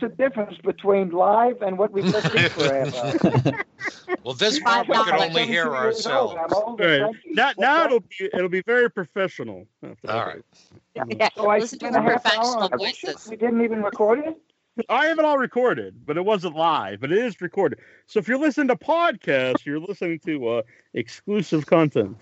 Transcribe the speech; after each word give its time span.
the 0.00 0.08
difference 0.08 0.56
between 0.64 1.10
live 1.10 1.62
and 1.62 1.78
what 1.78 1.92
we 1.92 2.02
just 2.02 2.30
did 2.32 2.52
for 2.52 2.64
a? 2.72 3.64
Well, 4.24 4.34
this 4.34 4.58
Five 4.58 4.86
part 4.86 5.06
we 5.06 5.12
can 5.12 5.20
only 5.20 5.46
hear 5.46 5.64
17 5.64 5.82
years 5.82 6.06
old. 6.06 6.36
ourselves. 6.36 6.36
I'm 6.44 6.54
old 6.54 6.80
All 6.80 6.86
right. 6.86 6.98
cranky. 7.00 7.18
Now, 7.34 7.46
What's 7.46 7.58
now 7.58 7.84
it'll 7.86 8.00
be 8.00 8.30
it'll 8.34 8.48
be 8.48 8.62
very 8.62 8.90
professional. 8.90 9.66
All 9.82 9.90
right. 10.08 10.42
Yeah, 10.94 11.28
So 11.36 11.48
I 11.48 11.58
listen 11.58 11.78
to 11.78 11.86
spent 11.86 11.94
the 11.94 12.00
a 12.00 12.02
half 12.02 12.22
professional 12.22 12.62
hour 12.62 12.68
voices. 12.76 13.26
We 13.30 13.36
didn't 13.36 13.62
even 13.64 13.82
record 13.82 14.18
it. 14.20 14.36
I 14.88 15.06
have 15.06 15.18
it 15.18 15.24
all 15.24 15.38
recorded, 15.38 16.06
but 16.06 16.16
it 16.16 16.24
wasn't 16.24 16.56
live, 16.56 17.00
but 17.00 17.12
it 17.12 17.18
is 17.18 17.40
recorded. 17.40 17.80
So 18.06 18.18
if 18.18 18.28
you're 18.28 18.38
listening 18.38 18.68
to 18.68 18.76
podcasts, 18.76 19.64
you're 19.66 19.80
listening 19.80 20.20
to 20.20 20.48
uh, 20.48 20.62
exclusive 20.94 21.66
content, 21.66 22.16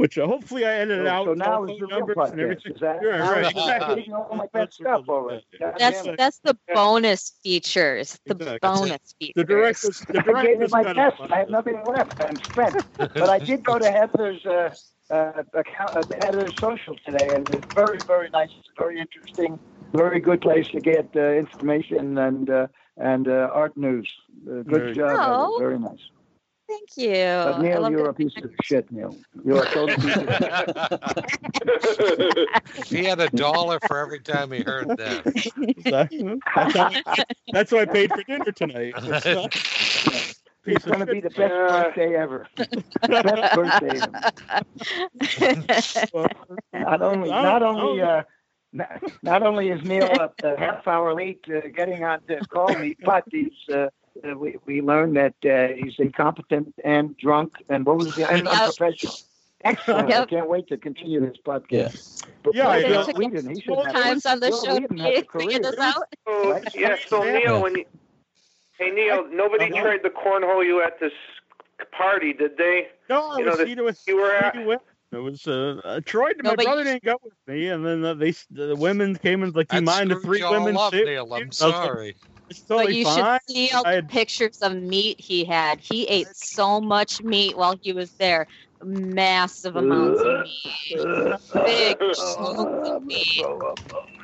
which 0.00 0.16
uh, 0.16 0.26
hopefully 0.26 0.64
I 0.64 0.72
edited 0.82 1.06
So, 1.06 1.12
out. 1.12 1.24
so 1.26 1.34
now 1.34 1.44
telephone 1.44 1.70
is 1.74 1.80
the 1.80 1.86
numbers 1.88 2.16
podcast. 2.16 2.32
and 2.32 2.40
everything. 2.40 2.72
Is 2.74 2.80
that? 2.80 2.98
Yeah, 3.02 3.30
right, 3.30 3.50
exactly. 3.50 3.94
getting 3.96 4.14
all 4.14 4.34
my 4.34 4.46
bad 4.54 4.72
stuff 4.72 5.04
already. 5.08 5.44
That's 5.78 6.00
that's 6.16 6.38
the 6.38 6.56
bonus 6.74 7.22
features. 7.42 8.18
The 8.24 8.34
Exactly. 8.34 8.58
bonus 8.62 9.14
features. 9.18 9.34
The 9.36 9.44
director's 9.44 9.98
the 10.00 10.32
I 10.34 10.42
gave 10.46 10.62
it 10.62 10.70
my 10.70 10.84
best. 11.00 11.20
I 11.34 11.38
have 11.42 11.50
nothing 11.50 11.78
left. 11.94 12.14
I'm 12.26 12.36
spent. 12.36 12.74
but 12.96 13.28
I 13.36 13.38
did 13.38 13.62
go 13.62 13.78
to 13.78 13.90
Heather's 13.98 14.42
uh, 14.46 14.74
uh, 15.10 15.42
account, 15.62 15.90
uh, 15.96 16.02
Heather's 16.24 16.54
social 16.58 16.96
today, 17.04 17.28
and 17.36 17.44
it's 17.50 17.74
very, 17.74 17.98
very 18.06 18.30
nice. 18.30 18.48
It's 18.58 18.68
very 18.78 18.98
interesting. 18.98 19.58
Very 19.92 20.20
good 20.20 20.40
place 20.40 20.68
to 20.68 20.80
get 20.80 21.06
uh, 21.14 21.20
information 21.44 22.16
and 22.16 22.48
uh, 22.48 22.66
and 22.96 23.28
uh, 23.28 23.50
art 23.62 23.76
news. 23.76 24.08
Uh, 24.48 24.62
good 24.62 24.82
Very 24.82 24.94
job. 24.94 25.10
Heather. 25.10 25.34
Oh. 25.48 25.56
Very 25.58 25.78
nice. 25.78 26.04
Thank 26.70 26.96
you. 26.96 27.10
But 27.10 27.54
I 27.54 27.62
Neil, 27.62 27.80
love 27.82 27.90
you're 27.92 28.08
a 28.10 28.14
piece 28.14 28.32
of 28.36 28.50
shit, 28.62 28.90
Neil. 28.92 29.16
You're 29.44 29.64
a 29.64 29.70
total 29.70 29.96
piece 29.96 30.16
of 30.16 30.28
shit. 32.76 32.86
he 32.86 33.04
had 33.04 33.18
a 33.20 33.28
dollar 33.30 33.80
for 33.88 33.98
every 33.98 34.20
time 34.20 34.52
he 34.52 34.62
heard 34.62 34.86
that. 34.88 35.24
That's, 35.84 36.76
how, 36.76 36.90
that's 37.52 37.72
what 37.72 37.88
I 37.88 37.92
paid 37.92 38.10
for 38.12 38.22
dinner 38.22 38.52
tonight. 38.52 38.94
It's 38.96 39.26
not- 39.26 40.36
piece 40.62 40.76
It's 40.76 40.84
of 40.86 40.92
going 40.92 41.06
to 41.06 41.12
be 41.12 41.20
the 41.20 41.30
best 41.30 41.40
Yeah. 41.40 41.82
birthday 41.84 42.14
ever. 42.16 42.46
best 42.56 43.54
birthday 43.54 44.00
ever. 44.00 44.30
Well, 46.12 46.28
Not 46.74 47.02
only, 47.02 47.30
not 47.30 47.62
only, 47.62 48.00
oh. 48.02 48.04
uh, 48.06 48.22
not, 48.72 49.02
not 49.22 49.42
only 49.42 49.70
is 49.70 49.82
Neil 49.82 50.04
a, 50.04 50.30
a 50.44 50.58
half 50.58 50.86
hour 50.86 51.14
late 51.14 51.44
uh, 51.48 51.60
getting 51.74 52.04
on 52.04 52.20
to 52.28 52.38
call 52.46 52.68
me, 52.78 52.96
but 53.04 53.24
he's, 53.30 53.50
uh, 53.72 53.86
uh, 54.28 54.36
we, 54.36 54.56
we 54.66 54.80
learned 54.82 55.16
that 55.16 55.34
uh, 55.44 55.74
he's 55.74 55.94
incompetent 55.98 56.74
and 56.84 57.16
drunk 57.16 57.54
and 57.68 57.84
what 57.86 57.96
was 57.98 58.14
the 58.14 58.30
and 58.30 58.44
Yep. 58.46 58.52
unprofessional. 58.52 59.14
Excellent. 59.62 60.10
I 60.12 60.24
can't 60.24 60.48
wait 60.48 60.68
to 60.68 60.78
continue 60.78 61.20
this 61.20 61.36
podcast. 61.44 62.24
But 62.42 62.54
Yeah, 62.54 62.68
I 62.68 62.82
Bill 62.82 63.06
know. 63.06 63.12
Weeden, 63.12 63.48
he 63.54 63.60
should 63.60 63.74
Four 63.74 63.84
have 63.86 63.94
times 63.94 64.24
on 64.26 64.40
the 64.40 64.48
Bill 64.48 64.64
show 64.64 64.78
Weeden 64.78 64.98
has 65.00 65.24
to 65.24 65.24
figure 65.38 65.58
this 65.60 65.74
career. 65.76 65.86
out. 65.86 66.04
So, 66.26 66.50
Right? 66.52 66.68
yeah, 66.74 66.96
so 67.08 67.22
Neil, 67.22 67.60
when 67.62 67.74
you, 67.76 67.84
hey 68.78 68.90
Neil, 68.90 69.26
nobody 69.30 69.70
Uh-huh. 69.70 69.82
tried 69.82 70.02
the 70.02 70.08
cornhole 70.10 70.64
you 70.64 70.82
at 70.82 70.98
this 70.98 71.12
party, 71.92 72.32
did 72.32 72.56
they? 72.56 72.88
no, 73.10 73.30
I 73.32 73.38
You 73.38 73.44
know, 73.44 73.50
was 73.50 73.58
the- 73.60 73.66
seated 73.66 73.82
with 73.82 74.02
you 74.06 74.16
were 74.16 74.32
at- 74.32 74.54
three. 74.54 74.76
It 75.12 75.16
was 75.18 75.44
uh, 75.48 75.80
uh, 75.84 76.00
Troy. 76.06 76.30
No, 76.40 76.50
my 76.50 76.54
but 76.56 76.64
brother 76.66 76.84
didn't 76.84 77.02
go 77.02 77.16
with 77.24 77.32
me, 77.48 77.66
and 77.66 77.84
then 77.84 78.04
uh, 78.04 78.14
they 78.14 78.32
the 78.52 78.76
women 78.76 79.16
came 79.16 79.42
and 79.42 79.52
like, 79.56 79.66
"Do 79.66 79.76
you 79.78 79.82
mind 79.82 80.08
the 80.12 80.20
three 80.20 80.38
you 80.38 80.44
all 80.46 80.52
women?" 80.52 80.76
up, 80.76 80.92
sit 80.92 81.04
Neil. 81.04 81.24
I'm 81.34 81.42
I 81.42 81.46
was 81.46 81.60
like, 81.60 81.74
sorry. 81.74 82.08
It's 82.10 82.39
totally 82.60 82.86
but 82.86 82.94
you 82.94 83.04
fine. 83.04 83.38
should 83.46 83.54
see 83.56 83.70
all 83.70 83.86
I 83.86 83.96
the 84.00 84.02
pictures 84.06 84.58
of 84.62 84.74
meat 84.74 85.20
he 85.20 85.44
had. 85.44 85.80
He 85.80 86.04
ate 86.06 86.28
so 86.34 86.80
much 86.80 87.22
meat 87.22 87.56
while 87.56 87.76
he 87.80 87.92
was 87.92 88.10
there. 88.12 88.46
Massive 88.82 89.76
amounts 89.76 90.20
of 90.22 90.46
meat. 90.46 91.44
Big 91.64 91.98
chunks 92.00 92.88
of 92.88 93.04
meat. 93.04 93.44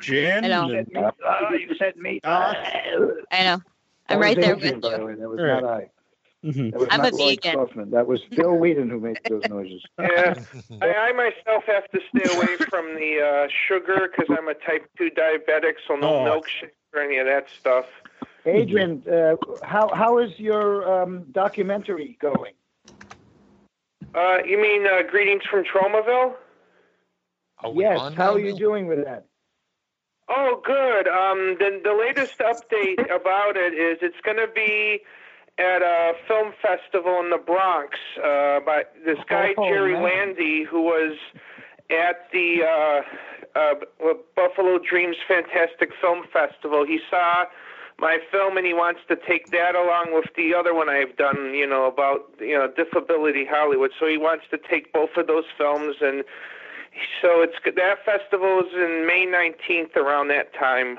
Gin. 0.01 0.45
I 0.45 0.47
know. 0.47 0.69
and- 0.71 0.87
Oh, 0.95 1.53
you 1.53 1.75
said 1.77 1.95
me. 1.97 2.19
Uh, 2.23 2.53
I 3.31 3.43
know. 3.43 3.59
I'm 4.09 4.19
right 4.19 4.39
there 4.39 4.55
Adrian, 4.55 4.75
with 4.75 4.81
by 4.83 4.89
the 4.91 4.97
you. 4.99 5.05
way. 5.05 5.15
That 5.15 5.29
was 5.29 5.39
Right. 5.39 5.61
not 5.61 5.71
I. 5.73 5.89
Mhm. 6.45 6.87
I'm 6.91 7.01
a 7.01 7.09
Lloyd 7.09 7.39
vegan. 7.43 7.55
Kaufman. 7.55 7.91
That 7.91 8.07
was 8.07 8.21
Bill 8.35 8.51
Weeden 8.53 8.89
who 8.89 8.99
made 8.99 9.19
those 9.27 9.43
noises. 9.49 9.83
Yeah, 9.99 10.35
I, 10.81 10.93
I 10.93 11.11
myself 11.13 11.63
have 11.65 11.89
to 11.89 11.99
stay 12.15 12.35
away 12.37 12.55
from 12.69 12.95
the 12.95 13.19
uh, 13.21 13.47
sugar 13.67 14.07
because 14.09 14.33
I'm 14.37 14.47
a 14.47 14.53
type 14.53 14.87
two 14.97 15.09
diabetic, 15.09 15.73
so 15.87 15.95
no 15.95 16.07
Oh. 16.19 16.25
milkshake 16.41 16.71
or 16.93 17.01
any 17.01 17.17
of 17.17 17.25
that 17.25 17.47
stuff. 17.59 17.85
Adrian, 18.47 19.03
uh, 19.11 19.35
how 19.63 19.93
how 19.93 20.17
is 20.19 20.31
your 20.39 21.01
um, 21.03 21.25
documentary 21.31 22.17
going? 22.21 22.53
Uh, 24.15 24.37
you 24.45 24.59
mean 24.59 24.85
uh, 24.87 25.03
greetings 25.09 25.43
from 25.49 25.63
Tromaville? 25.63 26.33
Yes, 27.73 27.99
how 27.99 28.09
now, 28.09 28.33
are 28.33 28.39
you 28.39 28.55
doing 28.55 28.87
with 28.87 29.03
that? 29.03 29.25
Oh, 30.29 30.61
good. 30.63 31.07
Um, 31.07 31.57
the 31.59 31.81
the 31.83 31.93
latest 31.93 32.39
update 32.39 33.03
about 33.13 33.57
it 33.57 33.73
is 33.73 33.97
it's 34.01 34.21
going 34.23 34.37
to 34.37 34.47
be 34.53 35.01
at 35.57 35.81
a 35.81 36.13
film 36.27 36.53
festival 36.61 37.19
in 37.19 37.29
the 37.31 37.37
Bronx 37.37 37.97
uh, 38.17 38.59
by 38.59 38.83
this 39.05 39.17
guy 39.27 39.53
Oh, 39.57 39.67
Jerry 39.67 39.93
man. 39.93 40.03
Landy, 40.03 40.63
who 40.63 40.83
was 40.83 41.17
at 41.89 42.29
the 42.31 42.63
uh, 42.63 43.01
uh, 43.57 44.13
Buffalo 44.35 44.77
Dreams 44.77 45.15
Fantastic 45.27 45.89
Film 45.99 46.25
Festival. 46.31 46.85
He 46.85 46.99
saw 47.09 47.45
my 47.99 48.19
film 48.31 48.57
and 48.57 48.65
he 48.65 48.73
wants 48.73 49.01
to 49.07 49.15
take 49.15 49.49
that 49.51 49.75
along 49.75 50.13
with 50.13 50.25
the 50.35 50.53
other 50.53 50.73
one 50.73 50.87
I've 50.89 51.15
done, 51.17 51.53
you 51.53 51.65
know, 51.67 51.85
about 51.85 52.29
you 52.39 52.57
know 52.57 52.67
Disability 52.75 53.45
Hollywood. 53.49 53.91
So 53.99 54.05
he 54.07 54.17
wants 54.17 54.45
to 54.51 54.57
take 54.69 54.93
both 54.93 55.11
of 55.17 55.27
those 55.27 55.45
films 55.57 55.97
and. 56.01 56.23
So 57.21 57.43
it's 57.43 57.53
that 57.63 58.03
festival 58.05 58.61
is 58.61 58.73
in 58.73 59.05
May 59.05 59.27
19th 59.27 59.95
around 59.95 60.29
that 60.29 60.51
time. 60.55 60.97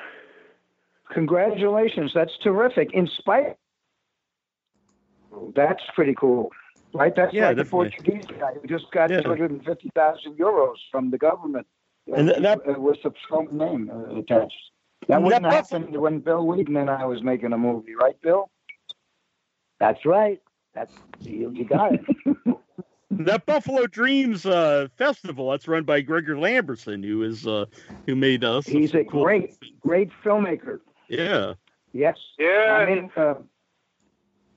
Congratulations, 1.13 2.13
that's 2.15 2.39
terrific. 2.41 2.93
In 2.95 3.09
spite, 3.09 3.57
that's 5.57 5.83
pretty 5.97 6.15
cool, 6.15 6.53
right? 6.95 7.13
That's 7.17 7.35
Yeah, 7.35 7.49
like 7.49 7.57
the. 7.57 7.65
Portuguese 7.65 8.27
guy 8.39 8.53
who 8.61 8.69
just 8.69 8.89
got 8.93 9.11
Yeah. 9.11 9.23
250,000 9.23 10.37
euros 10.39 10.77
from 10.93 11.11
the 11.11 11.19
government 11.19 11.67
And 12.15 12.29
that- 12.29 12.43
that- 12.43 12.69
uh, 12.69 12.81
with 12.81 13.05
a 13.05 13.13
strong 13.25 13.49
name 13.51 13.91
uh, 13.91 14.19
attached. 14.21 14.71
That 15.09 15.17
And 15.17 15.25
wouldn't 15.25 15.43
that- 15.43 15.53
have 15.53 15.71
happened 15.71 15.97
when 15.97 16.21
Bill 16.21 16.45
Weeden 16.45 16.79
and 16.81 16.91
I 16.91 17.05
was 17.07 17.23
making 17.23 17.53
a 17.53 17.59
movie, 17.59 17.95
right, 17.95 18.21
Bill? 18.21 18.51
That's 19.81 20.05
right. 20.05 20.41
That's 20.75 20.93
you, 21.21 21.51
you 21.51 21.65
got 21.65 21.95
it. 21.95 22.01
That 23.11 23.47
Buffalo 23.47 23.87
Dreams 23.87 24.45
uh, 24.45 24.89
festival 24.97 25.51
that's 25.51 25.67
run 25.67 25.85
by 25.85 26.03
Gregor 26.03 26.37
Lamberson, 26.37 27.03
who 27.03 27.23
is 27.23 27.47
uh, 27.47 27.65
who 28.05 28.15
made 28.15 28.45
us. 28.45 28.67
He's 28.67 28.95
a 28.95 29.03
great, 29.03 29.57
great 29.81 30.11
filmmaker. 30.23 30.81
Yeah. 31.09 31.55
Yes. 31.95 32.19
Yeah, 32.39 32.77
I 32.79 32.87
mean, 32.87 33.11
uh, 33.17 33.35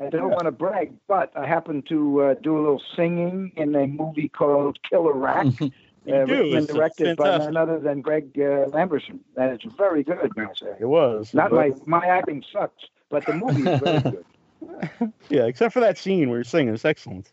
I 0.01 0.09
don't 0.09 0.31
want 0.31 0.44
to 0.44 0.51
brag, 0.51 0.94
but 1.07 1.31
I 1.36 1.47
happened 1.47 1.88
to 1.88 2.21
uh, 2.21 2.33
do 2.44 2.57
a 2.57 2.59
little 2.59 2.81
singing 2.94 3.54
in 3.56 3.74
a 3.74 3.88
movie 3.88 4.27
called 4.27 4.77
Killer 4.88 5.13
Rack, 5.13 5.47
uh, 6.07 6.21
You 6.21 6.25
do. 6.25 6.33
written 6.33 6.53
and 6.57 6.63
It's 6.65 6.74
directed 6.74 7.18
by 7.18 7.24
fantastic. 7.25 7.53
none 7.53 7.63
other 7.69 7.80
than 7.80 8.01
Greg 8.01 8.31
uh, 8.38 8.69
Lamberson. 8.69 9.19
And 9.38 9.51
it's 9.51 9.65
very 9.75 10.03
good, 10.03 10.36
man. 10.36 10.50
It 10.80 10.86
was. 10.86 11.33
Not 11.33 11.51
my 11.51 11.71
my 11.86 12.06
acting 12.06 12.44
sucks, 12.51 12.83
but 13.09 13.25
the 13.25 13.33
movie 13.33 13.69
is 13.69 13.80
very 13.80 14.00
good. 14.01 14.25
Yeah, 15.30 15.45
except 15.45 15.74
for 15.74 15.80
that 15.80 15.98
scene 15.98 16.30
where 16.30 16.38
you're 16.38 16.44
singing, 16.44 16.74
it's 16.74 16.86
excellent. 16.86 17.31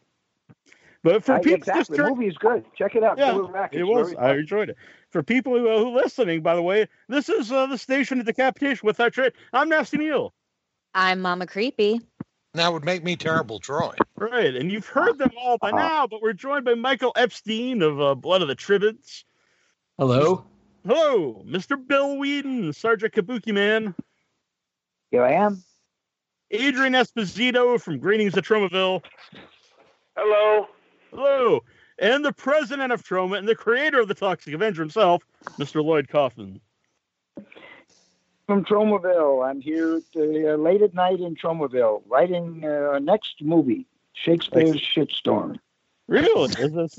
But 1.03 1.23
for 1.25 1.35
I, 1.35 1.38
people 1.41 1.55
exactly, 1.59 1.81
just 1.81 1.91
the 1.93 2.11
movie 2.11 2.26
is 2.26 2.37
good. 2.38 2.65
Check 2.76 2.94
it 2.97 3.05
out. 3.05 3.19
Yeah, 3.19 3.37
it 3.70 3.85
was. 3.85 4.15
I 4.19 4.35
enjoyed 4.35 4.71
it. 4.71 4.76
For 5.11 5.23
people 5.23 5.56
who, 5.56 5.69
uh, 5.69 5.79
who 5.79 5.91
listening, 5.94 6.43
by 6.43 6.55
the 6.55 6.62
way, 6.62 6.88
this 7.09 7.29
is 7.29 7.53
uh, 7.53 7.67
the 7.67 7.79
station 7.79 8.19
of 8.21 8.26
decapitation 8.26 8.87
with 8.87 8.97
that 8.97 9.12
trade. 9.12 9.32
I'm 9.53 9.69
Nasty 9.69 9.99
Neil. 9.99 10.32
I'm 10.94 11.21
Mama 11.21 11.47
Creepy. 11.47 12.00
That 12.55 12.73
would 12.73 12.85
make 12.85 13.05
me 13.05 13.15
terrible, 13.17 13.59
Troy. 13.61 13.95
Right, 14.17 14.55
and 14.55 14.73
you've 14.73 14.87
heard 14.87 15.19
them 15.19 15.31
all 15.39 15.59
by 15.59 15.69
Uh-huh. 15.71 15.79
now, 15.79 16.06
but 16.06 16.23
we're 16.23 16.33
joined 16.33 16.65
by 16.65 16.75
Michael 16.75 17.12
Epstein 17.17 17.83
of 17.83 18.00
uh, 18.00 18.15
Blood 18.15 18.43
of 18.43 18.49
the 18.49 18.55
Tribades. 18.55 19.25
Hello. 19.99 20.45
Hello, 20.87 21.43
Mr. 21.47 21.77
Bill 21.87 22.17
Weeden, 22.17 22.75
Sergeant 22.75 23.12
Kabuki 23.12 23.53
Man. 23.53 23.95
Here 25.11 25.23
I 25.25 25.33
am. 25.33 25.62
Adrian 26.50 26.95
Esposito 26.95 27.79
from 27.81 27.99
Greetings 27.99 28.37
at 28.37 28.45
Tromaville. 28.45 29.03
hello. 30.17 30.67
Hello. 31.11 31.61
And 31.99 32.25
the 32.25 32.33
president 32.33 32.93
of 32.93 33.03
Troma 33.03 33.39
and 33.39 33.47
the 33.49 33.55
creator 33.56 34.00
of 34.00 34.09
the 34.09 34.15
Toxic 34.15 34.55
Avenger 34.55 34.81
himself, 34.83 35.23
Mr. 35.59 35.85
Lloyd 35.85 36.09
Kaufman. 36.09 36.61
From 38.49 38.65
Tromaville. 38.65 39.47
I'm 39.47 39.61
here 39.61 39.97
at, 39.97 40.03
uh, 40.17 40.55
late 40.55 40.81
at 40.81 40.95
night 40.95 41.21
in 41.21 41.37
Tromaville, 41.37 42.03
writing 42.09 42.62
uh, 42.65 42.69
our 42.69 42.99
next 42.99 43.43
movie, 43.43 43.87
Shakespeare's 44.15 44.81
Shitstorm. 44.81 45.59
Really? 46.06 46.50
Is 46.59 46.73
this... 46.73 46.99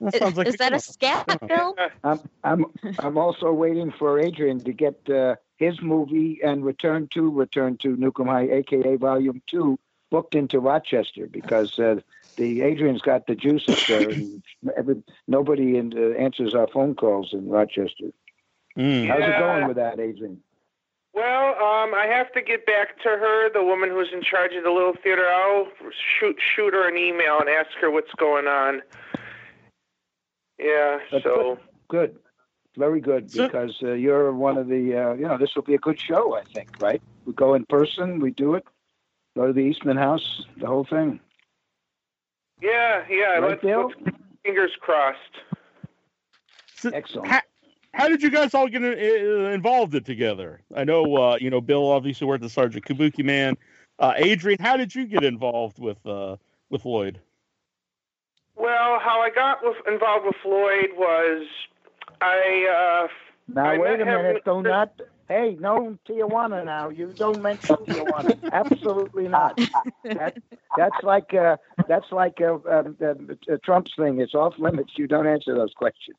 that 0.00 0.14
Is, 0.14 0.18
sounds 0.18 0.36
like 0.36 0.48
is 0.48 0.56
that 0.56 0.72
a 0.72 0.80
scat 0.80 1.38
film? 1.46 1.74
I'm 2.04 2.20
I'm 2.42 2.64
I'm 2.98 3.16
also 3.16 3.52
waiting 3.52 3.92
for 3.92 4.18
Adrian 4.18 4.58
to 4.64 4.72
get 4.72 5.08
uh, 5.08 5.36
his 5.56 5.80
movie 5.80 6.40
and 6.42 6.64
Return 6.64 7.06
to 7.12 7.30
Return 7.30 7.76
to 7.78 7.96
Nukem 7.96 8.26
High, 8.26 8.50
aka 8.50 8.96
Volume 8.96 9.40
Two, 9.46 9.78
booked 10.10 10.34
into 10.34 10.58
Rochester 10.58 11.28
because 11.28 11.78
uh, 11.78 12.00
the 12.36 12.62
Adrian's 12.62 13.02
got 13.02 13.28
the 13.28 13.36
juice 13.36 13.68
up 13.68 13.78
there, 13.86 14.10
and 14.10 14.42
every, 14.76 15.00
nobody 15.28 15.78
in, 15.78 15.96
uh, 15.96 16.18
answers 16.18 16.54
our 16.56 16.66
phone 16.66 16.96
calls 16.96 17.32
in 17.32 17.48
Rochester. 17.48 18.10
Mm. 18.78 19.06
How's 19.08 19.20
it 19.20 19.38
going 19.38 19.68
with 19.68 19.76
that, 19.76 20.00
Adrian? 20.00 20.40
Well, 21.12 21.50
um, 21.54 21.94
I 21.94 22.06
have 22.10 22.32
to 22.32 22.42
get 22.42 22.66
back 22.66 23.00
to 23.02 23.08
her, 23.10 23.48
the 23.52 23.62
woman 23.62 23.88
who's 23.90 24.08
in 24.12 24.20
charge 24.22 24.52
of 24.54 24.64
the 24.64 24.70
little 24.70 24.94
theater. 25.00 25.24
I'll 25.28 25.68
shoot 26.18 26.36
shoot 26.56 26.74
her 26.74 26.88
an 26.88 26.96
email 26.98 27.38
and 27.38 27.48
ask 27.48 27.70
her 27.80 27.90
what's 27.90 28.12
going 28.18 28.46
on. 28.48 28.82
Yeah, 30.58 30.98
That's 31.12 31.22
so 31.24 31.58
Good, 31.88 32.16
very 32.76 33.00
good, 33.00 33.30
because 33.30 33.76
uh, 33.82 33.92
you're 33.92 34.32
one 34.32 34.56
of 34.58 34.66
the. 34.68 34.96
Uh, 34.96 35.12
you 35.14 35.26
know, 35.28 35.38
this 35.38 35.54
will 35.54 35.62
be 35.62 35.74
a 35.74 35.78
good 35.78 36.00
show, 36.00 36.34
I 36.36 36.42
think. 36.42 36.70
Right? 36.80 37.00
We 37.26 37.32
go 37.32 37.54
in 37.54 37.64
person, 37.66 38.18
we 38.18 38.30
do 38.32 38.54
it. 38.54 38.64
Go 39.36 39.46
to 39.46 39.52
the 39.52 39.60
Eastman 39.60 39.96
House, 39.96 40.44
the 40.58 40.66
whole 40.66 40.84
thing. 40.84 41.20
yeah, 42.60 43.04
yeah. 43.08 43.38
Right, 43.38 43.62
let's, 43.62 43.64
let's 43.64 44.16
fingers 44.44 44.72
crossed. 44.80 45.18
So- 46.76 46.90
Excellent. 46.90 47.28
Ha- 47.28 47.42
how 47.94 48.08
did 48.08 48.22
you 48.22 48.30
guys 48.30 48.54
all 48.54 48.68
get 48.68 48.82
uh, 48.82 48.86
involved 49.50 49.94
it 49.94 50.04
together? 50.04 50.60
I 50.74 50.84
know, 50.84 51.16
uh, 51.16 51.36
you 51.40 51.50
know, 51.50 51.60
Bill 51.60 51.90
obviously 51.90 52.26
worked 52.26 52.44
as 52.44 52.52
Sergeant 52.52 52.84
Kabuki 52.84 53.24
Man. 53.24 53.56
Uh, 53.98 54.12
Adrian, 54.16 54.58
how 54.60 54.76
did 54.76 54.94
you 54.94 55.06
get 55.06 55.22
involved 55.24 55.78
with 55.78 56.04
uh, 56.06 56.36
with 56.70 56.84
Lloyd? 56.84 57.20
Well, 58.56 58.98
how 59.00 59.20
I 59.20 59.30
got 59.30 59.58
with, 59.62 59.76
involved 59.86 60.26
with 60.26 60.36
Floyd 60.42 60.90
was 60.96 61.46
I. 62.20 63.04
Uh, 63.04 63.08
Now 63.52 63.66
I 63.66 63.78
wait 63.78 64.00
a 64.00 64.04
met 64.04 64.14
him- 64.14 64.22
minute. 64.22 64.44
Do 64.44 64.62
not. 64.62 65.00
Hey, 65.26 65.56
no 65.58 65.96
Tijuana 66.06 66.64
now. 66.66 66.90
You 66.90 67.12
don't 67.16 67.40
mention 67.40 67.76
Tijuana. 67.76 68.38
Absolutely 68.52 69.26
not. 69.26 69.58
That, 70.04 70.36
that's 70.76 71.02
like 71.02 71.32
uh, 71.32 71.56
that's 71.88 72.12
like 72.12 72.40
uh, 72.42 72.54
um, 72.70 72.96
uh, 73.00 73.06
uh, 73.50 73.56
Trump's 73.64 73.92
thing. 73.96 74.20
It's 74.20 74.34
off 74.34 74.54
limits. 74.58 74.92
You 74.96 75.06
don't 75.06 75.26
answer 75.26 75.54
those 75.54 75.72
questions. 75.74 76.18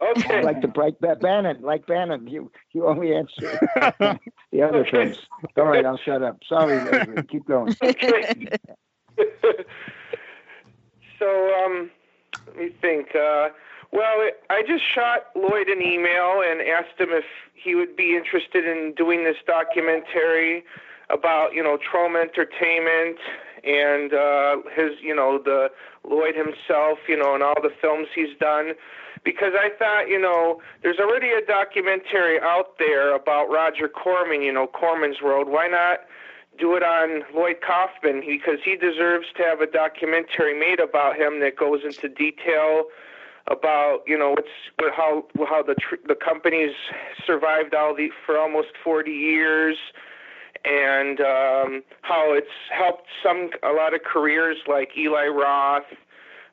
Okay. 0.00 0.42
Like 0.42 0.62
the 0.62 0.72
like 0.76 0.98
Ba- 1.00 1.16
Bannon, 1.16 1.60
like 1.62 1.86
Bannon. 1.86 2.26
You 2.26 2.50
you 2.72 2.86
only 2.86 3.14
answer 3.14 3.58
the 4.52 4.62
other 4.62 4.78
Okay. 4.78 4.90
things. 5.12 5.18
All 5.56 5.64
right, 5.64 5.84
I'll 5.84 5.98
shut 5.98 6.22
up. 6.22 6.38
Sorry. 6.48 6.80
Keep 7.28 7.46
going. 7.46 7.74
Okay. 7.82 8.46
so, 11.18 11.54
um, 11.64 11.90
let 12.46 12.56
me 12.56 12.70
think. 12.80 13.14
Uh, 13.14 13.48
well, 13.92 14.16
it, 14.18 14.42
I 14.50 14.62
just 14.66 14.84
shot 14.84 15.26
Lloyd 15.34 15.68
an 15.68 15.80
email 15.82 16.42
and 16.44 16.60
asked 16.60 16.98
him 16.98 17.08
if 17.10 17.24
he 17.54 17.74
would 17.74 17.96
be 17.96 18.16
interested 18.16 18.66
in 18.66 18.94
doing 18.96 19.24
this 19.24 19.36
documentary 19.46 20.64
about, 21.10 21.54
you 21.54 21.62
know, 21.62 21.78
Troma 21.78 22.20
Entertainment 22.22 23.18
and 23.64 24.12
uh, 24.12 24.56
his, 24.74 24.92
you 25.00 25.14
know, 25.14 25.38
the 25.42 25.70
Lloyd 26.08 26.34
himself, 26.34 26.98
you 27.08 27.16
know, 27.16 27.34
and 27.34 27.42
all 27.42 27.60
the 27.62 27.72
films 27.80 28.08
he's 28.14 28.36
done. 28.38 28.72
Because 29.26 29.54
I 29.58 29.70
thought, 29.76 30.08
you 30.08 30.20
know, 30.20 30.62
there's 30.84 31.00
already 31.00 31.30
a 31.30 31.44
documentary 31.44 32.38
out 32.40 32.78
there 32.78 33.12
about 33.12 33.50
Roger 33.50 33.88
Corman, 33.88 34.40
you 34.40 34.52
know, 34.52 34.68
Corman's 34.68 35.20
World. 35.20 35.48
Why 35.48 35.66
not 35.66 35.98
do 36.56 36.76
it 36.76 36.84
on 36.84 37.24
Lloyd 37.34 37.56
Kaufman 37.60 38.22
because 38.24 38.60
he 38.64 38.76
deserves 38.76 39.26
to 39.36 39.42
have 39.42 39.60
a 39.60 39.66
documentary 39.66 40.56
made 40.58 40.78
about 40.78 41.16
him 41.16 41.40
that 41.40 41.56
goes 41.56 41.80
into 41.84 42.08
detail 42.08 42.84
about 43.48 44.02
you 44.06 44.16
know 44.16 44.30
what's 44.30 44.92
how 44.96 45.24
how 45.48 45.62
the 45.62 45.74
tr- 45.74 46.02
the 46.06 46.14
company's 46.14 46.74
survived 47.26 47.74
all 47.74 47.94
the 47.94 48.10
for 48.24 48.38
almost 48.38 48.68
40 48.82 49.10
years 49.10 49.76
and 50.64 51.20
um, 51.20 51.82
how 52.02 52.32
it's 52.32 52.56
helped 52.72 53.06
some 53.22 53.50
a 53.62 53.72
lot 53.72 53.94
of 53.94 54.02
careers 54.02 54.56
like 54.66 54.90
Eli 54.96 55.26
Roth, 55.26 55.84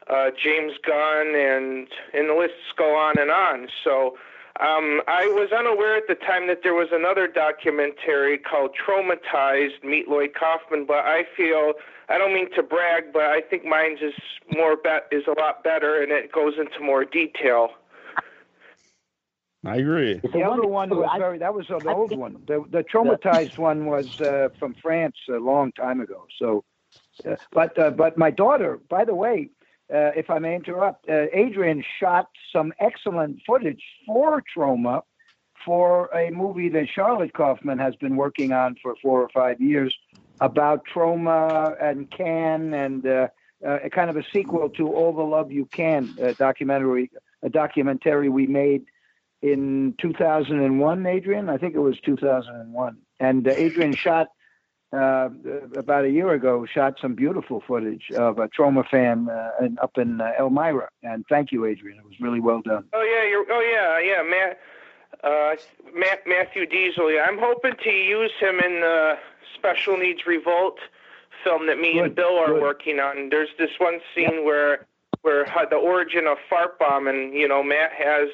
uh, 0.09 0.31
James 0.41 0.73
Gunn, 0.85 1.35
and 1.35 1.87
and 2.13 2.29
the 2.29 2.35
lists 2.35 2.73
go 2.77 2.95
on 2.95 3.17
and 3.17 3.31
on. 3.31 3.67
So 3.83 4.17
um, 4.59 5.01
I 5.07 5.25
was 5.27 5.51
unaware 5.51 5.95
at 5.95 6.07
the 6.07 6.15
time 6.15 6.47
that 6.47 6.61
there 6.63 6.73
was 6.73 6.89
another 6.91 7.27
documentary 7.27 8.37
called 8.37 8.71
Tromatized, 8.75 9.83
Meet 9.83 10.07
Lloyd 10.07 10.33
Kaufman, 10.39 10.85
but 10.85 11.05
I 11.05 11.23
feel 11.35 11.73
I 12.09 12.17
don't 12.17 12.33
mean 12.33 12.51
to 12.55 12.63
brag, 12.63 13.13
but 13.13 13.23
I 13.23 13.41
think 13.41 13.65
mine's 13.65 14.01
is 14.01 14.13
more 14.55 14.75
be- 14.75 15.15
is 15.15 15.23
a 15.27 15.39
lot 15.39 15.63
better 15.63 16.01
and 16.03 16.11
it 16.11 16.31
goes 16.31 16.53
into 16.59 16.79
more 16.81 17.05
detail. 17.05 17.69
I 19.65 19.77
agree. 19.77 20.19
It's 20.21 20.25
a 20.25 20.37
The 20.37 20.43
other 20.43 20.67
one 20.67 20.89
was 20.89 21.09
I- 21.11 21.17
very. 21.19 21.37
That 21.37 21.53
was 21.53 21.69
an 21.69 21.87
I 21.87 21.93
old 21.93 22.15
one. 22.17 22.43
The 22.45 22.63
the 22.69 22.83
Tromatized 22.83 23.57
one 23.57 23.85
was 23.85 24.19
uh, 24.19 24.49
from 24.59 24.73
France 24.73 25.15
a 25.29 25.37
long 25.37 25.71
time 25.71 26.01
ago. 26.01 26.25
So, 26.37 26.65
uh, 27.25 27.37
but 27.53 27.79
uh, 27.79 27.91
but 27.91 28.17
my 28.17 28.29
daughter, 28.29 28.77
by 28.89 29.05
the 29.05 29.15
way, 29.15 29.49
uh, 29.93 30.11
if 30.15 30.29
I 30.29 30.39
may 30.39 30.55
interrupt, 30.55 31.07
uh, 31.07 31.25
Adrian 31.31 31.83
shot 31.99 32.29
some 32.51 32.73
excellent 32.79 33.41
footage 33.45 33.83
for 34.05 34.41
Troma 34.55 35.03
for 35.63 36.07
a 36.13 36.31
movie 36.31 36.69
that 36.69 36.87
Charlotte 36.89 37.33
Kaufman 37.33 37.77
has 37.77 37.95
been 37.95 38.15
working 38.15 38.51
on 38.51 38.75
for 38.81 38.95
four 39.01 39.21
or 39.21 39.29
five 39.29 39.61
years 39.61 39.95
about 40.41 40.83
Troma 40.93 41.75
and 41.81 42.09
Cannes 42.09 42.73
and 42.73 43.05
uh, 43.05 43.27
uh, 43.65 43.79
a 43.83 43.89
kind 43.89 44.09
of 44.09 44.17
a 44.17 44.23
sequel 44.33 44.69
to 44.69 44.87
All 44.91 45.13
the 45.13 45.21
Love 45.21 45.51
You 45.51 45.65
Can 45.65 46.13
uh, 46.21 46.33
documentary, 46.33 47.11
a 47.41 47.49
documentary 47.49 48.29
we 48.29 48.47
made 48.47 48.85
in 49.41 49.93
2001, 49.99 51.05
Adrian. 51.05 51.49
I 51.49 51.57
think 51.57 51.75
it 51.75 51.79
was 51.79 51.99
2001. 52.01 52.97
And 53.19 53.47
uh, 53.47 53.51
Adrian 53.51 53.93
shot 53.93 54.29
uh, 54.93 55.29
about 55.75 56.05
a 56.05 56.09
year 56.09 56.33
ago, 56.33 56.65
shot 56.65 56.95
some 57.01 57.15
beautiful 57.15 57.63
footage 57.67 58.11
of 58.15 58.37
a 58.37 58.47
Troma 58.47 58.87
fan 58.87 59.27
uh, 59.29 59.65
in, 59.65 59.77
up 59.81 59.97
in 59.97 60.21
uh, 60.21 60.31
Elmira. 60.37 60.89
And 61.01 61.25
thank 61.27 61.51
you, 61.51 61.65
Adrian. 61.65 61.97
It 61.97 62.05
was 62.05 62.19
really 62.19 62.39
well 62.39 62.61
done. 62.61 62.85
Oh 62.93 63.01
yeah, 63.01 63.27
you're. 63.27 63.45
Oh 63.49 63.61
yeah, 63.61 63.99
yeah, 63.99 64.23
Matt. 64.23 64.59
Uh, 65.23 65.55
Matt, 65.95 66.19
Matthew 66.27 66.65
Diesel. 66.65 67.11
Yeah, 67.11 67.25
I'm 67.27 67.39
hoping 67.39 67.73
to 67.83 67.89
use 67.89 68.31
him 68.39 68.59
in 68.59 68.81
the 68.81 69.17
Special 69.55 69.97
Needs 69.97 70.25
Revolt 70.27 70.79
film 71.43 71.67
that 71.67 71.79
me 71.79 71.99
and 71.99 72.13
Bill 72.13 72.37
are 72.37 72.53
good. 72.53 72.61
working 72.61 72.99
on. 72.99 73.29
There's 73.29 73.49
this 73.57 73.71
one 73.79 73.99
scene 74.13 74.45
where 74.45 74.85
where 75.21 75.45
how 75.45 75.65
the 75.65 75.75
origin 75.75 76.27
of 76.27 76.37
fart 76.49 76.77
bomb, 76.77 77.07
and 77.07 77.33
you 77.33 77.47
know 77.47 77.63
Matt 77.63 77.91
has. 77.93 78.29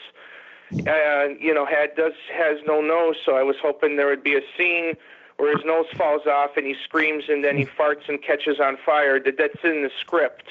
Uh, 0.72 1.30
you 1.40 1.52
know, 1.52 1.66
had 1.66 1.96
does 1.96 2.14
has 2.32 2.60
no 2.68 2.80
nose, 2.80 3.16
so 3.26 3.36
I 3.36 3.42
was 3.42 3.56
hoping 3.60 3.98
there 3.98 4.06
would 4.06 4.24
be 4.24 4.36
a 4.36 4.42
scene 4.56 4.94
where 5.40 5.56
his 5.56 5.66
nose 5.66 5.86
falls 5.96 6.28
off 6.28 6.58
and 6.58 6.66
he 6.68 6.76
screams 6.84 7.24
and 7.30 7.44
then 7.44 7.58
he 7.58 7.66
farts 7.66 8.08
and 8.08 8.22
catches 8.22 8.60
on 8.60 8.78
fire. 8.86 9.20
That 9.20 9.38
that's 9.38 9.64
in 9.64 9.84
the 9.84 9.90
script. 10.00 10.48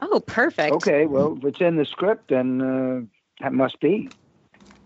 Oh, 0.00 0.20
perfect. 0.20 0.72
Okay, 0.72 1.04
well, 1.06 1.36
if 1.36 1.44
it's 1.44 1.60
in 1.60 1.76
the 1.76 1.84
script, 1.84 2.28
then 2.28 2.62
uh, 2.62 3.42
that 3.42 3.52
must 3.52 3.78
be. 3.80 4.08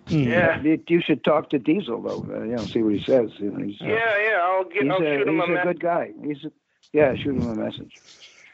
Yeah. 0.08 0.60
You, 0.60 0.82
you 0.88 1.00
should 1.00 1.24
talk 1.24 1.50
to 1.50 1.58
Diesel, 1.58 2.02
though. 2.02 2.26
Uh, 2.28 2.42
you 2.42 2.56
know, 2.56 2.64
see 2.64 2.82
what 2.82 2.94
he 2.94 3.02
says. 3.02 3.30
You 3.38 3.50
know, 3.50 3.64
he's, 3.64 3.80
uh, 3.80 3.86
Yeah, 3.86 4.22
yeah. 4.22 4.38
I'll 4.42 4.64
get. 4.64 4.82
he's, 4.82 4.90
I'll 4.90 4.96
a, 4.96 5.00
shoot 5.00 5.28
him 5.28 5.34
he's 5.34 5.42
a 5.42 5.44
a 5.44 5.48
message. 5.54 5.64
good 5.64 5.80
guy. 5.80 6.10
He's 6.22 6.44
a, 6.44 6.52
yeah, 6.92 7.14
shoot 7.14 7.36
him 7.36 7.42
a 7.48 7.54
message. 7.54 8.00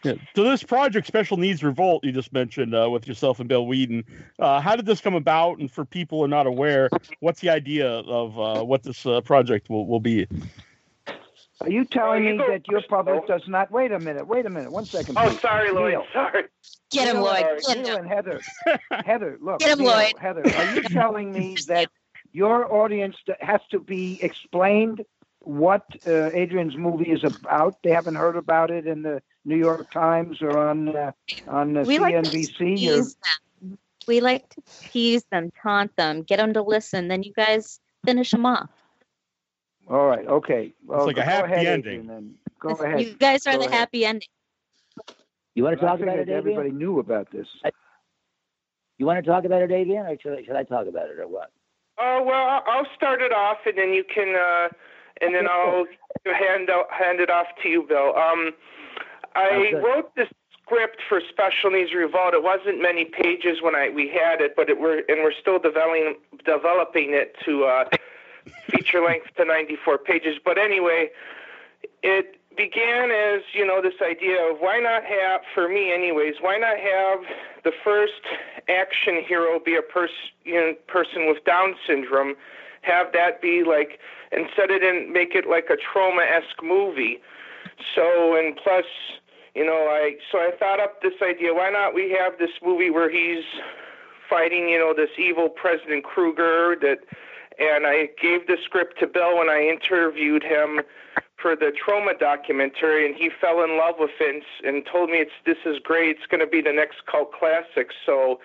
Yeah. 0.05 0.15
So 0.35 0.45
this 0.45 0.63
project, 0.63 1.07
Special 1.07 1.37
Needs 1.37 1.63
Revolt, 1.63 2.05
you 2.05 2.13
just 2.13 2.33
mentioned 2.33 2.75
uh, 2.75 2.89
with 2.91 3.07
yourself 3.07 3.39
and 3.41 3.49
Bill 3.49 3.67
Weeden, 3.67 4.05
uh, 4.39 4.61
how 4.61 4.77
did 4.77 4.87
this 4.87 5.01
come 5.01 5.15
about? 5.15 5.59
And 5.59 5.71
for 5.71 5.85
people 5.85 6.19
who 6.19 6.25
are 6.25 6.29
not 6.29 6.47
aware, 6.47 6.89
what's 7.21 7.41
the 7.41 7.51
idea 7.51 7.87
of 7.89 8.39
uh, 8.39 8.65
what 8.65 8.83
this 8.83 9.05
uh, 9.05 9.21
project 9.21 9.69
will, 9.69 9.87
will 9.87 10.01
be? 10.01 10.27
Are 11.63 11.71
you 11.71 11.85
telling 11.85 12.25
you 12.25 12.37
me 12.37 12.45
that 12.49 12.67
your 12.69 12.81
public 12.89 13.27
does 13.27 13.43
not? 13.47 13.71
Wait 13.71 13.93
a 13.93 13.99
minute. 13.99 14.27
Wait 14.27 14.47
a 14.47 14.51
minute. 14.51 14.73
One 14.73 14.87
second. 14.87 15.19
Oh, 15.19 15.29
please. 15.29 15.41
sorry, 15.41 15.71
Lloyd. 15.71 15.93
Neil. 15.93 16.05
Sorry. 16.13 16.45
Get 16.91 17.09
him, 17.09 17.17
Neil, 17.17 17.25
Lloyd. 17.25 17.45
uh, 17.45 17.75
Get 17.75 17.79
Neil 17.85 17.97
and 17.97 18.09
Heather. 18.09 18.41
Heather, 19.05 19.39
look. 19.43 19.61
Get 19.61 19.73
him, 19.73 19.79
Neil, 19.81 19.89
Lloyd. 19.93 20.15
Heather, 20.19 20.43
are 20.57 20.75
you 20.75 20.83
telling 20.89 21.33
me 21.33 21.57
that 21.69 21.91
your 22.33 22.73
audience 22.73 23.17
has 23.41 23.61
to 23.71 23.79
be 23.79 24.19
explained 24.23 25.05
what 25.41 25.85
uh, 26.07 26.31
Adrian's 26.33 26.77
movie 26.77 27.11
is 27.11 27.25
about? 27.25 27.83
They 27.83 27.91
haven't 27.91 28.15
heard 28.17 28.37
about 28.37 28.71
it 28.71 28.87
in 28.87 29.03
the 29.03 29.23
New 29.45 29.57
York 29.57 29.91
Times 29.91 30.41
or 30.41 30.57
on 30.59 30.97
uh, 30.97 31.13
on 31.47 31.77
uh, 31.77 31.85
We 31.85 31.99
like 31.99 32.15
CNBC. 32.15 33.03
or. 33.03 33.77
We 34.09 34.21
like 34.21 34.49
to 34.51 34.63
tease 34.91 35.25
them, 35.31 35.53
taunt 35.63 35.95
them, 35.97 36.23
get 36.23 36.39
them 36.39 36.55
to 36.55 36.63
listen. 36.63 37.09
Then 37.09 37.23
you 37.23 37.33
guys 37.35 37.79
finish 38.05 38.31
them 38.31 38.47
off. 38.47 38.71
All 39.89 40.07
right. 40.07 40.27
Okay. 40.27 40.73
Well, 40.87 41.07
like 41.07 41.17
a 41.19 41.23
happy 41.23 41.53
ahead, 41.53 41.67
ending. 41.67 42.01
Adrian, 42.01 42.07
then. 42.07 42.35
Go 42.61 42.71
ahead. 42.71 43.01
You 43.01 43.15
guys 43.15 43.47
are 43.47 43.53
Go 43.55 43.61
the 43.61 43.67
ahead. 43.67 43.79
happy 43.79 44.05
ending. 44.05 44.29
You 45.55 45.65
want 45.65 45.79
to 45.79 45.85
talk 45.85 45.97
about 46.01 46.17
figured 46.19 46.29
it, 46.29 46.33
Adrian? 46.33 46.39
everybody 46.39 46.71
knew 46.71 46.99
about 47.01 47.31
this. 47.31 47.47
You 48.99 49.07
want 49.07 49.25
to 49.25 49.29
talk 49.31 49.45
about 49.45 49.63
it, 49.63 49.73
Adrian, 49.73 50.07
or 50.07 50.17
should 50.21 50.39
I, 50.39 50.45
should 50.45 50.57
I 50.57 50.63
talk 50.65 50.87
about 50.87 51.09
it, 51.09 51.19
or 51.19 51.27
what? 51.27 51.51
Oh 51.99 52.23
well, 52.23 52.47
I'll- 52.47 52.65
I'll 52.67 52.87
start 52.95 53.21
it 53.23 53.33
off, 53.33 53.59
and 53.67 53.77
then 53.77 53.93
you 53.93 54.05
can, 54.05 54.35
uh, 54.35 54.69
and 55.21 55.35
then 55.35 55.49
I'll 55.49 55.87
hand 56.25 56.71
out, 56.71 56.87
hand 56.93 57.21
it 57.21 57.31
off 57.31 57.47
to 57.63 57.69
you, 57.69 57.83
Bill. 57.83 58.15
Um, 58.17 58.53
I 59.35 59.71
Sounds 59.73 59.85
wrote 59.85 60.15
this 60.17 60.29
script 60.63 61.01
for 61.09 61.21
Special 61.29 61.71
Needs 61.71 61.93
Revolt. 61.95 62.33
It 62.35 62.43
wasn't 62.43 62.81
many 62.81 63.05
pages 63.07 63.61
when 63.61 63.75
I 63.75 63.89
we 63.91 64.09
had 64.09 64.41
it, 64.41 64.55
but 64.57 64.69
it 64.71 64.79
were 64.79 65.03
and 65.09 65.23
we're 65.23 65.33
still 65.39 65.59
developing 65.59 66.15
developing 66.45 67.13
it 67.13 67.37
to 67.45 67.65
uh, 67.65 67.85
feature 68.71 69.03
length 69.03 69.35
to 69.37 69.45
94 69.45 69.99
pages. 69.99 70.37
But 70.45 70.59
anyway, 70.59 71.11
it 72.03 72.37
began 72.57 73.11
as 73.11 73.43
you 73.53 73.65
know 73.65 73.81
this 73.81 73.95
idea 74.03 74.51
of 74.51 74.59
why 74.59 74.79
not 74.79 75.05
have, 75.05 75.43
for 75.55 75.69
me 75.69 75.93
anyways, 75.93 76.35
why 76.41 76.59
not 76.59 76.79
have 76.79 77.21
the 77.65 77.73
first 77.85 78.21
action 78.69 79.23
hero 79.27 79.59
be 79.59 79.77
a 79.77 79.83
pers- 79.83 80.33
you 80.45 80.55
know, 80.55 80.75
person 80.87 81.27
with 81.27 81.45
Down 81.45 81.75
syndrome, 81.87 82.35
have 82.83 83.13
that 83.13 83.41
be 83.41 83.63
like 83.65 83.99
and 84.33 84.47
set 84.57 84.71
it 84.71 84.83
in, 84.83 85.13
make 85.13 85.35
it 85.35 85.47
like 85.49 85.69
a 85.71 85.77
Troma 85.77 86.25
esque 86.29 86.63
movie. 86.63 87.19
So 87.95 88.37
and 88.37 88.57
plus, 88.57 88.85
you 89.55 89.65
know, 89.65 89.89
I 89.89 90.17
so 90.31 90.39
I 90.39 90.51
thought 90.59 90.81
up 90.81 91.03
this 91.03 91.15
idea. 91.23 91.55
Why 91.55 91.71
not 91.71 91.95
we 91.95 92.11
have 92.19 92.39
this 92.39 92.51
movie 92.63 92.91
where 92.91 93.11
he's 93.11 93.45
fighting, 94.29 94.69
you 94.69 94.79
know, 94.79 94.95
this 94.95 95.11
evil 95.19 95.49
President 95.49 96.05
Kruger 96.05 96.77
that 96.81 96.99
and 97.61 97.87
I 97.87 98.09
gave 98.21 98.47
the 98.47 98.57
script 98.65 98.99
to 99.01 99.07
Bill 99.07 99.39
when 99.39 99.51
I 99.51 99.61
interviewed 99.61 100.43
him 100.43 100.81
for 101.37 101.55
the 101.55 101.73
Troma 101.73 102.19
documentary, 102.19 103.07
and 103.07 103.15
he 103.15 103.31
fell 103.41 103.63
in 103.63 103.77
love 103.77 103.97
with 103.99 104.11
it 104.21 104.43
and, 104.65 104.75
and 104.75 104.87
told 104.91 105.11
me 105.11 105.19
it's 105.19 105.31
this 105.45 105.59
is 105.67 105.79
great. 105.83 106.17
It's 106.17 106.27
going 106.27 106.41
to 106.41 106.47
be 106.47 106.61
the 106.61 106.73
next 106.73 107.07
cult 107.07 107.33
classic. 107.33 107.91
So, 108.05 108.41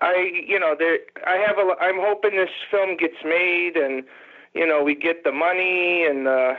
I 0.00 0.30
you 0.46 0.58
know 0.58 0.74
there 0.78 0.98
I 1.26 1.36
have 1.46 1.58
a 1.58 1.74
I'm 1.80 1.98
hoping 1.98 2.36
this 2.36 2.50
film 2.70 2.96
gets 2.96 3.22
made 3.24 3.76
and 3.76 4.02
you 4.54 4.66
know 4.66 4.82
we 4.82 4.94
get 4.94 5.24
the 5.24 5.32
money 5.32 6.04
and 6.08 6.26
uh, 6.26 6.54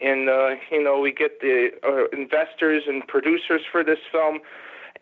and 0.00 0.28
uh, 0.28 0.50
you 0.70 0.82
know 0.82 1.00
we 1.00 1.12
get 1.12 1.40
the 1.40 1.70
uh, 1.86 2.16
investors 2.16 2.84
and 2.88 3.06
producers 3.06 3.62
for 3.70 3.84
this 3.84 3.98
film, 4.10 4.40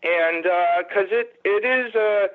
and 0.02 0.44
because 0.84 1.08
uh, 1.12 1.22
it 1.22 1.40
it 1.44 1.64
is 1.64 1.94
a 1.94 2.28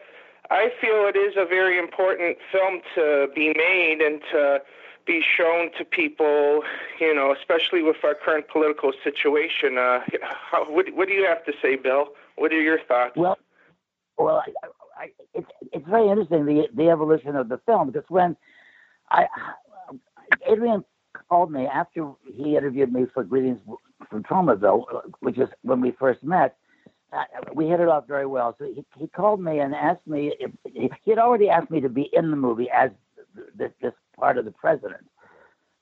I 0.49 0.71
feel 0.81 1.07
it 1.07 1.15
is 1.15 1.35
a 1.37 1.45
very 1.45 1.79
important 1.79 2.37
film 2.51 2.81
to 2.95 3.27
be 3.33 3.53
made 3.55 3.99
and 4.01 4.21
to 4.31 4.61
be 5.05 5.21
shown 5.21 5.69
to 5.77 5.85
people, 5.85 6.63
you 6.99 7.13
know, 7.13 7.33
especially 7.33 7.81
with 7.81 7.97
our 8.03 8.13
current 8.13 8.47
political 8.47 8.93
situation. 9.03 9.77
Uh, 9.77 9.99
how, 10.21 10.69
what, 10.71 10.85
what 10.93 11.07
do 11.07 11.13
you 11.13 11.25
have 11.25 11.43
to 11.45 11.53
say, 11.61 11.75
Bill? 11.75 12.09
What 12.37 12.51
are 12.51 12.61
your 12.61 12.79
thoughts? 12.79 13.13
Well, 13.15 13.37
well, 14.17 14.43
I, 14.45 14.67
I, 14.97 15.11
it's 15.33 15.49
it's 15.71 15.87
very 15.87 16.07
interesting 16.07 16.45
the 16.45 16.67
the 16.73 16.89
evolution 16.89 17.35
of 17.35 17.49
the 17.49 17.59
film 17.65 17.87
because 17.87 18.07
when 18.09 18.37
I 19.09 19.27
Adrian 20.47 20.83
called 21.29 21.51
me 21.51 21.65
after 21.65 22.11
he 22.25 22.55
interviewed 22.55 22.93
me 22.93 23.05
for 23.13 23.23
Greetings 23.23 23.59
from 24.09 24.23
Tromaville, 24.23 24.85
which 25.19 25.37
is 25.37 25.49
when 25.63 25.81
we 25.81 25.91
first 25.91 26.23
met. 26.23 26.57
We 27.53 27.67
hit 27.67 27.79
it 27.79 27.87
off 27.87 28.07
very 28.07 28.25
well. 28.25 28.55
So 28.57 28.65
he, 28.65 28.83
he 28.97 29.07
called 29.07 29.41
me 29.41 29.59
and 29.59 29.75
asked 29.75 30.05
me 30.07 30.33
if 30.39 30.91
he 31.03 31.11
had 31.11 31.19
already 31.19 31.49
asked 31.49 31.69
me 31.69 31.81
to 31.81 31.89
be 31.89 32.09
in 32.13 32.31
the 32.31 32.37
movie 32.37 32.69
as 32.69 32.91
this, 33.55 33.71
this 33.81 33.93
part 34.17 34.37
of 34.37 34.45
the 34.45 34.51
president, 34.51 35.05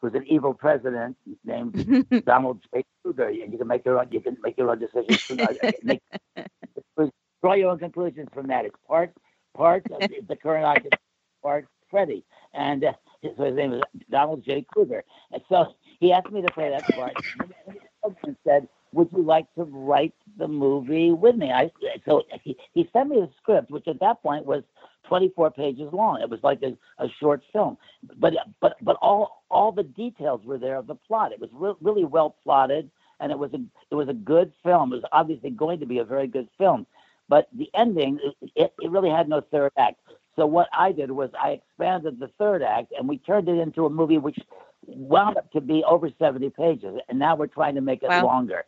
who's 0.01 0.13
an 0.13 0.25
evil 0.27 0.53
president 0.53 1.15
named 1.45 2.05
Donald 2.25 2.59
J. 2.73 2.83
Kruger. 3.01 3.29
And 3.29 3.51
you 3.51 3.57
can 3.57 3.67
make 3.67 3.85
your 3.85 3.99
own, 3.99 4.07
you 4.11 4.19
can 4.19 4.37
make 4.41 4.57
your 4.57 4.69
own 4.69 4.79
decisions. 4.79 5.31
Make, 5.83 6.01
draw 7.41 7.53
your 7.53 7.71
own 7.71 7.79
conclusions 7.79 8.29
from 8.33 8.47
that. 8.47 8.65
It's 8.65 8.75
part 8.87 9.11
part 9.55 9.85
of 9.91 9.99
the 10.27 10.35
current 10.35 10.65
occupant, 10.65 11.01
part 11.41 11.67
Freddy, 11.89 12.23
and 12.53 12.85
uh, 12.85 12.93
so 13.37 13.43
his 13.43 13.55
name 13.55 13.73
is 13.73 13.81
Donald 14.09 14.43
J. 14.43 14.65
Kruger. 14.71 15.03
And 15.31 15.41
so 15.49 15.73
he 15.99 16.11
asked 16.11 16.31
me 16.31 16.41
to 16.41 16.51
play 16.53 16.69
that 16.69 16.83
part, 16.95 17.13
and 18.23 18.35
said 18.45 18.67
would 18.93 19.09
you 19.11 19.23
like 19.23 19.53
to 19.55 19.63
write 19.63 20.13
the 20.37 20.47
movie 20.47 21.11
with 21.11 21.35
me? 21.35 21.51
I 21.51 21.71
so 22.05 22.23
he, 22.43 22.57
he 22.73 22.89
sent 22.93 23.09
me 23.09 23.17
the 23.17 23.29
script, 23.41 23.71
which 23.71 23.87
at 23.87 23.99
that 24.01 24.21
point 24.23 24.45
was 24.45 24.63
24 25.07 25.51
pages 25.51 25.89
long. 25.93 26.21
It 26.21 26.29
was 26.29 26.39
like 26.43 26.61
a, 26.63 26.77
a 27.03 27.07
short 27.19 27.41
film, 27.53 27.77
but 28.17 28.33
but 28.61 28.77
but 28.81 28.97
all 29.01 29.43
all 29.51 29.71
the 29.71 29.83
details 29.83 30.41
were 30.45 30.57
there 30.57 30.77
of 30.77 30.87
the 30.87 30.95
plot. 30.95 31.31
It 31.31 31.39
was 31.39 31.49
re- 31.53 31.75
really 31.81 32.05
well 32.05 32.35
plotted, 32.43 32.89
and 33.19 33.31
it 33.31 33.39
was 33.39 33.53
a 33.53 33.61
it 33.91 33.95
was 33.95 34.09
a 34.09 34.13
good 34.13 34.53
film. 34.63 34.93
It 34.93 34.97
was 34.97 35.05
obviously 35.11 35.51
going 35.51 35.79
to 35.81 35.85
be 35.85 35.99
a 35.99 36.05
very 36.05 36.27
good 36.27 36.49
film, 36.57 36.87
but 37.29 37.47
the 37.53 37.69
ending 37.75 38.19
it, 38.55 38.73
it 38.81 38.91
really 38.91 39.09
had 39.11 39.29
no 39.29 39.41
third 39.41 39.71
act. 39.77 40.01
So 40.37 40.45
what 40.45 40.69
I 40.73 40.91
did 40.93 41.11
was 41.11 41.29
I 41.39 41.51
expanded 41.51 42.19
the 42.19 42.29
third 42.39 42.63
act, 42.63 42.93
and 42.97 43.07
we 43.07 43.17
turned 43.19 43.49
it 43.49 43.59
into 43.59 43.85
a 43.85 43.89
movie 43.89 44.17
which 44.17 44.39
wound 44.87 45.37
up 45.37 45.51
to 45.53 45.61
be 45.61 45.83
over 45.85 46.09
70 46.19 46.49
pages, 46.51 46.97
and 47.09 47.19
now 47.19 47.35
we're 47.35 47.47
trying 47.47 47.75
to 47.75 47.81
make 47.81 48.03
it 48.03 48.09
Wow. 48.09 48.25
longer. 48.25 48.65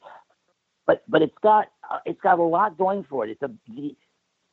But 0.88 1.04
but 1.10 1.22
it's 1.22 1.38
got 1.44 1.70
uh, 1.90 2.00
it's 2.06 2.22
got 2.22 2.40
a 2.40 2.44
lot 2.44 2.78
going 2.78 3.06
for 3.10 3.26
it. 3.26 3.32
It's 3.32 3.42
a 3.44 3.52
the, 3.70 3.96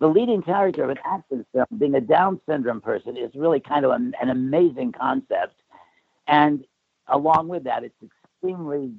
the 0.00 0.09
leading 0.09 0.43
character 0.43 0.85
of 0.85 0.90
an 0.90 0.99
action 1.05 1.45
film, 1.52 1.67
being 1.79 1.95
a 1.97 2.00
Down 2.00 2.40
syndrome 2.49 2.81
person, 2.81 3.17
is 3.17 3.31
really 3.35 3.61
kind 3.61 3.85
of 3.85 3.93
an, 3.93 4.14
an 4.23 4.31
amazing 4.31 4.93
concept. 4.93 5.57
And 6.29 6.64
along 7.09 7.49
with 7.49 7.64
that, 7.64 7.85
it's 7.85 7.97
extremely 8.02 8.93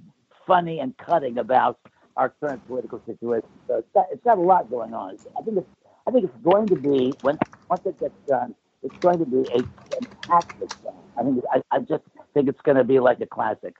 funny 0.47 0.79
and 0.79 0.95
cutting 0.97 1.37
about 1.39 1.79
our 2.17 2.33
current 2.41 2.65
political 2.67 3.01
situation. 3.05 3.49
So 3.67 3.77
it's 3.79 3.89
got, 3.93 4.07
it's 4.11 4.23
got 4.23 4.37
a 4.37 4.41
lot 4.41 4.69
going 4.69 4.93
on. 4.93 5.17
I 5.39 5.43
think 5.43 5.57
it's 5.57 5.69
I 6.07 6.11
think 6.11 6.25
it's 6.25 6.43
going 6.43 6.69
to 6.69 6.75
be 6.75 7.13
when 7.21 7.37
once 7.69 7.83
it 7.85 7.99
gets 7.99 8.15
done, 8.27 8.55
it's 8.83 8.97
going 8.97 9.19
to 9.19 9.25
be 9.25 9.41
a 9.53 9.63
fantastic 9.91 10.73
film. 10.81 10.95
I 11.17 11.23
think 11.23 11.43
I, 11.51 11.61
I 11.71 11.79
just 11.79 12.03
think 12.33 12.49
it's 12.49 12.61
going 12.61 12.77
to 12.77 12.83
be 12.83 12.99
like 12.99 13.19
a 13.21 13.25
classic. 13.25 13.75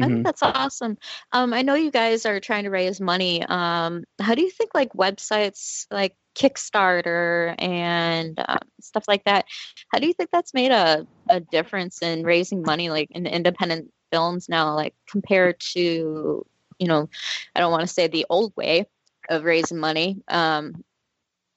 I 0.00 0.06
Mhm. 0.06 0.08
think 0.08 0.24
that's 0.24 0.42
awesome. 0.42 0.98
Um, 1.32 1.52
I 1.52 1.62
know 1.62 1.74
you 1.74 1.90
guys 1.90 2.24
are 2.24 2.40
trying 2.40 2.64
to 2.64 2.70
raise 2.70 3.00
money. 3.00 3.44
Um, 3.44 4.04
how 4.20 4.34
do 4.34 4.42
you 4.42 4.50
think 4.50 4.70
like 4.74 4.92
websites 4.92 5.86
like 5.90 6.14
Kickstarter 6.34 7.54
and 7.58 8.38
um, 8.46 8.58
stuff 8.80 9.04
like 9.08 9.24
that? 9.24 9.46
How 9.92 9.98
do 9.98 10.06
you 10.06 10.12
think 10.12 10.30
that's 10.30 10.54
made 10.54 10.70
a, 10.70 11.06
a 11.28 11.40
difference 11.40 12.02
in 12.02 12.22
raising 12.22 12.62
money, 12.62 12.88
like 12.88 13.08
in 13.10 13.26
independent 13.26 13.90
films 14.12 14.48
now, 14.48 14.74
like 14.74 14.94
compared 15.08 15.58
to, 15.74 16.46
you 16.78 16.86
know, 16.86 17.08
I 17.54 17.60
don't 17.60 17.72
want 17.72 17.82
to 17.82 17.92
say 17.92 18.06
the 18.06 18.26
old 18.30 18.54
way 18.56 18.86
of 19.28 19.44
raising 19.44 19.78
money, 19.78 20.22
um, 20.28 20.84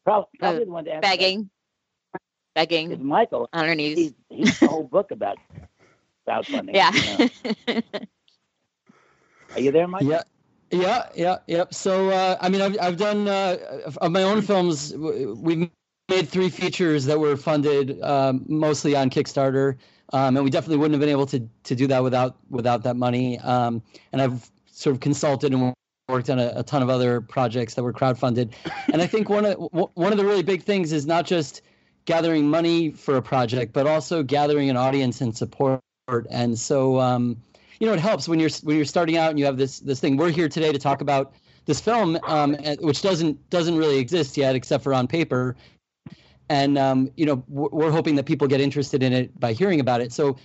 Probably, 0.04 0.28
probably 0.40 0.66
the 0.66 0.72
one 0.72 0.86
to 0.86 0.92
answer 0.92 1.10
that 1.10 1.20
begging, 2.54 2.86
is 2.86 2.98
begging 2.98 3.08
Michael. 3.08 3.50
underneath. 3.54 3.98
He's 3.98 4.14
he's 4.30 4.60
the 4.60 4.68
whole 4.68 4.84
book 4.84 5.12
about 5.12 5.38
crowdfunding. 6.28 6.74
Yeah. 6.74 6.92
you 6.94 7.30
know. 7.68 7.82
Are 9.56 9.60
you 9.60 9.72
there, 9.72 9.88
Michael? 9.88 10.10
Yeah. 10.10 10.22
Yeah, 10.72 11.10
yeah, 11.14 11.38
yep. 11.46 11.72
So, 11.72 12.10
uh, 12.10 12.36
I 12.42 12.50
mean, 12.50 12.60
I've, 12.60 12.76
I've 12.82 12.98
done 12.98 13.28
uh, 13.28 13.58
of 14.02 14.12
my 14.12 14.24
own 14.24 14.42
films. 14.42 14.92
We've 14.98 15.70
made 16.10 16.28
three 16.28 16.50
features 16.50 17.06
that 17.06 17.20
were 17.20 17.38
funded 17.38 18.02
um, 18.02 18.44
mostly 18.48 18.96
on 18.96 19.12
Kickstarter, 19.12 19.78
um, 20.14 20.36
and 20.36 20.44
we 20.44 20.50
definitely 20.50 20.78
wouldn't 20.78 20.94
have 20.94 21.00
been 21.00 21.10
able 21.10 21.28
to 21.28 21.48
to 21.66 21.76
do 21.76 21.86
that 21.88 22.02
without 22.02 22.38
without 22.50 22.84
that 22.84 22.96
money. 22.96 23.38
Um, 23.40 23.84
and 24.12 24.20
I've 24.20 24.50
sort 24.66 24.96
of 24.96 25.00
consulted 25.00 25.54
and 25.54 25.76
worked 26.10 26.30
on 26.30 26.40
a, 26.40 26.54
a 26.56 26.64
ton 26.64 26.82
of 26.82 26.90
other 26.90 27.22
projects 27.22 27.76
that 27.76 27.84
were 27.84 27.94
crowdfunded. 27.94 28.52
And 28.92 29.02
I 29.02 29.08
think 29.08 29.30
one 29.30 29.46
of 29.46 29.58
one 29.94 30.12
of 30.12 30.18
the 30.18 30.26
really 30.26 30.44
big 30.44 30.64
things 30.64 30.92
is 30.92 31.06
not 31.06 31.26
just 31.26 31.62
gathering 32.06 32.48
money 32.50 32.92
for 32.92 33.18
a 33.18 33.22
project, 33.22 33.74
but 33.74 33.88
also 33.88 34.24
gathering 34.24 34.70
an 34.70 34.78
audience 34.78 35.22
and 35.22 35.36
support. 35.36 35.82
And 36.30 36.58
so. 36.58 37.00
Um, 37.00 37.38
you 37.84 37.88
know 37.88 37.94
it 37.94 38.00
helps 38.00 38.30
when 38.30 38.40
you're 38.40 38.50
when 38.64 38.78
you're 38.78 38.86
starting 38.86 39.18
out 39.18 39.30
and 39.30 39.38
you 39.38 39.44
have 39.44 39.58
this 39.58 39.80
this 39.80 40.00
thing 40.00 40.16
we're 40.16 40.30
here 40.30 40.48
today 40.48 40.72
to 40.72 40.80
talk 40.80 41.02
about 41.02 41.34
this 41.66 41.82
film 41.82 42.18
um, 42.28 42.56
which 42.80 43.02
doesn't 43.02 43.50
doesn't 43.50 43.78
really 43.78 43.98
exist 43.98 44.38
yet 44.38 44.56
except 44.56 44.86
for 44.86 44.94
on 44.94 45.06
paper 45.06 45.58
and 46.48 46.78
um, 46.78 47.12
you 47.18 47.26
know 47.26 47.44
we're, 47.50 47.68
we're 47.74 47.92
hoping 47.92 48.16
that 48.16 48.26
people 48.26 48.48
get 48.48 48.62
interested 48.62 49.04
in 49.04 49.12
it 49.12 49.38
by 49.38 49.52
hearing 49.52 49.82
about 49.82 50.00
it 50.00 50.14
so 50.14 50.38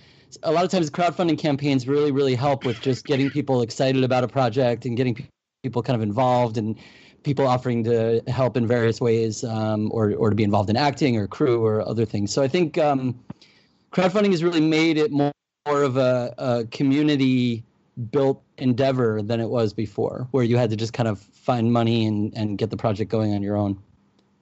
a 0.43 0.51
lot 0.51 0.65
of 0.65 0.69
times 0.69 0.89
crowdfunding 0.89 1.37
campaigns 1.37 1.87
really 1.87 2.11
really 2.11 2.35
help 2.35 2.65
with 2.65 2.81
just 2.81 3.05
getting 3.05 3.29
people 3.29 3.61
excited 3.61 4.03
about 4.03 4.25
a 4.25 4.27
project 4.27 4.85
and 4.85 4.97
getting 4.97 5.15
people 5.63 5.81
kind 5.81 5.95
of 5.95 6.01
involved 6.01 6.57
and 6.57 6.77
people 7.29 7.45
offering 7.47 7.83
to 7.83 8.21
help 8.27 8.57
in 8.57 8.65
various 8.65 8.99
ways 8.99 9.43
um, 9.43 9.89
or 9.93 10.13
or 10.15 10.29
to 10.31 10.35
be 10.35 10.43
involved 10.43 10.69
in 10.69 10.75
acting 10.75 11.15
or 11.15 11.27
crew 11.27 11.63
or 11.63 11.87
other 11.87 12.05
things 12.05 12.33
so 12.33 12.41
i 12.41 12.47
think 12.47 12.77
um, 12.77 13.01
crowdfunding 13.91 14.31
has 14.31 14.43
really 14.43 14.61
made 14.61 14.97
it 14.97 15.11
more 15.11 15.31
more 15.67 15.83
of 15.83 15.97
a, 15.97 16.33
a 16.39 16.65
community 16.71 17.63
built 18.11 18.41
endeavor 18.57 19.21
than 19.21 19.39
it 19.41 19.49
was 19.49 19.73
before, 19.73 20.25
where 20.31 20.43
you 20.43 20.55
had 20.57 20.69
to 20.69 20.77
just 20.77 20.93
kind 20.93 21.07
of 21.09 21.19
find 21.19 21.71
money 21.71 22.05
and, 22.07 22.33
and 22.35 22.57
get 22.57 22.69
the 22.71 22.77
project 22.77 23.11
going 23.11 23.33
on 23.35 23.43
your 23.43 23.57
own. 23.57 23.77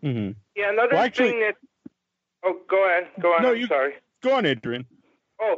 Mhm. 0.04 0.36
Yeah, 0.56 0.70
another 0.70 0.90
Well, 0.94 1.04
actually- 1.04 1.32
thing 1.32 1.40
that. 1.42 1.56
Oh, 2.46 2.56
go 2.70 2.86
ahead. 2.88 3.08
Go 3.20 3.34
on. 3.34 3.42
No, 3.42 3.50
I'm 3.52 3.58
you- 3.58 3.68
sorry. 3.68 3.94
Go 4.22 4.32
on, 4.38 4.46
Adrian. 4.46 4.86
Oh, 5.42 5.56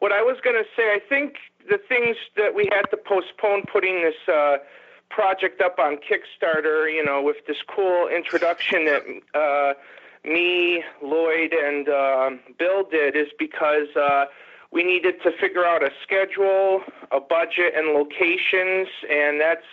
what 0.00 0.12
I 0.12 0.22
was 0.22 0.38
going 0.42 0.56
to 0.56 0.64
say, 0.74 0.84
I 0.96 1.00
think 1.08 1.34
the 1.70 1.78
things 1.88 2.16
that 2.36 2.54
we 2.54 2.68
had 2.72 2.84
to 2.90 2.96
postpone 2.96 3.64
putting 3.70 4.02
this 4.02 4.20
uh, 4.34 4.56
project 5.14 5.60
up 5.60 5.78
on 5.78 5.98
Kickstarter, 5.98 6.92
you 6.92 7.04
know, 7.04 7.22
with 7.22 7.36
this 7.46 7.58
cool 7.68 8.08
introduction 8.08 8.86
that 8.86 9.02
uh, 9.34 9.74
me, 10.24 10.82
Lloyd, 11.02 11.52
and 11.52 11.88
uh, 11.88 12.30
Bill 12.58 12.84
did, 12.90 13.16
is 13.16 13.28
because 13.38 13.94
uh, 13.96 14.24
we 14.72 14.82
needed 14.82 15.14
to 15.22 15.30
figure 15.38 15.64
out 15.64 15.82
a 15.82 15.90
schedule, 16.02 16.82
a 17.10 17.20
budget, 17.20 17.74
and 17.76 17.88
locations, 17.88 18.88
and 19.08 19.40
that's 19.40 19.66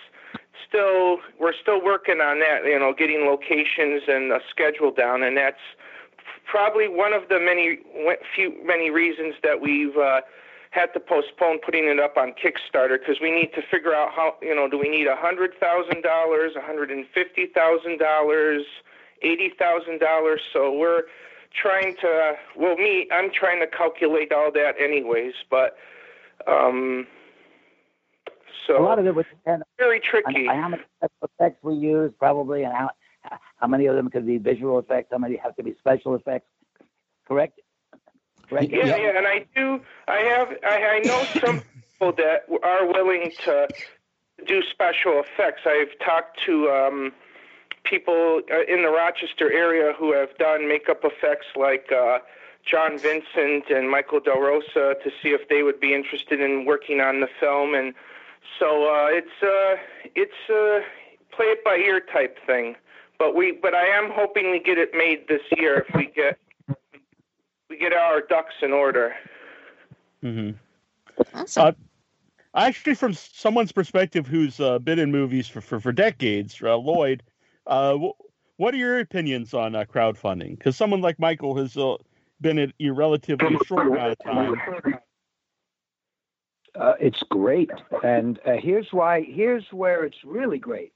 still 0.67 1.19
we're 1.39 1.53
still 1.53 1.84
working 1.84 2.19
on 2.19 2.39
that. 2.39 2.65
You 2.65 2.77
know, 2.77 2.93
getting 2.93 3.25
locations 3.25 4.03
and 4.08 4.31
a 4.31 4.39
schedule 4.50 4.91
down, 4.91 5.24
and 5.24 5.38
that's 5.38 5.63
probably 6.46 6.88
one 6.88 7.13
of 7.13 7.29
the 7.29 7.39
many 7.39 7.79
few 8.36 8.53
many 8.65 8.89
reasons 8.89 9.36
that 9.43 9.62
we've 9.62 9.96
uh, 9.96 10.22
had 10.71 10.93
to 10.93 10.99
postpone 10.99 11.59
putting 11.65 11.85
it 11.85 11.99
up 11.99 12.15
on 12.17 12.33
Kickstarter 12.33 12.99
because 12.99 13.17
we 13.21 13.31
need 13.31 13.51
to 13.55 13.61
figure 13.71 13.93
out 13.93 14.11
how 14.15 14.35
you 14.41 14.55
know 14.55 14.69
do 14.69 14.77
we 14.77 14.89
need 14.89 15.07
a 15.07 15.15
hundred 15.15 15.51
thousand 15.59 16.03
dollars, 16.03 16.53
a 16.55 16.62
hundred 16.62 16.91
and 16.91 17.05
fifty 17.13 17.47
thousand 17.47 17.99
dollars, 17.99 18.63
eighty 19.21 19.51
thousand 19.58 19.99
dollars. 19.99 20.41
So 20.53 20.71
we're 20.71 21.03
trying 21.60 21.95
to 22.01 22.34
well 22.55 22.77
me 22.77 23.08
I'm 23.12 23.32
trying 23.32 23.60
to 23.62 23.67
calculate 23.67 24.32
all 24.32 24.51
that 24.53 24.73
anyways, 24.79 25.34
but 25.49 25.75
um 26.47 27.08
so 28.67 28.79
a 28.79 28.84
lot 28.84 28.99
of 28.99 29.08
it 29.08 29.15
depend 29.15 29.63
very 29.79 29.99
tricky. 29.99 30.47
on 30.47 30.55
how 30.55 30.69
many 30.69 30.84
effects 31.23 31.58
we 31.63 31.73
use, 31.73 32.12
probably, 32.19 32.63
and 32.63 32.73
how 32.73 32.91
how 33.58 33.67
many 33.67 33.88
of 33.88 33.95
them 33.95 34.10
could 34.10 34.27
be 34.27 34.38
visual 34.38 34.77
effects, 34.77 35.10
how 35.12 35.17
many 35.17 35.36
have 35.38 35.55
to 35.55 35.63
be 35.63 35.75
special 35.79 36.13
effects. 36.13 36.47
Correct? 37.27 37.60
Correct? 38.49 38.71
Yeah, 38.71 38.95
yeah, 38.95 39.17
and 39.17 39.27
I 39.27 39.45
do. 39.55 39.79
I 40.07 40.17
have. 40.17 40.49
I, 40.63 40.85
I 40.85 40.99
know 40.99 41.23
some 41.39 41.62
people 41.91 42.13
that 42.13 42.45
are 42.63 42.88
willing 42.88 43.31
to 43.45 43.67
do 44.47 44.62
special 44.63 45.21
effects. 45.21 45.62
I've 45.65 45.97
talked 46.03 46.39
to 46.45 46.69
um, 46.69 47.12
people 47.83 48.41
uh, 48.51 48.63
in 48.63 48.83
the 48.83 48.89
Rochester 48.89 49.51
area 49.51 49.93
who 49.97 50.13
have 50.13 50.35
done 50.38 50.67
makeup 50.67 51.01
effects, 51.03 51.47
like 51.55 51.91
uh, 51.91 52.19
John 52.65 52.97
Vincent 52.97 53.69
and 53.69 53.89
Michael 53.89 54.19
Del 54.19 54.39
Rosa, 54.39 54.95
to 55.03 55.12
see 55.21 55.29
if 55.29 55.47
they 55.49 55.63
would 55.63 55.79
be 55.79 55.93
interested 55.93 56.39
in 56.39 56.65
working 56.65 57.01
on 57.01 57.19
the 57.19 57.29
film. 57.39 57.73
And 57.73 57.93
so 58.57 58.85
uh, 58.85 59.07
it's 59.09 59.43
uh, 59.43 59.81
it's 60.15 60.49
uh, 60.49 60.81
play 61.35 61.45
it 61.45 61.63
by 61.63 61.75
ear 61.77 61.99
type 61.99 62.38
thing. 62.45 62.75
But 63.17 63.35
we, 63.35 63.51
but 63.51 63.75
I 63.75 63.85
am 63.85 64.09
hoping 64.12 64.49
we 64.49 64.59
get 64.59 64.77
it 64.77 64.93
made 64.93 65.27
this 65.27 65.41
year 65.57 65.85
if 65.88 65.93
we 65.93 66.05
get 66.05 66.39
we 67.69 67.77
get 67.77 67.93
our 67.93 68.21
ducks 68.21 68.55
in 68.62 68.73
order. 68.73 69.13
Mm-hmm. 70.23 70.51
Awesome. 71.34 71.63
Uh, 71.67 71.71
Actually, 72.55 72.95
from 72.95 73.13
someone's 73.13 73.71
perspective 73.71 74.25
who's 74.25 74.60
uh, 74.60 74.79
been 74.79 74.97
in 74.97 75.12
movies 75.12 75.47
for, 75.47 75.62
for, 75.62 75.79
for 75.79 75.91
decades, 75.91 76.60
uh, 76.63 76.75
Lloyd, 76.75 77.21
uh, 77.67 77.95
wh- 77.95 78.60
what 78.60 78.73
are 78.73 78.77
your 78.77 78.99
opinions 78.99 79.53
on 79.53 79.75
uh, 79.75 79.84
crowdfunding? 79.84 80.58
Because 80.58 80.75
someone 80.75 80.99
like 80.99 81.19
Michael 81.19 81.55
has 81.58 81.77
uh, 81.77 81.97
been 82.41 82.58
at 82.58 82.71
a 82.79 82.89
relatively 82.89 83.55
short 83.65 83.88
amount 83.88 84.13
of 84.13 84.19
time. 84.19 84.55
Uh, 86.73 86.93
it's 86.99 87.21
great, 87.29 87.69
and 88.03 88.39
uh, 88.47 88.53
here's 88.60 88.88
why. 88.91 89.21
Here's 89.21 89.65
where 89.71 90.03
it's 90.03 90.17
really 90.25 90.58
great. 90.58 90.91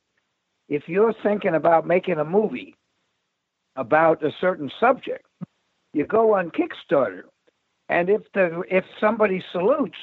If 0.70 0.90
you're 0.90 1.14
thinking 1.22 1.54
about 1.54 1.86
making 1.86 2.18
a 2.18 2.26
movie 2.26 2.76
about 3.76 4.24
a 4.24 4.32
certain 4.42 4.72
subject, 4.80 5.26
you 5.94 6.06
go 6.06 6.36
on 6.36 6.52
Kickstarter, 6.52 7.24
and 7.90 8.10
if 8.10 8.22
the 8.34 8.64
if 8.70 8.86
somebody 9.00 9.44
salutes, 9.52 9.98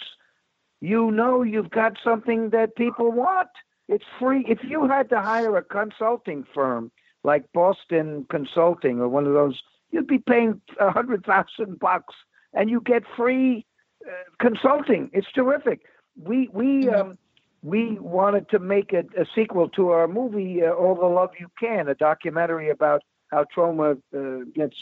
you 0.81 1.11
know 1.11 1.43
you've 1.43 1.71
got 1.71 1.99
something 2.03 2.51
that 2.51 2.77
people 2.77 3.11
want. 3.11 3.49
It's 3.89 4.05
free. 4.19 4.45
If 4.49 4.61
you 4.63 4.87
had 4.87 5.09
to 5.11 5.21
hire 5.21 5.57
a 5.57 5.63
consulting 5.63 6.47
firm 6.55 6.93
like 7.25 7.45
Boston 7.53 8.25
Consulting 8.31 9.01
or 9.01 9.09
one 9.09 9.27
of 9.27 9.35
those, 9.35 9.61
you'd 9.91 10.07
be 10.07 10.19
paying 10.19 10.61
a 10.79 10.91
hundred 10.91 11.27
thousand 11.27 11.81
bucks, 11.81 12.15
and 12.55 12.71
you 12.71 12.81
get 12.81 13.03
free 13.17 13.67
uh, 14.07 14.13
consulting. 14.41 15.11
It's 15.13 15.31
terrific. 15.33 15.81
We 16.17 16.49
we 16.53 16.89
um, 16.89 17.19
we 17.63 17.99
wanted 17.99 18.49
to 18.51 18.59
make 18.59 18.93
a, 18.93 19.05
a 19.21 19.27
sequel 19.35 19.69
to 19.71 19.91
our 19.91 20.09
movie, 20.09 20.63
uh, 20.65 20.71
All 20.71 20.95
the 20.95 21.07
Love 21.07 21.31
You 21.39 21.49
Can, 21.59 21.89
a 21.89 21.95
documentary 21.95 22.71
about 22.71 23.03
how 23.31 23.45
Troma 23.55 24.01
uh, 24.15 24.45
gets 24.55 24.77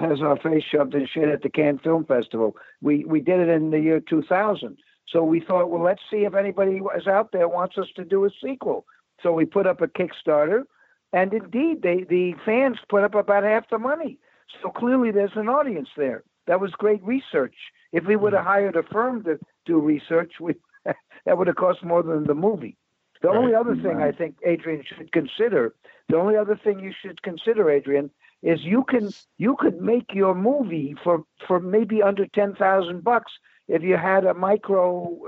has 0.00 0.20
our 0.20 0.36
face 0.38 0.64
shoved 0.70 0.94
in 0.94 1.06
shit 1.06 1.28
at 1.28 1.42
the 1.42 1.48
Cannes 1.48 1.80
Film 1.82 2.04
Festival. 2.04 2.56
We 2.80 3.04
we 3.04 3.20
did 3.20 3.40
it 3.40 3.48
in 3.48 3.70
the 3.70 3.80
year 3.80 4.00
2000. 4.00 4.76
So 5.08 5.22
we 5.22 5.40
thought, 5.40 5.70
well, 5.70 5.82
let's 5.82 6.02
see 6.10 6.24
if 6.24 6.34
anybody 6.34 6.80
is 6.96 7.06
out 7.06 7.30
there 7.32 7.48
wants 7.48 7.78
us 7.78 7.86
to 7.96 8.04
do 8.04 8.24
a 8.24 8.30
sequel. 8.42 8.86
So 9.22 9.32
we 9.32 9.44
put 9.44 9.66
up 9.66 9.80
a 9.80 9.86
Kickstarter, 9.86 10.64
and 11.12 11.32
indeed, 11.32 11.82
they 11.82 12.04
the 12.08 12.34
fans 12.44 12.78
put 12.88 13.04
up 13.04 13.14
about 13.14 13.44
half 13.44 13.68
the 13.70 13.78
money. 13.78 14.18
So 14.62 14.70
clearly, 14.70 15.10
there's 15.10 15.36
an 15.36 15.48
audience 15.48 15.88
there. 15.96 16.24
That 16.46 16.60
was 16.60 16.72
great 16.72 17.02
research. 17.02 17.54
If 17.92 18.04
we 18.04 18.16
would 18.16 18.32
have 18.32 18.42
mm-hmm. 18.42 18.48
hired 18.48 18.76
a 18.76 18.82
firm 18.82 19.24
to 19.24 19.38
do 19.64 19.80
research, 19.80 20.34
we, 20.40 20.54
that 20.84 21.38
would 21.38 21.46
have 21.46 21.56
cost 21.56 21.84
more 21.84 22.02
than 22.02 22.24
the 22.24 22.34
movie. 22.34 22.76
The 23.22 23.30
only 23.30 23.54
other 23.54 23.74
thing 23.74 24.02
I 24.02 24.12
think 24.12 24.36
Adrian 24.44 24.84
should 24.86 25.10
consider, 25.10 25.74
the 26.08 26.16
only 26.16 26.36
other 26.36 26.58
thing 26.62 26.80
you 26.80 26.92
should 27.02 27.22
consider, 27.22 27.70
Adrian, 27.70 28.10
is 28.50 28.58
you 28.62 28.84
can 28.92 29.10
you 29.38 29.56
could 29.62 29.78
make 29.92 30.08
your 30.14 30.34
movie 30.48 30.94
for 31.02 31.16
for 31.46 31.58
maybe 31.60 32.02
under 32.10 32.26
ten 32.38 32.54
thousand 32.54 32.98
bucks 33.10 33.32
if 33.68 33.82
you 33.82 33.96
had 33.96 34.22
a 34.24 34.34
micro 34.34 34.80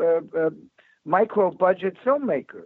uh, 0.07 0.39
uh, 0.47 0.51
micro 1.05 1.51
budget 1.51 1.97
filmmaker. 2.05 2.63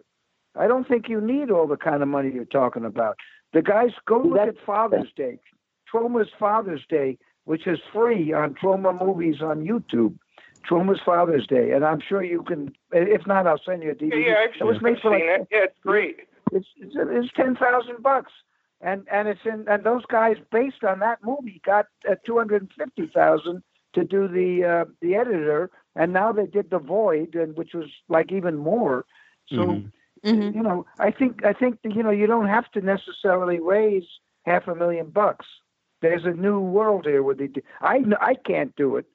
I 0.55 0.67
don't 0.71 0.87
think 0.87 1.09
you 1.09 1.21
need 1.21 1.51
all 1.51 1.67
the 1.67 1.79
kind 1.89 2.03
of 2.03 2.09
money 2.09 2.31
you're 2.35 2.45
talking 2.61 2.85
about. 2.85 3.15
The 3.55 3.63
guys 3.63 3.93
go 4.07 4.19
look 4.23 4.37
That- 4.37 4.49
at 4.49 4.67
Father's 4.67 5.13
Day, 5.17 5.39
Troma's 5.91 6.31
Father's 6.39 6.85
Day, 6.89 7.19
which 7.45 7.67
is 7.67 7.79
free 7.93 8.33
on 8.41 8.55
Troma 8.55 8.93
Movies 9.05 9.41
on 9.41 9.65
YouTube. 9.67 10.15
Troma's 10.69 11.01
Father's 11.05 11.47
Day, 11.49 11.73
and 11.73 11.85
I'm 11.85 12.01
sure 12.09 12.23
you 12.23 12.43
can. 12.45 12.73
If 12.93 13.27
not, 13.27 13.47
I'll 13.49 13.61
send 13.67 13.83
you 13.83 13.91
a 13.91 13.95
DVD. 13.95 14.11
Yeah, 14.13 14.19
yeah, 14.29 14.35
I've, 14.45 14.61
it 14.61 14.65
was 14.65 14.81
made 14.83 14.97
I've 14.97 15.03
for 15.03 15.11
like 15.11 15.23
seen 15.23 15.31
it. 15.31 15.49
Yeah, 15.51 15.65
it's 15.65 15.79
great. 15.83 16.17
it's 16.53 16.69
it's, 16.77 16.95
it's 16.97 17.33
ten 17.35 17.57
thousand 17.57 18.01
bucks, 18.03 18.31
and 18.83 19.07
and 19.11 19.29
it's 19.29 19.41
in 19.47 19.67
and 19.69 19.85
those 19.85 20.05
guys 20.07 20.37
based 20.51 20.85
on 20.85 21.01
that 21.01 21.21
movie 21.25 21.63
got 21.65 21.87
uh, 22.11 22.17
two 22.27 22.39
hundred 22.39 22.63
and 22.63 22.73
fifty 22.77 23.07
thousand 23.13 23.63
to 23.95 24.05
do 24.05 24.29
the 24.29 24.65
uh, 24.65 24.85
the 25.01 25.15
editor, 25.17 25.71
and 25.97 26.13
now 26.13 26.33
they 26.33 26.47
did 26.47 26.71
the 26.71 26.79
Void, 26.79 27.35
and 27.35 27.57
which 27.57 27.75
was 27.75 27.91
like 28.09 28.33
even 28.33 28.57
more. 28.57 29.05
So 29.49 29.63
Mhm. 29.67 29.93
Mhm. 30.25 30.55
you 30.55 30.63
know, 30.63 30.87
I 30.99 31.11
think 31.11 31.45
I 31.45 31.53
think 31.53 31.79
you 31.85 32.03
know 32.03 32.11
you 32.11 32.27
don't 32.27 32.49
have 32.49 32.71
to 32.73 32.81
necessarily 32.81 33.61
raise 33.61 34.07
half 34.47 34.69
a 34.69 34.75
million 34.75 35.11
bucks. 35.11 35.47
There's 36.03 36.25
a 36.25 36.33
new 36.33 36.61
world 36.61 37.07
here 37.07 37.23
with 37.23 37.39
the. 37.39 37.63
I 37.81 38.03
I 38.21 38.35
can't 38.35 38.75
do 38.77 38.97
it, 38.97 39.07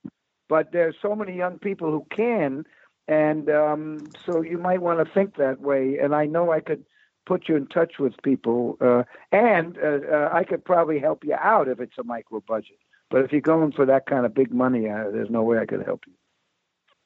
but 0.50 0.72
there's 0.72 0.96
so 1.02 1.16
many 1.16 1.36
young 1.36 1.60
people 1.60 1.92
who 1.92 2.06
can, 2.16 2.66
and 3.08 3.50
um, 3.50 4.00
so 4.26 4.42
you 4.42 4.58
might 4.58 4.82
want 4.82 5.06
to 5.06 5.14
think 5.14 5.36
that 5.38 5.60
way. 5.62 5.98
And 6.02 6.16
I 6.16 6.26
know 6.26 6.52
I 6.52 6.62
could 6.62 6.86
put 7.28 7.48
you 7.50 7.56
in 7.56 7.68
touch 7.68 7.94
with 8.00 8.14
people, 8.24 8.78
uh, 8.82 9.04
and 9.32 9.78
uh, 9.78 10.00
uh, 10.12 10.30
I 10.34 10.44
could 10.44 10.64
probably 10.64 11.00
help 11.00 11.24
you 11.26 11.36
out 11.36 11.68
if 11.68 11.80
it's 11.80 11.98
a 12.00 12.04
micro 12.04 12.42
budget. 12.48 12.78
But 13.10 13.24
if 13.26 13.32
you're 13.32 13.42
going 13.42 13.72
for 13.74 13.86
that 13.86 14.06
kind 14.06 14.26
of 14.26 14.34
big 14.34 14.52
money, 14.54 14.90
uh, 14.90 15.12
there's 15.12 15.30
no 15.30 15.44
way 15.44 15.60
I 15.60 15.66
could 15.66 15.86
help 15.86 16.02
you. 16.08 16.14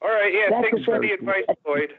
All 0.02 0.10
right, 0.10 0.34
yeah, 0.34 0.48
That's 0.50 0.70
thanks 0.72 0.86
for 0.86 1.00
the 1.00 1.12
advice, 1.12 1.44
Lloyd. 1.68 1.94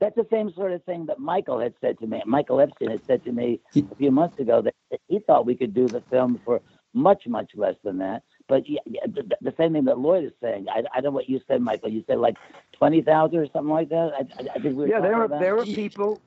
That's 0.00 0.16
the 0.16 0.26
same 0.30 0.50
sort 0.54 0.72
of 0.72 0.82
thing 0.84 1.06
that 1.06 1.18
Michael 1.18 1.60
had 1.60 1.74
said 1.80 1.98
to 1.98 2.06
me. 2.06 2.22
Michael 2.26 2.60
Epstein 2.60 2.90
had 2.90 3.04
said 3.06 3.22
to 3.24 3.32
me 3.32 3.60
a 3.76 3.94
few 3.96 4.10
months 4.10 4.38
ago 4.40 4.62
that 4.62 4.74
that 4.90 5.00
he 5.08 5.18
thought 5.20 5.44
we 5.46 5.54
could 5.54 5.74
do 5.74 5.86
the 5.86 6.00
film 6.10 6.40
for 6.44 6.60
much, 6.94 7.24
much 7.26 7.50
less 7.54 7.76
than 7.84 7.98
that. 7.98 8.22
But 8.48 8.68
yeah, 8.68 8.80
yeah, 8.86 9.02
the, 9.06 9.22
the 9.42 9.54
same 9.58 9.74
thing 9.74 9.84
that 9.84 9.98
Lloyd 9.98 10.24
is 10.24 10.32
saying. 10.42 10.66
I, 10.68 10.78
I 10.94 11.00
don't 11.00 11.12
know 11.12 11.16
what 11.16 11.28
you 11.28 11.40
said, 11.46 11.60
Michael. 11.60 11.90
You 11.90 12.02
said 12.06 12.18
like 12.18 12.36
twenty 12.72 13.02
thousand 13.02 13.38
or 13.38 13.46
something 13.52 13.72
like 13.72 13.90
that. 13.90 14.12
I, 14.18 14.20
I, 14.42 14.46
I 14.56 14.58
think 14.60 14.64
we 14.64 14.72
were 14.74 14.88
Yeah, 14.88 15.00
there 15.00 15.12
talking 15.12 15.20
are 15.20 15.24
about- 15.24 15.40
there 15.40 15.58
are 15.58 15.64
people 15.66 16.20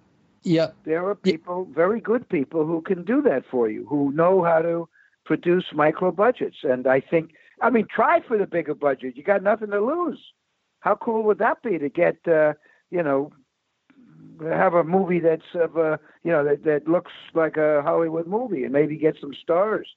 Yeah. 0.44 0.72
there 0.86 1.08
are 1.08 1.16
people, 1.16 1.68
very 1.74 2.00
good 2.00 2.28
people, 2.30 2.66
who 2.66 2.82
can 2.82 3.04
do 3.04 3.22
that 3.24 3.44
for 3.50 3.70
you, 3.70 3.86
who 3.90 4.12
know 4.12 4.44
how 4.44 4.62
to 4.62 4.90
produce 5.26 5.66
micro 5.74 6.12
budgets. 6.12 6.58
And 6.64 6.86
I 6.88 7.00
think, 7.00 7.32
I 7.62 7.70
mean, 7.70 7.88
try 7.94 8.20
for 8.28 8.38
the 8.38 8.46
bigger 8.46 8.76
budget. 8.76 9.16
You 9.16 9.24
got 9.24 9.44
nothing 9.44 9.72
to 9.72 9.80
lose. 9.80 10.20
How 10.82 10.96
cool 10.96 11.24
would 11.24 11.38
that 11.40 11.64
be 11.64 11.78
to 11.80 11.90
get, 11.90 12.18
uh, 12.28 12.54
you 12.92 13.02
know, 13.02 13.32
have 14.42 14.74
a 14.74 14.84
movie 14.84 15.20
that's 15.20 15.54
of 15.54 15.78
a, 15.78 16.00
you 16.24 16.32
know, 16.32 16.44
that, 16.44 16.64
that 16.66 16.88
looks 16.88 17.12
like 17.34 17.56
a 17.58 17.82
Hollywood 17.82 18.28
movie 18.28 18.64
and 18.64 18.74
maybe 18.74 18.98
get 18.98 19.16
some 19.22 19.34
stars. 19.42 19.88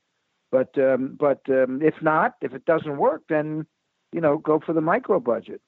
But 0.52 0.78
um, 0.78 1.16
but 1.18 1.40
um, 1.48 1.82
if 1.82 1.94
not, 2.00 2.34
if 2.40 2.54
it 2.54 2.64
doesn't 2.66 2.98
work, 2.98 3.22
then 3.28 3.66
you 4.12 4.20
know, 4.20 4.38
go 4.38 4.60
for 4.64 4.72
the 4.72 4.80
micro 4.80 5.18
budget. 5.18 5.60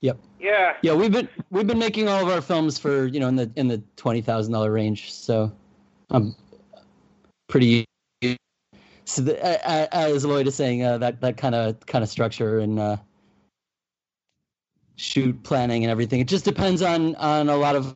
Yeah, 0.00 0.12
Yeah, 0.82 0.94
we've 0.94 1.10
been 1.10 1.28
we've 1.50 1.66
been 1.66 1.78
making 1.78 2.08
all 2.08 2.22
of 2.22 2.28
our 2.28 2.40
films 2.40 2.78
for 2.78 3.06
you 3.06 3.18
know 3.20 3.28
in 3.28 3.36
the 3.36 3.50
in 3.56 3.68
the 3.68 3.82
twenty 3.96 4.20
thousand 4.20 4.52
dollar 4.52 4.70
range. 4.70 5.12
So, 5.12 5.52
I'm 6.10 6.36
pretty. 7.48 7.84
So 9.04 9.22
the, 9.22 9.38
a- 9.42 9.94
as 9.94 10.24
Lloyd 10.24 10.46
is 10.46 10.54
saying, 10.54 10.84
uh, 10.84 10.98
that 10.98 11.20
that 11.22 11.36
kind 11.36 11.54
of 11.54 11.84
kind 11.86 12.04
of 12.04 12.10
structure 12.10 12.58
and 12.60 12.78
uh, 12.78 12.96
shoot 14.96 15.42
planning 15.42 15.84
and 15.84 15.90
everything. 15.90 16.20
It 16.20 16.28
just 16.28 16.44
depends 16.44 16.82
on 16.82 17.14
on 17.16 17.48
a 17.48 17.56
lot 17.56 17.74
of 17.74 17.94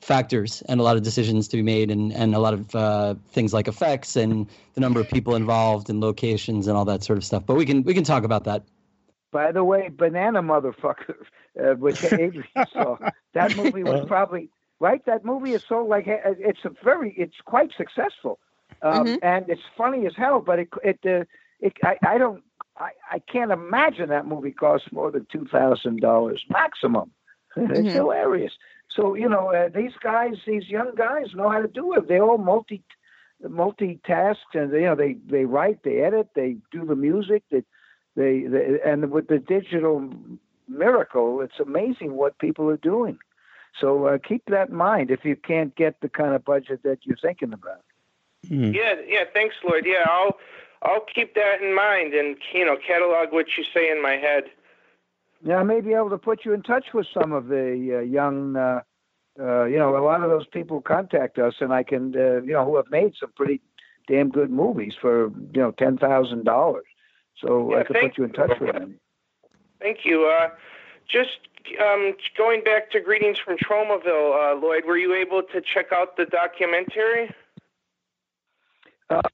factors 0.00 0.62
and 0.68 0.80
a 0.80 0.82
lot 0.82 0.96
of 0.96 1.02
decisions 1.02 1.48
to 1.48 1.56
be 1.56 1.62
made 1.62 1.90
and 1.90 2.12
and 2.12 2.34
a 2.34 2.38
lot 2.38 2.54
of 2.54 2.74
uh, 2.74 3.14
things 3.32 3.52
like 3.52 3.68
effects 3.68 4.16
and 4.16 4.46
the 4.74 4.80
number 4.80 5.00
of 5.00 5.08
people 5.08 5.34
involved 5.34 5.90
and 5.90 6.00
locations 6.00 6.68
and 6.68 6.76
all 6.76 6.84
that 6.86 7.02
sort 7.04 7.18
of 7.18 7.24
stuff. 7.24 7.44
But 7.44 7.56
we 7.56 7.66
can 7.66 7.82
we 7.82 7.92
can 7.92 8.04
talk 8.04 8.24
about 8.24 8.44
that. 8.44 8.62
By 9.32 9.52
the 9.52 9.64
way, 9.64 9.88
Banana 9.88 10.42
Motherfucker, 10.42 11.14
uh, 11.62 11.74
which 11.74 12.02
Adrian 12.02 12.64
saw, 12.72 12.96
that 13.34 13.54
movie 13.54 13.84
was 13.84 13.98
probably 14.06 14.50
right. 14.80 15.04
That 15.06 15.24
movie 15.24 15.52
is 15.54 15.62
so 15.68 15.84
like 15.84 16.06
uh, 16.08 16.32
it's 16.38 16.64
a 16.64 16.70
very, 16.84 17.14
it's 17.16 17.40
quite 17.44 17.70
successful, 17.76 18.38
um, 18.82 19.14
Mhm. 19.14 19.22
and 19.22 19.48
it's 19.48 19.62
funny 19.76 20.06
as 20.06 20.12
hell. 20.16 20.40
But 20.40 20.58
it, 20.60 20.68
it, 20.82 20.98
uh, 21.04 21.24
it, 21.60 21.72
I, 21.84 21.96
I 22.06 22.18
don't, 22.18 22.42
I, 22.76 22.90
I 23.10 23.18
can't 23.30 23.50
imagine 23.50 24.08
that 24.10 24.26
movie 24.26 24.52
costs 24.52 24.88
more 24.92 25.10
than 25.10 25.26
two 25.30 25.46
thousand 25.50 26.00
dollars 26.00 26.44
maximum. 26.48 27.10
it's 27.56 27.90
Mhm. 27.90 27.92
hilarious. 27.92 28.52
So 28.94 29.14
you 29.14 29.28
know 29.28 29.52
uh, 29.52 29.68
these 29.74 29.92
guys, 30.02 30.34
these 30.46 30.68
young 30.68 30.94
guys, 30.96 31.26
know 31.34 31.50
how 31.50 31.60
to 31.60 31.68
do 31.68 31.94
it. 31.94 32.08
They 32.08 32.20
all 32.20 32.38
multi 32.38 32.82
multitask, 33.44 34.36
and 34.54 34.72
you 34.72 34.80
know 34.82 34.94
they 34.96 35.16
they 35.28 35.44
write, 35.44 35.82
they 35.84 36.00
edit, 36.02 36.28
they 36.34 36.56
do 36.72 36.84
the 36.84 36.96
music, 36.96 37.42
they 37.50 37.62
they, 38.18 38.42
they 38.42 38.80
and 38.84 39.10
with 39.10 39.28
the 39.28 39.38
digital 39.38 40.10
miracle, 40.68 41.40
it's 41.40 41.60
amazing 41.60 42.14
what 42.14 42.38
people 42.38 42.68
are 42.68 42.76
doing. 42.76 43.18
So 43.80 44.06
uh, 44.06 44.18
keep 44.18 44.44
that 44.46 44.70
in 44.70 44.74
mind 44.74 45.10
if 45.10 45.24
you 45.24 45.36
can't 45.36 45.74
get 45.76 46.00
the 46.00 46.08
kind 46.08 46.34
of 46.34 46.44
budget 46.44 46.82
that 46.82 46.98
you're 47.04 47.16
thinking 47.16 47.52
about. 47.52 47.84
Hmm. 48.48 48.72
Yeah, 48.72 48.94
yeah. 49.06 49.24
Thanks, 49.32 49.54
Lloyd. 49.64 49.84
Yeah, 49.86 50.04
I'll 50.06 50.36
I'll 50.82 51.04
keep 51.14 51.34
that 51.34 51.62
in 51.62 51.74
mind 51.74 52.12
and 52.12 52.36
you 52.52 52.64
know 52.64 52.76
catalog 52.76 53.32
what 53.32 53.46
you 53.56 53.64
say 53.72 53.88
in 53.90 54.02
my 54.02 54.16
head. 54.16 54.44
Yeah, 55.44 55.56
I 55.56 55.62
may 55.62 55.80
be 55.80 55.92
able 55.94 56.10
to 56.10 56.18
put 56.18 56.44
you 56.44 56.52
in 56.52 56.62
touch 56.62 56.86
with 56.92 57.06
some 57.14 57.32
of 57.32 57.46
the 57.46 57.98
uh, 57.98 58.00
young, 58.00 58.56
uh, 58.56 58.80
uh, 59.40 59.64
you 59.66 59.78
know, 59.78 59.96
a 59.96 60.02
lot 60.02 60.24
of 60.24 60.30
those 60.30 60.48
people 60.48 60.80
contact 60.80 61.38
us, 61.38 61.54
and 61.60 61.72
I 61.72 61.84
can, 61.84 62.12
uh, 62.16 62.42
you 62.42 62.52
know, 62.54 62.64
who 62.64 62.74
have 62.74 62.90
made 62.90 63.12
some 63.20 63.30
pretty 63.36 63.60
damn 64.08 64.30
good 64.30 64.50
movies 64.50 64.94
for, 65.00 65.28
you 65.54 65.60
know, 65.60 65.70
ten 65.70 65.96
thousand 65.96 66.44
dollars. 66.44 66.86
So 67.40 67.70
Yeah, 67.70 67.78
I 67.78 67.84
can 67.84 67.94
thank 67.94 68.12
put 68.12 68.18
you 68.18 68.24
in 68.24 68.32
touch 68.32 68.60
with 68.60 68.72
them. 68.72 68.98
Thank 69.80 70.04
you. 70.04 70.26
Uh, 70.26 70.50
just 71.08 71.38
um, 71.80 72.14
going 72.36 72.62
back 72.64 72.90
to 72.90 73.00
greetings 73.00 73.38
from 73.38 73.56
Tromaville, 73.56 74.52
uh, 74.56 74.60
Lloyd. 74.60 74.84
Were 74.84 74.96
you 74.96 75.14
able 75.14 75.42
to 75.42 75.60
check 75.60 75.92
out 75.92 76.16
the 76.16 76.24
documentary? 76.26 77.30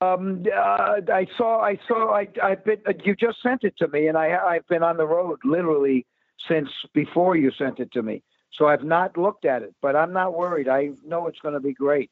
Um, 0.00 0.44
uh, 0.54 1.00
I 1.12 1.26
saw, 1.36 1.60
I 1.60 1.78
saw, 1.88 2.14
I, 2.14 2.28
I've 2.42 2.64
been, 2.64 2.80
uh, 2.86 2.92
you 3.04 3.16
just 3.16 3.42
sent 3.42 3.64
it 3.64 3.76
to 3.78 3.88
me, 3.88 4.06
and 4.06 4.16
I, 4.16 4.36
I've 4.36 4.66
been 4.68 4.84
on 4.84 4.96
the 4.96 5.06
road 5.06 5.40
literally 5.44 6.06
since 6.48 6.68
before 6.92 7.36
you 7.36 7.50
sent 7.50 7.80
it 7.80 7.90
to 7.92 8.02
me. 8.02 8.22
So 8.52 8.68
I've 8.68 8.84
not 8.84 9.16
looked 9.18 9.44
at 9.44 9.62
it, 9.62 9.74
but 9.82 9.96
I'm 9.96 10.12
not 10.12 10.36
worried. 10.36 10.68
I 10.68 10.90
know 11.04 11.26
it's 11.26 11.40
going 11.40 11.54
to 11.54 11.60
be 11.60 11.72
great. 11.72 12.10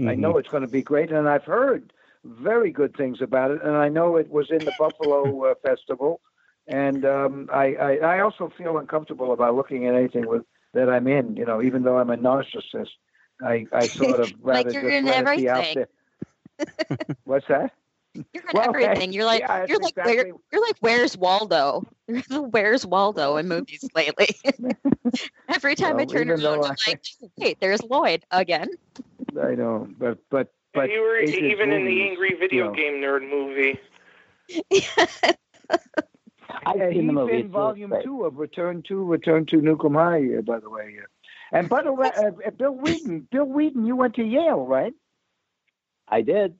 I 0.00 0.14
Mhm. 0.14 0.18
know 0.18 0.36
it's 0.38 0.48
going 0.48 0.62
to 0.64 0.70
be 0.70 0.82
great, 0.82 1.10
and 1.10 1.28
I've 1.28 1.44
heard 1.44 1.92
very 2.24 2.70
good 2.70 2.94
things 2.96 3.18
about 3.22 3.50
it, 3.50 3.62
and 3.62 3.76
I 3.76 3.88
know 3.88 4.16
it 4.16 4.30
was 4.30 4.48
in 4.50 4.64
the 4.64 4.72
Buffalo 4.72 5.50
uh, 5.50 5.54
Festival, 5.62 6.20
and 6.66 7.04
um, 7.04 7.48
I, 7.52 7.74
I 7.74 7.92
I 7.96 8.20
also 8.20 8.50
feel 8.56 8.78
uncomfortable 8.78 9.32
about 9.32 9.54
looking 9.54 9.86
at 9.86 9.94
anything 9.94 10.26
with 10.26 10.42
that 10.74 10.88
I'm 10.88 11.06
in. 11.08 11.36
You 11.36 11.44
know, 11.46 11.62
even 11.62 11.82
though 11.82 11.98
I'm 11.98 12.10
a 12.10 12.16
narcissist, 12.16 12.90
I 13.42 13.66
I 13.72 13.88
sort 13.98 14.20
of 14.20 14.32
Like 14.50 14.72
you're 14.72 14.82
just 14.82 14.96
in 14.96 15.06
let 15.06 15.34
be 15.34 15.48
out 15.48 15.68
everything. 15.68 15.74
there. 15.74 15.88
What's 17.24 17.46
that? 17.48 17.72
You're 18.32 18.44
in 18.50 18.56
Well, 18.56 18.74
everything. 18.74 19.12
You're 19.12 19.24
like 19.24 19.44
Yeah, 19.44 19.66
you're 19.66 19.78
like 19.80 19.94
where 20.02 20.24
you're 20.52 20.62
like 20.62 20.76
where's 20.80 21.16
Waldo? 21.16 21.84
You're 22.08 22.22
the 22.28 22.42
where's 22.42 22.84
Waldo 22.86 23.36
in 23.36 23.48
movies 23.48 23.88
lately. 23.94 24.28
Every 25.48 25.74
time 25.74 25.98
I 25.98 26.04
turn 26.04 26.30
around, 26.30 26.64
I'm 26.66 26.74
like, 26.86 26.98
wait, 27.38 27.58
there's 27.60 27.82
Lloyd 27.82 28.24
again. 28.30 28.68
I 29.40 29.54
know, 29.54 29.88
but 29.98 30.18
but 30.30 30.48
but 30.74 30.90
you 30.90 31.00
were 31.02 31.16
Adrian's 31.16 31.52
even 31.52 31.72
in 31.72 31.84
the 31.84 32.02
Angry 32.08 32.34
Video 32.38 32.64
you 32.64 32.70
know. 32.70 32.76
Game 32.76 32.94
Nerd 32.94 33.28
movie. 33.28 33.78
I've 36.66 36.76
Yeah, 36.76 36.90
seen 36.90 37.06
the 37.06 37.12
movie. 37.12 37.40
in 37.40 37.48
volume 37.50 37.90
great. 37.90 38.04
two 38.04 38.24
of 38.24 38.36
Return 38.36 38.82
to 38.88 39.04
Return 39.04 39.46
to 39.46 39.56
Nukem 39.56 39.94
High, 39.94 40.38
uh, 40.38 40.42
by 40.42 40.60
the 40.60 40.70
way. 40.70 40.96
Uh, 41.02 41.06
and 41.56 41.68
by 41.68 41.82
the 41.82 41.92
way, 41.92 42.10
uh, 42.16 42.30
uh, 42.46 42.50
Bill 42.50 42.74
Weeden, 42.74 43.28
Bill 43.30 43.46
Weeden, 43.46 43.86
you 43.86 43.96
went 43.96 44.14
to 44.16 44.22
Yale, 44.24 44.64
right? 44.66 44.92
I 46.08 46.22
did. 46.22 46.54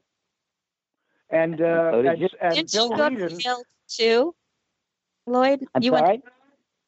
And 1.30 1.60
uh, 1.60 1.92
So 1.92 2.02
did 2.02 2.12
and, 2.12 2.20
you. 2.20 2.28
and 2.40 2.54
Didn't 2.54 2.72
Bill 2.72 2.90
you 2.90 2.96
go 2.96 3.10
Weeden, 3.10 3.28
to 3.28 3.48
Yale 3.48 3.64
too? 3.88 4.34
Lloyd, 5.26 5.64
I'm 5.74 5.82
you 5.82 5.92
sorry. 5.92 6.02
went 6.22 6.24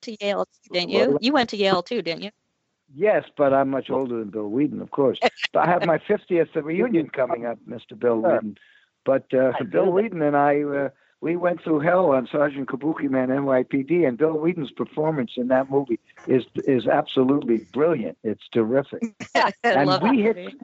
to 0.02 0.16
Yale, 0.20 0.46
didn't 0.72 0.90
you? 0.90 1.18
You 1.20 1.32
went 1.32 1.50
to 1.50 1.56
Yale 1.56 1.82
too, 1.82 2.02
didn't 2.02 2.22
you? 2.22 2.30
Yes, 2.96 3.24
but 3.37 3.52
I'm 3.52 3.70
much 3.70 3.90
older 3.90 4.18
than 4.18 4.30
Bill 4.30 4.50
Weeden, 4.50 4.80
of 4.80 4.90
course. 4.90 5.18
I 5.54 5.66
have 5.66 5.85
my 5.87 5.98
50th 6.09 6.54
reunion 6.54 7.09
coming 7.11 7.44
up, 7.46 7.59
Mr. 7.68 7.98
Bill 7.98 8.20
Sure. 8.22 8.40
Weeden. 8.40 8.57
But 9.04 9.35
uh, 9.35 9.52
Bill 9.70 9.87
do. 9.87 9.90
Weeden 9.90 10.22
and 10.26 10.37
I, 10.37 10.62
uh, 10.62 10.88
we 11.20 11.37
went 11.37 11.62
through 11.62 11.80
hell 11.80 12.12
on 12.12 12.26
Sergeant 12.30 12.68
Kabuki 12.68 13.11
Man 13.11 13.28
NYPD, 13.28 14.07
and 14.07 14.16
Bill 14.16 14.35
Weeden's 14.37 14.70
performance 14.70 15.33
in 15.37 15.48
that 15.48 15.70
movie 15.70 15.98
is 16.26 16.44
is 16.66 16.87
absolutely 16.87 17.66
brilliant. 17.72 18.16
It's 18.22 18.46
terrific. 18.52 19.02
I 19.35 19.52
And 19.64 19.88
love 19.90 20.02
we 20.02 20.22
hit- 20.22 20.37
movie. 20.37 20.57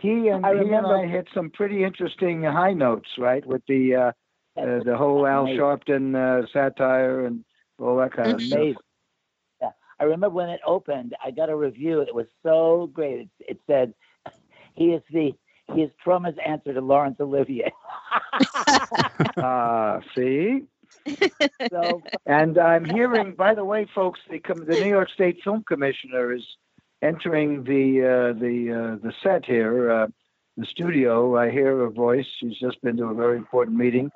He 0.00 0.28
and 0.28 0.46
I 0.46 0.62
he 0.62 0.70
and 0.72 0.86
I 0.86 1.06
hit 1.06 1.26
some 1.34 1.50
pretty 1.50 1.82
interesting 1.82 2.44
high 2.44 2.72
notes, 2.72 3.08
right? 3.18 3.44
With 3.44 3.62
the 3.66 3.94
uh, 3.94 4.12
uh, 4.56 4.82
the 4.84 4.96
whole 4.96 5.26
Al 5.26 5.46
Sharpton 5.46 6.14
uh, 6.14 6.46
satire 6.52 7.26
and 7.26 7.44
all 7.80 7.96
that 7.98 8.12
kind 8.12 8.32
of 8.32 8.40
stuff. 8.40 8.58
Amazing. 8.58 8.76
I 10.00 10.04
remember 10.04 10.28
when 10.30 10.48
it 10.48 10.60
opened. 10.66 11.14
I 11.24 11.30
got 11.30 11.50
a 11.50 11.56
review. 11.56 12.00
It 12.00 12.14
was 12.14 12.26
so 12.42 12.90
great. 12.92 13.20
It, 13.20 13.28
it 13.40 13.60
said, 13.66 13.94
"He 14.74 14.86
is 14.92 15.02
the 15.12 15.32
he 15.74 15.82
is 15.82 15.90
Troma's 16.02 16.36
answer 16.44 16.72
to 16.72 16.80
Laurence 16.80 17.18
Olivier." 17.20 17.70
Ah, 19.36 20.00
see. 20.14 20.62
so 21.70 22.02
And 22.26 22.58
I'm 22.58 22.84
hearing, 22.84 23.34
by 23.34 23.54
the 23.54 23.64
way, 23.64 23.86
folks, 23.94 24.20
the 24.30 24.40
the 24.66 24.76
New 24.76 24.88
York 24.88 25.08
State 25.10 25.38
Film 25.44 25.62
Commissioner 25.66 26.32
is 26.34 26.44
entering 27.02 27.64
the 27.64 27.84
uh, 28.02 28.38
the 28.38 28.56
uh, 28.72 29.06
the 29.06 29.12
set 29.22 29.44
here, 29.44 29.90
uh, 29.90 30.06
the 30.56 30.66
studio. 30.66 31.36
I 31.36 31.50
hear 31.50 31.76
her 31.78 31.90
voice. 31.90 32.26
She's 32.40 32.58
just 32.58 32.80
been 32.82 32.96
to 32.98 33.06
a 33.06 33.14
very 33.14 33.36
important 33.36 33.76
meeting, 33.76 34.10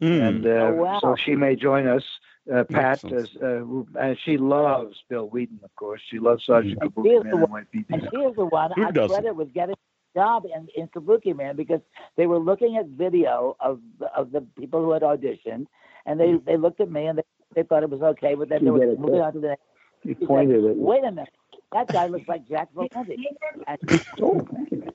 Hmm. 0.00 0.20
and 0.28 0.46
uh, 0.46 0.50
Oh, 0.50 0.72
wow. 0.74 0.98
so 1.00 1.16
she 1.24 1.34
may 1.36 1.56
join 1.56 1.86
us. 1.86 2.04
Uh, 2.52 2.64
Pat, 2.64 2.92
Excellent. 3.04 3.28
is, 3.28 3.36
uh, 3.42 4.00
and 4.00 4.16
she 4.24 4.38
loves 4.38 4.96
Bill 5.10 5.28
Weeden, 5.28 5.62
of 5.62 5.74
course. 5.76 6.00
She 6.10 6.18
loves 6.18 6.44
Sergeant 6.46 6.78
And 6.80 6.94
Kabuki 6.94 7.04
she 7.04 7.08
is 7.10 7.22
Man 7.24 7.30
the 7.32 7.36
and 7.38 7.50
one- 7.50 7.66
and 7.90 8.02
she 8.10 8.16
is 8.18 8.36
the 8.36 8.46
one 8.46 8.70
Who 8.74 8.84
I 8.86 8.90
doesn't? 8.90 9.10
credit 9.10 9.36
with 9.36 9.52
getting 9.52 9.74
a 9.74 10.18
job 10.18 10.46
in, 10.46 10.66
in 10.74 10.88
Kabuki 10.88 11.36
Man 11.36 11.56
because 11.56 11.80
they 12.16 12.26
were 12.26 12.38
looking 12.38 12.76
at 12.78 12.86
video 12.86 13.54
of 13.60 13.80
of 14.16 14.30
the 14.32 14.40
people 14.56 14.82
who 14.82 14.92
had 14.92 15.02
auditioned, 15.02 15.66
and 16.06 16.18
they 16.18 16.36
they 16.46 16.56
looked 16.56 16.80
at 16.80 16.90
me 16.90 17.06
and 17.06 17.18
they, 17.18 17.22
they 17.54 17.62
thought 17.64 17.82
it 17.82 17.90
was 17.90 18.00
okay, 18.02 18.34
but 18.34 18.48
then 18.48 18.60
You 18.64 18.66
they 18.66 18.86
were 18.86 18.92
it, 18.92 18.98
moving 18.98 19.16
Chris. 19.16 19.24
on 19.26 19.32
to 19.34 19.40
the 19.40 19.48
next. 19.48 19.62
He 20.02 20.14
She 20.14 20.26
pointed 20.26 20.64
at 20.64 20.76
Wait 20.76 21.04
a 21.04 21.10
minute, 21.10 21.28
that 21.72 21.88
guy 21.92 22.06
looks 22.06 22.28
like 22.28 22.48
Jack 22.48 22.68
Valenti. 22.72 23.28
And, 23.66 23.78
Oh, 24.22 24.40
thank 24.52 24.94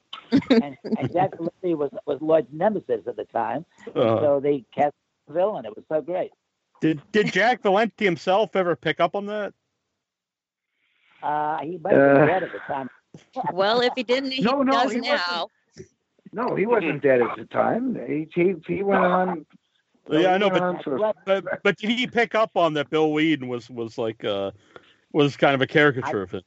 and, 0.63 0.76
and 0.98 1.13
Jack 1.13 1.32
Valenti 1.38 1.76
was 1.76 1.92
was 2.08 2.20
Lloyd's 2.22 2.48
nemesis 2.52 3.02
at 3.06 3.16
the 3.16 3.26
time, 3.26 3.66
Uh, 3.96 4.20
so 4.22 4.39
they 4.42 4.63
cast 4.74 4.94
the 5.28 5.34
villain. 5.36 5.66
It 5.66 5.76
was 5.76 5.86
so 5.88 6.02
great. 6.02 6.32
Did 6.82 7.02
did 7.12 7.32
Jack 7.32 7.62
Valenti 7.62 8.06
himself 8.06 8.56
ever 8.56 8.76
pick 8.76 9.00
up 9.00 9.16
on 9.16 9.28
that? 9.28 9.54
Uh, 11.22 11.60
he 11.60 11.78
might 11.78 11.94
have 11.94 12.02
Uh, 12.02 12.14
been 12.20 12.28
dead 12.28 12.44
at 12.44 12.52
the 12.52 12.60
time. 12.74 12.90
Well, 13.54 13.82
if 13.82 13.94
he 13.96 14.04
didn't, 14.04 14.32
he 14.32 14.42
No, 14.42 14.64
no, 14.64 14.72
does 14.74 14.92
he 14.92 15.00
now. 15.00 15.48
No, 16.34 16.56
he 16.56 16.66
wasn't 16.66 17.02
dead 17.04 17.22
at 17.22 17.38
the 17.38 17.46
time. 17.46 17.96
He 18.08 18.28
he, 18.34 18.56
he 18.68 18.84
went 18.84 19.04
on. 19.04 19.46
yeah, 20.10 20.34
I 20.34 20.38
know, 20.40 20.50
but 20.50 20.84
for- 20.84 21.14
but 21.26 21.62
but 21.64 21.78
did 21.78 21.92
he 21.92 22.08
pick 22.08 22.34
up 22.36 22.52
on 22.56 22.74
that 22.74 22.90
Bill 22.90 23.12
Weeden 23.12 23.48
was 23.48 23.70
was 23.70 23.98
like 23.98 24.24
uh 24.26 24.52
was 25.14 25.38
kind 25.38 25.54
of 25.54 25.62
a 25.62 25.68
caricature 25.68 26.24
of 26.24 26.34
it? 26.34 26.44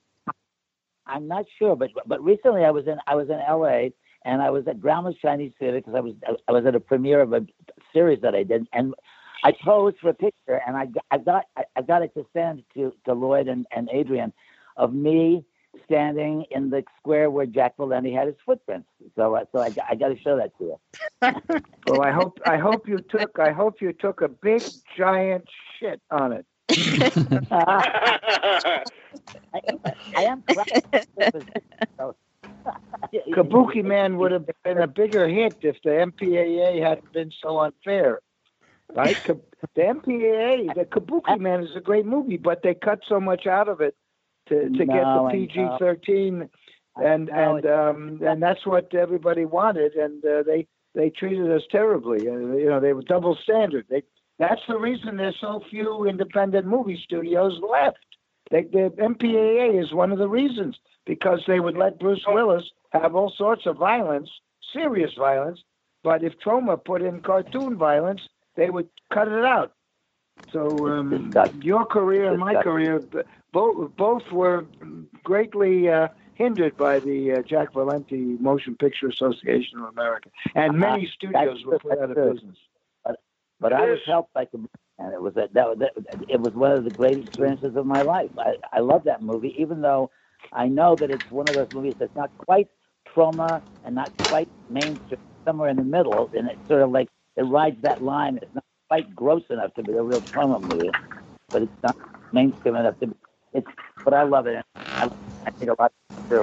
I'm 1.06 1.28
not 1.28 1.46
sure, 1.58 1.76
but 1.76 1.90
but 2.04 2.22
recently 2.22 2.64
I 2.64 2.70
was 2.72 2.86
in 2.88 2.98
I 3.06 3.14
was 3.14 3.28
in 3.30 3.38
L.A. 3.46 3.92
and 4.24 4.42
I 4.42 4.50
was 4.50 4.66
at 4.66 4.80
Grauman's 4.80 5.18
Chinese 5.18 5.52
Theater 5.58 5.78
because 5.78 5.94
I 5.94 6.00
was 6.00 6.14
I 6.48 6.52
was 6.52 6.66
at 6.66 6.74
a 6.74 6.80
premiere 6.80 7.20
of 7.20 7.32
a 7.32 7.46
series 7.92 8.20
that 8.22 8.34
I 8.34 8.42
did, 8.42 8.66
and 8.72 8.92
I 9.44 9.52
posed 9.64 9.98
for 10.00 10.10
a 10.10 10.14
picture, 10.14 10.60
and 10.66 10.76
I 10.76 10.86
got- 10.86 11.04
I 11.10 11.18
got 11.18 11.44
I, 11.56 11.64
I 11.76 11.82
got 11.82 12.02
it 12.02 12.14
to 12.14 12.26
send 12.32 12.64
to 12.74 12.92
to 13.04 13.12
Lloyd 13.14 13.48
and, 13.48 13.66
and 13.74 13.88
Adrian 13.92 14.32
of 14.76 14.92
me 14.94 15.44
standing 15.84 16.44
in 16.50 16.70
the 16.70 16.82
square 16.98 17.30
where 17.30 17.44
Jack 17.46 17.76
Valenti 17.76 18.12
had 18.12 18.26
his 18.28 18.36
footprints. 18.44 18.88
So 19.14 19.34
uh, 19.36 19.44
so 19.52 19.60
I, 19.60 19.70
got- 19.70 19.86
I 19.90 19.94
got 19.94 20.08
to 20.08 20.18
show 20.20 20.36
that 20.36 20.56
to 20.58 20.64
you. 20.64 20.78
Well, 21.86 22.02
I 22.02 22.10
hope 22.10 22.40
I 22.44 22.56
hope 22.56 22.88
you 22.88 22.98
took 22.98 23.38
I 23.38 23.52
hope 23.52 23.80
you 23.80 23.92
took 23.92 24.20
a 24.20 24.28
big 24.28 24.62
giant 24.98 25.44
shit 25.78 26.00
on 26.10 26.32
it. 26.32 26.44
Uh, 27.50 27.52
I, 29.54 29.60
I 30.16 30.22
am 30.24 30.42
Kabuki 33.32 33.84
Man 33.84 34.16
would 34.18 34.32
have 34.32 34.46
been 34.64 34.78
a 34.78 34.86
bigger 34.86 35.28
hit 35.28 35.56
if 35.62 35.76
the 35.84 35.90
MPAA 35.90 36.82
hadn't 36.82 37.12
been 37.12 37.30
so 37.42 37.60
unfair. 37.60 38.20
Right? 38.94 39.16
The 39.74 39.82
MPAA, 39.82 40.74
the 40.74 40.84
Kabuki 40.84 41.40
Man 41.40 41.62
is 41.62 41.74
a 41.74 41.80
great 41.80 42.06
movie, 42.06 42.36
but 42.36 42.62
they 42.62 42.74
cut 42.74 43.00
so 43.08 43.18
much 43.18 43.46
out 43.46 43.68
of 43.68 43.80
it 43.80 43.96
to, 44.48 44.68
to 44.68 44.86
get 44.86 45.02
the 45.02 45.28
PG 45.32 45.66
thirteen, 45.78 46.48
and 46.96 47.28
and 47.30 47.66
um, 47.66 48.20
and 48.22 48.42
that's 48.42 48.64
what 48.66 48.94
everybody 48.94 49.44
wanted, 49.44 49.94
and 49.94 50.24
uh, 50.24 50.42
they 50.42 50.66
they 50.94 51.10
treated 51.10 51.50
us 51.50 51.62
terribly. 51.70 52.28
Uh, 52.28 52.32
you 52.32 52.66
know, 52.66 52.80
they 52.80 52.92
were 52.92 53.02
double 53.02 53.36
standard. 53.42 53.86
They 53.88 54.02
that's 54.38 54.60
the 54.68 54.78
reason 54.78 55.16
there's 55.16 55.38
so 55.40 55.62
few 55.70 56.06
independent 56.06 56.66
movie 56.66 57.00
studios 57.02 57.58
left. 57.60 57.98
They, 58.50 58.62
the 58.62 58.92
MPAA 58.98 59.82
is 59.82 59.92
one 59.92 60.12
of 60.12 60.18
the 60.18 60.28
reasons 60.28 60.76
because 61.06 61.42
they 61.46 61.60
would 61.60 61.76
let 61.76 61.98
Bruce 61.98 62.24
Willis 62.28 62.64
have 62.90 63.14
all 63.14 63.32
sorts 63.36 63.66
of 63.66 63.76
violence, 63.76 64.30
serious 64.72 65.12
violence, 65.18 65.60
but 66.04 66.22
if 66.22 66.34
Troma 66.44 66.82
put 66.82 67.02
in 67.02 67.20
cartoon 67.20 67.76
violence, 67.76 68.20
they 68.56 68.70
would 68.70 68.88
cut 69.12 69.28
it 69.28 69.44
out. 69.44 69.72
So 70.52 70.88
um, 70.88 71.34
your 71.60 71.84
career 71.84 72.30
and 72.30 72.38
my 72.38 72.62
career, 72.62 73.02
both 73.52 73.96
both 73.96 74.22
were 74.30 74.64
greatly 75.24 75.88
uh, 75.88 76.08
hindered 76.34 76.76
by 76.76 77.00
the 77.00 77.32
uh, 77.32 77.42
Jack 77.42 77.72
Valenti 77.72 78.16
Motion 78.16 78.76
Picture 78.76 79.08
Association 79.08 79.80
of 79.80 79.88
America, 79.88 80.30
and 80.54 80.78
many 80.78 81.10
studios 81.12 81.64
were 81.64 81.78
put 81.78 81.98
out 81.98 82.10
of 82.10 82.32
business. 82.32 82.56
But 83.58 83.72
I 83.72 83.86
was 83.86 84.00
helped 84.04 84.34
by 84.34 84.46
the 84.52 84.68
and 84.98 85.12
it 85.12 85.20
was 85.20 85.36
a, 85.36 85.48
that, 85.52 85.78
that 85.78 85.92
it 86.28 86.40
was 86.40 86.54
one 86.54 86.72
of 86.72 86.84
the 86.84 86.90
great 86.90 87.18
experiences 87.18 87.76
of 87.76 87.86
my 87.86 88.02
life. 88.02 88.30
I, 88.38 88.54
I 88.72 88.80
love 88.80 89.04
that 89.04 89.22
movie, 89.22 89.54
even 89.58 89.82
though 89.82 90.10
I 90.52 90.68
know 90.68 90.96
that 90.96 91.10
it's 91.10 91.30
one 91.30 91.48
of 91.48 91.54
those 91.54 91.68
movies 91.70 91.96
that's 91.98 92.14
not 92.16 92.30
quite 92.38 92.68
Troma 93.14 93.62
and 93.84 93.94
not 93.94 94.12
quite 94.28 94.48
mainstream, 94.68 95.18
somewhere 95.46 95.68
in 95.68 95.76
the 95.76 95.84
middle, 95.84 96.30
and 96.36 96.48
it's 96.48 96.66
sort 96.66 96.82
of 96.82 96.90
like 96.90 97.08
it 97.36 97.42
rides 97.42 97.80
that 97.82 98.02
line. 98.02 98.38
It's 98.42 98.54
not 98.54 98.64
quite 98.88 99.14
gross 99.14 99.42
enough 99.50 99.74
to 99.74 99.82
be 99.82 99.92
a 99.92 100.02
real 100.02 100.20
Troma 100.20 100.60
movie, 100.60 100.90
but 101.50 101.62
it's 101.62 101.82
not 101.82 101.96
mainstream 102.32 102.76
enough 102.76 102.98
to 103.00 103.08
be. 103.08 103.14
It's, 103.52 103.66
but 104.04 104.14
I 104.14 104.22
love 104.24 104.46
it. 104.46 104.64
I, 104.74 105.10
I 105.46 105.50
think 105.50 105.70
a 105.70 105.80
lot 105.80 105.92
too. 106.28 106.42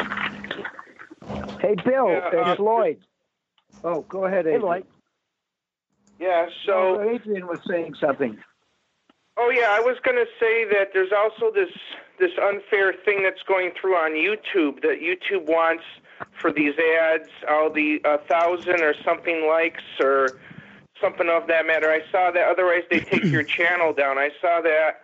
Hey, 1.60 1.76
Bill, 1.86 2.10
Yeah, 2.10 2.30
it's 2.34 2.60
uh, 2.60 2.64
Lloyd. 2.64 3.00
Oh, 3.84 4.02
go 4.10 4.26
ahead, 4.26 4.46
Hey, 4.46 4.52
Adrian. 4.56 4.62
Lloyd. 4.62 4.86
Yeah. 6.20 6.48
So. 6.66 7.00
Oh, 7.00 7.10
Adrian 7.10 7.48
was 7.48 7.60
saying 7.68 7.96
something. 8.00 8.38
Oh 9.36 9.50
yeah, 9.50 9.70
I 9.72 9.80
was 9.80 9.98
going 10.04 10.18
to 10.18 10.28
say 10.40 10.64
that 10.66 10.90
there's 10.94 11.12
also 11.12 11.52
this 11.52 11.70
this 12.20 12.32
unfair 12.42 12.94
thing 13.04 13.24
that's 13.24 13.42
going 13.48 13.72
through 13.80 13.96
on 13.96 14.12
YouTube 14.12 14.82
that 14.82 15.00
YouTube 15.02 15.48
wants 15.48 15.84
for 16.40 16.52
these 16.52 16.76
ads 17.04 17.30
all 17.50 17.72
the 17.72 18.00
a 18.06 18.20
thousand 18.20 18.82
or 18.82 18.94
something 19.04 19.48
likes 19.48 19.82
or 20.00 20.40
something 21.02 21.30
of 21.30 21.48
that 21.48 21.66
matter. 21.66 21.90
I 21.90 22.02
saw 22.12 22.32
that. 22.32 22.48
Otherwise, 22.48 22.84
they 22.90 23.00
take 23.00 23.24
your 23.24 23.44
channel 23.58 23.94
down. 23.94 24.18
I 24.18 24.30
saw 24.42 24.62
that 24.62 25.02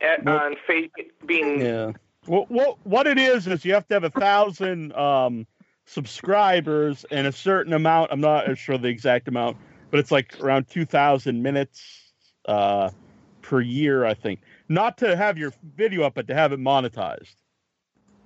at, 0.00 0.24
Well- 0.24 0.38
on 0.38 0.56
Facebook 0.68 1.10
being. 1.26 1.60
Yeah. 1.60 1.92
Well, 2.26 2.44
what 2.48 2.76
what 2.84 3.06
it 3.06 3.18
is 3.18 3.46
is 3.46 3.64
you 3.64 3.72
have 3.72 3.88
to 3.88 3.94
have 3.94 4.04
a 4.04 4.10
thousand 4.10 4.92
um, 4.92 5.46
subscribers 5.86 7.06
and 7.10 7.26
a 7.26 7.32
certain 7.32 7.72
amount. 7.72 8.12
I'm 8.12 8.20
not 8.20 8.58
sure 8.58 8.76
the 8.76 8.88
exact 8.88 9.26
amount, 9.26 9.56
but 9.90 10.00
it's 10.00 10.10
like 10.10 10.38
around 10.40 10.68
two 10.68 10.84
thousand 10.84 11.42
minutes 11.42 12.12
uh, 12.46 12.90
per 13.40 13.62
year, 13.62 14.04
I 14.04 14.12
think. 14.14 14.40
Not 14.68 14.98
to 14.98 15.16
have 15.16 15.38
your 15.38 15.52
video 15.74 16.02
up, 16.02 16.14
but 16.14 16.28
to 16.28 16.34
have 16.34 16.52
it 16.52 16.60
monetized. 16.60 17.34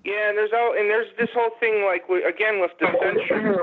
Yeah, 0.04 0.28
and 0.28 0.36
there's 0.36 0.50
all 0.52 0.74
and 0.76 0.90
there's 0.90 1.06
this 1.16 1.30
whole 1.32 1.50
thing 1.60 1.84
like 1.84 2.02
again 2.28 2.60
with 2.60 2.72
the 2.80 2.88
censor. 3.00 3.62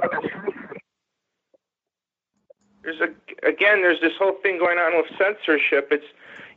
There's 2.84 3.00
a 3.02 3.10
again 3.48 3.82
there's 3.82 4.02
this 4.02 4.14
whole 4.20 4.36
thing 4.42 4.58
going 4.60 4.78
on 4.80 4.98
with 4.98 5.06
censorship. 5.18 5.90
It's 5.92 6.06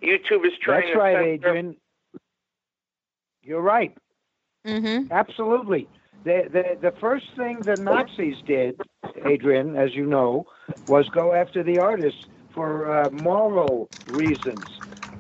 YouTube 0.03 0.47
is 0.47 0.53
trying 0.61 0.83
to 0.83 0.87
That's 0.89 0.97
to 0.97 0.99
right, 0.99 1.17
censor. 1.17 1.27
Adrian. 1.27 1.77
You're 3.43 3.61
right. 3.63 3.97
Mm-hmm. 4.67 5.13
Absolutely. 5.13 5.89
The, 6.25 6.43
the 6.51 6.65
the 6.81 6.93
first 7.01 7.27
thing 7.37 7.63
the 7.65 7.77
Nazis 7.77 8.37
did, 8.47 8.81
Adrian, 9.25 9.77
as 9.77 9.95
you 9.95 10.07
know, 10.07 10.47
was 10.87 11.09
go 11.11 11.35
after 11.35 11.63
the 11.63 11.79
artists 11.79 12.19
for 12.55 12.91
uh, 13.07 13.11
moral 13.11 13.91
reasons, 14.07 14.67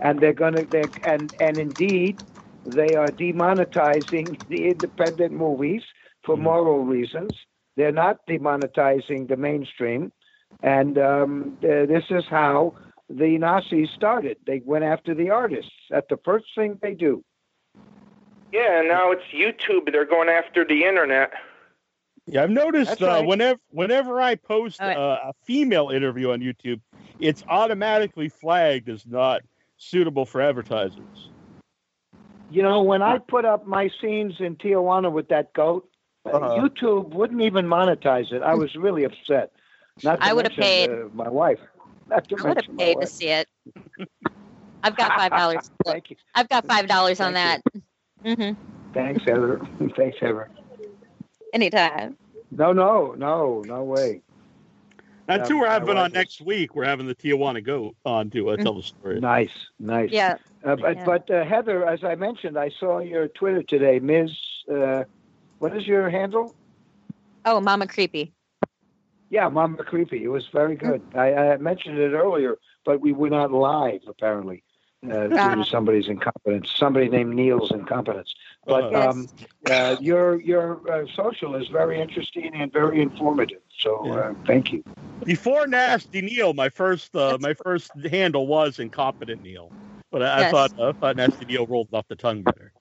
and 0.01 0.21
they're 0.21 0.33
gonna 0.33 0.65
they 0.71 0.89
and 1.05 1.35
and 1.41 1.59
indeed 1.59 2.21
they 2.65 2.95
are 2.95 3.13
demonetizing 3.13 4.41
the 4.49 4.69
independent 4.71 5.33
movies 5.33 5.83
for 6.25 6.37
Mhm. 6.37 6.43
moral 6.43 6.85
reasons. 6.85 7.35
They're 7.77 7.93
not 7.93 8.27
demonetizing 8.27 9.29
the 9.29 9.37
mainstream, 9.37 10.13
and 10.63 10.99
um, 10.99 11.59
uh, 11.63 11.87
this 11.87 12.05
is 12.11 12.25
how 12.29 12.75
the 13.11 13.39
Nazis 13.39 13.91
started. 13.95 14.39
They 14.47 14.63
went 14.65 14.85
after 14.85 15.15
the 15.15 15.31
artists. 15.31 15.73
That's 15.91 16.07
the 16.09 16.19
first 16.25 16.47
thing 16.55 16.79
they 16.81 16.95
do. 16.95 17.23
Yeah, 18.53 18.81
and 18.81 18.89
now 18.89 19.11
it's 19.11 19.25
YouTube. 19.33 19.91
They're 19.91 20.07
going 20.07 20.29
after 20.29 20.65
the 20.65 20.85
internet. 20.85 21.33
Yeah, 22.27 22.45
I've 22.45 22.51
noticed 22.51 23.03
uh, 23.03 23.07
right. 23.07 23.27
whenever 23.27 23.61
whenever 23.71 24.21
I 24.21 24.37
post 24.37 24.81
All 24.81 24.89
right. 24.89 24.97
uh, 24.97 25.19
a 25.31 25.33
female 25.45 25.91
interview 25.91 26.31
on 26.31 26.41
YouTube, 26.41 26.81
it's 27.19 27.43
automatically 27.49 28.29
flagged 28.29 28.89
as 28.89 29.07
not 29.07 29.43
suitable 29.77 30.25
for 30.25 30.41
advertisers. 30.41 31.31
You 32.51 32.63
know, 32.63 32.83
when 32.83 33.03
I 33.03 33.19
put 33.19 33.45
up 33.45 33.67
my 33.67 33.91
scenes 34.01 34.35
in 34.39 34.57
Tijuana 34.57 35.11
with 35.13 35.29
that 35.29 35.53
goat, 35.53 35.89
uh, 36.25 36.31
Uh-huh. 36.31 36.55
YouTube 36.61 37.11
wouldn't 37.11 37.43
even 37.43 37.67
monetize 37.67 38.33
it. 38.33 38.43
I 38.43 38.55
was 38.55 38.75
really 38.77 39.05
upset. 39.05 39.53
Not 40.03 40.21
to 40.21 40.25
I 40.27 40.33
would've 40.33 40.53
paid. 40.53 40.91
uh, 40.91 41.09
my 41.13 41.29
wife. 41.29 41.61
Not 42.09 42.29
to 42.29 42.37
I 42.39 42.43
would 42.43 42.47
have 42.49 42.57
mention 42.57 42.77
my 42.77 42.85
paid 42.85 43.01
to 43.01 43.07
see 43.07 43.29
it. 43.29 43.49
I've 44.83 44.97
got 44.97 45.13
five 45.17 45.31
dollars. 45.31 45.71
Thank 45.87 46.11
you. 46.11 46.17
I've 46.35 46.49
got 46.49 46.67
five 46.67 46.87
dollars 46.89 47.21
on 47.21 47.35
that. 47.35 47.63
Mm-hmm. 48.25 48.55
Thanks, 48.95 49.23
Heather. 49.27 49.61
Thanks, 49.97 50.17
Heather. 50.19 50.49
Anytime. 51.53 52.17
No, 52.51 52.73
no, 52.73 53.13
no, 53.19 53.63
no 53.67 53.83
way. 53.85 54.23
And 55.29 55.41
Yeah, 55.41 55.45
two 55.45 55.59
we're 55.61 55.69
having 55.69 55.99
on 55.99 56.11
next 56.13 56.41
week. 56.41 56.75
We're 56.75 56.87
having 56.87 57.07
the 57.07 57.15
Tijuana 57.15 57.63
goat 57.63 57.97
on 58.07 58.31
to 58.31 58.49
uh, 58.49 58.57
tell 58.57 58.75
the 58.75 58.83
story. 58.83 59.21
Nice, 59.21 59.51
nice. 59.79 60.11
Yeah. 60.11 60.39
Uh, 60.65 60.77
but 60.77 60.97
Yeah. 60.97 61.05
but 61.05 61.31
uh, 61.31 61.45
Heather, 61.45 61.87
as 61.87 62.03
I 62.03 62.15
mentioned, 62.15 62.59
I 62.59 62.71
saw 62.81 63.01
your 63.01 63.29
Twitter 63.29 63.63
today, 63.63 63.99
Ms. 63.99 64.31
Uh, 64.75 65.05
what 65.59 65.77
is 65.77 65.87
your 65.87 66.09
handle? 66.09 66.55
Oh, 67.45 67.61
Mama 67.61 67.87
Creepy. 67.87 68.33
Yeah, 69.35 69.49
Mama 69.49 69.83
Creepy. 69.83 70.23
It 70.23 70.29
was 70.29 70.47
very 70.53 70.77
good. 70.77 71.03
I, 71.17 71.35
I 71.35 71.57
mentioned 71.57 71.99
it 71.99 72.13
earlier, 72.13 72.57
but 72.85 73.01
we 73.01 73.13
were 73.13 73.31
not 73.31 73.51
live 73.51 74.03
apparently 74.07 74.63
uh, 75.05 75.27
due 75.27 75.37
Ah. 75.37 75.55
to 75.57 75.65
somebody's 75.65 76.07
incompetence. 76.07 76.73
Somebody 76.77 77.09
named 77.09 77.35
Neil's 77.35 77.73
incompetence. 77.73 78.33
But 78.65 78.95
Uh, 78.95 79.11
um, 79.11 79.27
uh, 79.69 79.97
your 80.01 80.41
your 80.41 80.67
uh, 80.89 81.07
social 81.17 81.57
is 81.57 81.67
very 81.67 82.01
interesting 82.01 82.55
and 82.55 82.73
very 82.73 83.03
informative. 83.03 83.63
So 83.77 83.91
uh, 84.13 84.35
thank 84.47 84.73
you. 84.73 84.85
Before 85.25 85.67
Nasty 85.67 86.21
Neil, 86.23 86.55
my 86.55 86.69
first 86.69 87.17
uh, 87.17 87.37
my 87.41 87.55
first 87.55 87.91
handle 88.09 88.47
was 88.47 88.79
incompetent 88.79 89.43
Neil, 89.43 89.73
but 90.13 90.23
I, 90.23 90.47
I 90.47 90.51
thought 90.53 90.71
I 90.79 90.93
thought 90.93 91.17
Nasty 91.17 91.45
Neil 91.47 91.67
rolled 91.67 91.89
off 91.93 92.07
the 92.07 92.15
tongue 92.15 92.43
better. 92.43 92.73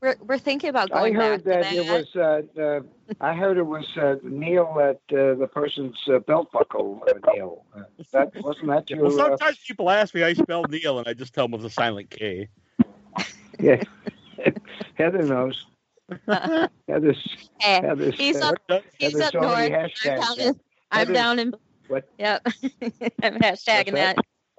We're 0.00 0.14
we're 0.20 0.38
thinking 0.38 0.70
about 0.70 0.90
going 0.90 1.16
I 1.16 1.20
heard 1.20 1.44
back 1.44 1.62
that 1.62 1.70
to 1.72 1.76
it 1.76 1.90
was 2.14 2.16
uh, 2.56 2.60
uh, 2.60 2.80
I 3.20 3.34
heard 3.34 3.58
it 3.58 3.66
was 3.66 3.84
uh, 3.96 4.16
Neil 4.22 4.78
at 4.80 5.16
uh, 5.16 5.34
the 5.34 5.48
person's 5.52 5.96
uh, 6.12 6.20
belt 6.20 6.52
buckle. 6.52 7.02
Uh, 7.08 7.32
Neil, 7.32 7.64
uh, 7.76 7.82
that 8.12 8.32
wasn't 8.42 8.68
that 8.68 8.88
your? 8.90 9.02
Well, 9.02 9.20
uh, 9.20 9.28
sometimes 9.28 9.58
people 9.66 9.90
ask 9.90 10.14
me 10.14 10.20
how 10.20 10.28
you 10.28 10.36
spell 10.36 10.64
Neil, 10.68 11.00
and 11.00 11.08
I 11.08 11.14
just 11.14 11.34
tell 11.34 11.44
them 11.44 11.52
with 11.52 11.64
a 11.64 11.70
silent 11.70 12.10
K. 12.10 12.48
yeah, 13.58 13.82
Heather 14.94 15.22
knows. 15.22 15.66
Heather's, 16.88 17.48
hey, 17.58 17.80
Heather's, 17.82 18.14
he's 18.14 18.40
up. 18.40 18.54
He's 18.98 19.12
Heather's 19.12 19.26
up 19.26 19.34
north. 19.34 19.92
I'm 20.04 20.20
down 20.20 20.40
in. 20.40 20.60
I'm 20.92 21.12
down 21.12 21.38
in. 21.40 21.54
What? 21.88 22.08
Yep. 22.18 22.46
I'm 23.22 23.38
hashtagging 23.40 23.94
that? 23.94 24.16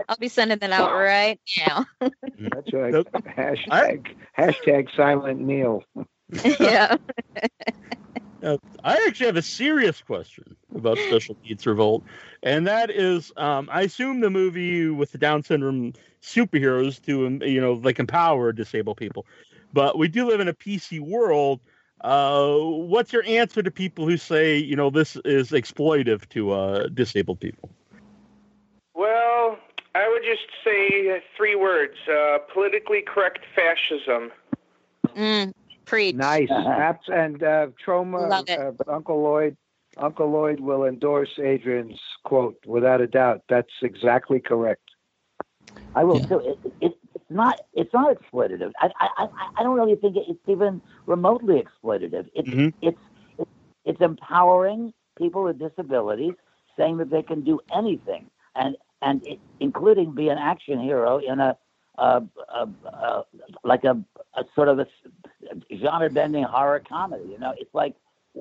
That. 0.10 0.14
I'll 0.14 0.18
be 0.18 0.28
sending 0.28 0.60
that 0.60 0.72
out 0.72 0.94
right 0.94 1.40
now. 1.68 1.86
That's 2.00 2.74
right. 2.74 2.92
Nope. 2.92 3.10
Hashtag 3.14 4.08
hashtag 4.38 4.96
silent 4.96 5.40
Neil. 5.40 5.84
yeah. 6.60 6.98
Uh, 8.42 8.58
I 8.84 9.06
actually 9.08 9.26
have 9.26 9.36
a 9.36 9.42
serious 9.42 10.02
question 10.02 10.56
about 10.74 10.98
Special 10.98 11.36
Needs 11.44 11.68
Revolt, 11.68 12.04
and 12.42 12.68
that 12.68 12.90
is, 12.90 13.34
um, 13.36 13.68
I 13.70 13.82
assume 13.82 14.22
the 14.22 14.30
movie 14.30 14.88
with 14.88 15.12
the 15.12 15.18
Down 15.18 15.44
syndrome 15.44 15.94
superheroes 16.22 17.02
to, 17.06 17.28
um, 17.28 17.42
you 17.42 17.60
know, 17.60 17.74
like 17.74 18.00
empower 18.00 18.54
disabled 18.54 18.96
people, 18.96 19.26
but 19.74 19.98
we 19.98 20.08
do 20.08 20.26
live 20.26 20.40
in 20.40 20.48
a 20.48 20.54
PC 20.54 21.02
world. 21.02 21.60
Uh, 22.00 22.56
what's 22.56 23.12
your 23.12 23.26
answer 23.26 23.62
to 23.62 23.72
people 23.72 24.08
who 24.08 24.16
say, 24.16 24.58
you 24.58 24.78
know, 24.78 24.90
this 24.90 25.18
is 25.26 25.52
exploitive 25.52 26.30
to 26.30 26.52
uh, 26.52 26.88
disabled 26.88 27.42
people? 27.42 27.70
Well, 28.94 29.58
I 29.96 30.08
would 30.10 30.24
just 30.24 30.48
say 30.64 31.22
three 31.36 31.56
words: 31.56 31.96
uh, 32.12 32.38
politically 32.54 33.02
correct 33.02 33.40
fascism. 33.56 34.32
Mm, 35.16 35.54
preach. 35.86 36.16
Nice. 36.16 36.50
Abs- 36.52 37.08
and 37.08 37.42
uh, 37.44 37.68
Troma, 37.86 38.30
Love 38.30 38.50
it. 38.50 38.60
uh, 38.60 38.92
Uncle 38.92 39.22
Lloyd, 39.22 39.58
Uncle 39.98 40.30
Lloyd 40.30 40.60
will 40.60 40.86
endorse 40.86 41.30
Adrian's 41.44 42.00
quote 42.24 42.58
without 42.66 43.02
a 43.02 43.08
doubt. 43.08 43.42
That's 43.50 43.74
exactly 43.82 44.40
correct. 44.40 44.84
I 45.96 46.04
will 46.04 46.20
Yeah. 46.20 46.28
too. 46.28 46.40
It, 46.40 46.74
it, 46.82 46.98
it's 47.16 47.30
not. 47.30 47.60
It's 47.74 47.94
not 47.94 48.16
exploitative. 48.16 48.72
I, 48.80 48.90
I, 49.00 49.08
I, 49.18 49.28
I 49.58 49.64
don't 49.64 49.76
really 49.76 49.96
think 49.96 50.16
it's 50.18 50.40
even 50.48 50.82
remotely 51.08 51.62
exploitative. 51.62 52.28
It's, 52.36 52.48
Mhm. 52.48 52.74
it's, 52.82 52.98
it's, 53.40 53.50
it's 53.86 54.02
empowering 54.02 54.94
people 55.18 55.44
with 55.44 55.58
disabilities, 55.60 56.36
saying 56.78 56.98
that 56.98 57.10
they 57.10 57.24
can 57.24 57.42
do 57.42 57.60
anything, 57.76 58.30
and 58.56 58.78
and 59.02 59.22
it, 59.26 59.40
including 59.60 60.14
be 60.16 60.30
an 60.30 60.38
action 60.38 60.80
hero 60.80 61.18
in 61.20 61.40
a, 61.40 61.58
a, 61.98 62.22
a, 62.54 62.68
a 62.88 63.24
like 63.64 63.84
a, 63.84 63.98
a 64.36 64.44
sort 64.56 64.68
of 64.70 64.80
a 64.80 64.86
genre-bending 65.82 66.44
horror 66.44 66.82
comedy. 66.88 67.26
You 67.30 67.40
know, 67.40 67.54
it's 67.58 67.74
like 67.74 67.96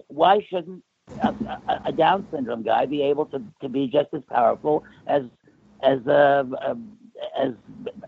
why 0.09 0.41
shouldn't 0.49 0.83
a, 1.23 1.29
a, 1.69 1.75
a 1.87 1.93
Down 1.93 2.27
syndrome 2.33 2.63
guy 2.63 2.87
be 2.87 3.03
able 3.03 3.27
to, 3.27 3.43
to 3.63 3.69
be 3.69 3.87
just 3.89 4.09
as 4.15 4.23
powerful 4.29 4.85
as 5.07 5.23
as 5.83 5.99
uh, 6.07 6.45
uh, 6.67 6.75
as 7.39 7.53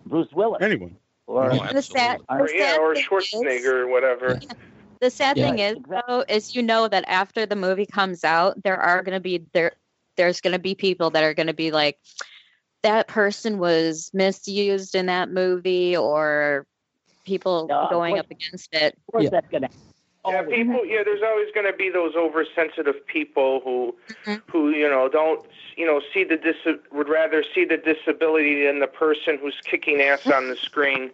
Bruce 0.07 0.29
Willis 0.33 0.63
Anyone. 0.63 0.97
or 1.27 1.53
Oh, 1.53 1.63
the 1.71 1.83
sad, 1.83 2.19
absolutely. 2.19 2.39
the 2.39 2.45
Or, 2.45 2.51
yeah, 2.51 2.77
or 2.79 2.95
Schwarzenegger 2.95 3.43
is- 3.43 3.75
or 3.85 3.89
whatever. 3.89 4.41
The 5.01 5.11
sad 5.11 5.39
Yeah. 5.39 5.41
thing 5.41 5.59
is, 5.59 5.77
Exactly. 5.77 6.03
though, 6.07 6.25
is 6.29 6.55
you 6.55 6.63
know 6.63 6.89
that 6.89 7.05
after 7.07 7.47
the 7.47 7.57
movie 7.57 7.87
comes 7.87 8.25
out, 8.25 8.63
there 8.63 8.77
are 8.79 9.03
going 9.03 9.15
to 9.15 9.21
be 9.21 9.45
there. 9.53 9.73
There's 10.17 10.41
going 10.41 10.53
to 10.53 10.59
be 10.59 10.75
people 10.75 11.11
that 11.11 11.23
are 11.23 11.35
going 11.35 11.47
to 11.47 11.55
be 11.55 11.71
like, 11.71 11.99
that 12.83 13.09
person 13.09 13.59
was 13.59 14.11
misused 14.14 14.95
in 14.95 15.07
that 15.07 15.31
movie, 15.31 15.97
or 15.97 16.66
people 17.25 17.66
No, 17.69 17.87
going 17.90 18.12
course. 18.14 18.21
up 18.21 18.31
against 18.31 18.69
it. 18.75 18.95
of 18.97 19.12
course 19.12 19.25
Yeah. 19.25 19.31
that's 19.31 19.49
gonna. 19.51 19.69
Yeah, 20.27 20.43
people. 20.43 20.85
Yeah, 20.85 21.03
there's 21.03 21.23
always 21.23 21.49
going 21.55 21.64
to 21.64 21.73
be 21.73 21.88
those 21.88 22.14
oversensitive 22.14 23.07
people 23.07 23.61
who, 23.64 23.97
Mhm. 24.27 24.43
who 24.51 24.69
you 24.71 24.87
know, 24.88 25.09
don't 25.09 25.45
you 25.77 25.87
know 25.87 26.03
see 26.12 26.25
the 26.25 26.37
dis 26.37 26.57
would 26.93 27.09
rather 27.09 27.43
see 27.55 27.64
the 27.64 27.79
disability 27.79 28.66
than 28.66 28.81
the 28.81 28.87
person 28.87 29.38
who's 29.38 29.59
kicking 29.64 30.03
ass 30.03 30.27
on 30.27 30.49
the 30.49 30.57
screen. 30.57 31.11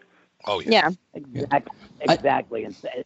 Oh 0.46 0.58
yeah. 0.60 0.90
Yeah, 1.32 1.44
Exactly. 1.44 1.76
Exactly. 2.00 2.64
And 2.64 2.74
so- 2.74 2.88
they- 2.94 3.04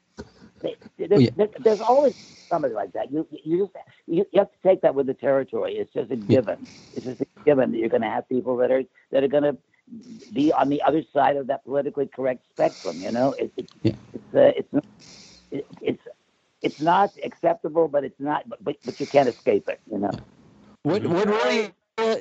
there's, 0.63 1.11
Oh, 1.13 1.19
yeah. 1.19 1.31
there- 1.37 1.51
there's 1.65 1.81
always 1.81 2.15
somebody 2.51 2.75
like 2.75 2.93
that. 2.93 3.13
You 3.13 3.27
you 3.45 3.59
just 3.67 3.77
you, 4.07 4.27
you 4.33 4.39
have 4.41 4.51
to 4.53 4.59
take 4.69 4.83
that 4.83 4.95
with 4.95 5.07
the 5.07 5.15
territory. 5.15 5.77
It's 5.79 5.93
just 5.93 6.11
a 6.11 6.17
given. 6.17 6.67
It's 6.95 7.07
just 7.07 7.21
a 7.21 7.27
given 7.45 7.73
that 7.73 7.79
you're 7.79 7.89
going 7.89 8.03
to 8.03 8.09
have 8.09 8.29
people 8.29 8.57
that 8.59 8.71
are 8.71 8.83
that 9.13 9.23
are 9.25 9.29
going 9.29 9.45
to 9.45 9.57
be 10.33 10.53
on 10.53 10.69
the 10.69 10.83
other 10.83 11.03
side 11.13 11.37
of 11.37 11.47
that 11.49 11.65
politically 11.65 12.07
correct 12.07 12.45
spectrum. 12.53 13.01
You 13.01 13.13
know, 13.13 13.33
it, 13.33 13.53
it, 13.57 13.69
Yeah. 13.83 13.93
it's 14.13 14.35
uh, 14.35 14.53
it's 14.57 14.73
not- 14.73 14.85
it, 15.51 15.67
it's 15.81 16.03
it's 16.63 16.81
not 16.81 17.13
acceptable, 17.25 17.89
but 17.89 18.05
it's 18.05 18.21
not. 18.21 18.49
But 18.49 18.77
but, 18.85 19.01
you 19.01 19.07
can't 19.07 19.29
escape 19.29 19.69
it. 19.69 19.81
You 19.91 19.99
know. 19.99 20.11
What 20.83 21.05
what 21.07 21.27
really 21.29 21.73
uh, 21.99 22.17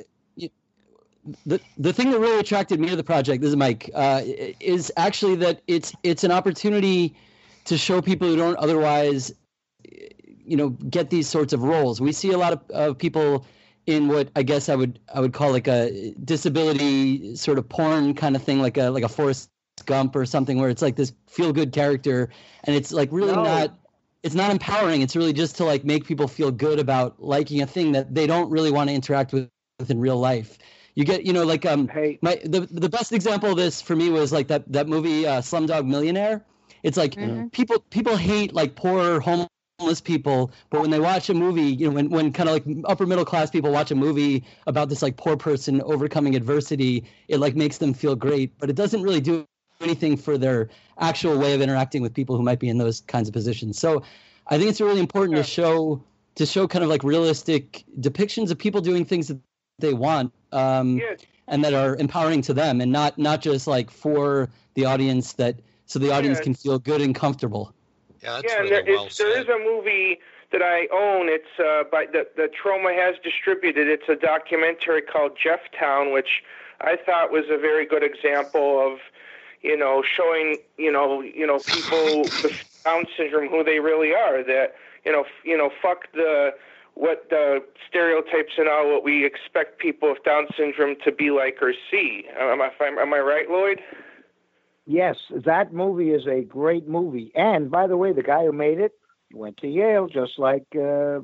the 1.46 1.60
the 1.76 1.92
thing 1.92 2.10
that 2.10 2.18
really 2.18 2.38
attracted 2.40 2.80
me 2.80 2.88
to 2.88 2.96
the 2.96 3.04
project, 3.04 3.42
this 3.42 3.50
is 3.50 3.56
Mike, 3.56 3.90
uh, 3.94 4.22
is 4.60 4.92
actually 4.96 5.36
that 5.36 5.60
it's 5.66 5.92
it's 6.02 6.24
an 6.24 6.32
opportunity 6.32 7.14
to 7.64 7.78
show 7.78 8.00
people 8.02 8.28
who 8.28 8.36
don't 8.36 8.56
otherwise, 8.56 9.32
you 9.84 10.56
know, 10.56 10.70
get 10.70 11.10
these 11.10 11.28
sorts 11.28 11.52
of 11.52 11.62
roles. 11.62 12.00
We 12.00 12.12
see 12.12 12.32
a 12.32 12.38
lot 12.38 12.52
of, 12.52 12.70
of 12.70 12.98
people 12.98 13.46
in 13.86 14.08
what 14.08 14.30
I 14.36 14.42
guess 14.42 14.68
I 14.68 14.76
would 14.76 14.98
I 15.14 15.20
would 15.20 15.32
call 15.32 15.50
like 15.52 15.68
a 15.68 16.14
disability 16.24 17.36
sort 17.36 17.58
of 17.58 17.68
porn 17.68 18.14
kind 18.14 18.36
of 18.36 18.42
thing, 18.42 18.60
like 18.60 18.76
a 18.76 18.90
like 18.90 19.04
a 19.04 19.08
Forrest 19.08 19.50
Gump 19.86 20.14
or 20.14 20.26
something, 20.26 20.58
where 20.58 20.68
it's 20.68 20.82
like 20.82 20.96
this 20.96 21.12
feel 21.28 21.52
good 21.52 21.72
character, 21.72 22.28
and 22.64 22.76
it's 22.76 22.92
like 22.92 23.08
really 23.12 23.32
No. 23.32 23.42
not 23.42 23.78
it's 24.22 24.34
not 24.34 24.50
empowering. 24.50 25.00
It's 25.00 25.16
really 25.16 25.32
just 25.32 25.56
to 25.56 25.64
like 25.64 25.84
make 25.84 26.04
people 26.04 26.28
feel 26.28 26.50
good 26.50 26.78
about 26.78 27.22
liking 27.22 27.62
a 27.62 27.66
thing 27.66 27.92
that 27.92 28.14
they 28.14 28.26
don't 28.26 28.50
really 28.50 28.70
want 28.70 28.90
to 28.90 28.94
interact 28.94 29.32
with, 29.32 29.48
with 29.78 29.90
in 29.90 29.98
real 29.98 30.18
life. 30.18 30.58
You 30.94 31.04
get, 31.04 31.24
you 31.24 31.32
know, 31.32 31.44
like 31.44 31.64
um, 31.64 31.88
Hey, 31.88 32.18
my 32.20 32.40
the 32.44 32.60
the 32.60 32.88
best 32.88 33.12
example 33.12 33.50
of 33.50 33.56
this 33.56 33.80
for 33.80 33.96
me 33.96 34.10
was 34.10 34.32
like 34.32 34.48
that 34.48 34.70
that 34.72 34.88
movie 34.88 35.26
uh, 35.26 35.40
Slumdog 35.40 35.86
Millionaire. 35.86 36.44
It's 36.82 36.96
like 36.96 37.14
Mhm. 37.16 37.52
people 37.52 37.80
people 37.90 38.16
hate 38.16 38.52
like 38.54 38.74
poor 38.76 39.20
homeless 39.20 40.00
people, 40.02 40.52
but 40.70 40.80
when 40.80 40.90
they 40.90 41.00
watch 41.00 41.28
a 41.30 41.34
movie, 41.34 41.62
you 41.62 41.88
know, 41.88 41.94
when 41.94 42.10
when 42.10 42.32
kind 42.32 42.48
of 42.48 42.54
like 42.54 42.64
upper 42.84 43.06
middle 43.06 43.24
class 43.24 43.50
people 43.50 43.70
watch 43.72 43.90
a 43.90 43.94
movie 43.94 44.44
about 44.66 44.88
this 44.88 45.02
like 45.02 45.16
poor 45.16 45.36
person 45.36 45.80
overcoming 45.82 46.34
adversity, 46.36 47.04
it 47.28 47.38
like 47.38 47.56
makes 47.56 47.78
them 47.78 47.92
feel 47.94 48.14
great, 48.16 48.56
but 48.58 48.70
it 48.70 48.76
doesn't 48.76 49.02
really 49.02 49.20
do 49.20 49.46
anything 49.80 50.16
for 50.16 50.36
their 50.36 50.68
actual 50.98 51.38
way 51.38 51.54
of 51.54 51.60
interacting 51.62 52.02
with 52.02 52.12
people 52.12 52.36
who 52.36 52.42
might 52.42 52.60
be 52.60 52.68
in 52.68 52.78
those 52.78 53.00
kinds 53.02 53.28
of 53.28 53.32
positions. 53.32 53.78
So 53.78 54.02
I 54.48 54.58
think 54.58 54.68
it's 54.70 54.80
really 54.80 55.00
important 55.00 55.36
Yeah. 55.36 55.42
to 55.42 55.48
show 55.48 56.02
to 56.34 56.46
show 56.46 56.66
kind 56.68 56.84
of 56.84 56.90
like 56.90 57.02
realistic 57.02 57.84
depictions 58.00 58.50
of 58.50 58.58
people 58.58 58.80
doing 58.80 59.04
things 59.04 59.28
that 59.28 59.38
they 59.78 59.94
want 59.94 60.32
um, 60.52 60.98
Yeah, 60.98 61.14
and 61.48 61.64
that 61.64 61.74
are 61.74 61.96
empowering 61.96 62.42
to 62.42 62.54
them 62.54 62.80
and 62.80 62.92
not 62.92 63.18
not 63.18 63.40
just 63.40 63.66
like 63.66 63.90
for 63.90 64.50
the 64.74 64.84
audience 64.84 65.32
that 65.34 65.60
so 65.90 65.98
the 65.98 66.12
audience 66.12 66.38
Yeah. 66.38 66.44
can 66.44 66.54
feel 66.54 66.78
good 66.78 67.00
and 67.00 67.14
comfortable. 67.14 67.74
Yeah, 68.22 68.34
that's 68.34 68.44
yeah, 68.44 68.60
and 68.60 68.70
really 68.70 68.82
there, 68.84 68.94
well 68.94 69.06
it's, 69.06 69.18
there 69.18 69.32
said. 69.32 69.42
is 69.42 69.48
a 69.48 69.58
movie 69.58 70.20
that 70.52 70.62
I 70.62 70.86
own. 70.92 71.28
It's 71.28 71.58
uh, 71.58 71.82
by 71.90 72.06
the 72.06 72.28
the 72.36 72.48
Troma 72.48 72.94
has 72.94 73.16
distributed. 73.24 73.88
It's 73.88 74.08
a 74.08 74.14
documentary 74.14 75.02
called 75.02 75.32
Jefftown, 75.36 76.12
which 76.12 76.44
I 76.80 76.96
thought 76.96 77.32
was 77.32 77.46
a 77.50 77.58
very 77.58 77.86
good 77.86 78.04
example 78.04 78.78
of, 78.86 79.00
you 79.62 79.76
know, 79.76 80.04
showing 80.04 80.58
you 80.78 80.92
know 80.92 81.22
you 81.22 81.44
know 81.46 81.58
people 81.58 82.30
with 82.42 82.52
Down 82.84 83.04
syndrome 83.16 83.48
who 83.48 83.64
they 83.64 83.80
really 83.80 84.14
are. 84.14 84.44
That 84.44 84.76
you 85.04 85.10
know 85.10 85.22
f- 85.22 85.44
you 85.44 85.56
know 85.58 85.70
fuck 85.82 86.12
the 86.12 86.54
what 86.94 87.30
the 87.30 87.64
stereotypes 87.88 88.52
and 88.58 88.68
all 88.68 88.92
what 88.92 89.02
we 89.02 89.24
expect 89.24 89.78
people 89.80 90.10
with 90.10 90.22
Down 90.22 90.46
syndrome 90.56 90.94
to 91.04 91.10
be 91.10 91.30
like 91.32 91.58
or 91.60 91.74
see. 91.90 92.26
Am 92.38 92.62
I 92.62 92.70
am 92.80 93.12
I 93.12 93.18
right, 93.18 93.50
Lloyd? 93.50 93.80
Yes, 94.90 95.18
that 95.30 95.72
movie 95.72 96.10
is 96.10 96.26
a 96.26 96.40
great 96.40 96.88
movie. 96.88 97.30
And 97.36 97.70
by 97.70 97.86
the 97.86 97.96
way, 97.96 98.12
the 98.12 98.24
guy 98.24 98.44
who 98.44 98.50
made 98.50 98.80
it 98.80 98.90
went 99.32 99.56
to 99.58 99.68
Yale, 99.68 100.08
just 100.08 100.36
like 100.36 100.66
uh, 100.74 101.20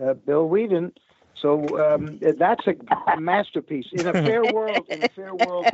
uh, 0.00 0.14
Bill 0.24 0.48
Weeden. 0.48 0.92
So 1.42 1.66
um, 1.84 2.20
that's 2.38 2.64
a 2.68 3.20
masterpiece. 3.20 3.86
In 3.90 4.06
a 4.06 4.12
fair 4.26 4.44
world, 4.44 4.86
in 4.88 5.02
a 5.02 5.08
fair 5.08 5.34
world, 5.34 5.66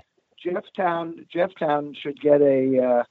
Jefftown, 0.42 1.26
Jefftown 1.30 1.94
should 1.94 2.18
get 2.18 2.40
a 2.40 3.04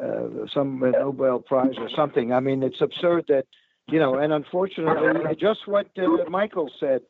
uh, 0.00 0.46
some 0.54 0.78
Nobel 0.78 1.40
Prize 1.40 1.74
or 1.76 1.90
something. 1.90 2.32
I 2.32 2.38
mean, 2.38 2.62
it's 2.62 2.80
absurd 2.80 3.24
that 3.30 3.46
you 3.88 3.98
know. 3.98 4.14
And 4.14 4.32
unfortunately, 4.32 5.34
just 5.40 5.66
what 5.66 5.88
uh, 5.98 6.30
Michael 6.30 6.70
said. 6.78 7.00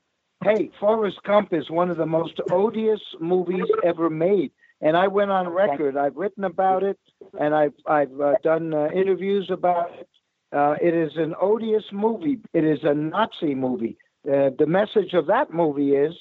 Hey, 0.43 0.71
Forrest 0.81 1.23
Gump 1.25 1.53
is 1.53 1.69
one 1.69 1.91
of 1.91 1.99
the 1.99 2.07
most 2.07 2.41
odious 2.51 3.03
movies 3.21 3.67
ever 3.85 4.09
made 4.09 4.53
and 4.83 4.97
I 4.97 5.07
went 5.07 5.31
on 5.31 5.49
record. 5.49 5.97
I've 5.97 6.17
written 6.17 6.45
about 6.45 6.83
it, 6.83 6.99
and 7.39 7.55
I've 7.55 7.75
I've 7.87 8.21
uh, 8.21 8.35
done 8.43 8.75
uh, 8.75 8.89
interviews 8.95 9.49
about 9.51 9.93
it. 9.99 10.09
Uh, 10.53 10.75
it 10.83 10.93
is 10.93 11.13
an 11.17 11.35
odious 11.41 11.85
movie. 11.93 12.39
It 12.53 12.65
is 12.65 12.81
a 12.83 12.93
Nazi 12.93 13.55
movie. 13.55 13.97
Uh, 14.27 14.51
the 14.59 14.67
message 14.67 15.15
of 15.15 15.27
that 15.29 15.53
movie 15.53 15.93
is: 15.93 16.15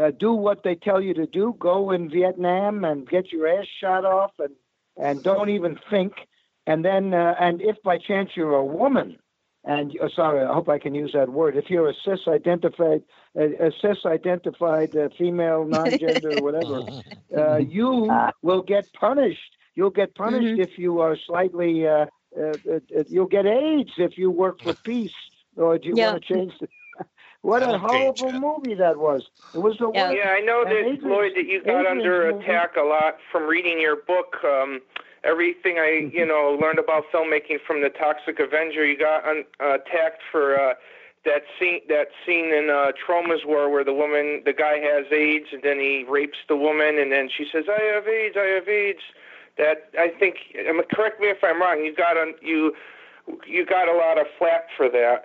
uh, 0.00 0.12
do 0.18 0.32
what 0.32 0.62
they 0.62 0.76
tell 0.76 1.00
you 1.00 1.12
to 1.14 1.26
do. 1.26 1.54
Go 1.58 1.90
in 1.90 2.08
Vietnam 2.08 2.84
and 2.84 3.08
get 3.08 3.32
your 3.32 3.48
ass 3.48 3.66
shot 3.80 4.04
off, 4.04 4.32
and 4.38 4.54
and 4.96 5.22
don't 5.22 5.50
even 5.50 5.78
think. 5.90 6.12
And 6.66 6.82
then, 6.82 7.12
uh, 7.12 7.34
and 7.38 7.60
if 7.60 7.76
by 7.82 7.98
chance 7.98 8.30
you're 8.36 8.54
a 8.54 8.64
woman, 8.64 9.18
and 9.64 9.92
uh, 10.02 10.08
sorry, 10.14 10.44
I 10.44 10.52
hope 10.52 10.68
I 10.68 10.78
can 10.78 10.94
use 10.94 11.12
that 11.14 11.28
word. 11.30 11.56
If 11.56 11.70
you're 11.70 11.88
a 11.88 11.94
cis-identified, 12.04 13.02
a, 13.36 13.66
a 13.66 13.70
cis-identified 13.80 14.96
uh, 14.96 15.08
female, 15.16 15.64
non-gender, 15.68 16.42
whatever, 16.42 16.82
uh, 17.36 17.56
you 17.56 18.10
will 18.42 18.62
get 18.62 18.92
punished. 18.92 19.56
You'll 19.74 19.90
get 19.90 20.14
punished 20.14 20.60
if 20.60 20.78
you 20.78 21.00
are 21.00 21.16
slightly. 21.26 21.86
Uh, 21.86 22.06
uh, 22.38 22.56
uh, 22.68 22.74
uh, 22.98 23.04
you'll 23.08 23.26
get 23.26 23.46
AIDS 23.46 23.90
if 23.96 24.18
you 24.18 24.30
work 24.30 24.60
for 24.62 24.74
peace. 24.74 25.12
Or 25.56 25.78
do 25.78 25.88
you 25.88 25.94
Yeah. 25.96 26.12
want 26.12 26.24
to 26.24 26.34
change 26.34 26.52
the? 26.60 26.68
what 27.42 27.62
a 27.62 27.78
horrible 27.78 28.32
movie 28.32 28.74
that 28.74 28.98
was. 28.98 29.22
It 29.54 29.58
was 29.58 29.76
the 29.78 29.90
Yeah. 29.94 30.08
worst. 30.10 30.18
Yeah, 30.24 30.30
I 30.30 30.40
know 30.40 30.64
that 30.64 30.72
Adrian's- 30.72 31.04
Lloyd 31.04 31.32
that 31.36 31.46
you 31.46 31.62
got 31.62 31.70
Adrian's 31.80 31.88
under 31.90 32.32
movie- 32.32 32.44
attack 32.44 32.76
a 32.76 32.82
lot 32.82 33.18
from 33.30 33.44
reading 33.44 33.80
your 33.80 33.96
book. 33.96 34.36
Um, 34.44 34.80
everything 35.24 35.78
I 35.78 35.90
Mm-hmm. 36.02 36.16
you 36.16 36.26
know 36.26 36.58
learned 36.60 36.78
about 36.78 37.04
filmmaking 37.12 37.58
from 37.66 37.82
the 37.82 37.90
Toxic 37.90 38.38
Avenger, 38.40 38.84
you 38.84 38.98
got 38.98 39.26
un, 39.26 39.44
uh, 39.60 39.74
attacked 39.74 40.22
for 40.30 40.60
uh, 40.60 40.74
that 41.24 41.42
scene 41.58 41.80
that 41.88 42.08
scene 42.24 42.52
in 42.52 42.70
uh, 42.70 42.92
Troma's 42.92 43.44
War 43.44 43.70
where 43.70 43.84
the 43.84 43.94
woman 43.94 44.42
the 44.44 44.52
guy 44.52 44.78
has 44.78 45.06
AIDS 45.12 45.46
and 45.52 45.62
then 45.62 45.78
he 45.78 46.04
rapes 46.08 46.38
the 46.48 46.56
woman 46.56 46.98
and 46.98 47.10
then 47.12 47.28
she 47.36 47.46
says 47.50 47.64
I 47.68 47.82
have 47.94 48.06
AIDS, 48.06 48.36
I 48.38 48.46
have 48.56 48.68
AIDS. 48.68 49.00
That 49.56 49.90
I 49.98 50.08
think. 50.08 50.36
Correct 50.92 51.20
me 51.20 51.28
if 51.28 51.38
I'm 51.44 51.60
wrong. 51.60 51.84
You 51.84 51.94
got 51.94 52.16
on 52.16 52.34
you 52.42 52.74
you 53.46 53.64
got 53.64 53.88
a 53.88 53.96
lot 53.96 54.18
of 54.18 54.26
flack 54.38 54.66
for 54.76 54.88
that. 54.90 55.24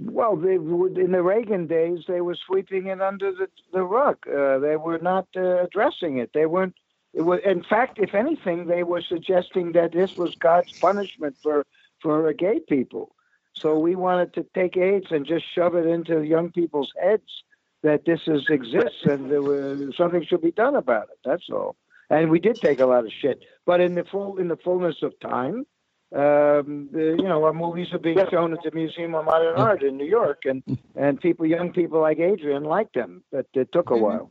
Well, 0.00 0.36
they 0.36 0.58
would 0.58 0.96
in 0.96 1.12
the 1.12 1.22
Reagan 1.22 1.66
days. 1.66 2.00
They 2.06 2.20
were 2.20 2.36
sweeping 2.46 2.86
it 2.86 3.00
under 3.00 3.32
the 3.32 3.48
the 3.72 3.82
rug. 3.82 4.16
Uh, 4.26 4.58
they 4.58 4.76
were 4.76 4.98
not 4.98 5.26
uh, 5.36 5.64
addressing 5.64 6.18
it. 6.18 6.30
They 6.32 6.46
weren't. 6.46 6.74
It 7.18 7.22
was, 7.22 7.40
in 7.44 7.64
fact, 7.64 7.98
if 7.98 8.14
anything, 8.14 8.68
they 8.68 8.84
were 8.84 9.02
suggesting 9.02 9.72
that 9.72 9.90
this 9.90 10.10
was 10.16 10.36
God's 10.40 10.72
punishment 10.80 11.34
for 11.42 11.66
for 12.00 12.32
gay 12.32 12.60
people. 12.60 13.16
So 13.54 13.76
we 13.76 13.96
wanted 13.96 14.34
to 14.34 14.46
take 14.54 14.76
AIDS 14.76 15.08
and 15.10 15.26
just 15.26 15.44
shove 15.52 15.74
it 15.74 15.84
into 15.84 16.22
young 16.22 16.52
people's 16.52 16.92
heads 17.02 17.42
that 17.82 18.04
this 18.04 18.20
is 18.28 18.42
exists 18.48 19.02
and 19.02 19.28
there 19.32 19.42
was, 19.42 19.96
something 19.96 20.24
should 20.24 20.42
be 20.42 20.52
done 20.52 20.76
about 20.76 21.08
it. 21.12 21.18
That's 21.24 21.50
all. 21.50 21.74
And 22.08 22.30
we 22.30 22.38
did 22.38 22.60
take 22.60 22.78
a 22.78 22.86
lot 22.86 23.04
of 23.04 23.10
shit, 23.20 23.42
but 23.66 23.80
in 23.80 23.96
the 23.96 24.04
full 24.04 24.38
in 24.38 24.46
the 24.46 24.56
fullness 24.56 25.02
of 25.02 25.12
time, 25.18 25.66
um, 26.14 26.88
the, 26.92 27.16
you 27.18 27.28
know, 27.28 27.42
our 27.42 27.52
movies 27.52 27.88
are 27.92 27.98
being 27.98 28.20
shown 28.30 28.52
at 28.52 28.62
the 28.62 28.70
Museum 28.70 29.16
of 29.16 29.24
Modern 29.24 29.56
Art 29.56 29.82
in 29.82 29.96
New 29.96 30.06
York, 30.06 30.42
and 30.44 30.62
and 30.94 31.20
people, 31.20 31.46
young 31.46 31.72
people 31.72 32.00
like 32.00 32.20
Adrian, 32.20 32.62
liked 32.62 32.94
them. 32.94 33.24
But 33.32 33.46
it 33.54 33.72
took 33.72 33.90
a 33.90 33.94
Mhm. 33.94 34.00
while. 34.06 34.30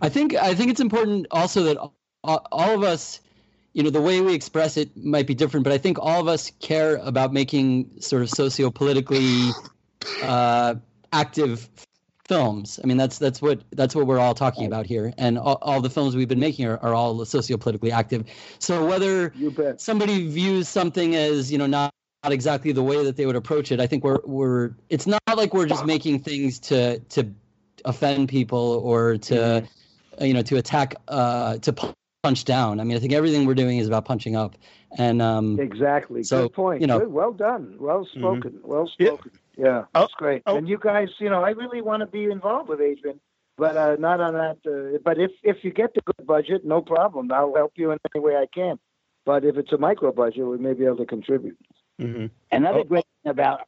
I 0.00 0.08
think 0.08 0.34
I 0.34 0.54
think 0.54 0.70
it's 0.70 0.80
important 0.80 1.26
also 1.30 1.62
that 1.64 1.76
all, 2.24 2.42
of 2.52 2.82
us, 2.82 3.20
you 3.72 3.82
know, 3.82 3.90
the 3.90 4.00
way 4.00 4.20
we 4.20 4.34
express 4.34 4.76
it 4.76 4.96
might 4.96 5.26
be 5.26 5.34
different, 5.34 5.64
but 5.64 5.72
I 5.72 5.78
think 5.78 5.98
all 5.98 6.20
of 6.20 6.28
us 6.28 6.52
care 6.60 6.96
about 6.96 7.32
making 7.32 8.00
sort 8.00 8.22
of 8.22 8.30
socio-politically 8.30 9.50
uh, 10.22 10.74
active 11.12 11.68
films. 12.26 12.78
I 12.82 12.86
mean, 12.86 12.96
that's 12.96 13.18
that's 13.18 13.40
what 13.40 13.62
that's 13.72 13.94
what 13.94 14.06
we're 14.06 14.18
all 14.18 14.34
talking 14.34 14.66
about 14.66 14.86
here, 14.86 15.12
and 15.18 15.38
all, 15.38 15.58
all 15.62 15.80
the 15.80 15.90
films 15.90 16.14
we've 16.14 16.28
been 16.28 16.40
making 16.40 16.66
are, 16.66 16.78
are 16.78 16.94
all 16.94 17.16
sociopolitically 17.20 17.90
active. 17.90 18.24
So 18.58 18.86
whether 18.86 19.32
somebody 19.78 20.28
views 20.28 20.68
something 20.68 21.16
as 21.16 21.50
you 21.50 21.58
know 21.58 21.66
not 21.66 21.92
not 22.24 22.32
exactly 22.32 22.72
the 22.72 22.82
way 22.82 23.04
that 23.04 23.16
they 23.16 23.26
would 23.26 23.36
approach 23.36 23.72
it, 23.72 23.80
I 23.80 23.86
think 23.86 24.04
we're 24.04 24.20
we're 24.24 24.70
it's 24.90 25.06
not 25.06 25.22
like 25.34 25.54
we're 25.54 25.66
just 25.66 25.86
making 25.86 26.20
things 26.20 26.58
to 26.60 26.98
to 27.00 27.26
offend 27.84 28.28
people 28.28 28.80
or 28.84 29.18
to 29.18 29.34
Mm-hmm. 29.34 29.66
You 30.20 30.34
know 30.34 30.42
to 30.42 30.56
attack 30.56 30.94
uh 31.08 31.58
to 31.58 31.72
punch 32.22 32.44
down. 32.44 32.80
I 32.80 32.84
mean, 32.84 32.96
I 32.96 33.00
think 33.00 33.12
everything 33.12 33.46
we're 33.46 33.54
doing 33.54 33.78
is 33.78 33.86
about 33.86 34.04
punching 34.04 34.34
up, 34.36 34.56
and 34.98 35.22
um 35.22 35.58
Exactly. 35.60 36.22
So, 36.24 36.42
Good 36.48 36.54
point. 36.54 36.80
you 36.80 36.86
know- 36.86 36.98
Good. 37.00 37.12
Well 37.12 37.32
done. 37.32 37.76
Well 37.78 38.04
spoken. 38.06 38.60
Well 38.62 38.86
spoken. 38.88 39.30
Yeah, 39.56 39.84
Oh, 39.94 40.02
that's 40.02 40.14
great. 40.14 40.42
oh. 40.46 40.56
And 40.56 40.68
you 40.68 40.78
guys, 40.78 41.08
you 41.18 41.28
know, 41.28 41.42
I 41.42 41.50
really 41.50 41.80
want 41.82 42.00
to 42.00 42.06
be 42.06 42.24
involved 42.24 42.68
with 42.68 42.80
Adrian, 42.80 43.18
but 43.56 43.76
uh, 43.76 43.96
not 43.98 44.20
on 44.20 44.34
that. 44.34 44.58
Uh, 44.64 44.98
but 45.04 45.18
if 45.18 45.32
if 45.42 45.64
you 45.64 45.72
get 45.72 45.94
the 45.94 46.00
good 46.02 46.26
budget, 46.26 46.64
no 46.64 46.80
problem. 46.80 47.30
I'll 47.32 47.54
help 47.54 47.72
you 47.76 47.90
in 47.92 47.98
any 48.14 48.22
way 48.24 48.36
I 48.36 48.46
can. 48.52 48.78
But 49.24 49.44
if 49.44 49.56
it's 49.56 49.72
a 49.72 49.78
micro 49.78 50.10
budget, 50.12 50.46
we 50.46 50.58
may 50.58 50.72
be 50.74 50.84
able 50.86 50.96
to 50.98 51.06
contribute. 51.06 51.58
hmm 51.98 52.26
Another 52.52 52.80
Oh. 52.80 52.84
great 52.84 53.04
thing 53.22 53.30
about 53.30 53.60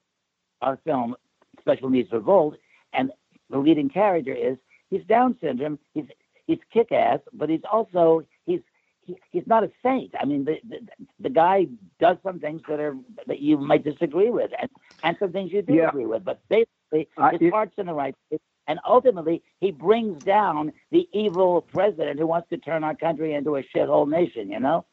our 0.63 0.77
film, 0.85 1.17
Special 1.61 1.91
Needs 1.91 2.11
Revolt, 2.13 2.57
and 2.93 3.11
the 3.51 3.59
leading 3.59 3.89
character 3.89 4.33
is 4.33 4.57
he's 4.91 5.05
Down 5.05 5.37
syndrome. 5.41 5.79
He's 5.95 6.07
he's 6.51 6.59
kick 6.75 6.91
ass, 6.93 7.21
but 7.33 7.49
he's 7.53 7.67
also 7.75 8.25
he's 8.47 8.61
he, 9.07 9.13
he's 9.33 9.47
not 9.47 9.63
a 9.65 9.71
saint. 9.83 10.13
I 10.21 10.25
mean, 10.31 10.45
the, 10.45 10.57
the 10.71 10.79
the 11.27 11.31
guy 11.31 11.67
does 12.05 12.17
some 12.27 12.39
things 12.41 12.61
that 12.69 12.81
are 12.87 12.97
that 13.29 13.41
you 13.41 13.57
might 13.71 13.85
disagree 13.85 14.31
with, 14.31 14.51
and 14.61 14.69
and 15.05 15.17
some 15.21 15.33
things 15.33 15.53
you 15.53 15.63
do 15.63 15.75
Yeah. 15.75 15.89
agree 15.89 16.07
with. 16.07 16.23
But 16.25 16.41
basically, 16.49 17.03
I- 17.17 17.33
his 17.33 17.43
it- 17.43 17.53
heart's 17.53 17.79
in 17.79 17.87
the 17.87 17.95
right 17.95 18.15
place. 18.29 18.41
And 18.69 18.79
ultimately, 18.87 19.43
he 19.61 19.73
brings 19.73 20.23
down 20.25 20.73
the 20.93 21.09
evil 21.13 21.63
president 21.63 22.21
who 22.21 22.27
wants 22.27 22.49
to 22.51 22.57
turn 22.59 22.85
our 22.85 22.95
country 22.95 23.35
into 23.35 23.57
a 23.57 23.63
shithole 23.65 24.09
nation. 24.09 24.51
You 24.51 24.61
know. 24.61 24.85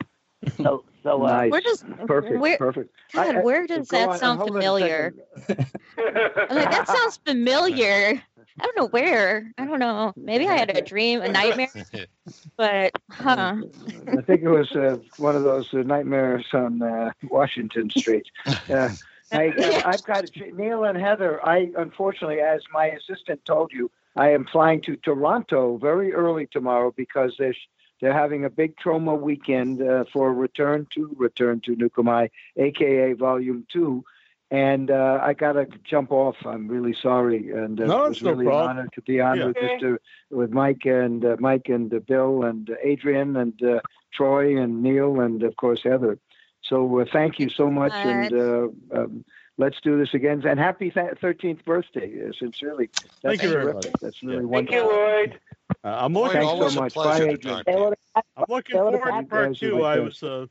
So 0.64 0.84
so 1.04 1.24
uh, 1.24 1.30
nice. 1.32 1.52
Where 1.52 1.62
does 1.62 1.84
Perfect. 2.06 2.40
where 2.40 2.58
Perfect. 2.58 2.90
God, 3.14 3.36
I- 3.36 3.40
I- 3.40 3.44
where 3.44 3.68
does 3.68 3.88
that 3.90 4.10
on, 4.10 4.18
sound 4.18 4.40
hold 4.40 4.52
on 4.52 4.58
a 4.58 4.60
familiar? 4.60 5.14
I'm 5.50 6.56
like, 6.56 6.72
that 6.72 6.88
sounds 6.88 7.18
familiar. 7.26 8.22
I 8.60 8.64
don't 8.64 8.78
know 8.78 8.88
where. 8.88 9.52
I 9.58 9.66
don't 9.66 9.80
know. 9.80 10.14
Maybe 10.16 10.48
I 10.48 10.58
had 10.58 10.76
a 10.76 10.82
dream, 10.82 11.22
a 11.22 11.28
nightmare, 11.28 11.70
but 12.58 12.92
huh. 13.12 13.56
I 14.08 14.22
think 14.22 14.42
it 14.42 14.50
was 14.50 14.72
uh, 14.72 14.98
one 15.18 15.36
of 15.36 15.44
those 15.44 15.74
uh, 15.74 15.78
nightmares 15.78 16.46
on 16.54 16.82
uh, 16.82 17.12
Washington 17.30 17.90
Street. 17.90 18.28
Uh, 18.70 18.90
I, 19.32 19.82
I've 19.86 20.04
got 20.06 20.26
to, 20.26 20.52
Neil 20.54 20.86
and 20.86 20.98
Heather. 20.98 21.46
I 21.46 21.70
unfortunately, 21.78 22.40
as 22.40 22.62
my 22.74 22.86
assistant 22.88 23.44
told 23.44 23.74
you, 23.74 23.92
I 24.16 24.30
am 24.30 24.46
flying 24.46 24.82
to 24.82 24.96
Toronto 24.96 25.78
very 25.78 26.14
early 26.14 26.48
tomorrow 26.48 26.94
because 26.96 27.36
they're 27.38 27.54
they're 28.00 28.14
having 28.14 28.46
a 28.46 28.50
big 28.50 28.78
Troma 28.78 29.20
weekend 29.20 29.82
uh, 29.82 30.06
for 30.12 30.34
Return 30.34 30.88
to 30.96 31.14
Return 31.18 31.62
to 31.62 31.76
Nuke 31.76 32.00
'Em 32.00 32.06
High, 32.06 32.30
aka 32.56 33.14
Volume 33.14 33.66
Two. 33.70 34.06
And 34.50 34.90
uh, 34.92 35.20
I 35.22 35.34
got 35.34 35.54
to 35.54 35.66
jump 35.84 36.12
off. 36.12 36.36
I'm 36.46 36.68
really 36.68 36.94
sorry, 36.94 37.52
and 37.52 37.80
uh, 37.82 37.86
No, 37.86 38.06
it 38.06 38.10
it's 38.10 38.20
was 38.20 38.24
no 38.24 38.32
really 38.32 38.46
problem. 38.46 38.72
an 38.72 38.78
honor 38.78 38.88
to 38.94 39.02
be 39.02 39.20
on 39.20 39.38
Yeah. 39.40 39.46
with 39.48 39.56
Mr. 39.58 39.98
with 40.30 40.52
Mike 40.52 40.86
and 40.86 41.24
uh, 41.26 41.36
Mike 41.40 41.68
and 41.70 41.94
uh, 41.94 42.00
Bill 42.00 42.44
and 42.44 42.70
uh, 42.70 42.76
Adrian 42.84 43.36
and 43.36 43.62
uh, 43.62 43.82
Troy 44.14 44.58
and 44.58 44.82
Neil 44.82 45.20
and 45.20 45.44
of 45.44 45.56
course 45.58 45.84
Heather. 45.84 46.18
So 46.62 47.00
uh, 47.00 47.06
thank 47.12 47.40
you 47.40 47.50
so 47.50 47.70
much, 47.70 48.04
and 48.04 48.32
uh, 48.32 48.68
um, 48.94 49.26
let's 49.58 49.80
do 49.82 49.98
this 50.00 50.14
again. 50.14 50.46
And 50.46 50.60
happy 50.60 50.92
thirteenth 50.92 51.66
birthday, 51.66 52.28
uh, 52.28 52.32
sincerely. 52.38 52.90
That's 53.22 53.40
Thank 53.40 53.44
you 53.44 53.50
very 53.50 53.74
much. 53.74 53.88
That's 54.02 54.22
really 54.24 54.46
Thank 54.52 54.72
wonderful. 54.72 54.90
Thank 54.90 54.90
you, 54.90 54.90
Lloyd. 54.90 55.40
Uh, 55.84 55.88
I'm 56.06 56.14
Boy, 56.14 56.30
looking. 56.30 56.42
Thanks 56.42 56.54
so 56.58 56.70
always 56.70 56.76
a 56.76 56.82
much. 56.82 56.94
pleasure 56.94 57.26
Bye, 57.26 57.28
to 57.28 57.34
Adrian. 57.34 57.40
talk 57.40 57.66
to 57.68 57.80
you. 57.80 57.94
I'm 58.36 58.46
looking 58.48 58.80
forward 58.80 59.16
to 59.16 59.24
part 59.24 59.54
two. 59.54 59.84
I 59.84 60.00
was 60.00 60.24
uh, 60.24 60.48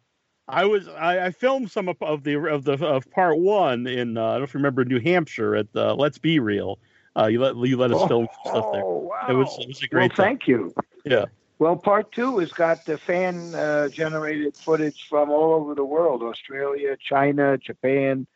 I 0.48 0.64
was 0.64 0.86
I, 0.88 1.26
I 1.26 1.30
filmed 1.30 1.70
some 1.70 1.88
of, 1.88 2.00
of 2.00 2.22
the 2.22 2.36
of 2.36 2.64
the 2.64 2.84
of 2.84 3.10
part 3.10 3.38
one 3.38 3.86
in 3.86 4.16
uh, 4.16 4.24
I 4.24 4.30
don't 4.32 4.40
know 4.40 4.44
if 4.44 4.54
you 4.54 4.58
remember 4.58 4.84
New 4.84 5.00
Hampshire 5.00 5.56
at 5.56 5.72
the 5.72 5.94
Let's 5.94 6.18
Be 6.18 6.38
Real. 6.38 6.78
Uh, 7.16 7.26
you 7.26 7.40
let 7.40 7.56
you 7.56 7.76
let 7.76 7.90
us 7.92 8.06
film 8.08 8.28
some 8.44 8.52
stuff 8.52 8.72
there. 8.72 8.82
Oh, 8.84 9.08
wow. 9.08 9.26
It 9.28 9.34
was 9.34 9.58
it 9.58 9.68
was 9.68 9.82
a 9.82 9.88
well, 9.90 10.00
great 10.00 10.14
time. 10.14 10.26
thank 10.26 10.48
you. 10.48 10.74
Yeah. 11.04 11.24
Well, 11.58 11.76
part 11.76 12.12
two 12.12 12.38
has 12.38 12.52
got 12.52 12.84
the 12.84 12.98
fan 12.98 13.54
uh, 13.54 13.88
generated 13.88 14.54
footage 14.64 15.06
from 15.08 15.30
all 15.30 15.54
over 15.54 15.74
the 15.74 15.84
world 15.84 16.22
Australia, 16.22 16.96
China, 17.00 17.56
Japan. 17.56 18.26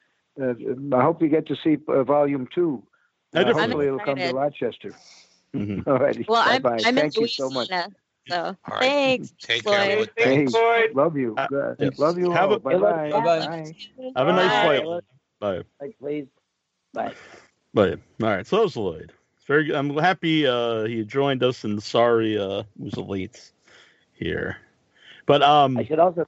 Uh, 0.40 0.54
I 0.92 1.02
hope 1.02 1.20
you 1.20 1.28
get 1.28 1.46
to 1.48 1.56
see 1.56 1.76
uh, 1.86 2.02
volume 2.02 2.48
two. 2.54 2.82
I 3.34 3.40
Uh, 3.40 3.44
definitely 3.44 3.60
hopefully, 3.62 3.86
it'll 3.86 3.98
come 3.98 4.16
to 4.16 4.22
excited. 4.22 4.36
Rochester. 4.36 4.94
Mhm. 5.54 5.86
All 5.86 5.98
righty. 5.98 6.24
Well, 6.26 6.42
I'm 6.44 6.62
Bye-bye. 6.62 6.82
I'm 6.86 6.88
in 6.88 6.94
Thank 6.96 7.20
you 7.20 7.28
so 7.28 7.50
much. 7.50 7.70
Louisiana, 8.28 8.58
so 8.64 8.72
All 8.72 8.78
right. 8.78 8.80
thanks. 8.80 9.34
Take 9.40 9.64
Lloyd. 9.64 9.76
care. 9.76 9.96
Lloyd. 9.98 10.10
Thanks, 10.18 10.52
Lloyd. 10.52 10.94
love 10.94 11.16
you. 11.16 11.34
Uh, 11.36 11.74
yes. 11.78 11.98
Love 11.98 12.18
you 12.18 12.30
Have 12.32 12.50
all. 12.50 12.56
a- 12.56 12.60
Bye 12.60 12.74
bye. 12.78 13.10
Bye-bye. 13.10 13.74
Have 14.16 14.28
a 14.28 14.32
nice 14.32 14.50
Bye. 14.50 14.80
flight. 14.82 15.04
Bye. 15.40 15.62
like, 15.80 15.98
please. 15.98 16.26
Bye. 16.92 17.14
But 17.72 18.00
all 18.22 18.28
right, 18.28 18.46
so 18.46 18.56
that 18.56 18.62
was 18.62 18.76
Lloyd. 18.76 19.12
It's 19.36 19.46
very. 19.46 19.64
good. 19.64 19.76
I'm 19.76 19.96
happy 19.96 20.46
uh, 20.46 20.84
he 20.84 21.04
joined 21.04 21.42
us, 21.42 21.64
and 21.64 21.82
sorry 21.82 22.36
uh, 22.38 22.64
was 22.78 22.96
late 22.96 23.52
here. 24.12 24.56
But 25.26 25.42
um, 25.42 25.76
I 25.78 25.84
should 25.84 26.00
also 26.00 26.26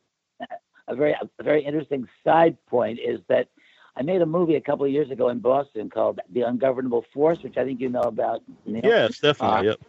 a 0.89 0.95
very 0.95 1.13
a 1.39 1.43
very 1.43 1.65
interesting 1.65 2.09
side 2.25 2.57
point 2.67 3.01
is 3.01 3.21
that 3.29 3.49
I 3.97 4.03
made 4.03 4.23
a 4.23 4.27
movie 4.27 4.55
a 4.55 4.61
couple 4.61 4.85
of 4.87 4.93
years 4.93 5.11
ago 5.11 5.29
in 5.29 5.41
Boston 5.41 5.91
called 5.91 6.21
The 6.31 6.43
Ungovernable 6.43 7.05
Force, 7.13 7.43
which 7.43 7.57
I 7.57 7.65
think 7.65 7.81
you 7.81 7.89
know 7.89 8.03
about. 8.03 8.43
Neil. 8.65 8.81
yes, 8.85 9.19
definitely. 9.19 9.69
Uh, 9.69 9.73
yep. 9.73 9.81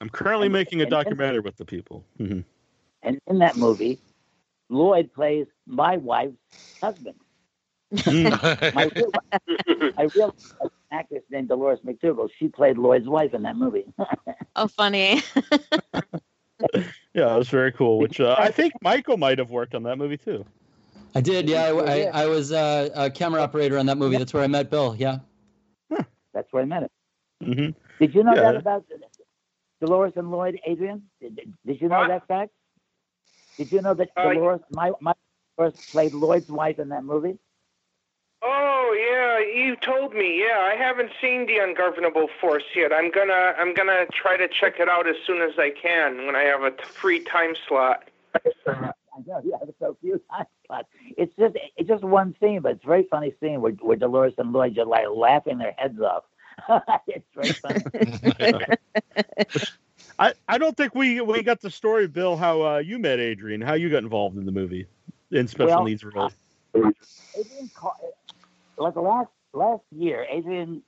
I'm 0.00 0.08
currently 0.08 0.46
and- 0.46 0.52
making 0.52 0.80
a 0.80 0.82
and- 0.84 0.90
documentary 0.90 1.40
with 1.40 1.56
the 1.56 1.64
people. 1.64 2.04
hmm 2.18 2.40
And 3.02 3.18
in 3.26 3.38
that 3.40 3.56
movie, 3.56 3.98
Lloyd 4.70 5.12
plays 5.12 5.46
my 5.66 5.96
wife's 5.98 6.36
husband. 6.82 7.16
My 8.06 8.90
real, 8.96 9.12
my 9.96 10.08
real 10.16 10.34
actress 10.90 11.22
named 11.30 11.48
Dolores 11.48 11.78
McDougal. 11.86 12.28
She 12.38 12.48
played 12.48 12.76
Lloyd's 12.78 13.06
wife 13.08 13.34
in 13.34 13.42
that 13.42 13.56
movie. 13.56 13.86
Oh, 14.56 14.68
funny. 14.68 15.20
Yeah, 17.14 17.34
it 17.34 17.38
was 17.38 17.48
very 17.48 17.70
cool. 17.72 17.98
Which 17.98 18.20
uh, 18.20 18.34
I 18.38 18.50
think 18.50 18.72
Michael 18.82 19.16
might 19.16 19.38
have 19.38 19.50
worked 19.50 19.74
on 19.74 19.82
that 19.84 19.98
movie 19.98 20.16
too. 20.16 20.44
I 21.14 21.20
did, 21.20 21.48
yeah. 21.48 21.64
I, 21.66 21.70
I. 22.10 22.22
I 22.22 22.26
was 22.26 22.50
uh, 22.52 22.88
a 22.94 23.10
camera 23.10 23.40
operator 23.42 23.78
on 23.78 23.86
that 23.86 23.98
movie. 23.98 24.16
That's 24.16 24.32
where 24.34 24.42
I 24.42 24.46
met 24.48 24.70
Bill. 24.70 24.96
Yeah. 24.98 25.18
That's 26.32 26.52
where 26.52 26.62
I 26.62 26.66
met 26.66 26.84
him. 26.84 27.54
hmm 27.54 27.70
Did 28.00 28.14
you 28.14 28.24
know 28.24 28.34
Yeah. 28.34 28.42
that 28.52 28.56
about 28.56 28.84
Dolores 29.80 30.12
and 30.16 30.30
Lloyd, 30.30 30.60
Adrian? 30.66 31.02
Did, 31.20 31.40
did 31.66 31.80
you 31.80 31.88
know 31.88 31.98
What? 31.98 32.08
that 32.08 32.26
fact? 32.26 32.52
Did 33.58 33.70
you 33.72 33.82
know 33.82 33.94
that 33.94 34.10
Uh, 34.16 34.32
Dolores, 34.32 34.60
my 34.70 34.92
my 35.00 35.14
Dolores 35.56 35.74
played 35.90 36.12
Lloyd's 36.14 36.48
wife 36.50 36.78
in 36.78 36.88
that 36.90 37.04
movie? 37.04 37.38
Oh 38.42 38.94
yeah, 38.98 39.38
you 39.64 39.76
told 39.76 40.12
me. 40.14 40.38
Yeah, 40.40 40.58
I 40.60 40.74
haven't 40.76 41.10
seen 41.20 41.46
the 41.46 41.58
Ungovernable 41.58 42.28
Force 42.40 42.64
yet. 42.74 42.92
I'm 42.92 43.10
gonna 43.10 43.54
I'm 43.58 43.74
gonna 43.74 44.06
try 44.12 44.36
to 44.36 44.48
check 44.48 44.80
it 44.80 44.88
out 44.88 45.06
as 45.08 45.16
soon 45.26 45.40
as 45.40 45.58
I 45.58 45.70
can 45.70 46.26
when 46.26 46.36
I 46.36 46.42
have 46.42 46.62
a 46.62 46.70
t- 46.72 46.84
free 46.84 47.20
time 47.20 47.54
slot. 47.66 48.08
I 48.34 49.20
know, 49.26 49.40
yeah, 49.44 49.56
it's 49.62 49.78
so 49.78 49.96
cute. 50.00 50.22
But 50.68 50.86
it's 51.16 51.34
just 51.38 51.56
it's 51.76 51.88
just 51.88 52.02
one 52.04 52.34
scene, 52.40 52.60
but 52.60 52.72
it's 52.72 52.84
a 52.84 52.86
very 52.88 53.06
funny 53.10 53.32
scene 53.40 53.60
where, 53.60 53.72
where 53.72 53.96
Dolores 53.96 54.34
and 54.38 54.52
Lloyd 54.52 54.74
just 54.74 54.88
like 54.88 55.06
laughing 55.14 55.58
their 55.58 55.74
heads 55.78 56.00
off. 56.00 56.24
it's 57.06 57.26
very 57.34 57.52
funny. 57.52 57.84
I, 60.18 60.32
I 60.48 60.58
don't 60.58 60.76
think 60.76 60.94
we 60.94 61.20
we 61.20 61.42
got 61.42 61.60
the 61.60 61.70
story, 61.70 62.06
Bill, 62.06 62.36
how 62.36 62.62
uh, 62.62 62.78
you 62.78 62.98
met 62.98 63.18
Adrian, 63.18 63.60
how 63.60 63.74
you 63.74 63.90
got 63.90 64.02
involved 64.02 64.36
in 64.36 64.46
the 64.46 64.52
movie 64.52 64.86
in 65.30 65.48
special 65.48 65.76
Well, 65.76 65.84
needs 65.84 66.04
role. 66.04 66.30
Adrian, 66.74 67.70
like 68.78 68.96
last 68.96 69.30
last 69.52 69.82
year, 69.90 70.26
Adrian 70.30 70.82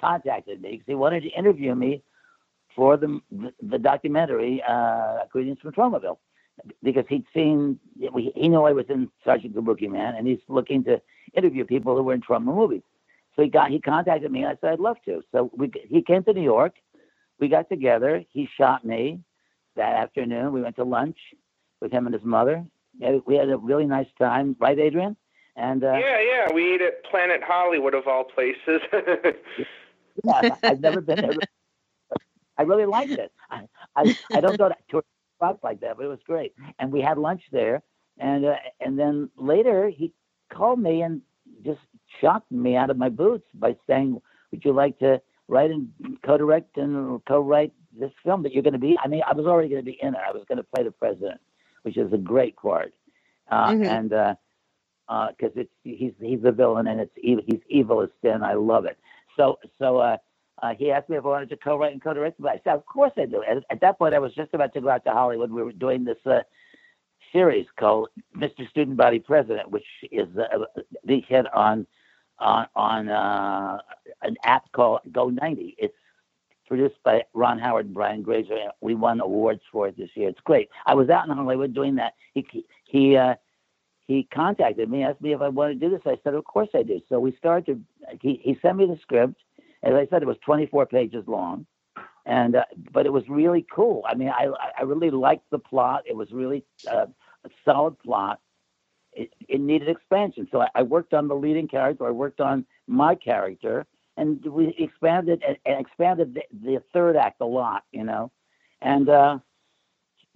contacted 0.00 0.60
me 0.60 0.72
because 0.72 0.86
he 0.86 0.94
wanted 0.94 1.22
to 1.22 1.28
interview 1.30 1.74
me 1.74 2.02
for 2.74 2.96
the 2.96 3.20
the, 3.30 3.52
the 3.62 3.78
documentary 3.78 4.62
uh, 4.66 5.18
Greetings 5.30 5.58
from 5.60 5.72
Tromaville 5.72 6.18
because 6.82 7.04
he'd 7.08 7.24
seen 7.32 7.78
he 7.98 8.48
knew 8.48 8.62
I 8.62 8.72
was 8.72 8.86
in 8.88 9.10
Sergeant 9.24 9.54
Kabukiman 9.54 10.18
and 10.18 10.26
he's 10.26 10.40
looking 10.48 10.84
to 10.84 11.00
interview 11.34 11.64
people 11.64 11.96
who 11.96 12.02
were 12.02 12.14
in 12.14 12.20
Troma 12.20 12.54
movies. 12.54 12.82
So 13.34 13.42
he 13.42 13.48
got 13.48 13.70
he 13.70 13.80
contacted 13.80 14.30
me 14.30 14.42
and 14.42 14.50
I 14.50 14.56
said 14.60 14.74
I'd 14.74 14.80
love 14.80 14.96
to. 15.06 15.22
So 15.32 15.50
we 15.56 15.70
he 15.88 16.02
came 16.02 16.22
to 16.24 16.32
New 16.32 16.42
York, 16.42 16.74
we 17.42 17.48
got 17.48 17.68
together. 17.68 18.24
He 18.30 18.48
shot 18.56 18.84
me 18.84 19.20
that 19.76 19.94
afternoon. 19.94 20.52
We 20.52 20.62
went 20.62 20.76
to 20.76 20.84
lunch 20.84 21.16
with 21.80 21.90
him 21.90 22.06
and 22.06 22.14
his 22.14 22.24
mother. 22.24 22.64
We 23.26 23.34
had 23.36 23.48
a 23.48 23.56
really 23.56 23.86
nice 23.86 24.06
time, 24.18 24.54
right, 24.60 24.78
Adrian? 24.78 25.16
And 25.56 25.82
uh, 25.82 25.94
Yeah, 25.94 26.20
yeah, 26.20 26.52
we 26.52 26.74
eat 26.74 26.82
at 26.82 27.04
Planet 27.04 27.40
Hollywood 27.44 27.94
of 27.94 28.06
all 28.06 28.24
places. 28.24 28.80
Yeah, 30.24 30.56
I've 30.62 30.80
never 30.80 31.00
been 31.00 31.20
there. 31.22 31.32
I 32.58 32.62
really 32.62 32.84
liked 32.84 33.12
it. 33.12 33.32
I, 33.50 33.62
I, 33.96 34.14
I 34.34 34.40
don't 34.42 34.58
go 34.58 34.68
to 34.68 34.74
tour 34.90 35.02
spots 35.38 35.60
like 35.64 35.80
that, 35.80 35.96
but 35.96 36.04
it 36.04 36.08
was 36.08 36.18
great. 36.26 36.52
And 36.78 36.92
we 36.92 37.00
had 37.00 37.16
lunch 37.16 37.42
there, 37.50 37.82
and 38.18 38.44
uh, 38.44 38.56
and 38.78 38.98
then 38.98 39.30
later 39.36 39.88
he 39.88 40.12
called 40.52 40.78
me 40.78 41.00
and 41.00 41.22
just 41.64 41.80
shocked 42.20 42.50
me 42.50 42.76
out 42.76 42.90
of 42.90 42.96
my 42.96 43.08
boots 43.08 43.46
by 43.54 43.76
saying, 43.86 44.20
"Would 44.50 44.64
you 44.64 44.72
like 44.72 44.98
to 44.98 45.20
write 45.48 45.70
and 45.70 45.90
co-direct 46.22 46.76
and 46.78 47.24
co-write 47.26 47.72
this 47.98 48.12
film 48.24 48.42
that 48.42 48.52
you're 48.52 48.62
going 48.62 48.72
to 48.72 48.78
be. 48.78 48.96
I 49.02 49.08
mean, 49.08 49.22
I 49.28 49.34
was 49.34 49.46
already 49.46 49.68
going 49.68 49.82
to 49.82 49.90
be 49.90 49.98
in 50.00 50.14
it. 50.14 50.20
I 50.26 50.32
was 50.32 50.44
going 50.48 50.58
to 50.58 50.64
play 50.64 50.82
the 50.82 50.90
president, 50.90 51.40
which 51.82 51.96
is 51.96 52.12
a 52.12 52.18
great 52.18 52.56
part, 52.56 52.94
uh, 53.50 53.72
Mhm. 53.72 53.86
and 53.86 54.10
because 55.36 55.52
it's 55.56 55.72
he's 55.84 56.12
he's 56.20 56.40
the 56.40 56.52
villain 56.52 56.86
and 56.86 57.00
it's 57.00 57.12
evil, 57.22 57.44
he's 57.46 57.60
evil 57.68 58.00
as 58.00 58.08
sin. 58.22 58.42
I 58.42 58.54
love 58.54 58.86
it. 58.86 58.98
So 59.36 59.58
so 59.78 59.98
uh, 59.98 60.16
uh, 60.62 60.74
he 60.74 60.90
asked 60.90 61.08
me 61.10 61.16
if 61.16 61.24
I 61.24 61.28
wanted 61.28 61.50
to 61.50 61.56
co-write 61.56 61.92
and 61.92 62.02
co-direct, 62.02 62.40
but 62.40 62.52
I 62.52 62.60
said, 62.64 62.74
of 62.74 62.86
course 62.86 63.12
I 63.16 63.26
do. 63.26 63.42
At, 63.42 63.58
at 63.70 63.80
that 63.80 63.98
point, 63.98 64.14
I 64.14 64.18
was 64.20 64.34
just 64.34 64.54
about 64.54 64.72
to 64.74 64.80
go 64.80 64.88
out 64.88 65.04
to 65.04 65.10
Hollywood. 65.12 65.50
We 65.50 65.62
were 65.62 65.72
doing 65.72 66.04
this 66.04 66.18
uh, 66.24 66.40
series 67.32 67.66
called 67.78 68.08
Mr. 68.36 68.68
Student 68.70 68.96
Body 68.96 69.18
President, 69.18 69.70
which 69.70 69.86
is 70.10 70.28
uh, 70.36 70.64
the 71.04 71.20
hit 71.28 71.52
on 71.54 71.86
on 72.38 72.66
on 72.74 73.08
uh, 73.08 73.78
an 74.22 74.36
app 74.44 74.70
called 74.72 75.00
Go 75.12 75.30
90. 75.30 75.76
It's 75.78 75.94
produced 76.66 76.96
by 77.04 77.22
Ron 77.34 77.58
Howard 77.58 77.86
and 77.86 77.94
Brian 77.94 78.22
Grazer. 78.22 78.54
and 78.54 78.72
We 78.80 78.94
won 78.94 79.20
awards 79.20 79.60
for 79.70 79.88
it 79.88 79.96
this 79.96 80.10
year. 80.14 80.28
It's 80.28 80.40
great. 80.40 80.68
I 80.86 80.94
was 80.94 81.10
out 81.10 81.28
in 81.28 81.34
Hollywood 81.34 81.74
doing 81.74 81.96
that. 81.96 82.14
He 82.34 82.46
he 82.84 83.16
uh, 83.16 83.34
he 84.06 84.28
contacted 84.32 84.90
me, 84.90 85.04
asked 85.04 85.20
me 85.20 85.32
if 85.32 85.40
I 85.40 85.48
wanted 85.48 85.80
to 85.80 85.88
do 85.88 85.90
this. 85.94 86.02
I 86.06 86.18
said, 86.24 86.34
of 86.34 86.44
course 86.44 86.68
I 86.74 86.82
do. 86.82 87.00
So 87.08 87.20
we 87.20 87.34
started. 87.36 87.84
He 88.20 88.40
he 88.42 88.58
sent 88.62 88.76
me 88.78 88.86
the 88.86 88.98
script. 89.02 89.34
As 89.82 89.94
I 89.94 90.06
said, 90.10 90.22
it 90.22 90.26
was 90.26 90.36
24 90.44 90.86
pages 90.86 91.24
long, 91.26 91.66
and 92.24 92.56
uh, 92.56 92.64
but 92.92 93.04
it 93.06 93.12
was 93.12 93.24
really 93.28 93.66
cool. 93.74 94.04
I 94.06 94.14
mean, 94.14 94.28
I 94.28 94.48
I 94.78 94.82
really 94.82 95.10
liked 95.10 95.50
the 95.50 95.58
plot. 95.58 96.04
It 96.06 96.16
was 96.16 96.30
really 96.32 96.64
uh, 96.90 97.06
a 97.44 97.50
solid 97.64 97.98
plot. 97.98 98.40
It, 99.12 99.30
it 99.46 99.60
needed 99.60 99.88
expansion, 99.88 100.48
so 100.50 100.62
I, 100.62 100.68
I 100.74 100.82
worked 100.82 101.12
on 101.12 101.28
the 101.28 101.34
leading 101.34 101.68
character. 101.68 102.06
I 102.06 102.10
worked 102.10 102.40
on 102.40 102.64
my 102.86 103.14
character, 103.14 103.86
and 104.16 104.42
we 104.46 104.74
expanded 104.78 105.42
and, 105.46 105.58
and 105.66 105.80
expanded 105.80 106.34
the, 106.34 106.42
the 106.50 106.82
third 106.94 107.16
act 107.16 107.42
a 107.42 107.46
lot, 107.46 107.84
you 107.92 108.04
know. 108.04 108.32
And 108.80 109.10
uh, 109.10 109.38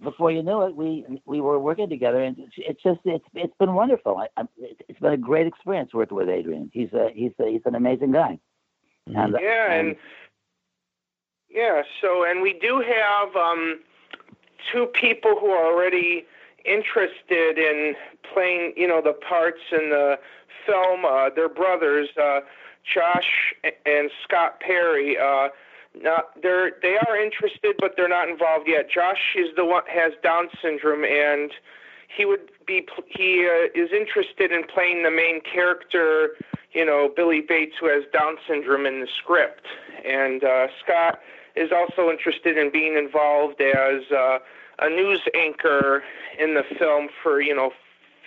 before 0.01 0.31
you 0.31 0.43
knew 0.43 0.61
it, 0.61 0.75
we 0.75 1.05
we 1.25 1.41
were 1.41 1.59
working 1.59 1.89
together, 1.89 2.21
and 2.21 2.37
it's, 2.37 2.53
it's 2.57 2.83
just 2.83 2.99
it's 3.03 3.25
it's 3.33 3.57
been 3.57 3.73
wonderful. 3.73 4.17
I, 4.17 4.27
I, 4.39 4.45
it's 4.87 4.99
been 4.99 5.13
a 5.13 5.17
great 5.17 5.47
experience 5.47 5.91
working 5.93 6.15
with 6.15 6.29
Adrian. 6.29 6.69
He's 6.71 6.93
a 6.93 7.09
he's 7.13 7.31
a, 7.39 7.47
he's 7.49 7.65
an 7.65 7.73
amazing 7.73 8.11
guy. 8.11 8.37
And, 9.07 9.35
uh, 9.35 9.39
Yeah, 9.41 9.71
and 9.71 9.95
yeah, 11.49 11.81
so 12.01 12.25
and 12.25 12.41
we 12.41 12.53
do 12.53 12.83
have 12.85 13.35
um, 13.35 13.79
two 14.71 14.85
people 14.87 15.35
who 15.39 15.47
are 15.47 15.65
already 15.65 16.25
interested 16.67 17.57
in 17.57 17.95
playing, 18.33 18.73
you 18.75 18.87
know, 18.87 19.01
the 19.01 19.13
parts 19.13 19.61
in 19.71 19.89
the 19.89 20.19
film. 20.65 21.05
Uh, 21.05 21.29
they're 21.35 21.49
brothers, 21.49 22.09
uh, 22.21 22.41
Josh 22.83 23.53
and 23.85 24.09
Scott 24.23 24.59
Perry. 24.59 25.17
Uh, 25.17 25.49
not 25.95 26.29
they're 26.41 26.73
they 26.81 26.97
are 27.07 27.17
interested, 27.17 27.75
but 27.79 27.93
they're 27.97 28.09
not 28.09 28.29
involved 28.29 28.67
yet. 28.67 28.89
Josh 28.89 29.35
is 29.35 29.47
the 29.55 29.65
one 29.65 29.83
has 29.87 30.13
Down 30.21 30.49
syndrome, 30.61 31.03
and 31.03 31.51
he 32.15 32.25
would 32.25 32.51
be 32.67 32.87
he 33.07 33.47
uh, 33.47 33.69
is 33.73 33.89
interested 33.91 34.51
in 34.51 34.63
playing 34.63 35.03
the 35.03 35.11
main 35.11 35.41
character 35.41 36.35
you 36.73 36.85
know, 36.85 37.11
Billy 37.15 37.41
Bates, 37.41 37.75
who 37.79 37.87
has 37.87 38.03
Down 38.13 38.37
syndrome 38.47 38.85
in 38.85 39.01
the 39.01 39.07
script. 39.07 39.65
And 40.05 40.43
uh, 40.43 40.67
Scott 40.83 41.19
is 41.55 41.71
also 41.71 42.11
interested 42.11 42.57
in 42.57 42.71
being 42.71 42.95
involved 42.95 43.59
as 43.61 44.11
uh, 44.11 44.39
a 44.79 44.89
news 44.89 45.21
anchor 45.35 46.03
in 46.39 46.53
the 46.53 46.63
film 46.77 47.09
for, 47.21 47.41
you 47.41 47.55
know, 47.55 47.67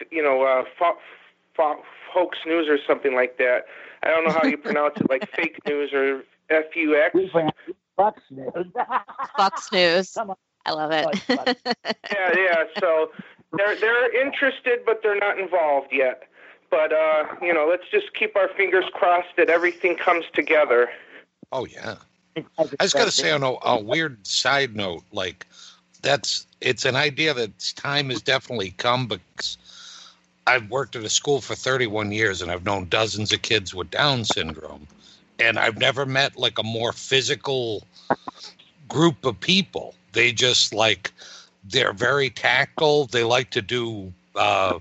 f- 0.01 0.07
you 0.11 0.22
know, 0.22 0.42
uh, 0.42 0.64
fo- 0.78 0.98
fo- 1.57 1.82
hoax 2.11 2.38
news 2.46 2.68
or 2.68 2.78
something 2.86 3.14
like 3.14 3.38
that. 3.38 3.66
I 4.03 4.09
don't 4.09 4.24
know 4.26 4.32
how 4.32 4.44
you 4.44 4.57
pronounce 4.57 4.96
it, 5.01 5.09
like 5.11 5.28
fake 5.34 5.59
news 5.66 5.92
or 5.92 6.24
FUX. 6.51 7.14
we 7.14 7.28
pronounce 7.28 7.57
it 7.68 7.76
Fox 7.96 8.22
News. 8.30 8.66
Fox 9.36 9.72
News. 9.72 10.16
I 10.66 10.72
love 10.72 10.90
it. 10.92 11.07
It's 11.12 11.20
Fox. 11.24 11.55
Yeah, 12.12 12.34
yeah. 12.36 12.64
So 12.78 13.11
they're 13.53 13.76
they're 13.76 14.26
interested, 14.26 14.80
but 14.86 15.01
they're 15.03 15.18
not 15.18 15.38
involved 15.38 15.88
yet. 15.92 16.22
But 16.70 16.92
uh, 16.92 17.24
you 17.42 17.53
know, 17.53 17.66
let's 17.68 17.84
just 17.90 18.14
keep 18.14 18.36
our 18.36 18.48
fingers 18.57 18.84
crossed 18.94 19.36
that 19.36 19.51
everything 19.51 19.96
comes 19.96 20.24
together. 20.32 20.88
Oh 21.53 21.66
yeah. 21.66 21.96
I 22.59 22.64
just 22.80 22.94
got 22.94 23.05
to 23.05 23.11
say 23.11 23.32
on 23.32 23.42
a, 23.42 23.55
a 23.64 23.82
weird 23.82 24.26
side 24.26 24.76
note, 24.76 25.03
like 25.12 25.46
that's 26.03 26.46
it's 26.61 26.84
an 26.84 26.96
idea 26.96 27.34
that 27.34 27.72
time 27.76 28.11
has 28.11 28.22
definitely 28.22 28.72
come 28.72 29.07
because 29.07 29.59
I've 30.46 30.70
worked 30.70 30.96
at 30.96 31.05
a 31.05 31.09
school 31.09 31.40
for 31.40 31.55
31 31.55 32.12
years 32.12 32.42
and 32.42 32.51
I've 32.51 32.64
known 32.64 32.88
dozens 32.88 33.32
of 33.32 33.42
kids 33.42 33.74
with 33.74 33.90
Down 33.90 34.24
syndrome, 34.24 34.86
and 35.38 35.59
I've 35.59 35.78
never 35.78 36.07
met 36.07 36.36
like 36.36 36.59
a 36.59 36.62
more 36.62 36.92
physical 36.92 37.84
group 38.88 39.24
of 39.24 39.38
people. 39.40 39.94
They 40.12 40.32
just 40.32 40.74
like 40.74 41.12
they're 41.64 41.92
very 41.92 42.30
tactile. 42.30 43.07
They 43.07 43.24
like 43.24 43.51
to 43.51 43.62
do 43.62 44.12
uh, 44.34 44.78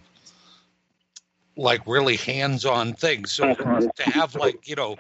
like 1.55 1.82
really 1.86 2.15
hands-on 2.15 2.93
things. 2.93 3.32
So 3.32 3.53
to 3.53 4.03
have 4.03 4.36
like 4.36 4.67
you 4.67 4.76
know 4.76 4.97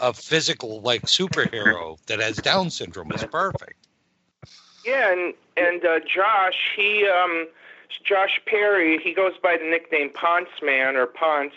a 0.00 0.12
physical 0.12 0.80
like 0.82 1.06
superhero 1.06 1.98
that 2.06 2.20
has 2.20 2.36
Down 2.36 2.70
syndrome 2.70 3.12
is 3.12 3.24
perfect. 3.24 3.74
Yeah, 4.84 5.12
and 5.12 5.34
and 5.56 5.84
uh, 5.84 6.00
Josh, 6.00 6.72
he 6.76 7.06
um, 7.06 7.48
Josh 8.04 8.40
Perry, 8.46 8.98
he 8.98 9.12
goes 9.12 9.32
by 9.42 9.56
the 9.56 9.64
nickname 9.64 10.10
Ponce 10.10 10.48
Man 10.62 10.96
or 10.96 11.06
Ponce. 11.06 11.54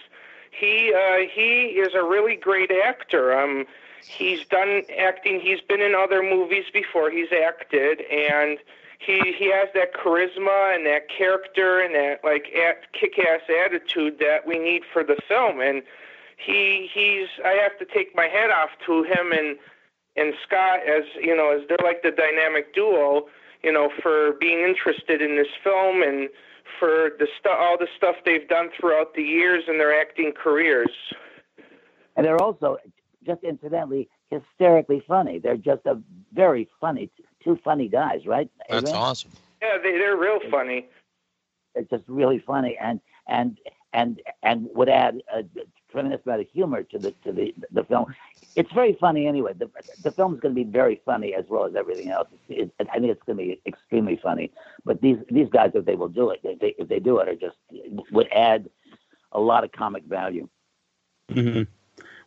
He 0.51 0.93
uh, 0.93 1.27
he 1.33 1.79
is 1.79 1.93
a 1.93 2.03
really 2.03 2.35
great 2.35 2.71
actor. 2.71 3.37
Um, 3.37 3.65
he's 4.05 4.45
done 4.45 4.83
acting. 4.97 5.39
He's 5.39 5.61
been 5.61 5.81
in 5.81 5.95
other 5.95 6.21
movies 6.21 6.65
before. 6.71 7.09
He's 7.09 7.31
acted, 7.31 8.01
and 8.11 8.57
he 8.99 9.33
he 9.37 9.51
has 9.51 9.69
that 9.73 9.93
charisma 9.93 10.75
and 10.75 10.85
that 10.85 11.09
character 11.09 11.79
and 11.79 11.93
that 11.95 12.23
like 12.23 12.47
at, 12.55 12.91
kick-ass 12.93 13.41
attitude 13.65 14.19
that 14.19 14.47
we 14.47 14.57
need 14.57 14.83
for 14.91 15.03
the 15.03 15.17
film. 15.27 15.59
And 15.59 15.83
he 16.37 16.89
he's 16.93 17.27
I 17.43 17.51
have 17.61 17.77
to 17.79 17.85
take 17.85 18.15
my 18.15 18.27
hat 18.27 18.51
off 18.51 18.71
to 18.85 19.03
him 19.03 19.31
and 19.31 19.57
and 20.15 20.33
Scott 20.45 20.79
as 20.87 21.03
you 21.21 21.35
know 21.35 21.51
as 21.51 21.67
they're 21.67 21.77
like 21.83 22.01
the 22.01 22.11
dynamic 22.11 22.73
duo. 22.73 23.27
You 23.65 23.73
know, 23.73 23.89
for 24.01 24.33
being 24.39 24.59
interested 24.59 25.23
in 25.23 25.35
this 25.35 25.47
film 25.63 26.03
and 26.03 26.29
for 26.79 27.09
the 27.17 27.27
stuff, 27.39 27.57
all 27.59 27.77
the 27.79 27.87
stuff 27.97 28.15
they've 28.23 28.47
done 28.47 28.69
throughout 28.79 29.15
the 29.15 29.23
years 29.23 29.63
in 29.67 29.79
their 29.79 29.99
acting 29.99 30.33
careers. 30.33 30.91
And 32.15 32.25
they're 32.25 32.41
also, 32.41 32.77
just 33.25 33.43
incidentally, 33.43 34.07
hysterically 34.29 35.03
funny. 35.07 35.39
They're 35.39 35.57
just 35.57 35.85
a 35.85 35.99
very 36.31 36.69
funny, 36.79 37.09
two 37.43 37.59
funny 37.63 37.87
guys, 37.87 38.27
right? 38.27 38.49
That's 38.69 38.83
Adrian? 38.83 38.95
awesome. 38.95 39.31
Yeah, 39.61 39.77
they 39.81 39.97
they're 39.97 40.17
real 40.17 40.39
funny. 40.51 40.87
They're 41.73 41.85
just 41.85 42.03
really 42.07 42.39
funny, 42.45 42.77
and 42.79 42.99
and 43.27 43.57
and 43.93 44.21
and 44.43 44.69
would 44.75 44.89
add 44.89 45.21
a 45.33 45.43
tremendous 45.91 46.21
amount 46.25 46.41
of 46.41 46.47
humor 46.49 46.83
to 46.83 46.99
the 46.99 47.11
to 47.23 47.31
the 47.31 47.53
the 47.71 47.83
film. 47.85 48.13
It's 48.55 48.71
very 48.73 48.97
funny 48.99 49.27
anyway. 49.27 49.53
The 49.57 49.69
the 50.03 50.11
film 50.11 50.35
is 50.35 50.39
going 50.39 50.55
to 50.55 50.63
be 50.63 50.69
very 50.69 51.01
funny 51.05 51.33
as 51.33 51.45
well 51.49 51.65
as 51.65 51.75
everything 51.75 52.09
else. 52.09 52.29
It, 52.49 52.71
it, 52.79 52.87
I 52.91 52.99
think 52.99 53.11
it's 53.11 53.23
going 53.25 53.37
to 53.37 53.43
be 53.43 53.61
extremely 53.65 54.19
funny. 54.21 54.51
But 54.85 55.01
these 55.01 55.17
these 55.29 55.49
guys, 55.49 55.71
if 55.75 55.85
they 55.85 55.95
will 55.95 56.09
do 56.09 56.29
it, 56.31 56.39
if 56.43 56.59
they 56.59 56.75
if 56.77 56.87
they 56.87 56.99
do 56.99 57.19
it, 57.19 57.27
are 57.27 57.35
just 57.35 57.57
would 58.11 58.27
add 58.31 58.69
a 59.33 59.39
lot 59.39 59.63
of 59.63 59.71
comic 59.71 60.05
value. 60.05 60.47
hmm 61.31 61.63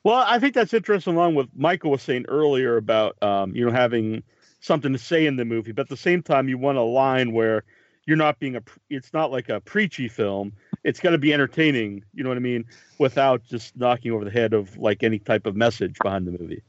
Well, 0.05 0.25
I 0.27 0.39
think 0.39 0.55
that's 0.55 0.75
interesting. 0.75 1.15
Along 1.15 1.35
with 1.35 1.49
Michael 1.57 1.91
was 1.93 2.03
saying 2.03 2.27
earlier 2.29 2.77
about 2.77 3.21
um, 3.23 3.55
you 3.55 3.65
know 3.65 3.73
having 3.73 4.23
something 4.61 4.93
to 4.93 4.99
say 4.99 5.27
in 5.27 5.37
the 5.37 5.45
movie, 5.45 5.73
but 5.73 5.83
at 5.83 5.89
the 5.89 5.97
same 5.97 6.23
time, 6.23 6.49
you 6.49 6.59
want 6.59 6.79
a 6.79 6.83
line 6.83 7.33
where 7.33 7.65
you're 8.07 8.17
not 8.17 8.39
being 8.39 8.57
a. 8.57 8.63
It's 8.91 9.13
not 9.13 9.31
like 9.31 9.49
a 9.49 9.61
preachy 9.61 10.09
film. 10.09 10.53
It's 10.85 11.01
got 11.01 11.11
to 11.11 11.19
be 11.19 11.33
entertaining. 11.33 12.05
You 12.15 12.23
know 12.23 12.31
what 12.31 12.37
I 12.37 12.41
mean? 12.41 12.65
Without 12.99 13.45
just 13.45 13.77
knocking 13.77 14.13
over 14.13 14.25
the 14.25 14.31
head 14.31 14.53
of 14.55 14.77
like 14.79 15.03
any 15.03 15.19
type 15.19 15.47
of 15.47 15.57
message 15.57 15.97
behind 16.03 16.27
the 16.27 16.33
movie. 16.33 16.63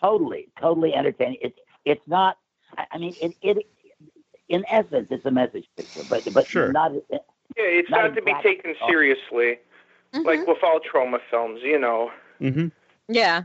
Totally, 0.00 0.48
totally 0.60 0.94
entertaining. 0.94 1.38
It's 1.40 1.58
it's 1.84 2.06
not. 2.06 2.38
I 2.76 2.86
I 2.92 2.98
mean, 2.98 3.16
it 3.20 3.34
it 3.42 3.66
in 4.48 4.64
essence, 4.70 5.08
it's 5.10 5.24
a 5.24 5.30
message 5.30 5.66
picture, 5.76 6.02
but 6.04 6.22
but 6.32 6.48
Sure. 6.48 6.72
not. 6.72 6.92
Yeah, 7.10 7.18
it's 7.56 7.90
Not 7.90 8.02
not, 8.02 8.14
to 8.14 8.22
be 8.22 8.30
exactly. 8.30 8.56
taken 8.56 8.74
seriously, 8.86 9.58
like 10.24 10.40
Mhm. 10.40 10.48
with 10.48 10.62
all 10.62 10.80
Troma 10.80 11.20
films, 11.30 11.60
you 11.62 11.78
know. 11.78 12.12
hmm 12.38 12.68
Yeah. 13.08 13.42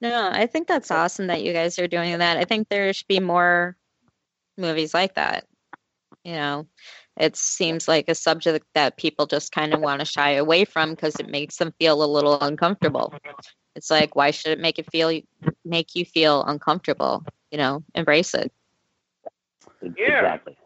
No, 0.00 0.30
I 0.32 0.46
think 0.46 0.66
that's 0.66 0.90
awesome 0.90 1.28
that 1.28 1.42
you 1.42 1.52
guys 1.52 1.78
are 1.78 1.86
doing 1.88 2.18
that. 2.18 2.36
I 2.36 2.44
think 2.44 2.68
there 2.68 2.92
should 2.92 3.06
be 3.06 3.20
more 3.20 3.76
movies 4.58 4.94
like 4.94 5.14
that. 5.14 5.46
You 6.24 6.32
know, 6.32 6.66
it 7.18 7.36
seems 7.36 7.88
like 7.88 8.08
a 8.08 8.14
subject 8.14 8.66
that 8.74 8.96
people 8.96 9.26
just 9.26 9.52
kind 9.52 9.74
of 9.74 9.80
want 9.80 10.00
to 10.00 10.06
shy 10.06 10.32
away 10.32 10.64
from 10.64 10.90
because 10.90 11.16
it 11.16 11.28
makes 11.28 11.56
them 11.56 11.72
feel 11.78 12.02
a 12.02 12.06
little 12.06 12.40
uncomfortable. 12.40 13.14
It's 13.74 13.90
like, 13.90 14.16
why 14.16 14.30
should 14.30 14.52
it 14.52 14.60
make 14.60 14.78
it 14.78 14.90
feel 14.90 15.20
make 15.64 15.94
you 15.94 16.04
feel 16.04 16.42
uncomfortable? 16.44 17.24
You 17.50 17.58
know, 17.58 17.84
embrace 17.94 18.34
it. 18.34 18.52
Yeah. 19.82 20.20
Exactly. 20.20 20.56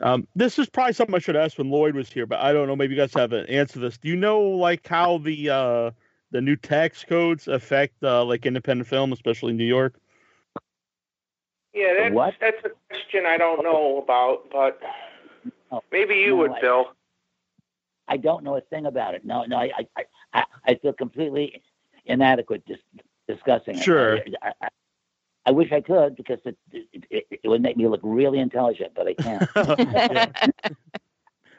Um, 0.00 0.26
this 0.34 0.58
is 0.58 0.68
probably 0.68 0.94
something 0.94 1.14
I 1.14 1.20
should 1.20 1.36
ask 1.36 1.58
when 1.58 1.70
Lloyd 1.70 1.94
was 1.94 2.10
here, 2.10 2.26
but 2.26 2.40
I 2.40 2.52
don't 2.52 2.66
know. 2.66 2.74
Maybe 2.74 2.94
you 2.94 3.00
guys 3.00 3.14
have 3.14 3.32
an 3.32 3.46
answer 3.46 3.74
to 3.74 3.78
this. 3.78 3.98
Do 3.98 4.08
you 4.08 4.16
know 4.16 4.40
like 4.40 4.86
how 4.86 5.18
the 5.18 5.50
uh, 5.50 5.90
the 6.32 6.40
new 6.40 6.56
tax 6.56 7.04
codes 7.04 7.46
affect 7.46 8.02
uh, 8.02 8.24
like 8.24 8.44
independent 8.44 8.88
film, 8.88 9.12
especially 9.12 9.50
in 9.50 9.56
New 9.56 9.64
York? 9.64 9.94
Yeah, 11.72 11.94
that's 11.98 12.14
What? 12.14 12.34
that's 12.40 12.64
a 12.64 12.70
question 12.88 13.26
I 13.26 13.38
don't 13.38 13.62
know 13.62 14.02
about, 14.02 14.50
but 14.50 14.80
Oh, 15.72 15.82
maybe 15.90 16.16
you 16.16 16.30
no, 16.30 16.36
would, 16.36 16.50
I- 16.52 16.60
Bill. 16.60 16.86
I 18.08 18.16
don't 18.18 18.44
know 18.44 18.56
a 18.56 18.60
thing 18.60 18.86
about 18.86 19.14
it. 19.14 19.24
No, 19.24 19.44
no, 19.44 19.56
I, 19.56 19.70
I, 19.96 20.04
I, 20.34 20.44
I 20.66 20.74
feel 20.74 20.92
completely 20.92 21.62
inadequate 22.04 22.64
dis- 22.66 22.78
discussing 23.26 23.76
it. 23.76 23.82
Sure. 23.82 24.18
I, 24.42 24.52
I, 24.60 24.68
I 25.46 25.50
wish 25.50 25.72
I 25.72 25.80
could 25.80 26.16
because 26.16 26.38
it, 26.44 26.56
it, 26.72 27.26
it, 27.30 27.48
would 27.48 27.62
make 27.62 27.76
me 27.76 27.88
look 27.88 28.00
really 28.02 28.38
intelligent, 28.38 28.92
but 28.94 29.08
I 29.08 29.14
can't. 29.14 29.48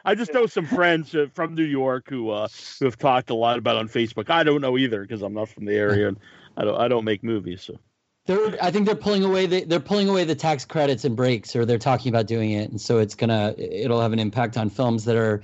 I 0.06 0.16
just 0.16 0.34
know 0.34 0.46
some 0.46 0.66
friends 0.66 1.16
uh, 1.16 1.28
from 1.34 1.56
New 1.56 1.64
York 1.64 2.10
who 2.10 2.30
uh, 2.30 2.48
who 2.80 2.86
have 2.86 2.98
talked 2.98 3.30
a 3.30 3.34
lot 3.34 3.58
about 3.58 3.76
it 3.76 3.80
on 3.80 3.90
Facebook. 3.90 4.30
I 4.30 4.44
don't 4.44 4.62
know 4.62 4.78
either 4.78 5.02
because 5.02 5.22
I'm 5.22 5.34
not 5.34 5.50
from 5.50 5.66
the 5.66 5.76
area 5.76 6.10
and 6.10 6.20
I 6.58 6.66
don't 6.66 6.80
I 6.80 6.88
don't 6.88 7.06
make 7.06 7.24
movies. 7.24 7.62
So 7.62 7.78
They're, 8.26 8.56
I 8.64 8.72
think 8.72 8.86
they're 8.86 8.96
pulling 8.96 9.24
away 9.24 9.48
the 9.48 9.66
they're 9.66 9.82
pulling 9.82 10.08
away 10.08 10.24
the 10.24 10.36
tax 10.36 10.64
credits 10.64 11.04
and 11.04 11.16
breaks, 11.16 11.56
or 11.56 11.66
they're 11.66 11.78
talking 11.78 12.10
about 12.10 12.26
doing 12.26 12.52
it, 12.52 12.70
and 12.70 12.80
so 12.80 13.00
it's 13.00 13.16
gonna 13.16 13.54
it'll 13.58 14.02
have 14.02 14.14
an 14.14 14.20
impact 14.20 14.58
on 14.58 14.70
films 14.70 15.06
that 15.06 15.18
are. 15.18 15.42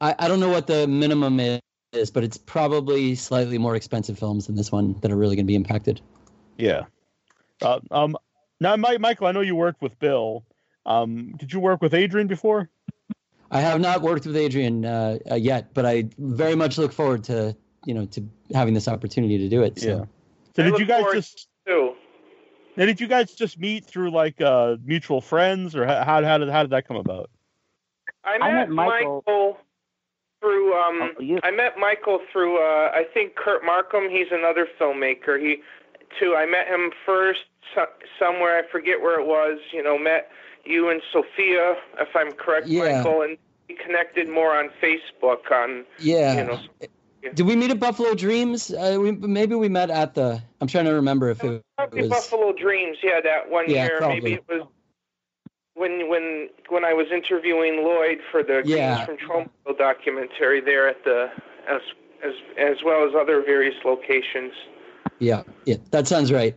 I, 0.00 0.14
I 0.18 0.28
don't 0.28 0.40
know 0.40 0.48
what 0.48 0.66
the 0.66 0.88
minimum 0.88 1.38
is, 1.38 2.10
but 2.10 2.24
it's 2.24 2.36
probably 2.36 3.14
slightly 3.14 3.56
more 3.56 3.76
expensive 3.76 4.18
films 4.18 4.48
than 4.48 4.56
this 4.56 4.72
one 4.72 4.96
that 5.00 5.12
are 5.12 5.16
really 5.16 5.36
going 5.36 5.46
to 5.46 5.50
be 5.50 5.54
impacted. 5.54 6.00
yeah. 6.58 6.84
Uh, 7.60 7.78
um. 7.92 8.16
Now, 8.58 8.76
Mike, 8.76 8.98
Michael, 8.98 9.28
I 9.28 9.32
know 9.32 9.40
you 9.40 9.54
worked 9.54 9.80
with 9.82 9.96
Bill. 10.00 10.44
Um, 10.86 11.34
did 11.36 11.52
you 11.52 11.60
work 11.60 11.80
with 11.82 11.94
Adrian 11.94 12.26
before? 12.26 12.68
I 13.52 13.60
have 13.60 13.80
not 13.80 14.02
worked 14.02 14.26
with 14.26 14.36
Adrian 14.36 14.84
uh, 14.84 15.18
uh, 15.30 15.34
yet, 15.36 15.74
but 15.74 15.86
I 15.86 16.08
very 16.18 16.56
much 16.56 16.78
look 16.78 16.92
forward 16.92 17.22
to 17.24 17.56
you 17.84 17.94
know 17.94 18.06
to 18.06 18.28
having 18.52 18.74
this 18.74 18.88
opportunity 18.88 19.38
to 19.38 19.48
do 19.48 19.62
it. 19.62 19.78
So. 19.78 19.86
Yeah. 19.86 20.04
So 20.56 20.64
I 20.64 20.70
did 20.70 20.80
you 20.80 20.86
guys 20.86 21.00
forward- 21.02 21.14
just 21.14 21.46
Too. 21.66 21.94
now, 22.76 22.86
did 22.86 23.00
you 23.00 23.06
guys 23.06 23.32
just 23.32 23.58
meet 23.58 23.84
through 23.84 24.10
like 24.10 24.40
uh, 24.40 24.76
mutual 24.84 25.20
friends 25.20 25.74
or 25.76 25.86
how 25.86 26.02
how 26.04 26.22
how 26.24 26.38
did 26.38 26.48
how 26.48 26.62
did 26.62 26.70
that 26.70 26.86
come 26.88 26.96
about? 26.96 27.30
I 28.24 28.34
I 28.34 28.38
met, 28.38 28.54
met 28.54 28.70
Michael- 28.70 29.22
Michael, 29.26 29.58
through 30.40 30.74
um 30.74 31.12
Oh, 31.18 31.20
you, 31.22 31.38
I 31.44 31.50
met 31.52 31.78
Michael 31.78 32.20
through 32.32 32.58
uh 32.58 32.90
I 32.92 33.04
think 33.14 33.36
Kurt 33.36 33.64
Markham, 33.64 34.08
he's 34.10 34.26
another 34.32 34.66
filmmaker. 34.80 35.40
He 35.40 35.62
too 36.18 36.34
I 36.36 36.46
met 36.46 36.66
him 36.66 36.90
first 37.06 37.40
so, 37.74 37.86
somewhere 38.18 38.58
I 38.58 38.68
forget 38.70 39.00
where 39.00 39.18
it 39.20 39.26
was, 39.26 39.58
you 39.72 39.82
know, 39.82 39.96
met 39.96 40.30
you 40.64 40.88
and 40.90 41.00
Sophia 41.12 41.76
if 41.98 42.08
I'm 42.14 42.32
correct 42.32 42.66
Yeah. 42.66 42.96
Michael 43.02 43.22
and 43.22 43.38
we 43.68 43.76
connected 43.76 44.28
more 44.28 44.56
on 44.56 44.70
Facebook 44.82 45.50
on 45.52 45.84
Yeah. 46.00 46.34
you 46.38 46.44
know 46.44 46.60
Did 47.34 47.46
we 47.46 47.54
meet 47.54 47.70
at 47.70 47.78
Buffalo 47.78 48.14
Dreams? 48.14 48.72
Uh, 48.72 48.98
we, 49.00 49.12
maybe 49.12 49.54
we 49.54 49.68
met 49.68 49.90
at 49.90 50.14
the. 50.14 50.42
I'm 50.60 50.66
trying 50.66 50.86
to 50.86 50.92
remember 50.92 51.30
if 51.30 51.42
it 51.44 51.62
Probably 51.76 52.02
was. 52.02 52.10
Buffalo 52.10 52.52
Dreams, 52.52 52.98
yeah, 53.02 53.20
that 53.22 53.48
one 53.48 53.68
Yeah, 53.68 53.84
year. 53.84 53.98
probably. 53.98 54.20
Maybe 54.20 54.32
it 54.34 54.44
was 54.48 54.66
when 55.74 56.08
when 56.08 56.48
when 56.68 56.84
I 56.84 56.92
was 56.92 57.06
interviewing 57.12 57.84
Lloyd 57.84 58.18
for 58.30 58.42
the 58.42 58.62
Yeah. 58.64 59.04
Greetings 59.06 59.22
from 59.26 59.48
Tromaville 59.66 59.78
documentary 59.78 60.60
there 60.60 60.88
at 60.88 61.02
the 61.04 61.30
as 61.68 61.80
as 62.24 62.34
as 62.58 62.76
well 62.84 63.06
as 63.06 63.14
other 63.14 63.42
various 63.42 63.76
locations. 63.84 64.52
Yeah, 65.18 65.42
yeah, 65.64 65.76
that 65.90 66.08
sounds 66.08 66.32
right. 66.32 66.56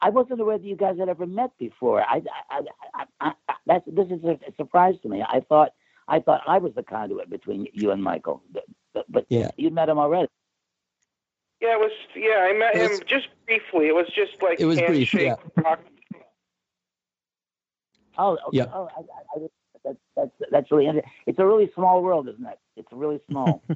I 0.00 0.10
wasn't 0.10 0.40
aware 0.40 0.58
that 0.58 0.66
you 0.66 0.76
guys 0.76 0.98
had 0.98 1.08
ever 1.08 1.26
met 1.26 1.50
before. 1.58 2.02
I, 2.02 2.22
I, 2.50 2.60
I, 2.94 3.04
I, 3.20 3.32
I 3.48 3.54
that's 3.66 3.84
this 3.86 4.06
is 4.06 4.22
a, 4.24 4.38
surprise 4.56 4.94
to 5.02 5.08
me. 5.08 5.24
I 5.26 5.40
thought 5.40 5.70
I 6.06 6.20
thought 6.20 6.42
I 6.46 6.58
was 6.58 6.72
the 6.74 6.82
conduit 6.82 7.30
between 7.30 7.66
you 7.72 7.90
and 7.90 8.02
Michael, 8.02 8.42
but, 8.98 9.12
but, 9.12 9.26
but 9.28 9.38
Yeah. 9.38 9.50
you 9.56 9.70
met 9.70 9.88
him 9.88 9.98
already. 9.98 10.28
Yeah, 11.60 11.72
it 11.74 11.80
was. 11.80 11.90
Yeah, 12.14 12.38
I 12.48 12.52
met 12.56 12.76
It 12.76 12.90
him 12.90 13.06
just 13.08 13.28
briefly. 13.46 13.86
It 13.88 13.94
was 13.94 14.06
just 14.14 14.40
like 14.42 14.60
It 14.60 14.66
was 14.66 14.78
brief, 14.78 15.10
handshake. 15.12 15.32
talk. 15.62 15.80
Oh, 18.16 18.32
okay. 18.48 18.58
Yeah. 18.58 18.66
Oh, 18.72 18.88
I, 18.96 19.00
I, 19.00 19.44
I, 19.44 19.46
that's 19.84 19.98
that's 20.16 20.30
that's 20.50 20.70
really 20.70 20.86
interesting. 20.86 21.12
It's 21.26 21.38
a 21.38 21.46
really 21.46 21.70
small 21.74 22.02
world, 22.02 22.28
isn't 22.28 22.44
it? 22.46 22.58
It's 22.76 22.92
really 22.92 23.20
small. 23.28 23.62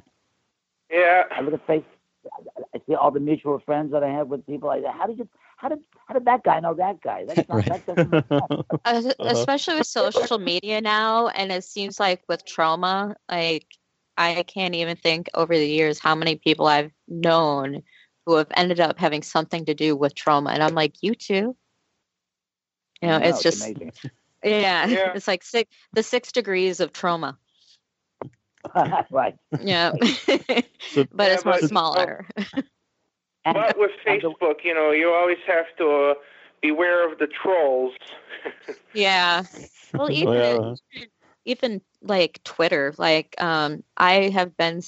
Yeah, 0.91 1.23
I 1.31 1.41
look 1.41 1.53
at 1.55 1.65
face. 1.65 1.83
I- 2.31 2.61
I 2.75 2.79
see 2.87 2.93
all 2.93 3.09
the 3.11 3.19
mutual 3.19 3.57
friends 3.59 3.91
that 3.93 4.03
I 4.03 4.09
have 4.09 4.27
with 4.27 4.45
people. 4.45 4.69
I 4.69 4.81
how 4.91 5.07
did 5.07 5.17
you 5.17 5.27
how 5.57 5.69
did 5.69 5.79
how 6.07 6.13
did 6.13 6.25
that 6.25 6.43
guy 6.43 6.59
know 6.59 6.73
that 6.75 7.01
guy? 7.01 7.25
That's 7.25 7.47
not, 7.49 7.55
Right. 7.55 7.65
that 7.69 7.85
doesn't 7.87 8.11
make 8.11 8.27
sense. 8.29 8.65
Es- 8.85 9.05
Uh-huh. 9.19 9.29
especially 9.29 9.75
with 9.79 9.87
social 9.87 10.37
media 10.37 10.81
now 10.81 11.27
and 11.29 11.51
it 11.51 11.63
seems 11.63 11.99
like 11.99 12.21
with 12.27 12.45
Troma 12.45 13.15
like 13.31 13.65
i 14.17 14.43
can't 14.43 14.75
even 14.75 14.95
think 14.95 15.27
over 15.33 15.57
the 15.57 15.67
years 15.67 15.99
how 15.99 16.15
many 16.15 16.35
people 16.35 16.67
i've 16.67 16.91
known 17.07 17.81
who 18.25 18.35
have 18.35 18.47
ended 18.55 18.79
up 18.79 18.97
having 18.99 19.21
something 19.21 19.65
to 19.65 19.73
do 19.73 19.95
with 19.95 20.15
Troma 20.15 20.51
and 20.53 20.63
i'm 20.63 20.75
like 20.75 20.95
you 21.01 21.13
too 21.15 21.55
you 23.01 23.07
know 23.09 23.17
I 23.17 23.19
it's 23.29 23.41
just 23.41 23.61
amazing. 23.65 23.91
yeah, 24.43 24.87
Yeah. 24.87 25.13
it's 25.13 25.27
like 25.27 25.43
six 25.43 25.69
the 25.93 26.03
six 26.03 26.31
degrees 26.31 26.79
of 26.79 26.93
Troma 26.93 27.37
right. 29.11 29.35
yeah 29.61 29.91
So- 29.91 31.05
but 31.13 31.27
Yeah, 31.27 31.33
it's 31.33 31.45
much 31.45 31.61
smaller 31.63 32.27
And, 33.45 33.55
but 33.55 33.77
with 33.77 33.91
Facebook, 34.07 34.63
you 34.63 34.73
know, 34.73 34.91
you 34.91 35.09
always 35.13 35.37
have 35.47 35.65
to 35.77 36.11
uh, 36.11 36.13
beware 36.61 37.11
of 37.11 37.19
the 37.19 37.27
trolls. 37.27 37.91
yeah 38.93 39.43
well 39.93 40.09
even 40.09 40.33
Well, 40.33 40.77
even 41.45 41.81
like 42.03 42.41
Twitter, 42.43 42.93
like 42.97 43.35
um, 43.41 43.83
I 43.97 44.29
have 44.29 44.55
been 44.57 44.81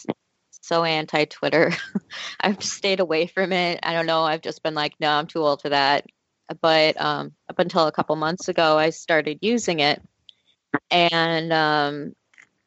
so 0.61 0.84
anti 0.84 1.26
Twitter. 1.26 1.72
I've 2.41 2.63
stayed 2.63 2.99
away 2.99 3.28
from 3.28 3.51
it. 3.51 3.80
I 3.84 3.93
don't 3.93 4.05
know. 4.05 4.24
I've 4.24 4.41
just 4.41 4.63
been 4.63 4.74
like, 4.76 4.95
no, 4.99 5.09
I'm 5.09 5.28
too 5.28 5.39
old 5.39 5.61
for 5.61 5.70
that. 5.70 6.05
But 6.61 6.99
um, 7.01 7.34
up 7.49 7.59
until 7.59 7.88
a 7.88 7.91
couple 7.91 8.16
months 8.16 8.49
ago, 8.49 8.78
I 8.78 8.91
started 8.91 9.39
using 9.41 9.80
it, 9.80 10.01
and 10.91 11.51
um, 11.51 12.13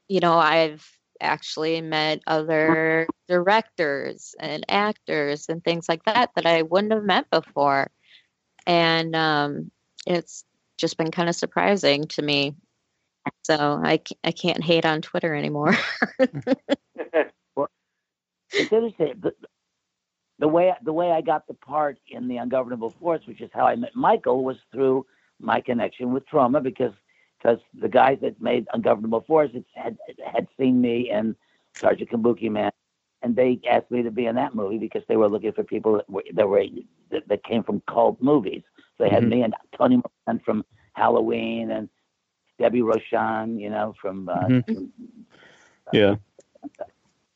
you 0.09 0.21
know, 0.21 0.37
I've 0.37 0.85
actually 1.21 1.81
met 1.81 2.23
other 2.27 3.07
directors 3.29 4.35
and 4.39 4.65
actors 4.69 5.49
and 5.49 5.63
things 5.63 5.89
like 5.89 6.05
that 6.05 6.31
that 6.35 6.47
I 6.47 6.63
wouldn't 6.63 6.93
have 6.93 7.05
met 7.05 7.31
before, 7.31 7.91
and 8.67 9.15
um, 9.15 9.71
it's 10.07 10.45
just 10.77 10.97
been 10.97 11.11
kind 11.11 11.29
of 11.29 11.37
surprising 11.37 12.05
to 12.05 12.23
me 12.23 12.55
so 13.45 13.81
I, 13.83 14.01
I 14.25 14.33
can't 14.33 14.63
hate 14.63 14.85
on 14.85 15.03
Twitter 15.03 15.35
anymore. 15.35 15.77
it's 16.19 16.33
interesting. 18.73 19.15
The, 19.21 19.33
the 20.39 20.49
way 20.49 20.73
the 20.85 20.93
way 20.93 21.11
I 21.11 21.21
got 21.21 21.47
the 21.47 21.55
part 21.55 21.99
in 22.09 22.29
the 22.29 22.37
Ungovernable 22.37 22.91
Force, 23.01 23.23
which 23.27 23.41
is 23.41 23.51
how 23.53 23.67
I 23.67 23.77
met 23.77 23.95
Michael, 23.95 24.45
was 24.45 24.57
through 24.73 25.07
my 25.41 25.61
connection 25.61 26.13
with 26.13 26.29
Troma 26.29 26.63
because 26.63 26.93
because 27.39 27.59
the 27.81 27.89
guys 27.89 28.19
that 28.23 28.41
made 28.41 28.67
Ungovernable 28.73 29.23
Force 29.23 29.51
had 29.75 29.99
had 30.25 30.47
seen 30.59 30.81
me 30.81 31.11
in 31.11 31.35
Sergeant 31.75 32.11
Kabukiman, 32.11 32.71
and 33.23 33.35
they 33.35 33.61
asked 33.69 33.91
me 33.91 34.03
to 34.03 34.11
be 34.11 34.27
in 34.27 34.37
that 34.37 34.55
movie 34.55 34.79
because 34.79 35.03
they 35.09 35.17
were 35.17 35.29
looking 35.29 35.53
for 35.53 35.65
people 35.65 35.95
that 35.97 36.09
were 36.09 36.25
that, 36.35 36.49
were, 36.49 36.65
that, 37.11 37.29
that 37.29 37.45
came 37.45 37.63
from 37.65 37.83
cult 37.89 38.21
movies. 38.21 38.63
So 38.97 39.05
they 39.05 39.11
had 39.11 39.25
Mhm. 39.25 39.29
me 39.29 39.43
and 39.43 39.55
Tony 39.77 40.01
Moran 40.27 40.41
from 40.45 40.65
Halloween 40.95 41.71
and 41.71 41.89
Debbie 42.59 42.81
Rochon, 42.83 43.61
you 43.61 43.71
know, 43.71 43.95
from, 44.01 44.29
uh, 44.29 44.41
Mhm. 44.47 44.65
from 44.67 44.93
yeah. 45.93 46.17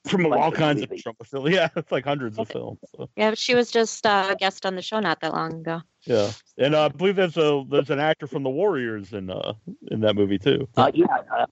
From 0.04 0.26
all 0.26 0.48
of 0.48 0.54
kinds 0.54 0.82
of 0.82 0.90
movies. 0.90 1.04
Trump 1.04 1.24
film. 1.24 1.46
Yeah, 1.48 1.68
it's 1.76 1.92
like 1.92 2.04
hundreds 2.04 2.36
of 2.36 2.48
films. 2.48 2.80
So, 2.96 3.08
yeah, 3.16 3.34
she 3.34 3.54
was 3.54 3.70
just 3.70 4.04
uh, 4.04 4.28
a 4.30 4.34
guest 4.36 4.66
on 4.66 4.74
the 4.74 4.82
show 4.82 4.98
not 4.98 5.20
that 5.20 5.32
long 5.32 5.52
ago. 5.60 5.80
yeah, 6.04 6.32
and 6.58 6.74
uh, 6.74 6.86
I 6.86 6.88
believe 6.88 7.14
there's 7.14 7.36
a 7.36 7.64
there's 7.70 7.88
an 7.90 8.00
actor 8.00 8.26
from 8.26 8.42
the 8.42 8.50
Warriors 8.50 9.12
in 9.12 9.30
uh 9.30 9.52
in 9.92 10.00
that 10.00 10.16
movie 10.16 10.38
too. 10.38 10.68
Uh, 10.76 10.90
yeah. 10.92 11.06
Uh, 11.32 11.46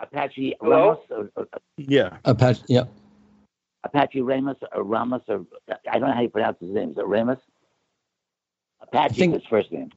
Apache 0.00 0.56
Hello? 0.60 0.88
Ramos, 0.88 0.98
or, 1.10 1.30
or, 1.36 1.46
Yeah, 1.76 2.16
Apache, 2.24 2.64
yeah, 2.68 2.84
Apache 3.84 4.20
Ramos, 4.22 4.56
or 4.74 4.82
Ramos, 4.82 5.22
or 5.28 5.46
I 5.88 5.98
don't 6.00 6.08
know 6.08 6.14
how 6.14 6.22
you 6.22 6.28
pronounce 6.30 6.58
his 6.60 6.70
name. 6.70 6.90
Is 6.90 6.98
it 6.98 7.06
Ramos? 7.06 7.38
Apache 8.80 9.14
think- 9.14 9.34
is 9.36 9.42
his 9.42 9.48
first 9.48 9.70
name. 9.70 9.90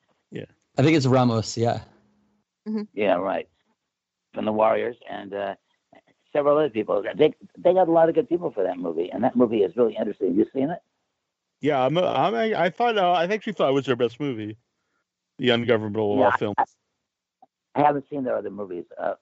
I 0.78 0.84
think 0.84 0.98
it's 0.98 1.06
Ramos. 1.06 1.58
Yeah, 1.58 1.82
Yeah, 2.94 3.16
right. 3.16 3.48
From 4.34 4.46
the 4.46 4.52
Warriors 4.52 4.98
and 5.10 5.34
uh, 5.34 5.56
several 6.34 6.58
other 6.58 6.70
people. 6.70 7.02
They 7.18 7.34
they 7.58 7.74
got 7.74 7.88
a 7.88 7.92
lot 7.92 8.10
of 8.10 8.16
good 8.16 8.28
people 8.28 8.52
for 8.52 8.64
that 8.64 8.78
movie, 8.78 9.10
and 9.12 9.24
that 9.24 9.36
movie 9.36 9.64
is 9.64 9.76
really 9.78 9.96
interesting. 9.96 10.36
You 10.36 10.46
seen 10.54 10.70
it? 10.70 10.80
yeah. 11.62 11.84
I'm, 11.86 11.98
I'm 11.98 12.36
I 12.36 12.70
thought 12.70 12.98
uh, 12.98 13.12
I 13.14 13.24
actually 13.26 13.54
thought 13.54 13.70
it 13.70 13.74
was 13.74 13.86
their 13.86 13.96
best 13.96 14.20
movie, 14.20 14.58
the 15.40 15.50
ungovernable 15.52 16.18
Yeah, 16.20 16.28
uh, 16.28 16.38
film. 16.38 16.54
I, 16.58 16.64
I 17.76 17.82
haven't 17.82 18.06
seen 18.10 18.24
their 18.24 18.36
other 18.38 18.50
movies. 18.52 18.86
Uh, 18.98 19.14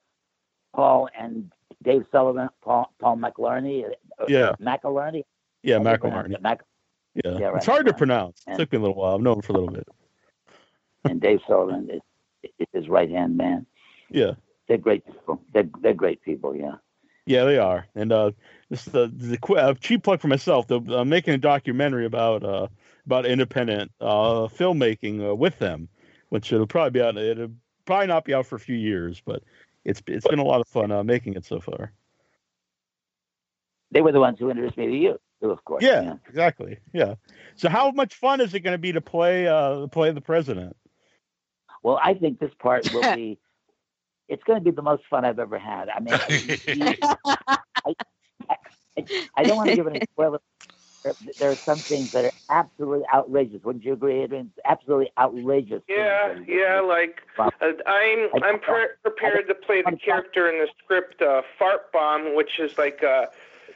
Paul 0.76 1.10
and 1.18 1.51
Dave 1.84 2.06
Sullivan, 2.12 2.49
Paul 2.64 2.91
Paul 2.99 3.18
McLarney, 3.18 3.86
uh, 4.20 4.26
Yeah. 4.28 4.54
McIlharney. 4.60 5.24
Yeah, 5.62 5.78
How 5.78 5.84
do 5.84 5.89
you 5.91 5.97
pronounce 5.99 6.28
McElharney. 6.28 6.34
it? 6.34 6.41
Mac- 6.41 6.64
Yeah, 7.24 7.38
Yeah, 7.38 7.45
right. 7.47 7.58
it's 7.58 7.66
hard 7.68 7.86
to 7.86 7.93
pronounce. 7.93 8.41
It 8.47 8.58
took 8.58 8.72
me 8.72 8.80
a 8.80 8.82
little 8.82 8.95
while. 8.95 9.14
I've 9.14 9.22
known 9.22 9.36
him 9.36 9.41
for 9.43 9.54
a 9.54 9.56
little 9.56 9.70
bit. 9.72 9.88
And 11.04 11.22
Dave 11.22 11.39
Sullivan 11.47 11.89
is, 11.89 12.01
is 12.60 12.68
his 12.74 12.89
right 12.89 13.10
hand 13.10 13.38
man. 13.38 13.66
Yeah, 14.10 14.34
They're 14.68 14.78
great 14.78 15.06
people. 15.06 15.41
They're 15.54 15.70
they're 15.82 15.93
great 15.93 16.22
people. 16.22 16.56
Yeah. 16.56 16.76
Yeah, 17.26 17.45
they 17.45 17.58
are. 17.58 17.88
And 17.95 18.12
uh, 18.12 18.32
this 18.70 18.86
the 18.86 19.08
the 19.08 19.39
uh, 19.56 19.74
cheap 19.76 20.04
plug 20.04 20.20
for 20.20 20.28
myself. 20.28 20.68
Though 20.68 20.84
I'm 20.89 21.10
making 21.10 21.34
a 21.34 21.38
documentary 21.38 22.06
about 22.06 22.43
uh 22.43 22.68
about 23.06 23.26
independent 23.26 23.91
uh 24.01 24.47
filmmaking 24.47 25.30
uh, 25.30 25.36
with 25.36 25.58
them, 25.60 25.88
which 26.30 26.51
it'll 26.51 26.68
probably 26.68 26.91
be 26.91 27.01
out. 27.01 27.18
It'll 27.18 27.51
probably 27.86 28.08
not 28.08 28.26
be 28.26 28.34
out 28.34 28.45
for 28.45 28.56
a 28.56 28.60
few 28.60 28.76
years, 28.76 29.22
but 29.26 29.43
it's 29.86 30.01
it's 30.08 30.28
been 30.28 30.39
a 30.39 30.43
lot 30.43 30.62
of 30.62 30.68
fun 30.68 30.91
uh, 30.91 31.04
making 31.04 31.36
it 31.36 31.45
so 31.45 31.60
far. 31.60 31.93
They 33.91 34.01
were 34.01 34.12
the 34.12 34.20
ones 34.20 34.39
who 34.39 34.49
introduced 34.49 34.78
me 34.78 34.88
to 34.88 34.95
you, 34.95 35.20
too, 35.41 35.51
of 35.51 35.64
course. 35.64 35.84
Yeah, 35.84 36.16
exactly. 36.28 36.80
Yeah. 36.93 37.16
So 37.56 37.70
how 37.70 37.91
much 37.91 38.16
fun 38.16 38.41
is 38.41 38.54
it 38.54 38.62
going 38.62 38.74
to 38.74 38.80
be 38.80 38.91
to 38.93 39.01
play 39.01 39.47
uh 39.47 39.88
play 39.88 40.12
the 40.12 40.22
president? 40.22 40.76
Well, 41.84 42.00
I 42.02 42.14
think 42.16 42.40
this 42.40 42.52
part 42.60 42.92
will 42.94 43.02
be. 43.16 43.38
It's 44.30 44.44
going 44.46 44.58
to 44.58 44.64
be 44.64 44.72
the 44.72 44.82
most 44.82 45.04
fun 45.10 45.26
I've 45.26 45.38
ever 45.38 45.60
had. 45.60 45.90
I 45.90 46.00
mean, 46.00 46.18
you- 46.68 46.96
I, 47.86 47.94
I 49.36 49.44
don't 49.44 49.58
want 49.58 49.70
to 49.70 49.76
give 49.76 49.86
any 49.88 50.00
spoilers. 50.14 50.40
There, 51.04 51.16
there 51.38 51.52
are 51.52 51.60
some 51.66 51.82
things 51.82 52.12
that 52.14 52.24
are 52.24 52.32
absolutely 52.50 53.06
outrageous. 53.14 53.62
Wouldn't 53.66 53.84
you 53.84 53.92
agree, 53.92 54.22
Adrian? 54.22 54.52
Absolutely 54.64 55.12
outrageous. 55.20 55.82
Yeah, 55.90 56.36
yeah. 56.48 56.80
Like 56.80 57.22
uh, 57.62 57.72
I'm, 57.86 58.30
I'm 58.42 58.60
pre- 58.60 58.88
prepared 59.02 59.50
to 59.50 59.54
play 59.56 59.82
the 59.82 59.98
character 59.98 60.50
in 60.50 60.60
the 60.60 60.68
script, 60.82 61.22
uh, 61.22 61.42
Fart 61.60 61.92
Bomb, 61.92 62.34
which 62.36 62.58
is 62.60 62.72
like, 62.78 63.04
uh, 63.04 63.26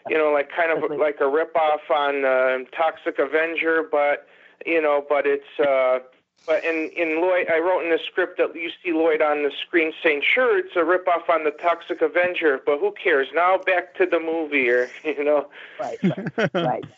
you 0.07 0.17
know, 0.17 0.31
like 0.31 0.49
kind 0.55 0.71
of 0.71 0.89
like 0.97 1.17
a 1.19 1.27
rip 1.27 1.53
off 1.57 1.81
on 1.93 2.23
uh, 2.23 2.59
Toxic 2.75 3.19
Avenger, 3.19 3.83
but 3.91 4.25
you 4.65 4.81
know, 4.81 5.05
but 5.09 5.27
it's. 5.27 5.59
Uh, 5.59 5.99
but 6.45 6.63
in 6.63 6.91
in 6.95 7.21
Lloyd, 7.21 7.47
I 7.49 7.59
wrote 7.59 7.83
in 7.83 7.89
the 7.89 7.99
script 8.05 8.37
that 8.37 8.55
you 8.55 8.69
see 8.83 8.93
Lloyd 8.93 9.21
on 9.21 9.43
the 9.43 9.51
screen 9.65 9.93
saying, 10.03 10.23
"Sure, 10.33 10.57
it's 10.57 10.75
a 10.75 10.83
rip 10.83 11.07
off 11.07 11.29
on 11.29 11.43
the 11.43 11.51
Toxic 11.51 12.01
Avenger, 12.01 12.61
but 12.65 12.79
who 12.79 12.91
cares?" 12.91 13.27
Now 13.33 13.57
back 13.57 13.95
to 13.95 14.05
the 14.05 14.19
movie, 14.19 14.69
or 14.69 14.89
you 15.03 15.23
know. 15.23 15.49
Right, 15.79 15.97
right, 16.03 16.53
right. 16.53 16.85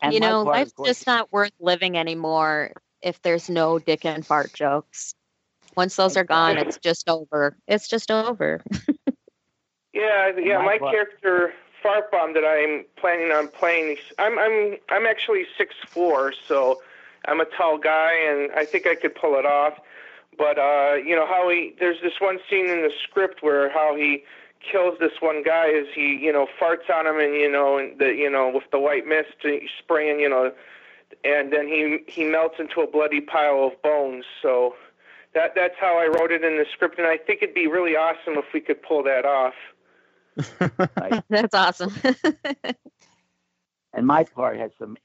And 0.00 0.14
you 0.14 0.20
know, 0.20 0.44
life's 0.44 0.72
just 0.84 1.08
not 1.08 1.32
worth 1.32 1.50
living 1.58 1.98
anymore 1.98 2.70
if 3.02 3.20
there's 3.22 3.50
no 3.50 3.80
dick 3.80 4.04
and 4.04 4.24
fart 4.24 4.52
jokes. 4.52 5.12
Once 5.76 5.96
those 5.96 6.16
are 6.16 6.22
gone, 6.22 6.56
it's 6.56 6.78
just 6.78 7.08
over. 7.08 7.56
It's 7.66 7.88
just 7.88 8.12
over. 8.12 8.62
Yeah, 9.98 10.30
yeah. 10.38 10.58
my 10.58 10.78
My 10.78 10.90
character 10.90 11.52
Fart 11.82 12.10
Bomb 12.10 12.34
that 12.34 12.44
I'm 12.44 12.84
planning 12.96 13.32
on 13.32 13.48
playing. 13.48 13.96
I'm 14.18 14.38
I'm 14.38 14.76
I'm 14.90 15.06
actually 15.06 15.46
six 15.56 15.74
four, 15.86 16.32
so 16.46 16.80
I'm 17.26 17.40
a 17.40 17.46
tall 17.56 17.78
guy, 17.78 18.12
and 18.14 18.50
I 18.52 18.64
think 18.64 18.86
I 18.86 18.94
could 18.94 19.14
pull 19.14 19.38
it 19.38 19.46
off. 19.46 19.74
But 20.36 20.58
uh, 20.58 20.94
you 20.94 21.16
know 21.16 21.26
how 21.26 21.48
he 21.50 21.74
there's 21.80 22.00
this 22.02 22.20
one 22.20 22.38
scene 22.48 22.66
in 22.66 22.82
the 22.82 22.92
script 23.02 23.42
where 23.42 23.70
how 23.70 23.96
he 23.96 24.22
kills 24.60 24.98
this 24.98 25.12
one 25.20 25.42
guy 25.42 25.66
is 25.66 25.86
he 25.94 26.18
you 26.20 26.32
know 26.32 26.46
farts 26.60 26.90
on 26.92 27.06
him 27.06 27.18
and 27.18 27.34
you 27.34 27.50
know 27.50 27.78
and 27.78 27.98
the 27.98 28.06
you 28.06 28.30
know 28.30 28.50
with 28.52 28.64
the 28.70 28.78
white 28.78 29.06
mist 29.06 29.28
spraying 29.78 30.18
you 30.20 30.28
know 30.28 30.52
and 31.24 31.52
then 31.52 31.66
he 31.66 31.98
he 32.06 32.24
melts 32.24 32.56
into 32.58 32.80
a 32.80 32.86
bloody 32.86 33.20
pile 33.20 33.64
of 33.64 33.82
bones 33.82 34.24
so 34.42 34.74
that 35.34 35.52
that's 35.54 35.74
how 35.80 35.98
I 35.98 36.06
wrote 36.06 36.32
it 36.32 36.42
in 36.42 36.56
the 36.56 36.66
script 36.72 36.98
and 36.98 37.06
I 37.06 37.16
think 37.18 37.42
it'd 37.42 37.54
be 37.54 37.66
really 37.66 37.96
awesome 37.96 38.34
if 38.34 38.46
we 38.52 38.60
could 38.60 38.82
pull 38.82 39.02
that 39.04 39.24
off. 39.24 39.54
That's 41.28 41.54
awesome. 41.54 41.92
and 43.92 44.06
my 44.06 44.24
part 44.24 44.56
has 44.58 44.70
some, 44.78 44.96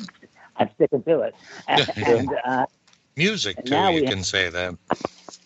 I'm 0.57 0.69
sticking 0.75 1.03
to 1.03 1.21
it. 1.21 1.35
And, 1.67 1.89
and 2.07 2.29
uh, 2.45 2.65
Music 3.15 3.63
too. 3.65 3.75
You 3.75 4.01
we 4.01 4.07
can 4.07 4.23
say 4.23 4.49
that. 4.49 4.75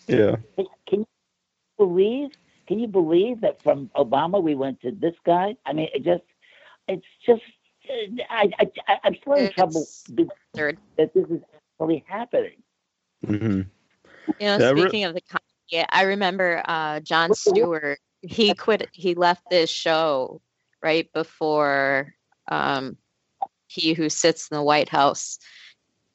Yeah. 0.08 0.36
can 0.86 1.00
you 1.00 1.06
believe? 1.78 2.30
Can 2.66 2.78
you 2.78 2.86
believe 2.88 3.40
that 3.40 3.62
from 3.62 3.90
Obama 3.96 4.42
we 4.42 4.54
went 4.54 4.80
to 4.82 4.90
this 4.92 5.14
guy? 5.24 5.56
I 5.66 5.72
mean, 5.72 5.88
it 5.94 6.04
just, 6.04 6.22
it's 6.88 7.04
just, 7.24 7.42
I, 8.30 8.50
I, 8.58 8.70
I 8.88 8.98
I'm 9.04 9.16
still 9.20 9.34
in 9.34 9.44
It's 9.44 9.54
trouble 9.54 9.88
absurd. 10.18 10.78
that 10.96 11.12
this 11.14 11.26
is 11.30 11.40
actually 11.54 12.04
happening. 12.06 12.62
hmm 13.24 13.62
You 14.38 14.46
know, 14.46 14.58
Yeah, 14.58 14.70
re- 14.70 14.80
speaking 14.80 15.04
of 15.04 15.14
the 15.14 15.20
comedy, 15.22 15.86
I 15.90 16.02
remember 16.02 16.62
uh, 16.66 17.00
Jon 17.00 17.34
Stewart. 17.34 17.98
He 18.22 18.54
quit. 18.54 18.88
He 18.92 19.14
left 19.14 19.48
this 19.50 19.70
show 19.70 20.40
right 20.82 21.10
before 21.12 22.14
um, 22.50 22.96
he 23.68 23.94
who 23.94 24.08
sits 24.08 24.48
in 24.48 24.56
the 24.56 24.62
White 24.62 24.88
House 24.88 25.38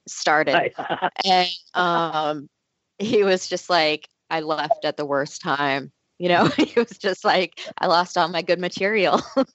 started, 0.07 0.73
and 1.25 1.49
um, 1.73 2.49
he 2.97 3.23
was 3.23 3.49
just 3.49 3.69
like, 3.69 4.07
"I 4.29 4.39
left 4.41 4.85
at 4.85 4.95
the 4.97 5.05
worst 5.05 5.41
time." 5.41 5.91
You 6.19 6.29
know, 6.29 6.49
it 6.57 6.75
was 6.75 6.97
just 6.97 7.23
like, 7.23 7.59
"I 7.77 7.87
lost 7.87 8.17
all 8.17 8.27
my 8.27 8.41
good 8.41 8.59
material." 8.59 9.21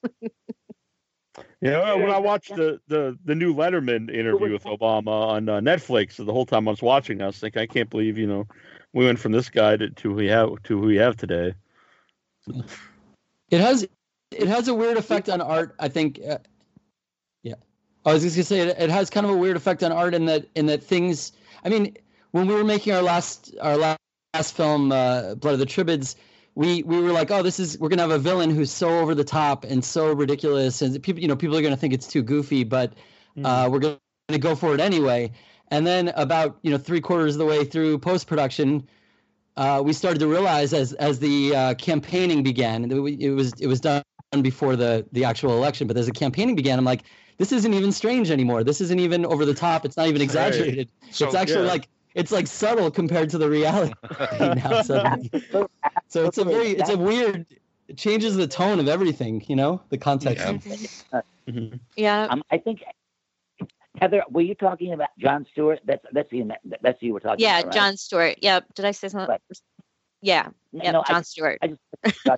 Yeah. 1.61 1.95
When 1.95 2.11
I 2.11 2.19
watched 2.19 2.55
the, 2.55 2.79
the 2.89 3.17
the 3.23 3.33
new 3.33 3.55
Letterman 3.55 4.13
interview 4.13 4.51
with 4.51 4.65
Obama 4.65 5.29
on 5.29 5.47
uh, 5.47 5.61
Netflix, 5.61 6.17
the 6.17 6.33
whole 6.33 6.45
time 6.45 6.67
I 6.67 6.71
was 6.71 6.81
watching, 6.81 7.21
I 7.21 7.27
was 7.27 7.39
thinking, 7.39 7.61
I 7.61 7.65
can't 7.65 7.89
believe 7.89 8.17
you 8.17 8.27
know 8.27 8.45
we 8.91 9.05
went 9.05 9.17
from 9.17 9.31
this 9.31 9.49
guy 9.49 9.77
to, 9.77 9.89
to 9.89 10.09
who 10.09 10.15
we 10.15 10.27
have 10.27 10.61
to 10.63 10.79
who 10.79 10.85
we 10.85 10.97
have 10.97 11.15
today. 11.15 11.53
It 13.49 13.61
has 13.61 13.87
it 14.31 14.47
has 14.47 14.67
a 14.67 14.73
weird 14.73 14.97
effect 14.97 15.29
on 15.29 15.41
art. 15.41 15.75
I 15.79 15.87
think. 15.87 16.19
Uh, 16.27 16.39
yeah, 17.43 17.55
I 18.05 18.13
was 18.13 18.23
just 18.23 18.35
gonna 18.35 18.43
say 18.43 18.59
it, 18.59 18.77
it 18.77 18.89
has 18.89 19.09
kind 19.09 19.25
of 19.25 19.31
a 19.31 19.37
weird 19.37 19.55
effect 19.55 19.83
on 19.83 19.91
art 19.91 20.13
in 20.13 20.25
that 20.25 20.45
in 20.55 20.65
that 20.65 20.83
things. 20.83 21.31
I 21.63 21.69
mean, 21.69 21.95
when 22.31 22.45
we 22.45 22.53
were 22.53 22.63
making 22.65 22.93
our 22.93 23.01
last 23.01 23.55
our 23.61 23.77
last, 23.77 23.99
last 24.33 24.53
film, 24.55 24.91
uh, 24.91 25.35
Blood 25.35 25.53
of 25.53 25.59
the 25.59 25.65
Tribades, 25.65 26.17
we 26.55 26.83
we 26.83 26.99
were 26.99 27.11
like, 27.11 27.31
oh, 27.31 27.41
this 27.41 27.59
is 27.59 27.79
we're 27.79 27.89
gonna 27.89 28.03
have 28.03 28.11
a 28.11 28.19
villain 28.19 28.49
who's 28.49 28.71
so 28.71 28.99
over 28.99 29.15
the 29.15 29.23
top 29.23 29.63
and 29.63 29.83
so 29.83 30.13
ridiculous, 30.13 30.81
and 30.81 31.01
people 31.01 31.21
you 31.21 31.27
know 31.27 31.35
people 31.35 31.57
are 31.57 31.61
gonna 31.61 31.77
think 31.77 31.93
it's 31.93 32.07
too 32.07 32.21
goofy, 32.21 32.63
but 32.63 32.93
uh, 33.43 33.67
we're 33.71 33.79
gonna 33.79 33.99
go 34.39 34.55
for 34.55 34.73
it 34.73 34.79
anyway. 34.79 35.31
And 35.69 35.87
then 35.87 36.09
about 36.09 36.57
you 36.61 36.71
know 36.71 36.77
three 36.77 37.01
quarters 37.01 37.35
of 37.35 37.39
the 37.39 37.45
way 37.45 37.65
through 37.65 37.97
post 37.97 38.27
production, 38.27 38.87
uh, 39.57 39.81
we 39.83 39.93
started 39.93 40.19
to 40.19 40.27
realize 40.27 40.73
as 40.73 40.93
as 40.93 41.19
the 41.19 41.55
uh, 41.55 41.73
campaigning 41.75 42.43
began, 42.43 42.91
it, 42.91 43.29
was 43.29 43.53
it 43.59 43.67
was 43.67 43.79
done 43.79 44.03
before 44.41 44.75
the 44.75 45.05
the 45.11 45.25
actual 45.25 45.57
election, 45.57 45.87
but 45.87 45.97
as 45.97 46.05
the 46.05 46.11
campaigning 46.11 46.55
began, 46.55 46.77
I'm 46.77 46.85
like, 46.85 47.03
this 47.37 47.51
isn't 47.51 47.73
even 47.73 47.91
strange 47.91 48.29
anymore. 48.29 48.63
This 48.63 48.81
isn't 48.81 48.99
even 48.99 49.25
over 49.25 49.45
the 49.45 49.53
top. 49.53 49.85
It's 49.85 49.97
not 49.97 50.07
even 50.07 50.21
exaggerated. 50.21 50.91
So, 51.11 51.25
it's 51.25 51.35
actually 51.35 51.65
yeah. 51.65 51.71
like 51.71 51.87
it's 52.15 52.31
like 52.31 52.47
subtle 52.47 52.91
compared 52.91 53.29
to 53.31 53.37
the 53.37 53.49
reality 53.49 53.93
now. 54.39 54.81
Suddenly. 54.81 55.31
So 56.07 56.25
it's 56.25 56.37
a 56.37 56.43
very 56.45 56.69
it's 56.71 56.89
a 56.89 56.97
weird. 56.97 57.45
It 57.87 57.97
changes 57.97 58.35
the 58.35 58.47
tone 58.47 58.79
of 58.79 58.87
everything. 58.87 59.43
You 59.47 59.55
know, 59.55 59.81
the 59.89 59.97
context. 59.97 60.45
Yeah. 60.45 61.21
Mhm. 61.49 61.79
yeah, 61.97 62.27
Um, 62.29 62.41
I 62.49 62.57
think 62.57 62.83
Heather, 63.99 64.23
were 64.29 64.41
you 64.41 64.55
talking 64.55 64.93
about 64.93 65.09
Jon 65.19 65.45
Stewart? 65.51 65.79
That's 65.85 66.03
that's 66.11 66.31
who 66.31 66.37
you 66.37 66.51
that's 66.81 66.99
who 67.01 67.07
you 67.07 67.13
were 67.13 67.19
talking 67.19 67.43
yeah, 67.43 67.59
about. 67.59 67.65
right? 67.67 67.73
Jon 67.75 67.97
Stewart. 67.97 68.37
Yep. 68.41 68.73
Did 68.75 68.85
I 68.85 68.91
say 68.91 69.09
something? 69.09 69.29
Right. 69.29 69.41
Yeah. 70.21 70.47
No, 70.71 70.83
Yep. 70.83 70.93
no, 70.93 71.03
John 71.07 71.17
I, 71.17 71.21
Stewart. 71.21 71.59
I 71.61 71.67
just. 71.67 71.81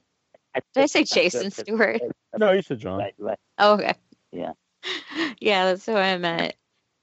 I, 0.55 0.59
Did 0.73 0.83
I 0.83 0.85
say 0.87 1.03
Jason 1.03 1.51
Stewart? 1.51 2.01
No, 2.37 2.51
you 2.51 2.61
said 2.61 2.79
John. 2.79 2.97
Right, 2.99 3.13
right. 3.19 3.39
Oh, 3.57 3.73
okay. 3.75 3.93
Yeah. 4.31 4.53
Yeah, 5.39 5.65
that's 5.65 5.85
who 5.85 5.93
I 5.95 6.17
meant. 6.17 6.55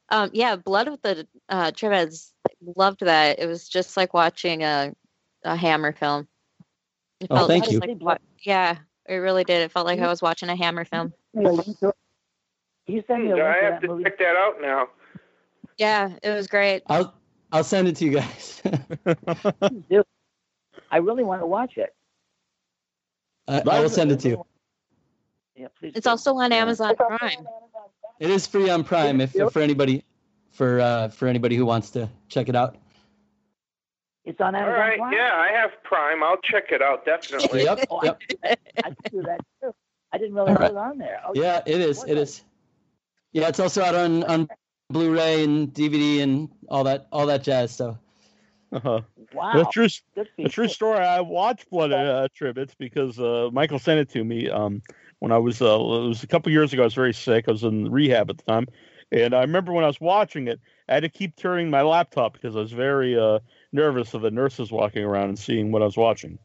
Um, 0.09 0.31
yeah, 0.33 0.57
Blood 0.57 0.89
with 0.89 1.03
the 1.03 1.27
uh, 1.49 1.70
Tribades. 1.73 2.32
Loved 2.77 3.01
that. 3.01 3.39
It 3.39 3.47
was 3.47 3.69
just 3.69 3.97
like 3.97 4.15
watching 4.15 4.63
a 4.63 4.95
a 5.45 5.57
Hammer 5.57 5.93
film. 5.93 6.29
It 7.21 7.27
Oh, 7.31 7.37
felt 7.37 7.49
thank 7.49 7.71
you. 7.71 7.81
Like, 7.81 8.01
wa- 8.01 8.19
yeah, 8.45 8.77
it 9.07 9.17
really 9.17 9.45
did. 9.45 9.63
It 9.63 9.73
felt 9.73 9.87
like 9.87 9.99
I 9.99 10.07
was 10.07 10.23
watching 10.23 10.49
a 10.49 10.57
Hammer 10.57 10.85
film. 10.85 11.13
Send 11.35 11.45
me 11.45 11.51
a 11.51 11.53
link 11.55 11.79
to 11.81 11.89
it. 11.89 11.95
Can 12.87 12.95
you 12.97 13.05
send 13.07 13.25
me 13.25 13.31
a 13.31 13.35
link 13.35 13.47
I 13.47 13.57
have 13.65 13.81
to 13.81 13.89
movie? 13.89 14.05
check 14.05 14.19
that 14.19 14.37
out 14.37 14.61
now. 14.61 14.89
Yeah, 15.79 16.13
it 16.23 16.31
was 16.31 16.47
great. 16.47 16.83
I'll 16.87 17.15
I'll 17.51 17.65
send 17.65 17.89
it 17.89 17.97
to 17.97 18.05
you 18.05 18.13
guys. 18.13 18.63
Please 18.63 19.83
do. 19.91 20.05
I 20.91 20.99
really 20.99 21.25
want 21.25 21.43
to 21.43 21.47
watch 21.47 21.77
it. 21.77 21.95
I, 23.49 23.63
I 23.69 23.81
will 23.81 23.89
send 23.89 24.13
it 24.13 24.21
to 24.21 24.29
you. 24.29 24.47
Yeah, 25.57 25.69
please. 25.79 25.93
It's 25.97 26.07
also 26.07 26.35
on 26.37 26.53
Amazon 26.53 26.95
Prime. 26.97 27.47
It 28.21 28.31
is 28.31 28.47
free 28.47 28.71
on 28.71 28.85
Prime 28.85 29.21
if, 29.21 29.35
if 29.35 29.53
for 29.53 29.61
anybody 29.61 30.05
for 30.53 30.80
uh, 30.80 31.09
for 31.09 31.26
anybody 31.28 31.57
who 31.57 31.66
wants 31.66 31.90
to 31.90 32.09
check 32.28 32.48
it 32.48 32.57
out. 32.57 32.76
It's 34.24 34.40
on 34.40 34.55
Amazon 34.55 34.78
right, 34.78 34.98
Prime? 34.98 35.12
yeah, 35.12 35.32
I 35.34 35.48
have 35.48 35.70
Prime. 35.82 36.22
I'll 36.22 36.36
check 36.38 36.70
it 36.70 36.80
out 36.80 37.05
definitely. 37.05 37.64
Yep, 37.64 37.86
Oh, 37.90 38.05
yep. 38.05 38.20
I, 38.44 38.57
I 38.84 38.90
do 39.11 39.22
that 39.22 39.40
too. 39.61 39.74
I 40.12 40.18
didn't 40.18 40.34
realize 40.34 40.57
All 40.59 40.62
it 40.66 40.74
was 40.74 40.76
on 40.76 40.98
there. 40.98 41.20
Oh, 41.26 41.32
Yeah, 41.34 41.61
it 41.66 41.80
is. 41.80 42.05
It 42.07 42.16
is. 42.18 42.44
Yeah, 43.32 43.48
it's 43.48 43.59
also 43.59 43.82
out 43.82 43.94
on 43.94 44.22
on 44.24 44.48
Blu-ray 44.90 45.42
and 45.42 45.72
DVD 45.72 46.22
and 46.22 46.50
all 46.68 46.84
that 46.84 47.09
all 47.11 47.26
that 47.26 47.42
jazz. 47.42 47.74
So 47.74 47.98
Uh-huh. 48.72 49.03
Wow. 49.34 49.53
The 49.55 49.64
true, 49.70 49.88
Good 50.14 50.28
the 50.38 50.48
true 50.48 50.68
story. 50.68 50.98
I 50.98 51.20
watched 51.20 51.68
Blood 51.68 51.92
uh, 51.92 52.28
Tribades 52.34 52.74
because 52.78 53.18
uh, 53.18 53.50
Michael 53.53 53.78
sent 53.78 54.00
it 54.00 54.11
to 54.11 54.24
me 54.24 54.48
um, 54.48 54.82
when 55.18 55.30
I 55.30 55.38
was. 55.38 55.61
Uh, 55.61 55.74
it 55.74 56.09
was 56.09 56.22
a 56.22 56.26
couple 56.26 56.53
years 56.53 56.72
ago. 56.72 56.82
I 56.82 56.86
was 56.86 56.94
very 56.94 57.12
sick. 57.12 57.46
I 57.48 57.53
was 57.53 57.64
in 57.64 57.90
rehab 57.90 58.30
at 58.30 58.38
the 58.38 58.44
time, 58.44 58.66
and 59.13 59.35
I 59.35 59.43
remember 59.43 59.73
when 59.73 59.85
I 59.85 59.87
was 59.87 60.01
watching 60.01 60.49
it, 60.49 60.59
I 60.89 60.95
had 60.95 61.03
to 61.03 61.09
keep 61.09 61.37
turning 61.37 61.71
my 61.71 61.83
laptop 61.83 62.33
because 62.33 62.57
I 62.57 62.61
was 62.61 62.73
very 62.73 63.19
uh, 63.19 63.39
nervous 63.73 64.15
of 64.15 64.23
the 64.23 64.31
nurses 64.31 64.73
walking 64.73 65.05
around 65.05 65.29
and 65.29 65.39
seeing 65.39 65.71
what 65.71 65.83
I 65.83 65.85
was 65.85 65.97
watching. 65.97 66.39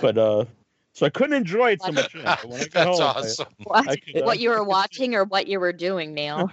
But 0.00 0.18
uh, 0.18 0.44
so 0.92 1.06
I 1.06 1.10
couldn't 1.10 1.34
enjoy 1.34 1.72
it 1.72 1.82
so 1.82 1.92
much. 1.92 2.14
you 2.14 2.22
know, 2.22 2.36
but 2.42 2.48
when 2.48 2.60
I 2.60 2.64
got 2.68 2.72
That's 2.72 2.98
home, 2.98 3.02
I- 3.02 3.18
awesome. 3.20 3.46
What, 3.64 3.88
I 3.88 3.96
could, 3.96 4.22
uh, 4.22 4.24
what 4.24 4.38
you 4.38 4.50
were 4.50 4.62
watching 4.62 5.14
or 5.14 5.24
what 5.24 5.46
you 5.46 5.58
were 5.58 5.72
doing, 5.72 6.14
Neil? 6.14 6.50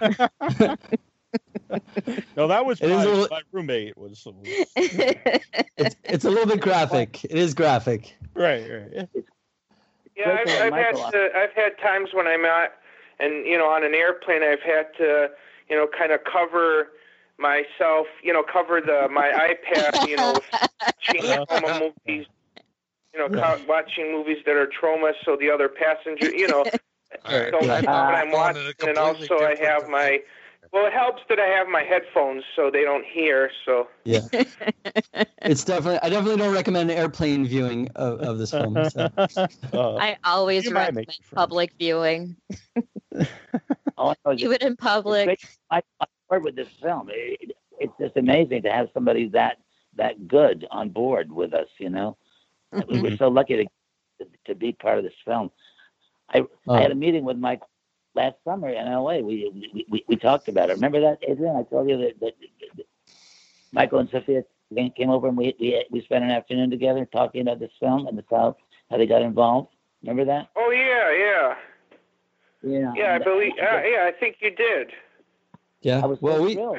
no, 2.36 2.48
that 2.48 2.64
was 2.64 2.80
my, 2.80 3.04
little- 3.04 3.28
my 3.30 3.42
roommate 3.52 3.96
was, 3.96 4.24
was 4.26 4.66
it's 4.76 5.96
it's 6.04 6.24
a 6.24 6.30
little 6.30 6.46
bit 6.46 6.60
graphic. 6.60 7.24
It 7.24 7.36
is 7.36 7.52
graphic. 7.54 8.16
right, 8.34 8.68
right. 8.70 9.08
Yeah, 10.16 10.38
I've, 10.40 10.48
I've 10.48 10.72
had 10.72 10.96
to, 11.12 11.28
I've 11.36 11.52
had 11.52 11.78
times 11.78 12.10
when 12.12 12.26
I'm 12.26 12.44
at, 12.44 12.72
and 13.20 13.46
you 13.46 13.56
know, 13.56 13.68
on 13.68 13.84
an 13.84 13.94
airplane, 13.94 14.42
I've 14.42 14.62
had 14.62 14.86
to, 14.96 15.30
you 15.70 15.76
know, 15.76 15.86
kind 15.86 16.12
of 16.12 16.20
cover 16.24 16.88
myself, 17.38 18.06
you 18.22 18.32
know, 18.32 18.42
cover 18.42 18.80
the 18.80 19.08
my 19.12 19.28
iPad, 19.54 20.06
you 20.06 20.16
know, 20.16 20.40
watching 20.80 21.22
Troma 21.48 21.92
movies, 22.06 22.26
you 23.12 23.18
know, 23.20 23.28
co- 23.28 23.60
watching 23.66 24.12
movies 24.12 24.38
that 24.46 24.56
are 24.56 24.66
Troma, 24.66 25.12
so 25.24 25.36
the 25.36 25.50
other 25.50 25.68
passenger, 25.68 26.30
you 26.30 26.48
know, 26.48 26.66
All 27.24 27.38
right. 27.38 27.50
don't 27.50 27.66
Yeah. 27.66 27.80
know 27.82 28.04
what 28.04 28.14
I'm 28.14 28.30
Going 28.30 28.56
in 28.56 28.56
a 28.56 28.64
watching, 28.64 28.88
and 28.88 28.98
also 28.98 29.34
I 29.40 29.54
have 29.60 29.88
my. 29.88 30.20
Well, 30.70 30.84
it 30.86 30.92
helps 30.92 31.22
that 31.30 31.38
I 31.40 31.46
have 31.46 31.66
my 31.68 31.82
headphones 31.82 32.44
so 32.54 32.70
they 32.70 32.82
don't 32.82 33.04
hear. 33.04 33.50
So 33.64 33.88
Yeah, 34.04 34.20
it's 35.42 35.64
definitely. 35.64 35.98
I 36.02 36.10
definitely 36.10 36.36
don't 36.36 36.52
recommend 36.52 36.90
airplane 36.90 37.46
viewing 37.46 37.88
of, 37.96 38.20
of 38.20 38.38
this 38.38 38.50
film. 38.50 38.84
So. 38.90 39.08
Uh, 39.72 39.96
I 39.96 40.16
always 40.24 40.64
You 40.64 40.74
recommend 40.74 41.08
public 41.34 41.72
viewing. 41.78 42.36
All 43.98 44.10
I 44.10 44.14
know 44.24 44.32
is 44.32 44.40
Do 44.40 44.52
it 44.52 44.62
in 44.62 44.76
public. 44.76 45.26
great. 45.26 45.40
I, 45.70 45.82
I 46.00 46.06
work 46.30 46.44
with 46.44 46.56
this 46.56 46.68
film. 46.82 47.08
It, 47.12 47.52
it's 47.78 47.92
just 48.00 48.16
amazing 48.16 48.62
to 48.62 48.70
have 48.72 48.88
somebody 48.94 49.28
that 49.30 49.58
that 49.96 50.28
good 50.28 50.66
on 50.70 50.88
board 50.90 51.30
with 51.32 51.52
us. 51.54 51.68
You 51.78 51.90
know, 51.90 52.16
Mhm. 52.74 52.86
we 52.88 53.00
were 53.10 53.16
so 53.16 53.28
lucky 53.28 53.56
to 53.56 54.26
to 54.46 54.54
be 54.54 54.72
part 54.72 54.98
of 54.98 55.04
this 55.04 55.14
film. 55.24 55.50
I 56.34 56.40
Oh. 56.66 56.74
I 56.74 56.80
had 56.82 56.90
a 56.90 56.94
meeting 56.94 57.24
with 57.24 57.36
Mike 57.38 57.62
last 58.14 58.36
summer 58.44 58.68
in 58.68 58.86
L.A. 58.86 59.22
We 59.22 59.50
we, 59.74 59.84
we, 59.88 60.04
we 60.08 60.16
talked 60.16 60.48
about 60.48 60.70
it. 60.70 60.74
Remember 60.74 61.00
that, 61.00 61.18
Adrian? 61.26 61.56
I 61.56 61.62
told 61.64 61.88
you 61.88 61.96
that, 61.98 62.20
that, 62.20 62.34
that 62.76 62.86
Michael 63.72 63.98
and 64.00 64.10
Sophia 64.10 64.42
came 64.74 64.90
came 64.92 65.10
over 65.10 65.28
and 65.28 65.36
we, 65.36 65.54
we 65.60 65.84
we 65.90 66.00
spent 66.02 66.24
an 66.24 66.30
afternoon 66.30 66.70
together 66.70 67.06
talking 67.06 67.42
about 67.42 67.58
this 67.58 67.72
film 67.80 68.06
and 68.06 68.16
the 68.18 68.24
South, 68.30 68.56
how 68.90 68.96
they 68.98 69.06
got 69.06 69.22
involved. 69.22 69.68
Remember 70.02 70.24
that? 70.26 70.48
oh 70.56 70.70
yeah, 70.70 71.10
yeah, 71.24 71.27
Yeah. 72.62 72.92
yeah. 72.96 73.14
I 73.14 73.18
believe. 73.18 73.52
Uh, 73.52 73.82
yeah, 73.84 74.04
I 74.08 74.12
think 74.18 74.36
you 74.40 74.50
did. 74.50 74.90
Yeah. 75.82 76.00
I 76.02 76.06
was 76.06 76.20
Well, 76.20 76.42
we 76.42 76.54
thrilled. 76.54 76.78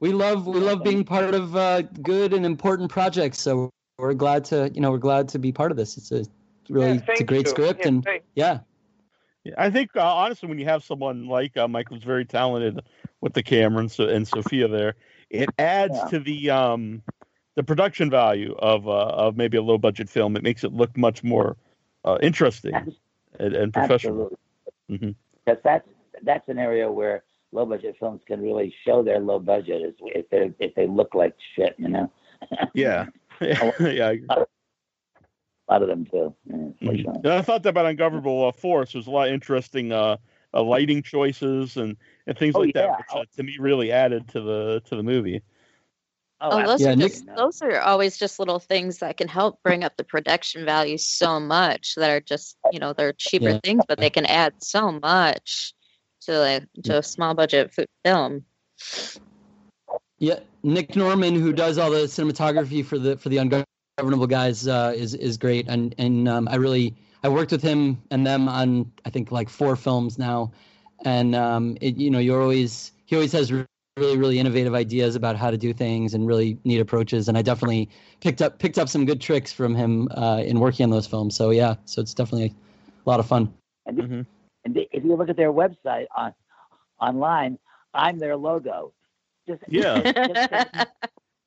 we 0.00 0.12
love 0.12 0.46
we 0.46 0.60
love 0.60 0.84
being 0.84 1.04
part 1.04 1.34
of 1.34 1.56
uh, 1.56 1.82
good 2.02 2.32
and 2.34 2.44
important 2.44 2.90
projects. 2.90 3.38
So 3.38 3.70
we're 3.98 4.14
glad 4.14 4.44
to 4.46 4.70
you 4.74 4.80
know 4.80 4.90
we're 4.90 4.98
glad 4.98 5.28
to 5.30 5.38
be 5.38 5.52
part 5.52 5.70
of 5.70 5.76
this. 5.76 5.96
It's 5.96 6.12
a 6.12 6.24
really 6.68 6.94
yeah, 6.96 7.00
it's 7.08 7.20
a 7.20 7.24
great 7.24 7.46
you. 7.46 7.50
script 7.50 7.80
Yeah, 7.80 7.88
and 7.88 8.04
thank- 8.04 8.22
yeah 8.34 8.60
Yeah, 9.44 9.54
I 9.56 9.70
think 9.70 9.90
uh, 9.96 10.02
honestly, 10.02 10.48
when 10.48 10.58
you 10.58 10.66
have 10.66 10.84
someone 10.84 11.26
like 11.26 11.56
uh, 11.56 11.66
Mike 11.68 11.88
who's 11.88 12.02
very 12.04 12.24
talented 12.26 12.80
with 13.22 13.32
the 13.32 13.42
camera 13.42 13.80
and, 13.80 13.90
so, 13.90 14.06
and 14.06 14.28
Sophia 14.28 14.68
there, 14.68 14.94
it 15.30 15.48
adds 15.58 15.96
Yeah. 15.96 16.08
to 16.10 16.18
the 16.20 16.50
um, 16.50 17.02
the 17.54 17.62
production 17.62 18.10
value 18.10 18.54
of 18.58 18.86
uh, 18.86 18.90
of 18.92 19.36
maybe 19.38 19.56
a 19.56 19.62
low 19.62 19.78
budget 19.78 20.10
film. 20.10 20.36
It 20.36 20.42
makes 20.42 20.64
it 20.64 20.72
look 20.74 20.94
much 20.98 21.24
more 21.24 21.56
uh, 22.04 22.18
interesting 22.22 22.74
and, 23.40 23.54
and 23.56 23.72
professional. 23.72 24.12
Absolutely. 24.24 24.36
Mhm. 24.90 25.14
Because 25.44 25.60
that's 25.64 25.88
that's 26.22 26.48
an 26.48 26.58
area 26.58 26.90
where 26.90 27.24
low 27.52 27.64
budget 27.64 27.96
films 27.98 28.20
can 28.26 28.40
really 28.42 28.74
show 28.86 29.02
their 29.02 29.20
low 29.20 29.38
budget 29.38 29.82
is 29.82 29.94
if 30.00 30.28
they 30.30 30.52
if 30.58 30.74
they 30.74 30.86
look 30.86 31.14
like 31.14 31.34
shit, 31.54 31.74
you 31.78 31.88
know. 31.88 32.10
Yeah, 32.74 33.06
yeah. 33.40 33.70
yeah. 33.80 34.08
I 34.08 34.12
agree. 34.12 34.26
A 34.30 35.72
lot 35.72 35.82
of 35.82 35.88
them 35.88 36.06
too. 36.06 36.34
Yeah, 36.46 36.54
Mhm. 36.90 37.26
I 37.26 37.42
thought 37.42 37.62
that 37.64 37.70
about 37.70 37.86
Ungovernable 37.86 38.46
uh, 38.46 38.52
Force. 38.52 38.92
There's 38.92 39.06
a 39.06 39.10
lot 39.10 39.28
of 39.28 39.34
interesting 39.34 39.92
uh, 39.92 40.16
uh, 40.54 40.62
lighting 40.62 41.02
choices 41.02 41.76
and, 41.76 41.96
and 42.26 42.38
things 42.38 42.54
Oh, 42.54 42.60
like 42.60 42.74
yeah. 42.74 42.82
that, 42.86 42.98
which 42.98 43.06
uh, 43.12 43.24
to 43.36 43.42
me 43.42 43.56
really 43.58 43.92
added 43.92 44.28
to 44.28 44.40
the 44.40 44.82
to 44.86 44.96
the 44.96 45.02
movie. 45.02 45.42
Oh, 46.40 46.64
those 46.64 46.80
Yeah, 46.80 46.92
are 46.92 46.96
Nick- 46.96 47.12
just 47.12 47.26
those 47.36 47.60
are 47.62 47.80
always 47.80 48.16
just 48.16 48.38
little 48.38 48.60
things 48.60 48.98
that 48.98 49.16
can 49.16 49.26
help 49.26 49.60
bring 49.64 49.82
up 49.82 49.96
the 49.96 50.04
production 50.04 50.64
value 50.64 50.96
so 50.96 51.40
much. 51.40 51.94
That 51.96 52.10
are 52.10 52.20
just 52.20 52.56
you 52.72 52.78
know 52.78 52.92
they're 52.92 53.12
cheaper 53.12 53.50
Yeah. 53.50 53.60
things, 53.64 53.82
but 53.88 53.98
they 53.98 54.10
can 54.10 54.24
add 54.26 54.54
so 54.62 54.92
much 54.92 55.74
to 56.22 56.38
like 56.38 56.64
to 56.84 56.98
a 56.98 57.02
small 57.02 57.34
budget 57.34 57.74
film. 58.04 58.44
yeah. 60.18 60.40
Nick 60.62 60.96
Norman, 60.96 61.34
who 61.34 61.52
does 61.52 61.78
all 61.78 61.90
the 61.90 62.04
cinematography 62.06 62.84
for 62.84 62.98
the 62.98 63.16
for 63.16 63.28
the 63.28 63.38
ungovernable 63.38 64.26
guys, 64.26 64.66
uh, 64.68 64.92
is 64.94 65.14
is 65.14 65.36
great. 65.36 65.68
And 65.68 65.94
and 65.98 66.28
um, 66.28 66.48
I 66.48 66.56
really 66.56 66.94
I 67.22 67.28
worked 67.28 67.52
with 67.52 67.62
him 67.62 68.00
and 68.10 68.26
them 68.26 68.48
on 68.48 68.90
I 69.04 69.10
think 69.10 69.32
like 69.32 69.48
four 69.48 69.76
films 69.76 70.18
now, 70.18 70.52
and 71.04 71.34
um, 71.34 71.76
it, 71.80 71.96
you 71.96 72.10
know 72.10 72.18
you're 72.18 72.42
always 72.42 72.92
he 73.06 73.16
always 73.16 73.32
has 73.32 73.52
really 73.98 74.16
really 74.16 74.38
innovative 74.38 74.74
ideas 74.74 75.14
about 75.16 75.36
how 75.36 75.50
to 75.50 75.56
do 75.58 75.72
things 75.72 76.14
and 76.14 76.26
really 76.26 76.58
neat 76.64 76.80
approaches. 76.80 77.28
And 77.28 77.36
I 77.38 77.42
definitely 77.42 77.88
picked 78.20 78.40
up 78.42 78.58
picked 78.58 78.78
up 78.78 78.88
some 78.88 79.04
good 79.04 79.20
tricks 79.20 79.52
from 79.52 79.74
him 79.74 80.08
uh, 80.16 80.42
in 80.44 80.60
working 80.60 80.84
on 80.84 80.90
those 80.90 81.06
films. 81.06 81.36
So 81.36 81.50
yeah, 81.50 81.74
so 81.84 82.00
it's 82.00 82.14
definitely 82.14 82.54
a 83.06 83.10
lot 83.10 83.20
of 83.20 83.26
fun. 83.26 83.52
And, 83.86 83.98
Mhm. 83.98 84.26
and 84.64 84.76
if 84.92 85.04
you 85.04 85.14
look 85.16 85.28
at 85.28 85.36
their 85.36 85.52
website 85.52 86.06
on 86.16 86.32
online, 87.00 87.58
I'm 87.94 88.18
their 88.18 88.36
logo. 88.36 88.92
Just, 89.46 89.62
Yeah. 89.68 90.00
just- 90.12 90.88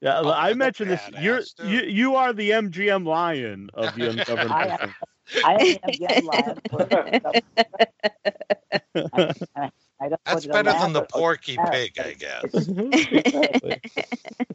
Yeah, 0.03 0.21
Oh, 0.23 0.31
I 0.31 0.55
mentioned 0.55 0.89
this. 0.89 0.99
badass, 1.01 1.21
You're 1.23 1.41
dude. 1.57 1.69
you 1.71 1.81
you 1.81 2.15
are 2.15 2.33
the 2.33 2.49
MGM 2.49 3.05
lion 3.05 3.69
of 3.75 3.93
the 3.95 4.09
ungovernable. 4.09 4.51
I- 4.51 4.77
film. 4.77 4.93
I 5.45 5.77
am 5.85 5.91
getting 5.91 6.25
live. 6.25 6.57
For, 10.01 10.05
I, 10.05 10.07
I 10.07 10.09
don't 10.09 10.21
That's 10.25 10.47
better 10.47 10.71
than 10.71 10.93
the 10.93 11.03
Porky 11.03 11.55
laugh, 11.57 11.71
Pig, 11.71 11.99
I 11.99 12.13
guess. 12.13 12.67
Exactly. 12.67 13.81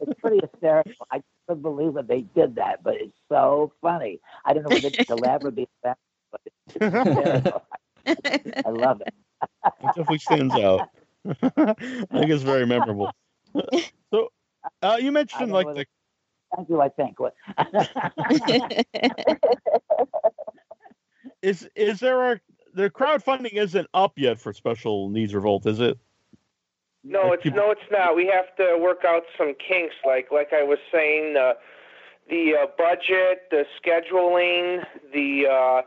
It's 0.01 0.19
pretty 0.21 0.39
hysterical. 0.51 1.07
I 1.11 1.21
couldn't 1.47 1.63
believe 1.63 1.95
that 1.95 2.07
they 2.07 2.21
did 2.21 2.55
that, 2.55 2.83
but 2.83 2.95
it's 2.95 3.17
so 3.29 3.73
funny. 3.81 4.19
I 4.45 4.53
don't 4.53 4.63
know 4.63 4.69
whether 4.69 4.89
the 4.89 5.15
lab 5.15 5.43
would 5.43 5.55
be 5.55 5.67
that, 5.83 5.97
but 6.31 6.41
it's 6.45 6.73
hysterical. 6.73 7.63
I 8.65 8.69
love 8.69 9.01
it. 9.01 9.13
It 9.81 9.87
definitely 9.87 10.19
stands 10.19 10.55
out. 10.55 10.89
I 11.25 11.33
think 11.33 12.29
it's 12.31 12.43
very 12.43 12.65
memorable. 12.65 13.11
So, 14.11 14.29
uh, 14.81 14.97
you 14.99 15.07
I 15.07 15.11
mentioned 15.11 15.51
don't 15.51 15.65
like 15.65 15.75
the 15.75 15.85
Thank 16.55 16.69
you. 16.69 16.81
I 16.81 16.89
think. 16.89 17.19
What? 17.19 17.33
is 21.41 21.69
is 21.75 21.99
there 21.99 22.33
a 22.33 22.39
the 22.77 22.89
crowdfunding 22.89 23.53
isn't 23.53 23.87
up 23.93 24.13
yet 24.17 24.39
for 24.39 24.53
Special 24.53 25.09
Needs 25.09 25.33
Revolt, 25.33 25.65
is 25.65 25.79
it? 25.79 25.97
No, 27.03 27.33
it's 27.33 27.45
no, 27.45 27.71
it's 27.71 27.89
not. 27.89 28.15
We 28.15 28.27
have 28.27 28.55
to 28.57 28.77
work 28.79 29.03
out 29.05 29.23
some 29.37 29.53
kinks. 29.55 29.95
Like 30.05 30.29
like 30.31 30.51
I 30.53 30.63
was 30.63 30.77
saying, 30.91 31.37
uh, 31.37 31.53
the 32.29 32.53
uh, 32.55 32.67
budget, 32.77 33.49
the 33.49 33.65
scheduling, 33.79 34.85
the 35.13 35.47
uh, 35.47 35.81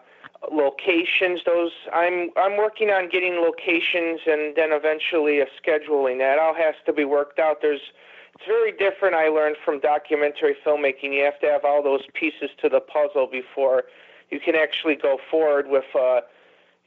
locations. 0.51 1.43
Those 1.45 1.73
I'm 1.93 2.31
I'm 2.37 2.57
working 2.57 2.89
on 2.89 3.09
getting 3.11 3.35
locations 3.35 4.21
and 4.27 4.57
then 4.57 4.73
eventually 4.73 5.41
a 5.41 5.47
scheduling. 5.61 6.19
That 6.19 6.39
all 6.39 6.55
has 6.55 6.75
to 6.87 6.93
be 6.93 7.05
worked 7.05 7.39
out. 7.39 7.59
There's 7.61 7.83
it's 8.35 8.47
very 8.47 8.73
different. 8.73 9.15
I 9.15 9.29
learned 9.29 9.57
from 9.63 9.81
documentary 9.81 10.57
filmmaking. 10.65 11.13
You 11.13 11.25
have 11.25 11.39
to 11.41 11.47
have 11.47 11.65
all 11.65 11.83
those 11.83 12.03
pieces 12.15 12.51
to 12.63 12.71
the 12.71 12.81
puzzle 12.81 13.29
before 13.31 13.85
you 14.31 14.41
can 14.41 14.55
actually 14.55 14.97
go 14.97 15.19
forward 15.31 15.67
with 15.69 15.85
uh, 15.95 16.21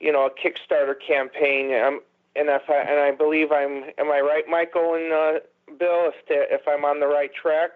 you 0.04 0.12
know 0.12 0.26
a 0.26 0.30
Kickstarter 0.30 0.96
campaign. 1.08 1.74
Um, 1.74 2.02
and 2.36 2.50
if 2.50 2.70
I 2.70 2.82
and 2.82 3.00
I 3.00 3.12
believe 3.12 3.52
I'm 3.52 3.86
am 3.98 4.12
I 4.12 4.20
right, 4.20 4.44
Michael 4.50 4.96
and 4.96 5.14
uh, 5.14 5.40
Bill? 5.80 6.12
If 6.12 6.16
the, 6.28 6.44
if 6.54 6.62
I'm 6.68 6.84
on 6.84 7.00
the 7.00 7.08
right 7.08 7.32
track. 7.34 7.72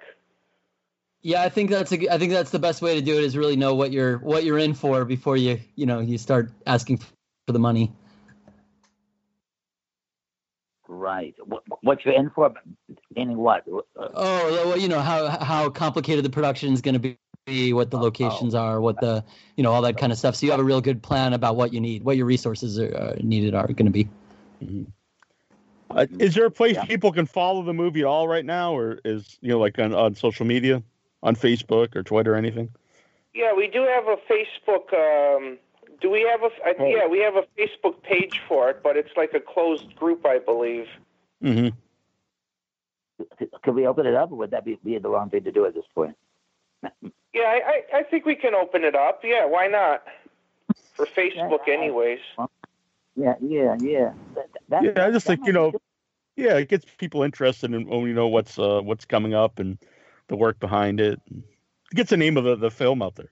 Yeah, 1.21 1.41
I 1.41 1.49
think 1.49 1.71
that's 1.71 1.91
a, 1.91 2.13
I 2.13 2.17
think 2.17 2.31
that's 2.31 2.51
the 2.51 2.59
best 2.59 2.81
way 2.81 2.95
to 2.95 3.01
do 3.01 3.17
it 3.17 3.23
is 3.23 3.35
really 3.35 3.55
know 3.55 3.73
what 3.73 3.91
you're 3.91 4.17
what 4.19 4.43
you're 4.43 4.59
in 4.59 4.73
for 4.73 5.05
before 5.05 5.37
you 5.37 5.59
you 5.75 5.85
know 5.85 5.99
you 5.99 6.17
start 6.17 6.51
asking 6.65 6.97
for 6.97 7.53
the 7.53 7.59
money. 7.59 7.91
Right. 10.89 11.35
What, 11.43 11.63
what 11.81 12.05
you're 12.05 12.15
in 12.15 12.29
for? 12.29 12.53
Meaning 13.15 13.37
what? 13.37 13.65
Oh, 13.67 14.67
well, 14.67 14.77
you 14.77 14.87
know 14.87 15.01
how 15.01 15.27
how 15.27 15.69
complicated 15.69 16.23
the 16.23 16.29
production 16.29 16.73
is 16.73 16.81
going 16.81 16.93
to 16.93 16.99
be, 16.99 17.17
what 17.47 17.91
the 17.91 17.97
Oh, 17.97 18.01
locations 18.01 18.53
are, 18.53 18.81
what 18.81 18.99
the 18.99 19.23
you 19.55 19.63
know 19.63 19.71
all 19.71 19.81
that 19.83 19.97
kind 19.97 20.11
of 20.11 20.17
stuff. 20.17 20.35
So 20.35 20.45
you 20.45 20.51
have 20.51 20.59
a 20.59 20.63
real 20.63 20.81
good 20.81 21.01
plan 21.01 21.33
about 21.33 21.55
what 21.55 21.73
you 21.73 21.79
need, 21.79 22.03
what 22.03 22.17
your 22.17 22.25
resources 22.25 22.77
are 22.77 22.93
uh, 22.95 23.15
needed 23.21 23.55
are 23.55 23.67
going 23.67 23.85
to 23.85 23.91
be. 23.91 24.09
Uh, 25.89 26.05
is 26.19 26.35
there 26.35 26.45
a 26.45 26.51
place 26.51 26.75
Yeah. 26.75 26.83
people 26.85 27.13
can 27.13 27.25
follow 27.25 27.63
the 27.63 27.73
movie 27.73 28.01
at 28.01 28.05
all 28.05 28.27
right 28.27 28.43
now, 28.45 28.75
or 28.77 28.99
is 29.05 29.37
you 29.41 29.49
know 29.49 29.59
like 29.59 29.79
on, 29.79 29.93
on 29.93 30.15
social 30.15 30.45
media, 30.45 30.83
on 31.23 31.35
Facebook 31.35 31.95
or 31.95 32.03
Twitter, 32.03 32.33
or 32.33 32.37
anything? 32.37 32.69
Yeah, 33.33 33.53
we 33.53 33.67
do 33.67 33.83
have 33.83 34.07
a 34.07 34.17
Facebook. 34.29 34.91
Um, 34.93 35.57
do 36.01 36.09
we 36.09 36.21
have 36.29 36.43
a? 36.43 36.49
I, 36.65 36.73
Oh. 36.79 36.85
Yeah, 36.85 37.07
we 37.07 37.19
have 37.19 37.35
a 37.35 37.45
Facebook 37.57 38.01
page 38.03 38.41
for 38.47 38.69
it, 38.69 38.81
but 38.83 38.97
it's 38.97 39.11
like 39.15 39.33
a 39.33 39.39
closed 39.39 39.95
group, 39.95 40.25
I 40.25 40.39
believe. 40.39 40.87
Mm-hmm. 41.41 41.69
could 43.63 43.75
we 43.75 43.87
open 43.87 44.05
it 44.05 44.15
up, 44.15 44.31
or 44.31 44.35
would 44.37 44.51
that 44.51 44.65
be, 44.65 44.77
be 44.83 44.97
the 44.97 45.07
wrong 45.09 45.29
thing 45.29 45.43
to 45.43 45.51
do 45.51 45.65
at 45.65 45.73
this 45.73 45.85
point? 45.95 46.15
Yeah, 47.37 47.45
I, 47.45 47.61
I, 47.97 47.99
I 47.99 48.03
think 48.03 48.25
we 48.25 48.35
can 48.35 48.55
open 48.55 48.83
it 48.83 48.95
up. 48.95 49.21
Yeah, 49.23 49.45
why 49.45 49.67
not? 49.67 50.03
For 50.95 51.05
Facebook, 51.17 51.67
Yeah, 51.67 51.73
anyways. 51.73 52.19
Yeah, 53.15 53.35
yeah, 53.41 53.75
yeah. 53.81 54.13
That, 54.35 54.49
that, 54.69 54.83
Yeah, 54.83 55.05
I 55.05 55.11
just 55.11 55.25
think 55.27 55.45
you 55.45 55.53
know, 55.53 55.71
good. 55.71 55.81
yeah, 56.35 56.57
it 56.57 56.69
gets 56.69 56.85
people 56.97 57.23
interested 57.23 57.73
in 57.73 57.87
oh, 57.91 58.05
you 58.05 58.13
know 58.13 58.27
what's 58.27 58.59
uh 58.59 58.81
what's 58.83 59.05
coming 59.05 59.33
up 59.33 59.59
and 59.59 59.77
the 60.27 60.35
work 60.35 60.59
behind 60.59 60.99
it. 60.99 61.21
It 61.31 61.95
gets 61.95 62.09
the 62.11 62.17
name 62.17 62.37
of 62.37 62.43
the, 62.43 62.55
the 62.55 62.71
film 62.71 63.01
out 63.01 63.15
there. 63.15 63.31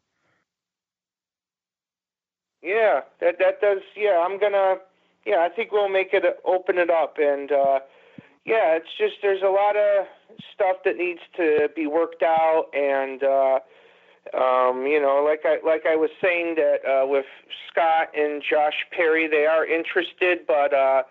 Yeah, 2.62 3.02
that 3.22 3.38
that 3.40 3.62
does. 3.62 3.82
Yeah, 3.96 4.26
I'm 4.28 4.40
gonna. 4.40 4.78
Yeah, 5.26 5.38
I 5.40 5.50
think 5.50 5.72
we'll 5.72 5.90
make 5.90 6.14
it 6.14 6.24
open 6.46 6.78
it 6.78 6.90
up, 6.90 7.18
and 7.20 7.52
uh, 7.52 7.80
yeah, 8.46 8.76
it's 8.76 8.90
just 8.98 9.16
there's 9.22 9.42
a 9.44 9.50
lot 9.50 9.76
of 9.76 10.08
stuff 10.54 10.78
that 10.86 10.98
needs 10.98 11.22
to 11.38 11.70
be 11.76 11.88
worked 11.88 12.24
out, 12.24 12.66
and 12.74 13.24
uh, 13.24 13.60
um, 14.34 14.86
you 14.88 15.00
know, 15.02 15.24
like 15.24 15.42
I 15.46 15.60
like 15.66 15.86
I 15.86 15.96
was 15.96 16.10
saying 16.22 16.56
that 16.56 16.80
uh, 16.86 17.06
with 17.08 17.26
Scott 17.72 18.10
and 18.18 18.42
Josh 18.42 18.86
Perry, 18.92 19.28
they 19.28 19.46
are 19.46 19.66
interested, 19.66 20.40
but 20.48 20.74
uh, 20.74 21.04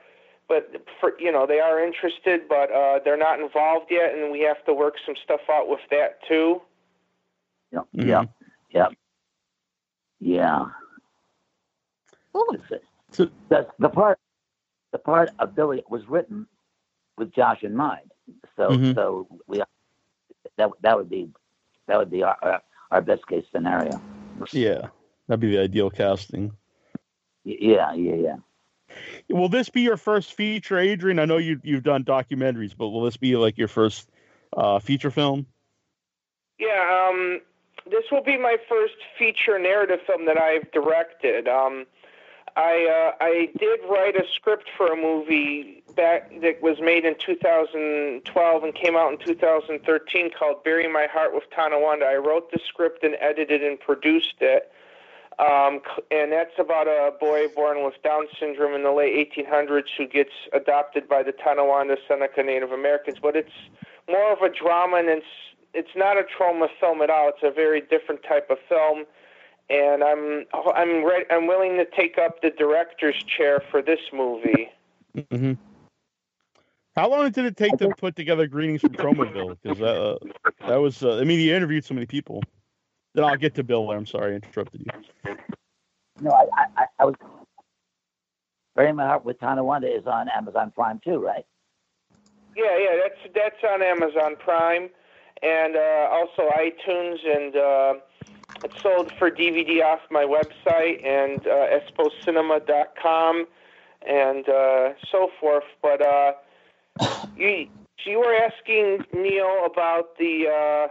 but 0.49 0.71
for 1.01 1.13
you 1.19 1.31
know 1.33 1.47
they 1.47 1.61
are 1.61 1.83
interested, 1.85 2.43
but 2.49 2.71
uh, 2.73 2.99
they're 3.05 3.17
not 3.17 3.41
involved 3.41 3.87
yet, 3.91 4.15
and 4.15 4.33
we 4.33 4.41
have 4.41 4.65
to 4.67 4.75
work 4.75 4.95
some 5.07 5.15
stuff 5.23 5.41
out 5.51 5.69
with 5.69 5.81
that 5.91 6.19
too. 6.27 6.61
Yeah, 7.73 7.81
Mhm. 7.95 8.09
yeah, 8.09 8.25
yeah, 8.71 8.89
yeah. 10.21 10.65
Cool. 12.33 12.55
It's- 12.55 12.81
So- 13.13 13.31
the, 13.49 13.69
the 13.79 13.89
part, 13.89 14.19
the 14.91 14.99
part 14.99 15.31
of 15.39 15.55
Billy 15.55 15.85
was 15.89 16.05
written 16.09 16.49
with 17.17 17.33
Josh 17.33 17.63
in 17.63 17.77
mind. 17.77 18.11
So, 18.57 18.71
Mhm. 18.71 18.95
so 18.97 19.29
we 19.47 19.63
that 20.57 20.71
that 20.81 20.97
would 20.97 21.09
be 21.09 21.31
that 21.87 21.97
would 21.97 22.11
be 22.11 22.25
our 22.25 22.37
our, 22.43 22.63
our 22.95 23.03
best 23.03 23.27
case 23.27 23.45
scenario. 23.53 24.01
Yeah, 24.53 24.87
that'd 25.27 25.41
be 25.41 25.51
the 25.51 25.61
ideal 25.61 25.91
casting. 25.91 26.53
Yeah, 27.43 27.93
yeah, 27.93 28.15
yeah. 28.15 28.37
Will 29.29 29.49
this 29.49 29.69
be 29.69 29.81
your 29.81 29.97
first 29.97 30.35
feature, 30.35 30.79
Adrian? 30.79 31.19
I 31.19 31.25
know 31.25 31.39
you 31.39 31.61
you've 31.65 31.83
done 31.83 32.05
documentaries, 32.05 32.75
but 32.77 32.89
will 32.91 33.03
this 33.03 33.17
be 33.17 33.37
like 33.37 33.59
your 33.59 33.67
first 33.69 34.09
uh, 34.57 34.79
feature 34.79 35.11
film? 35.11 35.47
Yeah, 36.61 37.09
um, 37.11 37.41
this 37.91 38.05
will 38.13 38.23
be 38.23 38.39
my 38.39 38.57
first 38.69 38.95
feature 39.19 39.59
narrative 39.59 39.99
film 40.07 40.27
that 40.27 40.41
I've 40.41 40.71
directed. 40.71 41.49
Um, 41.49 41.87
I 42.57 43.13
uh, 43.21 43.25
I 43.25 43.51
did 43.59 43.81
write 43.89 44.17
a 44.17 44.25
script 44.33 44.71
for 44.77 44.93
a 44.93 44.97
movie 44.97 45.83
back 45.97 46.31
that 46.41 46.63
was 46.63 46.81
made 46.81 47.05
in 47.05 47.17
2012 47.19 48.65
and 48.65 48.75
came 48.75 48.97
out 48.97 49.13
in 49.13 49.19
2013 49.19 50.31
called 50.39 50.63
"Bury 50.63 50.89
My 50.89 51.07
Heart 51.11 51.35
with 51.35 51.45
Tonawanda." 51.51 52.07
I 52.07 52.17
wrote 52.17 52.53
the 52.53 52.61
script 52.67 53.03
and 53.03 53.17
edited 53.21 53.63
and 53.63 53.79
produced 53.79 54.37
it. 54.41 54.71
Um, 55.39 55.81
and 56.13 56.31
that's 56.31 56.57
about 56.59 56.87
a 56.87 57.13
boy 57.19 57.49
born 57.57 57.85
with 57.85 57.95
Down 58.05 58.27
syndrome 58.39 58.73
in 58.75 58.85
the 58.85 58.93
late 58.93 59.35
1800s 59.37 59.89
who 59.99 60.07
gets 60.07 60.31
adopted 60.53 61.09
by 61.09 61.25
the 61.25 61.33
Tonawanda 61.33 61.97
Seneca 62.07 62.45
Native 62.45 62.71
Americans. 62.71 63.19
But 63.21 63.35
it's 63.35 63.51
more 64.09 64.33
of 64.33 64.43
a 64.43 64.49
drama, 64.49 64.99
and 64.99 65.09
it's 65.09 65.27
it's 65.73 65.97
not 65.97 66.17
a 66.17 66.23
Troma 66.23 66.69
film 66.79 67.03
at 67.03 67.11
all. 67.11 67.31
It's 67.31 67.43
a 67.43 67.51
very 67.51 67.81
different 67.81 68.23
type 68.23 68.49
of 68.49 68.59
film, 68.69 69.07
and 69.71 70.03
I'm 70.05 70.45
I'm 70.75 71.05
re- 71.05 71.27
I'm 71.31 71.47
willing 71.47 71.77
to 71.77 71.87
take 71.97 72.19
up 72.19 72.43
the 72.43 72.51
director's 72.51 73.17
chair 73.25 73.63
for 73.71 73.83
this 73.83 74.01
movie. 74.13 74.69
Mm-hmm. 75.17 75.53
How 76.97 77.09
long 77.11 77.31
did 77.31 77.45
it 77.45 77.57
take 77.57 77.77
to 77.79 77.89
put 77.99 78.15
together 78.15 78.47
Greetings 78.47 78.81
from 78.83 78.91
Tromaville? 78.91 79.57
Because 79.63 79.79
that 79.79 79.97
uh, 79.97 80.19
that 80.69 80.77
was 80.77 81.03
uh, 81.03 81.19
I 81.19 81.25
mean 81.25 81.41
you 81.41 81.55
interviewed 81.55 81.85
so 81.85 81.95
many 81.95 82.07
people. 82.07 82.43
Then 83.15 83.25
I'll 83.25 83.37
get 83.37 83.55
to 83.55 83.65
Bill. 83.65 83.87
there. 83.87 83.97
I'm 83.97 84.07
sorry 84.07 84.33
I 84.33 84.35
interrupted 84.37 84.87
you. 84.87 85.37
No, 86.21 86.31
I, 86.31 86.45
I, 86.53 86.67
I- 86.77 86.87
I 87.01 87.05
was. 87.05 87.15
Bury 88.77 88.93
My 88.93 89.07
Heart 89.07 89.25
with 89.25 89.39
Tonawanda 89.39 89.87
is 89.87 90.05
on 90.07 90.29
Amazon 90.29 90.73
Prime 90.75 91.01
too, 91.05 91.19
right? 91.19 91.47
Yeah, 92.57 92.77
yeah, 92.77 92.97
that's 93.03 93.35
that's 93.35 93.73
on 93.73 93.83
Amazon 93.83 94.35
Prime, 94.37 94.89
and 95.43 95.77
uh, 95.77 96.09
also 96.11 96.49
iTunes, 96.59 97.19
and 97.25 97.57
uh, 97.57 97.95
it's 98.63 98.81
sold 98.83 99.13
for 99.19 99.31
DVD 99.31 99.83
off 99.83 100.01
my 100.11 100.25
website 100.25 101.05
and 101.05 101.47
uh, 101.47 101.79
espocinema.com, 101.79 103.47
and 104.07 104.49
uh, 104.49 104.93
so 105.11 105.31
forth. 105.41 105.65
But 105.83 106.01
uh, 106.03 106.33
you 107.37 107.69
you 108.05 108.19
were 108.19 108.35
asking 108.35 109.05
Neil 109.13 109.65
about 109.67 110.19
the 110.19 110.49
uh, 110.49 110.89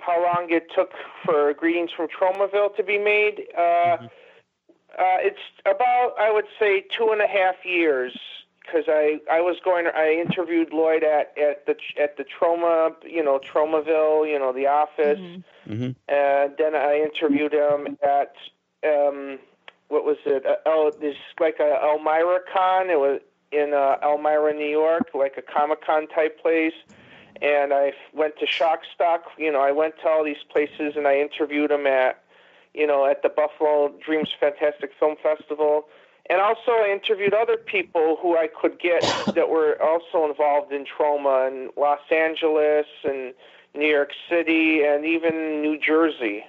how 0.00 0.22
long 0.22 0.48
it 0.50 0.66
took 0.74 0.92
for 1.24 1.52
Greetings 1.54 1.90
from 1.92 2.08
Tromaville 2.08 2.74
to 2.76 2.82
be 2.82 2.98
made. 2.98 3.44
Uh, 3.56 3.98
uh, 4.96 5.18
it's 5.18 5.40
about, 5.66 6.14
I 6.18 6.30
would 6.32 6.46
say, 6.58 6.84
two 6.96 7.10
and 7.10 7.20
a 7.20 7.26
half 7.26 7.56
years 7.64 8.16
because 8.64 8.84
I, 8.88 9.18
I 9.30 9.40
was 9.40 9.56
going. 9.64 9.86
I 9.94 10.12
interviewed 10.14 10.72
Lloyd 10.72 11.02
at, 11.04 11.36
at 11.38 11.66
the 11.66 11.76
at 12.02 12.16
the 12.16 12.24
Troma, 12.24 12.94
you 13.04 13.22
know, 13.22 13.38
Tromaville, 13.38 14.28
you 14.30 14.38
know, 14.38 14.52
the 14.52 14.66
office, 14.66 15.18
Mhm. 15.18 15.44
Mm-hmm. 15.68 15.90
and 16.08 16.54
then 16.58 16.74
I 16.74 16.96
interviewed 17.00 17.52
him 17.52 17.96
at 18.02 18.34
um, 18.86 19.38
what 19.88 20.04
was 20.04 20.16
it? 20.26 20.44
Uh, 20.46 20.56
El, 20.66 20.90
this 21.00 21.16
like 21.40 21.56
a 21.60 21.78
Elmira 21.82 22.40
Con. 22.52 22.90
It 22.90 22.98
was 22.98 23.20
in 23.52 23.72
uh, 23.74 23.96
Elmira, 24.02 24.52
New 24.54 24.66
York, 24.68 25.10
like 25.14 25.34
a 25.36 25.42
Comic 25.42 25.84
Con 25.84 26.06
type 26.08 26.40
place. 26.40 26.74
And 27.42 27.72
I 27.74 27.92
went 28.12 28.38
to 28.38 28.46
Shockstock. 28.46 29.20
You 29.38 29.50
know, 29.52 29.60
I 29.60 29.72
went 29.72 29.96
to 30.02 30.08
all 30.08 30.24
these 30.24 30.42
places 30.50 30.94
and 30.96 31.06
I 31.06 31.18
interviewed 31.18 31.70
him 31.70 31.86
at, 31.86 32.22
you 32.74 32.86
know, 32.86 33.06
at 33.06 33.22
the 33.22 33.28
Buffalo 33.28 33.92
Dreams 34.04 34.30
Fantastic 34.38 34.92
Film 34.98 35.16
Festival. 35.22 35.86
And 36.30 36.40
also, 36.40 36.70
I 36.70 36.90
interviewed 36.90 37.34
other 37.34 37.58
people 37.58 38.16
who 38.20 38.36
I 38.36 38.48
could 38.48 38.78
get 38.78 39.02
that 39.34 39.50
were 39.50 39.76
also 39.82 40.28
involved 40.28 40.72
in 40.72 40.86
Troma 40.86 41.48
in 41.48 41.70
Los 41.76 42.00
Angeles 42.10 42.86
and 43.04 43.34
New 43.74 43.86
York 43.86 44.12
City 44.28 44.82
and 44.84 45.04
even 45.04 45.60
New 45.60 45.78
Jersey. 45.78 46.44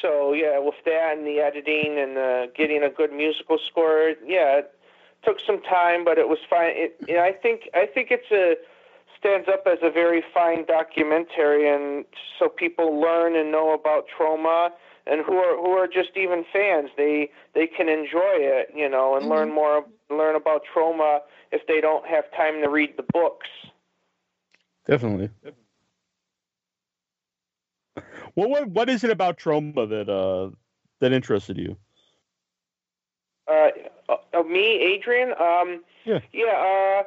So 0.00 0.34
yeah, 0.34 0.58
with 0.58 0.74
that 0.84 1.16
and 1.16 1.26
the 1.26 1.40
editing 1.40 1.98
and 1.98 2.18
uh, 2.18 2.46
getting 2.54 2.82
a 2.82 2.90
good 2.90 3.12
musical 3.12 3.58
score, 3.58 4.14
yeah, 4.26 4.58
it 4.58 4.74
took 5.22 5.38
some 5.46 5.62
time, 5.62 6.04
but 6.04 6.18
it 6.18 6.28
was 6.28 6.38
fine. 6.48 6.72
It, 6.74 6.96
you 7.08 7.14
know, 7.14 7.22
I 7.22 7.32
think 7.32 7.68
I 7.74 7.86
think 7.86 8.10
it's 8.10 8.30
a 8.30 8.56
stands 9.18 9.48
up 9.48 9.66
as 9.66 9.78
a 9.82 9.90
very 9.90 10.22
fine 10.34 10.66
documentary, 10.66 11.68
and 11.68 12.04
so 12.38 12.48
people 12.48 13.00
learn 13.00 13.34
and 13.36 13.50
know 13.50 13.72
about 13.72 14.04
Troma, 14.08 14.70
and 15.06 15.24
who 15.24 15.36
are 15.36 15.56
who 15.56 15.72
are 15.72 15.86
just 15.86 16.10
even 16.16 16.44
fans, 16.52 16.90
they 16.96 17.30
they 17.54 17.66
can 17.66 17.88
enjoy 17.88 18.36
it, 18.36 18.70
you 18.74 18.88
know, 18.88 19.16
and 19.16 19.28
learn 19.28 19.52
more 19.52 19.84
learn 20.10 20.36
about 20.36 20.62
Troma 20.74 21.20
if 21.52 21.66
they 21.66 21.80
don't 21.80 22.06
have 22.06 22.24
time 22.36 22.62
to 22.62 22.68
read 22.68 22.96
the 22.96 23.04
books. 23.12 23.48
Definitely. 24.86 25.30
Well, 28.34 28.48
what 28.48 28.68
what 28.68 28.88
is 28.88 29.04
it 29.04 29.10
about 29.10 29.38
Troma 29.38 29.88
that 29.88 30.08
uh 30.08 30.50
that 31.00 31.12
interested 31.12 31.58
you? 31.58 31.76
Uh, 33.46 33.68
uh, 34.08 34.42
me, 34.42 34.80
Adrian. 34.80 35.32
Um, 35.40 35.84
Yeah. 36.04 36.20
Yeah. 36.32 36.46
Uh, 36.46 37.02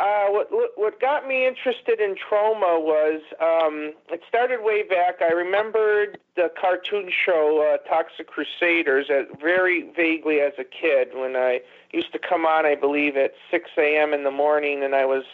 uh, 0.00 0.26
what 0.30 0.48
what- 0.50 1.00
got 1.00 1.26
me 1.26 1.46
interested 1.46 2.00
in 2.00 2.14
Troma 2.14 2.80
was 2.80 3.20
um, 3.40 3.92
it 4.10 4.22
started 4.28 4.60
way 4.62 4.82
back. 4.82 5.20
I 5.20 5.32
remembered 5.32 6.18
the 6.36 6.50
cartoon 6.60 7.10
show 7.24 7.62
uh, 7.74 7.88
Toxic 7.88 8.26
Crusaders 8.26 9.06
at, 9.10 9.40
very 9.40 9.90
vaguely 9.96 10.40
as 10.40 10.52
a 10.58 10.64
kid 10.64 11.08
when 11.14 11.36
I 11.36 11.60
used 11.92 12.12
to 12.12 12.18
come 12.18 12.46
on. 12.46 12.66
I 12.66 12.74
believe 12.74 13.16
at 13.16 13.32
6 13.50 13.70
a.m. 13.78 14.12
in 14.12 14.24
the 14.24 14.30
morning, 14.30 14.82
and 14.82 14.94
I 14.94 15.04
was 15.04 15.24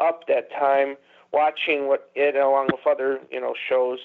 up 0.00 0.26
that 0.28 0.50
time 0.50 0.96
watching 1.32 1.86
what 1.88 2.10
it 2.14 2.34
along 2.36 2.68
with 2.72 2.86
other 2.86 3.20
you 3.30 3.40
know 3.40 3.54
shows. 3.68 3.98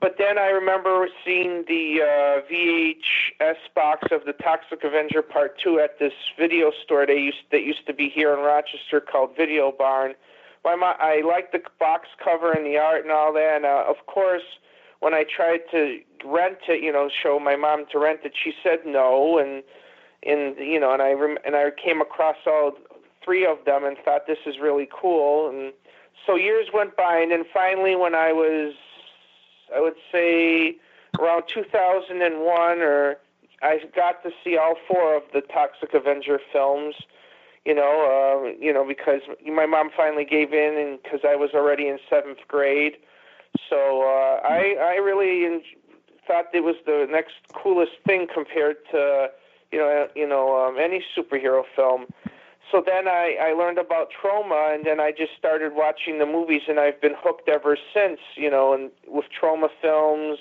But 0.00 0.16
then 0.16 0.38
I 0.38 0.46
remember 0.46 1.08
seeing 1.24 1.64
the 1.68 2.00
uh, 2.00 2.40
VHS 2.50 3.56
box 3.74 4.08
of 4.10 4.24
the 4.24 4.32
Toxic 4.32 4.82
Avenger 4.82 5.20
Part 5.20 5.58
Two 5.62 5.78
at 5.78 5.98
this 5.98 6.14
video 6.38 6.72
store 6.82 7.06
they 7.06 7.18
used 7.18 7.44
that 7.52 7.62
used 7.62 7.86
to 7.86 7.92
be 7.92 8.08
here 8.08 8.32
in 8.32 8.40
Rochester 8.40 9.00
called 9.00 9.36
Video 9.36 9.70
Barn. 9.70 10.14
My 10.64 10.74
mo- 10.74 10.96
I 10.98 11.20
liked 11.20 11.52
the 11.52 11.60
box 11.78 12.08
cover 12.22 12.52
and 12.52 12.64
the 12.64 12.78
art 12.78 13.02
and 13.02 13.12
all 13.12 13.32
that. 13.34 13.56
And 13.56 13.66
uh, 13.66 13.84
of 13.86 14.06
course, 14.06 14.42
when 15.00 15.12
I 15.12 15.24
tried 15.24 15.60
to 15.70 15.98
rent 16.24 16.58
it, 16.68 16.82
you 16.82 16.92
know, 16.92 17.10
show 17.22 17.38
my 17.38 17.56
mom 17.56 17.84
to 17.92 17.98
rent 17.98 18.20
it, 18.24 18.32
she 18.42 18.52
said 18.62 18.80
no. 18.86 19.38
And 19.38 19.62
and 20.22 20.56
you 20.58 20.80
know, 20.80 20.94
and 20.94 21.02
I 21.02 21.12
rem- 21.12 21.38
and 21.44 21.56
I 21.56 21.70
came 21.82 22.00
across 22.00 22.36
all 22.46 22.72
three 23.22 23.44
of 23.44 23.58
them 23.66 23.84
and 23.84 23.98
thought 24.02 24.26
this 24.26 24.38
is 24.46 24.56
really 24.62 24.88
cool. 24.90 25.50
And 25.50 25.74
so 26.26 26.36
years 26.36 26.68
went 26.72 26.96
by, 26.96 27.18
and 27.18 27.30
then 27.32 27.44
finally, 27.52 27.96
when 27.96 28.14
I 28.14 28.32
was 28.32 28.72
I 29.74 29.80
would 29.80 29.96
say 30.12 30.76
around 31.18 31.44
2001, 31.48 32.78
or 32.80 33.16
I 33.62 33.80
got 33.94 34.22
to 34.22 34.30
see 34.42 34.56
all 34.56 34.76
four 34.88 35.16
of 35.16 35.22
the 35.32 35.40
Toxic 35.40 35.94
Avenger 35.94 36.40
films. 36.52 36.94
You 37.64 37.74
know, 37.74 38.44
uh, 38.46 38.56
you 38.58 38.72
know, 38.72 38.86
because 38.86 39.20
my 39.46 39.66
mom 39.66 39.90
finally 39.94 40.24
gave 40.24 40.54
in, 40.54 40.78
and 40.78 41.02
because 41.02 41.20
I 41.28 41.36
was 41.36 41.50
already 41.54 41.88
in 41.88 41.98
seventh 42.08 42.38
grade, 42.48 42.96
so 43.68 44.02
uh, 44.02 44.40
I 44.46 44.76
I 44.80 44.94
really 44.96 45.44
en- 45.44 45.62
thought 46.26 46.46
it 46.54 46.64
was 46.64 46.76
the 46.86 47.06
next 47.10 47.34
coolest 47.52 47.92
thing 48.06 48.26
compared 48.32 48.76
to 48.92 49.30
you 49.72 49.78
know 49.78 50.08
you 50.14 50.26
know 50.26 50.66
um, 50.66 50.78
any 50.78 51.04
superhero 51.16 51.64
film. 51.76 52.06
So 52.70 52.82
then 52.84 53.08
I, 53.08 53.36
I 53.40 53.52
learned 53.52 53.78
about 53.78 54.08
Troma 54.10 54.74
and 54.74 54.86
then 54.86 55.00
I 55.00 55.10
just 55.10 55.32
started 55.36 55.72
watching 55.74 56.18
the 56.18 56.26
movies, 56.26 56.62
and 56.68 56.78
I've 56.78 57.00
been 57.00 57.14
hooked 57.16 57.48
ever 57.48 57.76
since. 57.92 58.20
You 58.36 58.50
know, 58.50 58.72
and 58.74 58.90
with 59.06 59.26
Troma 59.40 59.68
films, 59.82 60.38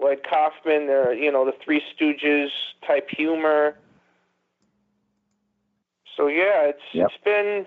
Lloyd 0.00 0.20
Kaufman, 0.28 0.86
there, 0.86 1.12
you 1.12 1.30
know, 1.30 1.44
the 1.44 1.54
Three 1.64 1.82
Stooges 1.94 2.48
type 2.86 3.08
humor. 3.10 3.76
So 6.16 6.28
yeah, 6.28 6.68
it's 6.68 6.82
Yep. 6.92 7.08
it's 7.10 7.24
been, 7.24 7.66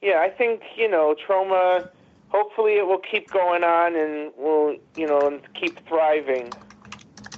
yeah, 0.00 0.20
I 0.20 0.30
think 0.30 0.62
you 0.76 0.88
know 0.88 1.14
Troma 1.14 1.84
Hopefully, 2.30 2.74
it 2.74 2.86
will 2.86 3.00
keep 3.00 3.30
going 3.32 3.64
on, 3.64 3.96
and 3.96 4.32
will 4.38 4.76
you 4.96 5.06
know 5.06 5.20
and 5.26 5.40
keep 5.54 5.84
thriving. 5.88 6.50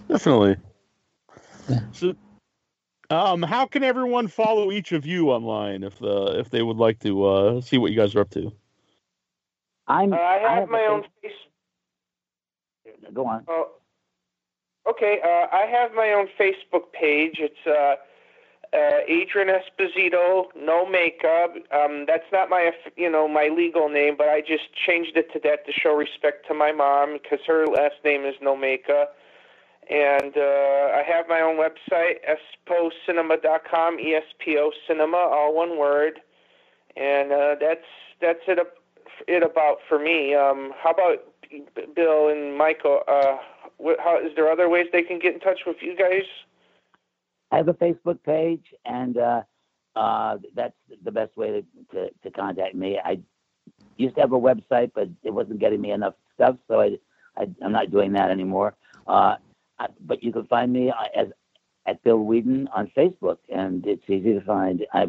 Definitely. 0.09 0.57
Yeah. 1.69 1.81
So, 1.93 2.15
um, 3.13 3.43
how 3.43 3.67
can 3.67 3.83
everyone 3.83 4.29
follow 4.29 4.73
each 4.73 4.93
of 4.93 5.07
you 5.07 5.31
online 5.31 5.83
if 5.85 6.03
uh, 6.03 6.33
if 6.39 6.51
they 6.51 6.63
would 6.63 6.79
like 6.79 6.99
to 7.01 7.25
uh, 7.25 7.61
see 7.61 7.79
what 7.79 7.91
you 7.91 7.97
guys 7.97 8.15
are 8.15 8.21
up 8.21 8.31
to? 8.31 8.53
I'm. 9.87 10.13
Uh, 10.13 10.17
I 10.17 10.39
have 10.39 10.69
a 10.69 10.73
my 10.73 10.83
own 10.83 11.03
face- 11.21 11.33
face. 12.85 12.95
Go 13.13 13.27
on. 13.27 13.45
Oh, 13.49 13.71
okay. 14.89 15.21
Uh, 15.23 15.55
I 15.55 15.67
have 15.67 15.93
my 15.95 16.13
own 16.13 16.29
Facebook 16.39 16.93
page. 16.93 17.37
It's 17.39 17.67
uh, 17.67 17.97
uh, 18.75 19.01
Adrian 19.07 19.49
Esposito, 19.49 20.47
no 20.57 20.87
makeup. 20.87 21.55
Um, 21.73 22.05
that's 22.07 22.25
not 22.33 22.49
my, 22.49 22.71
you 22.97 23.11
know, 23.11 23.29
my 23.29 23.49
legal 23.49 23.89
name, 23.89 24.15
but 24.17 24.29
I 24.29 24.41
just 24.41 24.73
changed 24.87 25.17
it 25.17 25.31
to 25.35 25.41
that 25.45 25.67
to 25.67 25.73
show 25.73 25.95
respect 25.95 26.47
to 26.49 26.55
my 26.55 26.73
mom 26.73 27.19
because 27.23 27.41
her 27.47 27.67
last 27.67 27.97
name 28.05 28.25
is 28.25 28.35
no 28.41 28.57
makeup. 28.57 29.15
And 29.91 30.37
uh, 30.37 30.95
I 30.95 31.03
have 31.07 31.29
my 31.29 31.41
own 31.41 31.57
website, 31.57 32.19
espocinema.com, 32.29 33.99
E-S-P-O 33.99 34.71
cinema, 34.87 35.17
all 35.17 35.55
one 35.55 35.79
word. 35.79 36.21
And 36.97 37.33
uh, 37.33 37.57
that's 37.61 37.85
that's 38.21 38.41
it. 38.47 38.59
It 39.29 39.43
about 39.43 39.79
for 39.89 39.99
me. 39.99 40.35
Um, 40.35 40.73
how 40.83 40.91
about 40.91 41.25
Bill 41.95 42.29
and 42.29 42.57
Michael? 42.57 43.01
Uh, 43.09 43.37
what, 43.79 43.99
how 43.99 44.19
is 44.19 44.33
there 44.37 44.51
other 44.51 44.69
ways 44.69 44.87
they 44.93 45.03
can 45.03 45.19
get 45.19 45.35
in 45.35 45.41
touch 45.41 45.61
with 45.67 45.77
you 45.81 45.97
guys? 45.97 46.25
I 47.51 47.57
have 47.57 47.69
a 47.69 47.75
Facebook 47.75 48.23
page, 48.25 48.65
and 48.85 49.19
uh, 49.19 49.43
uh, 49.97 50.39
that's 50.55 50.75
the 51.05 51.11
best 51.11 51.37
way 51.37 51.51
to, 51.51 51.65
to, 51.95 52.11
to 52.23 52.31
contact 52.31 52.75
me. 52.75 52.99
I 53.03 53.19
used 53.97 54.15
to 54.15 54.21
have 54.21 54.33
a 54.33 54.39
website, 54.39 54.93
but 54.95 55.09
it 55.23 55.31
wasn't 55.31 55.59
getting 55.59 55.81
me 55.81 55.91
enough 55.93 56.15
stuff, 56.35 56.57
so 56.69 56.81
I, 56.81 56.99
I 57.37 57.47
I'm 57.63 57.73
not 57.73 57.91
doing 57.91 58.13
that 58.13 58.31
anymore. 58.31 58.75
Uh, 59.07 59.37
but 60.01 60.23
you 60.23 60.33
can 60.33 60.47
find 60.47 60.73
me 60.73 60.91
uh, 60.91 60.95
as 61.15 61.29
at 61.87 62.03
Bill 62.05 62.19
Weeden 62.19 62.69
on 62.75 62.91
Facebook, 62.97 63.39
and 63.53 63.87
it's 63.87 64.05
easy 64.09 64.35
to 64.35 64.41
find. 64.43 64.87
I 64.93 65.07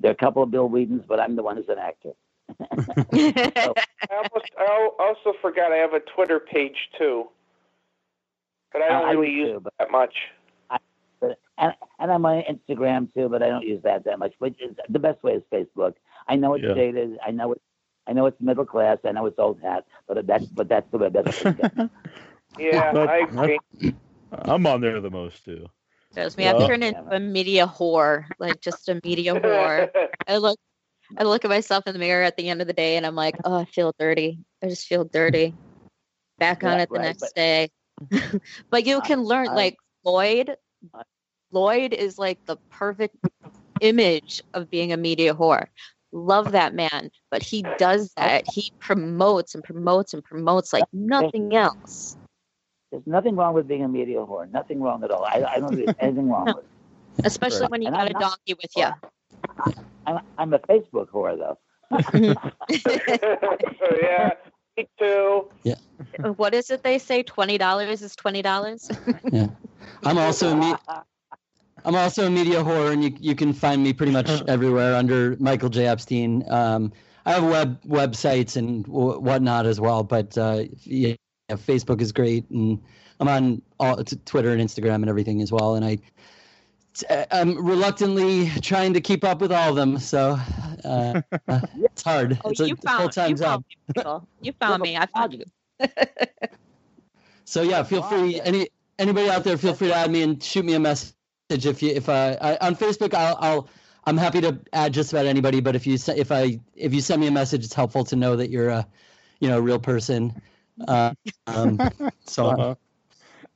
there 0.00 0.10
are 0.10 0.14
a 0.14 0.16
couple 0.16 0.42
of 0.42 0.50
Bill 0.50 0.68
Weedens, 0.68 1.06
but 1.06 1.20
I'm 1.20 1.36
the 1.36 1.42
one 1.42 1.56
who's 1.56 1.68
an 1.68 1.78
actor. 1.78 2.12
I 2.72 3.62
almost 4.12 4.50
I 4.58 4.88
also 4.98 5.32
forgot 5.40 5.72
I 5.72 5.76
have 5.76 5.94
a 5.94 6.00
Twitter 6.00 6.40
page 6.40 6.76
too, 6.98 7.28
but 8.72 8.82
I 8.82 8.88
don't 8.88 9.04
I 9.08 9.12
really 9.12 9.26
do 9.28 9.32
use 9.32 9.48
too, 9.50 9.56
it 9.56 9.62
but- 9.64 9.72
that 9.78 9.90
much. 9.90 10.14
But, 11.18 11.38
and, 11.56 11.72
and 11.98 12.12
I'm 12.12 12.26
on 12.26 12.42
Instagram 12.42 13.12
too, 13.14 13.30
but 13.30 13.42
I 13.42 13.48
don't 13.48 13.66
use 13.66 13.82
that 13.84 14.04
that 14.04 14.18
much. 14.18 14.34
But 14.38 14.54
it's, 14.58 14.78
the 14.90 14.98
best 14.98 15.22
way 15.22 15.32
is 15.32 15.42
Facebook. 15.50 15.94
I 16.28 16.36
know 16.36 16.52
it's 16.54 16.64
Yeah. 16.64 16.74
dated. 16.74 17.18
I 17.26 17.30
know 17.30 17.52
it. 17.52 17.62
I 18.06 18.12
know 18.12 18.26
it's 18.26 18.38
middle 18.40 18.66
class. 18.66 18.98
I 19.04 19.12
know 19.12 19.24
it's 19.24 19.38
old 19.38 19.60
hat. 19.62 19.86
But 20.06 20.26
that's 20.26 20.44
but 20.44 20.68
that's 20.68 20.88
the 20.90 20.98
way. 20.98 21.08
That's 21.08 21.42
the 21.42 21.50
way. 21.74 21.88
Yeah, 22.58 22.92
But- 22.94 23.08
I 23.08 23.18
agree. 23.18 23.58
I'm 24.32 24.66
on 24.66 24.80
there 24.80 25.00
the 25.00 25.10
most 25.10 25.44
too. 25.44 25.66
Trust 26.14 26.38
me, 26.38 26.48
I've 26.48 26.60
Yeah. 26.60 26.66
turned 26.66 26.84
into 26.84 27.14
a 27.14 27.20
media 27.20 27.66
whore, 27.66 28.24
like 28.38 28.60
just 28.60 28.88
a 28.88 29.00
media 29.04 29.34
whore. 29.34 29.90
I 30.28 30.38
look, 30.38 30.58
I 31.16 31.24
look 31.24 31.44
at 31.44 31.50
myself 31.50 31.86
in 31.86 31.92
the 31.92 31.98
mirror 31.98 32.22
at 32.24 32.36
the 32.36 32.48
end 32.48 32.60
of 32.60 32.66
the 32.66 32.72
day, 32.72 32.96
and 32.96 33.04
I'm 33.06 33.14
like, 33.14 33.36
oh, 33.44 33.54
I 33.54 33.64
feel 33.66 33.92
dirty. 33.98 34.38
I 34.62 34.68
just 34.68 34.86
feel 34.86 35.04
dirty. 35.04 35.54
Back 36.38 36.64
on 36.64 36.72
Yeah, 36.78 36.82
it 36.84 36.88
the 36.88 36.98
right, 36.98 37.02
next 37.04 37.20
but- 37.20 37.34
day. 37.34 37.70
but 38.70 38.86
you 38.86 39.00
can 39.02 39.22
learn, 39.22 39.46
like 39.46 39.76
Lloyd. 40.04 40.56
Lloyd 41.52 41.92
is 41.94 42.18
like 42.18 42.44
the 42.46 42.56
perfect 42.70 43.16
image 43.80 44.42
of 44.54 44.68
being 44.70 44.92
a 44.92 44.96
media 44.96 45.34
whore. 45.34 45.66
Love 46.12 46.52
that 46.52 46.74
man, 46.74 47.10
but 47.30 47.42
he 47.42 47.62
does 47.78 48.12
that. 48.16 48.44
He 48.50 48.72
promotes 48.80 49.54
and 49.54 49.62
promotes 49.62 50.12
and 50.14 50.24
promotes 50.24 50.72
like 50.72 50.84
nothing 50.92 51.54
else. 51.54 52.16
There's 52.90 53.06
nothing 53.06 53.36
wrong 53.36 53.54
with 53.54 53.68
being 53.68 53.84
a 53.84 53.88
media 53.88 54.18
whore. 54.18 54.50
Nothing 54.50 54.80
wrong 54.80 55.02
at 55.04 55.10
all. 55.10 55.24
I, 55.24 55.44
I 55.44 55.58
don't 55.60 55.74
think 55.74 55.86
there's 55.86 55.96
anything 56.00 56.30
wrong 56.30 56.46
with. 56.46 56.56
it. 56.58 56.64
Especially 57.26 57.62
Right. 57.62 57.70
when 57.70 57.82
you 57.82 57.88
And 57.88 57.96
got 57.96 58.02
I'm 58.02 58.08
a 58.08 58.12
not- 58.12 58.20
donkey 58.20 58.54
with 58.54 58.70
you. 58.76 58.86
I'm, 60.06 60.20
I'm 60.38 60.54
a 60.54 60.58
Facebook 60.60 61.08
whore 61.08 61.36
though. 61.36 61.58
yeah, 64.02 64.30
me 64.76 64.88
too. 64.98 65.48
what 66.36 66.54
is 66.54 66.70
it 66.70 66.82
they 66.82 66.98
say? 66.98 67.22
Twenty 67.22 67.58
dollars 67.58 68.02
is 68.02 68.14
twenty 68.16 68.42
dollars. 68.42 68.90
Yeah, 69.32 69.48
I'm 70.04 70.18
also 70.18 70.50
a 70.52 70.56
me- 70.56 70.74
I'm 71.84 71.94
also 71.94 72.26
a 72.26 72.30
media 72.30 72.62
whore, 72.62 72.92
and 72.92 73.02
you 73.04 73.14
you 73.20 73.34
can 73.34 73.52
find 73.52 73.82
me 73.82 73.92
pretty 73.92 74.12
much 74.12 74.28
everywhere 74.48 74.94
under 74.96 75.36
Michael 75.38 75.68
J 75.68 75.86
Epstein. 75.86 76.44
Um, 76.50 76.92
I 77.24 77.32
have 77.32 77.44
web 77.44 77.82
websites 77.84 78.56
and 78.56 78.84
w- 78.84 79.18
whatnot 79.20 79.66
as 79.66 79.80
well, 79.80 80.02
but 80.04 80.36
uh, 80.38 80.64
yeah, 81.48 81.56
Facebook 81.56 82.00
is 82.00 82.12
great, 82.12 82.48
and 82.50 82.82
I'm 83.20 83.28
on 83.28 83.62
all 83.78 83.96
t- 84.02 84.18
Twitter 84.24 84.50
and 84.50 84.60
Instagram 84.60 84.96
and 84.96 85.08
everything 85.08 85.42
as 85.42 85.52
well. 85.52 85.76
And 85.76 85.84
I 85.84 85.98
I'm 87.30 87.64
reluctantly 87.64 88.50
trying 88.62 88.94
to 88.94 89.00
keep 89.00 89.22
up 89.24 89.40
with 89.40 89.52
all 89.52 89.70
of 89.70 89.76
them, 89.76 89.98
so 89.98 90.38
uh, 90.84 91.20
uh, 91.48 91.60
it's 91.76 92.02
hard. 92.02 92.38
Oh, 92.44 92.50
it's 92.50 92.60
you 92.60 92.76
full 92.76 92.90
found 92.90 93.12
time 93.12 93.30
you 93.30 93.36
job. 93.36 93.64
found 93.64 93.64
me, 93.68 93.76
Michael. 93.96 94.28
You 94.40 94.52
found 94.60 94.82
me. 94.82 94.96
I 94.96 95.06
found 95.06 95.34
you. 95.34 95.44
So 97.48 97.62
yeah, 97.62 97.84
feel 97.84 98.02
free. 98.02 98.40
Any 98.40 98.68
anybody 98.98 99.30
out 99.30 99.44
there, 99.44 99.56
feel 99.56 99.72
free 99.72 99.86
to 99.88 99.94
add 99.94 100.10
me 100.10 100.22
and 100.22 100.42
shoot 100.42 100.64
me 100.64 100.74
a 100.74 100.80
message 100.80 101.14
if 101.48 101.80
you 101.80 101.90
if 101.90 102.08
I, 102.08 102.32
I 102.40 102.56
on 102.56 102.74
Facebook. 102.74 103.14
I'll, 103.14 103.38
I'll 103.40 103.68
I'm 104.04 104.16
happy 104.16 104.40
to 104.40 104.58
add 104.72 104.92
just 104.92 105.12
about 105.12 105.26
anybody. 105.26 105.60
But 105.60 105.76
if 105.76 105.86
you 105.86 105.96
se- 105.96 106.18
if 106.18 106.32
I 106.32 106.58
if 106.74 106.92
you 106.92 107.00
send 107.00 107.20
me 107.20 107.28
a 107.28 107.30
message, 107.30 107.64
it's 107.64 107.72
helpful 107.72 108.02
to 108.04 108.16
know 108.16 108.34
that 108.34 108.50
you're 108.50 108.68
a 108.68 108.84
you 109.38 109.48
know 109.48 109.58
a 109.58 109.62
real 109.62 109.78
person. 109.78 110.34
Uh, 110.86 111.14
um, 111.46 111.78
so 112.26 112.46
Uh-huh. 112.46 112.74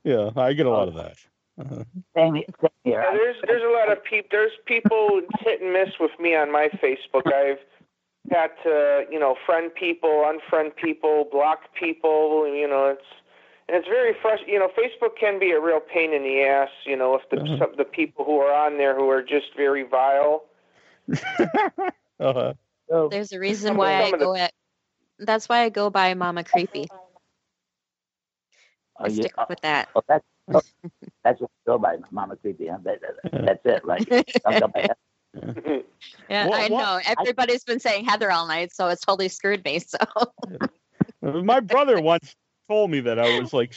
Yeah, 0.03 0.29
I 0.35 0.53
get 0.53 0.65
a 0.65 0.69
lot 0.69 0.87
of 0.87 0.95
that. 0.95 1.17
Uh-huh. 1.59 1.83
Same, 2.15 2.35
here. 2.35 2.45
Yeah, 2.85 3.03
there's 3.13 3.35
there's 3.45 3.61
a 3.63 3.71
lot 3.77 3.91
of 3.95 4.03
people. 4.03 4.29
There's 4.31 4.51
people 4.65 5.21
hit 5.41 5.61
and 5.61 5.71
miss 5.73 5.89
with 5.99 6.11
me 6.19 6.35
on 6.35 6.51
my 6.51 6.69
Facebook. 6.81 7.27
I've 7.31 7.59
had 8.31 8.49
to, 8.63 9.05
you 9.11 9.19
know, 9.19 9.35
friend 9.45 9.73
people, 9.73 10.25
unfriend 10.25 10.75
people, 10.75 11.27
block 11.31 11.59
people. 11.79 12.47
You 12.47 12.67
know, 12.67 12.87
it's 12.87 13.05
and 13.67 13.77
it's 13.77 13.87
very 13.87 14.15
frustrating. 14.21 14.55
You 14.55 14.59
know, 14.61 14.69
Facebook 14.69 15.17
can 15.19 15.37
be 15.39 15.51
a 15.51 15.59
real 15.59 15.79
pain 15.81 16.13
in 16.13 16.23
the 16.23 16.41
ass. 16.41 16.69
You 16.85 16.95
know, 16.95 17.13
if 17.15 17.29
the 17.29 17.41
Uh-huh. 17.41 17.57
some, 17.59 17.73
the 17.77 17.85
people 17.85 18.25
who 18.25 18.39
are 18.39 18.53
on 18.53 18.77
there 18.77 18.95
who 18.95 19.07
are 19.09 19.21
just 19.21 19.53
very 19.55 19.83
vile. 19.83 20.45
uh, 22.19 22.53
So, 22.89 23.09
There's 23.09 23.31
a 23.33 23.39
reason 23.39 23.77
why 23.77 23.97
I 23.97 24.05
some 24.05 24.13
of 24.15 24.19
the- 24.19 24.25
go 24.25 24.35
at. 24.35 24.51
That's 25.19 25.47
why 25.47 25.59
I 25.61 25.69
go 25.69 25.89
by 25.91 26.15
Mama 26.15 26.43
Creepy. 26.43 26.87
I 29.01 29.05
oh, 29.05 29.09
you, 29.09 29.15
stick 29.15 29.33
oh, 29.37 29.45
with 29.49 29.61
that. 29.61 29.89
oh, 29.95 30.01
that's 30.07 30.25
oh, 30.53 30.61
that's 31.23 31.41
what 31.41 31.49
you 31.49 31.71
go 31.71 31.77
by, 31.77 31.97
Mama 32.11 32.35
Creepy. 32.37 32.67
Huh? 32.67 32.77
That, 32.83 32.99
that- 33.01 33.45
that's 33.45 33.65
it, 33.65 33.85
right? 33.85 34.07
Don't 34.07 34.59
go 34.59 34.67
by 34.67 34.87
that. 34.87 34.97
Yeah, 36.29 36.47
What- 36.47 36.59
I 36.59 36.67
what- 36.67 36.81
know. 37.05 37.13
Everybody's 37.19 37.63
been 37.63 37.79
saying 37.79 38.05
Heather 38.05 38.31
all 38.31 38.47
night, 38.47 38.73
so 38.73 38.87
it's 38.89 39.01
totally 39.01 39.29
screwed 39.29 39.63
me. 39.63 39.79
So 39.79 39.97
my 41.21 41.59
brother 41.59 42.01
once 42.01 42.35
told 42.69 42.91
me 42.91 42.99
that 43.01 43.19
I 43.19 43.39
was 43.39 43.53
like 43.53 43.73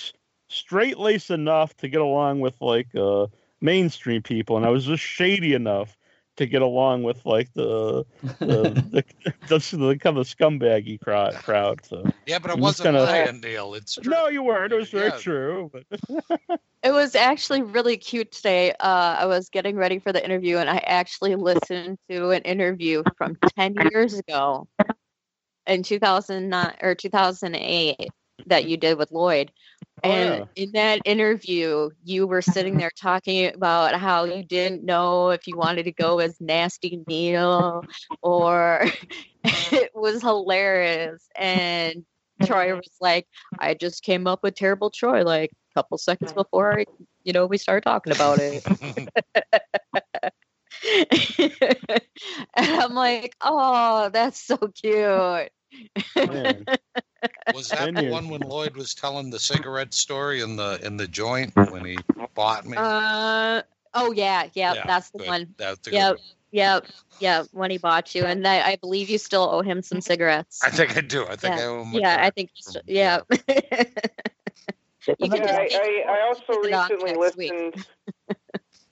straight 0.48 0.98
laced 0.98 1.30
enough 1.30 1.76
to 1.78 1.88
get 1.88 2.00
along 2.00 2.40
with 2.40 2.60
like 2.60 2.94
uh, 2.94 3.26
mainstream 3.60 4.22
people, 4.22 4.56
and 4.56 4.66
I 4.66 4.70
was 4.70 4.84
just 4.84 5.02
shady 5.02 5.54
enough 5.54 5.96
to 6.36 6.46
get 6.46 6.62
along 6.62 7.02
with 7.04 7.24
like 7.24 7.52
the 7.54 8.04
the 8.40 8.72
the, 8.90 9.04
the, 9.48 9.76
the 9.76 9.98
kind 9.98 10.18
of 10.18 10.26
scumbaggy 10.26 11.00
crowd. 11.00 11.34
crowd 11.34 11.80
so. 11.84 12.04
Yeah, 12.26 12.38
but 12.40 12.50
it 12.50 12.54
I'm 12.54 12.60
wasn't 12.60 12.84
gonna- 12.94 13.02
lying, 13.04 13.40
Neil. 13.40 13.74
It's 13.74 13.94
true. 13.94 14.10
No, 14.12 14.28
you 14.28 14.42
weren't. 14.42 14.72
It 14.72 14.76
was 14.76 14.90
very 14.90 15.08
Yeah. 15.10 15.18
true. 15.18 15.70
But 15.72 15.84
it 16.82 16.90
was 16.90 17.14
actually 17.14 17.62
really 17.62 17.96
cute 17.96 18.32
today. 18.32 18.72
Uh, 18.80 19.16
I 19.20 19.26
was 19.26 19.48
getting 19.48 19.76
ready 19.76 19.98
for 19.98 20.12
the 20.12 20.24
interview, 20.24 20.56
and 20.58 20.68
I 20.68 20.78
actually 20.78 21.36
listened 21.36 21.98
to 22.10 22.30
an 22.30 22.42
interview 22.42 23.02
from 23.16 23.36
ten 23.56 23.74
years 23.92 24.18
ago, 24.18 24.66
in 25.66 25.82
two 25.82 25.98
thousand 25.98 26.48
nine 26.48 26.74
or 26.82 26.94
two 26.94 27.10
thousand 27.10 27.54
eight, 27.54 28.10
that 28.46 28.66
you 28.66 28.76
did 28.76 28.98
with 28.98 29.12
Lloyd. 29.12 29.52
Oh, 30.02 30.10
And 30.10 30.44
in 30.56 30.72
that 30.72 31.00
interview, 31.04 31.90
you 32.04 32.26
were 32.26 32.42
sitting 32.42 32.76
there 32.76 32.90
talking 32.94 33.54
about 33.54 33.94
how 33.94 34.24
you 34.24 34.42
didn't 34.42 34.84
know 34.84 35.30
if 35.30 35.46
you 35.46 35.56
wanted 35.56 35.84
to 35.84 35.92
go 35.92 36.18
as 36.18 36.40
Nasty 36.40 37.02
Neil 37.06 37.84
or 38.22 38.84
it 39.44 39.90
was 39.94 40.22
hilarious. 40.22 41.28
And 41.36 42.04
Troy 42.44 42.74
was 42.74 42.90
like, 43.00 43.26
I 43.58 43.74
just 43.74 44.02
came 44.02 44.26
up 44.26 44.42
with 44.42 44.56
Terrible 44.56 44.90
Troy 44.90 45.22
like 45.22 45.50
a 45.52 45.80
couple 45.80 45.96
seconds 45.98 46.32
before, 46.32 46.80
I, 46.80 46.86
you 47.22 47.32
know, 47.32 47.46
we 47.46 47.56
started 47.56 47.84
talking 47.84 48.12
about 48.12 48.40
it. 48.40 48.64
and 52.54 52.54
I'm 52.54 52.94
like, 52.94 53.34
oh, 53.40 54.10
that's 54.12 54.40
so 54.40 54.56
cute. 54.58 55.50
man, 57.46 57.54
was 57.54 57.68
that 57.68 57.94
the 57.94 58.10
one 58.10 58.28
when 58.28 58.40
Lloyd 58.40 58.76
was 58.76 58.94
telling 58.94 59.30
the 59.30 59.38
cigarette 59.38 59.94
story 59.94 60.40
in 60.40 60.56
the 60.56 60.78
in 60.84 60.96
the 60.96 61.06
joint 61.08 61.54
when 61.56 61.84
he 61.84 61.98
bought 62.34 62.66
me? 62.66 62.76
Uh, 62.76 63.62
oh, 63.94 64.12
yeah, 64.12 64.48
yeah, 64.54 64.74
Yeah, 64.74 64.86
that's 64.86 65.10
the 65.10 65.18
good. 65.18 65.28
one. 65.28 65.54
That's 65.56 65.86
a 65.86 65.90
good 65.90 65.96
Yep, 65.96 66.10
one. 66.16 66.18
yep, 66.52 66.86
yep. 67.20 67.46
When 67.52 67.70
he 67.70 67.78
bought 67.78 68.14
you, 68.14 68.24
and 68.24 68.46
I, 68.46 68.70
I 68.72 68.76
believe 68.76 69.08
you 69.10 69.18
still 69.18 69.48
owe 69.50 69.62
him 69.62 69.82
some 69.82 70.00
cigarettes. 70.00 70.62
I 70.64 70.70
think 70.70 70.96
I 70.96 71.00
do. 71.00 71.26
I 71.26 71.36
think 71.36 71.54
I 71.56 71.64
owe 71.64 71.82
him 71.84 71.92
yeah, 71.94 72.18
I 72.20 72.30
think 72.30 72.50
from- 72.62 72.70
still, 72.72 72.82
yeah. 72.86 73.20
You 75.18 75.28
can 75.28 75.36
Yeah, 75.42 75.66
just 75.66 75.74
I, 75.76 76.02
I, 76.08 76.12
I 76.16 76.20
also 76.28 76.62
take 76.62 76.70
it 76.70 76.74
off 76.74 76.90
recently 76.90 77.18
listened 77.18 77.86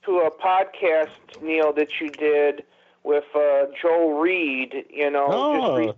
to 0.05 0.19
a 0.19 0.29
podcast, 0.29 1.41
Neil, 1.41 1.73
that 1.73 1.99
you 1.99 2.09
did 2.11 2.63
with 3.03 3.23
uh, 3.35 3.65
Joel 3.81 4.19
Reed. 4.19 4.85
You 4.91 5.09
know, 5.09 5.27
just 5.27 5.65
oh, 5.65 5.77
re- 5.77 5.93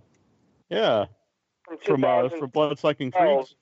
yeah, 0.70 1.04
from 1.66 1.78
from 1.78 2.04
uh, 2.04 2.22
2000 2.22 2.38
from 2.38 2.50
blood 2.50 2.78
sucking 2.78 3.12
Oh. 3.18 3.44
freaks. 3.44 3.54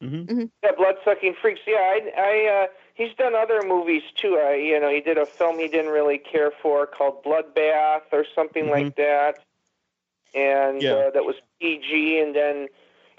hmm 0.00 0.44
Yeah, 0.62 0.72
blood 0.76 0.96
sucking 1.04 1.34
freaks. 1.40 1.60
Yeah, 1.66 1.76
I, 1.76 2.12
I, 2.16 2.62
uh, 2.64 2.66
he's 2.94 3.14
done 3.16 3.34
other 3.34 3.62
movies 3.62 4.02
too. 4.14 4.36
I, 4.42 4.54
you 4.54 4.78
know, 4.80 4.90
he 4.90 5.00
did 5.00 5.18
a 5.18 5.26
film 5.26 5.58
he 5.58 5.68
didn't 5.68 5.90
really 5.90 6.18
care 6.18 6.50
for 6.62 6.86
called 6.86 7.22
Bloodbath 7.24 8.02
or 8.12 8.24
something 8.34 8.70
like 8.70 8.96
that, 8.96 9.38
and 10.34 10.82
Yeah. 10.82 10.92
uh, 10.92 11.10
that 11.10 11.24
was 11.24 11.36
PG. 11.60 12.20
And 12.20 12.34
then, 12.34 12.68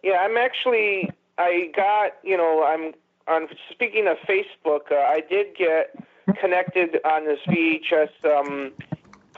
yeah, 0.04 0.18
I'm 0.20 0.38
actually, 0.38 1.12
I 1.38 1.72
got, 1.76 2.14
you 2.24 2.38
know, 2.38 2.64
I'm 2.64 2.94
on. 3.28 3.48
Speaking 3.72 4.08
of 4.08 4.18
Facebook, 4.20 4.92
uh, 4.92 4.96
I 4.96 5.22
did 5.30 5.56
get 5.56 5.96
connected 6.40 7.00
on 7.06 7.26
this 7.26 7.40
VHS 7.48 8.10
um, 8.26 8.72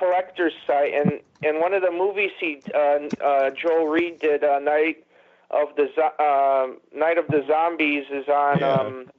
collector's 0.02 0.54
site, 0.66 0.94
and 0.94 1.20
and 1.44 1.60
one 1.60 1.74
of 1.74 1.82
the 1.82 1.92
movies 1.92 2.32
he, 2.40 2.62
uh, 2.74 3.00
uh, 3.24 3.52
Joel 3.52 3.88
Reed 3.88 4.20
did, 4.20 4.44
uh, 4.44 4.60
Night 4.60 5.06
of 5.52 5.76
the 5.76 5.88
Zo- 5.96 6.18
uh, 6.18 6.68
Night 6.98 7.18
of 7.18 7.28
the 7.28 7.44
Zombies 7.48 8.06
is 8.12 8.28
on. 8.28 8.60
Yeah. 8.60 8.74
Um, 8.74 9.12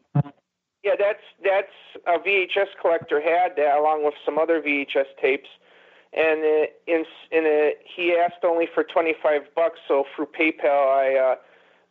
yeah, 0.82 0.96
that's 0.98 1.22
that's 1.44 1.72
a 2.08 2.18
VHS 2.18 2.74
collector 2.80 3.20
had 3.20 3.54
that 3.56 3.76
along 3.78 4.04
with 4.04 4.14
some 4.24 4.36
other 4.36 4.60
VHS 4.60 5.06
tapes, 5.20 5.48
and 6.12 6.40
uh, 6.40 6.66
in 6.88 7.04
in 7.30 7.46
a, 7.46 7.74
he 7.84 8.16
asked 8.16 8.44
only 8.44 8.66
for 8.74 8.82
twenty 8.82 9.14
five 9.22 9.42
bucks. 9.54 9.78
So 9.86 10.04
through 10.14 10.26
PayPal, 10.38 10.88
I 10.88 11.16
uh, 11.16 11.36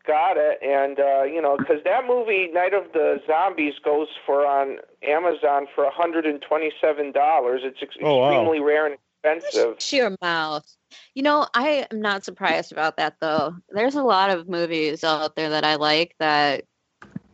got 0.05 0.37
it, 0.37 0.59
and 0.61 0.99
uh, 0.99 1.23
you 1.23 1.41
know, 1.41 1.57
because 1.57 1.83
that 1.83 2.05
movie 2.07 2.47
Night 2.51 2.73
of 2.73 2.91
the 2.93 3.21
Zombies 3.27 3.73
goes 3.83 4.07
for 4.25 4.45
on 4.45 4.77
Amazon 5.03 5.67
for 5.73 5.89
hundred 5.91 6.25
and 6.25 6.41
twenty 6.41 6.71
seven 6.81 7.11
dollars. 7.11 7.61
It's 7.63 7.77
ex- 7.81 7.95
Oh, 8.01 8.17
wow. 8.17 8.29
extremely 8.31 8.59
rare 8.59 8.85
and 8.87 8.97
expensive. 9.23 9.75
Shut 9.79 9.93
your 9.99 10.15
mouth. 10.21 10.65
You 11.13 11.23
know, 11.23 11.47
I 11.53 11.87
am 11.91 12.01
not 12.01 12.23
surprised 12.23 12.71
about 12.71 12.97
that 12.97 13.15
though. 13.19 13.55
There's 13.69 13.95
a 13.95 14.03
lot 14.03 14.29
of 14.29 14.47
movies 14.49 15.03
out 15.03 15.35
there 15.35 15.49
that 15.49 15.63
I 15.63 15.75
like 15.75 16.15
that, 16.19 16.65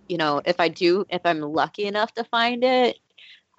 you 0.07 0.18
know, 0.18 0.41
if 0.45 0.60
I 0.60 0.68
do, 0.69 1.06
if 1.10 1.22
I'm 1.26 1.41
lucky 1.41 1.85
enough 1.85 2.14
to 2.15 2.23
find 2.23 2.64
it, 2.64 2.98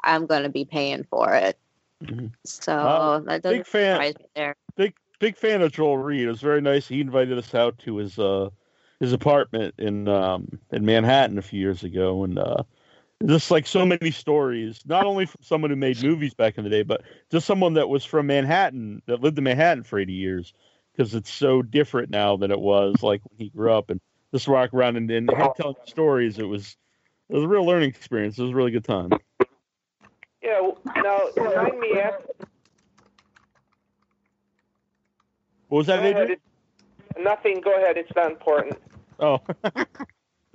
I'm 0.04 0.26
going 0.26 0.42
to 0.44 0.48
be 0.48 0.64
paying 0.64 1.04
for 1.04 1.34
it. 1.34 1.58
Mhm. 2.04 2.30
So 2.44 2.74
Well, 2.76 3.20
that 3.22 3.42
doesn't 3.42 3.58
Big 3.58 3.66
fan, 3.66 3.92
surprise 3.94 4.14
me 4.18 4.26
there. 4.34 4.56
big 4.76 4.94
big 5.18 5.36
fan 5.36 5.62
of 5.62 5.72
Joel 5.72 5.98
Reed. 5.98 6.24
It 6.24 6.28
was 6.28 6.40
very 6.40 6.60
nice. 6.60 6.86
He 6.86 7.00
invited 7.00 7.36
us 7.38 7.54
out 7.54 7.78
to 7.78 7.96
his 7.96 8.18
uh 8.18 8.50
his 9.00 9.12
apartment 9.12 9.74
in 9.78 10.08
um 10.08 10.58
in 10.72 10.84
Manhattan 10.84 11.38
a 11.38 11.42
few 11.42 11.60
years 11.60 11.84
ago, 11.84 12.24
and 12.24 12.38
uh 12.38 12.62
just 13.26 13.50
like 13.50 13.66
so 13.66 13.84
many 13.84 14.10
stories, 14.12 14.80
not 14.86 15.04
only 15.04 15.26
from 15.26 15.42
someone 15.42 15.70
who 15.70 15.76
made 15.76 16.02
movies 16.02 16.34
back 16.34 16.56
in 16.56 16.64
the 16.64 16.70
day, 16.70 16.82
but 16.82 17.02
just 17.30 17.46
someone 17.46 17.74
that 17.74 17.88
was 17.88 18.04
from 18.04 18.28
Manhattan 18.28 19.02
that 19.06 19.20
lived 19.20 19.38
in 19.38 19.44
Manhattan 19.44 19.82
for 19.82 19.98
80 19.98 20.12
years, 20.12 20.54
because 20.92 21.14
it's 21.14 21.32
so 21.32 21.60
different 21.62 22.10
now 22.10 22.36
than 22.36 22.52
it 22.52 22.60
was 22.60 23.02
like 23.02 23.20
when 23.24 23.38
he 23.38 23.50
grew 23.50 23.72
up 23.72 23.90
and 23.90 24.00
just 24.32 24.46
walk 24.46 24.72
around 24.72 24.96
and, 24.96 25.10
and 25.10 25.30
him 25.30 25.48
telling 25.56 25.74
stories. 25.84 26.38
It 26.38 26.44
was 26.44 26.76
it 27.28 27.34
was 27.34 27.44
a 27.44 27.48
real 27.48 27.66
learning 27.66 27.90
experience. 27.90 28.38
It 28.38 28.42
was 28.42 28.52
a 28.52 28.54
really 28.54 28.70
good 28.70 28.84
time. 28.84 29.10
Yeah. 30.42 30.70
Now, 30.96 31.28
remind 31.36 31.78
me. 31.80 31.98
Ask, 31.98 32.20
What 35.68 35.78
was 35.78 35.86
that. 35.88 36.04
Adrian? 36.04 36.36
Nothing. 37.18 37.60
Go 37.60 37.74
ahead. 37.76 37.96
It's 37.96 38.14
not 38.16 38.30
important. 38.30 38.78
Oh, 39.18 39.40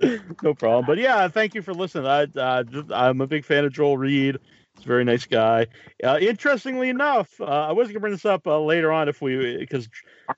no 0.42 0.54
problem. 0.54 0.84
But 0.86 0.98
yeah, 0.98 1.28
thank 1.28 1.54
you 1.54 1.62
for 1.62 1.74
listening. 1.74 2.06
I, 2.06 2.26
uh, 2.38 2.64
I'm 2.92 3.20
a 3.20 3.26
big 3.26 3.44
fan 3.44 3.64
of 3.64 3.72
Joel 3.72 3.98
Reed. 3.98 4.38
He's 4.76 4.84
a 4.84 4.88
very 4.88 5.04
nice 5.04 5.24
guy. 5.24 5.68
Uh, 6.02 6.18
interestingly 6.20 6.88
enough, 6.88 7.40
uh, 7.40 7.44
I 7.44 7.72
was 7.72 7.86
going 7.86 7.94
to 7.94 8.00
bring 8.00 8.12
this 8.12 8.24
up 8.24 8.46
uh, 8.46 8.58
later 8.60 8.90
on 8.90 9.08
if 9.08 9.22
we, 9.22 9.56
because 9.56 9.88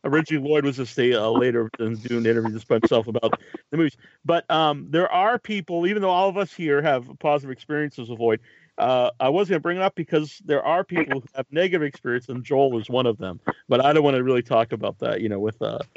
originally 0.05 0.47
Lloyd 0.47 0.65
was 0.65 0.77
to 0.77 0.85
stay 0.85 1.15
uh, 1.15 1.29
later 1.31 1.71
and 1.79 2.03
do 2.03 2.19
an 2.19 2.27
interview 2.27 2.53
just 2.53 2.69
by 2.69 2.75
himself 2.77 3.07
about 3.07 3.41
the 3.71 3.77
movies. 3.79 3.97
But 4.27 4.51
um, 4.51 4.89
there 4.91 5.11
are 5.11 5.39
people, 5.39 5.87
even 5.87 6.03
though 6.03 6.11
all 6.11 6.29
of 6.29 6.37
us 6.37 6.53
here 6.53 6.83
have 6.83 7.09
positive 7.19 7.51
experiences 7.51 8.11
with 8.11 8.21
Lloyd, 8.21 8.41
uh, 8.77 9.11
I 9.19 9.31
was 9.31 9.49
going 9.49 9.57
to 9.59 9.63
bring 9.63 9.79
it 9.79 9.83
up 9.83 9.95
because 9.95 10.39
there 10.45 10.63
are 10.63 10.85
people 10.85 11.21
who 11.21 11.27
have 11.35 11.47
negative 11.51 11.83
experience, 11.83 12.29
and 12.29 12.45
Joel 12.45 12.79
is 12.79 12.91
one 12.91 13.07
of 13.07 13.17
them. 13.17 13.41
But 13.69 13.83
I 13.83 13.95
don't 13.95 14.05
want 14.05 14.17
to 14.17 14.23
really 14.23 14.43
talk 14.43 14.73
about 14.73 14.99
that, 14.99 15.23
you 15.23 15.31
know, 15.31 15.41
with 15.41 15.61
uh, 15.63 15.79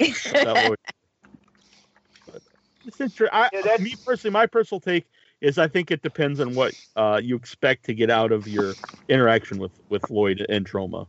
it's 2.90 3.00
interesting. 3.00 3.28
I, 3.32 3.48
Yeah, 3.52 3.62
that's- 3.62 3.80
me 3.80 3.94
personally, 4.04 4.32
my 4.32 4.46
personal 4.46 4.80
take 4.80 5.06
is 5.40 5.58
I 5.58 5.68
think 5.68 5.90
it 5.90 6.02
depends 6.02 6.40
on 6.40 6.54
what 6.54 6.74
uh, 6.96 7.20
you 7.22 7.36
expect 7.36 7.84
to 7.86 7.94
get 7.94 8.10
out 8.10 8.32
of 8.32 8.46
your 8.46 8.74
interaction 9.08 9.58
with 9.58 9.72
with 9.88 10.08
Lloyd 10.10 10.44
and 10.48 10.66
Troma. 10.68 11.06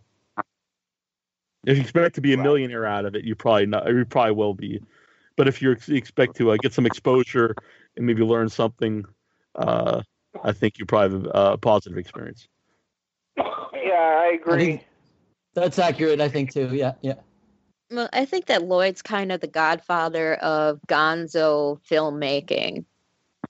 If 1.66 1.78
you 1.78 1.82
expect 1.84 2.16
to 2.16 2.22
be 2.22 2.34
a 2.34 2.38
millionaire 2.38 2.86
out 2.86 3.06
of 3.06 3.16
it, 3.16 3.24
you 3.24 3.36
probably 3.36 3.66
not. 3.68 3.88
You 3.88 4.06
probably 4.06 4.32
will 4.34 4.54
be. 4.54 4.82
But 5.36 5.48
if 5.48 5.62
you 5.62 5.72
expect 5.90 6.36
to 6.38 6.52
uh, 6.52 6.58
get 6.62 6.74
some 6.74 6.86
exposure 6.86 7.56
and 7.98 8.06
maybe 8.06 8.24
learn 8.24 8.50
something, 8.50 9.06
uh, 9.56 10.02
I 10.44 10.52
think 10.54 10.80
you 10.80 10.86
probably 10.86 11.20
have 11.20 11.32
a 11.34 11.58
positive 11.58 11.98
experience. 11.98 12.48
Yeah, 13.38 13.44
I 13.94 14.38
agree. 14.42 14.66
think- 14.66 14.86
That's 15.54 15.78
accurate, 15.80 16.20
I 16.22 16.30
think 16.30 16.52
too. 16.54 16.70
Yeah, 16.74 16.94
yeah. 17.02 17.16
Well, 17.92 18.10
I 18.14 18.24
think 18.24 18.46
that 18.46 18.64
Lloyd's 18.64 19.02
kind 19.02 19.32
of 19.32 19.42
the 19.42 19.48
godfather 19.48 20.36
of 20.36 20.80
gonzo 20.88 21.80
filmmaking. 21.90 22.86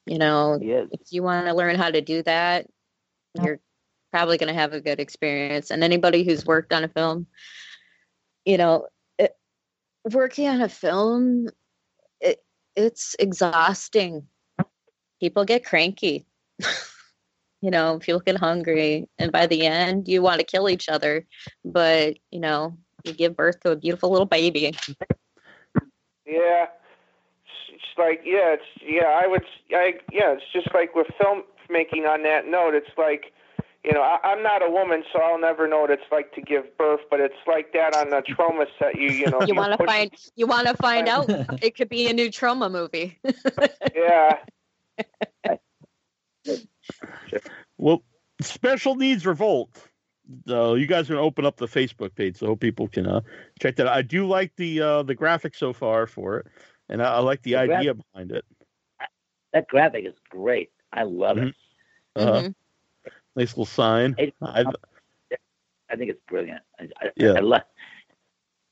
You 0.08 0.18
know, 0.18 0.58
if 0.60 1.12
you 1.12 1.22
want 1.22 1.46
to 1.46 1.54
learn 1.54 1.76
how 1.76 1.92
to 1.92 2.02
do 2.02 2.24
that, 2.24 2.66
you're 3.40 3.60
probably 4.12 4.40
going 4.40 4.54
to 4.54 4.60
have 4.60 4.74
a 4.74 4.82
good 4.82 5.00
experience. 5.00 5.70
And 5.70 5.84
anybody 5.84 6.24
who's 6.24 6.46
worked 6.46 6.74
on 6.74 6.84
a 6.84 6.88
film, 6.88 7.28
you 8.44 8.58
know, 8.58 8.88
it, 9.20 9.38
working 10.12 10.48
on 10.48 10.62
a 10.62 10.70
film, 10.70 11.48
it, 12.20 12.44
it's 12.76 13.16
exhausting. 13.20 14.28
people 15.20 15.46
get 15.46 15.66
cranky. 15.66 16.26
you 17.62 17.70
know, 17.70 18.00
people 18.00 18.22
get 18.22 18.38
hungry, 18.38 19.08
and 19.20 19.32
by 19.32 19.46
the 19.46 19.68
end, 19.68 20.08
you 20.08 20.24
want 20.24 20.40
to 20.40 20.46
kill 20.46 20.68
each 20.68 20.90
other. 20.90 21.28
But 21.64 22.18
you 22.32 22.40
know, 22.40 22.76
you 23.06 23.14
give 23.14 23.36
birth 23.36 23.60
to 23.62 23.72
a 23.72 23.76
beautiful 23.76 24.10
little 24.10 24.26
baby. 24.26 24.74
Yeah, 26.26 26.66
it's, 26.66 27.70
it's 27.70 27.98
like 27.98 28.22
yeah, 28.24 28.56
it's 28.56 28.64
yeah. 28.82 29.20
I 29.22 29.28
would 29.28 29.44
I 29.72 29.94
yeah. 30.12 30.34
It's 30.34 30.44
just 30.54 30.74
like 30.74 30.96
with 30.96 31.08
filmmaking. 31.20 32.08
On 32.08 32.24
that 32.24 32.48
note, 32.48 32.74
it's 32.74 32.92
like 32.98 33.34
you 33.84 33.92
know 33.92 34.02
I, 34.02 34.20
I'm 34.24 34.42
not 34.42 34.62
a 34.62 34.70
woman, 34.70 35.04
so 35.12 35.20
I'll 35.20 35.40
never 35.40 35.68
know 35.68 35.82
what 35.82 35.92
it's 35.92 36.10
like 36.12 36.34
to 36.36 36.42
give 36.42 36.78
birth. 36.78 37.02
But 37.10 37.20
it's 37.20 37.36
like 37.48 37.74
that 37.74 37.96
on 37.96 38.12
the 38.12 38.22
Troma 38.22 38.66
set. 38.80 38.96
You 38.96 39.10
you 39.10 39.26
know 39.32 39.42
You 39.42 39.56
want 39.56 39.78
to 39.78 39.86
find 39.86 40.12
you 40.36 40.48
want 40.48 40.68
to 40.68 40.76
find 40.76 41.08
out. 41.08 41.30
It 41.62 41.76
could 41.76 41.90
be 41.90 42.08
a 42.08 42.14
new 42.14 42.30
Troma 42.30 42.72
movie. 42.72 43.20
Yeah. 43.96 44.38
Well, 47.78 48.04
Special 48.42 48.96
Needs 48.96 49.26
Revolt. 49.26 49.90
Uh, 50.50 50.74
you 50.74 50.88
guys 50.88 51.10
are 51.10 51.14
gonna 51.16 51.26
open 51.26 51.46
up 51.46 51.58
the 51.58 51.68
Facebook 51.68 52.16
page, 52.16 52.38
so 52.38 52.56
people 52.56 52.88
can 52.88 53.06
uh, 53.08 53.22
check 53.62 53.76
that. 53.78 53.88
out. 53.88 53.94
I 53.96 54.02
do 54.02 54.26
like 54.28 54.56
the 54.56 54.82
uh, 54.82 55.04
the 55.04 55.16
graphics 55.16 55.56
so 55.58 55.74
far 55.74 56.08
for 56.08 56.38
it, 56.40 56.48
and 56.90 57.02
I, 57.02 57.16
I 57.16 57.20
like 57.20 57.42
the 57.44 57.54
The 57.54 57.66
graph- 57.68 57.80
idea 57.80 57.94
behind 57.96 58.32
it. 58.32 58.46
That 59.54 59.68
graphic 59.68 60.06
is 60.06 60.14
great. 60.30 60.72
I 60.94 61.04
love 61.04 61.38
it. 61.38 61.54
Uh, 62.16 62.42
Mhm. 62.42 62.56
Nice 63.36 63.52
little 63.52 63.66
sign. 63.66 64.16
It- 64.18 64.34
I, 64.42 64.66
I 65.90 65.96
think 65.96 66.10
it's 66.12 66.22
brilliant. 66.28 66.62
I, 66.80 66.88
I, 67.02 67.12
Yeah. 67.16 67.34
I 67.34 67.40
love. 67.40 67.62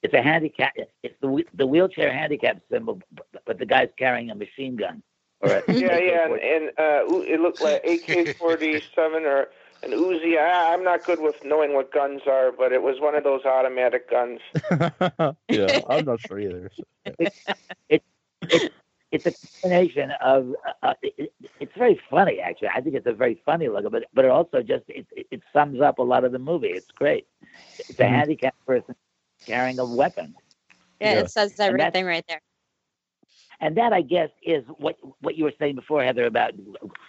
It's 0.03 0.13
a 0.13 0.21
handicap. 0.21 0.73
It's 1.03 1.15
the 1.21 1.43
the 1.53 1.67
wheelchair 1.67 2.11
handicap 2.13 2.61
symbol, 2.71 3.01
but, 3.11 3.27
but 3.45 3.59
the 3.59 3.65
guy's 3.65 3.89
carrying 3.97 4.31
a 4.31 4.35
machine 4.35 4.77
gun. 4.77 5.03
Or 5.41 5.49
a, 5.51 5.63
Yeah, 5.73 5.97
yeah, 5.97 6.25
and, 6.25 6.33
and 6.39 6.69
uh, 6.77 7.21
it 7.23 7.39
looked 7.41 7.61
like 7.61 7.83
AK-47 7.85 9.25
or 9.25 9.49
an 9.83 9.91
Uzi. 9.91 10.37
I, 10.37 10.73
I'm 10.73 10.83
not 10.83 11.05
good 11.05 11.19
with 11.19 11.35
knowing 11.43 11.73
what 11.73 11.91
guns 11.93 12.21
are, 12.27 12.51
but 12.51 12.71
it 12.71 12.81
was 12.81 12.95
one 12.99 13.15
of 13.15 13.23
those 13.23 13.45
automatic 13.45 14.09
guns. 14.09 14.39
yeah, 15.49 15.81
I'm 15.87 16.05
not 16.05 16.19
sure 16.21 16.39
either. 16.39 16.71
so. 16.77 17.13
it's 17.89 19.25
a 19.25 19.33
combination 19.61 20.11
of. 20.23 20.53
Uh, 20.83 20.93
it, 21.01 21.31
it's 21.59 21.71
very 21.77 21.99
funny, 22.09 22.39
actually. 22.39 22.69
I 22.75 22.81
think 22.81 22.95
it's 22.95 23.07
a 23.07 23.13
very 23.13 23.41
funny 23.45 23.67
look, 23.67 23.89
but 23.91 24.03
but 24.13 24.25
it 24.25 24.31
also 24.31 24.61
just 24.61 24.83
it, 24.87 25.05
it, 25.11 25.27
it 25.31 25.41
sums 25.53 25.81
up 25.81 25.99
a 25.99 26.03
lot 26.03 26.23
of 26.23 26.31
the 26.31 26.39
movie. 26.39 26.67
It's 26.69 26.91
great. 26.95 27.27
It's 27.89 27.99
a 27.99 28.05
Mhm. 28.05 28.09
handicapped 28.09 28.65
person 28.65 28.95
carrying 29.47 29.79
a 29.79 29.85
weapon, 29.85 30.35
Yeah, 30.99 31.13
Yeah. 31.13 31.19
it 31.19 31.29
says 31.29 31.59
everything 31.59 32.05
right 32.05 32.25
there. 32.27 32.41
and 33.61 33.77
that 33.77 33.93
I 33.93 34.01
guess 34.01 34.29
is 34.43 34.63
what 34.77 34.95
what 35.21 35.35
you 35.35 35.43
were 35.45 35.53
saying 35.59 35.75
before, 35.75 36.03
Heather, 36.03 36.25
about 36.25 36.51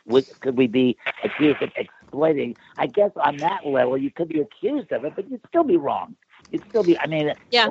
would, 0.06 0.26
could 0.40 0.56
we 0.56 0.66
be 0.66 0.96
accused 1.24 1.62
of 1.62 1.70
exploiting? 2.10 2.56
I 2.78 2.86
guess 2.86 3.10
on 3.22 3.38
that 3.38 3.66
level, 3.66 3.96
you 3.96 4.10
could 4.10 4.28
be 4.28 4.40
accused 4.40 4.92
of 4.92 5.04
it, 5.04 5.14
but 5.16 5.30
you'd 5.30 5.40
still 5.48 5.64
be 5.64 5.76
wrong. 5.76 6.16
You'd 6.50 6.64
still 6.68 6.82
be. 6.82 6.98
I 6.98 7.06
mean, 7.06 7.32
Yeah. 7.50 7.68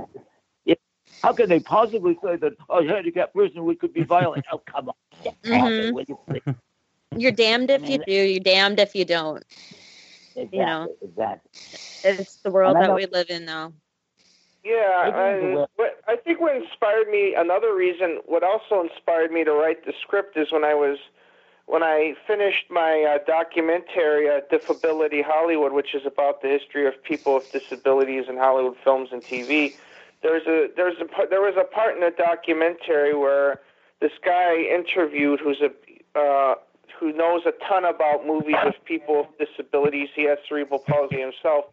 If, 0.65 0.77
how 1.23 1.33
can 1.33 1.49
they 1.49 1.59
possibly 1.59 2.17
say 2.23 2.35
that 2.37 2.53
a 2.69 2.83
handicapped 2.83 3.33
person 3.33 3.65
we 3.65 3.75
could 3.75 3.93
be 3.93 4.03
violent? 4.03 4.45
oh, 4.51 4.61
come 4.71 4.89
on. 4.89 4.95
Get 5.23 5.35
off 5.51 5.71
Mhm. 5.71 5.99
it, 5.99 6.09
you 6.09 6.41
You're 7.15 7.31
damned 7.31 7.69
if 7.71 7.83
I 7.83 7.89
you 7.89 7.97
do. 7.97 8.13
You're 8.13 8.39
damned 8.39 8.79
if 8.79 8.95
you 8.95 9.05
don't. 9.05 9.43
Exactly, 10.35 10.59
know. 10.65 10.87
exactly. 11.01 11.51
It's 12.03 12.37
the 12.37 12.51
world 12.51 12.79
that 12.79 12.93
we 12.93 13.05
live 13.07 13.29
in 13.29 13.45
though. 13.45 13.73
Yeah, 14.63 15.09
Maybe 15.11 15.53
and 15.53 15.67
what 15.75 16.01
I 16.07 16.15
think 16.17 16.39
what 16.41 16.55
inspired 16.55 17.09
me, 17.09 17.33
another 17.35 17.73
reason, 17.75 18.19
what 18.25 18.43
also 18.43 18.81
inspired 18.81 19.31
me 19.31 19.43
to 19.43 19.51
write 19.51 19.85
the 19.85 19.93
script 20.01 20.37
is 20.37 20.51
when 20.51 20.63
I 20.63 20.73
was, 20.73 20.97
when 21.69 21.83
I 21.83 22.15
finished 22.25 22.65
my 22.71 23.05
uh, 23.05 23.19
documentary, 23.27 24.27
uh, 24.27 24.41
Disability 24.49 25.21
Hollywood, 25.21 25.71
which 25.71 25.93
is 25.93 26.01
about 26.03 26.41
the 26.41 26.47
history 26.47 26.87
of 26.87 26.93
people 27.03 27.35
with 27.35 27.51
disabilities 27.51 28.25
in 28.27 28.37
Hollywood 28.37 28.75
films 28.83 29.09
and 29.11 29.21
TV. 29.23 29.75
There's 30.23 30.47
a 30.47 30.67
there's 30.75 30.97
a 30.99 31.05
there 31.29 31.41
was 31.41 31.53
a 31.57 31.63
part 31.63 31.93
in 31.93 32.01
the 32.01 32.09
documentary 32.17 33.15
where 33.15 33.59
this 34.01 34.11
guy 34.25 34.55
interviewed 34.55 35.39
who's 35.39 35.61
a 35.61 36.19
uh, 36.19 36.55
who 36.99 37.13
knows 37.13 37.41
a 37.45 37.53
ton 37.69 37.85
about 37.85 38.25
movies 38.25 38.55
with 38.65 38.75
people 38.85 39.27
with 39.37 39.47
disabilities. 39.47 40.09
He 40.15 40.23
has 40.23 40.39
cerebral 40.49 40.79
palsy 40.79 41.21
himself. 41.21 41.65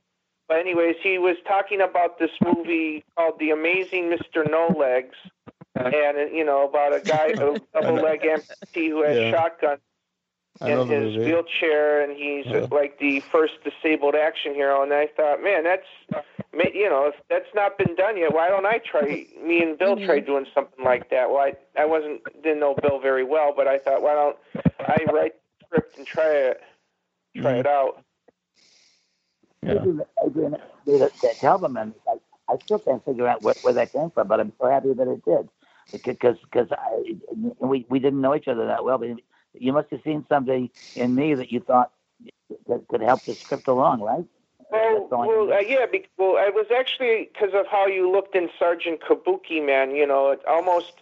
But 0.47 0.59
anyways, 0.59 0.97
he 1.03 1.17
was 1.19 1.37
talking 1.49 1.81
about 1.81 2.19
this 2.19 2.31
movie 2.45 3.03
called 3.17 3.41
The 3.41 3.51
Amazing 3.51 4.15
Mr. 4.15 4.49
No 4.49 4.77
Legs, 4.79 5.17
and 5.75 6.17
uh, 6.19 6.27
you 6.33 6.45
know 6.45 6.69
about 6.69 6.93
a 6.93 7.01
guy, 7.01 7.29
a 7.41 7.59
double 7.75 8.01
leg 8.03 8.21
amputee 8.23 8.91
who 8.91 9.03
has 9.03 9.17
Yeah. 9.17 9.31
shotgun 9.33 9.79
I 10.61 10.71
in 10.71 10.89
his 10.89 11.17
movie. 11.17 11.25
wheelchair, 11.33 12.03
and 12.03 12.17
he's 12.17 12.47
Yeah. 12.47 12.67
like 12.71 12.99
the 12.99 13.21
first 13.33 13.55
disabled 13.65 14.15
action 14.15 14.55
hero. 14.55 14.83
And 14.83 14.93
I 14.93 15.07
thought, 15.09 15.43
man, 15.43 15.65
that's 15.65 15.87
you 16.75 16.89
know, 16.89 17.07
if 17.07 17.15
that's 17.29 17.53
not 17.55 17.77
been 17.79 17.95
done 17.95 18.17
yet, 18.17 18.33
why 18.33 18.49
don't 18.49 18.67
I 18.67 18.79
try? 18.79 19.27
Me 19.43 19.63
and 19.63 19.79
Bill 19.79 19.97
Mhm. 19.97 20.07
try 20.07 20.21
doing 20.21 20.47
something 20.55 20.85
like 20.85 21.11
that. 21.11 21.31
Well, 21.31 21.39
I, 21.41 21.55
I 21.79 21.85
wasn't 21.85 22.23
didn't 22.43 22.61
know 22.61 22.75
Bill 22.75 22.99
very 22.99 23.25
well, 23.25 23.53
but 23.55 23.67
I 23.69 23.79
thought, 23.79 24.03
why 24.03 24.15
don't 24.15 24.37
I 24.81 25.05
write 25.13 25.35
the 25.35 25.67
script 25.67 25.99
and 25.99 26.07
try 26.07 26.33
it, 26.33 26.63
try 27.37 27.53
Mhm. 27.55 27.61
it 27.61 27.67
out? 27.67 28.03
Yeah. 29.63 29.73
Adrian, 29.73 30.03
Adrian 30.25 30.57
did 30.87 31.03
a- 31.03 31.11
that 31.23 31.43
album, 31.45 31.77
and 31.77 31.95
I, 32.09 32.53
I 32.53 32.57
still 32.65 32.79
can't 32.79 33.05
figure 33.05 33.27
out 33.27 33.43
where, 33.43 33.57
where 33.63 33.75
that 33.75 33.93
came 33.93 34.11
from, 34.11 34.29
but 34.29 34.41
I'm 34.41 34.53
so 34.61 34.69
happy 34.69 34.93
that 34.95 35.09
it 35.09 35.25
did. 35.25 35.49
Because 35.93 36.39
because 36.41 36.69
I 36.73 37.17
we 37.59 37.87
we 37.89 37.99
didn't 38.01 38.21
know 38.21 38.35
each 38.35 38.49
other 38.49 38.67
that 38.67 38.85
well, 38.85 38.99
but 38.99 39.09
you 39.61 39.73
must 39.73 39.91
have 39.91 40.01
seen 40.05 40.25
something 40.29 40.71
in 40.95 41.15
me 41.15 41.35
that 41.35 41.53
you 41.53 41.61
thought 41.61 41.93
that 42.69 42.87
could 42.89 43.01
help 43.03 43.25
the 43.27 43.37
script 43.45 43.69
along, 43.69 44.01
right? 44.01 44.25
Well, 44.71 45.01
That's 45.01 45.13
all 45.13 45.23
I 45.23 45.27
well, 45.27 45.53
uh, 45.53 45.59
yeah. 45.61 45.87
Be- 45.87 46.07
well, 46.19 46.37
I 46.39 46.51
was 46.51 46.67
actually 46.77 47.31
because 47.33 47.55
of 47.55 47.67
how 47.71 47.87
you 47.87 48.11
looked 48.11 48.35
in 48.35 48.49
Sergeant 48.59 49.01
Kabukiman. 49.01 49.97
You 49.97 50.07
know, 50.07 50.31
it 50.31 50.41
almost 50.47 50.93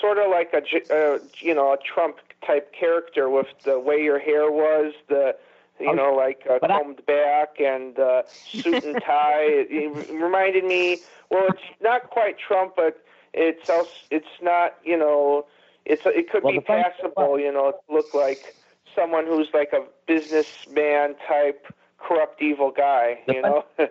sort 0.00 0.18
of 0.18 0.30
like 0.30 0.52
a 0.52 0.58
uh, 0.94 1.18
you 1.40 1.54
know 1.54 1.72
a 1.72 1.76
Trump 1.78 2.16
type 2.46 2.72
character 2.72 3.28
with 3.30 3.46
the 3.64 3.78
way 3.78 4.02
your 4.02 4.18
hair 4.18 4.50
was, 4.50 4.92
the 5.08 5.36
you 5.78 5.88
Oh, 5.88 5.92
know 5.94 6.14
like 6.14 6.42
uh, 6.50 6.58
but 6.60 6.70
I- 6.70 6.78
combed 6.78 7.04
back 7.06 7.60
and 7.60 7.98
uh, 7.98 8.22
suit 8.62 8.82
and 8.82 8.96
tie. 8.98 9.42
it, 9.44 9.68
it 9.70 10.12
reminded 10.12 10.64
me. 10.64 11.02
Well, 11.30 11.44
it's 11.48 11.62
not 11.80 12.10
quite 12.10 12.36
Trump, 12.38 12.74
but 12.76 13.02
it's 13.32 13.68
also 13.68 13.90
it's 14.10 14.40
not 14.42 14.74
you 14.84 14.96
know 14.98 15.46
it's 15.84 16.02
it 16.06 16.30
could 16.30 16.42
Well, 16.42 16.52
be 16.52 16.60
passable. 16.60 17.38
You 17.38 17.52
know, 17.52 17.74
look 17.88 18.12
like 18.14 18.56
someone 18.94 19.26
who's 19.26 19.48
like 19.52 19.72
a 19.72 19.84
businessman 20.06 21.14
type 21.26 21.66
corrupt 21.98 22.40
evil 22.42 22.70
guy. 22.70 23.20
You 23.26 23.42
know. 23.42 23.64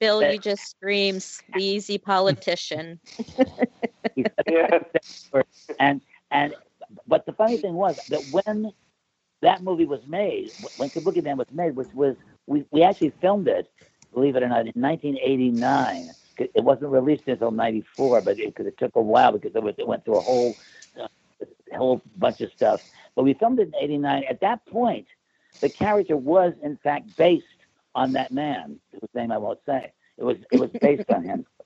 Bill, 0.00 0.22
you 0.22 0.38
just 0.38 0.62
scream 0.70 1.18
sleazy 1.18 1.98
politician. 1.98 3.00
yeah. 4.46 4.78
and 5.80 6.00
and 6.30 6.54
but 7.06 7.26
the 7.26 7.32
funny 7.32 7.56
thing 7.56 7.74
was 7.74 7.98
that 8.08 8.22
when 8.30 8.72
that 9.40 9.62
movie 9.62 9.86
was 9.86 10.00
made, 10.06 10.52
when 10.76 10.90
Kabukiman 10.90 11.36
was 11.36 11.50
made, 11.52 11.76
which 11.76 11.92
was 11.94 12.16
we, 12.46 12.64
we 12.70 12.82
actually 12.82 13.10
filmed 13.20 13.48
it, 13.48 13.70
believe 14.12 14.36
it 14.36 14.42
or 14.42 14.48
not, 14.48 14.66
in 14.66 14.80
1989. 14.80 16.10
It 16.40 16.62
wasn't 16.64 16.90
released 16.92 17.24
until 17.26 17.50
'94, 17.50 18.22
but 18.22 18.38
it, 18.38 18.54
it 18.58 18.78
took 18.78 18.96
a 18.96 19.02
while 19.02 19.32
because 19.32 19.54
it 19.54 19.62
was 19.62 19.74
it 19.78 19.86
went 19.86 20.04
through 20.04 20.18
a 20.18 20.22
whole 20.22 20.54
uh, 21.00 21.08
whole 21.76 22.02
bunch 22.16 22.40
of 22.40 22.50
stuff. 22.52 22.80
But 23.14 23.24
we 23.24 23.34
filmed 23.34 23.60
it 23.60 23.68
in 23.68 23.74
'89. 23.80 24.24
At 24.28 24.40
that 24.40 24.64
point, 24.66 25.06
the 25.60 25.68
character 25.68 26.16
was 26.16 26.54
in 26.62 26.76
fact 26.78 27.16
based 27.16 27.46
on 27.94 28.12
that 28.12 28.32
man 28.32 28.78
whose 28.92 29.10
name 29.14 29.32
I 29.32 29.38
won't 29.38 29.60
say. 29.66 29.92
It 30.16 30.24
was 30.24 30.36
it 30.50 30.58
was 30.58 30.70
based 30.80 31.10
on 31.10 31.24
him. 31.24 31.46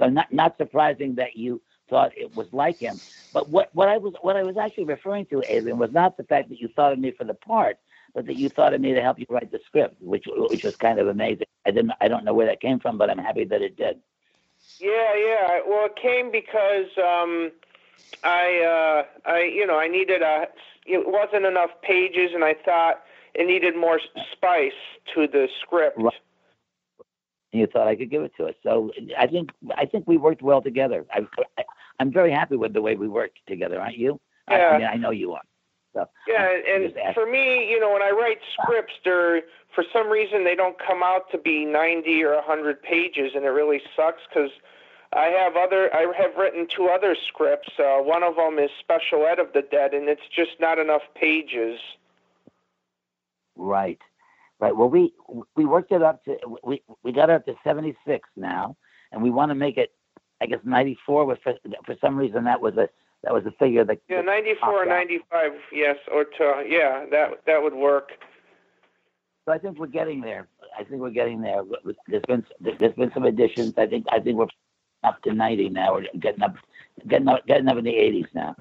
So 0.00 0.08
not 0.08 0.32
not 0.32 0.56
surprising 0.56 1.14
that 1.16 1.36
you 1.36 1.62
thought 1.88 2.10
it 2.16 2.34
was 2.34 2.48
like 2.52 2.80
him. 2.80 3.00
But 3.32 3.48
what, 3.50 3.70
what 3.72 3.88
I 3.88 3.98
was 3.98 4.14
what 4.22 4.36
I 4.36 4.42
was 4.42 4.56
actually 4.56 4.84
referring 4.84 5.26
to, 5.26 5.42
Adrian, 5.48 5.78
was 5.78 5.92
not 5.92 6.16
the 6.16 6.24
fact 6.24 6.48
that 6.48 6.58
you 6.58 6.68
thought 6.74 6.92
of 6.92 6.98
me 6.98 7.12
for 7.12 7.24
the 7.24 7.34
part, 7.34 7.78
but 8.14 8.26
that 8.26 8.36
you 8.36 8.48
thought 8.48 8.74
of 8.74 8.80
me 8.80 8.94
to 8.94 9.00
help 9.02 9.18
you 9.18 9.26
write 9.28 9.52
the 9.52 9.60
script, 9.66 10.00
which 10.00 10.24
which 10.26 10.64
was 10.64 10.76
kind 10.76 10.98
of 10.98 11.08
amazing. 11.08 11.46
I 11.66 11.70
didn't 11.70 11.92
I 12.00 12.08
don't 12.08 12.24
know 12.24 12.34
where 12.34 12.46
that 12.46 12.60
came 12.60 12.80
from, 12.80 12.98
but 12.98 13.10
I'm 13.10 13.18
happy 13.18 13.44
that 13.44 13.62
it 13.62 13.76
did. 13.76 14.00
Yeah, 14.82 15.14
yeah. 15.14 15.60
Well, 15.66 15.86
it 15.86 15.94
came 15.94 16.32
because 16.32 16.86
um, 16.98 17.52
I, 18.24 19.04
uh, 19.26 19.30
I, 19.30 19.42
you 19.42 19.64
know, 19.64 19.78
I 19.78 19.86
needed 19.86 20.22
a. 20.22 20.48
It 20.84 21.06
wasn't 21.06 21.46
enough 21.46 21.70
pages, 21.82 22.32
and 22.34 22.42
I 22.42 22.54
thought 22.54 23.04
it 23.34 23.46
needed 23.46 23.76
more 23.76 24.00
spice 24.32 24.72
to 25.14 25.28
the 25.28 25.48
script. 25.60 25.98
Right. 25.98 26.12
You 27.52 27.68
thought 27.68 27.86
I 27.86 27.94
could 27.94 28.10
give 28.10 28.22
it 28.22 28.32
to 28.38 28.46
us. 28.46 28.54
So 28.64 28.90
I 29.16 29.28
think 29.28 29.50
I 29.76 29.86
think 29.86 30.08
we 30.08 30.16
worked 30.16 30.42
well 30.42 30.60
together. 30.60 31.06
I, 31.12 31.20
I 31.56 31.64
I'm 32.00 32.12
very 32.12 32.32
happy 32.32 32.56
with 32.56 32.72
the 32.72 32.82
way 32.82 32.96
we 32.96 33.08
worked 33.08 33.38
together, 33.46 33.80
aren't 33.80 33.96
you? 33.96 34.20
I, 34.48 34.56
Yeah. 34.56 34.68
I 34.68 34.78
mean, 34.78 34.88
I 34.88 34.96
know 34.96 35.10
you 35.10 35.32
are. 35.32 35.42
So 35.94 36.08
Yeah, 36.26 36.48
and 36.68 36.94
for 37.14 37.26
me, 37.26 37.68
you 37.70 37.78
know, 37.78 37.92
when 37.92 38.02
I 38.02 38.10
write 38.10 38.38
scripts, 38.52 38.94
they're 39.04 39.42
for 39.74 39.84
some 39.92 40.08
reason 40.08 40.44
they 40.44 40.54
don't 40.54 40.78
come 40.78 41.02
out 41.02 41.30
to 41.32 41.38
be 41.38 41.64
90 41.64 42.22
or 42.24 42.34
100 42.36 42.82
pages, 42.82 43.32
and 43.34 43.44
it 43.44 43.48
really 43.48 43.80
sucks 43.96 44.22
because 44.28 44.50
I 45.12 45.26
have 45.26 45.56
other. 45.56 45.94
I 45.94 46.10
have 46.16 46.36
written 46.36 46.66
two 46.66 46.88
other 46.88 47.14
scripts. 47.28 47.68
Uh, 47.78 47.98
one 47.98 48.22
of 48.22 48.36
them 48.36 48.58
is 48.58 48.70
Special 48.80 49.26
Ed 49.26 49.38
of 49.38 49.52
the 49.52 49.62
Dead, 49.62 49.92
and 49.92 50.08
it's 50.08 50.26
just 50.34 50.52
not 50.58 50.78
enough 50.78 51.02
pages. 51.14 51.78
Right, 53.56 53.98
right. 54.58 54.74
Well, 54.74 54.88
we 54.88 55.12
we 55.54 55.66
worked 55.66 55.92
it 55.92 56.02
up 56.02 56.24
to 56.24 56.38
we 56.64 56.82
we 57.02 57.12
got 57.12 57.28
it 57.28 57.34
up 57.34 57.46
to 57.46 57.54
seventy 57.62 57.94
six 58.06 58.28
now, 58.36 58.76
and 59.10 59.22
we 59.22 59.30
want 59.30 59.50
to 59.50 59.54
make 59.54 59.76
it. 59.76 59.92
I 60.40 60.46
guess 60.46 60.60
ninety 60.64 60.96
four 61.04 61.26
was 61.26 61.38
for, 61.44 61.54
for 61.84 61.94
some 62.00 62.16
reason 62.16 62.44
that 62.44 62.62
was 62.62 62.76
a 62.78 62.88
that 63.24 63.32
was 63.32 63.44
the 63.44 63.52
figure 63.52 63.84
that 63.84 63.98
Yeah, 64.08 64.20
94 64.22 64.82
or 64.82 64.86
95, 64.86 65.52
yes, 65.72 65.96
or 66.12 66.24
to, 66.24 66.64
yeah, 66.68 67.06
that 67.10 67.40
that 67.46 67.62
would 67.62 67.74
work. 67.74 68.10
So 69.44 69.52
I 69.52 69.58
think 69.58 69.78
we're 69.78 69.86
getting 69.88 70.20
there. 70.20 70.48
I 70.78 70.84
think 70.84 71.00
we're 71.00 71.10
getting 71.10 71.40
there. 71.40 71.62
There's 72.08 72.22
been 72.28 72.44
there's 72.60 72.94
been 72.94 73.10
some 73.12 73.24
additions. 73.24 73.74
I 73.76 73.86
think 73.86 74.06
I 74.10 74.20
think 74.20 74.36
we're 74.38 74.46
up 75.04 75.20
to 75.22 75.32
ninety 75.34 75.68
now. 75.68 75.94
We're 75.94 76.06
getting 76.20 76.42
up 76.42 76.54
getting 77.08 77.28
up 77.28 77.46
getting 77.46 77.68
up 77.68 77.76
in 77.76 77.84
the 77.84 77.94
eighties 77.94 78.26
now. 78.34 78.56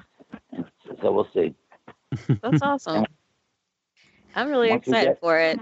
So 1.02 1.12
we'll 1.12 1.28
see. 1.34 1.54
That's 2.42 2.62
awesome. 2.62 3.06
I'm 4.36 4.50
really 4.50 4.70
Once 4.70 4.88
excited 4.88 5.10
get- 5.12 5.20
for 5.20 5.38
it. 5.40 5.60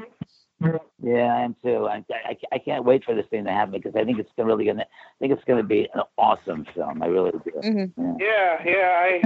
Yeah, 1.01 1.33
I 1.35 1.41
am 1.41 1.55
too. 1.63 1.87
I, 1.87 2.03
I, 2.11 2.37
I 2.51 2.57
can't 2.59 2.83
wait 2.83 3.03
for 3.05 3.15
this 3.15 3.25
thing 3.29 3.45
to 3.45 3.51
happen 3.51 3.71
because 3.71 3.95
I 3.95 4.03
think 4.03 4.19
it's 4.19 4.29
really 4.37 4.65
gonna. 4.65 4.83
I 4.83 5.17
think 5.19 5.31
it's 5.31 5.43
gonna 5.45 5.63
be 5.63 5.87
an 5.93 6.01
awesome 6.17 6.65
film. 6.75 7.01
I 7.01 7.07
really 7.07 7.31
do. 7.31 7.51
Mhm. 7.63 7.91
Yeah. 7.97 8.15
Yeah, 8.19 8.63
yeah. 8.65 8.91
I 8.97 9.21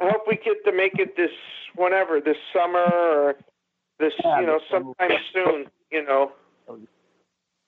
I 0.00 0.10
hope 0.10 0.22
we 0.26 0.36
get 0.36 0.64
to 0.64 0.72
make 0.72 0.98
it 0.98 1.16
this 1.16 1.30
whenever 1.76 2.20
this 2.20 2.36
summer 2.52 2.78
or 2.80 3.36
this 3.98 4.14
Yeah, 4.24 4.40
you 4.40 4.46
know 4.46 4.58
this 4.58 4.68
summer. 4.70 4.92
sometime 4.98 5.18
soon. 5.32 5.66
You 5.90 6.04
know. 6.04 6.32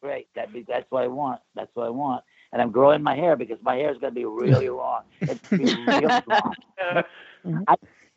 Great. 0.02 0.28
That 0.34 0.52
be 0.52 0.64
that's 0.66 0.90
what 0.90 1.04
I 1.04 1.08
want. 1.08 1.40
That's 1.54 1.70
what 1.74 1.86
I 1.86 1.90
want. 1.90 2.24
And 2.52 2.62
I'm 2.62 2.70
growing 2.70 3.02
my 3.02 3.14
hair 3.14 3.36
because 3.36 3.58
my 3.62 3.76
hair 3.76 3.92
is 3.92 3.98
gonna 3.98 4.12
be 4.14 4.24
really 4.24 4.68
long. 4.70 5.02
It's 5.20 5.40
gonna 5.50 5.76
be 5.76 5.92
real 5.92 6.22
long. 6.26 6.54
Uh, 7.68 7.74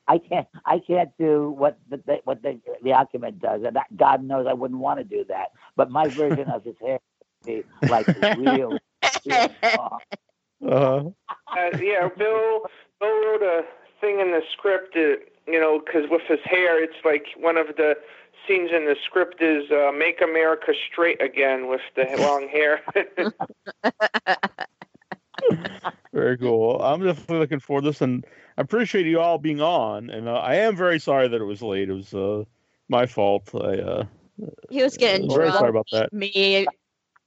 I 0.08 0.18
can't 0.18 0.48
I 0.66 0.80
can't 0.80 1.12
do 1.18 1.52
what 1.52 1.78
the, 1.90 1.98
the 1.98 2.20
what 2.24 2.42
the 2.42 2.60
the 2.82 2.90
document 2.90 3.40
does, 3.40 3.64
and 3.64 3.76
that, 3.76 3.96
God 3.96 4.24
knows 4.24 4.48
I 4.48 4.54
wouldn't 4.54 4.80
want 4.80 5.00
to 5.00 5.04
do 5.04 5.24
that. 5.30 5.48
But 5.76 5.92
my 5.92 6.08
version 6.08 6.50
of 6.50 6.64
his 6.64 6.76
hair 6.82 7.00
would 7.46 7.64
be 7.82 7.88
like 7.88 8.08
real. 8.38 8.78
real 9.26 9.50
long. 9.78 10.00
Uh, 10.66 11.10
uh, 11.58 11.78
yeah, 11.80 12.10
Bill 12.18 12.62
Bill 13.00 13.22
wrote 13.26 13.44
a 13.44 13.64
thing 14.00 14.20
in 14.20 14.32
the 14.32 14.42
script. 14.52 14.96
Uh, 14.96 15.24
you 15.46 15.60
know, 15.60 15.82
because 15.84 16.10
with 16.10 16.22
his 16.28 16.40
hair, 16.46 16.82
it's 16.82 17.04
like 17.04 17.26
one 17.38 17.58
of 17.58 17.68
the 17.76 17.96
scenes 18.48 18.72
in 18.74 18.86
the 18.86 18.96
script 19.06 19.42
is 19.42 19.70
uh, 19.72 19.92
"Make 19.92 20.22
America 20.22 20.74
Straight 20.90 21.22
Again" 21.22 21.68
with 21.68 21.82
the 21.96 22.06
long 22.20 22.48
hair. 22.48 22.82
very 26.14 26.38
cool. 26.38 26.82
I'm 26.82 27.04
definitely 27.04 27.40
looking 27.40 27.60
forward 27.60 27.82
to 27.84 27.90
this, 27.90 28.02
and 28.02 28.26
I 28.58 28.62
appreciate 28.62 29.06
you 29.06 29.20
all 29.20 29.38
being 29.38 29.62
on. 29.62 30.10
And 30.10 30.28
uh, 30.28 30.36
I 30.36 30.56
am 30.56 30.76
very 30.76 31.00
sorry 31.00 31.28
that 31.28 31.42
it 31.42 31.46
was 31.46 31.62
late. 31.62 31.90
It 31.90 31.94
was 31.94 32.14
uh, 32.14 32.44
my 32.90 33.06
fault. 33.06 33.50
I 33.54 33.78
uh, 33.80 34.06
He 34.70 34.84
was 34.84 34.98
getting 34.98 35.30
very 35.30 35.52
sorry 35.52 35.70
about 35.70 35.88
that. 35.92 36.14
Me 36.14 36.68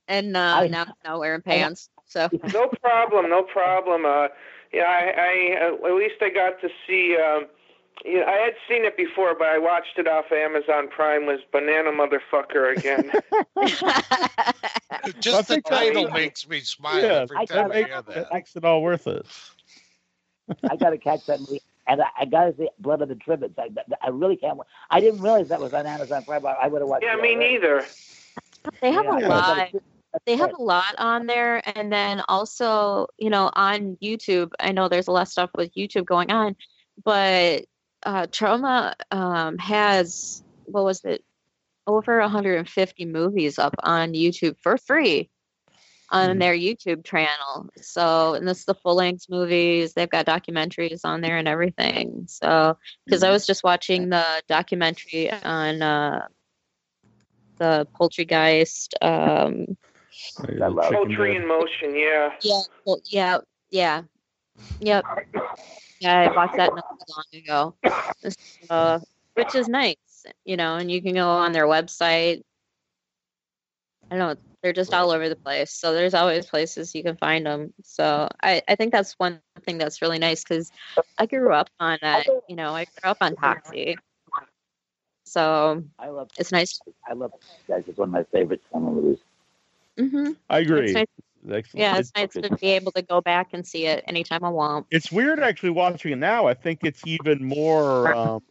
and 0.08 0.36
uh, 0.36 0.40
I- 0.40 0.68
now 0.68 0.86
now 1.04 1.18
wearing 1.18 1.42
pants. 1.42 1.88
So 2.06 2.28
no 2.52 2.68
problem, 2.82 3.28
no 3.30 3.42
problem. 3.42 4.04
Uh, 4.06 4.28
yeah, 4.72 4.84
I, 4.84 5.12
I 5.18 5.66
uh, 5.66 5.86
at 5.88 5.94
least 5.94 6.16
I 6.20 6.30
got 6.30 6.60
to 6.60 6.68
see. 6.86 7.16
Um, 7.16 7.46
you 8.04 8.20
know, 8.20 8.26
I 8.26 8.36
had 8.36 8.54
seen 8.68 8.84
it 8.84 8.96
before, 8.96 9.34
but 9.36 9.48
I 9.48 9.58
watched 9.58 9.98
it 9.98 10.06
off 10.06 10.30
Amazon 10.32 10.88
Prime. 10.88 11.26
Was 11.26 11.40
Banana 11.52 11.90
Motherfucker 11.90 12.76
again? 12.76 13.10
Just 15.20 15.48
the 15.48 15.54
think 15.54 15.64
that- 15.66 15.70
title 15.70 16.10
makes 16.10 16.48
me 16.48 16.60
smile 16.60 17.02
Yeah, 17.02 17.12
every 17.22 17.36
I 17.36 17.44
time 17.44 17.72
I 17.72 17.82
gotta- 17.82 17.86
hear 17.86 17.98
It 17.98 18.06
that. 18.28 18.32
makes 18.34 18.56
it 18.56 18.64
all 18.64 18.82
worth 18.82 19.06
it. 19.06 19.26
I 20.70 20.76
got 20.76 20.90
to 20.90 20.98
catch 20.98 21.26
that 21.26 21.40
movie, 21.40 21.60
and 21.88 22.00
I, 22.00 22.06
I 22.20 22.24
got 22.24 22.44
to 22.44 22.54
see 22.56 22.68
Blood 22.78 23.02
of 23.02 23.08
the 23.08 23.16
Tribades. 23.16 23.54
I, 23.58 23.68
I 24.00 24.08
really 24.10 24.36
can't. 24.36 24.56
wa- 24.56 24.64
I 24.90 25.00
didn't 25.00 25.20
realize 25.20 25.48
that 25.48 25.60
was 25.60 25.74
on 25.74 25.86
Amazon 25.86 26.22
Prime. 26.24 26.42
but 26.42 26.56
I 26.62 26.68
would 26.68 26.80
have 26.80 26.88
watched. 26.88 27.04
yeah, 27.04 27.14
it 27.16 27.20
me 27.22 27.34
already. 27.34 27.52
neither. 27.54 27.84
they 28.80 28.92
have 28.92 29.04
Yeah, 29.04 29.10
a 29.18 29.24
I 29.24 29.26
lot. 29.28 29.68
They 30.24 30.36
have 30.36 30.52
a 30.58 30.62
lot 30.62 30.94
on 30.98 31.26
there, 31.26 31.60
and 31.76 31.92
then 31.92 32.22
also, 32.28 33.08
you 33.18 33.28
know, 33.28 33.50
on 33.54 33.96
YouTube. 34.02 34.52
I 34.60 34.72
know 34.72 34.88
there's 34.88 35.08
a 35.08 35.12
lot 35.12 35.22
of 35.22 35.28
stuff 35.28 35.50
with 35.56 35.74
YouTube 35.74 36.06
going 36.06 36.30
on, 36.30 36.56
but 37.04 37.64
uh, 38.06 38.26
Troma 38.28 38.94
um, 39.10 39.58
has 39.58 40.42
what 40.64 40.84
was 40.84 41.04
it? 41.04 41.22
Over 41.86 42.18
150 42.20 43.04
movies 43.04 43.58
up 43.58 43.74
on 43.82 44.12
YouTube 44.12 44.56
for 44.62 44.76
free 44.78 45.30
on 46.10 46.36
Mhm. 46.36 46.40
their 46.40 46.54
YouTube 46.54 47.04
channel. 47.04 47.68
So, 47.76 48.34
and 48.34 48.46
this 48.46 48.60
is 48.60 48.64
the 48.64 48.74
full 48.74 48.94
length 48.94 49.26
movies. 49.28 49.92
They've 49.92 50.08
got 50.10 50.26
documentaries 50.26 51.00
on 51.04 51.20
there 51.20 51.36
and 51.36 51.48
everything. 51.48 52.24
So, 52.28 52.78
because 53.04 53.22
I 53.22 53.30
was 53.30 53.46
just 53.46 53.62
watching 53.64 54.08
the 54.08 54.24
documentary 54.48 55.30
on 55.30 55.82
uh, 55.82 56.26
the 57.58 57.88
Poultrygeist. 58.00 58.94
Um, 59.02 59.76
I 60.38 60.68
love 60.68 60.92
Poultry 60.92 61.36
in 61.36 61.46
Motion. 61.46 61.96
Yeah. 61.96 62.30
yeah, 62.40 62.62
well, 62.84 63.00
yeah, 63.04 63.38
yeah, 63.70 64.02
yep. 64.80 65.04
Yeah, 66.00 66.20
I 66.20 66.34
bought 66.34 66.56
that 66.56 66.74
not 66.74 66.84
long 67.08 67.24
ago, 67.34 67.76
uh, 68.70 68.98
which 69.34 69.54
is 69.54 69.68
nice, 69.68 70.26
you 70.44 70.56
know. 70.56 70.76
And 70.76 70.90
you 70.90 71.02
can 71.02 71.14
go 71.14 71.28
on 71.28 71.52
their 71.52 71.66
website. 71.66 72.42
I 74.10 74.16
don't 74.16 74.18
know 74.18 74.36
they're 74.62 74.72
just 74.72 74.94
all 74.94 75.10
over 75.10 75.28
the 75.28 75.36
place, 75.36 75.70
so 75.72 75.92
there's 75.92 76.14
always 76.14 76.46
places 76.46 76.94
you 76.94 77.02
can 77.02 77.16
find 77.16 77.46
them. 77.46 77.72
So 77.82 78.28
I, 78.42 78.62
I 78.68 78.74
think 78.74 78.92
that's 78.92 79.14
one 79.18 79.40
thing 79.64 79.78
that's 79.78 80.02
really 80.02 80.18
nice 80.18 80.42
because 80.42 80.72
I 81.18 81.26
grew 81.26 81.52
up 81.52 81.68
on 81.78 81.98
that, 82.02 82.26
you 82.48 82.56
know, 82.56 82.74
I 82.74 82.84
grew 82.84 83.10
up 83.10 83.18
on 83.20 83.34
Toxie, 83.36 83.96
so 85.24 85.82
I 85.98 86.08
love. 86.08 86.28
it's 86.38 86.52
nice. 86.52 86.80
I 87.08 87.12
love. 87.12 87.32
Guys, 87.68 87.84
it's 87.86 87.98
one 87.98 88.08
of 88.08 88.12
my 88.12 88.24
favorite 88.24 88.60
summer 88.72 88.90
movies. 88.90 89.18
hmm 89.98 90.32
I 90.48 90.58
agree. 90.60 90.86
It's 90.86 90.94
nice, 90.94 91.06
Excellent. 91.50 91.82
yeah, 91.82 91.98
It's, 91.98 92.12
it's 92.16 92.36
nice 92.36 92.50
to 92.50 92.56
be 92.56 92.68
able 92.68 92.92
to 92.92 93.02
go 93.02 93.20
back 93.20 93.48
and 93.52 93.66
see 93.66 93.86
it 93.86 94.04
anytime 94.08 94.44
I 94.44 94.48
want. 94.48 94.86
it's 94.90 95.12
weird 95.12 95.40
actually 95.40 95.70
watching 95.70 96.12
it 96.12 96.18
now. 96.18 96.46
I 96.46 96.54
think 96.54 96.80
it's 96.82 97.02
even 97.06 97.44
more 97.44 98.14
um, 98.14 98.42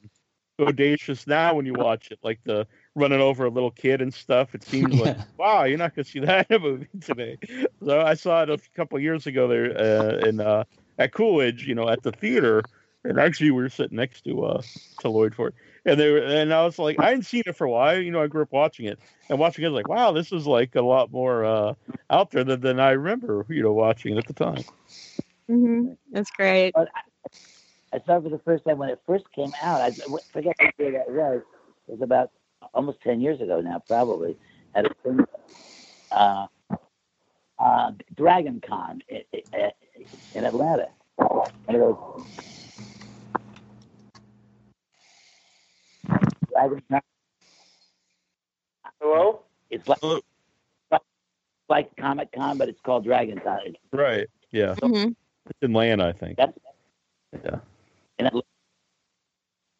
audacious 0.59 1.27
now 1.27 1.55
when 1.55 1.65
you 1.65 1.73
watch 1.73 2.11
it, 2.11 2.19
like 2.23 2.39
the 2.45 2.67
running 2.95 3.19
over 3.19 3.45
a 3.45 3.49
little 3.49 3.71
kid 3.71 4.01
and 4.01 4.13
stuff. 4.13 4.55
It 4.55 4.63
seems 4.63 4.93
like 4.99 5.17
wow, 5.37 5.63
you're 5.63 5.77
not 5.77 5.95
gonna 5.95 6.05
see 6.05 6.19
that 6.19 6.47
in 6.49 6.55
a 6.57 6.59
movie 6.59 6.87
today. 7.01 7.37
So 7.83 8.01
I 8.01 8.13
saw 8.13 8.43
it 8.43 8.49
a 8.49 8.57
couple 8.75 8.97
of 8.97 9.03
years 9.03 9.27
ago 9.27 9.47
there 9.47 9.77
uh, 9.77 10.27
in 10.27 10.39
uh, 10.39 10.63
at 10.97 11.13
Coolidge, 11.13 11.67
you 11.67 11.75
know, 11.75 11.89
at 11.89 12.03
the 12.03 12.11
theater, 12.11 12.63
and 13.03 13.19
actually 13.19 13.51
we 13.51 13.61
were 13.61 13.69
sitting 13.69 13.97
next 13.97 14.21
to 14.25 14.45
uh, 14.45 14.61
to 14.99 15.09
Lloyd 15.09 15.35
for 15.35 15.49
it, 15.49 15.55
and 15.85 15.99
they 15.99 16.11
were, 16.11 16.19
and 16.19 16.53
I 16.53 16.63
was 16.65 16.79
like, 16.79 16.99
I 16.99 17.09
hadn't 17.09 17.23
seen 17.23 17.43
it 17.45 17.55
for 17.55 17.65
a 17.65 17.69
while. 17.71 17.97
You 17.99 18.11
know, 18.11 18.21
I 18.21 18.27
grew 18.27 18.41
up 18.43 18.51
watching 18.51 18.85
it, 18.85 18.99
and 19.29 19.39
watching 19.39 19.63
it 19.65 19.69
was 19.69 19.75
like, 19.75 19.87
wow, 19.87 20.11
this 20.11 20.31
is 20.31 20.45
like 20.47 20.75
a 20.75 20.81
lot 20.81 21.11
more 21.11 21.45
uh, 21.45 21.73
out 22.09 22.31
there 22.31 22.43
than, 22.43 22.61
than 22.61 22.79
I 22.79 22.91
remember, 22.91 23.45
you 23.49 23.63
know, 23.63 23.73
watching 23.73 24.13
it 24.13 24.17
at 24.19 24.27
the 24.27 24.33
time. 24.33 24.63
hmm 25.47 25.93
That's 26.11 26.31
great. 26.31 26.73
I, 26.75 26.85
I 27.93 27.99
saw 28.05 28.17
it 28.17 28.23
for 28.23 28.29
the 28.29 28.39
first 28.39 28.65
time 28.65 28.77
when 28.77 28.89
it 28.89 28.99
first 29.05 29.25
came 29.33 29.53
out. 29.61 29.81
I 29.81 29.91
forget 30.33 30.55
what 30.59 30.73
year 30.77 30.91
that 30.91 31.09
was. 31.09 31.41
It 31.87 31.91
was 31.91 32.01
about 32.01 32.31
almost 32.73 33.01
ten 33.01 33.21
years 33.21 33.41
ago 33.41 33.61
now, 33.61 33.81
probably. 33.87 34.35
At 34.75 34.85
a 34.85 34.93
thing, 35.03 35.19
uh, 36.11 36.47
uh, 37.59 37.91
Dragon 38.15 38.61
Con 38.67 39.01
in, 39.07 39.21
in 40.33 40.43
Atlanta. 40.45 40.87
One 41.17 41.49
of 41.67 41.79
those. 41.81 42.25
Dragon 46.55 46.81
Con. 46.91 47.01
Hello. 49.01 49.41
It's 49.69 49.87
like 49.87 49.99
Hello. 50.01 50.19
like 51.69 51.95
Comic 51.97 52.31
Con, 52.33 52.57
but 52.57 52.69
it's 52.69 52.81
called 52.85 53.03
Dragon 53.05 53.39
Con. 53.43 53.75
Right. 53.91 54.27
Yeah. 54.51 54.75
hmm 54.83 55.09
It's 55.49 55.59
in 55.61 55.71
Atlanta, 55.71 56.07
I 56.07 56.13
think. 56.13 56.37
That's 56.37 56.57
Yeah. 57.43 57.59
and 58.19 58.27
it, 58.27 58.33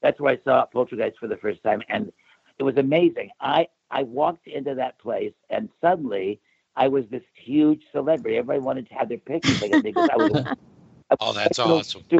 that's 0.01 0.19
where 0.19 0.33
I 0.33 0.39
saw 0.43 0.65
Poultrygeist 0.73 1.17
for 1.19 1.27
the 1.27 1.37
first 1.37 1.63
time, 1.63 1.81
and 1.89 2.11
it 2.59 2.63
was 2.63 2.77
amazing. 2.77 3.31
I 3.41 3.67
I 3.91 4.03
walked 4.03 4.47
into 4.47 4.75
that 4.75 4.99
place, 4.99 5.33
and 5.49 5.69
suddenly 5.81 6.41
I 6.75 6.87
was 6.89 7.05
this 7.11 7.23
huge 7.35 7.83
celebrity. 7.93 8.37
Everybody 8.37 8.59
wanted 8.59 8.89
to 8.89 8.95
have 8.95 9.09
their 9.09 9.19
pictures 9.19 9.57
taken 9.59 9.81
because 9.81 10.07
I 10.11 10.17
was. 10.17 10.31
a 11.11 11.17
Oh, 11.21 11.33
that's 11.33 11.59
awesome. 11.59 12.03
stu- 12.07 12.19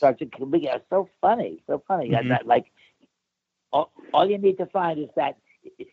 Sergeant 0.00 0.32
Kabukiman. 0.32 0.76
It's 0.76 0.90
so 0.90 1.08
funny, 1.20 1.62
so 1.66 1.82
funny. 1.88 2.10
Mhm. 2.10 2.18
And 2.20 2.30
that, 2.30 2.46
like, 2.46 2.66
all, 3.76 3.92
all 4.14 4.30
you 4.30 4.38
need 4.38 4.56
to 4.58 4.66
find 4.66 4.98
is 4.98 5.08
that 5.16 5.36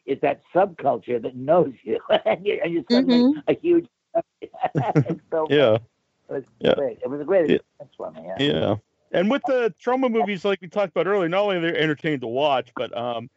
is 0.06 0.20
that 0.22 0.42
subculture 0.54 1.22
that 1.22 1.36
knows 1.36 1.74
you, 1.84 2.00
and 2.26 2.46
you're, 2.46 2.64
and 2.64 2.74
you're 2.74 2.84
suddenly 2.90 3.42
a 3.48 3.54
huge. 3.54 3.88
so 5.32 5.48
Yeah. 5.50 5.78
It 6.30 6.34
was 6.34 6.44
Yeah. 6.60 6.74
great. 6.76 7.00
It 7.04 7.10
was 7.10 7.22
a 7.22 7.26
great 7.26 7.50
Yeah. 7.50 7.58
experience 7.58 7.96
for 7.98 8.12
me. 8.12 8.22
Yeah. 8.26 8.38
Yeah. 8.40 8.76
And 9.12 9.30
with 9.30 9.44
the 9.46 9.74
Troma 9.84 10.12
movies, 10.12 10.46
like 10.46 10.62
we 10.62 10.68
talked 10.70 10.92
about 10.92 11.08
earlier, 11.08 11.30
not 11.30 11.42
only 11.42 11.60
they're 11.60 11.78
entertaining 11.78 12.22
to 12.22 12.28
watch, 12.28 12.72
but 12.76 12.96
um, 12.98 13.30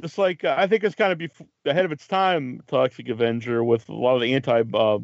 just 0.00 0.18
like 0.18 0.44
uh, 0.44 0.54
I 0.58 0.66
think 0.66 0.84
it's 0.84 0.94
kind 0.94 1.12
of 1.12 1.18
bef- 1.18 1.46
ahead 1.64 1.84
of 1.84 1.92
its 1.92 2.06
time, 2.06 2.62
Toxic 2.66 3.08
Avenger, 3.08 3.62
with 3.62 3.88
a 3.88 3.94
lot 3.94 4.16
of 4.16 4.22
the 4.22 4.34
anti 4.34 4.62
uh, 4.74 4.98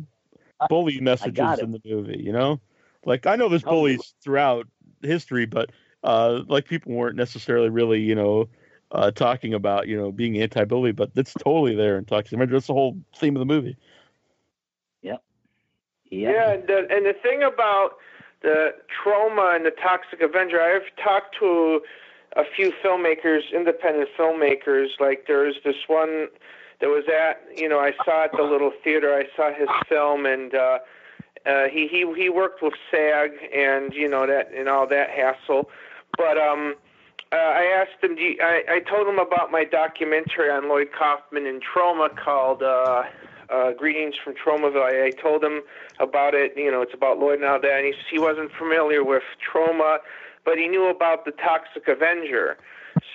bully 0.69 1.01
messages 1.01 1.59
in 1.61 1.71
the 1.71 1.81
movie. 1.85 2.21
You 2.23 2.33
know, 2.33 2.61
like 3.05 3.27
I 3.27 3.37
know 3.37 3.49
there's 3.49 3.63
bullies 3.63 4.15
throughout 4.23 4.67
history, 5.03 5.47
but 5.47 5.71
uh, 6.03 6.43
like 6.47 6.67
people 6.67 6.93
weren't 6.93 7.17
necessarily 7.17 7.71
really, 7.71 8.01
you 8.01 8.15
know, 8.15 8.49
uh, 8.95 9.11
talking 9.11 9.53
about 9.53 9.89
you 9.89 9.97
know 9.97 10.13
being 10.13 10.41
anti-bully, 10.41 10.93
but 10.93 11.11
it's 11.17 11.35
totally 11.35 11.75
there 11.75 11.99
in 11.99 12.05
Toxic 12.05 12.33
Avenger. 12.33 12.55
That's 12.55 12.69
the 12.69 12.73
whole 12.73 12.97
theme 13.17 13.37
of 13.37 13.41
the 13.41 13.47
movie. 13.47 13.77
Yep. 15.03 15.23
Yeah, 16.11 16.31
Yeah, 16.31 16.53
and 16.53 16.67
the, 16.67 16.79
and 16.91 17.07
the 17.07 17.15
thing 17.23 17.43
about 17.43 17.97
the 18.43 18.75
Troma 18.89 19.57
and 19.57 19.67
the 19.67 19.73
Toxic 19.73 20.21
Avenger, 20.21 20.61
I've 20.61 20.95
talked 21.03 21.37
to 21.41 21.81
a 22.37 22.45
few 22.45 22.73
filmmakers, 22.85 23.41
independent 23.53 24.11
filmmakers. 24.17 24.89
Like 25.01 25.25
there's 25.27 25.57
this 25.65 25.77
one 25.89 26.29
that 26.81 26.89
was 26.89 27.05
at, 27.09 27.43
you 27.57 27.69
know, 27.69 27.81
I 27.81 27.93
saw 28.05 28.25
at 28.25 28.33
the 28.33 28.43
little 28.43 28.73
theater. 28.83 29.15
I 29.15 29.25
saw 29.37 29.53
his 29.53 29.69
film, 29.89 30.27
and 30.27 30.55
uh, 30.55 30.79
uh, 31.47 31.65
he 31.69 31.89
he 31.89 32.07
he 32.17 32.29
worked 32.29 32.63
with 32.63 32.75
SAG 32.91 33.33
and 33.55 33.93
you 33.93 34.09
know 34.09 34.27
that 34.27 34.53
and 34.53 34.69
all 34.69 34.87
that 34.87 35.11
hassle. 35.11 35.71
But 36.17 36.39
um, 36.39 36.75
uh, 37.33 37.37
I 37.37 37.65
asked 37.65 38.03
him. 38.03 38.17
Do 38.17 38.23
you, 38.23 38.37
I 38.41 38.63
I 38.69 38.81
told 38.81 39.07
him 39.07 39.19
about 39.19 39.51
my 39.51 39.65
documentary 39.65 40.51
on 40.51 40.69
Lloyd 40.69 40.91
Kaufman 40.97 41.47
and 41.47 41.63
Troma 41.63 42.15
called. 42.17 42.63
Uh, 42.63 43.05
uh, 43.51 43.73
Greetings 43.73 44.15
from 44.23 44.35
Tromaville. 44.35 44.83
I, 44.83 45.07
I 45.07 45.11
told 45.11 45.45
him 45.45 45.61
about 46.01 46.35
it. 46.35 46.53
You 46.57 46.71
know, 46.71 46.83
it's 46.83 46.95
about 46.95 47.19
Lloyd 47.19 47.41
and 47.41 47.45
all 47.45 47.61
that. 47.61 47.71
And 47.71 47.87
he, 47.87 47.95
he 48.11 48.19
wasn't 48.19 48.51
familiar 48.53 49.05
with 49.05 49.23
Troma, 49.39 49.99
but 50.45 50.57
he 50.57 50.67
knew 50.67 50.89
about 50.89 51.25
the 51.25 51.33
Toxic 51.33 51.87
Avenger. 51.89 52.57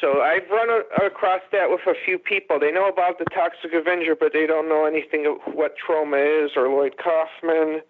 So 0.02 0.22
I've 0.22 0.50
run 0.50 0.70
a, 0.70 1.06
across 1.06 1.42
that 1.52 1.70
with 1.70 1.82
a 1.88 1.94
few 2.06 2.18
people. 2.18 2.60
They 2.60 2.72
know 2.72 2.88
about 2.88 3.18
the 3.18 3.26
Toxic 3.34 3.74
Avenger, 3.74 4.16
but 4.16 4.34
they 4.34 4.46
don't 4.46 4.68
know 4.70 4.86
anything 4.86 5.26
of 5.26 5.54
what 5.54 5.76
Troma 5.78 6.46
is 6.46 6.52
or 6.56 6.70
Lloyd 6.70 6.96
Kaufman. 6.98 7.82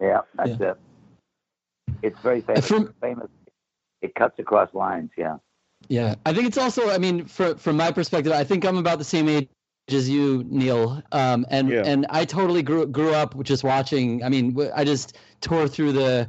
Yeah, 0.00 0.20
that's 0.34 0.60
it. 0.60 0.76
It's 2.02 2.18
very 2.20 2.40
famous. 2.40 2.66
from- 2.66 2.94
famous. 3.00 3.28
It 4.02 4.14
cuts 4.14 4.38
across 4.38 4.74
lines. 4.74 5.10
Yeah. 5.16 5.38
Yeah, 5.88 6.14
I 6.24 6.32
think 6.32 6.46
it's 6.46 6.58
also. 6.58 6.90
I 6.90 6.98
mean, 6.98 7.24
for, 7.24 7.56
from 7.56 7.76
my 7.76 7.90
perspective, 7.90 8.32
I 8.32 8.44
think 8.44 8.64
I'm 8.64 8.76
about 8.76 8.98
the 8.98 9.04
same 9.04 9.28
age 9.28 9.48
as 9.88 10.08
you, 10.08 10.44
Neil. 10.48 11.02
Um, 11.10 11.44
and 11.50 11.70
Yeah. 11.70 11.82
and 11.84 12.06
I 12.08 12.24
totally 12.24 12.62
grew 12.62 12.86
grew 12.86 13.12
up 13.14 13.40
just 13.42 13.64
watching. 13.64 14.22
I 14.22 14.28
mean, 14.28 14.56
I 14.74 14.84
just 14.84 15.18
tore 15.40 15.66
through 15.66 15.92
the, 15.92 16.28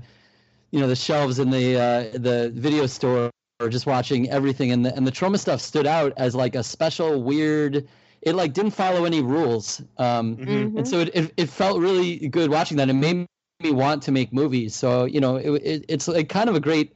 you 0.71 0.79
know, 0.79 0.87
the 0.87 0.95
shelves 0.95 1.37
in 1.39 1.51
the 1.51 1.77
uh, 1.79 2.17
the 2.17 2.51
video 2.55 2.87
store, 2.87 3.29
or 3.59 3.69
just 3.69 3.85
watching 3.85 4.29
everything. 4.29 4.71
And 4.71 4.83
the 4.85 4.95
and 4.95 5.05
the 5.05 5.11
Troma 5.11 5.37
stuff 5.37 5.61
stood 5.61 5.85
out 5.85 6.13
as 6.17 6.33
like 6.33 6.55
a 6.55 6.63
special 6.63 7.21
weird. 7.21 7.87
It 8.23 8.33
like 8.33 8.53
didn't 8.53 8.71
follow 8.71 9.05
any 9.05 9.21
rules. 9.21 9.81
Um, 9.97 10.37
Mhm. 10.37 10.77
and 10.77 10.87
so 10.87 10.99
it, 10.99 11.09
it, 11.13 11.33
it 11.37 11.49
felt 11.49 11.79
really 11.79 12.27
good 12.29 12.49
watching 12.49 12.77
that. 12.77 12.89
It 12.89 12.93
made 12.93 13.27
me 13.61 13.71
want 13.71 14.01
to 14.03 14.11
make 14.11 14.33
movies. 14.33 14.75
So 14.75 15.05
you 15.05 15.21
know, 15.21 15.35
it, 15.35 15.51
it, 15.51 15.85
it's 15.89 16.07
like 16.07 16.27
kind 16.27 16.49
of 16.49 16.55
a 16.55 16.59
great. 16.59 16.95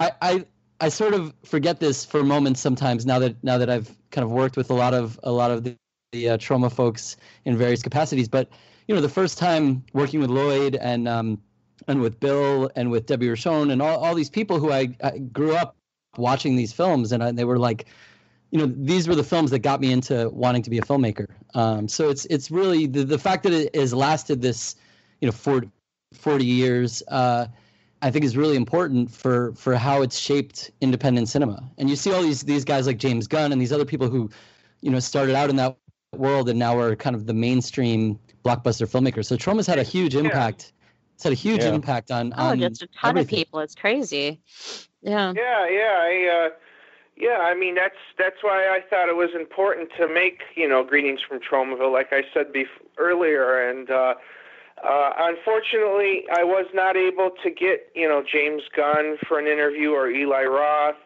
I, 0.00 0.12
I 0.20 0.46
I 0.80 0.88
sort 0.88 1.14
of 1.14 1.32
forget 1.44 1.80
this 1.80 2.04
for 2.04 2.22
moments 2.22 2.60
sometimes 2.60 3.06
now 3.06 3.18
that 3.18 3.42
now 3.42 3.58
that 3.58 3.70
I've 3.70 3.96
kind 4.10 4.24
of 4.24 4.30
worked 4.30 4.56
with 4.56 4.70
a 4.70 4.74
lot 4.74 4.94
of 4.94 5.18
a 5.22 5.32
lot 5.32 5.50
of 5.50 5.64
the, 5.64 5.76
the 6.12 6.30
uh, 6.30 6.38
Troma 6.38 6.70
folks 6.70 7.16
in 7.44 7.56
various 7.56 7.82
capacities. 7.82 8.28
But 8.28 8.50
you 8.86 8.94
know, 8.94 9.00
the 9.00 9.08
first 9.08 9.38
time 9.38 9.84
working 9.92 10.20
with 10.20 10.30
Lloyd 10.30 10.76
and 10.76 11.08
um, 11.08 11.40
and 11.88 12.00
with 12.00 12.20
Bill 12.20 12.70
and 12.76 12.90
with 12.90 13.06
Debbie 13.06 13.28
Rochon 13.28 13.72
and 13.72 13.80
all, 13.80 14.04
all 14.04 14.14
these 14.14 14.30
people 14.30 14.58
who 14.58 14.72
I, 14.72 14.94
I 15.02 15.18
grew 15.18 15.54
up 15.54 15.76
watching 16.16 16.56
these 16.56 16.72
films 16.72 17.12
and 17.12 17.22
I, 17.22 17.32
they 17.32 17.44
were 17.44 17.58
like 17.58 17.86
you 18.50 18.58
know 18.58 18.66
these 18.66 19.08
were 19.08 19.14
the 19.14 19.24
films 19.24 19.50
that 19.50 19.58
got 19.58 19.80
me 19.80 19.92
into 19.92 20.30
wanting 20.30 20.62
to 20.62 20.70
be 20.70 20.78
a 20.78 20.82
filmmaker 20.82 21.26
um, 21.54 21.88
so 21.88 22.08
it's 22.08 22.24
it's 22.26 22.50
really 22.50 22.86
the, 22.86 23.04
the 23.04 23.18
fact 23.18 23.42
that 23.42 23.52
it 23.52 23.74
has 23.74 23.92
lasted 23.92 24.40
this 24.40 24.76
you 25.20 25.26
know 25.26 25.32
40, 25.32 25.68
40 26.14 26.44
years 26.44 27.02
uh, 27.08 27.46
i 28.02 28.10
think 28.10 28.24
is 28.24 28.36
really 28.36 28.56
important 28.56 29.10
for 29.10 29.52
for 29.54 29.74
how 29.76 30.02
it's 30.02 30.18
shaped 30.18 30.70
independent 30.80 31.28
cinema 31.28 31.62
and 31.78 31.88
you 31.90 31.96
see 31.96 32.12
all 32.12 32.22
these 32.22 32.42
these 32.42 32.64
guys 32.64 32.86
like 32.86 32.98
james 32.98 33.26
gunn 33.26 33.52
and 33.52 33.60
these 33.60 33.72
other 33.72 33.84
people 33.84 34.08
who 34.08 34.28
you 34.82 34.90
know 34.90 34.98
started 35.00 35.34
out 35.34 35.50
in 35.50 35.56
that 35.56 35.76
world 36.16 36.48
and 36.48 36.58
now 36.58 36.78
are 36.78 36.94
kind 36.96 37.16
of 37.16 37.26
the 37.26 37.34
mainstream 37.34 38.18
blockbuster 38.44 38.86
filmmakers 38.86 39.26
so 39.26 39.36
Troma's 39.36 39.66
had 39.66 39.78
a 39.78 39.82
huge 39.82 40.14
impact 40.14 40.72
it's 41.14 41.24
had 41.24 41.32
a 41.32 41.36
huge 41.36 41.62
Yeah. 41.64 41.72
impact 41.72 42.10
on 42.10 42.34
Oh, 42.36 42.54
just 42.54 42.82
a 42.82 42.88
ton 42.88 43.16
of 43.16 43.26
people. 43.26 43.60
It's 43.60 43.74
crazy. 43.74 44.38
Yeah. 45.00 45.32
Yeah, 45.34 45.66
yeah, 45.66 45.96
I, 45.98 46.46
uh, 46.46 46.50
yeah. 47.16 47.38
I 47.40 47.54
mean, 47.54 47.74
that's 47.74 47.96
that's 48.18 48.36
why 48.42 48.68
I 48.68 48.82
thought 48.90 49.08
it 49.08 49.16
was 49.16 49.30
important 49.34 49.88
to 49.96 50.08
make 50.08 50.42
you 50.56 50.68
know 50.68 50.84
greetings 50.84 51.20
from 51.26 51.40
Tromaville, 51.40 51.90
like 51.90 52.12
I 52.12 52.22
said 52.34 52.52
bef- 52.52 52.66
earlier, 52.98 53.66
and 53.66 53.90
uh, 53.90 54.14
uh, 54.86 55.12
unfortunately, 55.18 56.24
I 56.32 56.44
was 56.44 56.66
not 56.72 56.96
able 56.96 57.30
to 57.42 57.50
get 57.50 57.90
you 57.94 58.08
know 58.08 58.22
James 58.22 58.62
Gunn 58.74 59.18
for 59.26 59.38
an 59.38 59.46
interview 59.46 59.90
or 59.90 60.08
Eli 60.08 60.44
Roth, 60.44 60.96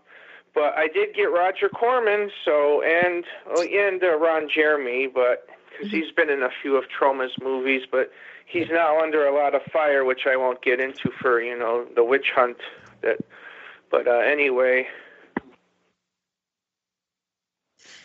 but 0.54 0.74
I 0.76 0.88
did 0.88 1.14
get 1.14 1.24
Roger 1.24 1.68
Corman, 1.68 2.30
so 2.44 2.82
and 2.82 3.24
oh, 3.48 3.62
and 3.62 4.02
uh, 4.02 4.16
Ron 4.18 4.48
Jeremy, 4.52 5.06
but 5.06 5.46
because 5.70 5.90
he's 5.90 6.12
been 6.12 6.28
in 6.28 6.42
a 6.42 6.50
few 6.62 6.76
of 6.76 6.84
Troma's 6.88 7.32
movies, 7.40 7.82
but 7.90 8.10
he's 8.46 8.68
now 8.70 9.00
under 9.00 9.26
a 9.26 9.34
lot 9.34 9.54
of 9.54 9.62
fire, 9.72 10.04
which 10.04 10.26
I 10.30 10.36
won't 10.36 10.62
get 10.62 10.80
into 10.80 11.10
for 11.20 11.40
you 11.40 11.58
know 11.58 11.86
the 11.94 12.04
witch 12.04 12.32
hunt 12.34 12.58
that. 13.02 13.18
But 13.90 14.06
uh, 14.06 14.18
anyway, 14.18 14.86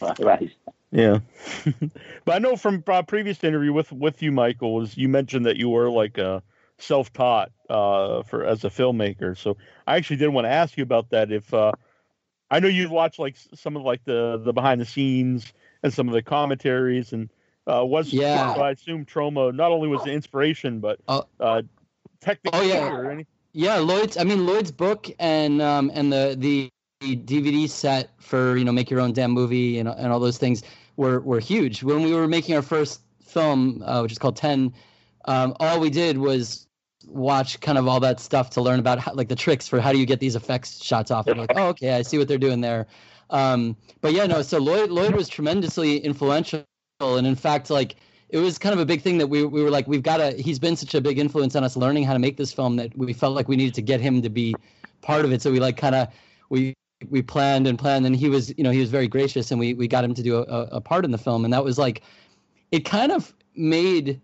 Right. 0.19 0.51
Yeah, 0.95 1.19
but 2.25 2.35
I 2.35 2.39
know 2.39 2.55
from 2.55 2.81
uh, 2.87 3.01
previous 3.03 3.43
interview 3.43 3.73
with 3.73 3.91
with 3.91 4.21
you, 4.21 4.31
Michael, 4.31 4.73
was 4.75 4.95
you 4.95 5.09
mentioned 5.09 5.45
that 5.45 5.57
you 5.57 5.67
were 5.67 5.89
like 5.89 6.17
uh, 6.17 6.39
self-taught 6.77 7.51
uh, 7.69 8.23
for 8.23 8.45
as 8.45 8.63
a 8.63 8.69
filmmaker. 8.69 9.37
So 9.37 9.57
I 9.87 9.97
actually 9.97 10.15
did 10.15 10.29
want 10.29 10.45
to 10.45 10.51
ask 10.51 10.77
you 10.77 10.83
about 10.83 11.09
that. 11.09 11.33
If 11.33 11.53
uh, 11.53 11.73
I 12.49 12.61
know 12.61 12.69
you've 12.69 12.91
watched 12.91 13.19
like 13.19 13.35
some 13.53 13.75
of 13.75 13.83
like 13.83 14.05
the 14.05 14.41
the 14.41 14.53
behind 14.53 14.79
the 14.79 14.85
scenes 14.85 15.51
and 15.83 15.93
some 15.93 16.07
of 16.07 16.13
the 16.13 16.21
commentaries, 16.21 17.11
and 17.11 17.29
uh, 17.67 17.83
was 17.85 18.13
Yeah. 18.13 18.53
so 18.53 18.61
I 18.61 18.71
assume 18.71 19.03
Troma 19.05 19.53
not 19.53 19.73
only 19.73 19.89
was 19.89 20.01
the 20.05 20.13
inspiration, 20.13 20.79
but 20.79 20.99
Oh. 21.09 21.25
uh, 21.41 21.63
technically 22.21 22.57
Oh, 22.57 22.63
yeah. 22.63 22.89
or 22.89 23.11
anything. 23.11 23.27
Yeah, 23.51 23.79
Lloyd's. 23.79 24.15
I 24.15 24.23
mean, 24.23 24.45
Lloyd's 24.45 24.71
book 24.71 25.09
and 25.19 25.61
um, 25.61 25.91
and 25.93 26.11
the, 26.11 26.35
the 26.39 26.69
the 27.01 27.17
DVD 27.17 27.69
set 27.69 28.09
for 28.17 28.55
you 28.55 28.63
know 28.63 28.71
make 28.71 28.89
your 28.89 29.01
own 29.01 29.11
damn 29.11 29.31
movie 29.31 29.79
and 29.79 29.89
and 29.89 30.13
all 30.13 30.19
those 30.21 30.37
things 30.37 30.63
were 30.97 31.19
were 31.21 31.39
huge. 31.39 31.83
When 31.83 32.03
we 32.03 32.13
were 32.13 32.27
making 32.27 32.55
our 32.55 32.61
first 32.61 33.01
film, 33.23 33.83
uh, 33.85 34.01
which 34.01 34.11
is 34.11 34.17
called 34.17 34.37
Ten, 34.37 34.73
um, 35.25 35.55
all 35.59 35.79
we 35.79 35.89
did 35.89 36.17
was 36.17 36.67
watch 37.07 37.59
kind 37.59 37.77
of 37.77 37.87
all 37.87 37.99
that 37.99 38.19
stuff 38.19 38.49
to 38.51 38.61
learn 38.61 38.79
about 38.79 38.99
how, 38.99 39.13
like 39.13 39.27
the 39.27 39.35
tricks 39.35 39.67
for 39.67 39.79
how 39.79 39.91
do 39.91 39.99
you 39.99 40.05
get 40.05 40.19
these 40.19 40.35
effects 40.35 40.83
shots 40.83 41.11
off. 41.11 41.27
And 41.27 41.39
like, 41.39 41.51
oh, 41.55 41.67
okay, 41.69 41.93
I 41.93 42.01
see 42.01 42.17
what 42.17 42.27
they're 42.27 42.37
doing 42.37 42.61
there. 42.61 42.87
Um, 43.29 43.75
but 44.01 44.13
yeah, 44.13 44.25
no. 44.25 44.41
So 44.41 44.57
Lloyd 44.57 44.89
Lloyd 44.89 45.15
was 45.15 45.27
tremendously 45.27 45.97
influential, 45.97 46.63
and 46.99 47.27
in 47.27 47.35
fact, 47.35 47.69
like 47.69 47.95
it 48.29 48.37
was 48.37 48.57
kind 48.57 48.73
of 48.73 48.79
a 48.79 48.85
big 48.85 49.01
thing 49.01 49.17
that 49.17 49.27
we 49.27 49.45
we 49.45 49.63
were 49.63 49.69
like 49.69 49.87
we've 49.87 50.03
got 50.03 50.17
to 50.17 50.31
he's 50.31 50.59
been 50.59 50.75
such 50.75 50.95
a 50.95 51.01
big 51.01 51.19
influence 51.19 51.55
on 51.55 51.63
us 51.63 51.75
learning 51.77 52.03
how 52.03 52.13
to 52.13 52.19
make 52.19 52.37
this 52.37 52.51
film 52.51 52.75
that 52.75 52.95
we 52.97 53.13
felt 53.13 53.35
like 53.35 53.47
we 53.47 53.55
needed 53.55 53.73
to 53.73 53.81
get 53.81 54.01
him 54.01 54.21
to 54.21 54.29
be 54.29 54.55
part 55.01 55.25
of 55.25 55.31
it 55.31 55.41
so 55.41 55.51
we 55.51 55.59
like 55.59 55.77
kind 55.77 55.95
of 55.95 56.07
we 56.49 56.73
we 57.09 57.21
planned 57.21 57.67
and 57.67 57.77
planned 57.77 58.05
and 58.05 58.15
he 58.15 58.29
was 58.29 58.53
you 58.57 58.63
know 58.63 58.71
he 58.71 58.79
was 58.79 58.89
very 58.89 59.07
gracious 59.07 59.51
and 59.51 59.59
we 59.59 59.73
we 59.73 59.87
got 59.87 60.03
him 60.03 60.13
to 60.13 60.23
do 60.23 60.37
a, 60.37 60.67
a 60.71 60.81
part 60.81 61.05
in 61.05 61.11
the 61.11 61.17
film 61.17 61.43
and 61.43 61.53
that 61.53 61.63
was 61.63 61.77
like 61.77 62.01
it 62.71 62.85
kind 62.85 63.11
of 63.11 63.33
made 63.55 64.21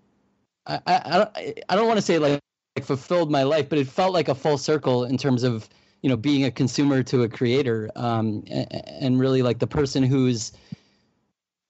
I 0.68 0.80
I, 0.88 1.18
don't 1.18 1.38
I 1.69 1.76
don't 1.76 1.88
want 1.88 1.98
to 1.98 2.02
say 2.02 2.18
like, 2.18 2.39
like 2.76 2.85
fulfilled 2.85 3.31
my 3.31 3.43
life 3.43 3.68
but 3.69 3.77
it 3.77 3.88
felt 3.88 4.14
like 4.14 4.30
a 4.30 4.35
full 4.35 4.57
circle 4.57 5.03
in 5.03 5.18
terms 5.18 5.43
of 5.43 5.68
you 6.02 6.10
know 6.10 6.15
being 6.15 6.45
a 6.45 6.52
consumer 6.52 7.03
to 7.03 7.23
a 7.23 7.30
creator 7.30 7.91
um 7.95 8.43
and, 8.49 8.68
and 9.02 9.19
really 9.19 9.41
like 9.41 9.60
the 9.60 9.68
person 9.68 10.03
who's 10.03 10.53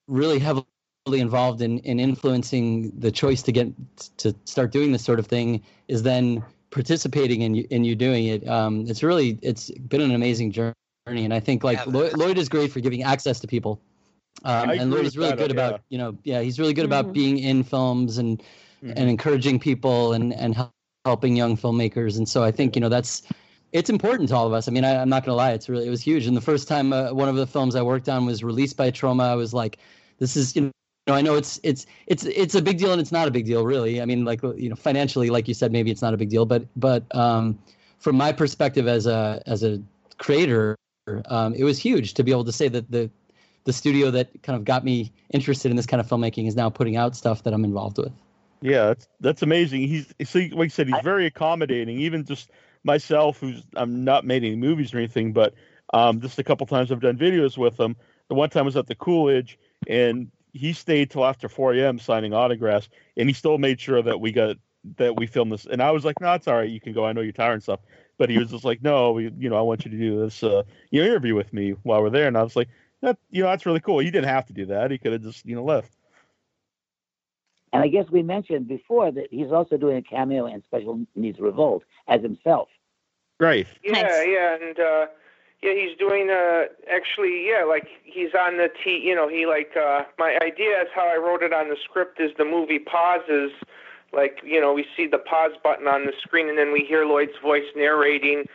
really 0.07 0.39
heavily 0.39 0.65
involved 1.07 1.61
in, 1.61 1.79
in 1.79 1.99
influencing 1.99 2.91
the 2.99 3.11
choice 3.11 3.41
to 3.41 3.51
get 3.51 3.71
to 4.17 4.35
start 4.45 4.71
doing 4.71 4.91
this 4.91 5.03
sort 5.03 5.19
of 5.19 5.25
thing 5.25 5.63
is 5.87 6.03
then 6.03 6.43
participating 6.69 7.41
in 7.41 7.55
you, 7.55 7.67
in 7.69 7.83
you 7.83 7.95
doing 7.95 8.25
it. 8.25 8.47
Um, 8.47 8.85
it's 8.87 9.01
really 9.01 9.39
it's 9.41 9.71
been 9.71 10.01
an 10.01 10.11
amazing 10.11 10.51
journey, 10.51 10.75
and 11.07 11.33
I 11.33 11.39
think 11.39 11.63
like 11.63 11.77
Yeah, 11.79 11.91
Lloyd, 11.91 12.13
Lloyd 12.17 12.37
is 12.37 12.49
great 12.49 12.71
for 12.71 12.79
giving 12.79 13.03
access 13.03 13.39
to 13.39 13.47
people. 13.47 13.81
Um, 14.43 14.69
and 14.69 14.81
agree 14.81 14.95
Lloyd 14.95 15.05
is 15.05 15.17
really 15.17 15.29
that, 15.31 15.37
good 15.37 15.51
about 15.51 15.81
you 15.89 15.97
know 15.97 16.17
yeah 16.23 16.41
he's 16.41 16.59
really 16.59 16.73
good 16.73 16.85
about 16.85 17.07
Mhm. 17.07 17.13
being 17.13 17.37
in 17.39 17.63
films 17.63 18.17
and 18.17 18.41
Mhm. 18.83 18.93
and 18.97 19.09
encouraging 19.09 19.59
people 19.59 20.13
and 20.13 20.33
and 20.33 20.55
helping 21.05 21.35
young 21.35 21.57
filmmakers. 21.57 22.17
And 22.17 22.27
so 22.27 22.43
I 22.43 22.51
think 22.51 22.75
you 22.75 22.81
know 22.81 22.89
that's 22.89 23.23
it's 23.71 23.89
important 23.89 24.29
to 24.29 24.35
all 24.35 24.47
of 24.47 24.53
us. 24.53 24.67
I 24.67 24.71
mean, 24.71 24.83
I, 24.83 25.01
I'm 25.01 25.09
not 25.09 25.23
gonna 25.25 25.37
lie, 25.37 25.51
it's 25.51 25.69
really 25.69 25.87
it 25.87 25.89
was 25.89 26.01
huge. 26.01 26.27
And 26.27 26.35
the 26.35 26.41
first 26.41 26.67
time 26.67 26.93
uh, 26.93 27.13
one 27.13 27.29
of 27.29 27.35
the 27.35 27.47
films 27.47 27.75
I 27.75 27.81
worked 27.81 28.09
on 28.09 28.25
was 28.25 28.43
released 28.43 28.77
by 28.77 28.91
Troma, 28.91 29.23
I 29.23 29.35
was 29.35 29.53
like, 29.53 29.77
this 30.19 30.35
is 30.35 30.55
you 30.55 30.63
know 31.07 31.13
I 31.13 31.21
know 31.21 31.35
it's 31.35 31.59
it's 31.63 31.85
it's 32.07 32.25
it's 32.25 32.55
a 32.55 32.61
big 32.61 32.77
deal 32.77 32.91
and 32.91 33.01
it's 33.01 33.11
not 33.11 33.27
a 33.27 33.31
big 33.31 33.45
deal 33.45 33.65
really. 33.65 34.01
I 34.01 34.05
mean, 34.05 34.23
like 34.25 34.41
you 34.43 34.69
know 34.69 34.75
financially, 34.75 35.29
like 35.29 35.47
you 35.47 35.53
said, 35.53 35.71
maybe 35.71 35.91
it's 35.91 36.01
not 36.01 36.13
a 36.13 36.17
big 36.17 36.29
deal, 36.29 36.45
but 36.45 36.65
but 36.77 37.03
um, 37.15 37.59
from 37.99 38.15
my 38.15 38.31
perspective 38.31 38.87
as 38.87 39.05
a 39.07 39.41
as 39.45 39.63
a 39.63 39.81
creator, 40.17 40.75
um, 41.25 41.53
it 41.53 41.63
was 41.63 41.79
huge 41.79 42.13
to 42.15 42.23
be 42.23 42.31
able 42.31 42.45
to 42.45 42.51
say 42.51 42.67
that 42.67 42.89
the 42.91 43.09
the 43.63 43.73
studio 43.73 44.09
that 44.09 44.41
kind 44.41 44.57
of 44.57 44.65
got 44.65 44.83
me 44.83 45.11
interested 45.29 45.69
in 45.69 45.77
this 45.77 45.85
kind 45.85 46.01
of 46.01 46.07
filmmaking 46.07 46.47
is 46.47 46.55
now 46.55 46.69
putting 46.69 46.97
out 46.97 47.15
stuff 47.15 47.43
that 47.43 47.53
I'm 47.53 47.63
involved 47.63 47.97
with. 47.97 48.11
Yeah, 48.61 48.87
that's 48.87 49.07
that's 49.19 49.41
amazing. 49.41 49.81
He's 49.81 50.13
see, 50.23 50.49
like 50.49 50.65
I 50.65 50.69
said, 50.69 50.87
he's 50.87 51.03
very 51.03 51.25
accommodating. 51.25 51.99
Even 51.99 52.25
just 52.25 52.51
myself, 52.83 53.39
who's 53.39 53.63
I'm 53.75 54.03
not 54.03 54.25
made 54.25 54.43
any 54.43 54.55
movies 54.55 54.93
or 54.93 54.97
anything, 54.97 55.33
but 55.33 55.53
um, 55.93 56.21
just 56.21 56.39
a 56.39 56.43
couple 56.43 56.65
times 56.67 56.91
I've 56.91 57.01
done 57.01 57.17
videos 57.17 57.57
with 57.57 57.79
him. 57.79 57.95
The 58.29 58.35
one 58.35 58.49
time 58.49 58.65
was 58.65 58.77
at 58.77 58.87
the 58.87 58.95
Coolidge, 58.95 59.59
and 59.87 60.31
he 60.53 60.73
stayed 60.73 61.11
till 61.11 61.25
after 61.25 61.49
4 61.49 61.73
a.m. 61.75 61.99
signing 61.99 62.33
autographs, 62.33 62.89
and 63.17 63.27
he 63.27 63.33
still 63.33 63.57
made 63.57 63.79
sure 63.79 64.01
that 64.01 64.19
we 64.19 64.31
got 64.31 64.57
that 64.97 65.15
we 65.15 65.27
filmed 65.27 65.51
this. 65.51 65.65
And 65.65 65.81
I 65.81 65.91
was 65.91 66.05
like, 66.05 66.19
"No, 66.21 66.33
it's 66.33 66.47
all 66.47 66.55
right. 66.55 66.69
You 66.69 66.79
can 66.79 66.93
go. 66.93 67.05
I 67.05 67.13
know 67.13 67.21
you're 67.21 67.33
tired 67.33 67.53
and 67.53 67.63
stuff." 67.63 67.79
But 68.21 68.29
he 68.29 68.37
was 68.37 68.51
just 68.51 68.63
like, 68.63 68.83
"No, 68.83 69.13
we, 69.13 69.33
you 69.39 69.49
know, 69.49 69.57
I 69.57 69.61
want 69.61 69.83
you 69.83 69.89
to 69.89 69.97
do 69.97 70.21
this, 70.21 70.43
uh, 70.43 70.61
you 70.91 71.01
know, 71.01 71.07
interview 71.07 71.33
with 71.33 71.51
me 71.51 71.71
while 71.81 72.03
we're 72.03 72.11
there." 72.11 72.27
And 72.27 72.37
I 72.37 72.43
was 72.43 72.55
like, 72.55 72.69
"That, 73.01 73.17
you 73.31 73.41
know, 73.41 73.49
that's 73.49 73.65
really 73.65 73.79
cool. 73.79 73.97
He 73.97 74.11
didn't 74.11 74.29
have 74.29 74.45
to 74.45 74.53
do 74.53 74.67
that. 74.67 74.91
He 74.91 74.99
could 74.99 75.11
have 75.13 75.23
just, 75.23 75.43
you 75.43 75.55
know, 75.55 75.63
left." 75.63 75.91
And 77.73 77.81
I 77.81 77.87
guess 77.87 78.05
we 78.11 78.21
mentioned 78.21 78.67
before 78.67 79.11
that 79.11 79.29
he's 79.31 79.51
also 79.51 79.75
doing 79.75 79.97
a 79.97 80.03
cameo 80.03 80.45
in 80.45 80.61
Special 80.65 81.03
Needs 81.15 81.39
Revolt 81.39 81.83
as 82.07 82.21
himself. 82.21 82.69
Right. 83.39 83.65
Yeah, 83.83 83.93
Nice. 83.93 84.27
yeah, 84.27 84.57
and 84.61 84.79
uh 84.79 85.05
yeah, 85.63 85.73
he's 85.73 85.97
doing 85.97 86.29
uh 86.29 86.65
actually 86.93 87.47
yeah, 87.49 87.63
like 87.63 87.87
he's 88.03 88.35
on 88.39 88.57
the 88.57 88.69
T 88.83 89.01
you 89.03 89.15
know, 89.15 89.27
he 89.27 89.47
like 89.47 89.75
uh 89.75 90.03
my 90.19 90.37
idea 90.43 90.79
is 90.81 90.89
how 90.93 91.07
I 91.07 91.17
wrote 91.17 91.41
it 91.41 91.53
on 91.53 91.69
the 91.69 91.77
script 91.83 92.19
is 92.19 92.29
the 92.37 92.45
movie 92.45 92.77
pauses 92.77 93.51
like, 94.13 94.39
you 94.43 94.59
know, 94.59 94.73
we 94.73 94.85
see 94.95 95.07
the 95.07 95.17
pause 95.17 95.51
button 95.63 95.87
on 95.87 96.05
the 96.05 96.13
screen 96.21 96.49
and 96.49 96.57
then 96.57 96.71
we 96.71 96.85
hear 96.87 97.05
Lloyd's 97.05 97.37
voice 97.41 97.67
narrating 97.75 98.45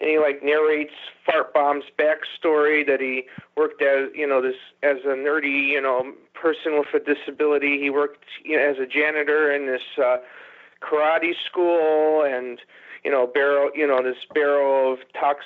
and 0.00 0.10
he 0.10 0.18
like 0.18 0.42
narrates 0.42 0.94
Fart 1.24 1.52
Bomb's 1.54 1.84
backstory 1.98 2.86
that 2.86 3.00
he 3.00 3.24
worked 3.56 3.82
as 3.82 4.08
you 4.14 4.26
know, 4.26 4.42
this 4.42 4.56
as 4.82 4.98
a 5.04 5.14
nerdy, 5.14 5.68
you 5.68 5.80
know, 5.80 6.12
person 6.34 6.78
with 6.78 6.88
a 6.94 6.98
disability. 6.98 7.78
He 7.80 7.90
worked 7.90 8.24
you 8.44 8.56
know, 8.56 8.62
as 8.62 8.76
a 8.78 8.86
janitor 8.86 9.52
in 9.52 9.66
this 9.66 9.82
uh 10.02 10.16
karate 10.82 11.32
school 11.48 12.24
and 12.24 12.58
you 13.04 13.10
know, 13.10 13.26
barrel, 13.26 13.70
you 13.74 13.86
know, 13.86 14.02
this 14.02 14.16
barrel 14.32 14.92
of 14.92 14.98
tox, 15.18 15.44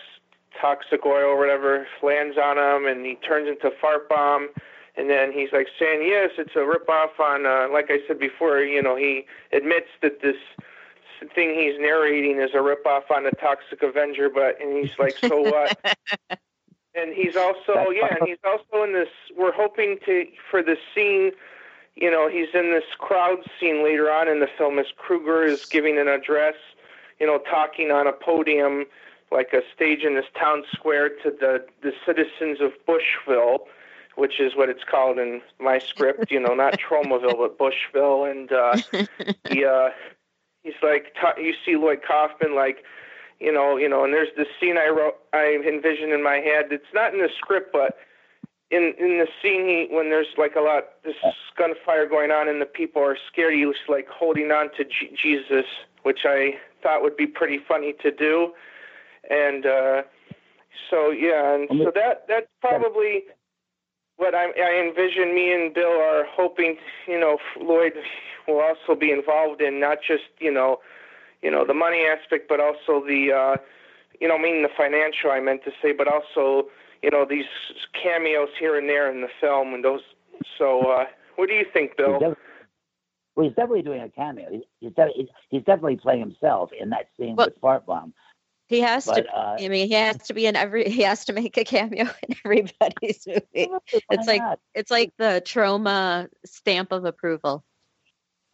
toxic 0.60 1.04
oil 1.06 1.30
or 1.30 1.38
whatever 1.38 1.86
lands 2.02 2.36
on 2.36 2.58
him, 2.58 2.86
and 2.86 3.04
he 3.04 3.14
turns 3.16 3.48
into 3.48 3.74
fart 3.80 4.08
bomb. 4.08 4.48
And 4.96 5.10
then 5.10 5.32
he's 5.32 5.52
like 5.52 5.68
saying, 5.78 6.02
"Yes, 6.06 6.30
it's 6.38 6.56
a 6.56 6.60
ripoff 6.60 7.20
on." 7.20 7.46
Uh, 7.46 7.68
like 7.70 7.90
I 7.90 7.98
said 8.06 8.18
before, 8.18 8.60
you 8.60 8.82
know, 8.82 8.96
he 8.96 9.26
admits 9.52 9.88
that 10.02 10.22
this 10.22 10.36
thing 11.34 11.54
he's 11.54 11.78
narrating 11.78 12.40
is 12.40 12.50
a 12.54 12.58
ripoff 12.58 13.10
on 13.10 13.24
the 13.24 13.32
Toxic 13.32 13.82
Avenger, 13.82 14.30
but 14.30 14.60
and 14.60 14.76
he's 14.76 14.98
like, 14.98 15.16
"So 15.18 15.42
what?" 15.42 15.78
and 16.94 17.12
he's 17.14 17.36
also, 17.36 17.90
yeah, 17.90 18.16
and 18.18 18.26
he's 18.26 18.38
also 18.42 18.84
in 18.84 18.94
this. 18.94 19.10
We're 19.36 19.52
hoping 19.52 19.98
to 20.06 20.26
for 20.50 20.62
the 20.62 20.76
scene 20.94 21.32
you 21.96 22.10
know, 22.10 22.28
he's 22.28 22.48
in 22.54 22.70
this 22.70 22.84
crowd 22.98 23.38
scene 23.58 23.82
later 23.82 24.10
on 24.10 24.28
in 24.28 24.40
the 24.40 24.48
film 24.58 24.78
as 24.78 24.86
Kruger 24.96 25.44
is 25.44 25.64
giving 25.64 25.98
an 25.98 26.08
address, 26.08 26.54
you 27.18 27.26
know, 27.26 27.38
talking 27.38 27.90
on 27.90 28.06
a 28.06 28.12
podium, 28.12 28.84
like 29.32 29.52
a 29.54 29.62
stage 29.74 30.02
in 30.02 30.14
this 30.14 30.26
town 30.38 30.62
square 30.72 31.08
to 31.08 31.30
the, 31.30 31.64
the 31.82 31.92
citizens 32.04 32.60
of 32.60 32.72
Bushville, 32.86 33.60
which 34.16 34.40
is 34.40 34.56
what 34.56 34.68
it's 34.68 34.84
called 34.84 35.18
in 35.18 35.40
my 35.60 35.78
script, 35.78 36.30
you 36.30 36.40
know, 36.40 36.54
not 36.54 36.78
Tromaville, 36.78 37.38
but 37.38 37.58
Bushville. 37.58 38.30
And 38.30 38.52
uh, 38.52 38.76
he, 39.48 39.64
uh, 39.64 39.90
he's 40.62 40.74
like, 40.82 41.14
ta- 41.20 41.38
you 41.38 41.54
see 41.64 41.76
Lloyd 41.76 42.00
Kaufman, 42.06 42.54
like, 42.54 42.84
you 43.38 43.52
know, 43.52 43.76
you 43.76 43.88
know, 43.88 44.04
and 44.04 44.12
there's 44.12 44.34
this 44.36 44.48
scene 44.58 44.78
I 44.78 44.88
wrote, 44.88 45.16
I 45.32 45.60
envisioned 45.66 46.12
in 46.12 46.22
my 46.22 46.36
head. 46.36 46.66
It's 46.70 46.92
not 46.94 47.12
in 47.12 47.20
the 47.20 47.28
script, 47.38 47.70
but 47.72 47.98
in 48.70 48.94
in 48.98 49.18
the 49.18 49.28
scene 49.40 49.66
he, 49.66 49.94
when 49.94 50.10
there's 50.10 50.26
like 50.36 50.56
a 50.56 50.60
lot 50.60 50.84
this 51.04 51.14
gunfire 51.56 52.06
going 52.06 52.30
on 52.30 52.48
and 52.48 52.60
the 52.60 52.66
people 52.66 53.02
are 53.02 53.16
scared 53.30 53.54
he 53.54 53.66
was 53.66 53.76
like 53.88 54.08
holding 54.08 54.50
on 54.50 54.70
to 54.76 54.84
G- 54.84 55.16
jesus 55.20 55.66
which 56.02 56.20
i 56.24 56.54
thought 56.82 57.02
would 57.02 57.16
be 57.16 57.26
pretty 57.26 57.58
funny 57.58 57.94
to 58.02 58.10
do 58.10 58.52
and 59.30 59.66
uh 59.66 60.02
so 60.90 61.10
yeah 61.10 61.54
and 61.54 61.68
so 61.70 61.92
that 61.94 62.24
that's 62.28 62.48
probably 62.60 63.22
what 64.16 64.34
i 64.34 64.46
i 64.58 64.82
envision 64.86 65.34
me 65.34 65.52
and 65.52 65.74
bill 65.74 66.00
are 66.00 66.24
hoping 66.30 66.76
you 67.06 67.18
know 67.18 67.38
lloyd 67.60 67.92
will 68.48 68.60
also 68.60 68.98
be 68.98 69.10
involved 69.10 69.60
in 69.60 69.80
not 69.80 69.98
just 70.06 70.24
you 70.38 70.50
know 70.52 70.78
you 71.42 71.50
know 71.50 71.64
the 71.64 71.74
money 71.74 72.04
aspect 72.06 72.48
but 72.48 72.60
also 72.60 73.04
the 73.06 73.32
uh 73.32 73.56
you 74.20 74.26
know 74.28 74.36
I 74.36 74.42
mean 74.42 74.62
the 74.62 74.68
financial 74.76 75.30
i 75.30 75.40
meant 75.40 75.64
to 75.64 75.70
say 75.82 75.92
but 75.92 76.08
also 76.08 76.68
you 77.02 77.10
know 77.10 77.26
these 77.28 77.44
cameos 78.00 78.48
here 78.58 78.76
and 78.78 78.88
there 78.88 79.10
in 79.10 79.20
the 79.20 79.28
film 79.40 79.74
and 79.74 79.84
those 79.84 80.00
so 80.58 80.80
uh 80.90 81.04
what 81.36 81.48
do 81.48 81.54
you 81.54 81.66
think 81.72 81.90
He's 81.96 82.06
bill 82.06 82.18
def- 82.18 82.38
well, 83.36 83.44
he's 83.46 83.54
definitely 83.54 83.82
doing 83.82 84.00
a 84.00 84.08
cameo. 84.08 84.48
He- 84.50 84.66
He's, 84.80 84.92
de- 84.94 85.12
he's- 85.14 85.28
he's 85.50 85.62
definitely 85.64 85.96
playing 85.96 86.20
himself 86.20 86.70
in 86.72 86.88
that 86.88 87.08
scene 87.18 87.36
Well- 87.36 87.48
with 87.48 87.58
Fart 87.60 87.84
Bomb. 87.84 88.14
He 88.68 88.80
has 88.80 89.06
But 89.06 89.26
to. 89.26 89.36
uh, 89.36 89.56
I 89.60 89.68
mean, 89.68 89.86
he 89.88 89.94
has 89.94 90.16
to 90.26 90.34
be 90.34 90.46
in 90.46 90.56
every. 90.56 90.90
He 90.90 91.02
has 91.02 91.24
to 91.26 91.32
make 91.32 91.56
a 91.56 91.64
cameo 91.64 92.04
in 92.28 92.36
everybody's 92.44 93.24
movie. 93.26 93.68
It's 94.10 94.26
like 94.26 94.42
not? 94.42 94.58
it's 94.74 94.90
like 94.90 95.12
the 95.18 95.42
Troma 95.44 96.28
stamp 96.44 96.92
of 96.92 97.04
approval. 97.04 97.64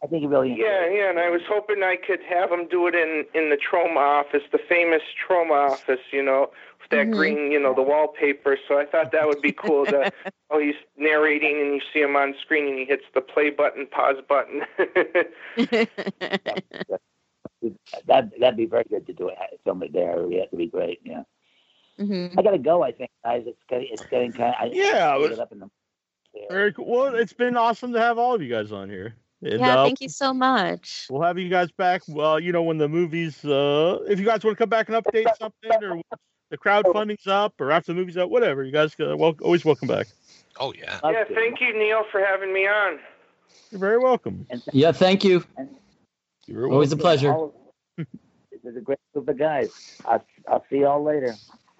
I 0.03 0.07
think 0.07 0.19
he 0.21 0.27
really. 0.27 0.49
yeah 0.49 0.85
yeah 0.89 1.09
and 1.09 1.17
i 1.17 1.29
was 1.29 1.39
hoping 1.47 1.81
i 1.81 1.95
could 1.95 2.19
have 2.27 2.51
him 2.51 2.67
do 2.67 2.87
it 2.87 2.93
in 2.93 3.23
in 3.33 3.49
the 3.49 3.55
Troma 3.57 3.95
office 3.95 4.41
the 4.51 4.57
famous 4.67 5.01
Troma 5.25 5.71
office 5.71 6.01
you 6.11 6.21
know 6.21 6.51
with 6.81 6.89
that 6.91 7.07
Mhm. 7.07 7.13
green 7.13 7.51
you 7.53 7.59
know 7.59 7.73
the 7.73 7.81
wallpaper 7.81 8.57
so 8.67 8.77
i 8.77 8.85
thought 8.85 9.13
that 9.13 9.25
would 9.25 9.41
be 9.41 9.53
cool 9.53 9.85
to 9.85 10.11
oh 10.51 10.59
he's 10.59 10.75
narrating 10.97 11.61
and 11.61 11.73
you 11.75 11.81
see 11.93 12.01
him 12.01 12.17
on 12.17 12.35
screen 12.41 12.67
and 12.67 12.79
he 12.79 12.83
hits 12.83 13.05
the 13.13 13.21
play 13.21 13.49
button 13.49 13.87
pause 13.87 14.17
button 14.27 14.63
That 18.07 18.31
that'd 18.39 18.57
be 18.57 18.65
very 18.65 18.85
good 18.89 19.05
to 19.07 19.13
do 19.13 19.29
it. 19.29 19.37
Film 19.63 19.83
it 19.83 19.93
there. 19.93 20.25
Yeah, 20.29 20.43
it'd 20.43 20.57
be 20.57 20.67
great. 20.67 20.99
Yeah. 21.03 21.23
hmm 21.97 22.27
I 22.37 22.41
gotta 22.41 22.57
go. 22.57 22.83
I 22.83 22.91
think 22.91 23.09
guys, 23.23 23.43
it's 23.45 23.63
getting 23.69 23.87
it's 23.91 24.05
getting 24.05 24.31
kind 24.31 24.55
of. 24.61 24.73
Yeah, 24.73 25.15
I, 25.15 25.19
but- 25.19 25.39
up 25.39 25.51
in 25.51 25.59
the. 25.59 25.69
Yeah. 26.33 26.45
Very 26.49 26.73
cool. 26.73 26.87
Well, 26.87 27.13
it's 27.15 27.33
been 27.33 27.55
awesome 27.55 27.93
to 27.93 27.99
have 27.99 28.17
all 28.17 28.33
of 28.33 28.41
you 28.41 28.49
guys 28.49 28.71
on 28.71 28.89
here. 28.89 29.15
And, 29.43 29.59
Yeah, 29.59 29.81
uh, 29.81 29.83
thank 29.83 30.01
you 30.01 30.09
so 30.09 30.33
much. 30.33 31.05
We'll 31.09 31.21
have 31.21 31.37
you 31.37 31.47
guys 31.47 31.69
back. 31.71 32.01
Well, 32.07 32.39
you 32.39 32.51
know 32.51 32.63
when 32.63 32.79
the 32.79 32.87
movies, 32.89 33.45
uh, 33.45 33.99
if 34.07 34.19
you 34.19 34.25
guys 34.25 34.43
want 34.43 34.57
to 34.57 34.61
come 34.61 34.69
back 34.69 34.89
and 34.89 34.97
update 34.97 35.27
something, 35.37 35.71
or 35.83 36.01
the 36.49 36.57
crowdfunding's 36.57 37.27
up, 37.27 37.53
or 37.59 37.71
after 37.71 37.93
the 37.93 37.99
movie's 37.99 38.17
out, 38.17 38.31
whatever. 38.31 38.63
You 38.63 38.71
guys 38.71 38.95
uh, 38.99 39.15
wel- 39.15 39.35
always 39.43 39.63
welcome 39.63 39.87
back. 39.87 40.07
Oh 40.59 40.73
yeah. 40.73 40.99
Yeah 41.03 41.23
thank 41.33 41.61
you 41.61 41.77
neil 41.77 42.03
for 42.11 42.19
having 42.23 42.53
me 42.53 42.67
on 42.67 42.99
You're 43.71 43.79
very 43.79 43.99
welcome. 43.99 44.47
Yeah, 44.71 44.91
thank 44.91 45.23
you. 45.23 45.43
You're 46.45 46.69
Always 46.69 46.91
a 46.91 46.97
pleasure. 46.97 47.33
all- 47.33 47.73
This 47.97 48.07
is 48.63 48.75
a 48.77 48.81
great 48.81 48.99
group 49.13 49.27
of 49.27 49.37
guys. 49.37 49.69
I'll, 50.05 50.23
I'll 50.47 50.65
see 50.69 50.77
you 50.79 50.87
all 50.87 51.03
later. 51.03 51.35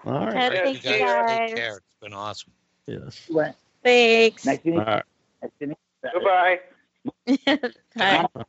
All 0.05 0.25
right. 0.25 0.33
Yeah, 0.35 0.49
Yeah, 0.53 0.63
thank 0.63 0.83
you 0.85 0.91
you 0.91 0.97
guys 0.99 1.25
guys. 1.27 1.39
Take 1.49 1.55
care. 1.55 1.77
It's 1.77 1.95
been 2.01 2.13
awesome. 2.13 2.51
Yes. 2.87 3.21
Well, 3.29 3.55
Thanks. 3.83 4.45
Nice 4.45 4.61
to 4.61 4.69
meet 4.69 4.77
All 4.79 4.85
right. 4.85 5.03
nice 5.41 5.51
to 5.59 5.67
meet 5.67 5.77
you. 6.03 6.09
goodbye 6.13 6.59
Bye. 7.95 8.43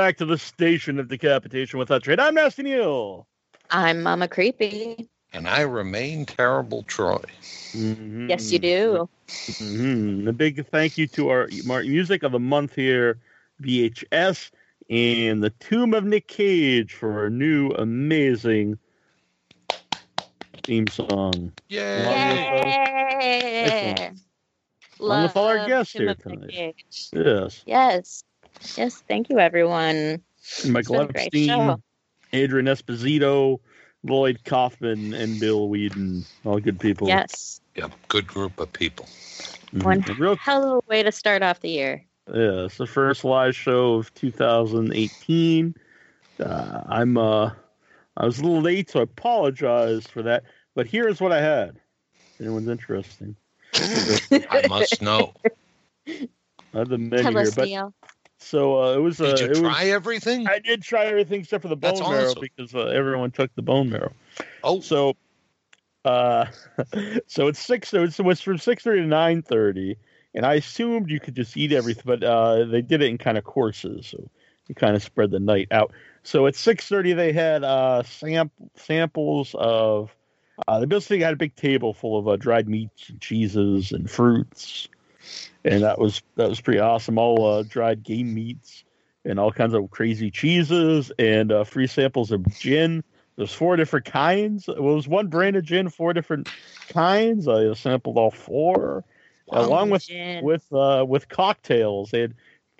Back 0.00 0.16
to 0.16 0.24
the 0.24 0.38
station 0.38 0.98
of 0.98 1.08
decapitation 1.08 1.78
with 1.78 1.90
Trade. 2.02 2.20
I'm 2.20 2.34
Nasty 2.34 2.62
Neil. 2.62 3.26
I'm 3.68 4.02
Mama 4.02 4.28
Creepy. 4.28 5.10
And 5.34 5.46
I 5.46 5.60
remain 5.60 6.24
terrible, 6.24 6.84
Troy. 6.84 7.22
Mhm. 7.72 8.30
Yes, 8.30 8.50
you 8.50 8.60
do. 8.60 9.10
Mhm. 9.28 10.26
A 10.26 10.32
big 10.32 10.66
thank 10.68 10.96
you 10.96 11.06
to 11.08 11.28
our 11.28 11.50
our 11.68 11.82
music 11.82 12.22
of 12.22 12.32
the 12.32 12.40
month 12.40 12.74
here, 12.74 13.18
VHS, 13.60 14.50
and 14.88 15.42
the 15.42 15.50
Tomb 15.50 15.92
of 15.92 16.06
Nick 16.06 16.28
Cage 16.28 16.94
for 16.94 17.26
a 17.26 17.30
new 17.30 17.68
amazing 17.72 18.78
theme 20.62 20.86
song. 20.86 21.52
Yay! 21.68 22.04
Yay! 23.28 24.12
Along 24.98 25.24
with 25.24 25.36
all 25.36 25.48
our 25.48 25.68
guests 25.68 25.92
Tomb 25.92 26.02
here 26.04 26.14
tonight. 26.14 26.74
Yes, 27.12 27.62
Yes. 27.66 28.24
Yes, 28.76 29.02
thank 29.08 29.28
you, 29.30 29.38
everyone. 29.38 30.22
Michael 30.66 31.06
been 31.06 31.16
Epstein. 31.16 31.82
Adrian 32.32 32.66
Esposito, 32.66 33.60
Lloyd 34.02 34.44
Kaufman, 34.44 35.14
and 35.14 35.40
Bill 35.40 35.68
Weeden. 35.68 36.24
All 36.44 36.60
good 36.60 36.78
people. 36.78 37.08
Yes. 37.08 37.60
Yep, 37.76 37.92
good 38.08 38.26
group 38.26 38.58
of 38.60 38.72
people. 38.72 39.06
Mhm. 39.74 39.84
One 39.84 40.18
Real 40.18 40.36
hell 40.36 40.78
of 40.78 40.84
a 40.84 40.88
way 40.88 41.02
to 41.02 41.12
start 41.12 41.42
off 41.42 41.60
the 41.60 41.70
year. 41.70 42.04
Yeah, 42.28 42.64
it's 42.64 42.76
the 42.76 42.86
first 42.86 43.24
live 43.24 43.56
show 43.56 43.94
of 43.94 44.12
2018. 44.14 45.74
Uh, 46.38 46.82
I'm 46.86 47.16
uh, 47.16 47.50
I 48.16 48.24
was 48.24 48.38
a 48.38 48.42
little 48.42 48.60
late, 48.60 48.90
so 48.90 49.00
I 49.00 49.02
apologize 49.02 50.06
for 50.06 50.22
that. 50.22 50.44
But 50.74 50.86
here's 50.86 51.20
what 51.20 51.32
I 51.32 51.40
had. 51.40 51.80
If 52.34 52.40
anyone's 52.40 52.68
interesting? 52.68 53.36
I 53.74 54.66
must 54.68 55.02
know. 55.02 55.34
I 56.06 56.78
have 56.78 56.88
the 56.88 56.98
menu 56.98 57.22
Tell 57.22 57.32
here, 57.32 57.40
us, 57.42 57.54
but 57.54 57.64
Neil. 57.64 57.94
So 58.40 58.82
uh, 58.82 58.94
it 58.94 59.00
was. 59.00 59.20
Uh, 59.20 59.36
Did 59.36 59.40
you 59.40 59.62
try 59.62 59.84
was, 59.84 59.92
everything? 59.92 60.46
I 60.46 60.58
did 60.58 60.82
try 60.82 61.04
everything 61.04 61.40
except 61.40 61.62
for 61.62 61.68
the 61.68 61.76
bone 61.76 61.94
That's 61.94 62.08
marrow 62.08 62.30
awesome. 62.30 62.40
because 62.40 62.74
uh, 62.74 62.86
everyone 62.86 63.30
took 63.30 63.54
the 63.54 63.62
bone 63.62 63.90
marrow. 63.90 64.12
Oh, 64.64 64.80
So, 64.80 65.16
uh, 66.04 66.46
so 67.26 67.48
it's 67.48 67.58
six. 67.58 67.90
So 67.90 68.02
it 68.02 68.18
was 68.18 68.40
from 68.40 68.58
six 68.58 68.82
thirty 68.82 69.02
to 69.02 69.06
nine 69.06 69.42
thirty, 69.42 69.96
and 70.34 70.46
I 70.46 70.54
assumed 70.54 71.10
you 71.10 71.20
could 71.20 71.34
just 71.34 71.56
eat 71.56 71.72
everything, 71.72 72.04
but 72.06 72.24
uh, 72.24 72.64
they 72.64 72.82
did 72.82 73.02
it 73.02 73.08
in 73.10 73.18
kind 73.18 73.36
of 73.36 73.44
courses, 73.44 74.06
so 74.06 74.28
you 74.68 74.74
kind 74.74 74.96
of 74.96 75.02
spread 75.02 75.30
the 75.30 75.40
night 75.40 75.68
out. 75.70 75.92
So 76.22 76.46
at 76.46 76.56
six 76.56 76.88
thirty, 76.88 77.12
they 77.12 77.32
had 77.32 77.62
uh, 77.62 78.02
sam- 78.02 78.50
samples 78.74 79.54
of. 79.58 80.14
Uh, 80.68 80.80
they 80.80 80.86
basically 80.86 81.20
had 81.20 81.32
a 81.32 81.36
big 81.36 81.56
table 81.56 81.94
full 81.94 82.18
of 82.18 82.28
uh, 82.28 82.36
dried 82.36 82.68
meats 82.68 83.08
and 83.08 83.18
cheeses 83.20 83.92
and 83.92 84.10
fruits, 84.10 84.88
and 85.64 85.82
that 85.82 85.98
was 85.98 86.22
that 86.36 86.48
was 86.48 86.60
pretty 86.60 86.80
awesome. 86.80 87.18
All 87.18 87.46
uh, 87.46 87.62
dried 87.62 88.02
game 88.02 88.34
meats 88.34 88.84
and 89.24 89.38
all 89.38 89.52
kinds 89.52 89.74
of 89.74 89.90
crazy 89.90 90.30
cheeses 90.30 91.12
and 91.18 91.52
uh, 91.52 91.64
free 91.64 91.86
samples 91.86 92.30
of 92.30 92.46
gin. 92.58 93.04
There's 93.36 93.52
four 93.52 93.76
different 93.76 94.06
kinds. 94.06 94.68
It 94.68 94.82
was 94.82 95.08
one 95.08 95.28
brand 95.28 95.56
of 95.56 95.64
gin, 95.64 95.88
four 95.88 96.12
different 96.12 96.48
kinds. 96.88 97.48
I 97.48 97.72
sampled 97.74 98.18
all 98.18 98.30
four, 98.30 99.04
Wow. 99.46 99.62
along 99.62 99.90
with 99.90 100.06
Gin. 100.06 100.44
with 100.44 100.70
uh, 100.72 101.04
with 101.08 101.28
cocktails. 101.28 102.10
They 102.10 102.20
had 102.20 102.34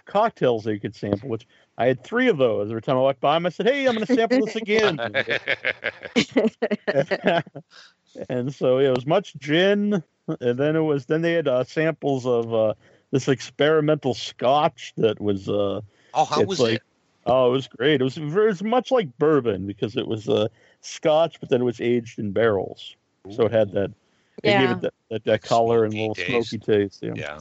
cocktails 0.04 0.64
that 0.64 0.74
you 0.74 0.80
could 0.80 0.94
sample, 0.94 1.28
which 1.28 1.46
I 1.78 1.86
had 1.86 2.04
three 2.04 2.28
of 2.28 2.36
those. 2.38 2.70
Every 2.70 2.82
time 2.82 2.96
I 2.96 3.00
walked 3.00 3.20
by 3.20 3.34
them, 3.34 3.46
I 3.46 3.48
said, 3.48 3.66
"Hey, 3.66 3.86
I'm 3.86 3.94
going 3.94 4.06
to 4.06 4.14
sample 4.14 4.44
this 4.44 4.56
again." 4.56 4.98
and 8.28 8.54
so 8.54 8.78
yeah, 8.78 8.88
it 8.88 8.94
was 8.94 9.06
much 9.06 9.34
gin, 9.36 10.02
and 10.40 10.58
then 10.58 10.76
it 10.76 10.80
was 10.80 11.06
then 11.06 11.22
they 11.22 11.32
had 11.32 11.48
uh, 11.48 11.64
samples 11.64 12.26
of 12.26 12.52
uh, 12.54 12.74
this 13.10 13.28
experimental 13.28 14.14
scotch 14.14 14.92
that 14.96 15.20
was 15.20 15.48
uh, 15.48 15.80
oh, 16.14 16.24
how 16.24 16.40
it's 16.40 16.48
was 16.48 16.60
like 16.60 16.74
it? 16.74 16.82
oh, 17.26 17.48
it 17.48 17.52
was 17.52 17.68
great. 17.68 18.00
It 18.00 18.04
was 18.04 18.16
very 18.16 18.46
it 18.46 18.50
was 18.50 18.62
much 18.62 18.90
like 18.90 19.16
bourbon 19.18 19.66
because 19.66 19.96
it 19.96 20.06
was 20.06 20.28
uh, 20.28 20.48
scotch, 20.80 21.40
but 21.40 21.48
then 21.48 21.60
it 21.60 21.64
was 21.64 21.80
aged 21.80 22.18
in 22.18 22.32
barrels, 22.32 22.96
so 23.30 23.46
it 23.46 23.52
had 23.52 23.72
that 23.72 23.90
it 24.42 24.50
gave 24.50 24.60
Yeah. 24.60 24.72
it 24.72 24.80
that, 24.82 24.94
that, 25.10 25.24
that 25.24 25.42
color 25.42 25.84
and 25.84 25.92
little 25.94 26.14
taste. 26.14 26.50
smoky 26.50 26.58
taste. 26.58 27.02
Yeah. 27.02 27.14
Yeah. 27.16 27.40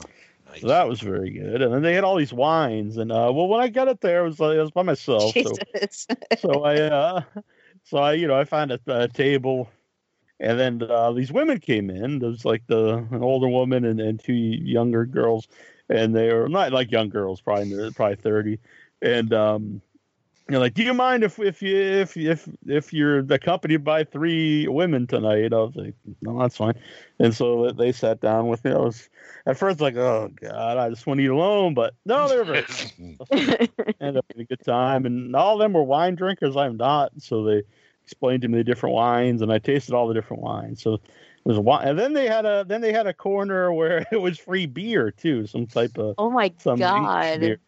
Nice. 0.50 0.62
So 0.62 0.68
that 0.68 0.88
was 0.90 1.00
very 1.00 1.30
good, 1.30 1.62
and 1.62 1.72
then 1.72 1.84
they 1.84 1.94
had 1.94 2.04
all 2.04 2.16
these 2.16 2.34
wines, 2.34 2.98
and 2.98 3.12
uh, 3.12 3.32
well, 3.34 3.48
when 3.48 3.62
I 3.62 3.68
got 3.68 3.88
it 3.88 4.02
there, 4.02 4.22
I 4.22 4.24
was 4.24 4.40
like, 4.40 4.58
I 4.58 4.62
was 4.62 4.72
by 4.72 4.82
myself, 4.82 5.36
so 5.36 5.54
so 6.40 6.64
I, 6.64 6.76
uh, 6.82 7.22
so 7.84 7.98
I, 8.00 8.14
you 8.14 8.28
know, 8.28 8.34
I 8.34 8.46
found 8.46 8.72
a, 8.72 8.80
a 8.88 9.08
table, 9.08 9.70
and 10.40 10.60
then 10.60 10.82
uh, 10.90 11.12
these 11.12 11.32
women 11.32 11.60
came 11.60 11.90
in. 11.90 12.20
There 12.20 12.30
was 12.30 12.46
like 12.46 12.64
the 12.68 13.06
an 13.12 13.24
older 13.24 13.48
woman 13.48 13.86
and, 13.86 14.00
and 14.00 14.20
two 14.20 14.34
younger 14.34 15.06
girls, 15.06 15.48
and 15.90 16.16
they 16.16 16.34
were 16.34 16.50
not 16.50 16.72
like 16.72 16.92
young 16.92 17.10
girls, 17.10 17.42
probably 17.42 17.92
probably 17.92 18.16
thirty, 18.16 18.60
and 19.02 19.34
um, 19.34 19.82
you 20.50 20.54
know, 20.54 20.62
like, 20.62 20.74
do 20.74 20.84
you 20.84 20.96
mind 20.96 21.24
if 21.24 21.38
if 21.38 21.62
you 21.62 21.78
if 21.78 22.18
if 22.18 22.50
if 22.66 22.92
you're 22.92 23.20
accompanied 23.20 23.84
by 23.84 24.04
three 24.04 24.68
women 24.68 25.06
tonight? 25.06 25.54
I 25.54 25.58
was 25.58 25.76
like, 25.76 25.94
no, 26.24 26.40
that's 26.40 26.58
fine. 26.58 26.74
And 27.20 27.36
so 27.36 27.72
they 27.72 27.92
sat 27.92 28.20
down 28.20 28.48
with 28.48 28.66
me. 28.66 28.72
I 28.72 28.78
was 28.78 29.10
at 29.46 29.58
first 29.58 29.80
like, 29.80 29.96
oh 29.96 30.32
god, 30.42 30.78
I 30.78 30.90
just 30.90 31.06
want 31.06 31.20
to 31.20 31.24
eat 31.24 31.30
alone, 31.30 31.76
but 31.76 31.94
no, 32.04 32.28
they 32.28 32.38
were 32.38 32.46
very 32.46 32.66
ended 34.02 34.18
up 34.18 34.26
having 34.32 34.42
a 34.42 34.46
good 34.46 34.66
time. 34.66 35.06
And 35.06 35.36
all 35.36 35.54
of 35.54 35.60
them 35.60 35.74
were 35.74 35.84
wine 35.84 36.16
drinkers. 36.16 36.58
I'm 36.58 36.78
not. 36.78 37.12
So 37.20 37.44
they 37.44 37.62
explained 38.12 38.42
to 38.42 38.48
me 38.48 38.58
the 38.58 38.64
different 38.64 38.96
wines, 38.96 39.42
and 39.42 39.52
I 39.54 39.60
tasted 39.60 39.94
all 39.94 40.08
the 40.08 40.14
different 40.16 40.42
wines. 40.42 40.82
So 40.82 40.96
it 40.96 41.02
was 41.44 41.58
a 41.58 41.62
wine. 41.62 41.88
And 41.88 42.00
then 42.00 42.14
they 42.14 42.28
had 42.28 42.46
a 42.46 42.66
then 42.68 42.82
they 42.82 42.92
had 42.92 43.06
a 43.08 43.14
corner 43.14 43.72
where 43.80 44.06
it 44.12 44.20
was 44.20 44.38
free 44.40 44.66
beer 44.66 45.12
too, 45.12 45.46
some 45.48 45.68
type 45.68 45.98
of 45.98 46.16
oh 46.18 46.30
my 46.30 46.52
some 46.58 46.80
god. 46.80 47.40
beer. 47.40 47.60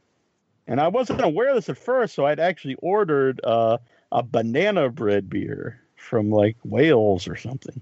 And 0.68 0.80
I 0.80 0.88
wasn't 0.88 1.22
aware 1.22 1.49
of 1.49 1.55
this 1.55 1.69
at 1.69 1.77
first, 1.77 2.13
so 2.15 2.26
I'd 2.26 2.39
actually 2.39 2.76
ordered 2.76 3.41
uh, 3.43 3.77
a 4.11 4.23
banana 4.23 4.89
bread 4.89 5.30
beer 5.30 5.80
from 5.95 6.30
like 6.31 6.55
Wales 6.63 7.27
or 7.27 7.35
something. 7.35 7.81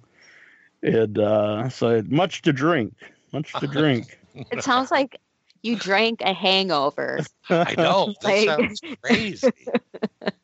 And 0.81 1.19
uh, 1.19 1.69
so 1.69 1.89
I 1.89 1.93
had 1.95 2.11
much 2.11 2.41
to 2.43 2.53
drink, 2.53 2.93
much 3.31 3.53
to 3.59 3.67
drink. 3.79 4.19
It 4.33 4.63
sounds 4.63 4.91
like 4.91 5.19
you 5.61 5.75
drank 5.75 6.21
a 6.21 6.33
hangover. 6.33 7.19
I 7.49 7.75
know. 7.77 8.13
That 8.21 8.23
Like- 8.23 8.47
sounds 8.47 8.81
crazy. 9.03 9.49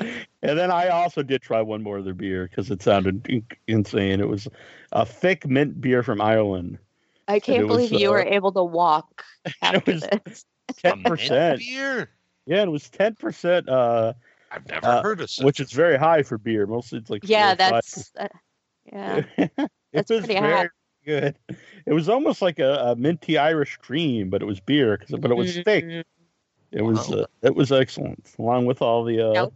And 0.00 0.58
then 0.58 0.70
I 0.70 0.88
also 0.88 1.22
did 1.22 1.42
try 1.42 1.60
one 1.60 1.82
more 1.82 1.98
of 1.98 2.04
their 2.04 2.14
beer 2.14 2.46
because 2.48 2.70
it 2.70 2.82
sounded 2.82 3.44
insane. 3.66 4.20
It 4.20 4.28
was 4.28 4.46
a 4.92 5.04
thick 5.04 5.46
mint 5.46 5.80
beer 5.80 6.02
from 6.02 6.20
Ireland. 6.20 6.78
I 7.26 7.40
can't 7.40 7.60
it 7.62 7.64
was, 7.64 7.76
believe 7.88 8.00
you 8.00 8.10
were 8.10 8.22
uh, 8.26 8.30
able 8.30 8.52
to 8.52 8.62
walk 8.64 9.24
after 9.62 9.92
was- 9.92 10.44
Ten 10.76 11.02
percent. 11.02 11.58
beer. 11.60 12.10
Yeah, 12.46 12.62
it 12.62 12.70
was 12.70 12.88
ten 12.88 13.14
percent, 13.14 13.68
uh, 13.68 14.12
I've 14.50 14.66
never 14.68 14.86
Uh, 14.86 15.02
heard 15.02 15.20
of 15.20 15.30
such. 15.30 15.44
which 15.44 15.60
is 15.60 15.72
very 15.72 15.98
high 15.98 16.22
for 16.22 16.38
beer. 16.38 16.66
Mostly 16.66 16.98
it's 16.98 17.10
like 17.10 17.22
Yeah, 17.28 17.54
that's 17.54 18.12
uh, 18.18 18.28
yeah. 18.90 19.22
it 19.36 19.50
that's 19.92 20.10
was 20.10 20.20
pretty 20.24 20.40
very 20.40 20.52
hot. 20.54 20.68
good. 21.04 21.38
It 21.86 21.92
was 21.92 22.08
almost 22.08 22.40
like 22.40 22.58
a, 22.58 22.74
a 22.92 22.96
minty 22.96 23.36
Irish 23.38 23.76
cream, 23.78 24.30
but 24.30 24.40
it 24.42 24.46
was 24.46 24.60
beer. 24.60 24.96
'cause- 24.98 25.18
But 25.18 25.30
it 25.30 25.34
was 25.36 25.56
thick. 25.58 25.84
Mm, 25.84 26.04
It 26.72 26.82
was 26.82 27.10
uh, 27.12 27.26
it 27.42 27.54
was 27.54 27.72
excellent, 27.72 28.26
along 28.38 28.66
with 28.66 28.80
all 28.82 29.04
the 29.04 29.20
uh, 29.20 29.32
Nope. 29.32 29.54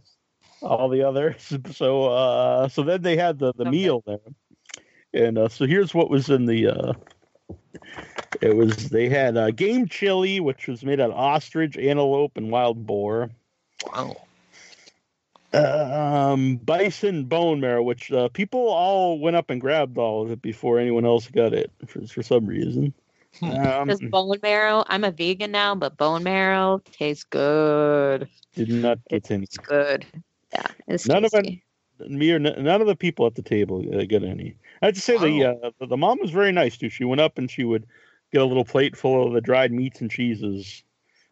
All 0.63 0.89
the 0.89 1.03
others. 1.03 1.53
So 1.71 2.05
uh, 2.05 2.67
so 2.69 2.83
then 2.83 3.01
they 3.01 3.17
had 3.17 3.39
the 3.39 3.53
the 3.53 3.65
Okay. 3.65 3.71
meal 3.71 4.03
there, 4.05 4.19
and 5.13 5.37
uh, 5.37 5.49
so 5.49 5.65
here's 5.65 5.93
what 5.93 6.09
was 6.09 6.29
in 6.29 6.45
the. 6.45 6.67
Uh, 6.67 6.93
it 8.41 8.55
was 8.55 8.89
they 8.89 9.09
had 9.09 9.37
uh, 9.37 9.51
game 9.51 9.87
chili, 9.87 10.39
which 10.39 10.67
was 10.67 10.83
made 10.83 10.99
out 10.99 11.11
of 11.11 11.17
ostrich, 11.17 11.77
antelope, 11.77 12.37
and 12.37 12.51
wild 12.51 12.85
boar. 12.85 13.29
wow. 13.93 14.15
Um, 15.53 16.57
bison 16.57 17.25
bone 17.25 17.59
marrow, 17.59 17.83
which 17.83 18.11
uh, 18.11 18.29
people 18.29 18.69
all 18.69 19.19
went 19.19 19.35
up 19.35 19.49
and 19.51 19.61
grabbed 19.61 19.97
all 19.97 20.23
of 20.23 20.31
it 20.31 20.41
before 20.41 20.79
anyone 20.79 21.05
else 21.05 21.27
got 21.27 21.53
it 21.53 21.71
for 21.85 22.05
for 22.07 22.23
some 22.23 22.45
reason. 22.47 22.93
Hmm. 23.39 23.49
Um, 23.49 23.87
Does 23.87 24.01
bone 24.01 24.39
marrow? 24.41 24.83
I'm 24.87 25.03
a 25.03 25.11
vegan 25.11 25.51
now, 25.51 25.75
but 25.75 25.97
bone 25.97 26.23
marrow 26.23 26.81
tastes 26.91 27.23
good. 27.23 28.27
did 28.55 28.69
not 28.69 28.99
get 29.09 29.29
any. 29.31 29.43
It's 29.43 29.57
good. 29.57 30.05
Yeah, 30.53 30.67
it's 30.87 31.07
None 31.07 31.25
of 31.25 31.33
it- 31.33 31.59
me 32.07 32.31
or 32.31 32.39
none 32.39 32.81
of 32.81 32.87
the 32.87 32.95
people 32.95 33.25
at 33.27 33.35
the 33.35 33.41
table 33.41 33.85
uh, 33.93 34.03
got 34.05 34.23
any. 34.23 34.55
I 34.81 34.87
have 34.87 34.95
to 34.95 35.01
say 35.01 35.17
the, 35.17 35.45
uh, 35.45 35.69
the 35.79 35.85
the 35.87 35.97
mom 35.97 36.19
was 36.19 36.31
very 36.31 36.51
nice 36.51 36.77
too. 36.77 36.89
She 36.89 37.05
went 37.05 37.21
up 37.21 37.37
and 37.37 37.49
she 37.49 37.63
would 37.63 37.85
get 38.31 38.41
a 38.41 38.45
little 38.45 38.65
plate 38.65 38.97
full 38.97 39.27
of 39.27 39.33
the 39.33 39.41
dried 39.41 39.71
meats 39.71 40.01
and 40.01 40.09
cheeses 40.09 40.83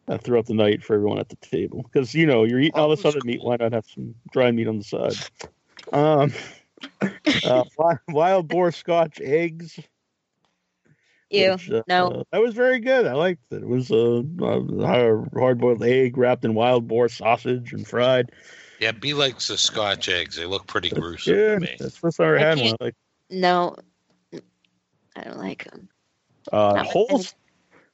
uh, 0.08 0.18
throughout 0.18 0.46
the 0.46 0.54
night 0.54 0.82
for 0.82 0.94
everyone 0.94 1.18
at 1.18 1.28
the 1.28 1.36
table 1.36 1.82
because 1.82 2.14
you 2.14 2.26
know 2.26 2.44
you're 2.44 2.60
eating 2.60 2.80
all 2.80 2.86
Oh, 2.86 2.94
this 2.94 3.02
that's 3.02 3.16
other 3.16 3.24
meat. 3.24 3.42
Why 3.42 3.56
not 3.56 3.72
have 3.72 3.86
some 3.86 4.14
dried 4.30 4.54
meat 4.54 4.68
on 4.68 4.78
the 4.78 4.84
side? 4.84 5.16
Um, 5.92 6.32
uh, 7.44 7.64
wild 8.08 8.48
boar 8.48 8.70
Scotch 8.72 9.20
eggs. 9.20 9.78
Which, 11.30 11.70
uh, 11.70 11.82
no. 11.88 12.08
uh, 12.08 12.24
that 12.30 12.42
was 12.42 12.54
very 12.54 12.78
good. 12.78 13.06
I 13.06 13.14
liked 13.14 13.52
it. 13.52 13.62
It 13.62 13.66
was 13.68 13.90
a, 13.90 14.22
a 14.40 15.38
hard 15.38 15.58
boiled 15.58 15.82
egg 15.82 16.18
wrapped 16.18 16.44
in 16.44 16.54
wild 16.54 16.86
boar 16.86 17.08
sausage 17.08 17.72
and 17.72 17.86
fried. 17.86 18.30
Yeah, 18.82 18.90
B 18.92 19.14
likes 19.14 19.46
the 19.46 19.56
Scotch 19.56 20.08
eggs. 20.08 20.34
They 20.34 20.44
look 20.44 20.66
pretty 20.66 20.90
gruesome 20.90 21.34
Yeah, 21.36 21.54
to 21.54 21.60
me. 21.60 21.76
that's 21.78 21.94
the 21.94 22.00
first 22.00 22.16
time 22.16 22.24
I 22.26 22.28
ever 22.30 22.38
had 22.40 22.58
one. 22.58 22.76
like 22.80 22.94
No. 23.30 23.76
I 25.14 25.22
don't 25.22 25.38
like 25.38 25.64
them. 25.70 25.88
uh, 26.52 26.82
whole 26.82 27.06
any- 27.10 27.24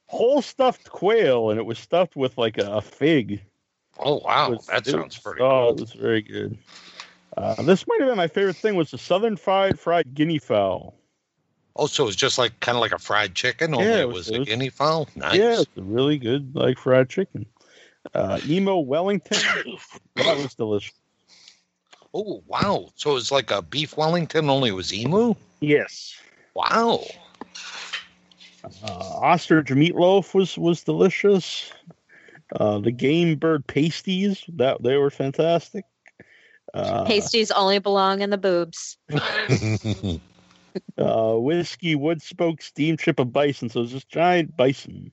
whole 0.07 0.41
stuffed 0.41 0.89
quail, 0.89 1.51
and 1.51 1.59
it 1.59 1.63
was 1.65 1.77
stuffed 1.77 2.15
with 2.15 2.37
like 2.39 2.57
a, 2.57 2.71
a 2.77 2.81
fig 2.81 3.41
Oh 3.99 4.19
wow, 4.25 4.49
was- 4.51 4.65
that 4.65 4.85
sounds 4.87 5.15
was- 5.17 5.19
pretty. 5.19 5.41
Oh, 5.41 5.67
cool. 5.67 5.75
it 5.75 5.81
was 5.81 5.93
very 5.93 6.21
good. 6.23 6.57
Uh, 7.37 7.61
this 7.61 7.85
might 7.87 7.99
have 7.99 8.09
been 8.09 8.17
my 8.17 8.27
favorite 8.27 8.55
thing 8.55 8.75
was 8.75 8.89
the 8.89 8.97
southern 8.97 9.35
fried 9.37 9.79
fried 9.79 10.15
guinea 10.15 10.39
fowl. 10.39 10.95
Oh, 11.75 11.85
so 11.85 12.05
was 12.05 12.15
just 12.15 12.37
like 12.39 12.59
kind 12.61 12.75
of 12.75 12.81
like 12.81 12.91
a 12.93 12.97
fried 12.97 13.35
chicken, 13.35 13.75
only 13.75 13.85
Yeah, 13.87 13.97
it 13.97 14.01
it 14.01 14.07
was, 14.07 14.31
was- 14.31 14.39
a 14.41 14.45
guinea 14.45 14.69
fowl. 14.69 15.07
Nice. 15.15 15.35
Yeah, 15.35 15.59
it's 15.61 15.77
a 15.77 15.81
really 15.83 16.17
good 16.17 16.55
like 16.55 16.79
fried 16.79 17.09
chicken. 17.09 17.45
Uh, 18.13 18.39
emu 18.45 18.77
Wellington, 18.77 19.37
that 20.15 20.37
was 20.37 20.55
delicious. 20.55 20.93
Oh 22.13 22.43
wow, 22.47 22.89
so 22.95 23.17
it's 23.17 23.31
like 23.31 23.51
a 23.51 23.61
beef 23.61 23.95
Wellington, 23.95 24.49
only 24.49 24.69
it 24.69 24.73
was 24.73 24.93
emu. 24.93 25.35
Yes. 25.59 26.15
Wow. 26.55 27.03
Uh, 28.63 28.87
ostrich 28.87 29.67
meatloaf 29.67 30.33
was 30.33 30.57
was 30.57 30.83
delicious. 30.83 31.71
Uh, 32.55 32.79
the 32.79 32.91
game 32.91 33.35
bird 33.35 33.65
pasties 33.67 34.43
that 34.49 34.81
they 34.81 34.97
were 34.97 35.11
fantastic. 35.11 35.85
Uh, 36.73 37.05
Pasties 37.05 37.51
only 37.51 37.79
belong 37.79 38.21
in 38.21 38.29
the 38.29 38.37
boobs. 38.37 38.97
uh, 40.97 41.33
whiskey 41.35 41.95
wood 41.95 42.21
spoke 42.21 42.61
steam 42.61 42.97
chip 42.97 43.19
of 43.19 43.31
bison. 43.31 43.69
So 43.69 43.81
it's 43.81 43.93
this 43.93 44.03
giant 44.03 44.55
bison, 44.57 45.11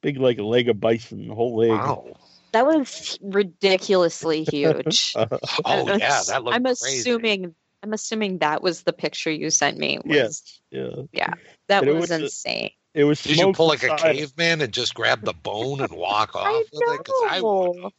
big 0.00 0.18
like 0.18 0.38
a 0.38 0.42
leg 0.44 0.68
of 0.68 0.80
bison, 0.80 1.28
whole 1.28 1.56
leg. 1.56 1.70
wow. 1.70 2.14
That 2.52 2.64
was 2.66 3.18
ridiculously 3.22 4.44
huge. 4.44 5.14
Oh 5.16 5.88
I'm 5.90 5.98
yeah, 5.98 6.22
that 6.28 6.44
looked 6.44 6.54
I'm 6.56 6.64
crazy. 6.64 7.00
assuming. 7.00 7.54
I'm 7.82 7.92
assuming 7.92 8.38
that 8.38 8.62
was 8.62 8.82
the 8.82 8.92
picture 8.92 9.30
you 9.30 9.50
sent 9.50 9.78
me. 9.78 9.98
Was, 10.04 10.14
yes, 10.16 10.60
yeah. 10.70 11.02
yeah. 11.12 11.34
that 11.68 11.82
And 11.82 11.90
it 11.90 11.92
was, 11.92 12.02
was 12.02 12.10
a- 12.10 12.24
insane. 12.24 12.70
It 12.94 13.04
was. 13.04 13.22
Did 13.22 13.30
you 13.30 13.36
smoked 13.42 13.56
pull 13.56 13.68
like 13.68 13.82
a 13.84 13.96
caveman 13.96 14.60
and 14.62 14.72
just 14.72 14.94
grab 14.94 15.22
the 15.22 15.32
bone 15.34 15.80
and 15.80 15.92
walk 15.92 16.34
off 16.34 16.46
I 16.46 16.64
with 16.72 16.82
it? 17.00 17.04
'Cause 17.04 17.22
I 17.28 17.40
know. 17.40 17.90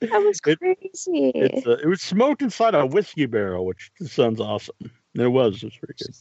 That 0.00 0.22
was 0.22 0.40
It- 0.46 0.58
crazy. 0.58 1.32
It's 1.34 1.66
uh, 1.66 1.78
it 1.82 1.86
was 1.86 2.02
smoked 2.02 2.42
inside 2.42 2.74
a 2.74 2.84
whiskey 2.86 3.26
barrel, 3.26 3.64
which 3.66 3.90
sounds 4.02 4.40
awesome. 4.40 4.76
It 5.14 5.26
was. 5.28 5.62
It 5.62 5.66
was 5.66 5.74
very 5.80 5.94
good. 5.98 6.14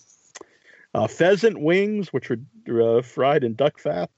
Uh, 0.93 1.07
pheasant 1.07 1.59
wings, 1.59 2.11
which 2.13 2.29
were 2.29 2.99
uh, 2.99 3.01
fried 3.01 3.43
in 3.43 3.53
duck 3.55 3.79
fat. 3.79 4.09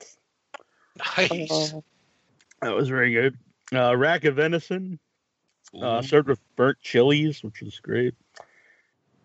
Nice. 1.18 1.49
Oh, 1.52 1.84
That 2.61 2.76
was 2.76 2.90
very 2.90 3.11
good. 3.14 3.38
Uh, 3.73 3.95
rack 3.95 4.23
of 4.26 4.35
venison, 4.35 4.99
uh, 5.81 6.02
served 6.02 6.27
with 6.30 6.40
burnt 6.56 6.80
chilies, 6.81 7.44
which 7.44 7.61
was 7.61 7.80
great. 7.80 8.14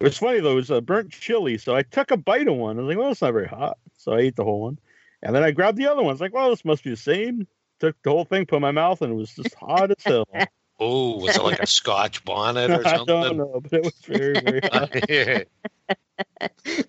It 0.01 0.05
was 0.05 0.19
funny 0.19 0.41
though. 0.41 0.53
It 0.53 0.57
was 0.57 0.71
a 0.71 0.81
burnt 0.81 1.11
chili, 1.11 1.59
so 1.59 1.75
I 1.75 1.83
took 1.83 2.11
a 2.11 2.17
bite 2.17 2.47
of 2.49 2.55
one. 2.55 2.79
I 2.79 2.83
was 2.83 2.89
like, 2.89 2.99
"Well, 2.99 3.11
it's 3.11 3.21
not 3.23 3.33
very 3.33 3.49
hot," 3.49 3.79
so 3.97 4.13
I 4.13 4.21
ate 4.21 4.37
the 4.37 4.45
whole 4.45 4.61
one, 4.61 4.79
and 5.23 5.35
then 5.35 5.43
I 5.43 5.51
grabbed 5.51 5.77
the 5.77 5.89
other 5.89 6.03
one. 6.03 6.11
I 6.11 6.13
was 6.13 6.21
like, 6.21 6.33
"Well, 6.33 6.51
this 6.51 6.65
must 6.65 6.85
be 6.85 6.91
the 6.91 6.97
same." 6.97 7.47
Took 7.81 8.01
the 8.03 8.11
whole 8.11 8.25
thing, 8.25 8.47
put 8.47 8.57
in 8.57 8.63
my 8.63 8.71
mouth, 8.71 9.03
and 9.03 9.13
it 9.13 9.17
was 9.17 9.35
just 9.35 9.55
hot 9.55 9.91
as 9.91 10.05
hell. 10.05 10.27
Oh, 10.81 11.17
was 11.19 11.37
it 11.37 11.43
like 11.43 11.59
a 11.59 11.67
Scotch 11.67 12.25
bonnet 12.25 12.71
or 12.71 12.85
something? 12.85 13.17
I 13.19 13.23
don't 13.25 13.37
know, 13.37 13.61
but 13.61 13.73
it 13.73 13.83
was 13.83 13.95
very, 14.07 14.39
very 14.39 14.61
hot. 14.73 14.93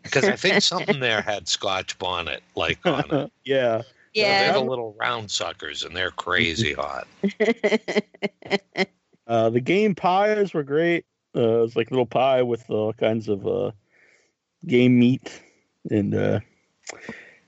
Because 0.03 0.25
I 0.25 0.35
think 0.35 0.61
something 0.61 0.99
there 0.99 1.23
had 1.23 1.47
Scotch 1.47 1.97
bonnet 1.97 2.43
like 2.55 2.85
on 2.85 3.11
it. 3.11 3.31
yeah, 3.43 3.81
They're 4.53 4.53
the 4.53 4.69
little 4.69 4.95
round 4.99 5.31
suckers, 5.31 5.83
and 5.83 5.95
they're 5.95 6.11
crazy 6.11 6.73
hot. 6.77 7.07
Uh, 9.29 9.47
the 9.51 9.61
game 9.61 9.93
pies 9.93 10.55
were 10.55 10.63
great. 10.63 11.05
Uh, 11.35 11.59
it 11.59 11.61
was 11.61 11.75
like 11.75 11.91
little 11.91 12.07
pie 12.07 12.41
with 12.41 12.67
all 12.71 12.91
kinds 12.91 13.29
of 13.29 13.45
uh, 13.45 13.69
game 14.65 14.97
meat, 14.97 15.39
and 15.91 16.15
uh, 16.15 16.39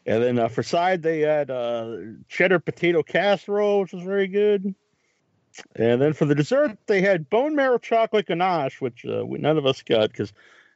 and 0.05 0.23
then 0.23 0.37
uh, 0.37 0.47
for 0.47 0.61
side 0.61 1.01
they 1.01 1.21
had 1.21 1.49
uh, 1.49 1.97
cheddar 2.29 2.59
potato 2.59 3.01
casserole, 3.01 3.81
which 3.81 3.93
was 3.93 4.03
very 4.03 4.27
good. 4.27 4.75
And 5.75 5.99
then 5.99 6.13
for 6.13 6.25
the 6.25 6.35
dessert 6.35 6.77
they 6.85 7.01
had 7.01 7.31
bone 7.31 7.55
marrow 7.55 7.79
chocolate 7.79 8.27
ganache, 8.27 8.79
which 8.79 9.03
uh, 9.03 9.25
we, 9.25 9.39
none 9.39 9.57
of 9.57 9.65
us 9.65 9.81
got 9.81 10.11
because 10.11 10.31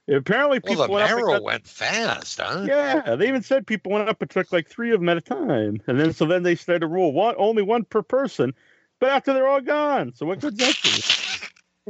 apparently 0.08 0.60
Well, 0.64 0.74
people 0.74 0.88
the 0.88 0.92
went 0.94 1.04
up 1.04 1.10
and 1.12 1.18
marrow 1.18 1.34
got- 1.34 1.44
went 1.44 1.68
fast, 1.68 2.40
huh? 2.40 2.66
yeah, 2.68 3.16
they 3.16 3.28
even 3.28 3.42
said 3.44 3.66
people 3.68 3.92
went 3.92 4.10
up 4.10 4.22
and 4.22 4.30
took 4.30 4.52
like 4.52 4.68
three 4.70 4.92
of 4.92 5.00
them 5.00 5.10
at 5.10 5.18
a 5.18 5.22
time, 5.22 5.82
and 5.88 6.00
then 6.00 6.14
so 6.14 6.26
then 6.26 6.44
they 6.44 6.56
started 6.56 6.80
to 6.82 6.88
rule 6.88 7.12
one 7.14 7.36
only 7.38 7.64
one 7.64 7.84
per 7.84 8.02
person. 8.02 8.54
But 9.00 9.10
after 9.10 9.34
they're 9.34 9.48
all 9.48 9.62
gone, 9.62 10.14
so 10.16 10.26
what 10.26 10.40
good's 10.40 10.60
that 10.60 10.76
do? 10.82 10.90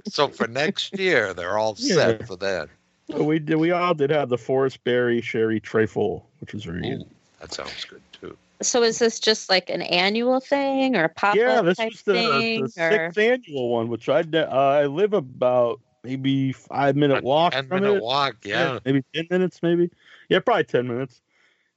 So 0.08 0.28
for 0.28 0.46
next 0.46 1.00
year, 1.00 1.34
they're 1.34 1.58
all 1.58 1.76
Yeah. 1.80 1.96
set 1.96 2.28
for 2.28 2.36
that. 2.38 2.68
So 3.12 3.24
we 3.24 3.40
did. 3.40 3.56
We 3.56 3.72
all 3.72 3.94
did 3.94 4.10
have 4.10 4.28
the 4.28 4.38
forest 4.38 4.84
berry 4.84 5.22
sherry 5.22 5.60
trifle, 5.62 6.28
which 6.40 6.54
was 6.54 6.66
very 6.66 6.82
good. 6.82 7.06
That 7.40 7.54
sounds 7.54 7.86
good 7.86 8.02
too. 8.12 8.38
so 8.62 8.84
is 8.84 9.00
this 9.00 9.20
just 9.22 9.50
like 9.50 9.70
an 9.70 9.82
annual 9.84 10.40
thing 10.42 10.96
or 10.98 11.06
a 11.06 11.10
pop 11.10 11.36
Yeah, 11.36 11.60
up 11.60 11.66
this 11.66 11.78
type 11.78 11.92
was 11.94 12.02
the, 12.02 12.14
thing? 12.14 12.56
the 12.56 12.64
or 12.84 12.90
sixth 12.92 13.18
annual 13.18 13.70
one, 13.70 13.88
which 13.88 14.10
I 14.10 14.20
uh, 14.22 14.46
I 14.50 14.86
live 14.88 15.14
about 15.14 15.80
maybe 16.06 16.52
five 16.54 16.96
minute 16.96 17.24
walk 17.24 17.54
Ten 17.54 17.68
from 17.68 17.84
minute 17.84 17.94
it. 17.96 18.04
walk, 18.04 18.38
yeah. 18.46 18.80
maybe 18.86 19.04
ten 19.14 19.28
minutes, 19.30 19.62
maybe. 19.62 19.90
Yeah, 20.30 20.40
probably 20.40 20.64
ten 20.66 20.88
minutes. 20.88 21.22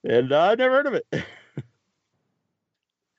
And 0.05 0.33
uh, 0.33 0.51
I 0.51 0.55
never 0.55 0.77
heard 0.77 0.87
of 0.87 0.95
it. 0.95 1.07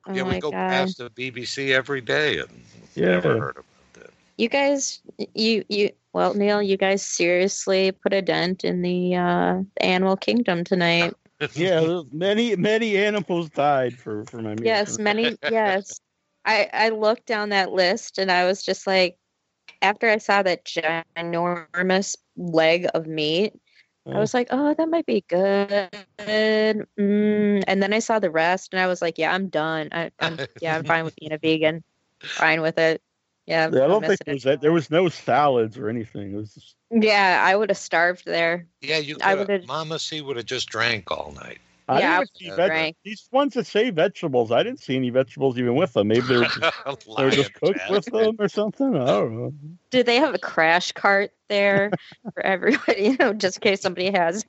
oh 0.07 0.13
Yeah, 0.13 0.23
we 0.23 0.37
go 0.37 0.51
god. 0.51 0.69
past 0.69 0.97
the 0.97 1.09
BBC 1.09 1.73
every 1.73 2.01
day, 2.01 2.39
and 2.39 2.49
Yeah. 2.95 3.09
never 3.11 3.37
heard 3.37 3.57
about 3.57 3.93
that. 3.93 4.11
You 4.37 4.49
guys 4.49 5.01
you 5.35 5.63
you 5.69 5.91
well 6.13 6.33
Neil, 6.33 6.61
you 6.61 6.77
guys 6.77 7.03
seriously 7.03 7.91
put 7.91 8.13
a 8.13 8.21
dent 8.21 8.63
in 8.63 8.81
the 8.81 9.15
uh 9.15 9.63
animal 9.81 10.15
kingdom 10.17 10.63
tonight. 10.63 11.13
yeah, 11.55 12.01
many 12.11 12.55
many 12.55 12.97
animals 12.97 13.49
died 13.49 13.97
for 13.97 14.25
for 14.25 14.41
my 14.41 14.55
music. 14.55 14.65
Yes, 14.65 14.97
many 14.99 15.37
yes. 15.47 15.99
I 16.45 16.69
I 16.73 16.89
looked 16.89 17.25
down 17.25 17.49
that 17.49 17.71
list 17.71 18.17
and 18.17 18.31
I 18.31 18.45
was 18.45 18.63
just 18.63 18.87
like 18.87 19.17
after 19.81 20.09
I 20.09 20.17
saw 20.17 20.43
that 20.43 20.65
ginormous 20.65 22.15
leg 22.37 22.87
of 22.93 23.07
meat, 23.07 23.53
I 24.07 24.17
was 24.19 24.33
like, 24.33 24.47
"Oh, 24.49 24.73
that 24.73 24.89
might 24.89 25.05
be 25.05 25.23
good." 25.27 25.89
Mm. 26.19 27.63
And 27.67 27.83
then 27.83 27.93
I 27.93 27.99
saw 27.99 28.17
the 28.19 28.31
rest, 28.31 28.73
and 28.73 28.81
I 28.81 28.87
was 28.87 29.01
like, 29.01 29.17
"Yeah, 29.17 29.33
I'm 29.33 29.49
done. 29.49 29.89
I, 29.91 30.11
I'm 30.19 30.39
yeah, 30.61 30.77
I'm 30.77 30.83
fine 30.83 31.03
with 31.05 31.15
being 31.15 31.31
a 31.31 31.37
vegan. 31.41 31.83
Fine 32.21 32.61
with 32.61 32.77
it. 32.77 33.01
Yeah, 33.45 33.65
I'm 33.65 33.73
Yeah, 33.73 33.83
I 33.83 33.87
don't 33.87 34.01
think 34.01 34.11
missing 34.11 34.23
there 34.25 34.33
was 34.35 34.43
that. 34.43 34.61
There 34.61 34.71
was 34.71 34.89
no 34.89 35.09
salads 35.09 35.77
or 35.77 35.89
anything. 35.89 36.33
It 36.33 36.37
was 36.37 36.53
just 36.53 36.75
Yeah, 36.91 37.43
I 37.45 37.55
would 37.55 37.69
have 37.69 37.77
starved 37.77 38.25
there. 38.25 38.67
Yeah, 38.81 38.97
you 38.97 39.17
I 39.23 39.35
would've- 39.35 39.67
Mama 39.67 39.99
C 39.99 40.21
would 40.21 40.37
have 40.37 40.45
just 40.45 40.69
drank 40.69 41.11
all 41.11 41.31
night. 41.31 41.59
I 41.89 41.99
Yeah, 41.99 42.19
didn't 42.19 42.37
see 42.37 42.49
veg- 42.51 42.95
these 43.03 43.27
ones 43.31 43.55
that 43.55 43.65
say 43.65 43.89
vegetables. 43.89 44.51
I 44.51 44.61
didn't 44.61 44.79
see 44.79 44.95
any 44.95 45.09
vegetables 45.09 45.57
even 45.57 45.75
with 45.75 45.93
them. 45.93 46.07
Maybe 46.09 46.21
they 46.27 46.37
were 46.37 46.45
just, 46.45 46.77
they 47.17 47.23
were 47.23 47.31
just 47.31 47.53
cooked 47.55 47.79
with 47.89 48.05
them 48.05 48.35
or 48.37 48.47
something. 48.47 48.95
I 48.95 49.05
don't 49.07 49.35
know. 49.35 49.53
Do 49.89 50.03
they 50.03 50.17
have 50.17 50.35
a 50.35 50.39
crash 50.39 50.91
cart 50.91 51.31
there 51.49 51.91
for 52.33 52.45
everybody? 52.45 53.03
You 53.09 53.17
know, 53.17 53.33
just 53.33 53.57
in 53.57 53.61
case 53.61 53.81
somebody 53.81 54.11
has. 54.11 54.45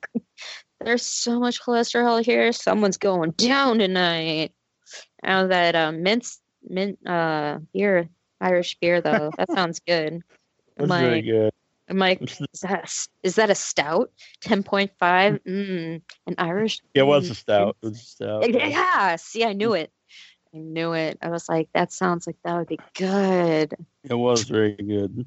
There's 0.79 1.03
so 1.03 1.39
much 1.39 1.61
cholesterol 1.61 2.23
here. 2.23 2.51
Someone's 2.51 2.97
going 2.97 3.31
down 3.31 3.79
tonight. 3.79 4.51
Now 5.23 5.47
that 5.47 5.75
uh, 5.75 5.91
mint 5.91 6.27
mint 6.63 6.99
uh 7.07 7.59
beer, 7.73 8.07
Irish 8.39 8.77
beer 8.79 9.01
though, 9.01 9.31
that 9.37 9.51
sounds 9.51 9.79
good. 9.79 10.21
That's 10.77 10.91
I'm 10.91 10.99
very 10.99 11.21
good. 11.21 11.51
I'm 11.91 11.99
like, 11.99 12.21
is 12.53 12.59
that 12.61 12.79
a, 12.79 12.83
s- 12.83 13.09
is 13.21 13.35
that 13.35 13.49
a 13.49 13.55
stout? 13.55 14.11
Ten 14.39 14.63
point 14.63 14.91
five. 14.97 15.39
Mm, 15.43 16.01
an 16.25 16.35
Irish. 16.37 16.81
Yeah, 16.95 17.03
it 17.03 17.05
was 17.07 17.29
a 17.29 17.33
mm, 17.33 17.35
stout. 17.35 17.77
It 17.81 17.85
was 17.85 17.97
a 17.97 18.03
stout. 18.05 18.49
Yeah, 18.49 18.67
yeah. 18.67 19.15
See, 19.17 19.43
I 19.43 19.53
knew 19.53 19.73
it. 19.73 19.91
I 20.55 20.57
knew 20.57 20.93
it. 20.93 21.17
I 21.21 21.29
was 21.29 21.47
like, 21.49 21.69
that 21.73 21.91
sounds 21.91 22.27
like 22.27 22.37
that 22.43 22.57
would 22.57 22.67
be 22.67 22.79
good. 22.95 23.75
It 24.09 24.15
was 24.15 24.43
very 24.43 24.73
good. 24.73 25.25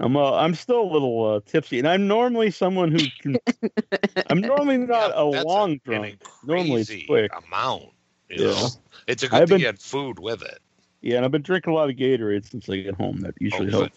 I'm 0.00 0.16
uh, 0.16 0.34
I'm 0.34 0.54
still 0.54 0.80
a 0.82 0.90
little 0.90 1.24
uh, 1.34 1.40
tipsy, 1.44 1.78
and 1.80 1.88
I'm 1.88 2.06
normally 2.06 2.50
someone 2.52 2.92
who 2.92 3.00
can. 3.20 3.36
I'm 4.30 4.40
normally 4.40 4.78
not 4.78 5.10
Yeah, 5.10 5.22
a 5.22 5.24
that's 5.24 5.44
long 5.44 5.72
an 5.72 5.80
drunk. 5.84 6.22
Normally 6.44 6.80
it's 6.82 6.90
crazy 6.90 7.06
quick. 7.06 7.32
amount. 7.46 7.90
You 8.30 8.44
Yeah. 8.44 8.54
know? 8.54 8.68
It's 9.08 9.22
a 9.24 9.26
I've 9.26 9.30
good 9.30 9.38
thing 9.40 9.48
been- 9.48 9.60
you 9.60 9.66
had 9.66 9.80
food 9.80 10.18
with 10.20 10.42
it. 10.42 10.60
Yeah, 11.00 11.16
and 11.16 11.24
I've 11.24 11.30
been 11.30 11.42
drinking 11.42 11.72
a 11.72 11.76
lot 11.76 11.90
of 11.90 11.96
Gatorade 11.96 12.48
since 12.48 12.68
I 12.68 12.76
get 12.76 12.94
home. 12.94 13.20
That 13.20 13.34
usually 13.40 13.68
Oh, 13.68 13.80
good. 13.82 13.92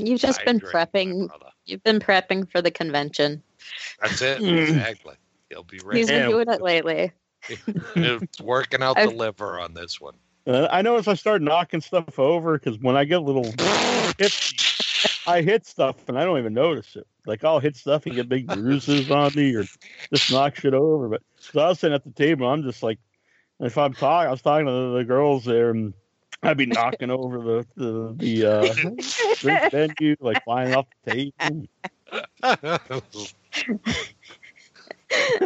Helps. 0.00 0.10
You've 0.10 0.20
just 0.20 0.44
been 0.44 0.60
prepping. 0.60 1.28
You've 1.66 1.82
been 1.84 2.00
prepping 2.00 2.50
for 2.50 2.60
the 2.62 2.70
convention. 2.70 3.42
That's 4.00 4.20
it. 4.22 4.38
Mm. 4.40 4.62
Exactly. 4.68 5.14
He'll 5.50 5.62
be 5.64 5.78
ready. 5.84 6.00
He's 6.00 6.08
been 6.08 6.22
Yeah. 6.22 6.28
doing 6.28 6.48
it 6.48 6.60
lately. 6.62 7.12
it's 7.96 8.40
working 8.40 8.82
out 8.82 8.96
the 8.96 9.02
I've- 9.02 9.14
liver 9.14 9.58
on 9.60 9.74
this 9.74 10.00
one. 10.00 10.14
Uh, 10.46 10.66
I 10.70 10.80
notice 10.82 11.06
I 11.06 11.14
start 11.14 11.42
knocking 11.42 11.80
stuff 11.82 12.18
over 12.18 12.58
because 12.58 12.78
when 12.78 12.96
I 12.96 13.04
get 13.04 13.18
a 13.18 13.22
little 13.22 13.44
tipsy, 14.14 14.56
I 15.26 15.42
hit 15.42 15.66
stuff 15.66 16.08
and 16.08 16.18
I 16.18 16.24
don't 16.24 16.38
even 16.38 16.54
notice 16.54 16.96
it. 16.96 17.06
Like 17.26 17.44
I'll 17.44 17.60
hit 17.60 17.76
stuff 17.76 18.06
and 18.06 18.14
get 18.14 18.28
big 18.28 18.46
bruises 18.46 19.10
on 19.10 19.32
me 19.36 19.54
or 19.54 19.64
just 20.12 20.32
knock 20.32 20.56
shit 20.56 20.72
over. 20.72 21.08
But 21.08 21.22
so 21.38 21.60
I 21.60 21.68
was 21.68 21.78
sitting 21.80 21.94
at 21.94 22.04
the 22.04 22.10
table, 22.10 22.48
I'm 22.48 22.62
just 22.62 22.82
like, 22.82 22.98
if 23.60 23.76
I'm 23.76 23.92
talking, 23.92 24.28
I 24.28 24.30
was 24.30 24.40
talking 24.40 24.64
to 24.66 24.72
the, 24.72 24.98
the 24.98 25.04
girls 25.04 25.44
there, 25.44 25.70
and 25.70 25.92
I'd 26.42 26.56
be 26.56 26.66
knocking 26.66 27.10
over 27.10 27.38
the 27.38 27.66
the, 27.76 28.14
the 28.16 28.46
uh, 28.46 28.74
drink 29.36 29.60
menu, 29.72 30.16
like 30.20 30.42
flying 30.44 30.74
off 30.74 30.86
the 31.04 31.32
table. 31.38 31.68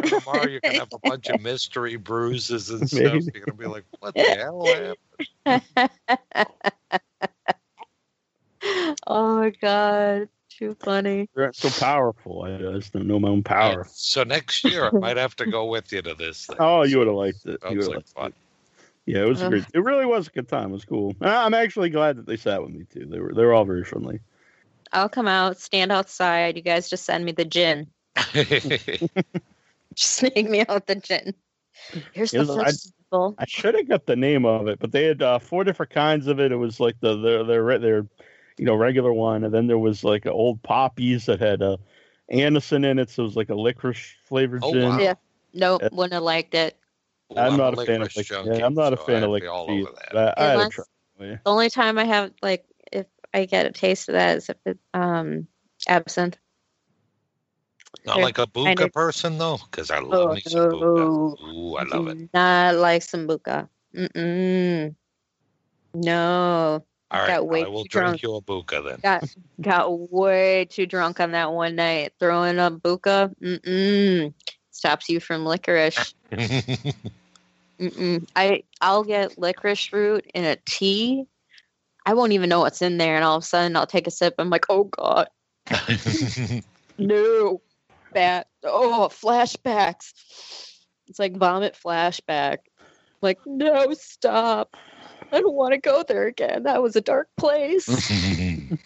Tomorrow 0.09 0.45
you're 0.45 0.61
gonna 0.61 0.79
have 0.79 0.93
a 0.93 0.99
bunch 0.99 1.29
of 1.29 1.41
mystery 1.41 1.97
bruises 1.97 2.69
and 2.69 2.87
stuff. 2.89 3.01
Maybe. 3.01 3.31
You're 3.33 3.45
gonna 3.45 3.57
be 3.57 3.65
like, 3.65 3.85
"What 3.99 4.15
the 4.15 4.23
hell 4.23 4.65
happened?" 5.45 5.61
Oh 9.07 9.37
my 9.37 9.51
god, 9.51 10.29
too 10.49 10.75
funny. 10.83 11.29
They're 11.35 11.53
so 11.53 11.69
powerful. 11.69 12.43
I 12.43 12.57
just 12.57 12.93
don't 12.93 13.05
know 13.07 13.19
my 13.19 13.29
own 13.29 13.43
power. 13.43 13.85
So 13.91 14.23
next 14.23 14.63
year 14.63 14.85
I 14.87 14.91
might 14.91 15.17
have 15.17 15.35
to 15.37 15.45
go 15.45 15.65
with 15.65 15.91
you 15.93 16.01
to 16.01 16.15
this 16.15 16.47
thing. 16.47 16.57
Oh, 16.59 16.83
you 16.83 16.97
would 16.97 17.07
have 17.07 17.15
liked 17.15 17.45
it. 17.45 17.59
You 17.69 17.81
Sounds 17.81 17.87
would've 17.87 17.87
like 17.87 17.95
liked 17.95 18.09
fun. 18.09 18.27
it. 18.27 18.35
Yeah, 19.05 19.21
it 19.21 19.27
was 19.27 19.41
a 19.43 19.49
great. 19.49 19.65
It 19.73 19.79
really 19.83 20.05
was 20.05 20.27
a 20.27 20.31
good 20.31 20.47
time. 20.47 20.69
It 20.69 20.73
was 20.73 20.85
cool. 20.85 21.15
I'm 21.21 21.53
actually 21.53 21.89
glad 21.89 22.17
that 22.17 22.25
they 22.25 22.37
sat 22.37 22.61
with 22.63 22.71
me 22.71 22.85
too. 22.91 23.05
They 23.05 23.19
were 23.19 23.33
they 23.33 23.43
were 23.43 23.53
all 23.53 23.65
very 23.65 23.83
friendly. 23.83 24.19
I'll 24.91 25.09
come 25.09 25.27
out, 25.27 25.59
stand 25.59 25.91
outside. 25.91 26.55
You 26.55 26.61
guys 26.63 26.89
just 26.89 27.05
send 27.05 27.23
me 27.25 27.31
the 27.31 27.45
gin. 27.45 27.87
Just 29.95 30.23
make 30.23 30.49
me 30.49 30.65
out 30.67 30.87
the 30.87 30.95
gin. 30.95 31.33
Here's 32.13 32.31
the 32.31 32.39
Yes, 32.39 32.49
I- 32.49 32.63
first 32.63 32.93
sample. 33.11 33.35
I 33.37 33.45
should 33.47 33.75
have 33.75 33.87
got 33.87 34.05
the 34.05 34.15
name 34.15 34.45
of 34.45 34.67
it, 34.67 34.79
but 34.79 34.91
they 34.91 35.05
had 35.05 35.21
uh, 35.21 35.39
four 35.39 35.63
different 35.63 35.91
kinds 35.91 36.27
of 36.27 36.39
it. 36.39 36.51
It 36.51 36.57
was 36.57 36.79
like 36.79 36.95
the 36.99 37.15
their 37.17 37.43
their 37.43 37.79
their 37.79 38.07
you 38.57 38.65
know 38.65 38.75
regular 38.75 39.13
one, 39.13 39.43
and 39.43 39.53
then 39.53 39.67
there 39.67 39.77
was 39.77 40.03
like 40.03 40.25
a 40.25 40.31
old 40.31 40.61
poppies 40.63 41.25
that 41.27 41.39
had 41.39 41.61
uh, 41.61 41.77
Anderson 42.29 42.83
in 42.83 42.99
it, 42.99 43.09
so 43.09 43.23
it 43.23 43.27
was 43.27 43.35
like 43.35 43.49
a 43.49 43.55
licorice 43.55 44.15
flavored 44.25 44.63
Oh, 44.63 44.71
gin. 44.73 44.83
wow. 44.83 44.99
Yeah. 44.99 45.13
Nope, 45.53 45.81
Yeah. 45.83 45.89
wouldn't 45.91 46.13
have 46.13 46.23
liked 46.23 46.55
it. 46.55 46.77
Ooh, 47.35 47.39
I'm, 47.39 47.57
not 47.57 47.77
a 47.77 47.81
a 47.81 47.85
fan 47.85 47.95
of 48.01 48.15
licorice 48.15 48.17
lic- 48.17 48.25
junkie, 48.27 48.59
yeah, 48.59 48.65
I'm 48.65 48.73
not 48.73 48.93
a 48.93 48.97
fan 48.97 49.23
of 49.23 49.29
I'd 49.31 49.41
be 49.41 49.47
licorice. 49.47 49.49
all 49.51 49.71
either, 49.71 49.87
over 49.89 49.97
that. 49.97 50.09
but 50.11 50.39
I, 50.39 50.43
I 50.45 50.51
Unless- 50.53 50.73
try. 50.73 50.83
Yeah. 51.19 51.25
The 51.45 51.49
only 51.49 51.69
time 51.69 51.97
I 51.97 52.03
have 52.05 52.31
like 52.41 52.65
if 52.91 53.05
I 53.33 53.45
get 53.45 53.65
a 53.65 53.71
taste 53.71 54.09
of 54.09 54.13
that 54.13 54.37
is 54.37 54.49
if 54.49 54.57
it's 54.65 54.79
um 54.93 55.47
absinthe. 55.87 56.37
Not 58.05 58.15
They're 58.17 58.25
like 58.25 58.37
a 58.37 58.45
kind 58.47 58.77
buka 58.77 58.85
of- 58.85 58.91
person 58.93 59.37
though, 59.37 59.57
because 59.71 59.89
I 59.91 59.99
love 59.99 60.29
Oh, 60.31 60.33
me 60.33 60.41
some 60.41 60.69
buka. 60.69 61.41
Ooh, 61.41 61.75
I 61.77 61.83
love 61.83 62.07
it. 62.09 62.17
Do 62.17 62.29
Not 62.33 62.75
like 62.75 63.01
sambuca. 63.01 63.69
Mm-mm. 63.95 64.93
No. 65.93 66.83
All 67.11 67.19
right, 67.21 67.27
got 67.27 67.47
way 67.47 67.63
I 67.63 67.67
will 67.67 67.83
too 67.83 67.89
drink 67.89 68.19
drunk. 68.19 68.23
you 68.23 68.35
a 68.35 68.41
buka 68.41 68.83
then. 68.83 68.99
Got 69.01 69.23
got 69.61 70.11
way 70.11 70.65
too 70.65 70.85
drunk 70.85 71.19
on 71.21 71.31
that 71.31 71.53
one 71.53 71.75
night. 71.75 72.11
Throwing 72.19 72.59
up 72.59 72.73
buka. 72.81 73.33
Mm-mm. 73.41 74.33
Stops 74.71 75.07
you 75.07 75.19
from 75.21 75.45
licorice. 75.45 76.13
Mm-mm. 77.79 78.27
I 78.35 78.63
I'll 78.81 79.03
get 79.03 79.37
licorice 79.37 79.91
root 79.93 80.25
in 80.33 80.45
a 80.45 80.57
tea. 80.65 81.25
I 82.05 82.13
won't 82.13 82.33
even 82.33 82.49
know 82.49 82.59
what's 82.59 82.81
in 82.81 82.97
there, 82.97 83.15
and 83.15 83.23
all 83.23 83.37
of 83.37 83.43
a 83.43 83.45
sudden 83.45 83.75
I'll 83.75 83.87
take 83.87 84.07
a 84.07 84.11
sip. 84.11 84.35
I'm 84.37 84.49
like, 84.49 84.65
oh 84.69 84.85
god, 84.85 85.27
no, 86.97 87.61
bad. 88.13 88.45
Oh, 88.63 89.09
flashbacks. 89.11 90.13
It's 91.07 91.19
like 91.19 91.35
vomit 91.37 91.77
flashback. 91.81 92.57
Like, 93.21 93.39
no, 93.45 93.93
stop. 93.93 94.75
I 95.31 95.39
don't 95.41 95.55
want 95.55 95.73
to 95.73 95.79
go 95.79 96.03
there 96.03 96.27
again. 96.27 96.63
That 96.63 96.81
was 96.81 96.95
a 96.95 97.01
dark 97.01 97.29
place. 97.37 97.87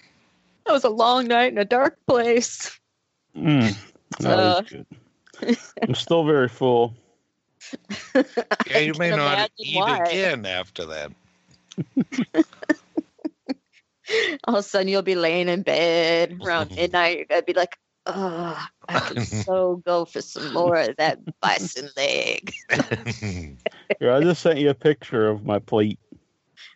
That 0.65 0.73
was 0.73 0.83
a 0.83 0.89
long 0.89 1.27
night 1.27 1.51
in 1.51 1.57
a 1.57 1.65
dark 1.65 1.97
place. 2.05 2.79
Mm, 3.35 3.75
that 4.19 4.37
Uh, 4.37 4.61
was 4.61 4.61
good. 4.69 4.85
I'm 5.81 5.95
still 5.95 6.25
very 6.25 6.47
full. 6.47 6.93
Yeah, 8.69 8.79
you 8.79 8.93
may 8.97 9.09
not 9.09 9.51
eat 9.59 9.77
why. 9.77 10.03
again 10.05 10.45
after 10.45 10.85
that. 10.85 11.11
all 14.47 14.55
of 14.55 14.59
a 14.59 14.63
sudden 14.63 14.87
you'll 14.87 15.01
be 15.01 15.15
laying 15.15 15.49
in 15.49 15.61
bed 15.61 16.39
around 16.43 16.71
midnight. 16.75 17.17
You're 17.17 17.25
gonna 17.25 17.43
be 17.43 17.53
like, 17.53 17.77
oh, 18.05 18.57
I 18.87 18.99
could 18.99 19.23
so 19.27 19.81
go 19.85 20.05
for 20.05 20.21
some 20.21 20.53
more 20.53 20.75
of 20.75 20.95
that 20.97 21.19
bison 21.39 21.89
leg. 21.95 22.53
Here, 23.99 24.11
I 24.11 24.21
just 24.21 24.41
sent 24.41 24.59
you 24.59 24.69
a 24.69 24.75
picture 24.75 25.27
of 25.27 25.45
my 25.45 25.59
plate. 25.59 25.99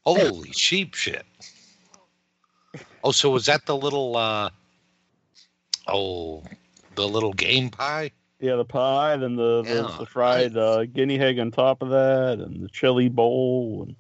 Holy 0.03 0.51
sheep 0.51 0.95
shit. 0.95 1.25
Oh, 3.03 3.11
so 3.11 3.29
was 3.29 3.45
that 3.47 3.65
the 3.65 3.75
little 3.75 4.15
uh 4.15 4.49
oh 5.87 6.43
the 6.95 7.07
little 7.07 7.33
game 7.33 7.69
pie? 7.69 8.11
Yeah, 8.43 8.57
the 8.57 8.65
pie, 8.65 9.15
then 9.15 9.37
the 9.37 9.61
the, 9.61 9.73
Yeah, 9.73 9.95
the 9.99 10.05
fried 10.05 10.53
nice. 10.53 10.61
uh, 10.61 10.83
guinea 10.91 11.17
egg 11.17 11.39
on 11.39 11.49
top 11.49 11.81
of 11.81 11.91
that, 11.91 12.39
and 12.39 12.61
the 12.61 12.67
chili 12.67 13.07
bowl, 13.07 13.85
and 13.87 13.95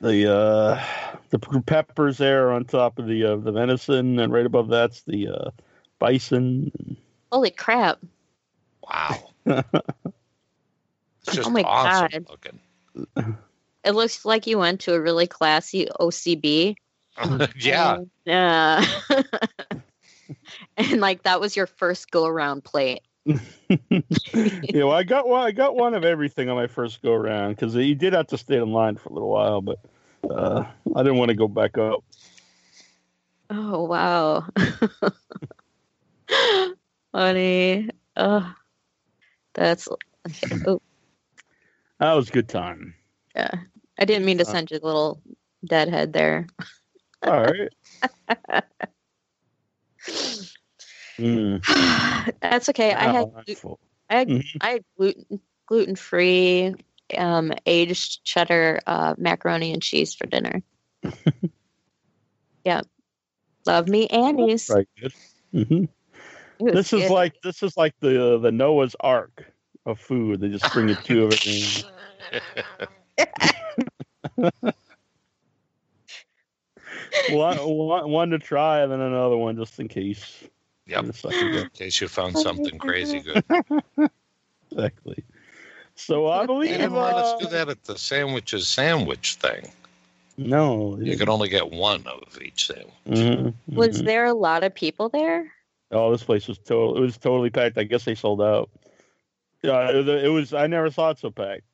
the 0.00 0.34
uh, 0.34 0.84
the 1.30 1.38
peppers 1.38 2.18
there 2.18 2.50
on 2.50 2.64
top 2.64 2.98
of 2.98 3.06
the 3.06 3.22
uh, 3.24 3.36
the 3.36 3.52
venison, 3.52 4.18
and 4.18 4.32
right 4.32 4.44
above 4.44 4.66
that's 4.66 5.02
the 5.04 5.28
uh, 5.28 5.50
bison. 6.00 6.96
Holy 7.30 7.52
crap. 7.52 8.00
Wow. 8.82 9.30
It's 11.22 11.36
just 11.36 11.48
Oh 11.48 11.52
my 11.52 11.62
awesome 11.62 12.08
God. 12.10 12.26
looking. 12.28 13.36
It 13.84 13.92
looks 13.92 14.24
like 14.24 14.48
you 14.48 14.58
went 14.58 14.80
to 14.80 14.94
a 14.94 15.00
really 15.00 15.28
classy 15.28 15.86
OCB. 16.00 16.74
yeah. 17.60 17.98
Yeah. 18.24 18.84
and 20.76 21.00
like 21.00 21.22
that 21.22 21.40
was 21.40 21.54
your 21.54 21.66
first 21.66 22.10
go 22.10 22.26
around 22.26 22.64
plate. 22.64 23.02
yeah, 23.68 24.84
well, 24.84 24.92
I 24.92 25.02
got 25.02 25.28
one. 25.28 25.42
I 25.42 25.52
got 25.52 25.76
one 25.76 25.94
of 25.94 26.04
everything 26.04 26.48
on 26.48 26.56
my 26.56 26.66
first 26.66 27.02
go 27.02 27.12
around 27.12 27.50
because 27.50 27.74
you 27.74 27.94
did 27.94 28.12
have 28.14 28.28
to 28.28 28.38
stay 28.38 28.56
in 28.56 28.72
line 28.72 28.96
for 28.96 29.10
a 29.10 29.12
little 29.12 29.28
while, 29.28 29.60
but 29.60 29.78
uh, 30.30 30.64
I 30.96 31.02
didn't 31.02 31.18
want 31.18 31.28
to 31.30 31.36
go 31.36 31.48
back 31.48 31.76
up. 31.78 32.02
Oh 33.50 33.84
wow. 33.84 34.46
Funny. 37.12 37.90
Oh, 38.16 38.54
that's 39.54 39.88
oh, 39.88 40.80
That 41.98 42.12
was 42.14 42.28
a 42.28 42.32
good 42.32 42.48
time. 42.48 42.94
yeah. 43.34 43.50
I 43.98 44.04
didn't 44.04 44.26
mean 44.26 44.38
to 44.38 44.44
Uh, 44.44 44.44
send 44.44 44.70
you 44.70 44.78
a 44.78 44.86
little 44.86 45.20
deadhead 45.64 46.12
there. 46.12 46.46
All 47.22 47.42
right. 47.42 47.70
Mm, 51.18 52.34
That's 52.40 52.68
okay. 52.68 52.94
I 52.94 53.12
had 53.12 53.26
I'm 53.36 53.44
glu- 53.44 53.54
full. 53.54 53.78
I 54.08 54.14
had 54.16 54.28
Mhm. 54.28 54.44
I 54.60 54.68
had 54.70 54.84
gluten 54.96 55.40
gluten 55.66 55.96
free 55.96 56.74
um 57.16 57.52
aged 57.66 58.24
cheddar 58.24 58.80
uh 58.86 59.14
macaroni 59.18 59.72
and 59.72 59.82
cheese 59.82 60.14
for 60.14 60.26
dinner. 60.26 60.62
yeah. 62.64 62.82
Love 63.66 63.88
me 63.88 64.06
Annie's. 64.08 64.70
Right. 64.70 64.88
Good. 65.00 65.12
hmm 65.52 65.84
It 65.84 65.90
was 66.60 66.74
This 66.74 66.92
is 66.92 67.10
like 67.10 67.34
this 67.42 67.62
is 67.62 67.76
like 67.76 67.94
the 68.00 68.34
uh, 68.34 68.38
the 68.38 68.52
Noah's 68.52 68.96
Ark 69.00 69.52
of 69.84 70.00
food. 70.00 70.40
They 70.40 70.48
just 70.48 70.72
bring 70.72 70.88
you 70.88 70.96
two 71.04 71.24
of 71.24 71.32
everything. 71.32 71.84
one, 77.28 77.58
one, 77.58 78.10
one 78.10 78.30
to 78.30 78.38
try, 78.38 78.80
and 78.80 78.92
then 78.92 79.00
another 79.00 79.36
one 79.36 79.56
just 79.56 79.78
in 79.80 79.88
case. 79.88 80.44
Yep. 80.88 81.04
Just 81.04 81.24
like 81.24 81.36
In 81.36 81.68
case 81.74 82.00
you 82.00 82.08
found 82.08 82.36
something 82.36 82.78
crazy 82.78 83.20
good. 83.20 83.44
Exactly. 84.70 85.24
So 85.94 86.28
I 86.28 86.46
believe. 86.46 86.70
You 86.70 86.78
never 86.78 86.98
let 86.98 87.14
us 87.14 87.32
uh, 87.34 87.38
do 87.38 87.46
that 87.48 87.68
at 87.68 87.84
the 87.84 87.98
sandwiches 87.98 88.66
sandwich 88.68 89.34
thing. 89.34 89.68
No. 90.36 90.98
You 91.00 91.16
can 91.16 91.28
only 91.28 91.48
get 91.48 91.70
one 91.70 92.06
of 92.06 92.38
each 92.40 92.66
sandwich. 92.66 92.94
Mhm, 93.06 93.54
Was 93.74 94.00
mhm. 94.00 94.04
there 94.04 94.24
a 94.26 94.34
lot 94.34 94.62
of 94.62 94.74
people 94.74 95.08
there? 95.08 95.52
Oh, 95.90 96.12
this 96.12 96.22
place 96.22 96.46
was 96.46 96.58
total. 96.58 96.96
It 96.96 97.00
was 97.00 97.18
totally 97.18 97.50
packed. 97.50 97.78
I 97.78 97.84
guess 97.84 98.04
they 98.04 98.14
sold 98.14 98.40
out. 98.40 98.70
Yeah, 99.62 99.90
it, 99.90 100.08
it 100.08 100.28
was. 100.28 100.54
I 100.54 100.66
never 100.68 100.90
saw 100.90 101.10
it 101.10 101.18
so 101.18 101.30
packed. 101.30 101.64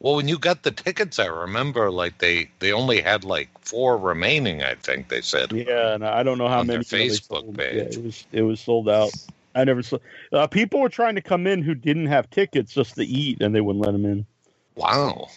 Well, 0.00 0.16
when 0.16 0.28
you 0.28 0.38
got 0.38 0.62
the 0.64 0.70
tickets, 0.70 1.18
I 1.18 1.26
remember 1.26 1.90
like 1.90 2.18
they 2.18 2.50
they 2.58 2.72
only 2.72 3.00
had 3.00 3.24
like 3.24 3.48
four 3.60 3.96
remaining. 3.96 4.62
I 4.62 4.74
think 4.74 5.08
they 5.08 5.20
said. 5.20 5.52
Yeah, 5.52 5.94
and 5.94 6.04
I 6.04 6.22
don't 6.22 6.38
know 6.38 6.48
how 6.48 6.60
On 6.60 6.66
many. 6.66 6.84
you 6.90 6.98
know, 6.98 7.04
they 7.04 7.08
Facebook 7.08 7.28
sold. 7.42 7.56
page. 7.58 7.74
Yeah, 7.76 7.98
it 7.98 8.04
was. 8.04 8.26
It 8.32 8.42
was 8.42 8.60
sold 8.60 8.88
out. 8.88 9.12
I 9.54 9.64
never 9.64 9.82
saw. 9.82 9.98
Uh, 10.32 10.46
people 10.46 10.80
were 10.80 10.88
trying 10.88 11.14
to 11.14 11.20
come 11.20 11.46
in 11.46 11.62
who 11.62 11.74
didn't 11.74 12.06
have 12.06 12.28
tickets 12.30 12.72
just 12.72 12.94
to 12.96 13.04
eat, 13.04 13.40
and 13.42 13.54
they 13.54 13.60
wouldn't 13.60 13.84
let 13.84 13.92
them 13.92 14.04
in. 14.06 14.26
Wow. 14.74 15.28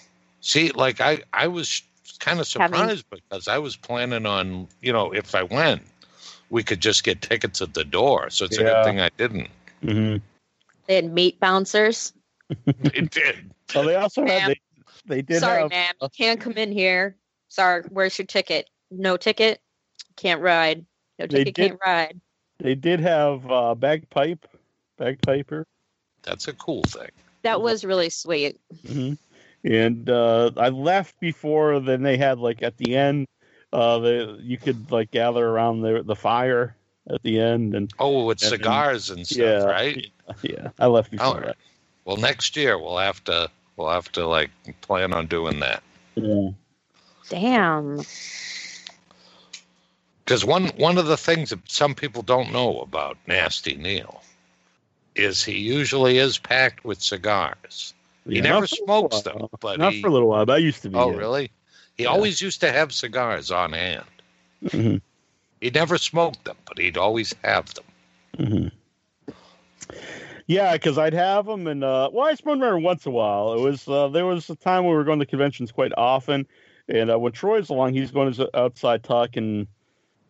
See, 0.41 0.71
like 0.71 1.01
I 1.01 1.21
I 1.33 1.47
was 1.47 1.81
kind 2.19 2.39
of 2.39 2.51
Having- 2.51 2.73
surprised 2.77 3.05
because 3.09 3.47
I 3.47 3.57
was 3.57 3.75
planning 3.75 4.25
on 4.25 4.67
you 4.81 4.93
know 4.93 5.11
if 5.11 5.35
I 5.35 5.43
went, 5.43 5.81
we 6.49 6.63
could 6.63 6.79
just 6.81 7.03
get 7.03 7.21
tickets 7.21 7.61
at 7.61 7.73
the 7.73 7.83
door. 7.83 8.29
So 8.29 8.45
it's 8.45 8.57
a 8.57 8.63
good 8.63 8.83
thing 8.85 8.99
I 8.99 9.09
didn't. 9.17 9.49
Mm-hmm. 9.83 10.23
They 10.87 10.95
had 10.95 11.13
meat 11.13 11.39
bouncers. 11.39 12.13
It 12.67 13.09
did. 13.11 13.51
So 13.69 13.83
they 13.83 13.95
also 13.95 14.21
Ma'am. 14.23 14.39
had. 14.39 14.49
They, 14.49 15.15
they 15.15 15.21
did 15.21 15.39
Sorry, 15.39 15.61
have. 15.61 15.71
ma'am, 15.71 15.93
you 16.01 16.09
can't 16.15 16.39
come 16.39 16.53
in 16.53 16.71
here. 16.71 17.15
Sorry, 17.49 17.83
where's 17.89 18.17
your 18.17 18.25
ticket? 18.25 18.69
No 18.91 19.17
ticket, 19.17 19.61
can't 20.15 20.41
ride. 20.41 20.85
No 21.19 21.25
They 21.27 21.39
ticket, 21.45 21.55
did- 21.55 21.69
can't 21.69 21.79
ride. 21.85 22.21
They 22.59 22.73
did 22.75 23.01
have 23.01 23.51
uh, 23.51 23.75
bagpipe, 23.75 24.47
bagpiper. 24.97 25.65
That's 26.23 26.47
a 26.47 26.53
cool 26.53 26.83
thing. 26.83 27.09
That 27.41 27.61
was 27.61 27.83
really 27.83 28.09
sweet. 28.09 28.59
hmm 28.87 29.13
And 29.63 30.09
uh, 30.09 30.51
I 30.57 30.69
left 30.69 31.19
before. 31.19 31.79
Then 31.81 32.01
they 32.01 32.15
had 32.17 32.39
like 32.39 32.63
at 32.63 32.77
the 32.77 32.95
end, 32.95 33.27
uh, 33.73 33.99
the 33.99 34.39
you 34.41 34.57
could 34.57 34.89
like 34.89 35.11
gather 35.11 35.45
around 35.47 35.81
the 35.81 36.01
the 36.03 36.15
fire 36.15 36.75
at 37.09 37.21
the 37.23 37.39
end, 37.39 37.75
and 37.75 37.91
Oh, 37.99 38.25
with 38.25 38.41
And- 38.41 38.49
cigars 38.49 39.09
and 39.09 39.27
stuff, 39.27 39.37
yeah, 39.37 39.63
right? 39.65 40.07
yeah, 40.41 40.69
I 40.79 40.87
left 40.87 41.11
before 41.11 41.27
All 41.27 41.39
right. 41.41 41.55
Well, 42.05 42.17
next 42.17 42.55
year 42.55 42.77
we'll 42.77 42.97
have 42.99 43.23
to 43.25 43.49
we'll 43.75 43.89
have 43.89 44.11
to 44.13 44.25
like 44.27 44.51
plan 44.81 45.13
on 45.13 45.27
doing 45.27 45.59
that. 45.59 45.83
that. 46.15 46.23
Yeah. 46.23 46.49
Damn. 47.29 48.01
Because 50.25 50.45
one 50.45 50.67
one 50.77 50.97
of 50.97 51.07
the 51.07 51.17
things 51.17 51.49
that 51.49 51.59
some 51.69 51.95
people 51.95 52.21
don't 52.21 52.51
know 52.51 52.81
about 52.81 53.17
Nasty 53.27 53.75
Neil 53.75 54.21
is 55.15 55.43
he 55.43 55.57
usually 55.57 56.17
is 56.17 56.37
packed 56.37 56.83
with 56.85 57.01
cigars. 57.01 57.93
He 58.27 58.41
never 58.41 58.61
not 58.61 58.69
smokes 58.69 59.21
them, 59.21 59.47
but 59.59 59.79
Not 59.79 59.93
he, 59.93 60.01
for 60.01 60.07
a 60.07 60.11
little 60.11 60.29
while, 60.29 60.45
but 60.45 60.53
I 60.53 60.57
used 60.57 60.81
to 60.83 60.89
be. 60.89 60.97
oh 60.97 61.11
yeah. 61.11 61.17
really? 61.17 61.51
He 61.97 62.03
Yeah. 62.03 62.09
always 62.09 62.41
used 62.41 62.59
to 62.61 62.71
have 62.71 62.93
cigars 62.93 63.51
on 63.51 63.73
hand. 63.73 64.05
Mhm, 64.63 65.01
He 65.61 65.69
never 65.69 65.97
smoked 65.97 66.43
them, 66.45 66.57
but 66.67 66.77
he'd 66.77 66.97
always 66.97 67.33
have 67.43 67.73
them. 67.73 67.85
mhm. 68.37 68.71
Yeah, 70.47 70.73
because 70.73 70.97
I'd 70.97 71.13
have 71.13 71.47
them, 71.47 71.65
and 71.65 71.83
uh, 71.83 72.09
well, 72.13 72.27
I 72.27 72.35
smoked 72.35 72.59
them 72.59 72.67
every 72.67 72.81
once 72.81 73.05
in 73.05 73.11
a 73.11 73.15
while. 73.15 73.53
It 73.53 73.61
was 73.61 73.87
uh, 73.87 74.09
there 74.09 74.25
was 74.25 74.49
a 74.49 74.55
time 74.55 74.83
when 74.83 74.91
we 74.91 74.97
were 74.97 75.03
going 75.03 75.19
to 75.19 75.25
conventions 75.25 75.71
quite 75.71 75.91
often, 75.97 76.45
and 76.87 77.11
uh, 77.11 77.17
when 77.17 77.31
Troy's 77.31 77.69
along, 77.69 77.93
he's 77.93 78.11
going 78.11 78.31
to 78.33 78.57
outside 78.57 79.03
talking 79.03 79.67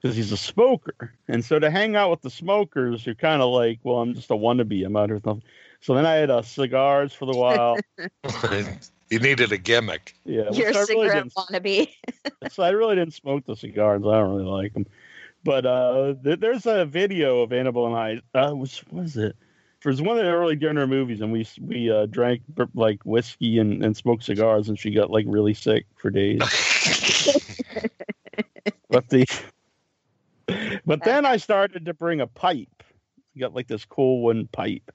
because 0.01 0.15
he's 0.15 0.31
a 0.31 0.37
smoker, 0.37 1.13
and 1.27 1.43
so 1.43 1.59
to 1.59 1.69
hang 1.69 1.97
out 1.97 2.11
with 2.11 2.21
the 2.21 2.29
smokers, 2.29 3.05
you're 3.05 3.15
kind 3.15 3.41
of 3.41 3.49
like, 3.49 3.79
well, 3.83 3.97
I'm 3.97 4.13
just 4.13 4.31
a 4.31 4.35
wannabe. 4.35 4.85
I'm 4.85 4.95
out 4.95 5.09
here 5.09 5.15
with 5.15 5.25
nothing. 5.25 5.43
So 5.81 5.93
then 5.93 6.05
I 6.05 6.13
had 6.13 6.31
uh, 6.31 6.41
cigars 6.41 7.13
for 7.13 7.25
the 7.25 7.37
while. 7.37 7.77
he 9.09 9.19
needed 9.19 9.51
a 9.51 9.57
gimmick. 9.57 10.15
Yeah, 10.25 10.49
which 10.49 10.59
Your 10.59 10.67
I 10.69 10.79
really 10.79 11.09
cigarette 11.09 11.27
wannabe. 11.37 11.89
so 12.51 12.63
I 12.63 12.69
really 12.69 12.95
didn't 12.95 13.13
smoke 13.13 13.45
the 13.45 13.55
cigars. 13.55 14.01
I 14.05 14.17
don't 14.17 14.35
really 14.35 14.49
like 14.49 14.73
them. 14.73 14.85
But 15.43 15.65
uh, 15.65 16.15
th- 16.23 16.39
there's 16.39 16.65
a 16.65 16.85
video 16.85 17.41
of 17.41 17.53
Annabelle 17.53 17.87
and 17.87 17.95
I. 17.95 18.39
Uh, 18.39 18.55
which 18.55 18.83
was 18.89 19.17
it? 19.17 19.29
It 19.29 19.35
was 19.85 20.01
one 20.01 20.17
of 20.17 20.25
the 20.25 20.31
early 20.31 20.55
dinner 20.55 20.87
movies, 20.87 21.21
and 21.21 21.31
we 21.31 21.47
we 21.61 21.91
uh, 21.91 22.07
drank 22.07 22.41
like 22.73 23.05
whiskey 23.05 23.59
and, 23.59 23.83
and 23.83 23.95
smoked 23.95 24.23
cigars, 24.23 24.69
and 24.69 24.79
she 24.79 24.91
got 24.91 25.11
like 25.11 25.25
really 25.27 25.53
sick 25.53 25.85
for 25.95 26.09
days. 26.09 26.39
but 28.89 29.07
the 29.09 29.25
but 30.85 31.03
then 31.03 31.25
I 31.25 31.37
started 31.37 31.85
to 31.85 31.93
bring 31.93 32.21
a 32.21 32.27
pipe. 32.27 32.83
I 33.35 33.39
got 33.39 33.53
like 33.53 33.67
this 33.67 33.85
cool 33.85 34.23
wooden 34.23 34.47
pipe. 34.47 34.91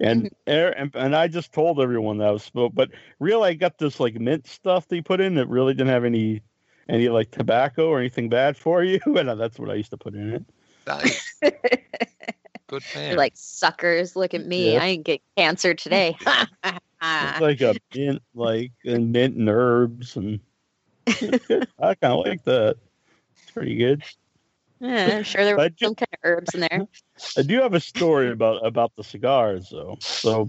And, 0.00 0.30
er- 0.48 0.74
and 0.76 0.90
and 0.94 1.14
I 1.14 1.28
just 1.28 1.52
told 1.52 1.80
everyone 1.80 2.18
that 2.18 2.28
I 2.28 2.32
was 2.32 2.42
smoke, 2.42 2.72
but 2.74 2.90
really 3.20 3.50
I 3.50 3.54
got 3.54 3.78
this 3.78 4.00
like 4.00 4.14
mint 4.14 4.48
stuff 4.48 4.88
they 4.88 5.00
put 5.00 5.20
in 5.20 5.36
that 5.36 5.48
really 5.48 5.74
didn't 5.74 5.90
have 5.90 6.04
any 6.04 6.42
any 6.88 7.08
like 7.08 7.30
tobacco 7.30 7.88
or 7.88 8.00
anything 8.00 8.28
bad 8.28 8.56
for 8.56 8.82
you, 8.82 8.98
and 9.06 9.40
that's 9.40 9.58
what 9.58 9.70
I 9.70 9.74
used 9.74 9.90
to 9.90 9.96
put 9.96 10.14
in 10.14 10.32
it. 10.32 10.44
nice. 10.86 11.40
Good 12.72 12.84
man. 12.94 13.08
You're 13.10 13.18
like 13.18 13.34
suckers, 13.36 14.16
look 14.16 14.32
at 14.32 14.46
me. 14.46 14.72
Yeah. 14.72 14.82
I 14.82 14.86
ain't 14.86 15.04
get 15.04 15.20
cancer 15.36 15.74
today. 15.74 16.16
It's 17.04 17.40
like 17.40 17.60
a 17.60 17.74
mint, 17.96 18.22
like 18.32 18.70
and 18.84 19.10
mint 19.10 19.34
and 19.34 19.48
herbs, 19.48 20.16
and 20.16 20.38
I 21.08 21.96
kind 21.96 22.14
of 22.14 22.24
like 22.24 22.44
that. 22.44 22.76
It's 23.32 23.50
pretty 23.50 23.74
good. 23.74 24.04
yeah, 24.78 25.16
I'm 25.16 25.24
sure 25.24 25.44
there 25.44 25.56
were 25.56 25.64
But 25.64 25.72
some 25.80 25.96
kind 25.96 26.08
of 26.12 26.18
herbs 26.22 26.54
in 26.54 26.60
there. 26.60 26.86
I 27.36 27.42
do 27.42 27.60
have 27.60 27.74
a 27.74 27.80
story 27.80 28.30
about 28.30 28.64
about 28.64 28.92
the 28.94 29.02
cigars 29.02 29.70
though. 29.70 29.96
So 29.98 30.48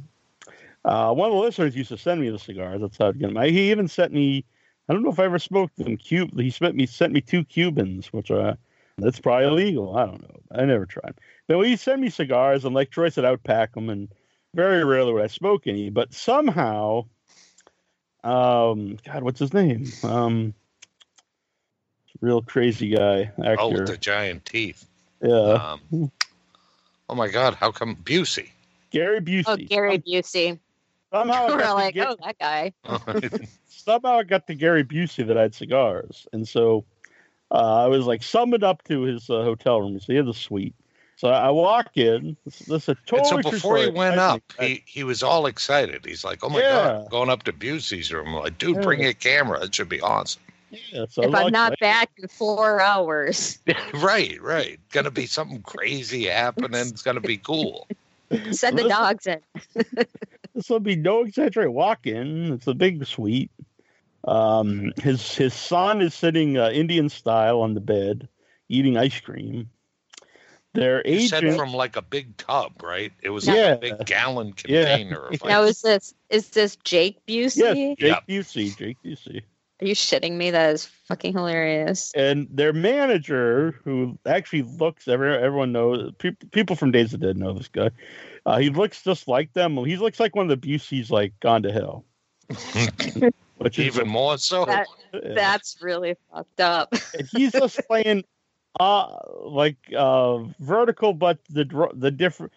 uh, 0.85 1.11
one 1.11 1.31
of 1.31 1.35
the 1.35 1.41
listeners 1.41 1.75
used 1.75 1.89
to 1.89 1.97
send 1.97 2.21
me 2.21 2.29
the 2.29 2.37
cigars. 2.37 2.81
That's 2.81 2.99
how 2.99 3.07
I'd 3.07 3.17
get 3.17 3.29
them. 3.29 3.37
I, 3.37 3.49
he 3.49 3.71
even 3.71 3.87
sent 3.87 4.13
me. 4.13 4.45
I 4.87 4.93
don't 4.93 5.01
know 5.01 5.09
if 5.09 5.17
I 5.17 5.25
ever 5.25 5.39
smoked 5.39 5.77
them. 5.77 5.97
Cube. 5.97 6.39
He 6.39 6.51
sent 6.51 6.75
me 6.75 6.85
sent 6.85 7.13
me 7.13 7.21
two 7.21 7.43
Cubans, 7.45 8.13
which 8.13 8.29
are 8.29 8.59
that's 8.97 9.19
probably 9.19 9.47
illegal. 9.47 9.97
I 9.97 10.05
don't 10.05 10.21
know. 10.21 10.39
I 10.51 10.65
never 10.65 10.85
tried. 10.85 11.15
But 11.47 11.61
he 11.61 11.75
sent 11.75 12.01
me 12.01 12.09
cigars, 12.09 12.65
and 12.65 12.75
like 12.75 12.91
Troy 12.91 13.09
said, 13.09 13.25
I 13.25 13.31
would 13.31 13.43
pack 13.43 13.73
them, 13.73 13.89
and 13.89 14.09
very 14.53 14.83
rarely 14.83 15.13
would 15.13 15.23
I 15.23 15.27
smoke 15.27 15.67
any. 15.67 15.89
But 15.89 16.13
somehow, 16.13 17.05
um, 18.23 18.97
God, 19.05 19.23
what's 19.23 19.39
his 19.39 19.53
name? 19.53 19.85
Um, 20.03 20.53
real 22.21 22.41
crazy 22.41 22.89
guy 22.89 23.31
oh, 23.37 23.43
actor. 23.43 23.67
with 23.69 23.87
the 23.87 23.97
giant 23.97 24.45
teeth. 24.45 24.85
yeah, 25.21 25.75
Um, 25.91 26.11
oh 27.09 27.15
my 27.15 27.27
God! 27.27 27.55
How 27.55 27.71
come 27.71 27.95
Busey? 27.95 28.49
Gary 28.91 29.21
Busey. 29.21 29.43
Oh, 29.47 29.57
Gary 29.57 29.97
Busey. 29.99 30.59
Somehow 31.11 31.45
I 31.45 31.47
We're 31.49 31.57
got 31.59 31.67
to 31.67 31.73
like, 31.73 31.93
get- 31.95 32.07
oh, 32.09 32.17
that 32.23 32.39
guy. 32.39 32.73
somehow 33.67 34.19
I 34.19 34.23
got 34.23 34.47
to 34.47 34.55
Gary 34.55 34.83
Busey 34.83 35.25
that 35.27 35.37
I 35.37 35.41
had 35.43 35.55
cigars, 35.55 36.27
and 36.31 36.47
so 36.47 36.85
I 37.57 37.87
was 37.87 38.05
like 38.05 38.23
summoned 38.23 38.63
up 38.63 38.83
to 38.85 39.01
his 39.01 39.29
uh, 39.29 39.43
hotel 39.43 39.81
room. 39.81 39.99
So 39.99 40.05
he 40.13 40.15
had 40.17 40.27
a 40.27 40.33
suite. 40.33 40.73
So 41.15 41.29
I 41.29 41.51
walk 41.51 41.95
in. 41.95 42.35
This, 42.43 42.59
this 42.59 42.83
is 42.83 42.89
a 42.89 43.15
and 43.15 43.25
so 43.25 43.37
before 43.37 43.77
he 43.77 43.89
went 43.89 44.17
up, 44.19 44.41
he, 44.59 44.83
he 44.85 45.03
was 45.03 45.21
all 45.23 45.45
excited. 45.45 46.03
He's 46.05 46.23
like, 46.25 46.43
"Oh 46.43 46.49
my 46.49 46.59
Yeah. 46.59 46.71
God, 47.03 47.09
going 47.11 47.29
up 47.29 47.43
to 47.43 47.53
Busey's 47.53 48.11
room!" 48.11 48.29
I'm 48.29 48.33
like, 48.35 48.57
dude, 48.57 48.75
Yeah. 48.77 48.81
bring 48.81 49.05
a 49.05 49.13
camera. 49.13 49.63
It 49.63 49.75
should 49.75 49.87
be 49.89 50.01
awesome. 50.01 50.41
yeah, 50.71 51.05
so 51.07 51.21
If 51.21 51.29
was 51.29 51.35
all 51.39 51.45
I'm 51.45 51.51
not 51.51 51.73
excited. 51.73 51.79
back 51.79 52.09
in 52.17 52.27
four 52.27 52.81
hours, 52.81 53.59
right, 53.93 54.41
right. 54.41 54.79
Gonna 54.91 55.11
be 55.11 55.27
something 55.27 55.61
crazy 55.61 56.25
happening. 56.25 56.73
It's 56.87 57.03
gonna 57.03 57.21
be 57.21 57.37
cool. 57.37 57.87
send 58.51 58.77
the 58.79 58.83
Listen- 58.83 58.89
dogs 58.89 59.27
in. 59.27 59.41
this 60.55 60.67
will 60.69 60.79
be 60.79 60.95
no 60.95 61.21
exaggerate. 61.23 61.71
Walk 61.71 62.07
in. 62.07 62.51
It's 62.53 62.67
a 62.67 62.73
big 62.73 63.05
suite. 63.05 63.51
Um, 64.25 64.93
his 65.01 65.35
his 65.35 65.53
son 65.53 66.01
is 66.01 66.13
sitting 66.13 66.57
uh, 66.57 66.69
Indian 66.69 67.09
style 67.09 67.61
on 67.61 67.73
the 67.73 67.81
bed, 67.81 68.27
eating 68.69 68.97
ice 68.97 69.19
cream. 69.19 69.69
Their 70.73 71.05
You 71.07 71.27
said 71.27 71.43
agent. 71.43 71.57
from 71.59 71.73
like 71.73 71.95
a 71.97 72.01
big 72.01 72.35
tub, 72.37 72.81
right? 72.81 73.11
It 73.21 73.29
was 73.29 73.47
Yeah. 73.47 73.53
like 73.53 73.93
a 73.93 73.97
big 73.97 74.05
gallon 74.05 74.53
Yeah. 74.67 74.85
container. 74.97 75.27
Of 75.27 75.43
Now 75.43 75.63
ice. 75.63 75.69
is 75.69 75.81
this 75.81 76.13
is 76.29 76.49
this 76.49 76.75
Jake 76.77 77.19
Yes, 77.27 77.55
Busey? 77.57 77.97
Jake 77.97 77.99
Yep. 77.99 78.27
Busey. 78.27 78.77
Jake 78.77 78.97
Busey. 79.03 79.41
Are 79.81 79.85
you 79.85 79.93
shitting 79.95 80.33
me? 80.33 80.49
That 80.51 80.73
is 80.73 80.85
fucking 80.85 81.33
hilarious. 81.33 82.11
and 82.15 82.47
their 82.49 82.71
manager, 82.73 83.79
who 83.83 84.17
actually 84.25 84.61
looks, 84.61 85.07
every, 85.09 85.35
everyone 85.35 85.73
knows, 85.73 86.11
people, 86.19 86.47
people 86.51 86.75
from 86.77 86.91
Days 86.91 87.13
of 87.13 87.19
the 87.19 87.27
Dead 87.27 87.37
know 87.37 87.53
this 87.53 87.67
guy. 87.67 87.89
Uh, 88.45 88.57
he 88.59 88.69
looks 88.69 89.03
just 89.03 89.27
like 89.27 89.51
them. 89.53 89.75
He 89.83 89.97
looks 89.97 90.19
like 90.19 90.35
one 90.35 90.49
of 90.49 90.61
the 90.61 90.67
Buseys, 90.67 91.11
like 91.11 91.33
Gone 91.41 91.63
to 91.63 91.71
Hell. 91.73 92.05
Which 93.63 93.79
Even 93.79 94.07
more 94.07 94.37
so. 94.37 94.65
That- 94.65 94.87
That's 95.11 95.77
really 95.81 96.15
fucked 96.31 96.59
up. 96.59 96.93
And 97.17 97.27
he's 97.31 97.51
just 97.51 97.79
playing, 97.87 98.23
uh, 98.79 99.15
like 99.43 99.77
uh, 99.95 100.39
vertical, 100.59 101.13
but 101.13 101.39
the 101.49 101.89
the 101.93 102.11
different, 102.11 102.51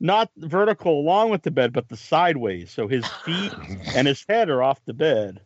not 0.00 0.30
vertical 0.36 1.00
along 1.00 1.30
with 1.30 1.42
the 1.42 1.50
bed, 1.50 1.72
but 1.72 1.88
the 1.88 1.96
sideways. 1.96 2.70
So 2.70 2.86
his 2.88 3.06
feet 3.24 3.52
and 3.94 4.06
his 4.06 4.24
head 4.28 4.50
are 4.50 4.62
off 4.62 4.84
the 4.84 4.94
bed. 4.94 5.40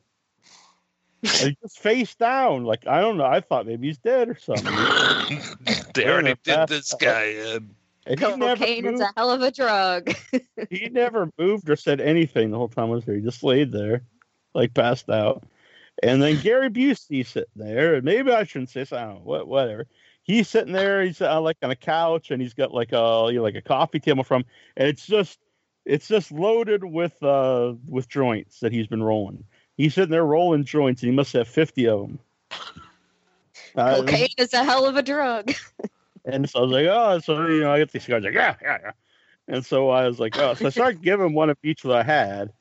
And 1.23 1.33
he's 1.33 1.57
just 1.63 1.79
face 1.79 2.15
down. 2.15 2.65
Like 2.65 2.87
I 2.87 3.01
don't 3.01 3.17
know. 3.17 3.25
I 3.25 3.41
thought 3.41 3.67
maybe 3.67 3.87
he's 3.89 3.99
dead 3.99 4.29
or 4.29 4.39
something. 4.39 4.65
they 5.95 6.07
already 6.09 6.35
did 6.45 6.69
this 6.69 6.95
guy 6.95 7.25
in. 7.25 7.75
And 8.09 8.21
Cocaine 8.21 8.87
is 8.87 9.01
a 9.01 9.09
hell 9.17 9.33
of 9.33 9.43
a 9.43 9.51
drug. 9.51 10.15
he 10.71 10.89
never 10.91 11.29
moved 11.39 11.69
or 11.69 11.75
said 11.75 12.01
anything 12.01 12.51
the 12.53 12.57
whole 12.59 12.69
time 12.69 12.85
I 12.85 12.95
was 12.95 13.05
there. 13.05 13.17
He 13.17 13.21
just 13.21 13.43
laid 13.43 13.73
there, 13.73 14.03
like 14.57 14.75
passed 14.75 15.09
out. 15.09 15.45
And 16.03 16.21
then 16.21 16.41
Gary 16.41 16.69
Busey 16.69 17.25
sitting 17.25 17.49
there, 17.55 17.95
and 17.95 18.05
maybe 18.05 18.33
I 18.33 18.45
shouldn't 18.45 18.71
say 18.71 18.85
so. 18.85 18.97
I 18.97 19.05
don't 19.05 19.15
know, 19.15 19.21
what, 19.23 19.47
whatever. 19.47 19.87
He's 20.23 20.49
sitting 20.49 20.73
there. 20.73 21.03
He's 21.03 21.23
uh, 21.23 21.41
like 21.41 21.57
on 21.63 21.71
a 21.71 21.77
couch, 21.77 22.31
and 22.31 22.43
he's 22.43 22.55
got 22.55 22.75
like 22.75 22.93
a 22.93 23.29
you 23.29 23.37
know, 23.37 23.43
like 23.43 23.55
a 23.55 23.63
coffee 23.63 24.01
table 24.01 24.25
from, 24.25 24.45
and 24.77 24.89
it's 24.89 25.07
just 25.07 25.39
it's 25.85 26.09
just 26.09 26.33
loaded 26.33 26.85
with 26.85 27.23
uh 27.23 27.75
with 27.87 28.09
joints 28.09 28.61
that 28.61 28.73
he's 28.73 28.89
been 28.89 29.03
rolling. 29.03 29.45
He's 29.77 29.95
sitting 29.95 30.11
there 30.11 30.25
rolling 30.25 30.65
joints, 30.65 31.03
and 31.03 31.11
he 31.11 31.17
must 31.17 31.33
have 31.33 31.49
fifty 31.49 31.87
of 31.87 32.01
them. 32.01 32.19
Uh, 33.77 33.97
Cocaine 33.97 34.29
is 34.39 34.53
a 34.53 34.65
hell 34.65 34.87
of 34.87 34.97
a 34.97 35.03
drug. 35.03 35.53
and 36.25 36.49
so 36.49 36.61
I 36.61 36.63
was 36.63 36.73
like, 36.73 36.87
oh, 36.87 37.19
so 37.21 37.47
you 37.47 37.61
know, 37.61 37.73
I 37.73 37.79
get 37.79 37.93
these 37.93 38.05
cigars. 38.05 38.25
Like, 38.25 38.35
yeah, 38.35 38.57
yeah, 38.61 38.79
yeah. 38.83 38.91
And 39.49 39.65
so 39.65 39.91
I 39.91 40.07
was 40.09 40.19
like, 40.19 40.37
oh, 40.39 40.55
so 40.55 40.67
I 40.67 40.71
started 40.71 41.03
giving 41.03 41.35
one 41.35 41.51
of 41.51 41.59
each 41.63 41.83
that 41.83 41.93
I 41.93 42.03
had, 42.03 42.53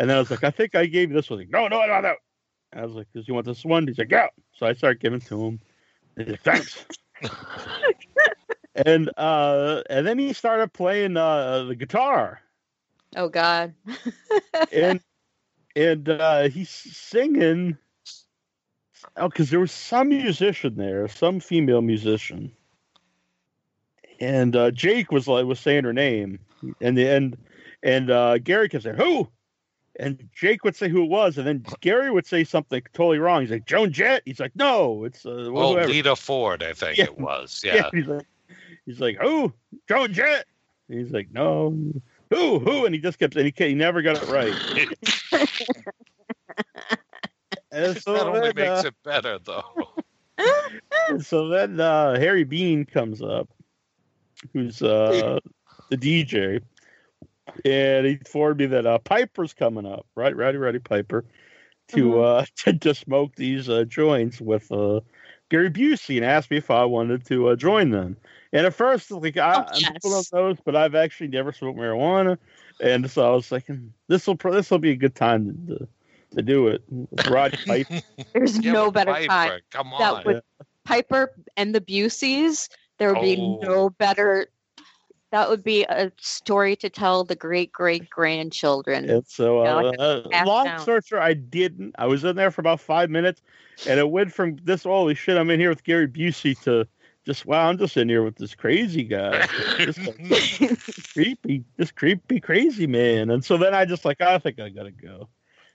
and 0.00 0.08
then 0.08 0.16
I 0.16 0.18
was 0.18 0.30
like, 0.30 0.44
I 0.44 0.50
think 0.50 0.74
I 0.74 0.86
gave 0.86 1.10
you 1.10 1.14
this 1.14 1.28
one. 1.28 1.40
Like, 1.40 1.50
no, 1.50 1.68
no, 1.68 1.84
no, 1.84 2.00
no. 2.00 2.14
I 2.72 2.86
was 2.86 2.94
like, 2.94 3.06
does 3.12 3.28
you 3.28 3.34
want 3.34 3.44
this 3.44 3.66
one? 3.66 3.86
He's 3.86 3.98
like, 3.98 4.10
yeah. 4.10 4.28
So 4.54 4.64
I 4.64 4.72
started 4.72 4.98
giving 4.98 5.20
to 5.20 5.44
him. 5.44 5.60
He's 6.16 6.28
like, 6.28 6.40
thanks. 6.40 6.86
and 8.74 9.10
uh, 9.18 9.82
and 9.90 10.06
then 10.06 10.18
he 10.18 10.32
started 10.32 10.72
playing 10.72 11.18
uh, 11.18 11.64
the 11.64 11.74
guitar, 11.74 12.40
Oh 13.14 13.28
God. 13.28 13.74
and 14.72 15.00
and 15.76 16.08
uh, 16.08 16.48
he's 16.48 16.70
singing. 16.70 17.76
Oh, 19.18 19.28
because 19.28 19.50
there 19.50 19.60
was 19.60 19.72
some 19.72 20.08
musician 20.08 20.76
there, 20.76 21.08
some 21.08 21.40
female 21.40 21.82
musician, 21.82 22.52
and 24.18 24.56
uh, 24.56 24.70
Jake 24.70 25.12
was 25.12 25.28
like 25.28 25.44
was 25.44 25.60
saying 25.60 25.84
her 25.84 25.92
name, 25.92 26.38
and 26.80 26.96
the 26.96 27.06
and 27.06 27.36
and 27.82 28.10
uh, 28.10 28.38
Gary 28.38 28.68
kept 28.70 28.84
saying 28.84 28.96
who, 28.96 29.28
and 30.00 30.28
Jake 30.34 30.64
would 30.64 30.74
say 30.74 30.88
who 30.88 31.04
it 31.04 31.10
was, 31.10 31.38
and 31.38 31.46
then 31.46 31.64
Gary 31.80 32.10
would 32.10 32.26
say 32.26 32.42
something 32.42 32.82
totally 32.92 33.18
wrong. 33.18 33.42
He's 33.42 33.50
like 33.50 33.66
Joan 33.66 33.92
Jett. 33.92 34.22
He's 34.24 34.40
like 34.40 34.56
no, 34.56 35.04
it's 35.04 35.24
uh, 35.24 35.30
Oh, 35.30 35.74
whoever. 35.74 35.88
Lita 35.88 36.16
Ford, 36.16 36.62
I 36.62 36.72
think 36.72 36.98
Yeah. 36.98 37.04
it 37.04 37.18
was. 37.18 37.60
Yeah. 37.64 37.90
he's 37.92 38.06
like 38.06 38.26
he's 38.86 39.00
like 39.00 39.18
who 39.20 39.52
Joan 39.88 40.12
Jett. 40.12 40.46
And 40.88 40.98
he's 40.98 41.12
like 41.12 41.28
no, 41.30 41.70
who 42.30 42.58
who, 42.58 42.86
and 42.86 42.94
he 42.94 43.00
just 43.00 43.18
kept 43.18 43.36
and 43.36 43.46
he, 43.46 43.52
he 43.64 43.74
never 43.74 44.02
got 44.02 44.20
it 44.20 44.28
right. 44.28 44.54
And 47.72 47.96
so 48.02 48.14
that 48.14 48.26
only 48.26 48.52
then, 48.52 48.54
makes 48.56 48.84
uh, 48.84 48.88
it 48.88 48.94
better, 49.04 49.38
though. 49.38 49.62
so 51.20 51.48
then 51.48 51.78
uh, 51.78 52.18
Harry 52.18 52.44
Bean 52.44 52.84
comes 52.84 53.22
up, 53.22 53.48
who's 54.52 54.82
uh, 54.82 55.38
the 55.88 55.96
DJ, 55.96 56.60
and 57.64 58.06
he 58.06 58.12
informed 58.12 58.58
me 58.58 58.66
that 58.66 58.86
uh, 58.86 58.98
Piper's 58.98 59.52
coming 59.52 59.86
up, 59.86 60.06
right? 60.14 60.34
Roddy, 60.36 60.58
Roddy, 60.58 60.78
Piper, 60.78 61.24
to 61.88 61.96
Mhm. 61.96 62.40
uh, 62.40 62.46
to, 62.64 62.78
to 62.78 62.94
smoke 62.94 63.34
these 63.36 63.68
uh, 63.68 63.84
joints 63.84 64.40
with 64.40 64.70
uh, 64.72 65.00
Gary 65.50 65.70
Busey, 65.70 66.16
and 66.16 66.24
asked 66.24 66.50
me 66.50 66.56
if 66.58 66.70
I 66.70 66.84
wanted 66.84 67.24
to 67.26 67.48
uh, 67.48 67.56
join 67.56 67.90
them. 67.90 68.16
And 68.52 68.66
at 68.66 68.74
first, 68.74 69.10
like 69.10 69.36
I, 69.36 69.54
Oh, 69.56 69.64
I'm 69.68 69.94
people 69.94 70.10
yes. 70.10 70.30
don't 70.30 70.32
know 70.32 70.52
this, 70.52 70.62
but 70.64 70.76
I've 70.76 70.94
actually 70.94 71.28
never 71.28 71.52
smoked 71.52 71.78
marijuana, 71.78 72.38
and 72.80 73.10
so 73.10 73.30
I 73.32 73.34
was 73.34 73.48
thinking 73.48 73.92
this 74.08 74.26
will 74.26 74.36
this 74.36 74.70
will 74.70 74.78
be 74.78 74.90
a 74.92 74.96
good 74.96 75.14
time 75.14 75.66
to 75.68 75.88
to 76.36 76.42
do 76.42 76.68
it. 76.68 76.82
With 76.88 77.28
Rod 77.28 77.58
Piper. 77.66 78.00
There's 78.32 78.58
Yeah, 78.58 78.72
no 78.72 78.90
better 78.90 79.12
Piper, 79.12 79.28
time. 79.28 79.60
Come 79.70 79.90
That 79.98 80.14
on. 80.14 80.24
would 80.24 80.42
Piper 80.84 81.32
and 81.56 81.74
the 81.74 81.80
Buseys. 81.80 82.68
There 82.98 83.14
would 83.14 83.22
be 83.22 83.36
Oh. 83.36 83.58
no 83.62 83.90
better. 83.90 84.46
That 85.32 85.48
would 85.48 85.62
be 85.62 85.84
a 85.84 86.10
story 86.18 86.76
to 86.76 86.90
tell 86.90 87.24
the 87.24 87.36
great 87.36 87.72
great 87.72 88.10
grandchildren. 88.10 89.08
And 89.08 89.26
so, 89.26 89.62
Yeah, 89.64 89.72
uh, 89.72 89.82
like 89.82 89.98
uh, 89.98 90.22
long 90.44 90.64
down. 90.66 90.80
story 90.80 91.00
short, 91.04 91.22
I 91.22 91.34
didn't. 91.34 91.94
I 91.98 92.06
was 92.06 92.24
in 92.24 92.36
there 92.36 92.50
for 92.50 92.60
about 92.60 92.80
five 92.80 93.10
minutes, 93.10 93.42
and 93.86 93.98
it 94.00 94.10
went 94.10 94.32
from 94.32 94.56
this 94.64 94.84
holy 94.84 95.14
shit, 95.14 95.36
I'm 95.36 95.50
in 95.50 95.60
here 95.60 95.70
with 95.70 95.84
Gary 95.84 96.08
Busey 96.08 96.60
to 96.64 96.86
just 97.24 97.46
wow, 97.46 97.68
I'm 97.68 97.78
just 97.78 97.96
in 97.96 98.08
here 98.08 98.22
with 98.22 98.36
this 98.36 98.54
crazy 98.54 99.04
guy, 99.04 99.46
this 99.84 99.98
like, 100.30 100.50
creepy, 101.14 101.64
this 101.76 101.92
creepy 101.92 102.40
crazy 102.40 102.86
man. 102.86 103.30
And 103.30 103.44
so 103.44 103.56
then 103.56 103.74
I 103.74 103.84
just 103.84 104.04
like, 104.04 104.20
I 104.20 104.38
think 104.38 104.58
I 104.58 104.68
gotta 104.70 104.90
go. 104.90 105.28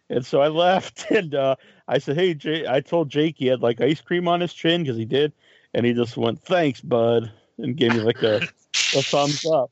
And 0.09 0.25
so 0.25 0.41
I 0.41 0.47
left, 0.49 1.09
and 1.11 1.33
uh, 1.33 1.55
I 1.87 1.99
said, 1.99 2.17
"Hey, 2.17 2.33
Jay," 2.33 2.67
I 2.67 2.81
told 2.81 3.09
Jake 3.09 3.35
he 3.37 3.47
had 3.47 3.61
like 3.61 3.81
ice 3.81 4.01
cream 4.01 4.27
on 4.27 4.41
his 4.41 4.53
chin 4.53 4.83
because 4.83 4.97
he 4.97 5.05
did, 5.05 5.33
and 5.73 5.85
he 5.85 5.93
just 5.93 6.17
went, 6.17 6.43
"Thanks, 6.43 6.81
bud," 6.81 7.31
and 7.57 7.75
gave 7.77 7.93
me 7.93 8.01
like 8.01 8.21
a, 8.23 8.37
a 8.37 9.01
thumbs 9.01 9.45
up. 9.45 9.71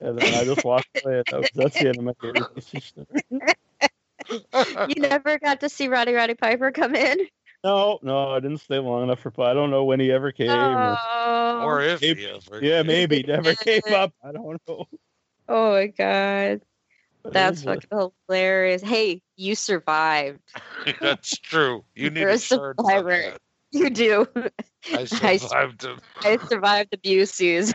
And 0.00 0.18
then 0.18 0.34
I 0.34 0.44
just 0.44 0.64
walked 0.64 0.88
away. 1.04 1.16
And 1.18 1.24
that 1.30 1.40
was, 1.40 1.48
that's 1.54 1.78
the 1.78 1.88
end 1.88 1.98
of 1.98 2.04
my 2.04 2.12
Gary 2.20 2.40
Busey 2.40 2.82
story. 2.82 3.06
you 4.88 5.00
never 5.02 5.38
got 5.38 5.60
to 5.60 5.68
see 5.68 5.88
Roddy 5.88 6.12
Roddy 6.14 6.34
Piper 6.34 6.70
come 6.72 6.94
in. 6.94 7.18
No, 7.62 7.98
no, 8.02 8.30
I 8.30 8.40
didn't 8.40 8.58
stay 8.58 8.78
long 8.78 9.02
enough 9.02 9.20
for. 9.20 9.32
I 9.42 9.52
don't 9.52 9.70
know 9.70 9.84
when 9.84 10.00
he 10.00 10.10
ever 10.10 10.32
came. 10.32 10.48
Or, 10.50 10.98
Oh, 10.98 11.62
or 11.64 11.82
if 11.82 12.00
Maybe- 12.00 12.22
he 12.22 12.26
ever 12.28 12.64
yeah, 12.64 12.82
maybe 12.82 13.22
never 13.22 13.54
came 13.64 13.82
up. 13.92 14.14
I 14.24 14.32
don't 14.32 14.60
know. 14.66 14.86
oh 15.48 15.72
my 15.72 15.88
god, 15.88 16.62
that's 17.24 17.62
was, 17.62 17.84
fucking 17.84 18.10
hilarious. 18.28 18.80
Hey, 18.80 19.20
you 19.36 19.54
survived. 19.54 20.40
That's 21.00 21.36
true. 21.36 21.84
You 21.94 22.08
need 22.08 22.20
You're 22.20 22.30
a 22.30 22.34
a 22.34 22.38
shirt. 22.38 22.76
survivor. 22.80 23.36
That. 23.72 23.78
You 23.78 23.90
do. 23.90 24.26
I 24.92 25.00
I- 25.00 25.36
survived 25.36 25.84
it. 25.84 25.98
I 26.22 26.38
survived 26.48 26.90
the 26.90 26.98
Buseys. 26.98 27.74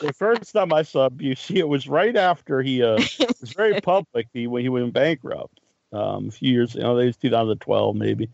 the 0.00 0.12
first 0.12 0.52
time 0.52 0.72
I 0.72 0.82
saw 0.82 1.08
Busey, 1.08 1.56
it 1.56 1.68
was 1.68 1.88
right 1.88 2.16
after 2.16 2.62
he 2.62 2.82
uh, 2.82 2.96
was 3.40 3.52
very 3.56 3.80
public. 3.80 4.28
He 4.32 4.46
when 4.46 4.62
he 4.62 4.68
went 4.68 4.92
bankrupt 4.92 5.60
um, 5.92 6.28
a 6.28 6.30
few 6.30 6.52
years. 6.52 6.74
You 6.74 6.82
know, 6.82 6.98
it 6.98 7.06
was 7.06 7.16
2012 7.16 7.96
maybe, 7.96 8.28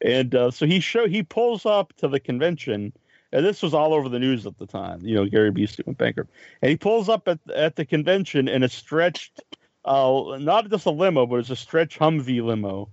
and 0.00 0.34
uh, 0.34 0.50
so 0.50 0.66
he 0.66 0.80
show 0.80 1.06
he 1.06 1.22
pulls 1.22 1.66
up 1.66 1.92
to 1.98 2.08
the 2.08 2.20
convention. 2.20 2.92
And 3.34 3.46
this 3.46 3.62
was 3.62 3.72
all 3.72 3.94
over 3.94 4.10
the 4.10 4.18
news 4.18 4.44
at 4.44 4.58
the 4.58 4.66
time. 4.66 5.00
You 5.02 5.14
know, 5.14 5.24
Gary 5.24 5.50
Busey 5.50 5.86
went 5.86 5.96
bankrupt, 5.96 6.30
and 6.60 6.70
he 6.70 6.76
pulls 6.76 7.08
up 7.08 7.26
at 7.28 7.38
at 7.54 7.76
the 7.76 7.84
convention 7.86 8.46
in 8.46 8.62
a 8.62 8.68
stretched, 8.68 9.40
uh, 9.86 10.36
not 10.38 10.68
just 10.68 10.84
a 10.84 10.90
limo, 10.90 11.26
but 11.26 11.36
it's 11.36 11.50
a 11.50 11.56
stretch 11.56 11.98
Humvee 11.98 12.44
limo. 12.44 12.90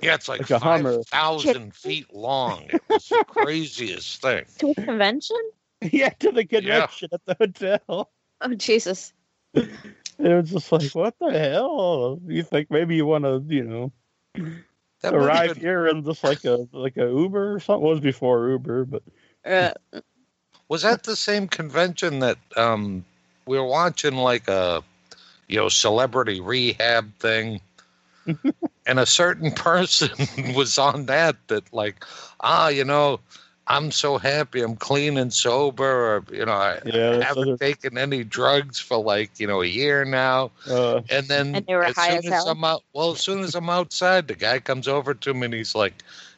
Yeah, 0.00 0.14
it's 0.14 0.28
like, 0.28 0.40
Like 0.40 0.50
a 0.50 0.58
Hummer. 0.58 0.96
five 0.98 1.06
thousand 1.06 1.74
feet 1.74 2.14
long. 2.14 2.64
It 2.68 2.82
was 2.88 3.08
the 3.08 3.24
craziest 3.26 4.20
thing. 4.22 4.44
to 4.58 4.70
a 4.70 4.74
convention? 4.74 5.36
yeah, 5.82 6.10
to 6.10 6.30
the 6.32 6.44
convention 6.44 7.08
at 7.12 7.24
the 7.24 7.34
hotel. 7.38 8.10
Oh 8.40 8.54
Jesus! 8.54 9.12
It 9.54 9.68
was 10.18 10.50
just 10.50 10.70
like, 10.72 10.90
what 10.92 11.14
the 11.20 11.30
hell? 11.36 12.20
You 12.26 12.42
think 12.42 12.70
maybe 12.70 12.96
you 12.96 13.06
want 13.06 13.24
to, 13.24 13.42
you 13.48 13.64
know, 13.64 13.92
That 15.00 15.14
arrive 15.14 15.54
been- 15.54 15.60
here 15.62 15.86
in 15.88 16.04
just 16.04 16.22
like 16.24 16.44
a 16.44 16.66
like 16.72 16.96
a 16.96 17.06
Uber 17.08 17.54
or 17.54 17.60
something? 17.60 17.86
It 17.86 17.90
was 17.90 18.00
before 18.00 18.48
Uber, 18.50 18.84
but 18.84 19.02
Uh, 19.44 19.72
was 20.68 20.82
that 20.82 21.02
the 21.04 21.16
same 21.16 21.48
convention 21.48 22.18
that 22.20 22.38
um, 22.56 23.04
we 23.46 23.58
were 23.58 23.66
watching 23.66 24.14
like 24.16 24.46
a 24.48 24.82
you 25.48 25.56
know 25.56 25.68
celebrity 25.68 26.40
rehab 26.40 27.14
thing 27.18 27.60
and 28.86 28.98
a 28.98 29.06
certain 29.06 29.50
person 29.52 30.10
was 30.54 30.78
on 30.78 31.06
that 31.06 31.36
that 31.48 31.72
like 31.72 32.04
ah 32.40 32.68
you 32.68 32.84
know 32.84 33.20
i'm 33.66 33.90
so 33.90 34.16
happy 34.18 34.62
i'm 34.62 34.76
clean 34.76 35.18
and 35.18 35.32
sober 35.32 35.84
or 36.16 36.24
you 36.32 36.44
know 36.44 36.52
i, 36.52 36.78
Yeah, 36.84 37.18
I 37.20 37.24
haven't 37.24 37.48
other- 37.48 37.56
taken 37.58 37.98
any 37.98 38.24
drugs 38.24 38.80
for 38.80 38.96
like 39.02 39.38
you 39.38 39.46
know 39.46 39.60
a 39.62 39.66
year 39.66 40.04
now 40.04 40.50
uh, 40.70 41.02
and 41.10 41.26
then 41.28 41.54
And 41.54 41.66
they 41.66 41.74
were 41.74 41.84
as 41.84 41.96
high 41.96 42.20
soon 42.20 42.32
as 42.32 42.40
as. 42.40 42.46
I'm 42.46 42.64
out, 42.64 42.82
well, 42.94 43.12
as 43.12 43.20
soon 43.20 43.40
as 43.40 43.54
I'm 43.54 43.68
outside, 43.70 44.28
the 44.28 44.34
guy 44.34 44.58
comes 44.58 44.88
over 44.88 45.14
to 45.14 45.34
me 45.34 45.44
and 45.46 45.54
he's 45.54 45.74
like, 45.74 45.94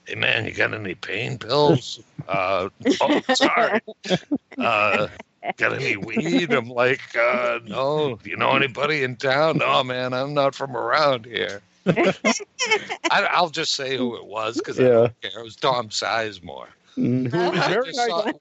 "Hey 0.07 0.15
man, 0.15 0.45
you 0.47 0.53
got 0.53 0.75
any 0.75 0.95
pain 0.95 1.39
pills?" 1.39 2.01
uh, 2.29 2.69
oh, 3.01 3.21
sorry. 3.35 3.81
Uh, 4.59 5.09
got 5.57 5.73
any 5.73 5.97
weed? 5.97 6.53
I'm 6.53 6.69
like, 6.69 7.01
uh, 7.17 7.61
no. 7.65 8.17
Do 8.23 8.29
you 8.29 8.37
know 8.37 8.55
anybody 8.57 9.03
in 9.03 9.17
town? 9.17 9.57
No, 9.59 9.83
man, 9.83 10.13
I'm 10.13 10.35
not 10.35 10.55
from 10.55 10.77
around 10.77 11.25
here. 11.25 11.63
I, 13.11 13.29
I'll 13.33 13.51
just 13.51 13.73
say 13.75 13.97
who 13.97 14.17
it 14.17 14.27
was 14.27 14.57
because 14.57 14.79
I 14.79 14.85
don't 14.85 15.21
care. 15.21 15.41
It 15.41 15.45
was 15.45 15.57
Tom 15.57 15.89
Sizemore. 15.89 16.69
mm, 16.97 17.31
who 17.31 17.51
was 17.51 17.59
I 17.59 17.69
very 17.69 17.93
nice. 17.93 18.09
saw, 18.09 18.33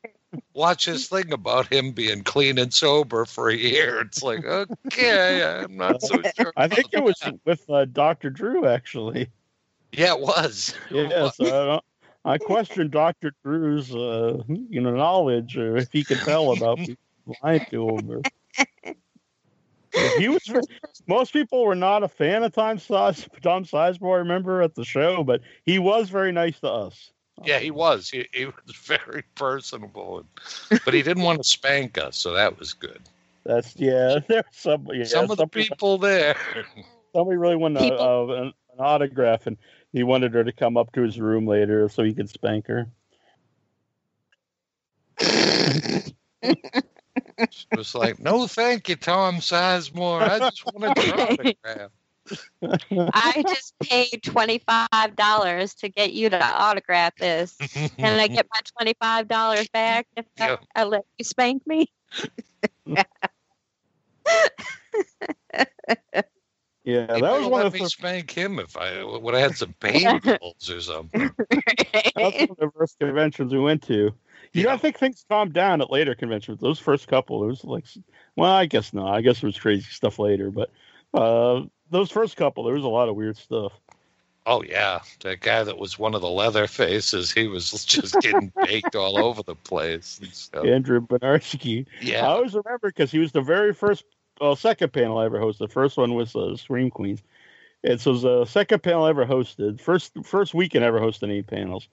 watch 0.53 0.85
this 0.85 1.07
thing 1.07 1.31
about 1.31 1.71
him 1.71 1.91
being 1.91 2.23
clean 2.23 2.57
and 2.57 2.73
sober 2.73 3.25
for 3.25 3.49
a 3.49 3.55
year. 3.55 4.01
It's 4.01 4.21
like, 4.21 4.45
okay, 4.45 5.43
I'm 5.63 5.77
not 5.77 6.01
so 6.01 6.21
sure. 6.35 6.53
I 6.57 6.67
think 6.67 6.87
it 6.91 7.03
was 7.03 7.17
that. 7.23 7.39
with 7.45 7.69
uh, 7.69 7.85
Dr. 7.85 8.29
Drew 8.29 8.65
actually. 8.65 9.29
Yeah, 9.91 10.13
it 10.13 10.19
was. 10.19 10.75
Yeah, 10.91 11.29
so 11.29 11.45
I, 11.45 11.65
don't, 11.65 11.83
I 12.25 12.37
questioned 12.37 12.91
Dr. 12.91 13.33
Drew's, 13.43 13.93
uh, 13.93 14.43
you 14.47 14.81
know, 14.81 14.95
knowledge 14.95 15.57
or 15.57 15.77
if 15.77 15.91
he 15.91 16.03
could 16.03 16.19
tell 16.19 16.51
about 16.51 16.77
people 16.77 16.97
lying 17.43 17.65
to 17.71 17.89
him. 17.89 18.11
Or, 18.11 18.21
he 20.17 20.29
was. 20.29 20.41
Most 21.07 21.33
people 21.33 21.65
were 21.65 21.75
not 21.75 22.03
a 22.03 22.07
fan 22.07 22.43
of 22.43 22.53
Tom 22.53 22.77
Size, 22.77 23.27
Tom 23.41 23.63
Sizemore. 23.65 24.15
I 24.15 24.19
remember 24.19 24.61
at 24.61 24.75
the 24.75 24.85
show, 24.85 25.23
but 25.23 25.41
he 25.65 25.79
was 25.79 26.09
very 26.09 26.31
nice 26.31 26.59
to 26.59 26.69
us. 26.69 27.11
Yeah, 27.43 27.59
he 27.59 27.71
was. 27.71 28.09
He, 28.09 28.27
he 28.33 28.45
was 28.45 28.75
very 28.85 29.23
personable, 29.35 30.25
but 30.85 30.93
he 30.93 31.01
didn't 31.01 31.23
want 31.23 31.39
to 31.39 31.43
spank 31.43 31.97
us, 31.97 32.17
so 32.17 32.33
that 32.33 32.59
was 32.59 32.73
good. 32.73 33.01
That's 33.45 33.75
yeah. 33.77 34.19
There's 34.27 34.43
some 34.51 34.87
yeah, 34.93 35.05
Some 35.05 35.23
of 35.25 35.29
the 35.37 35.43
somebody- 35.43 35.67
people 35.69 35.97
there. 35.97 36.35
Somebody 37.15 37.37
really 37.37 37.55
wanted 37.55 37.81
a, 37.81 37.89
People- 37.89 38.29
uh, 38.31 38.33
an, 38.35 38.47
an 38.47 38.53
autograph, 38.79 39.47
and 39.47 39.57
he 39.93 40.03
wanted 40.03 40.33
her 40.33 40.43
to 40.43 40.51
come 40.51 40.77
up 40.77 40.91
to 40.93 41.01
his 41.01 41.19
room 41.19 41.47
later 41.47 41.89
so 41.89 42.03
he 42.03 42.13
could 42.13 42.29
spank 42.29 42.67
her. 42.67 42.87
It 47.37 47.65
was 47.75 47.95
like, 47.95 48.19
no, 48.19 48.47
thank 48.47 48.89
you, 48.89 48.95
Tom 48.95 49.37
Sizemore. 49.37 50.21
I 50.21 50.39
just 50.39 50.65
want 50.65 50.97
a 50.97 51.11
autograph. 51.13 51.91
I 53.13 53.43
just 53.47 53.73
paid 53.79 54.21
twenty 54.23 54.59
five 54.67 55.15
dollars 55.15 55.73
to 55.75 55.89
get 55.89 56.13
you 56.13 56.29
to 56.29 56.43
autograph 56.43 57.15
this. 57.17 57.57
Can 57.97 58.19
I 58.19 58.27
get 58.27 58.45
my 58.53 58.59
twenty 58.77 58.93
five 59.01 59.27
dollars 59.27 59.67
back 59.69 60.07
if 60.15 60.25
I, 60.39 60.57
I 60.75 60.83
let 60.83 61.05
you 61.17 61.25
spank 61.25 61.65
me? 61.65 61.87
Yeah, 66.89 67.05
that 67.05 67.21
was 67.21 67.45
one 67.45 67.51
let 67.51 67.65
of 67.67 67.73
me 67.73 67.81
the 67.81 67.89
spank 67.89 68.31
him 68.31 68.57
if 68.57 68.75
I 68.75 69.03
would 69.03 69.35
have 69.35 69.43
had 69.43 69.57
some 69.57 69.73
pain 69.79 70.19
pills 70.21 70.71
or 70.71 70.81
something. 70.81 71.29
that's 71.49 72.15
one 72.15 72.47
of 72.49 72.57
the 72.57 72.71
first 72.75 72.97
conventions 72.99 73.53
we 73.53 73.59
went 73.59 73.83
to. 73.83 74.11
You 74.53 74.63
know, 74.63 74.71
I 74.71 74.77
think 74.77 74.97
things 74.97 75.23
calmed 75.29 75.53
down 75.53 75.81
at 75.81 75.91
later 75.91 76.15
conventions. 76.15 76.59
Those 76.59 76.79
first 76.79 77.07
couple, 77.07 77.43
it 77.43 77.47
was 77.47 77.63
like, 77.63 77.85
well, 78.35 78.51
I 78.51 78.65
guess 78.65 78.91
not. 78.91 79.13
I 79.13 79.21
guess 79.21 79.41
there 79.41 79.47
was 79.47 79.59
crazy 79.59 79.85
stuff 79.91 80.17
later, 80.17 80.49
but 80.49 80.71
uh, 81.13 81.61
those 81.91 82.09
first 82.09 82.35
couple, 82.37 82.63
there 82.63 82.73
was 82.73 82.83
a 82.83 82.87
lot 82.87 83.07
of 83.07 83.15
weird 83.15 83.37
stuff. 83.37 83.73
Oh 84.47 84.63
yeah, 84.63 85.01
that 85.19 85.41
guy 85.41 85.63
that 85.63 85.77
was 85.77 85.99
one 85.99 86.15
of 86.15 86.21
the 86.21 86.29
leather 86.29 86.65
faces, 86.65 87.31
he 87.31 87.47
was 87.47 87.69
just 87.85 88.19
getting 88.21 88.51
baked 88.65 88.95
all 88.95 89.23
over 89.23 89.43
the 89.43 89.53
place. 89.53 90.19
And 90.23 90.33
stuff. 90.33 90.65
Andrew 90.65 91.01
Bryniarski. 91.01 91.85
I 92.23 92.27
always 92.27 92.55
remember 92.55 92.87
because 92.87 93.11
he 93.11 93.19
was 93.19 93.31
the 93.31 93.41
very 93.41 93.75
first, 93.75 94.05
well, 94.39 94.55
second 94.55 94.93
panel 94.93 95.17
I 95.17 95.25
ever 95.25 95.39
hosted. 95.39 95.59
The 95.59 95.67
first 95.67 95.97
one 95.97 96.13
was 96.13 96.35
uh, 96.35 96.55
Scream 96.55 96.89
Queens. 96.89 97.23
And 97.83 97.99
so 98.01 98.11
it 98.11 98.13
was 98.13 98.21
the 98.23 98.45
second 98.45 98.83
panel 98.83 99.05
I 99.05 99.09
ever 99.09 99.25
hosted. 99.25 99.81
First 99.81 100.13
first 100.23 100.53
weekend 100.53 100.83
I 100.85 100.89
ever 100.89 100.99
hosted 101.01 101.23
any 101.23 101.43
panels. 101.43 101.87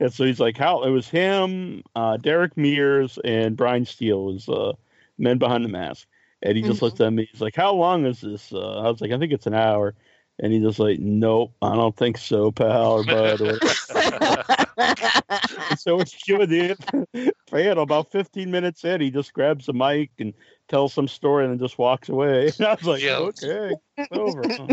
And 0.00 0.12
so 0.12 0.24
he's 0.24 0.40
like, 0.40 0.56
how 0.58 0.84
it 0.84 0.90
was 0.90 1.08
him, 1.08 1.82
uh, 1.96 2.16
Derek 2.18 2.56
Mears, 2.56 3.18
and 3.24 3.56
Brian 3.56 3.84
Steele 3.84 4.24
was 4.26 4.48
uh, 4.48 4.72
Men 5.18 5.38
Behind 5.38 5.64
the 5.64 5.68
Mask. 5.68 6.06
And 6.42 6.56
he 6.56 6.62
just 6.64 6.80
Mhm. 6.80 6.82
looked 6.82 7.00
at 7.00 7.12
me. 7.12 7.28
He's 7.32 7.40
like, 7.40 7.56
"How 7.56 7.72
long 7.74 8.06
is 8.06 8.20
this?" 8.20 8.52
Uh, 8.52 8.80
I 8.80 8.90
was 8.90 9.00
like, 9.00 9.10
"I 9.12 9.18
think 9.18 9.32
it's 9.32 9.46
an 9.48 9.54
hour." 9.54 9.94
And 10.40 10.52
he 10.52 10.60
just 10.60 10.78
like, 10.78 11.00
"Nope, 11.00 11.52
I 11.62 11.74
don't 11.74 11.96
think 11.96 12.18
so, 12.18 12.52
pal 12.52 12.92
or 12.92 13.04
bud." 13.04 13.40
Or, 13.42 13.58
so 15.76 15.96
we're 15.96 16.04
doing 16.26 16.48
the 16.48 17.32
fan 17.50 17.78
about 17.78 18.12
15 18.12 18.50
minutes 18.50 18.84
in. 18.84 19.00
He 19.00 19.10
just 19.10 19.32
grabs 19.32 19.66
the 19.66 19.72
mic 19.72 20.10
and 20.18 20.34
tells 20.68 20.92
some 20.94 21.08
story 21.08 21.44
and 21.44 21.52
then 21.52 21.58
just 21.58 21.78
walks 21.78 22.08
away. 22.08 22.52
And 22.58 22.66
I 22.68 22.74
was 22.74 22.84
like, 22.84 23.02
Yeah. 23.02 23.16
okay, 23.18 23.74
it's 23.96 24.12
over. 24.12 24.42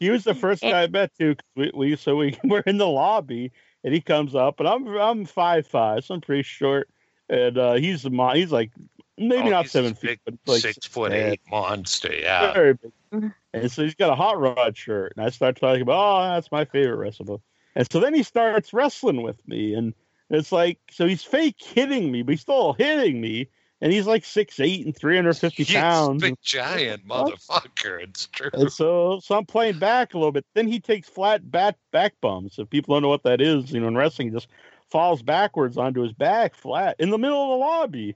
he 0.00 0.10
was 0.10 0.24
the 0.24 0.34
first 0.34 0.62
guy 0.62 0.82
I 0.82 0.86
met 0.86 1.12
too. 1.18 1.34
'cause 1.34 1.44
We, 1.56 1.70
we 1.74 1.96
so 1.96 2.16
we 2.16 2.38
were 2.44 2.60
in 2.60 2.78
the 2.78 2.86
lobby 2.88 3.52
and 3.82 3.92
he 3.92 4.00
comes 4.00 4.34
up 4.34 4.60
and 4.60 4.68
I'm 4.68 4.86
I'm 4.88 5.24
five 5.24 5.66
five, 5.66 6.04
so 6.04 6.14
I'm 6.14 6.20
pretty 6.20 6.42
short. 6.42 6.88
And 7.28 7.56
uh, 7.58 7.74
he's 7.74 8.04
a 8.04 8.10
mon- 8.10 8.36
he's 8.36 8.52
like 8.52 8.70
maybe 9.16 9.48
Oh, 9.48 9.50
not 9.50 9.68
seven 9.68 9.94
feet, 9.94 10.20
but 10.24 10.34
like 10.46 10.60
six 10.60 10.86
foot 10.86 11.12
yeah. 11.12 11.30
eight 11.30 11.40
monster. 11.50 12.12
Yeah. 12.14 12.52
very 12.52 12.74
big. 12.74 12.92
Mhm. 13.12 13.34
And 13.52 13.70
so 13.70 13.84
he's 13.84 13.94
got 13.94 14.10
a 14.10 14.16
hot 14.16 14.40
rod 14.40 14.76
shirt, 14.76 15.12
and 15.16 15.24
I 15.24 15.30
start 15.30 15.56
talking 15.56 15.82
about, 15.82 15.94
oh, 15.94 16.34
that's 16.34 16.50
my 16.50 16.64
favorite 16.64 16.96
wrestler. 16.96 17.36
And 17.76 17.90
so 17.90 18.00
then 18.00 18.12
he 18.12 18.24
starts 18.24 18.72
wrestling 18.72 19.22
with 19.22 19.36
me, 19.46 19.74
and 19.74 19.94
it's 20.30 20.52
like, 20.52 20.78
so 20.90 21.06
he's 21.06 21.22
fake 21.22 21.56
hitting 21.58 22.10
me, 22.10 22.22
but 22.22 22.32
he's 22.32 22.40
still 22.40 22.72
hitting 22.74 23.20
me, 23.20 23.48
and 23.80 23.92
he's 23.92 24.06
like 24.06 24.24
six 24.24 24.58
eight 24.60 24.84
and 24.86 24.96
three 24.96 25.16
hundred 25.16 25.34
fifty 25.34 25.64
He's 25.64 25.76
pounds. 25.76 26.22
big 26.22 26.36
giant 26.42 27.06
motherfucker. 27.08 28.02
It's 28.02 28.26
true. 28.26 28.50
And 28.52 28.72
so, 28.72 29.20
so 29.22 29.36
I'm 29.36 29.46
playing 29.46 29.78
back 29.78 30.14
a 30.14 30.18
little 30.18 30.32
bit. 30.32 30.46
Then 30.54 30.66
he 30.68 30.80
takes 30.80 31.08
flat 31.08 31.50
back 31.50 31.76
back 31.92 32.14
bumps. 32.20 32.58
If 32.58 32.70
people 32.70 32.94
don't 32.94 33.02
know 33.02 33.08
what 33.08 33.24
that 33.24 33.40
is, 33.40 33.72
you 33.72 33.80
know, 33.80 33.88
in 33.88 33.96
wrestling, 33.96 34.28
he 34.28 34.34
just 34.34 34.48
falls 34.90 35.22
backwards 35.22 35.76
onto 35.76 36.02
his 36.02 36.12
back 36.12 36.54
flat 36.54 36.96
in 36.98 37.10
the 37.10 37.18
middle 37.18 37.42
of 37.42 37.48
the 37.50 37.64
lobby. 37.64 38.14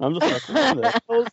I'm 0.00 0.18
just 0.18 0.32
like, 0.32 0.48
what 0.48 0.76
the 0.76 1.00
hell 1.08 1.22
is 1.22 1.28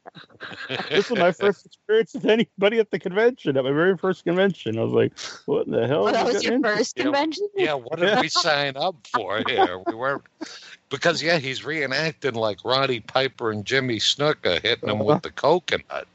this 0.89 1.09
is 1.09 1.17
my 1.17 1.31
first 1.31 1.65
experience 1.65 2.13
with 2.13 2.25
anybody 2.25 2.79
at 2.79 2.91
the 2.91 2.99
convention, 2.99 3.55
at 3.55 3.63
my 3.63 3.71
very 3.71 3.95
first 3.97 4.25
convention. 4.25 4.77
I 4.77 4.83
was 4.83 4.91
like, 4.91 5.17
what 5.45 5.67
in 5.67 5.71
the 5.71 5.87
hell? 5.87 6.07
Am 6.07 6.15
I 6.15 6.23
that 6.23 6.33
was 6.33 6.43
your 6.43 6.55
into? 6.55 6.67
first 6.67 6.97
Yeah. 6.97 7.03
convention? 7.03 7.47
Yeah, 7.55 7.73
what 7.75 7.99
did 7.99 8.19
we 8.19 8.27
sign 8.27 8.75
up 8.75 8.95
for 9.07 9.41
here? 9.47 9.79
We 9.79 9.95
weren't 9.95 10.23
because 10.89 11.23
yeah, 11.23 11.37
he's 11.37 11.61
reenacting 11.61 12.33
like 12.35 12.59
Roddy 12.65 12.99
Piper 12.99 13.51
and 13.51 13.65
Jimmy 13.65 13.99
Snuka 13.99 14.61
hitting 14.61 14.89
him 14.89 14.99
with 14.99 15.21
the 15.21 15.31
coconut, 15.31 16.07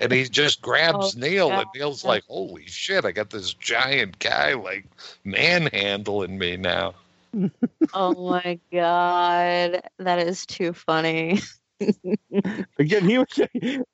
and 0.00 0.12
he 0.12 0.24
just 0.24 0.60
grabs 0.60 1.16
Oh, 1.16 1.20
Neil, 1.20 1.48
yeah. 1.48 1.60
and 1.60 1.68
Neil's 1.74 2.04
like, 2.04 2.24
"Holy 2.28 2.66
shit! 2.66 3.04
I 3.04 3.12
got 3.12 3.30
this 3.30 3.54
giant 3.54 4.18
guy 4.18 4.52
like 4.54 4.84
manhandling 5.24 6.38
me 6.38 6.56
now." 6.58 6.94
Oh 7.92 8.28
my 8.28 8.58
god, 8.72 9.82
that 9.98 10.18
is 10.18 10.46
too 10.46 10.72
funny. 10.72 11.40
Again, 12.78 13.08
he 13.08 13.18
was 13.18 13.40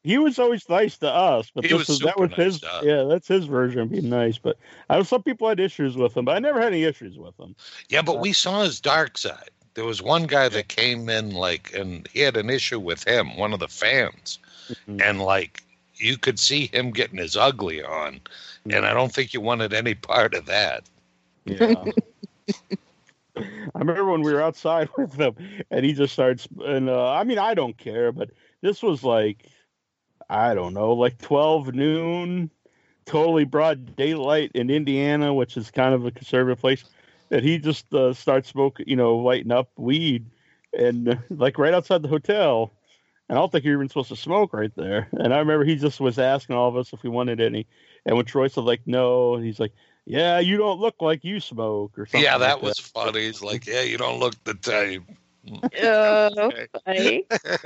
he 0.03 0.19
was 0.19 0.39
always 0.39 0.69
nice 0.69 0.99
to 0.99 1.09
us, 1.09 1.51
but 1.55 1.65
He 1.65 1.71
this 1.71 1.79
was 1.79 1.89
is 1.91 1.99
that 2.01 2.19
was 2.19 2.31
nice 2.31 2.39
his 2.39 2.61
to 2.61 2.81
yeah, 2.83 3.05
that's 3.05 3.29
his 3.29 3.47
version 3.47 3.81
of 3.81 3.91
being 3.91 4.09
nice. 4.09 4.39
But 4.39 4.59
I 4.89 4.97
know 4.97 5.03
some 5.03 5.23
people 5.23 5.49
had 5.49 5.61
issues 5.61 5.97
with 5.97 6.17
him, 6.17 6.25
but 6.25 6.37
I 6.37 6.39
never 6.39 6.61
had 6.61 6.73
any 6.73 6.85
issues 6.85 7.19
with 7.19 7.39
him. 7.39 7.55
Yeah, 7.89 8.03
but 8.03 8.21
we 8.21 8.33
saw 8.33 8.63
his 8.63 8.81
dark 8.81 9.17
side. 9.19 9.51
There 9.75 9.85
was 9.85 10.03
one 10.03 10.27
guy 10.27 10.49
that 10.49 10.69
came 10.69 11.09
in 11.09 11.33
like, 11.33 11.73
and 11.75 12.07
he 12.13 12.21
had 12.21 12.37
an 12.37 12.51
issue 12.51 12.81
with 12.81 13.07
him, 13.07 13.37
one 13.37 13.53
of 13.53 13.61
the 13.61 13.69
fans, 13.69 14.39
Mhm. 14.89 15.01
and 15.03 15.21
like 15.23 15.63
you 15.97 16.17
could 16.17 16.39
see 16.39 16.67
him 16.67 16.91
getting 16.91 17.19
his 17.19 17.37
ugly 17.37 17.83
on, 17.83 18.21
and 18.71 18.87
I 18.87 18.93
don't 18.93 19.13
think 19.13 19.33
you 19.33 19.41
wanted 19.41 19.73
any 19.73 19.95
part 19.95 20.35
of 20.35 20.47
that. 20.47 20.85
Yeah. 21.45 21.85
I 23.75 23.79
remember 23.79 24.05
when 24.07 24.23
we 24.23 24.33
were 24.33 24.43
outside 24.43 24.89
with 24.99 25.15
him, 25.15 25.35
and 25.71 25.85
he 25.85 25.93
just 25.93 26.13
starts. 26.13 26.49
And 26.65 26.89
uh, 26.89 27.13
I 27.13 27.25
mean, 27.25 27.39
I 27.39 27.55
don't 27.55 27.77
care, 27.77 28.13
but 28.13 28.31
this 28.63 28.83
was 28.83 29.03
like, 29.03 29.47
I 30.29 30.55
don't 30.55 30.75
know, 30.75 30.93
like 30.93 31.19
twelve 31.19 31.75
noon, 31.75 32.51
totally 33.07 33.45
broad 33.45 33.97
daylight 33.97 34.53
in 34.55 34.71
Indiana, 34.71 35.35
which 35.35 35.57
is 35.57 35.71
kind 35.71 35.95
of 35.95 36.07
a 36.07 36.11
conservative 36.11 36.61
place. 36.61 36.85
That 37.31 37.45
he 37.45 37.59
just 37.59 37.93
uh, 37.95 38.13
starts 38.13 38.49
smoking, 38.49 38.87
you 38.89 38.97
know, 38.97 39.17
lighting 39.19 39.53
up 39.53 39.71
weed, 39.77 40.27
and 40.77 41.19
like 41.31 41.59
right 41.59 41.75
outside 41.75 42.03
the 42.03 42.09
hotel. 42.09 42.73
And 43.29 43.39
I 43.39 43.41
don't 43.41 43.53
think 43.53 43.65
you're 43.65 43.75
even 43.75 43.89
supposed 43.89 44.09
to 44.09 44.17
smoke 44.17 44.53
right 44.53 44.75
there. 44.75 45.09
And 45.13 45.33
I 45.33 45.39
remember 45.39 45.65
he 45.65 45.77
just 45.77 46.01
was 46.01 46.19
asking 46.19 46.57
all 46.57 46.69
of 46.69 46.77
us 46.77 46.93
if 46.93 47.05
we 47.05 47.11
wanted 47.11 47.41
any. 47.41 47.69
And 48.05 48.17
when 48.17 48.27
Troy 48.27 48.49
said 48.49 48.65
like 48.65 48.81
no, 48.87 49.37
he's 49.37 49.61
like, 49.61 49.73
"Yeah, 50.11 50.41
you 50.41 50.57
don't 50.57 50.81
look 50.81 50.97
like 51.01 51.23
you 51.23 51.39
smoke," 51.39 51.97
or 51.97 52.07
something. 52.07 52.23
yeah, 52.23 52.33
like 52.33 52.41
that 52.41 52.63
was 52.63 52.81
funny. 52.81 53.27
He's 53.27 53.43
like, 53.43 53.67
"Yeah, 53.67 53.83
you 53.83 53.97
don't 53.97 54.19
look 54.19 54.35
the 54.45 54.55
type." 54.55 55.03
Oh, 55.83 56.53
funny. 56.85 57.25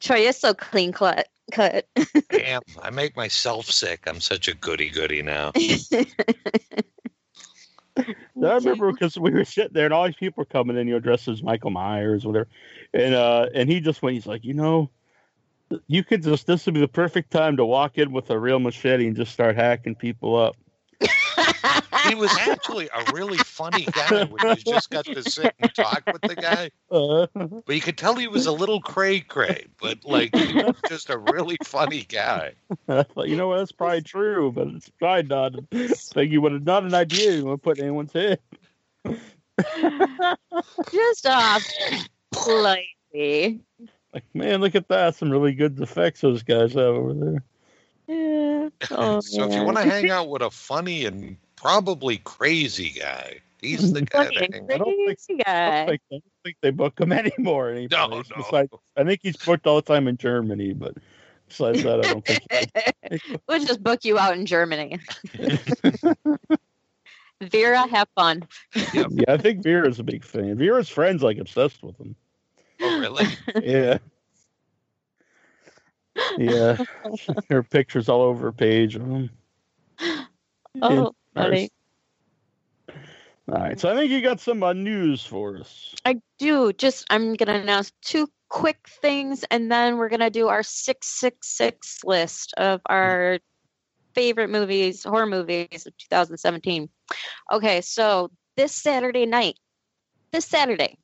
Troy 0.00 0.16
is 0.16 0.36
so 0.36 0.52
clean 0.52 0.92
cut. 0.92 1.28
cut. 1.52 1.86
Damn, 2.30 2.62
I 2.82 2.90
make 2.90 3.16
myself 3.16 3.66
sick. 3.66 4.02
I'm 4.08 4.20
such 4.20 4.48
a 4.48 4.54
goody 4.54 4.90
goody 4.90 5.22
now. 5.22 5.52
I 5.56 6.04
remember 8.36 8.92
because 8.92 9.16
we 9.16 9.30
were 9.30 9.44
sitting 9.44 9.72
there 9.72 9.84
and 9.84 9.94
all 9.94 10.06
these 10.06 10.16
people 10.16 10.40
were 10.40 10.46
coming 10.46 10.76
in, 10.76 10.88
you 10.88 10.94
know, 10.94 11.00
dressed 11.00 11.28
as 11.28 11.44
Michael 11.44 11.70
Myers, 11.70 12.24
or 12.24 12.28
whatever. 12.28 12.48
And 12.92 13.14
uh 13.14 13.46
and 13.54 13.70
he 13.70 13.80
just 13.80 14.02
went, 14.02 14.14
he's 14.14 14.26
like, 14.26 14.44
you 14.44 14.54
know, 14.54 14.90
you 15.86 16.04
could 16.04 16.22
just 16.22 16.46
this 16.46 16.66
would 16.66 16.74
be 16.74 16.80
the 16.80 16.88
perfect 16.88 17.30
time 17.30 17.56
to 17.56 17.64
walk 17.64 17.98
in 17.98 18.12
with 18.12 18.30
a 18.30 18.38
real 18.38 18.58
machete 18.58 19.06
and 19.06 19.16
just 19.16 19.32
start 19.32 19.56
hacking 19.56 19.94
people 19.94 20.36
up. 20.36 20.56
He 22.08 22.14
was 22.14 22.34
actually 22.38 22.88
a 22.88 23.12
really 23.12 23.38
funny 23.38 23.84
guy 23.84 24.24
when 24.24 24.56
you 24.56 24.62
just 24.64 24.90
got 24.90 25.04
to 25.04 25.22
sit 25.22 25.54
and 25.58 25.74
talk 25.74 26.02
with 26.06 26.22
the 26.22 26.34
guy. 26.34 26.70
Uh, 26.90 27.26
But 27.34 27.74
you 27.74 27.80
could 27.80 27.98
tell 27.98 28.14
he 28.14 28.28
was 28.28 28.46
a 28.46 28.52
little 28.52 28.80
cray 28.80 29.20
cray, 29.20 29.66
but 29.80 30.04
like 30.04 30.34
he 30.34 30.54
was 30.54 30.76
just 30.88 31.10
a 31.10 31.18
really 31.18 31.56
funny 31.64 32.04
guy. 32.04 32.54
I 32.88 33.02
thought, 33.02 33.28
you 33.28 33.36
know 33.36 33.48
what, 33.48 33.58
that's 33.58 33.72
probably 33.72 34.02
true, 34.02 34.52
but 34.52 34.68
it's 34.68 34.88
probably 34.90 35.24
not 35.24 35.54
a 35.72 35.88
thing 35.88 36.32
you 36.32 36.40
would 36.40 36.52
have 36.52 36.64
not 36.64 36.84
an 36.84 36.94
idea 36.94 37.32
you 37.32 37.44
would 37.46 37.62
put 37.62 37.78
in 37.78 37.84
anyone's 37.84 38.12
head. 38.12 38.40
Just 40.92 41.26
off 41.26 41.66
slightly. 42.34 43.60
Like, 44.18 44.34
man, 44.34 44.60
look 44.60 44.74
at 44.74 44.88
that. 44.88 45.14
Some 45.14 45.30
really 45.30 45.52
good 45.54 45.78
effects 45.80 46.20
those 46.20 46.42
guys 46.42 46.72
have 46.74 46.94
over 46.94 47.14
there. 47.14 47.42
Yeah. 48.06 48.68
Oh, 48.90 49.20
so 49.20 49.44
if 49.44 49.54
you 49.54 49.62
want 49.64 49.76
to 49.78 49.82
hang 49.84 50.10
out 50.10 50.28
with 50.28 50.42
a 50.42 50.50
funny 50.50 51.04
and 51.06 51.36
probably 51.56 52.18
crazy 52.18 52.90
guy, 52.90 53.40
he's 53.60 53.92
the 53.92 54.02
guy 54.02 54.24
Funny 54.26 54.36
and 54.44 54.54
hang 54.54 54.72
I 54.72 54.78
don't 54.78 54.84
think- 55.06 55.18
crazy 55.26 55.46
I 55.46 55.76
don't, 55.78 55.88
think, 55.88 56.00
I 56.12 56.14
don't 56.14 56.24
think 56.44 56.56
they 56.60 56.70
book 56.70 57.00
him 57.00 57.12
anymore. 57.24 57.70
Any 57.70 57.88
No, 57.90 58.08
no. 58.08 58.22
Besides, 58.36 58.70
I 58.96 59.04
think 59.04 59.20
he's 59.22 59.36
booked 59.36 59.66
all 59.66 59.76
the 59.76 59.82
time 59.82 60.06
in 60.08 60.16
Germany, 60.16 60.74
but 60.74 60.94
besides 61.48 61.82
that, 61.82 62.04
I 62.04 62.12
don't 62.12 62.24
think. 62.26 63.40
we'll 63.48 63.64
just 63.64 63.82
book 63.82 64.04
you 64.04 64.18
out 64.18 64.36
in 64.36 64.44
Germany. 64.46 64.98
Vera, 67.40 67.86
have 67.88 68.08
fun. 68.16 68.42
yeah, 68.92 69.04
I 69.28 69.36
think 69.36 69.62
Vera's 69.62 69.98
a 70.00 70.04
big 70.04 70.24
fan. 70.24 70.56
Vera's 70.58 70.88
friends 70.88 71.22
like 71.22 71.38
obsessed 71.38 71.82
with 71.82 71.96
him. 72.00 72.16
Really? 72.98 73.26
Yeah. 73.62 73.98
Yeah. 76.36 76.76
Her 77.50 77.62
pictures 77.62 78.08
all 78.08 78.22
over 78.22 78.46
her 78.46 78.52
page 78.52 78.96
of 78.96 79.02
him. 79.02 79.30
Oh, 80.80 81.12
funny. 81.34 81.70
All 82.88 83.58
right. 83.58 83.78
So 83.80 83.90
I 83.90 83.94
think 83.94 84.10
you 84.10 84.20
got 84.20 84.40
some 84.40 84.62
uh, 84.62 84.72
news 84.72 85.24
for 85.24 85.56
us. 85.56 85.94
I 86.04 86.20
do. 86.38 86.72
Just 86.72 87.06
I'm 87.10 87.34
gonna 87.34 87.54
announce 87.54 87.92
two 88.02 88.28
quick 88.48 88.78
things, 89.00 89.44
and 89.50 89.70
then 89.70 89.96
we're 89.96 90.08
gonna 90.08 90.30
do 90.30 90.48
our 90.48 90.62
six 90.62 91.08
six 91.20 91.48
six 91.56 92.00
list 92.04 92.54
of 92.56 92.80
our 92.86 93.38
favorite 94.14 94.50
movies, 94.50 95.04
horror 95.04 95.26
movies 95.26 95.86
of 95.86 95.96
2017. 95.96 96.88
Okay, 97.52 97.80
so 97.80 98.30
this 98.56 98.74
Saturday 98.74 99.26
night, 99.26 99.58
this 100.32 100.44
Saturday 100.44 100.98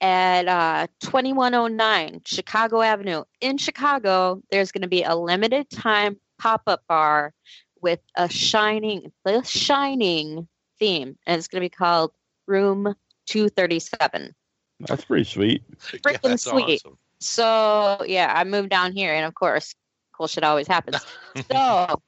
at 0.00 0.46
uh, 0.46 0.86
2109 1.00 2.22
Chicago 2.24 2.82
Avenue 2.82 3.24
in 3.40 3.58
Chicago, 3.58 4.42
there's 4.50 4.72
going 4.72 4.82
to 4.82 4.88
be 4.88 5.02
a 5.02 5.14
limited 5.14 5.68
time 5.70 6.18
pop 6.38 6.62
up 6.66 6.82
bar 6.88 7.32
with 7.80 8.00
a 8.16 8.28
shining, 8.28 9.12
the 9.24 9.42
shining 9.42 10.48
theme, 10.78 11.16
and 11.26 11.38
it's 11.38 11.48
going 11.48 11.60
to 11.60 11.64
be 11.64 11.70
called 11.70 12.12
Room 12.46 12.94
237. 13.26 14.34
That's 14.80 15.04
pretty 15.04 15.24
sweet. 15.24 15.62
Freaking 15.78 16.22
that's 16.22 16.44
sweet. 16.44 16.80
awesome. 16.84 16.98
So 17.20 18.04
yeah, 18.06 18.32
I 18.34 18.44
moved 18.44 18.70
down 18.70 18.92
here, 18.92 19.12
and 19.12 19.26
of 19.26 19.34
course, 19.34 19.74
cool 20.12 20.28
shit 20.28 20.44
always 20.44 20.68
happens. 20.68 21.04
so 21.50 22.00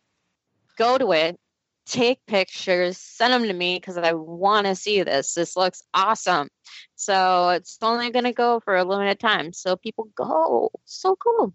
go 0.79 0.99
to 0.99 1.13
it, 1.13 1.39
take 1.87 2.25
pictures, 2.27 2.97
send 2.99 3.33
them 3.33 3.45
to 3.45 3.53
me 3.53 3.77
because 3.77 3.97
I 3.99 4.13
want 4.13 4.67
to 4.67 4.75
see 4.75 5.03
this. 5.03 5.35
This 5.35 5.57
looks 5.57 5.83
awesome. 5.95 6.49
So 6.97 7.51
it's 7.51 7.79
only 7.83 8.11
going 8.11 8.25
to 8.25 8.33
go 8.33 8.61
for 8.61 8.77
a 8.77 8.85
limited 8.85 9.19
time. 9.21 9.53
So 9.53 9.77
people 9.77 10.09
go. 10.17 10.71
So 10.85 11.17
cool. 11.17 11.55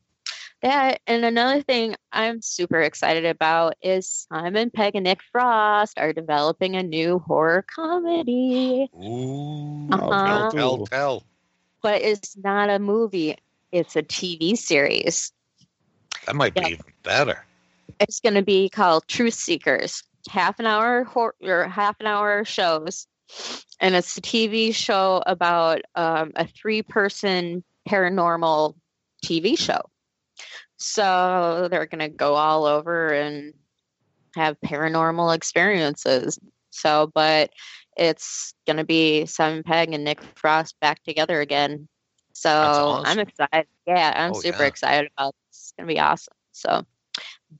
That 0.61 0.99
and 1.07 1.23
another 1.25 1.61
thing 1.61 1.95
I'm 2.11 2.41
super 2.41 2.81
excited 2.81 3.25
about 3.25 3.75
is 3.81 4.27
Simon 4.31 4.71
Pegg 4.71 4.95
and 4.95 5.03
Nick 5.03 5.21
Frost 5.31 5.97
are 5.99 6.13
developing 6.13 6.75
a 6.75 6.83
new 6.83 7.19
horror 7.19 7.63
comedy, 7.73 8.89
Ooh, 8.95 9.87
Uh-huh. 9.91 10.17
tell, 10.23 10.45
tell, 10.45 10.85
tell. 10.87 11.23
but 11.81 12.01
it's 12.01 12.35
not 12.37 12.69
a 12.69 12.79
movie. 12.79 13.37
It's 13.71 13.95
a 13.95 14.01
TV 14.03 14.55
series. 14.55 15.31
That 16.25 16.35
might 16.35 16.55
Yeah. 16.55 16.61
be 16.61 16.71
even 16.71 16.85
better. 17.03 17.45
It's 17.99 18.19
going 18.19 18.35
to 18.35 18.41
be 18.41 18.69
called 18.69 19.07
Truth 19.07 19.33
Seekers. 19.35 20.03
Half 20.29 20.59
an 20.59 20.65
hour 20.65 21.03
hor- 21.03 21.35
or 21.41 21.67
half 21.67 21.99
an 21.99 22.07
hour 22.07 22.43
shows, 22.45 23.07
and 23.79 23.95
it's 23.95 24.17
a 24.17 24.21
TV 24.21 24.71
show 24.71 25.21
about 25.25 25.81
um, 25.95 26.31
a 26.35 26.45
three 26.47 26.81
person 26.81 27.63
paranormal 27.87 28.75
TV 29.23 29.55
show. 29.55 29.81
So 30.77 31.67
they're 31.69 31.85
gonna 31.87 32.09
go 32.09 32.35
all 32.35 32.65
over 32.65 33.09
and 33.13 33.53
have 34.35 34.57
paranormal 34.65 35.35
experiences. 35.35 36.39
So, 36.69 37.11
but 37.13 37.51
it's 37.97 38.53
gonna 38.67 38.85
be 38.85 39.25
Simon 39.25 39.63
Pegg 39.63 39.93
and 39.93 40.03
Nick 40.03 40.21
Frost 40.21 40.75
back 40.81 41.03
together 41.03 41.39
again. 41.41 41.87
So 42.33 42.51
awesome. 42.61 43.03
I'm 43.03 43.19
excited. 43.19 43.67
Yeah, 43.87 44.13
I'm 44.15 44.33
Oh, 44.33 44.35
super 44.35 44.63
yeah. 44.63 44.65
excited 44.65 45.09
about 45.17 45.33
this. 45.49 45.57
It's 45.59 45.73
gonna 45.77 45.87
be 45.87 45.99
awesome. 45.99 46.33
So 46.51 46.85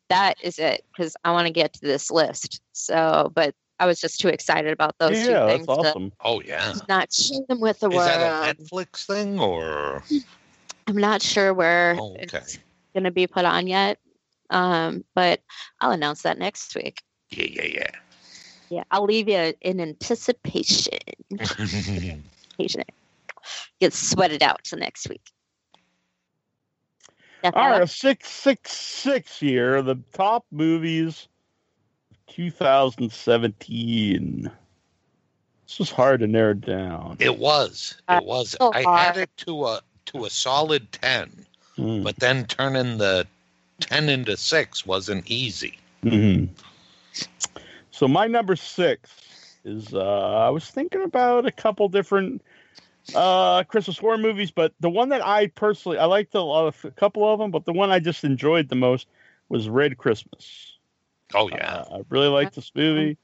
that 0.09 0.35
is 0.43 0.59
it 0.59 0.83
because 0.91 1.15
I 1.23 1.31
want 1.31 1.47
to 1.47 1.53
get 1.53 1.73
to 1.73 1.81
this 1.81 2.11
list. 2.11 2.61
So, 2.73 3.31
but 3.35 3.53
I 3.79 3.85
was 3.85 3.99
just 3.99 4.19
too 4.19 4.29
excited 4.29 4.71
about 4.71 4.95
those 4.99 5.19
two 5.21 5.31
yeah, 5.31 5.45
things 5.47 5.67
that's 5.67 5.79
awesome. 5.79 6.11
Oh 6.23 6.41
yeah. 6.41 6.73
not 6.87 7.11
share 7.11 7.41
them 7.49 7.59
with 7.59 7.79
the 7.79 7.87
Is 7.89 7.95
world. 7.95 8.07
that 8.07 8.55
a 8.57 8.63
Netflix 8.63 9.05
thing 9.05 9.39
or? 9.39 10.03
I'm 10.87 10.97
not 10.97 11.21
sure 11.21 11.53
where 11.53 11.95
Oh, 11.99 12.13
okay. 12.13 12.37
it's 12.37 12.59
going 12.93 13.03
to 13.03 13.11
be 13.11 13.27
put 13.27 13.45
on 13.45 13.67
yet, 13.67 13.99
um, 14.49 15.03
but 15.15 15.41
I'll 15.81 15.91
announce 15.91 16.21
that 16.23 16.37
next 16.37 16.75
week. 16.75 17.01
Yeah, 17.31 17.45
yeah, 17.45 17.63
Yeah, 17.63 17.91
Yeah, 18.69 18.83
I'll 18.91 19.05
leave 19.05 19.27
you 19.27 19.53
in 19.61 19.79
anticipation. 19.81 20.99
yeah. 21.29 22.15
Patient. 22.57 22.89
Get 23.79 23.93
sweated 23.93 24.41
out 24.41 24.63
to 24.65 24.75
next 24.77 25.09
week. 25.09 25.21
Death 27.45 27.53
all 27.57 27.69
right, 27.69 27.81
a 27.83 27.87
six 27.87 28.27
six 28.29 28.71
six 28.71 29.39
year, 29.41 29.81
the 29.83 29.97
top 30.13 30.45
movies, 30.51 31.27
of 32.11 32.17
2017. 32.35 34.51
This 35.67 35.79
was 35.79 35.91
hard 35.91 36.19
to 36.21 36.27
narrow 36.27 36.53
down. 36.55 37.17
it 37.19 37.37
was. 37.37 37.95
Uh, 38.07 38.19
It 38.21 38.25
was. 38.25 38.55
so 38.59 38.71
I 38.73 38.83
far. 38.83 38.97
had 38.97 39.17
it 39.17 39.29
to 39.37 39.65
a 39.65 39.81
to 40.07 40.25
a 40.25 40.29
solid 40.29 40.91
ten, 40.91 41.45
Mm. 41.77 42.03
but 42.03 42.15
then 42.17 42.45
turning 42.45 42.97
the 42.97 43.27
ten 43.79 44.09
into 44.09 44.35
six 44.37 44.85
wasn't 44.85 45.29
easy. 45.29 45.77
Mhm. 46.03 46.49
So 47.91 48.07
my 48.07 48.27
number 48.27 48.55
six 48.55 49.55
is 49.63 49.93
uh, 49.93 50.45
I 50.47 50.49
was 50.49 50.69
thinking 50.69 51.01
about 51.03 51.45
a 51.45 51.51
couple 51.51 51.87
different 51.89 52.41
uh, 53.13 53.63
Christmas 53.63 53.97
horror 53.97 54.17
movies, 54.17 54.51
but 54.51 54.73
the 54.79 54.89
one 54.89 55.09
that 55.09 55.25
I 55.25 55.47
personally 55.47 55.97
I 55.97 56.05
liked 56.05 56.33
a 56.35 56.41
lot 56.41 56.67
of 56.67 56.85
a 56.85 56.91
couple 56.91 57.31
of 57.31 57.39
them, 57.39 57.51
but 57.51 57.65
the 57.65 57.73
one 57.73 57.91
I 57.91 57.99
just 57.99 58.23
enjoyed 58.23 58.69
the 58.69 58.75
most 58.75 59.07
was 59.49 59.69
Red 59.69 59.97
Christmas. 59.97 60.77
Oh 61.33 61.49
yeah. 61.49 61.83
Uh, 61.89 61.97
I 61.97 62.01
really 62.09 62.27
like 62.27 62.53
this 62.53 62.71
movie. 62.75 63.17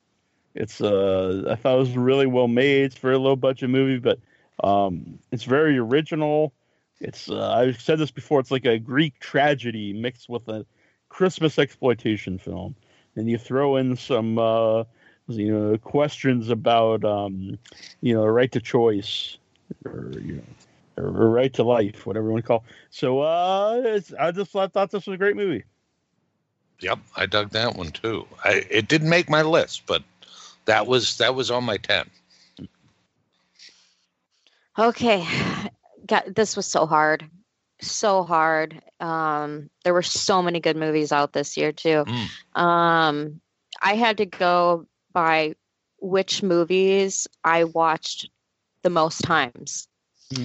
It's 0.54 0.82
uh, 0.82 1.46
I 1.50 1.56
thought 1.56 1.76
it 1.76 1.80
was 1.80 1.98
really 1.98 2.28
well 2.28 2.48
made. 2.48 2.86
It's 2.86 2.98
a 2.98 3.00
very 3.00 3.18
low 3.18 3.36
budget 3.36 3.70
movie, 3.70 4.00
but 4.00 4.20
um, 4.64 5.20
it's 5.32 5.46
very 5.46 5.78
original. 5.78 6.54
It's 7.00 7.30
uh, 7.30 7.52
I've 7.52 7.82
said 7.82 8.00
this 8.00 8.12
before. 8.12 8.40
It's 8.40 8.52
like 8.52 8.66
a 8.66 8.78
Greek 8.78 9.20
tragedy 9.20 9.94
mixed 9.94 10.30
with 10.30 10.48
a 10.50 10.66
Christmas 11.10 11.58
exploitation 11.58 12.38
film, 12.38 12.76
and 13.16 13.30
you 13.30 13.38
throw 13.38 13.78
in 13.78 13.96
some 13.96 14.38
uh, 14.38 14.84
you 15.28 15.52
know 15.52 15.78
questions 15.78 16.50
about 16.50 17.04
um, 17.06 17.58
you 18.02 18.14
know 18.14 18.26
right 18.26 18.52
to 18.52 18.60
choice 18.60 19.38
or 19.86 20.12
you 20.20 20.36
know 20.36 20.44
or, 20.98 21.06
or 21.06 21.30
right 21.30 21.54
to 21.54 21.64
life, 21.64 22.06
whatever 22.06 22.28
you 22.28 22.34
want 22.34 22.44
to 22.44 22.48
call. 22.48 22.64
It. 22.68 22.76
So 22.90 23.22
uh, 23.22 23.82
it's, 23.84 24.14
I 24.14 24.32
just 24.32 24.56
I 24.56 24.68
thought 24.68 24.92
this 24.92 25.08
was 25.08 25.16
a 25.16 25.18
great 25.18 25.36
movie. 25.36 25.64
Yep, 26.82 27.00
I 27.16 27.26
dug 27.26 27.52
that 27.52 27.76
one 27.76 27.92
too. 27.92 28.26
I 28.44 28.66
it 28.70 28.88
didn't 28.88 29.10
make 29.10 29.30
my 29.30 29.42
list, 29.42 29.84
but 29.86 30.04
that 30.66 30.88
was 30.88 31.18
that 31.18 31.36
was 31.36 31.52
on 31.52 31.64
my 31.64 31.78
ten. 31.78 32.10
Okay. 34.78 35.26
God, 36.06 36.34
this 36.36 36.56
was 36.56 36.66
so 36.66 36.86
hard. 36.86 37.30
So 37.82 38.24
hard. 38.24 38.82
Um, 39.00 39.70
there 39.84 39.94
were 39.94 40.02
so 40.02 40.42
many 40.42 40.60
good 40.60 40.78
movies 40.78 41.12
out 41.12 41.34
this 41.34 41.58
year 41.58 41.72
too. 41.72 42.06
Mm. 42.06 42.60
Um, 42.60 43.42
I 43.82 43.96
had 43.96 44.18
to 44.18 44.26
go 44.26 44.88
by 45.14 45.56
which 46.00 46.42
movies 46.42 47.28
I 47.44 47.66
watched 47.66 48.30
the 48.84 48.90
most 48.90 49.22
times. 49.22 49.88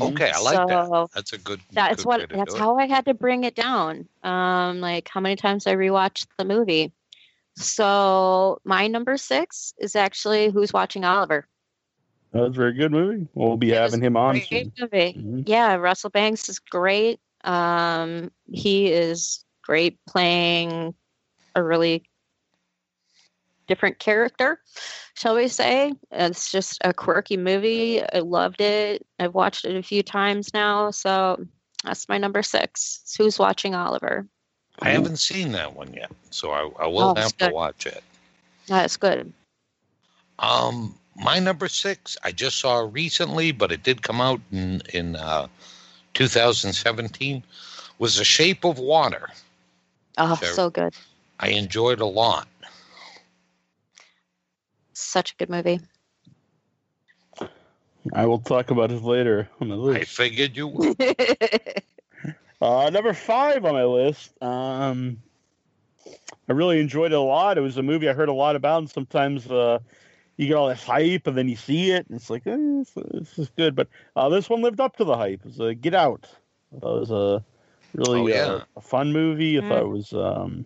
Okay, 0.00 0.30
I 0.30 0.40
like 0.40 0.66
that. 0.68 1.08
That's 1.14 1.32
a 1.32 1.38
good. 1.38 1.60
that's 1.72 2.02
good 2.02 2.06
way 2.08 2.18
what 2.18 2.30
to 2.30 2.36
that's 2.36 2.52
do 2.52 2.56
it. 2.56 2.60
how 2.60 2.76
I 2.76 2.86
had 2.86 3.06
to 3.06 3.14
bring 3.14 3.44
it 3.44 3.54
down. 3.54 4.08
Um, 4.22 4.80
like 4.80 5.08
how 5.08 5.20
many 5.20 5.36
times 5.36 5.66
I 5.66 5.74
rewatched 5.74 6.26
the 6.38 6.44
movie. 6.44 6.92
So 7.56 8.58
my 8.64 8.86
number 8.86 9.16
six 9.16 9.72
is 9.78 9.96
actually 9.96 10.50
Who's 10.50 10.72
Watching 10.72 11.04
Oliver. 11.04 11.46
That 12.32 12.40
was 12.40 12.50
a 12.50 12.52
very 12.52 12.72
good 12.74 12.92
movie. 12.92 13.28
We'll 13.34 13.56
be 13.56 13.72
It 13.72 13.76
having 13.78 14.02
him 14.02 14.16
on 14.16 14.34
Great 14.34 14.48
soon. 14.48 14.72
movie. 14.78 15.12
Mhm. 15.14 15.48
Yeah, 15.48 15.76
Russell 15.76 16.10
Banks 16.10 16.48
is 16.48 16.58
great. 16.58 17.20
Um, 17.44 18.30
he 18.50 18.92
is 18.92 19.44
great 19.62 19.98
playing 20.06 20.94
a 21.54 21.62
really 21.62 22.04
different 23.66 23.98
character, 23.98 24.60
shall 25.14 25.34
we 25.34 25.48
say. 25.48 25.93
It's 26.10 26.51
just 26.51 26.78
a 26.84 26.93
quirky 26.94 27.36
movie. 27.36 28.02
I 28.02 28.18
loved 28.20 28.60
it. 28.60 29.06
I've 29.18 29.34
watched 29.34 29.64
it 29.64 29.76
a 29.76 29.82
few 29.82 30.02
times 30.02 30.52
now. 30.55 30.90
So 30.90 31.44
that's 31.84 32.09
my 32.09 32.18
number 32.18 32.43
six. 32.43 33.01
It's 33.02 33.16
Who's 33.16 33.38
Watching 33.38 33.74
Oliver? 33.74 34.26
I 34.82 34.90
haven't 34.90 35.16
seen 35.18 35.52
that 35.52 35.74
one 35.74 35.93
yet, 35.94 36.10
so 36.30 36.51
I, 36.51 36.84
I 36.84 36.86
will 36.86 37.10
Oh, 37.10 37.14
have 37.14 37.36
to 37.38 37.48
watch 37.51 37.86
it. 37.86 38.02
That's 38.68 38.97
good. 38.97 39.32
Um, 40.38 40.94
my 41.16 41.38
number 41.38 41.66
six, 41.68 42.16
I 42.22 42.32
just 42.32 42.59
saw 42.59 42.86
recently, 42.93 43.52
but 43.52 43.72
it 43.72 43.82
did 43.82 44.02
come 44.02 44.20
out 44.20 44.40
in 44.52 44.82
in 44.93 45.16
uh, 45.16 45.47
2017. 46.14 47.43
Was 47.98 48.16
The 48.16 48.24
Shape 48.24 48.64
of 48.64 48.78
Water. 48.78 49.30
Oh, 50.18 50.34
Sure. 50.34 50.48
so 50.48 50.68
good. 50.70 50.94
I 51.40 51.48
enjoyed 51.48 52.01
a 52.01 52.06
lot. 52.06 52.47
Such 54.98 55.32
a 55.32 55.36
good 55.36 55.51
movie. 55.51 55.78
I 58.14 58.24
will 58.24 58.39
talk 58.39 58.70
about 58.70 58.90
it 58.90 59.02
later 59.02 59.47
on 59.60 59.68
the 59.68 59.77
list. 59.77 60.01
I 60.01 60.05
figured 60.24 60.56
you 60.56 60.68
would. 60.68 60.97
Uh, 62.62 62.89
number 62.89 63.12
five 63.12 63.62
on 63.66 63.74
my 63.74 63.85
list. 63.85 64.32
Um, 64.43 65.18
I 66.48 66.52
really 66.52 66.81
enjoyed 66.81 67.12
it 67.12 67.14
a 67.14 67.20
lot. 67.20 67.59
It 67.59 67.60
was 67.60 67.77
a 67.77 67.82
movie 67.82 68.09
I 68.09 68.14
heard 68.14 68.31
a 68.31 68.32
lot 68.32 68.56
about, 68.56 68.78
and 68.78 68.89
sometimes 68.90 69.47
uh, 69.51 69.81
you 70.39 70.47
get 70.48 70.56
all 70.56 70.70
this 70.70 70.82
hype, 70.82 71.27
and 71.27 71.36
then 71.36 71.51
you 71.51 71.56
see 71.56 71.90
it, 71.90 72.06
and 72.09 72.16
it's 72.16 72.31
like, 72.31 72.47
eh, 72.47 72.56
this, 72.56 72.93
this 73.12 73.39
is 73.39 73.51
good. 73.59 73.77
But 73.77 73.89
uh, 74.16 74.31
this 74.31 74.48
one 74.48 74.62
lived 74.62 74.81
up 74.81 74.97
to 74.97 75.05
the 75.05 75.18
hype. 75.18 75.40
It 75.40 75.44
was 75.44 75.60
a 75.60 75.74
Get 75.74 75.93
Out. 75.93 76.27
I 76.74 76.81
thought 76.81 76.97
it 76.97 77.01
was 77.01 77.10
a 77.10 77.44
really 77.94 78.20
Oh, 78.20 78.27
yeah. 78.27 78.47
uh, 78.47 78.64
a 78.78 78.81
fun 78.81 79.12
movie. 79.12 79.59
I 79.59 79.60
thought 79.68 79.82
it 79.82 79.89
was 79.89 80.14
um, 80.14 80.64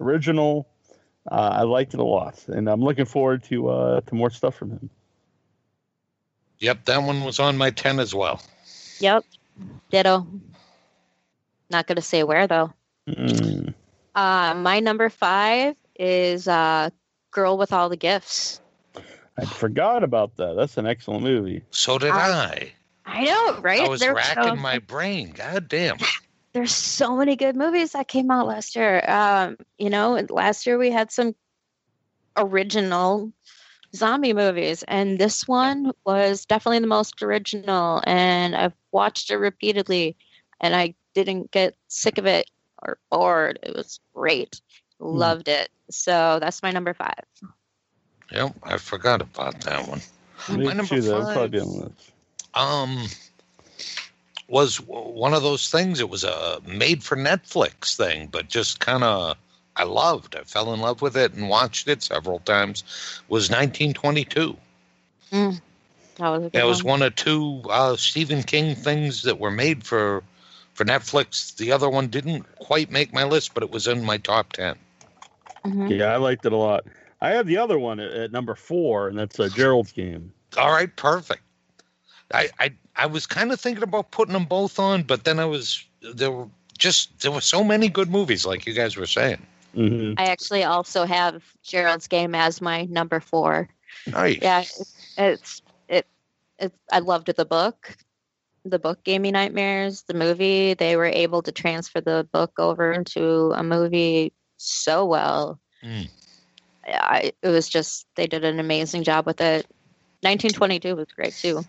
original. 0.00 0.66
Uh, 1.30 1.50
I 1.52 1.62
liked 1.62 1.94
it 1.94 2.00
a 2.00 2.04
lot, 2.04 2.42
and 2.48 2.68
I'm 2.68 2.82
looking 2.82 3.06
forward 3.06 3.44
to 3.44 3.68
uh, 3.68 4.00
to 4.02 4.14
more 4.14 4.30
stuff 4.30 4.54
from 4.54 4.70
him. 4.72 4.90
Yep, 6.58 6.84
that 6.84 7.02
one 7.02 7.24
was 7.24 7.40
on 7.40 7.56
my 7.56 7.70
10 7.70 7.98
as 7.98 8.14
well. 8.14 8.40
yep. 9.00 9.24
Ditto. 9.90 10.26
Not 11.70 11.86
going 11.86 11.96
to 11.96 12.02
say 12.02 12.22
where, 12.22 12.46
though. 12.46 12.72
Mm. 13.08 13.74
Uh, 14.14 14.54
my 14.54 14.80
number 14.80 15.08
five 15.08 15.76
is 15.98 16.46
uh, 16.48 16.90
Girl 17.32 17.58
with 17.58 17.72
All 17.72 17.88
the 17.88 17.96
Gifts. 17.96 18.60
I 19.36 19.44
forgot 19.44 20.04
about 20.04 20.36
that. 20.36 20.54
That's 20.56 20.76
an 20.78 20.86
excellent 20.86 21.22
movie. 21.24 21.62
So 21.70 21.98
did 21.98 22.10
I- 22.10 22.44
I. 22.44 22.72
I 23.06 23.24
know, 23.24 23.60
right? 23.60 23.82
I 23.82 23.88
was 23.88 24.00
There- 24.00 24.14
racking 24.14 24.60
my 24.60 24.78
brain. 24.78 25.32
God 25.32 25.68
damn. 25.68 25.98
There's 26.54 26.74
so 26.74 27.16
many 27.16 27.34
good 27.36 27.56
movies 27.56 27.92
that 27.92 28.06
came 28.08 28.30
out 28.30 28.46
last 28.46 28.76
year. 28.76 29.04
Um, 29.08 29.56
you 29.76 29.90
know, 29.90 30.24
last 30.30 30.66
year 30.66 30.78
we 30.78 30.90
had 30.90 31.10
some 31.10 31.34
original 32.36 33.32
zombie 33.94 34.32
movies, 34.32 34.84
and 34.86 35.18
this 35.18 35.48
one 35.48 35.92
was 36.06 36.46
definitely 36.46 36.78
the 36.78 36.86
most 36.86 37.20
original. 37.22 38.02
And 38.06 38.54
I've 38.54 38.74
watched 38.92 39.30
it 39.30 39.36
repeatedly, 39.36 40.16
and 40.60 40.76
I 40.76 40.94
didn't 41.14 41.50
get 41.50 41.74
sick 41.88 42.18
of 42.18 42.26
it 42.26 42.48
or 42.82 42.98
bored. 43.10 43.58
It 43.62 43.74
was 43.74 43.98
great. 44.14 44.60
Loved 45.00 45.48
it. 45.48 45.70
So 45.90 46.38
that's 46.40 46.62
my 46.62 46.70
number 46.70 46.94
five. 46.94 47.24
Yep, 48.32 48.56
I 48.62 48.76
forgot 48.78 49.20
about 49.22 49.60
that 49.62 49.88
one. 49.88 50.00
Me 50.50 50.66
My 50.66 50.72
number 50.72 50.94
too, 50.94 51.00
that 51.02 51.24
five. 51.24 51.34
probably 51.34 51.60
on 51.60 51.68
the 52.54 52.60
um 52.60 53.06
was 54.48 54.76
one 54.76 55.32
of 55.34 55.42
those 55.42 55.70
things 55.70 56.00
it 56.00 56.08
was 56.08 56.24
a 56.24 56.60
made 56.66 57.02
for 57.02 57.16
netflix 57.16 57.96
thing 57.96 58.28
but 58.30 58.48
just 58.48 58.80
kind 58.80 59.02
of 59.02 59.36
i 59.76 59.82
loved 59.84 60.36
i 60.36 60.42
fell 60.42 60.72
in 60.74 60.80
love 60.80 61.00
with 61.02 61.16
it 61.16 61.32
and 61.34 61.48
watched 61.48 61.88
it 61.88 62.02
several 62.02 62.38
times 62.40 62.82
was 63.28 63.50
1922 63.50 64.56
That 65.30 66.28
was 66.28 66.44
a 66.46 66.50
good 66.50 66.58
it 66.60 66.64
was 66.64 66.84
one. 66.84 67.00
one 67.00 67.02
of 67.02 67.14
two 67.16 67.62
uh, 67.70 67.96
stephen 67.96 68.42
king 68.42 68.74
things 68.74 69.22
that 69.22 69.38
were 69.38 69.50
made 69.50 69.84
for 69.84 70.22
for 70.74 70.84
netflix 70.84 71.56
the 71.56 71.72
other 71.72 71.88
one 71.88 72.08
didn't 72.08 72.44
quite 72.56 72.90
make 72.90 73.12
my 73.12 73.24
list 73.24 73.54
but 73.54 73.62
it 73.62 73.70
was 73.70 73.86
in 73.86 74.04
my 74.04 74.18
top 74.18 74.52
10 74.52 74.76
Mhm. 75.64 75.98
Yeah, 75.98 76.12
I 76.12 76.16
liked 76.16 76.44
it 76.44 76.52
a 76.52 76.56
lot. 76.56 76.84
I 77.22 77.30
have 77.30 77.46
the 77.46 77.56
other 77.56 77.78
one 77.78 77.98
at, 77.98 78.10
at 78.10 78.32
number 78.32 78.54
four, 78.54 79.08
and 79.08 79.18
that's 79.18 79.40
uh, 79.40 79.48
Gerald's 79.48 79.92
Game. 79.92 80.30
All 80.58 80.70
right, 80.70 80.94
perfect. 80.94 81.40
I 82.34 82.50
I, 82.60 82.72
I 82.96 83.06
was 83.06 83.26
kind 83.26 83.52
of 83.52 83.60
thinking 83.60 83.82
about 83.82 84.10
putting 84.10 84.34
them 84.34 84.44
both 84.44 84.78
on, 84.78 85.02
but 85.02 85.24
then 85.24 85.38
I 85.38 85.44
was 85.44 85.84
there 86.00 86.30
were 86.30 86.48
just 86.78 87.20
there 87.20 87.32
were 87.32 87.40
so 87.40 87.64
many 87.64 87.88
good 87.88 88.10
movies, 88.10 88.46
like 88.46 88.66
you 88.66 88.74
guys 88.74 88.96
were 88.96 89.06
saying. 89.06 89.44
hmm 89.74 90.14
I 90.16 90.26
actually 90.26 90.64
also 90.64 91.04
have 91.04 91.42
Gerald's 91.62 92.08
Game 92.08 92.34
as 92.34 92.60
my 92.60 92.84
number 92.84 93.20
four. 93.20 93.68
Nice. 94.06 94.38
Yeah, 94.40 94.60
it's 94.60 94.94
it's 95.16 95.62
it, 95.88 96.06
it 96.58 96.72
I 96.92 97.00
loved 97.00 97.34
the 97.34 97.44
book. 97.44 97.96
The 98.64 98.78
book 98.78 99.04
gave 99.04 99.20
me 99.20 99.30
nightmares. 99.30 100.02
The 100.02 100.14
movie, 100.14 100.74
they 100.74 100.96
were 100.96 101.04
able 101.04 101.42
to 101.42 101.52
transfer 101.52 102.00
the 102.00 102.26
book 102.32 102.58
over 102.58 102.92
into 102.92 103.52
a 103.52 103.62
movie 103.62 104.32
so 104.56 105.04
well. 105.04 105.60
Mm. 105.84 106.08
I, 106.86 107.32
it 107.42 107.48
was 107.48 107.68
just 107.68 108.06
they 108.14 108.26
did 108.26 108.44
an 108.44 108.60
amazing 108.60 109.02
job 109.04 109.26
with 109.26 109.40
it. 109.40 109.66
1922 110.22 110.96
was 110.96 111.08
great 111.14 111.34
too. 111.34 111.64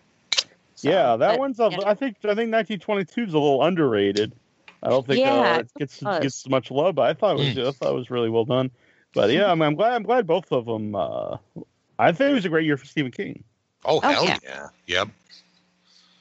So, 0.76 0.90
Yeah, 0.90 1.16
that 1.18 1.32
but, 1.34 1.40
one's. 1.40 1.60
A, 1.60 1.70
yeah. 1.72 1.78
I 1.86 1.94
think. 1.94 2.18
I 2.24 2.36
think 2.36 2.52
1922 2.52 3.24
is 3.24 3.34
a 3.34 3.40
little 3.40 3.64
underrated. 3.64 4.34
I 4.84 4.90
don't 4.90 5.06
think 5.08 5.20
Yeah, 5.20 5.34
uh, 5.56 5.60
it 5.60 5.72
gets 5.80 6.02
was. 6.02 6.20
gets 6.20 6.50
much 6.50 6.70
love, 6.70 6.96
but 6.96 7.10
I 7.10 7.14
thought 7.14 7.40
it 7.40 7.56
was. 7.58 7.68
I 7.68 7.72
thought 7.72 7.92
it 7.92 7.96
was 7.98 8.10
really 8.12 8.30
well 8.30 8.46
done. 8.46 8.72
But 9.14 9.32
yeah, 9.32 9.50
I'm, 9.52 9.62
I'm 9.62 9.76
glad. 9.76 9.94
I'm 9.94 10.04
glad 10.04 10.28
both 10.28 10.52
of 10.52 10.66
them. 10.66 10.96
Uh, 10.96 11.38
I 11.98 12.12
think 12.12 12.32
it 12.32 12.34
was 12.36 12.46
a 12.46 12.50
great 12.50 12.66
year 12.66 12.78
for 12.78 12.86
Stephen 12.86 13.12
King. 13.12 13.44
Oh, 13.86 13.98
Oh, 13.98 14.00
hell 14.02 14.26
yeah. 14.26 14.38
yeah. 14.44 14.68
Yep. 14.88 15.08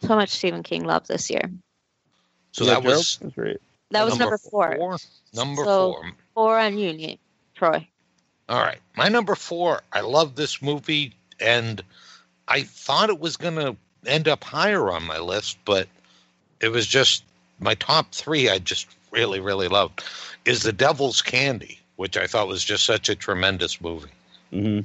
so 0.03 0.15
much 0.15 0.31
Stephen 0.31 0.63
King 0.63 0.85
love 0.85 1.07
this 1.09 1.29
year. 1.31 1.51
So 2.53 2.65
Yeah, 2.65 2.75
that 2.75 2.83
Gerald? 2.83 2.99
was 2.99 3.19
That's 3.21 3.35
great. 3.35 3.57
That 3.91 4.05
was 4.05 4.19
number 4.19 4.39
four. 4.39 4.99
Number 5.35 5.65
So- 5.65 5.93
four. 5.95 6.13
Four 6.35 6.59
on 6.59 6.79
Union, 6.79 7.19
Troy. 7.55 7.87
All 8.49 8.61
right. 8.61 8.79
My 8.97 9.09
number 9.09 9.35
four, 9.35 9.83
I 9.93 10.01
love 10.01 10.35
this 10.37 10.61
movie, 10.61 11.15
and 11.41 11.83
I 12.49 12.63
thought 12.63 13.09
it 13.09 13.19
was 13.21 13.37
going 13.37 13.55
to 13.57 13.77
end 14.07 14.29
up 14.29 14.45
higher 14.45 14.91
on 14.91 15.05
my 15.05 15.19
list, 15.19 15.59
but 15.65 15.89
it 16.61 16.69
was 16.69 16.87
just 16.87 17.25
my 17.61 17.75
top 17.75 18.13
three 18.13 18.49
I 18.49 18.59
just 18.59 18.87
really, 19.11 19.41
really 19.41 19.69
loved 19.69 20.03
is 20.45 20.63
The 20.63 20.73
Devil's 20.73 21.23
Candy, 21.23 21.79
which 21.97 22.17
I 22.17 22.27
thought 22.27 22.49
was 22.49 22.65
just 22.65 22.85
such 22.85 23.09
a 23.09 23.15
tremendous 23.15 23.81
movie. 23.81 24.11
Mm-hmm. 24.53 24.81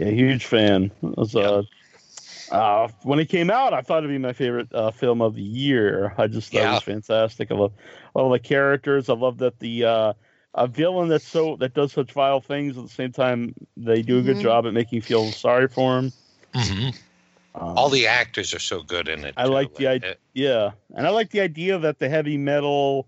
Yeah, 0.00 0.10
huge 0.10 0.46
fan. 0.46 0.90
It 1.02 1.16
was, 1.16 1.36
uh, 1.36 1.62
uh, 2.50 2.88
when 3.02 3.18
it 3.18 3.28
came 3.28 3.50
out, 3.50 3.72
I 3.72 3.80
thought 3.82 3.98
it'd 3.98 4.10
be 4.10 4.18
my 4.18 4.32
favorite 4.32 4.72
uh, 4.72 4.90
film 4.90 5.20
of 5.22 5.34
the 5.34 5.42
year. 5.42 6.14
I 6.18 6.26
just 6.26 6.52
thought 6.52 6.62
it 6.66 6.70
was 6.70 6.82
fantastic. 6.82 7.50
I 7.50 7.54
love 7.54 7.72
all 8.14 8.30
the 8.30 8.38
characters. 8.38 9.08
I 9.08 9.14
love 9.14 9.38
that 9.38 9.58
the 9.60 9.84
uh, 9.84 10.12
a 10.54 10.66
villain 10.66 11.08
that's 11.08 11.26
so 11.26 11.56
that 11.56 11.74
does 11.74 11.92
such 11.92 12.12
vile 12.12 12.40
things 12.40 12.76
at 12.76 12.84
the 12.84 12.88
same 12.88 13.12
time 13.12 13.54
they 13.76 14.02
do 14.02 14.18
a 14.18 14.22
good 14.22 14.36
Mhm. 14.36 14.42
job 14.42 14.66
at 14.66 14.72
making 14.72 14.96
you 14.96 15.02
feel 15.02 15.32
sorry 15.32 15.68
for 15.68 15.98
him. 15.98 16.12
hmm 16.54 16.88
Um, 17.54 17.78
All 17.78 17.88
the 17.88 18.06
actors 18.06 18.52
are 18.52 18.58
so 18.58 18.82
good 18.82 19.08
in 19.08 19.24
it. 19.24 19.34
I 19.36 19.44
too. 19.44 19.50
like 19.50 19.74
the 19.76 19.86
idea. 19.86 20.16
Yeah, 20.34 20.72
and 20.94 21.06
I 21.06 21.10
like 21.10 21.30
the 21.30 21.40
idea 21.40 21.78
that 21.78 21.98
the 22.00 22.08
heavy 22.08 22.36
metal 22.36 23.06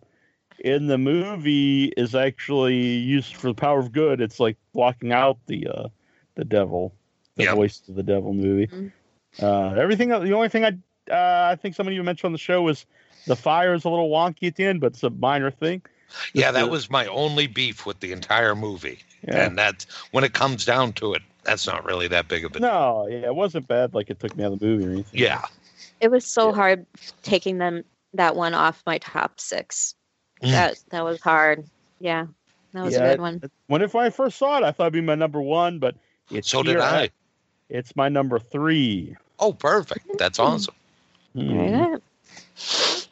in 0.60 0.86
the 0.86 0.98
movie 0.98 1.86
is 1.96 2.14
actually 2.14 2.76
used 2.76 3.34
for 3.36 3.48
the 3.48 3.54
power 3.54 3.78
of 3.80 3.92
good. 3.92 4.20
It's 4.20 4.38
like 4.40 4.56
blocking 4.72 5.12
out 5.12 5.38
the 5.46 5.66
uh, 5.66 5.88
the 6.36 6.44
devil, 6.44 6.94
the 7.34 7.44
Yep. 7.44 7.54
voice 7.56 7.82
of 7.88 7.96
the 7.96 8.02
devil 8.04 8.32
movie. 8.32 8.68
Mhm. 8.68 8.92
Uh, 9.42 9.74
everything. 9.80 10.08
The 10.10 10.32
only 10.32 10.48
thing 10.48 10.64
I 10.64 10.68
uh, 11.12 11.50
I 11.52 11.56
think 11.56 11.74
somebody 11.74 12.00
mentioned 12.00 12.26
on 12.28 12.32
the 12.32 12.38
show 12.38 12.62
was 12.62 12.86
the 13.26 13.36
fire 13.36 13.74
is 13.74 13.84
a 13.84 13.88
little 13.90 14.08
wonky 14.10 14.46
at 14.46 14.54
the 14.56 14.64
end, 14.64 14.80
but 14.80 14.92
it's 14.92 15.02
a 15.02 15.10
minor 15.10 15.50
thing. 15.50 15.82
Yeah, 16.34 16.52
that 16.52 16.66
the- 16.66 16.70
was 16.70 16.88
my 16.88 17.06
only 17.06 17.48
beef 17.48 17.84
with 17.84 17.98
the 18.00 18.12
entire 18.12 18.54
movie. 18.54 19.00
Yeah. 19.26 19.44
And 19.46 19.58
that's 19.58 19.86
when 20.12 20.22
it 20.22 20.32
comes 20.34 20.64
down 20.64 20.92
to 20.94 21.14
it, 21.14 21.22
that's 21.46 21.66
not 21.66 21.84
really 21.84 22.08
that 22.08 22.28
big 22.28 22.44
of 22.44 22.54
a 22.56 22.60
No, 22.60 23.06
yeah, 23.08 23.18
it 23.26 23.34
wasn't 23.34 23.68
bad. 23.68 23.94
Like 23.94 24.10
it 24.10 24.18
took 24.20 24.36
me 24.36 24.44
out 24.44 24.52
of 24.52 24.58
the 24.58 24.66
movie 24.66 24.86
or 24.86 24.90
anything. 24.90 25.20
Yeah. 25.20 25.42
It 26.00 26.10
was 26.10 26.26
so 26.26 26.48
Yeah. 26.48 26.54
hard 26.54 26.86
taking 27.22 27.58
them 27.58 27.84
that 28.14 28.36
one 28.36 28.54
off 28.54 28.82
my 28.86 28.98
top 28.98 29.40
six. 29.40 29.94
Mm. 30.42 30.50
That 30.50 30.78
that 30.90 31.04
was 31.04 31.20
hard. 31.20 31.64
Yeah, 32.00 32.26
that 32.72 32.84
was 32.84 32.94
Yeah, 32.94 33.04
a 33.04 33.10
good 33.12 33.20
one. 33.20 33.42
When 33.68 33.80
if 33.82 33.94
I 33.94 34.10
first 34.10 34.36
saw 34.38 34.58
it, 34.58 34.64
I 34.64 34.72
thought 34.72 34.84
it'd 34.84 34.92
be 34.92 35.00
my 35.00 35.14
number 35.14 35.40
one, 35.40 35.78
but 35.78 35.94
it's 36.30 36.50
So 36.50 36.62
did 36.62 36.72
here 36.72 36.82
I. 36.82 37.10
It's 37.68 37.96
my 37.96 38.08
number 38.08 38.38
three. 38.38 39.16
Oh, 39.38 39.52
perfect. 39.52 40.06
That's 40.18 40.38
awesome. 40.38 40.74
Mhm. 41.34 41.62
Very. 41.72 43.02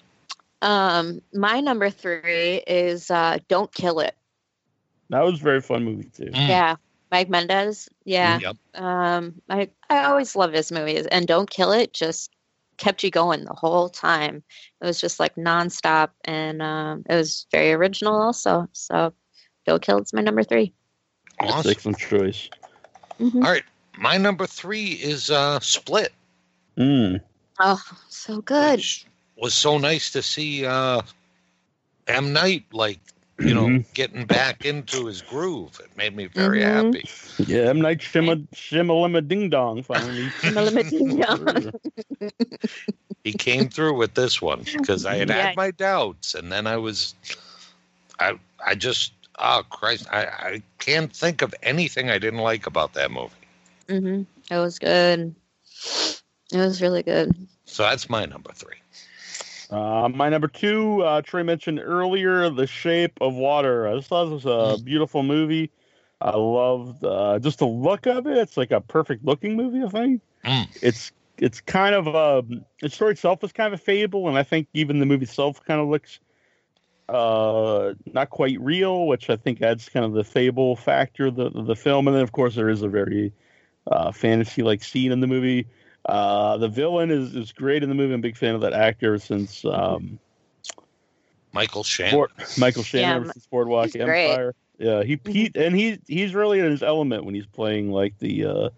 Um, 0.62 1.20
my 1.32 1.60
number 1.60 1.90
three 1.90 2.62
is 2.66 3.10
uh, 3.10 3.38
"Don't 3.48 3.72
Kill 3.72 4.00
It." 4.00 4.14
That 5.10 5.22
was 5.22 5.40
a 5.40 5.42
very 5.42 5.60
fun 5.60 5.84
movie 5.84 6.08
too. 6.14 6.30
Mm. 6.30 6.48
Yeah, 6.48 6.76
Mike 7.14 7.28
Mendez. 7.28 7.88
Yeah, 8.04 8.40
Yep. 8.40 8.56
um, 8.74 9.40
I 9.48 9.70
I 9.88 10.02
always 10.06 10.34
love 10.34 10.52
his 10.52 10.72
movies, 10.72 11.06
and 11.06 11.28
"Don't 11.28 11.48
Kill 11.48 11.70
It" 11.70 11.92
just 11.92 12.32
kept 12.76 13.04
you 13.04 13.10
going 13.12 13.44
the 13.44 13.54
whole 13.54 13.88
time. 13.88 14.42
It 14.80 14.84
was 14.84 15.00
just 15.00 15.20
like 15.20 15.36
nonstop, 15.36 16.10
and 16.24 16.60
um, 16.60 17.04
it 17.08 17.14
was 17.14 17.46
very 17.52 17.72
original 17.72 18.20
also. 18.20 18.68
So, 18.72 19.14
"Don't 19.64 19.80
Kill 19.80 19.98
It's 19.98 20.12
my 20.12 20.22
number 20.22 20.42
three. 20.42 20.72
Awesome. 21.38 21.70
Excellent 21.70 21.98
choice. 21.98 22.50
Mhm. 23.20 23.44
All 23.44 23.50
right. 23.52 23.62
My 23.96 24.16
number 24.16 24.44
three 24.44 24.94
is 24.94 25.30
uh, 25.30 25.60
Split. 25.60 26.12
Mm. 26.76 27.20
Oh, 27.60 27.80
so 28.08 28.40
good. 28.40 28.78
which 28.78 29.06
was 29.36 29.54
so 29.54 29.78
nice 29.78 30.10
to 30.10 30.20
see 30.20 30.66
uh, 30.66 31.00
M. 32.08 32.32
Night, 32.32 32.64
like, 32.72 32.98
you 33.38 33.54
know, 33.54 33.66
Mhm. 33.66 33.84
getting 33.94 34.26
back 34.26 34.64
into 34.64 35.06
his 35.06 35.20
groove. 35.22 35.80
It 35.82 35.96
made 35.96 36.14
me 36.14 36.26
very 36.26 36.60
Mhm. 36.60 36.94
happy. 36.94 37.08
Yeah, 37.50 37.68
M 37.70 37.80
Night 37.80 37.98
Shimma 37.98 38.46
Shimmalima 38.54 39.26
Ding 39.26 39.50
Dong 39.50 39.82
finally. 39.82 40.30
Shimmalima 40.40 40.88
Ding 40.88 41.16
Dong. 41.20 41.72
He 43.24 43.32
came 43.32 43.68
through 43.68 43.94
with 43.96 44.14
this 44.14 44.40
one 44.42 44.62
because 44.64 45.04
I 45.06 45.16
had 45.16 45.28
Yeah. 45.30 45.46
had 45.48 45.56
my 45.56 45.70
doubts, 45.70 46.34
and 46.34 46.52
then 46.52 46.66
I 46.66 46.76
was, 46.76 47.14
I, 48.20 48.38
I 48.64 48.74
just, 48.74 49.12
oh 49.38 49.62
Christ, 49.70 50.06
I, 50.12 50.24
I 50.26 50.62
can't 50.78 51.12
think 51.12 51.42
of 51.42 51.54
anything 51.62 52.10
I 52.10 52.18
didn't 52.18 52.40
like 52.40 52.66
about 52.66 52.92
that 52.94 53.10
movie. 53.10 53.32
Mm-hmm. 53.88 54.22
It 54.54 54.58
was 54.58 54.78
good. 54.78 55.34
It 56.52 56.58
was 56.58 56.80
really 56.82 57.02
good. 57.02 57.34
So 57.64 57.82
that's 57.82 58.08
my 58.08 58.26
number 58.26 58.52
three. 58.52 58.76
Uh, 59.70 60.08
my 60.08 60.28
number 60.28 60.48
two, 60.48 61.02
uh, 61.02 61.22
Trey 61.22 61.42
mentioned 61.42 61.80
earlier, 61.80 62.50
The 62.50 62.66
Shape 62.66 63.18
of 63.20 63.34
Water. 63.34 63.88
I 63.88 63.96
just 63.96 64.08
thought 64.08 64.28
it 64.28 64.30
was 64.30 64.46
a 64.46 64.82
beautiful 64.82 65.22
movie. 65.22 65.70
I 66.20 66.36
loved 66.36 67.04
uh, 67.04 67.38
just 67.38 67.58
the 67.58 67.66
look 67.66 68.06
of 68.06 68.26
it. 68.26 68.38
It's 68.38 68.56
like 68.56 68.70
a 68.70 68.80
perfect 68.80 69.24
looking 69.24 69.56
movie. 69.56 69.82
I 69.84 69.88
think 69.88 70.22
Mm. 70.44 70.68
it's 70.82 71.10
it's 71.38 71.60
kind 71.62 71.94
of 71.94 72.06
a 72.06 72.44
the 72.82 72.90
story 72.90 73.12
itself 73.12 73.42
is 73.42 73.52
kind 73.52 73.72
of 73.72 73.80
a 73.80 73.82
fable, 73.82 74.28
and 74.28 74.36
I 74.36 74.42
think 74.42 74.68
even 74.74 74.98
the 74.98 75.06
movie 75.06 75.24
itself 75.24 75.64
kind 75.64 75.80
of 75.80 75.88
looks 75.88 76.20
uh 77.08 77.94
not 78.12 78.30
quite 78.30 78.60
real, 78.60 79.06
which 79.06 79.30
I 79.30 79.36
think 79.36 79.62
adds 79.62 79.88
kind 79.88 80.04
of 80.06 80.12
the 80.12 80.24
fable 80.24 80.76
factor 80.76 81.26
of 81.26 81.36
the 81.36 81.50
the 81.50 81.76
film. 81.76 82.08
And 82.08 82.16
then 82.16 82.22
of 82.22 82.32
course 82.32 82.54
there 82.54 82.68
is 82.68 82.82
a 82.82 82.88
very 82.88 83.32
uh, 83.86 84.12
fantasy 84.12 84.62
like 84.62 84.82
scene 84.82 85.12
in 85.12 85.20
the 85.20 85.26
movie. 85.26 85.66
Uh, 86.04 86.58
the 86.58 86.68
villain 86.68 87.10
is, 87.10 87.34
is 87.34 87.52
great 87.52 87.82
in 87.82 87.88
the 87.88 87.94
movie. 87.94 88.12
I'm 88.12 88.20
a 88.20 88.22
big 88.22 88.36
fan 88.36 88.54
of 88.54 88.60
that 88.60 88.72
actor 88.74 89.18
since 89.18 89.64
um, 89.64 90.18
Michael 91.52 91.84
Shannon. 91.84 92.14
Board, 92.14 92.30
Michael 92.58 92.82
Shannon 92.82 93.08
Yeah, 93.08 93.16
ever 93.16 93.32
since 93.32 93.46
Boardwalk 93.46 93.86
he's 93.92 94.02
great. 94.02 94.26
Empire. 94.30 94.54
Yeah, 94.78 95.02
he 95.04 95.20
he 95.24 95.50
and 95.54 95.74
he 95.74 95.98
he's 96.08 96.34
really 96.34 96.58
in 96.58 96.70
his 96.70 96.82
element 96.82 97.24
when 97.24 97.34
he's 97.34 97.46
playing 97.46 97.90
like 97.92 98.18
the 98.18 98.44
uh, 98.44 98.68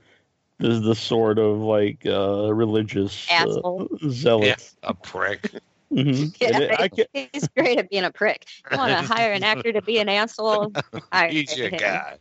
the 0.59 0.69
the 0.81 0.95
sort 0.95 1.39
of 1.39 1.59
like 1.59 2.05
uh, 2.05 2.53
religious 2.53 3.27
uh, 3.31 3.33
Asshole. 3.33 3.89
zealot. 4.11 4.73
A 4.83 4.93
prick. 4.95 5.51
Mhm. 5.93 6.35
Yeah, 6.41 6.59
it- 6.59 7.07
I 7.15 7.29
he's 7.33 7.49
great 7.49 7.79
at 7.79 7.89
being 7.89 8.05
a 8.05 8.11
prick. 8.11 8.45
You 8.71 8.77
want 8.77 8.91
to 8.93 9.07
hire 9.07 9.33
an 9.33 9.43
actor 9.43 9.73
to 9.73 9.81
be 9.83 9.99
an 9.99 10.09
asshole? 10.09 10.73
Hire 11.13 11.31
He's 11.31 11.57
your 11.57 11.69
him. 11.71 11.79
guy. 11.79 12.19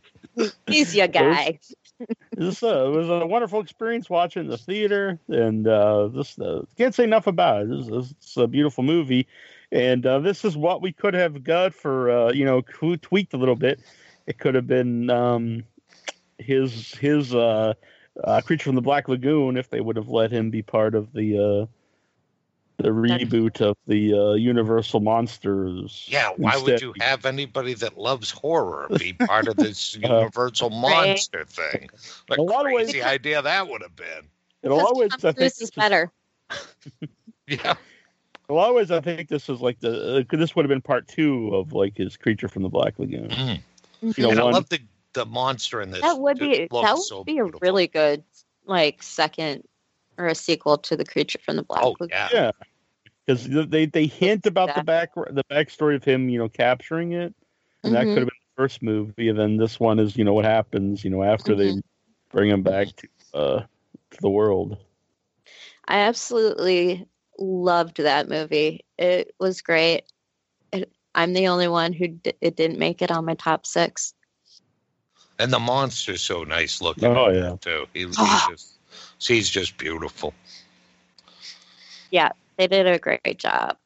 He's 0.66 0.94
your 0.94 1.08
guy. 1.08 1.58
This 2.36 2.62
uh, 2.62 2.86
it 2.86 2.96
was 2.96 3.08
a 3.08 3.26
wonderful 3.26 3.60
experience 3.60 4.10
watching 4.10 4.48
the 4.48 4.58
theater, 4.58 5.18
and 5.28 5.66
uh, 5.66 6.08
this 6.08 6.38
uh, 6.38 6.62
can't 6.76 6.94
say 6.94 7.04
enough 7.04 7.26
about 7.26 7.62
it. 7.62 7.90
This, 7.90 8.10
it's 8.10 8.36
a 8.36 8.46
beautiful 8.46 8.84
movie, 8.84 9.26
and 9.72 10.04
uh, 10.04 10.18
this 10.20 10.44
is 10.44 10.56
what 10.56 10.82
we 10.82 10.92
could 10.92 11.14
have 11.14 11.42
got 11.42 11.74
for 11.74 12.10
uh, 12.10 12.32
you 12.32 12.44
know 12.44 12.60
tw- 12.60 13.00
tweaked 13.00 13.34
a 13.34 13.38
little 13.38 13.56
bit. 13.56 13.80
It 14.26 14.38
could 14.38 14.54
have 14.54 14.66
been 14.66 15.10
um, 15.10 15.64
his 16.38 16.94
his 16.96 17.34
uh, 17.34 17.74
creature 18.44 18.64
from 18.64 18.74
the 18.74 18.82
Black 18.82 19.08
Lagoon 19.08 19.56
if 19.56 19.70
they 19.70 19.80
would 19.80 19.96
have 19.96 20.08
let 20.08 20.30
him 20.30 20.50
be 20.50 20.62
part 20.62 20.94
of 20.94 21.12
the 21.12 21.68
the 22.78 22.90
reboot 22.90 23.60
of 23.60 23.76
the 23.86 24.12
uh, 24.14 24.32
Universal 24.34 25.00
Monsters. 25.00 26.06
Yeah, 26.08 26.30
why 26.36 26.56
would 26.58 26.80
you 26.80 26.94
have 27.00 27.24
anybody 27.24 27.74
that 27.74 27.96
loves 27.98 28.30
horror 28.30 28.88
be 28.98 29.12
part 29.14 29.48
of 29.48 29.56
this 29.56 29.96
Uh, 30.04 30.18
universal 30.20 30.70
monster 30.70 31.44
thing? 31.44 31.88
What 32.26 32.38
A 32.38 32.42
lot 32.42 32.66
of 32.66 32.72
ways- 32.72 32.90
crazy 32.90 33.02
idea 33.02 33.40
that 33.42 33.68
would 33.68 33.82
have 33.82 33.96
been. 33.96 34.28
In 34.62 34.72
a 34.72 34.74
lot 34.74 34.90
of 34.90 34.96
ways, 34.96 35.10
I 35.14 35.16
think 35.18 35.36
this 35.36 35.56
is 35.56 35.62
is- 35.62 35.70
better. 35.70 36.10
Yeah. 37.48 37.74
In 38.48 38.52
a 38.52 38.54
lot 38.54 38.70
of 38.70 38.74
ways, 38.76 38.90
I 38.90 39.00
think 39.00 39.28
this 39.28 39.48
is 39.48 39.60
like 39.60 39.78
the 39.80 40.18
uh, 40.18 40.36
this 40.36 40.54
would 40.56 40.64
have 40.64 40.68
been 40.68 40.82
part 40.82 41.06
two 41.08 41.54
of 41.54 41.72
like 41.72 41.96
his 41.96 42.16
creature 42.16 42.48
from 42.48 42.62
the 42.64 42.68
Black 42.68 42.98
Lagoon. 42.98 43.28
Mm. 43.28 43.60
You 44.02 44.12
know, 44.24 44.30
and 44.30 44.40
I 44.40 44.42
love 44.44 44.68
the 44.68 44.80
the 45.14 45.24
monster 45.26 45.80
in 45.80 45.90
this 45.90 46.02
that 46.02 46.18
would 46.18 46.38
be 46.38 46.68
that 46.70 46.70
would 46.72 46.98
so 47.04 47.24
be 47.24 47.38
a 47.38 47.44
beautiful. 47.44 47.60
really 47.62 47.86
good 47.86 48.22
like 48.64 49.02
second 49.02 49.62
or 50.18 50.26
a 50.26 50.34
sequel 50.34 50.78
to 50.78 50.96
the 50.96 51.04
creature 51.04 51.38
from 51.44 51.56
the 51.56 51.62
black 51.62 51.82
Oh 51.82 51.96
Lagoon. 52.00 52.08
yeah. 52.10 52.28
Yeah, 52.32 52.50
because 53.26 53.68
they 53.68 53.86
they 53.86 54.06
hint 54.06 54.46
about 54.46 54.74
the 54.74 54.82
back 54.82 55.14
the 55.14 55.44
backstory 55.50 55.96
of 55.96 56.04
him, 56.04 56.28
you 56.28 56.38
know, 56.38 56.48
capturing 56.48 57.12
it, 57.12 57.34
and 57.84 57.94
that 57.94 58.06
Mhm. 58.06 58.14
could 58.14 58.18
have 58.22 58.28
been 58.28 58.42
the 58.56 58.62
first 58.62 58.82
movie. 58.82 59.28
And 59.28 59.38
then 59.38 59.56
this 59.56 59.78
one 59.80 59.98
is, 59.98 60.16
you 60.16 60.24
know, 60.24 60.34
what 60.34 60.44
happens, 60.44 61.04
you 61.04 61.10
know, 61.10 61.22
after 61.22 61.54
they 61.54 61.72
Mm-hmm. 61.72 61.78
bring 62.30 62.50
him 62.50 62.62
back 62.62 62.88
to 62.96 63.08
uh 63.34 63.60
to 64.10 64.20
the 64.20 64.30
world. 64.30 64.78
I 65.86 65.98
absolutely 66.00 67.06
loved 67.38 67.98
that 67.98 68.28
movie. 68.28 68.84
It 68.98 69.34
was 69.38 69.62
great. 69.62 70.04
It, 70.72 70.90
I'm 71.14 71.32
the 71.32 71.48
only 71.48 71.68
one 71.68 71.92
who 71.92 72.08
d- 72.08 72.32
it 72.40 72.56
didn't 72.56 72.78
make 72.78 73.02
it 73.02 73.10
on 73.10 73.24
my 73.24 73.34
top 73.34 73.66
six. 73.66 74.14
And 75.38 75.52
the 75.52 75.58
monster's 75.58 76.22
so 76.22 76.44
nice 76.44 76.80
looking. 76.80 77.04
Oh 77.06 77.30
yeah, 77.30 77.56
too. 77.60 77.86
He, 77.92 78.00
he's 78.00 78.16
Ah. 78.18 78.46
just 78.46 78.78
he's 79.18 79.48
just 79.48 79.76
beautiful. 79.78 80.34
Yeah, 82.10 82.30
they 82.56 82.66
did 82.66 82.86
a 82.86 82.98
great 82.98 83.38
job. 83.38 83.76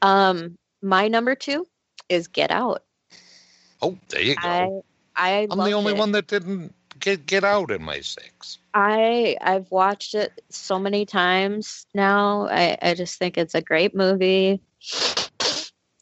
Um, 0.00 0.56
my 0.82 1.08
number 1.08 1.34
two 1.34 1.66
is 2.08 2.28
Get 2.28 2.50
Out. 2.50 2.82
Oh, 3.80 3.98
there 4.08 4.22
you 4.22 4.34
go. 4.36 4.48
I 4.48 4.80
I 5.16 5.46
I'm 5.50 5.58
the 5.58 5.72
only 5.72 5.92
it. 5.92 5.98
one 5.98 6.12
that 6.12 6.26
didn't 6.28 6.74
get 7.00 7.26
get 7.26 7.44
out 7.44 7.70
in 7.70 7.82
my 7.82 8.00
six. 8.00 8.58
I 8.74 9.36
I've 9.40 9.70
watched 9.70 10.14
it 10.14 10.40
so 10.50 10.78
many 10.78 11.04
times 11.04 11.86
now. 11.94 12.46
I, 12.48 12.78
I 12.80 12.94
just 12.94 13.18
think 13.18 13.36
it's 13.36 13.54
a 13.54 13.60
great 13.60 13.94
movie. 13.94 14.60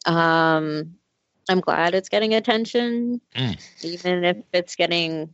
Um 0.07 0.95
I'm 1.49 1.61
glad 1.61 1.95
it's 1.95 2.09
getting 2.09 2.35
attention, 2.35 3.21
Mm. 3.35 3.59
even 3.83 4.25
if 4.25 4.37
it's 4.53 4.77
getting 4.77 5.33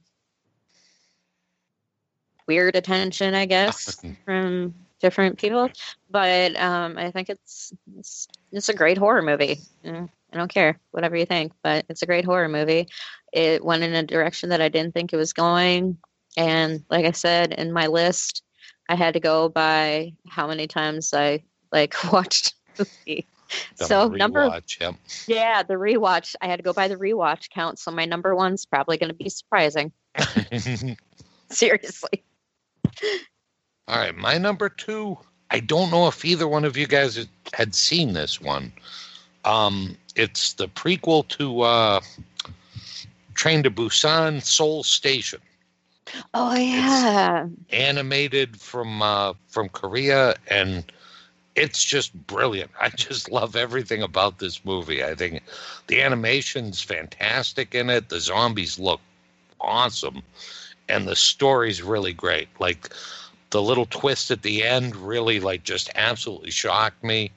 weird 2.46 2.76
attention, 2.76 3.34
I 3.34 3.46
guess, 3.46 4.02
from 4.24 4.74
different 5.00 5.38
people. 5.38 5.70
But 6.10 6.56
um 6.56 6.96
I 6.98 7.10
think 7.10 7.28
it's 7.30 7.72
it's, 7.98 8.28
it's 8.52 8.68
a 8.68 8.74
great 8.74 8.98
horror 8.98 9.22
movie. 9.22 9.60
Mm, 9.84 10.08
I 10.32 10.36
don't 10.36 10.52
care 10.52 10.78
whatever 10.90 11.16
you 11.16 11.26
think, 11.26 11.52
but 11.62 11.84
it's 11.88 12.02
a 12.02 12.06
great 12.06 12.24
horror 12.24 12.48
movie. 12.48 12.88
It 13.32 13.64
went 13.64 13.82
in 13.82 13.94
a 13.94 14.02
direction 14.02 14.50
that 14.50 14.60
I 14.60 14.68
didn't 14.68 14.94
think 14.94 15.12
it 15.12 15.16
was 15.16 15.32
going. 15.32 15.98
And 16.36 16.84
like 16.90 17.06
I 17.06 17.12
said 17.12 17.52
in 17.52 17.72
my 17.72 17.86
list, 17.86 18.42
I 18.88 18.94
had 18.94 19.14
to 19.14 19.20
go 19.20 19.48
by 19.48 20.12
how 20.28 20.46
many 20.46 20.66
times 20.66 21.12
I 21.14 21.42
like 21.72 21.94
watched 22.12 22.54
the 22.76 22.86
movie. 23.06 23.26
The 23.78 23.84
So 23.84 24.08
number 24.08 24.60
yep. 24.80 24.96
yeah, 25.26 25.62
the 25.62 25.74
rewatch. 25.74 26.34
I 26.40 26.46
had 26.46 26.56
to 26.56 26.62
go 26.62 26.72
by 26.72 26.88
the 26.88 26.96
rewatch 26.96 27.48
count. 27.50 27.78
So 27.78 27.90
my 27.90 28.04
number 28.04 28.34
one's 28.34 28.64
probably 28.66 28.98
going 28.98 29.10
to 29.10 29.14
be 29.14 29.28
surprising. 29.28 29.92
Seriously. 31.50 32.24
All 33.88 33.98
right, 33.98 34.16
my 34.16 34.38
number 34.38 34.68
two. 34.68 35.18
I 35.50 35.60
don't 35.60 35.90
know 35.90 36.08
if 36.08 36.24
either 36.24 36.48
one 36.48 36.64
of 36.64 36.76
you 36.76 36.86
guys 36.86 37.26
had- 37.54 37.74
seen 37.74 38.12
this 38.14 38.40
one. 38.40 38.72
Um, 39.44 39.96
it's 40.16 40.54
the 40.54 40.66
prequel 40.66 41.26
to 41.28 41.60
uh, 41.62 42.00
Train 43.34 43.62
to 43.62 43.70
Busan 43.70 44.42
Seoul 44.42 44.82
Station, 44.82 45.40
Oh 46.34 46.54
yeah. 46.54 47.46
animated 47.70 48.60
from 48.60 49.02
uh, 49.02 49.34
from 49.46 49.68
Korea, 49.68 50.34
and 50.48 50.84
it's 51.54 51.84
just 51.84 52.12
brilliant. 52.26 52.70
I 52.80 52.88
just 52.88 53.30
love 53.30 53.54
everything 53.54 54.02
about 54.02 54.38
this 54.38 54.64
movie. 54.64 55.04
I 55.04 55.14
think 55.14 55.42
the 55.86 56.02
animation's 56.02 56.82
fantastic 56.82 57.74
in 57.74 57.88
it. 57.88 58.08
The 58.08 58.20
zombies 58.20 58.78
look 58.80 59.00
awesome, 59.60 60.22
and 60.88 61.06
the 61.06 61.16
story's 61.16 61.82
really 61.82 62.12
great. 62.12 62.48
Like 62.58 62.90
the 63.50 63.62
little 63.62 63.86
twist 63.86 64.30
at 64.30 64.42
the 64.42 64.62
end 64.62 64.96
really 64.96 65.40
like 65.40 65.64
just 65.64 65.90
absolutely 65.94 66.50
shocked 66.50 67.02
me. 67.02 67.30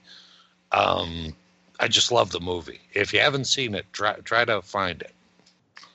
Um, 0.71 1.35
I 1.79 1.87
just 1.87 2.11
love 2.11 2.31
the 2.31 2.39
movie. 2.39 2.81
If 2.93 3.13
you 3.13 3.19
haven't 3.19 3.45
seen 3.45 3.73
it, 3.75 3.85
try 3.93 4.13
try 4.23 4.45
to 4.45 4.61
find 4.61 5.01
it. 5.01 5.13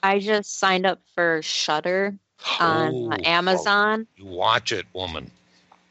I 0.02 0.18
just 0.18 0.58
signed 0.58 0.86
up 0.86 1.00
for 1.14 1.40
Shudder 1.42 2.16
on 2.60 2.94
Oh, 2.94 3.16
Amazon. 3.24 4.06
You 4.16 4.26
watch 4.26 4.72
it, 4.72 4.86
woman. 4.92 5.30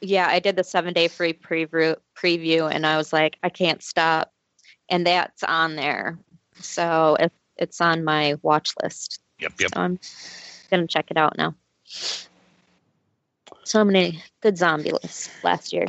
Yeah, 0.00 0.28
I 0.28 0.38
did 0.38 0.56
the 0.56 0.64
seven 0.64 0.92
day 0.92 1.08
free 1.08 1.32
preview 1.32 1.96
preview 2.16 2.70
and 2.70 2.86
I 2.86 2.96
was 2.96 3.12
like, 3.12 3.38
I 3.42 3.48
can't 3.48 3.82
stop. 3.82 4.32
And 4.88 5.06
that's 5.06 5.42
on 5.42 5.76
there. 5.76 6.18
So 6.60 7.16
it, 7.18 7.32
it's 7.56 7.80
on 7.80 8.04
my 8.04 8.34
watch 8.42 8.74
list. 8.82 9.20
Yep, 9.40 9.52
yep. 9.60 9.70
So 9.74 9.98
gonna 10.68 10.86
check 10.86 11.10
it 11.10 11.16
out 11.16 11.36
now. 11.36 11.54
So 13.64 13.84
many 13.84 14.22
good 14.40 14.58
zombie 14.58 14.92
lists 14.92 15.30
last 15.42 15.72
year. 15.72 15.86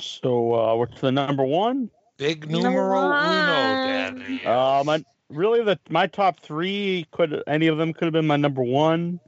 So 0.00 0.54
uh, 0.54 0.74
what's 0.76 1.00
the 1.00 1.12
number 1.12 1.44
one? 1.44 1.90
Big 2.16 2.48
Number 2.50 2.68
numero 2.68 3.00
uno, 3.00 3.12
daddy. 3.12 4.44
Uh, 4.44 4.84
my 4.84 5.04
really 5.28 5.62
the 5.64 5.78
my 5.88 6.06
top 6.06 6.40
three 6.40 7.06
could 7.10 7.42
any 7.46 7.66
of 7.66 7.78
them 7.78 7.92
could 7.92 8.04
have 8.04 8.12
been 8.12 8.26
my 8.26 8.36
number 8.36 8.62
one, 8.62 9.18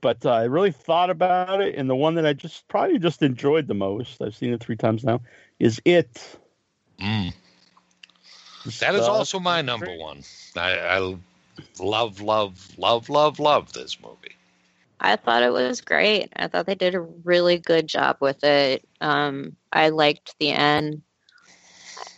but 0.00 0.24
uh, 0.24 0.30
I 0.30 0.44
really 0.44 0.70
thought 0.72 1.10
about 1.10 1.60
it, 1.60 1.74
and 1.74 1.90
the 1.90 1.96
one 1.96 2.14
that 2.14 2.26
I 2.26 2.32
just 2.32 2.66
probably 2.68 2.98
just 2.98 3.22
enjoyed 3.22 3.66
the 3.66 3.74
most. 3.74 4.22
I've 4.22 4.34
seen 4.34 4.52
it 4.52 4.62
three 4.62 4.76
times 4.76 5.04
now. 5.04 5.20
Is 5.58 5.80
it? 5.84 6.38
Mm. 7.00 7.34
That 8.80 8.94
is 8.94 9.02
also 9.02 9.40
my 9.40 9.62
number 9.62 9.94
one. 9.96 10.22
I, 10.56 10.78
I 10.78 11.16
love, 11.78 12.20
love, 12.20 12.78
love, 12.78 13.08
love, 13.08 13.38
love 13.38 13.72
this 13.72 13.98
movie. 14.00 14.36
I 15.00 15.16
thought 15.16 15.42
it 15.42 15.52
was 15.52 15.80
great. 15.80 16.30
I 16.36 16.48
thought 16.48 16.66
they 16.66 16.74
did 16.74 16.94
a 16.94 17.00
really 17.00 17.58
good 17.58 17.86
job 17.86 18.18
with 18.20 18.44
it. 18.44 18.86
Um, 19.00 19.56
I 19.72 19.88
liked 19.88 20.34
the 20.38 20.50
end. 20.50 21.02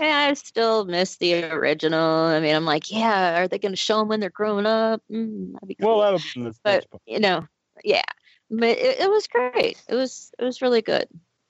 Yeah, 0.01 0.29
I 0.31 0.35
still 0.35 0.85
miss 0.85 1.17
the 1.17 1.45
original. 1.45 2.01
I 2.01 2.41
mean, 2.41 2.57
I'm 2.57 2.65
like, 2.65 2.91
yeah, 2.91 3.41
are 3.41 3.47
they 3.47 3.59
going 3.59 3.73
to 3.73 3.77
show 3.77 3.99
them 3.99 4.09
when 4.09 4.19
they're 4.19 4.31
grown 4.31 4.67
up? 4.67 5.01
Mm, 5.11 5.53
that'd 5.53 5.69
be 5.69 5.77
cool. 5.77 5.99
Well, 5.99 6.01
that'll 6.01 6.19
be 6.19 6.41
in 6.41 6.45
this 6.45 6.59
but 6.65 6.87
part. 6.91 7.03
you 7.07 7.21
know, 7.21 7.47
yeah, 7.85 8.03
but 8.51 8.69
it, 8.69 9.01
it 9.01 9.11
was 9.11 9.29
great. 9.29 9.81
It 9.89 9.95
was 9.95 10.33
it 10.39 10.45
was 10.45 10.61
really 10.61 10.83
good. 10.83 11.07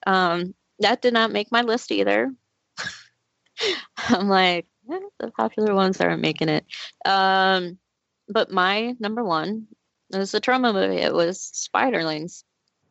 Um, 0.06 0.54
that 0.80 1.00
did 1.00 1.14
not 1.14 1.32
make 1.32 1.50
my 1.50 1.62
list 1.62 1.92
either. 1.92 2.32
I'm 3.96 4.28
like, 4.28 4.66
the 5.18 5.30
popular 5.30 5.74
ones 5.74 6.00
aren't 6.00 6.22
making 6.22 6.48
it. 6.48 6.64
Um, 7.04 7.78
but 8.28 8.50
my 8.50 8.94
number 9.00 9.22
one 9.24 9.66
was 10.10 10.34
a 10.34 10.40
Troma 10.40 10.72
movie. 10.72 11.00
It 11.02 11.12
was 11.14 11.38
Spiderlings. 11.38 12.44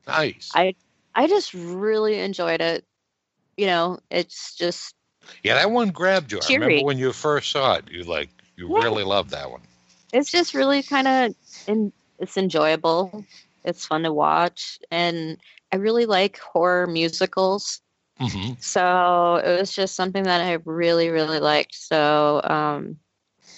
Nice. 0.07 0.51
I 0.53 0.75
I 1.13 1.27
just 1.27 1.53
really 1.53 2.19
enjoyed 2.19 2.61
it. 2.61 2.85
You 3.57 3.67
know, 3.67 3.99
it's 4.09 4.55
just 4.55 4.95
yeah, 5.43 5.55
that 5.55 5.71
one 5.71 5.89
grabbed 5.89 6.31
you. 6.31 6.39
I 6.39 6.53
remember 6.53 6.83
when 6.85 6.97
you 6.97 7.11
first 7.13 7.51
saw 7.51 7.75
it. 7.75 7.89
You 7.91 8.03
like, 8.03 8.29
you 8.55 8.69
Yeah. 8.73 8.83
really 8.83 9.03
loved 9.03 9.31
that 9.31 9.51
one. 9.51 9.61
it's 10.13 10.31
just 10.31 10.53
really 10.53 10.83
kind 10.83 11.07
of 11.07 11.35
in, 11.67 11.93
it's 12.19 12.37
enjoyable. 12.37 13.25
It's 13.63 13.85
fun 13.85 14.03
to 14.03 14.11
watch, 14.13 14.79
and 14.89 15.37
I 15.71 15.77
really 15.77 16.05
like 16.05 16.39
horror 16.39 16.87
musicals. 16.87 17.81
Hmm 18.21 18.53
So 18.59 19.41
it 19.43 19.59
was 19.59 19.71
just 19.73 19.95
something 19.95 20.23
that 20.23 20.41
I 20.41 20.53
really, 20.65 21.09
really 21.09 21.39
liked. 21.39 21.73
So 21.73 22.41
um, 22.43 22.97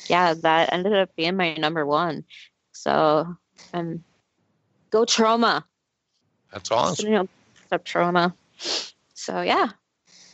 yeah, 0.07 0.33
that 0.41 0.71
ended 0.71 0.93
up 0.93 1.09
being 1.17 1.35
my 1.35 1.55
number 1.55 1.85
one. 1.85 2.23
So 2.71 3.35
um, 3.73 4.03
go 4.89 5.03
Troma. 5.03 5.63
That's 6.53 6.71
awesome. 6.71 7.07
You 7.07 7.11
know, 7.13 7.27
up 7.71 7.83
Troma. 7.83 8.33
So 9.13 9.41
yeah, 9.41 9.69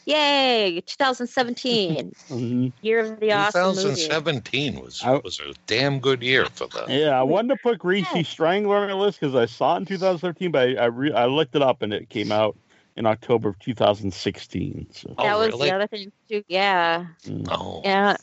yay! 0.05 0.81
2017 0.85 2.13
Mhm. 2.29 2.73
year 2.81 2.99
of 3.13 3.19
the 3.19 3.31
awesome 3.31 3.75
movie. 3.75 3.81
2017 3.81 4.79
was 4.79 5.01
I- 5.03 5.15
was 5.23 5.39
a 5.39 5.53
damn 5.65 5.99
good 5.99 6.21
year 6.21 6.45
for 6.45 6.67
the. 6.67 6.85
Yeah, 6.87 7.19
I 7.19 7.23
wanted 7.23 7.49
to 7.49 7.57
put 7.57 7.79
Greasy 7.79 8.05
Yeah. 8.13 8.21
Strangler 8.23 8.77
on 8.77 8.87
my 8.89 8.93
list 8.93 9.19
because 9.19 9.33
I 9.35 9.47
saw 9.47 9.75
it 9.75 9.79
in 9.79 9.85
2013, 9.85 10.51
but 10.51 10.69
I 10.69 10.73
I, 10.75 10.85
re- 10.85 11.13
I 11.13 11.25
looked 11.25 11.55
it 11.55 11.61
up 11.63 11.81
and 11.81 11.93
it 11.93 12.09
came 12.09 12.31
out 12.31 12.55
in 12.99 13.05
October 13.05 13.49
of 13.49 13.59
2016. 13.59 14.87
So, 14.91 15.15
Oh, 15.17 15.23
that 15.23 15.37
was 15.39 15.47
really? 15.47 15.69
the 15.69 15.75
other 15.75 15.87
thing 15.87 16.11
too. 16.29 16.43
Yeah, 16.47 17.07
mm. 17.25 17.47
Oh, 17.49 17.81
yeah. 17.83 18.17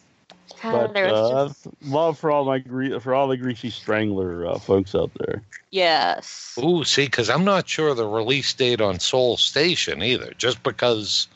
God, 0.63 0.93
but 0.95 1.03
uh, 1.03 1.47
just 1.49 1.67
love 1.83 2.19
for 2.19 2.31
all 2.31 2.45
my 2.45 2.59
gre- 2.61 2.99
for 2.99 3.15
all 3.15 3.27
the 3.27 3.37
Greasy 3.37 3.71
Strangler 3.71 4.47
uh, 4.47 4.59
folks 4.59 4.95
out 4.95 5.11
there. 5.19 5.43
yes. 5.71 6.57
Ooh, 6.63 6.85
see, 6.85 7.07
because 7.07 7.29
I'm 7.29 7.45
not 7.45 7.69
sure 7.69 7.95
the 7.95 8.07
release 8.07 8.53
date 8.55 8.81
on 8.81 9.01
Seoul 9.01 9.37
Station 9.39 10.03
either. 10.03 10.33
Just 10.39 10.63
because 10.63 11.27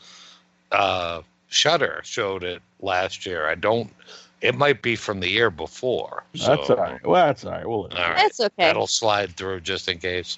uh, 0.71 1.21
Shudder 1.49 2.01
showed 2.03 2.43
it 2.43 2.61
last 2.79 3.25
year, 3.25 3.47
I 3.47 3.55
don't. 3.55 3.91
It 4.41 4.55
might 4.55 4.81
be 4.81 4.95
from 4.95 5.19
the 5.19 5.29
year 5.29 5.49
before. 5.51 6.23
So, 6.35 6.55
That's 6.55 6.69
all 6.69 6.75
right. 6.77 7.05
Well, 7.05 7.25
that's 7.25 7.43
all 7.45 7.51
right. 7.51 7.67
We'll 7.67 7.81
All 7.81 7.89
right, 7.89 8.25
It's 8.25 8.39
okay. 8.39 8.49
that'll 8.57 8.87
slide 8.87 9.35
through 9.35 9.59
just 9.61 9.87
in 9.89 9.97
case. 9.99 10.37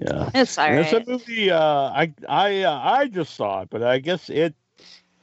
Yeah. 0.00 0.30
It's 0.34 0.56
all 0.58 0.66
And 0.66 0.76
right. 0.78 0.92
It's 0.92 1.06
a 1.08 1.10
movie. 1.10 1.50
Uh, 1.50 1.60
I 1.60 2.12
I 2.28 2.62
uh, 2.62 2.80
I 2.82 3.06
just 3.08 3.34
saw 3.34 3.62
it, 3.62 3.70
but 3.70 3.82
I 3.82 3.98
guess 3.98 4.28
it 4.30 4.54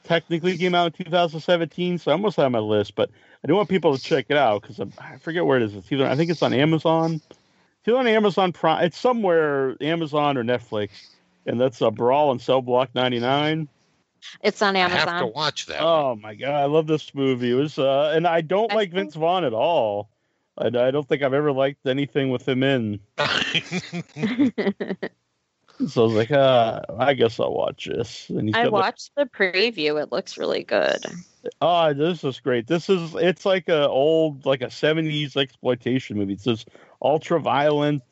technically 0.04 0.56
came 0.56 0.74
out 0.74 0.98
in 0.98 1.04
2017, 1.04 1.98
so 1.98 2.10
I 2.10 2.14
almost 2.14 2.36
had 2.36 2.46
on 2.46 2.52
my 2.52 2.58
list. 2.60 2.94
But 2.94 3.10
I 3.44 3.48
do 3.48 3.54
want 3.54 3.68
people 3.68 3.96
to 3.96 4.02
check 4.02 4.26
it 4.28 4.36
out 4.36 4.62
because 4.62 4.80
I 4.80 5.16
forget 5.18 5.44
where 5.44 5.56
it 5.58 5.62
is. 5.64 5.74
It's 5.74 5.90
either 5.92 6.06
I 6.06 6.14
think 6.16 6.30
it's 6.30 6.42
on 6.42 6.52
Amazon. 6.54 7.14
It's 7.14 7.88
either 7.88 7.98
on 7.98 8.06
Amazon 8.06 8.52
Prime. 8.52 8.84
It's 8.84 8.98
somewhere 8.98 9.76
Amazon 9.80 10.36
or 10.36 10.44
Netflix, 10.44 10.90
and 11.46 11.60
that's 11.60 11.80
a 11.80 11.90
Brawl 11.90 12.32
in 12.32 12.38
Cell 12.38 12.62
Block 12.62 12.90
99. 12.94 13.68
It's 14.42 14.60
on 14.62 14.74
Amazon. 14.74 15.08
I 15.08 15.12
have 15.12 15.20
to 15.20 15.26
watch 15.28 15.66
that. 15.66 15.80
Oh 15.80 16.16
my 16.16 16.34
god, 16.34 16.50
I 16.54 16.64
love 16.64 16.86
this 16.86 17.14
movie. 17.14 17.52
It 17.52 17.54
was, 17.54 17.78
uh, 17.78 18.12
and 18.14 18.26
I 18.26 18.40
don't 18.40 18.72
I 18.72 18.74
like 18.74 18.88
think- 18.90 18.94
Vince 18.94 19.14
Vaughn 19.14 19.44
at 19.44 19.52
all. 19.52 20.08
I, 20.58 20.66
I 20.66 20.90
don't 20.90 21.08
think 21.08 21.22
I've 21.22 21.34
ever 21.34 21.52
liked 21.52 21.86
anything 21.86 22.30
with 22.30 22.48
him 22.48 22.62
in. 22.62 23.00
So 25.86 26.02
I 26.02 26.06
was 26.06 26.14
like, 26.14 26.30
uh, 26.32 26.80
I 26.98 27.14
guess 27.14 27.38
I'll 27.38 27.54
watch 27.54 27.86
this. 27.86 28.28
And 28.30 28.48
he's 28.48 28.56
I 28.56 28.64
got, 28.64 28.72
like, 28.72 28.82
watched 28.82 29.12
the 29.16 29.26
preview. 29.26 30.02
It 30.02 30.10
looks 30.10 30.36
really 30.36 30.64
good. 30.64 31.06
Oh, 31.60 31.94
this 31.94 32.24
is 32.24 32.40
great. 32.40 32.66
This 32.66 32.90
is 32.90 33.14
it's 33.14 33.46
like 33.46 33.68
a 33.68 33.88
old 33.88 34.44
like 34.44 34.60
a 34.60 34.66
70s 34.66 35.36
exploitation 35.36 36.18
movie. 36.18 36.32
It's 36.32 36.44
just 36.44 36.68
ultra 37.00 37.40
violent. 37.40 38.02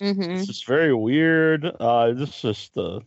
hmm 0.00 0.22
It's 0.22 0.46
just 0.46 0.66
very 0.66 0.94
weird. 0.94 1.66
Uh 1.66 2.14
this 2.14 2.30
is 2.30 2.40
just 2.40 2.78
uh 2.78 3.00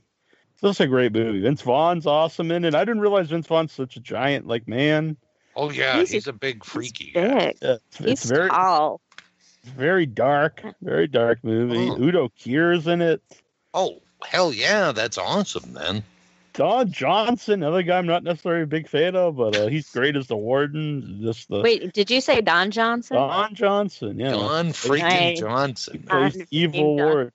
this 0.62 0.76
is 0.76 0.82
a 0.82 0.88
great 0.88 1.14
movie. 1.14 1.42
Vince 1.42 1.64
Vaughn's 1.64 2.06
awesome 2.06 2.52
in 2.52 2.66
it. 2.66 2.76
I 2.76 2.86
didn't 2.86 3.02
realize 3.02 3.30
Vince 3.30 3.48
Vaughn's 3.48 3.74
such 3.74 3.98
a 3.98 4.00
giant 4.00 4.48
like 4.48 4.68
man. 4.68 5.18
Oh 5.58 5.70
yeah, 5.72 5.96
He's- 5.98 6.12
he's, 6.12 6.28
a 6.28 6.34
big 6.34 6.64
freaky 6.64 7.12
guy. 7.14 7.22
Big. 7.22 7.58
Yeah, 7.62 7.72
it's, 7.74 7.98
He's 7.98 8.08
it's 8.08 8.24
very 8.26 8.50
tall. 8.50 9.02
very 9.76 10.06
dark, 10.06 10.64
very 10.82 11.08
dark 11.08 11.44
movie. 11.44 11.90
Oh. 11.90 12.02
Udo 12.02 12.30
Kier's 12.38 12.88
in 12.88 13.02
it. 13.02 13.22
Oh 13.74 14.02
hell 14.26 14.54
yeah, 14.54 14.94
that's 14.94 15.18
awesome 15.18 15.74
then. 15.74 16.04
Don 16.54 16.92
Johnson, 16.92 17.62
another 17.62 17.84
guy 17.84 18.00
I'm 18.00 18.08
not 18.08 18.24
necessarily 18.24 18.64
a 18.64 18.66
big 18.66 18.88
fan 18.88 19.16
of, 19.16 19.36
but 19.36 19.56
uh, 19.56 19.68
he's 19.68 19.88
great 19.92 20.16
as 20.16 20.26
the 20.26 20.36
warden. 20.36 21.20
Just 21.22 21.50
the 21.50 21.62
Wait, 21.62 21.94
did 21.94 22.10
you 22.10 22.20
say 22.20 22.42
Don 22.42 22.72
Johnson? 22.72 23.16
Don 23.18 23.54
Johnson, 23.54 24.18
yeah. 24.20 24.32
Don 24.32 24.70
freaking 24.70 25.00
Nice. 25.02 25.38
He 25.38 25.42
Johnson. 25.42 26.04
plays 26.08 26.34
Don 26.36 26.48
evil 26.50 26.98
Don. 26.98 27.06
warden. 27.06 27.32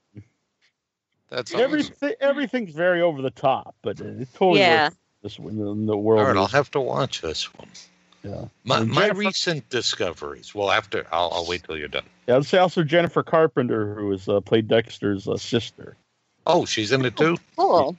That's 1.31 1.52
awesome. 1.55 1.65
Everything, 1.65 2.12
everything's 2.20 2.75
very 2.75 3.01
over 3.01 3.23
the 3.23 3.31
top, 3.31 3.76
but 3.83 4.01
it 4.01 4.28
totally 4.34 4.59
Yeah. 4.60 4.86
works 4.86 4.97
this 5.23 5.39
one 5.39 5.57
in 5.57 5.86
the 5.86 5.97
world. 5.97 6.20
All 6.23 6.26
right, 6.26 6.36
I'll 6.36 6.47
have 6.49 6.70
to 6.73 6.81
watch 6.81 7.20
this 7.20 7.44
one. 7.55 7.68
Yeah. 8.23 8.44
My, 8.65 8.78
And 8.81 8.89
my 8.91 9.09
recent 9.09 9.68
discoveries. 9.68 10.55
Well, 10.55 10.70
after 10.70 11.07
I'll, 11.12 11.31
I'll 11.33 11.47
wait 11.47 11.65
till 11.65 11.76
you're 11.76 11.89
done. 11.89 12.05
yeah, 12.26 12.36
I'd 12.36 12.47
say 12.47 12.59
also 12.59 12.83
Jennifer 12.84 13.23
Carpenter, 13.23 13.94
who 13.94 14.10
has 14.10 14.28
uh, 14.28 14.41
played 14.41 14.68
Dexter's 14.68 15.26
uh, 15.28 15.36
sister. 15.36 15.97
Oh, 16.47 16.65
she's 16.65 16.92
in 16.92 17.05
it 17.05 17.17
too. 17.17 17.36
Cool. 17.57 17.97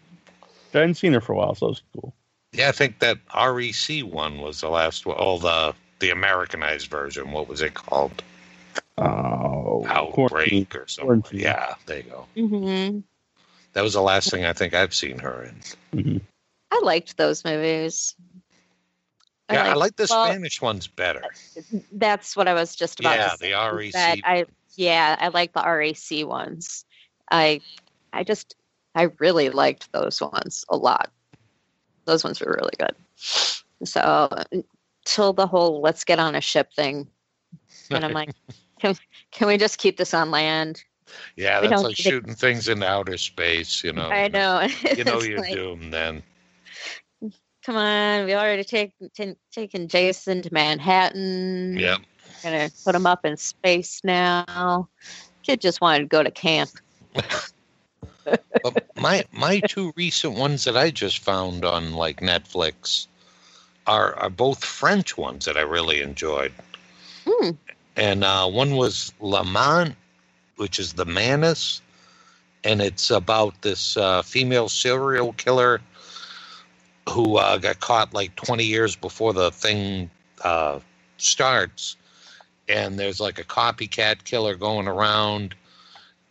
I 0.74 0.80
hadn't 0.80 0.96
seen 0.96 1.14
her 1.14 1.22
for 1.22 1.34
a 1.34 1.36
while, 1.38 1.56
so 1.56 1.68
that 1.68 1.70
was 1.70 1.82
cool. 1.94 2.14
Yeah, 2.52 2.70
I 2.70 2.72
think 2.72 3.00
that 3.00 3.18
REC 3.36 4.02
one 4.06 4.40
was 4.40 4.62
the 4.62 4.70
last 4.70 5.06
one. 5.06 5.18
Oh, 5.20 5.38
the 5.40 5.74
the 6.00 6.10
Americanized 6.10 6.88
version. 6.88 7.32
What 7.32 7.48
was 7.48 7.62
it 7.62 7.74
called? 7.74 8.22
Oh, 8.98 9.84
Quarantine. 10.14 10.24
Outbreak 10.26 10.76
or 10.76 10.88
something. 10.88 11.06
Quarantine. 11.22 11.40
Yeah, 11.40 11.76
there 11.86 11.98
you 11.98 12.04
go. 12.04 12.28
hmm 12.36 13.00
That 13.74 13.82
was 13.84 13.94
the 13.94 14.02
last 14.02 14.30
thing 14.30 14.46
I 14.46 14.54
think 14.54 14.74
I've 14.74 14.94
seen 14.94 15.18
her 15.20 15.44
in. 15.44 16.00
Mhm. 16.04 16.22
I 16.72 16.80
liked 16.84 17.18
those 17.18 17.44
movies. 17.46 18.16
Yeah, 19.52 19.64
I 19.64 19.68
liked- 19.74 19.78
like 19.78 19.96
the 19.98 20.08
well, 20.10 20.26
Spanish 20.28 20.62
ones 20.62 20.88
better. 20.88 21.22
That's 21.92 22.36
what 22.36 22.48
I 22.48 22.54
was 22.54 22.76
just 22.76 23.00
about 23.00 23.18
Yeah, 23.18 23.30
to 23.30 23.38
say. 23.38 23.50
the 23.52 23.56
REC. 23.76 24.22
I 24.24 24.46
yeah, 24.76 25.18
I 25.20 25.28
like 25.28 25.54
the 25.54 25.62
REC 25.62 26.26
ones. 26.28 26.86
I 27.32 27.62
I 28.14 28.24
just 28.24 28.56
I 28.96 29.04
really 29.20 29.50
liked 29.50 29.92
those 29.92 30.22
ones 30.22 30.64
a 30.70 30.78
lot. 30.78 31.12
Those 32.06 32.24
ones 32.24 32.40
were 32.40 32.54
really 32.60 32.74
good. 32.80 32.96
So 33.86 34.30
till 35.06 35.34
the 35.34 35.48
whole 35.48 35.82
let's 35.82 36.04
get 36.04 36.20
on 36.20 36.36
a 36.36 36.42
ship 36.42 36.74
thing, 36.74 37.08
and 37.92 38.06
I'm 38.06 38.14
like, 38.14 38.32
can 38.80 38.96
can 39.32 39.48
we 39.48 39.58
just 39.58 39.78
keep 39.78 39.98
this 39.98 40.14
on 40.14 40.32
land? 40.32 40.84
Yeah, 41.36 41.62
we 41.62 41.68
that's 41.68 41.84
like 41.84 41.98
shooting 41.98 42.34
things 42.34 42.70
in 42.70 42.82
outer 42.82 43.18
space. 43.18 43.84
You 43.84 43.94
know. 43.94 44.10
I 44.10 44.30
know. 44.30 44.68
You 44.98 45.04
know 45.04 45.18
It's 45.18 45.28
you're 45.28 45.40
like, 45.40 45.52
doomed 45.52 45.94
then. 45.94 46.24
Come 47.66 47.78
on, 47.78 48.26
we 48.26 48.34
already 48.34 48.64
take, 48.64 48.94
t- 49.16 49.36
taken 49.52 49.88
Jason 49.88 50.42
to 50.42 50.54
Manhattan. 50.54 51.78
Yep. 51.78 52.00
Gonna 52.44 52.70
put 52.84 52.94
him 52.94 53.06
up 53.06 53.26
in 53.26 53.38
space 53.38 54.02
now. 54.04 54.90
Kid 55.44 55.62
just 55.62 55.80
wanted 55.80 56.00
to 56.00 56.06
go 56.06 56.24
to 56.24 56.32
camp. 56.32 56.70
but 58.26 58.90
my 58.98 59.24
my 59.32 59.60
two 59.62 59.94
recent 59.96 60.38
ones 60.38 60.66
that 60.66 60.76
I 60.76 60.90
just 60.90 61.20
found 61.20 61.64
on 61.64 61.94
like 61.94 62.20
Netflix 62.20 63.08
are 63.88 64.16
are 64.16 64.30
both 64.30 64.64
French 64.64 65.18
ones 65.18 65.46
that 65.46 65.58
I 65.58 65.62
really 65.62 66.02
enjoyed. 66.02 66.54
Hmm. 67.26 67.52
And 67.96 68.24
uh, 68.24 68.48
one 68.48 68.76
was 68.76 69.14
La 69.22 69.44
Mante, 69.44 69.96
which 70.58 70.80
is 70.80 70.94
the 70.94 71.06
Mantis, 71.06 71.82
and 72.64 72.82
it's 72.82 73.10
about 73.12 73.62
this 73.62 73.96
uh, 73.96 74.22
female 74.22 74.68
serial 74.68 75.34
killer 75.34 75.80
who 77.10 77.38
uh, 77.38 77.58
got 77.58 77.80
caught 77.80 78.14
like 78.14 78.36
20 78.36 78.64
years 78.64 78.96
before 78.96 79.34
the 79.34 79.52
thing 79.52 80.10
uh, 80.44 80.80
starts. 81.18 81.96
And 82.70 82.98
there's 82.98 83.20
like 83.20 83.40
a 83.40 83.44
copycat 83.44 84.24
killer 84.24 84.56
going 84.56 84.88
around, 84.88 85.54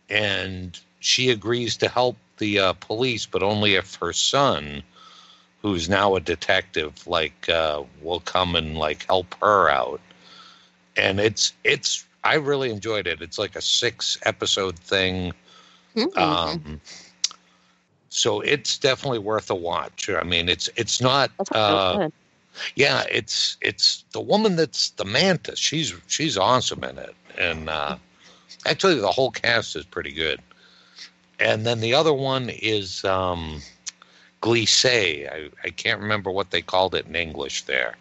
and 0.09 0.79
she 0.99 1.29
agrees 1.29 1.77
to 1.77 1.89
help 1.89 2.17
the 2.37 2.59
uh, 2.59 2.73
police, 2.73 3.25
but 3.25 3.43
only 3.43 3.75
if 3.75 3.95
her 3.95 4.13
son, 4.13 4.81
who's 5.61 5.87
now 5.87 6.15
a 6.15 6.19
detective, 6.19 7.05
like 7.05 7.47
uh, 7.49 7.83
will 8.01 8.19
come 8.21 8.55
and 8.55 8.77
like 8.77 9.05
help 9.05 9.35
her 9.41 9.69
out. 9.69 10.01
And 10.97 11.19
it's 11.19 11.53
it's 11.63 12.05
I 12.23 12.35
really 12.35 12.71
enjoyed 12.71 13.05
it. 13.05 13.21
It's 13.21 13.37
like 13.37 13.55
a 13.55 13.61
six 13.61 14.17
episode 14.23 14.79
thing. 14.79 15.33
Hmm. 15.93 16.17
Um, 16.17 16.81
so 18.13 18.41
it's 18.41 18.77
definitely 18.77 19.17
worth 19.17 19.49
a 19.49 19.55
watch. 19.55 20.07
I 20.07 20.23
mean, 20.23 20.47
it's 20.47 20.69
it's 20.75 21.01
not. 21.01 21.31
Uh, 21.51 22.09
yeah, 22.75 23.03
it's 23.11 23.57
it's 23.61 24.05
the 24.11 24.21
woman 24.21 24.55
that's 24.55 24.91
the 24.91 25.05
mantis. 25.05 25.57
She's 25.57 25.95
she's 26.05 26.37
awesome 26.37 26.83
in 26.83 26.99
it, 26.99 27.15
and 27.39 27.69
uh, 27.69 27.97
actually 28.67 28.99
the 28.99 29.11
whole 29.11 29.31
cast 29.31 29.75
is 29.75 29.83
pretty 29.83 30.11
good. 30.11 30.39
And 31.39 31.65
then 31.65 31.79
the 31.79 31.95
other 31.95 32.13
one 32.13 32.51
is 32.51 33.03
um, 33.03 33.61
Glacé. 34.43 35.27
I, 35.33 35.49
I 35.63 35.71
can't 35.71 35.99
remember 35.99 36.29
what 36.29 36.51
they 36.51 36.61
called 36.61 36.93
it 36.93 37.07
in 37.07 37.15
English. 37.15 37.63
There, 37.63 37.95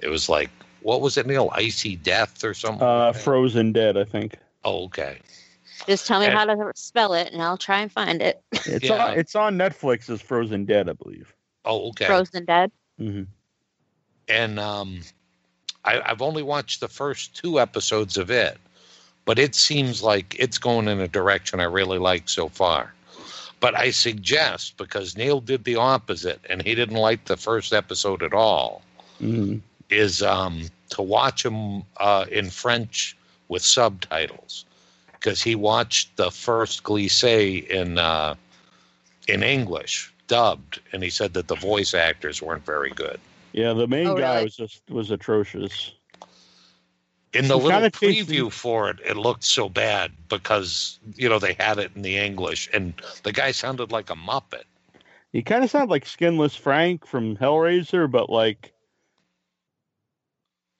it 0.00 0.08
was 0.08 0.30
like 0.30 0.48
what 0.80 1.02
was 1.02 1.18
it, 1.18 1.26
Neil? 1.26 1.50
Icy 1.52 1.96
Death 1.96 2.42
or 2.42 2.54
something? 2.54 2.86
Uh, 2.86 3.12
like? 3.12 3.16
Frozen 3.16 3.72
Dead, 3.72 3.98
I 3.98 4.04
think. 4.04 4.38
oh, 4.64 4.84
okay. 4.84 5.18
Just 5.86 6.06
tell 6.06 6.20
me 6.20 6.26
and- 6.26 6.34
how 6.34 6.44
to 6.44 6.72
spell 6.74 7.14
it, 7.14 7.32
and 7.32 7.42
I'll 7.42 7.58
try 7.58 7.80
and 7.80 7.90
find 7.90 8.22
it. 8.22 8.42
It's 8.52 8.84
Yeah. 8.84 9.04
on 9.06 9.18
it's 9.18 9.34
on 9.34 9.56
Netflix 9.56 10.08
as 10.10 10.20
Frozen 10.22 10.64
Dead, 10.66 10.88
I 10.88 10.92
believe. 10.92 11.32
Oh, 11.64 11.88
okay. 11.90 12.06
Frozen 12.06 12.44
Dead. 12.44 12.70
hmm 12.98 13.22
and 14.28 14.58
um, 14.60 15.00
I, 15.84 16.00
I've 16.00 16.22
only 16.22 16.42
watched 16.44 16.80
the 16.80 16.88
first 16.88 17.34
two 17.36 17.58
episodes 17.60 18.16
of 18.16 18.30
it, 18.30 18.56
but 19.24 19.38
it 19.38 19.54
seems 19.56 20.00
like 20.02 20.36
it's 20.38 20.58
going 20.58 20.86
in 20.88 21.00
a 21.00 21.08
direction 21.08 21.58
I 21.58 21.64
really 21.64 21.98
like 21.98 22.28
so 22.28 22.48
far. 22.48 22.94
But 23.58 23.76
I 23.76 23.90
suggest 23.90 24.76
because 24.76 25.16
Neil 25.16 25.40
did 25.40 25.64
the 25.64 25.76
opposite 25.76 26.40
and 26.48 26.62
he 26.62 26.74
didn't 26.76 26.96
like 26.96 27.24
the 27.24 27.36
first 27.36 27.72
episode 27.72 28.22
at 28.22 28.32
all, 28.32 28.82
hmm 29.18 29.58
is 29.90 30.22
um, 30.22 30.62
to 30.90 31.02
watch 31.02 31.44
him 31.44 31.82
uh, 31.98 32.24
in 32.30 32.48
French 32.48 33.14
with 33.48 33.62
subtitles 33.62 34.64
because 35.22 35.40
he 35.40 35.54
watched 35.54 36.16
the 36.16 36.30
first 36.30 36.82
Glacé 36.82 37.66
in 37.68 37.98
uh, 37.98 38.34
in 39.28 39.42
English 39.42 40.12
dubbed, 40.26 40.80
and 40.92 41.02
he 41.02 41.10
said 41.10 41.34
that 41.34 41.48
the 41.48 41.54
voice 41.54 41.94
actors 41.94 42.42
weren't 42.42 42.64
very 42.64 42.90
good. 42.90 43.20
Yeah, 43.52 43.72
the 43.74 43.86
main 43.86 44.08
Oh, 44.08 44.16
guy 44.16 44.32
really? 44.32 44.44
was 44.44 44.56
just 44.56 44.82
was 44.90 45.10
atrocious. 45.10 45.92
in 47.32 47.48
the 47.48 47.56
He 47.56 47.62
little 47.64 47.70
kinda 47.70 47.90
preview 47.90 48.50
for 48.50 48.90
it, 48.90 48.98
it 49.04 49.16
looked 49.16 49.44
so 49.44 49.68
bad 49.68 50.10
because 50.28 50.98
you 51.14 51.28
know 51.28 51.38
they 51.38 51.54
had 51.54 51.78
it 51.78 51.92
in 51.94 52.02
the 52.02 52.18
English, 52.18 52.68
and 52.72 52.94
the 53.22 53.32
guy 53.32 53.52
sounded 53.52 53.92
like 53.92 54.10
a 54.10 54.16
muppet. 54.16 54.64
He 55.32 55.42
kind 55.42 55.64
of 55.64 55.70
sounded 55.70 55.90
like 55.90 56.04
Skinless 56.04 56.56
Frank 56.56 57.06
from 57.06 57.36
Hellraiser, 57.36 58.10
but 58.10 58.28
like 58.28 58.72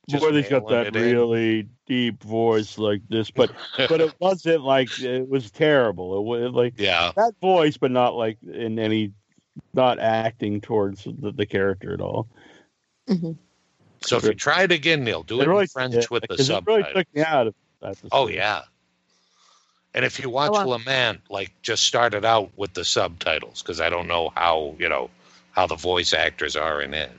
Just 0.08 0.22
boy, 0.24 0.32
he's 0.32 0.48
got 0.48 0.68
that 0.68 0.86
it 0.88 0.96
in. 0.96 1.02
really 1.02 1.68
deep 1.86 2.22
voice 2.22 2.76
like 2.76 3.02
this. 3.08 3.30
But 3.30 3.52
but 3.76 4.00
it 4.00 4.12
wasn't 4.18 4.62
like 4.64 4.98
it 4.98 5.28
was 5.28 5.50
terrible. 5.50 6.18
It 6.18 6.22
was 6.22 6.52
like 6.52 6.74
yeah, 6.76 7.12
that 7.16 7.34
voice, 7.40 7.76
but 7.76 7.90
not 7.92 8.14
like 8.14 8.38
in 8.42 8.78
any 8.78 9.12
not 9.74 9.98
acting 9.98 10.60
towards 10.60 11.04
the, 11.04 11.32
the 11.32 11.46
character 11.46 11.92
at 11.94 12.00
all. 12.00 12.26
Mhm. 13.08 13.36
so 14.00 14.16
if 14.16 14.24
you 14.24 14.34
try 14.34 14.62
it 14.62 14.72
again, 14.72 15.04
Neil, 15.04 15.22
do 15.22 15.40
it, 15.40 15.46
really 15.46 15.62
in 15.62 15.66
French 15.68 15.94
yeah, 15.94 16.04
with 16.10 16.22
the 16.22 16.28
'cause 16.36 16.48
it 16.50 16.64
really 16.66 16.82
subtitles. 16.82 17.04
took 17.06 17.14
me 17.14 17.22
out 17.22 17.46
of 17.48 17.54
that. 17.80 17.96
oh 18.10 18.28
yeah, 18.28 18.62
and 19.94 20.04
if 20.04 20.18
you 20.18 20.30
watch 20.30 20.50
Oh, 20.50 20.52
wow. 20.54 20.64
Le 20.66 20.78
Mante, 20.80 21.20
like 21.30 21.52
just 21.62 21.84
start 21.86 22.14
it 22.14 22.24
out 22.24 22.50
with 22.56 22.74
the 22.74 22.84
subtitles 22.84 23.62
because 23.62 23.80
I 23.80 23.88
don't 23.88 24.08
know 24.08 24.32
how 24.34 24.74
you 24.78 24.88
know 24.88 25.10
how 25.52 25.66
the 25.66 25.76
voice 25.76 26.12
actors 26.12 26.56
are 26.56 26.80
in 26.82 26.94
it. 26.94 27.10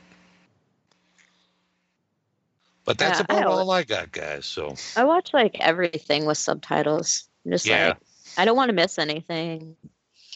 But 2.86 2.98
that's 2.98 3.20
Yeah, 3.20 3.26
about 3.26 3.46
always- 3.48 3.60
all 3.62 3.72
I 3.72 3.84
got, 3.84 4.12
guys. 4.12 4.46
So 4.46 4.76
I 4.96 5.04
watch 5.06 5.34
like 5.34 5.60
everything 5.60 6.26
with 6.26 6.38
subtitles. 6.38 7.30
I'm 7.46 7.52
just 7.52 7.66
Yeah. 7.66 7.88
like 7.90 7.98
I 8.38 8.46
don't 8.46 8.58
want 8.58 8.70
to 8.70 8.74
miss 8.74 8.98
anything. 9.00 9.76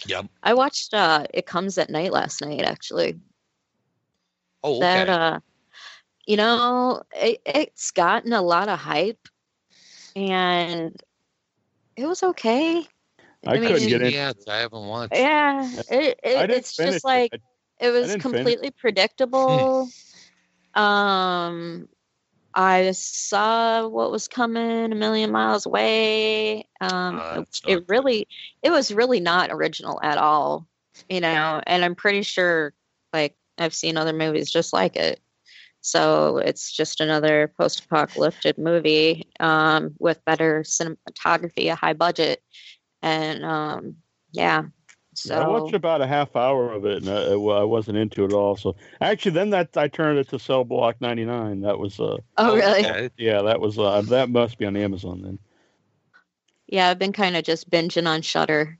Yep. 0.06 0.27
I 0.43 0.53
watched 0.53 0.93
uh 0.93 1.26
It 1.34 1.45
Comes 1.45 1.77
at 1.77 1.90
Night 1.90 2.11
last 2.14 2.42
night 2.42 2.61
actually. 2.64 3.19
oh, 4.64 4.77
okay. 4.77 4.80
That 4.80 5.09
uh 5.09 5.40
you 6.26 6.35
know, 6.38 7.03
it, 7.16 7.42
it's 7.45 7.92
gotten 7.92 8.34
a 8.34 8.42
lot 8.42 8.67
of 8.69 8.80
hype 8.80 9.27
and 10.16 11.01
it 11.95 12.06
was 12.06 12.22
okay. 12.22 12.85
I 13.45 13.58
couldn't 13.58 13.88
get 13.88 14.01
in. 14.01 14.11
Yeah, 14.11 14.34
I 14.48 14.58
haven't 14.58 14.88
watched. 14.88 15.16
Yeah, 15.16 15.69
it, 15.90 16.19
it 16.24 16.50
it's 16.51 16.76
finish 16.76 16.93
just 16.95 17.06
it. 17.06 17.08
like 17.08 17.34
I- 17.34 17.85
it 17.85 17.92
was 17.92 18.08
didn't 18.08 18.22
finish. 18.22 18.38
completely 18.38 18.72
predictable. 18.72 19.90
um, 20.74 21.88
I 22.58 22.92
saw 22.92 23.88
what 23.88 24.11
was 24.11 24.27
coming 24.27 24.92
a 24.92 24.95
million 24.95 25.32
miles 25.32 25.66
away. 25.68 26.68
Um, 26.82 27.19
Uh, 27.19 27.36
it- 27.38 27.42
it's 27.44 27.64
not 27.64 27.72
it 27.72 27.76
good. 27.76 27.90
really, 27.90 28.27
it 28.64 28.72
was 28.72 28.92
really 28.92 29.19
not 29.19 29.52
original 29.52 30.00
at 30.03 30.18
all, 30.18 30.68
you 31.08 31.22
know. 31.22 31.61
And 31.68 31.86
I'm 31.86 31.95
pretty 31.95 32.24
sure, 32.24 32.74
like, 33.14 33.38
I've 33.60 33.76
seen 33.76 33.95
other 33.98 34.14
movies 34.14 34.50
just 34.52 34.74
like 34.74 34.95
it. 34.95 35.22
So 35.82 36.40
it's 36.40 36.72
just 36.72 37.00
another 37.00 37.53
post-apocalyptic 37.58 38.58
movie 38.58 39.27
um, 39.40 39.95
with 40.00 40.26
better 40.26 40.64
cinematography, 40.64 41.72
a 41.72 41.76
high 41.76 41.94
budget, 41.94 42.44
and 43.03 43.45
um, 43.45 43.98
yeah. 44.32 44.64
So 45.18 45.36
I 45.36 45.48
watched 45.48 45.74
about 45.74 46.02
a 46.02 46.08
half 46.08 46.36
hour 46.36 46.72
of 46.72 46.86
it, 46.86 47.04
and 47.04 47.10
I, 47.10 47.32
I 47.32 47.64
wasn't 47.64 47.98
into 47.98 48.24
it 48.24 48.28
at 48.28 48.34
all. 48.34 48.56
So 48.56 48.76
actually, 49.02 49.32
then 49.32 49.50
that 49.50 49.76
I 49.76 49.88
turned 49.88 50.20
it 50.20 50.30
to 50.30 50.38
Cell 50.40 50.64
Block 50.64 51.02
ninety 51.02 51.26
nine. 51.26 51.62
That 51.62 51.80
was 51.80 52.00
uh, 52.00 52.18
oh 52.38 52.56
really? 52.56 52.86
Okay. 52.86 53.10
yeah, 53.18 53.42
that 53.42 53.60
was 53.60 53.80
uh, 53.80 54.02
that 54.04 54.30
must 54.30 54.60
be 54.60 54.66
on 54.66 54.78
Amazon 54.78 55.22
then. 55.24 55.40
Yeah, 56.68 56.90
I've 56.90 57.00
been 57.00 57.14
kind 57.14 57.36
of 57.36 57.44
just 57.44 57.70
binging 57.70 58.08
on 58.08 58.22
Shudder. 58.22 58.78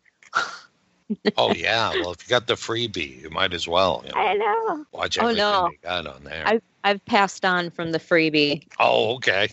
Oh 1.38 1.54
yeah. 1.54 1.90
Well, 1.92 2.12
if 2.12 2.24
you 2.24 2.30
got 2.30 2.46
the 2.48 2.54
freebie, 2.56 3.22
you 3.22 3.30
might 3.30 3.54
as 3.54 3.68
well 3.68 4.04
you 4.06 4.12
know, 4.12 4.20
I 4.20 4.34
know. 4.36 4.86
watch 4.92 5.18
Oh, 5.18 5.24
everything 5.24 5.38
no. 5.38 5.70
they 5.72 5.88
got 5.88 6.06
on 6.06 6.24
there. 6.24 6.44
I've 6.46 6.62
I've 6.84 7.04
passed 7.06 7.46
on 7.46 7.72
from 7.72 7.92
the 7.92 8.00
freebie. 8.00 8.64
oh, 8.80 9.16
okay. 9.16 9.50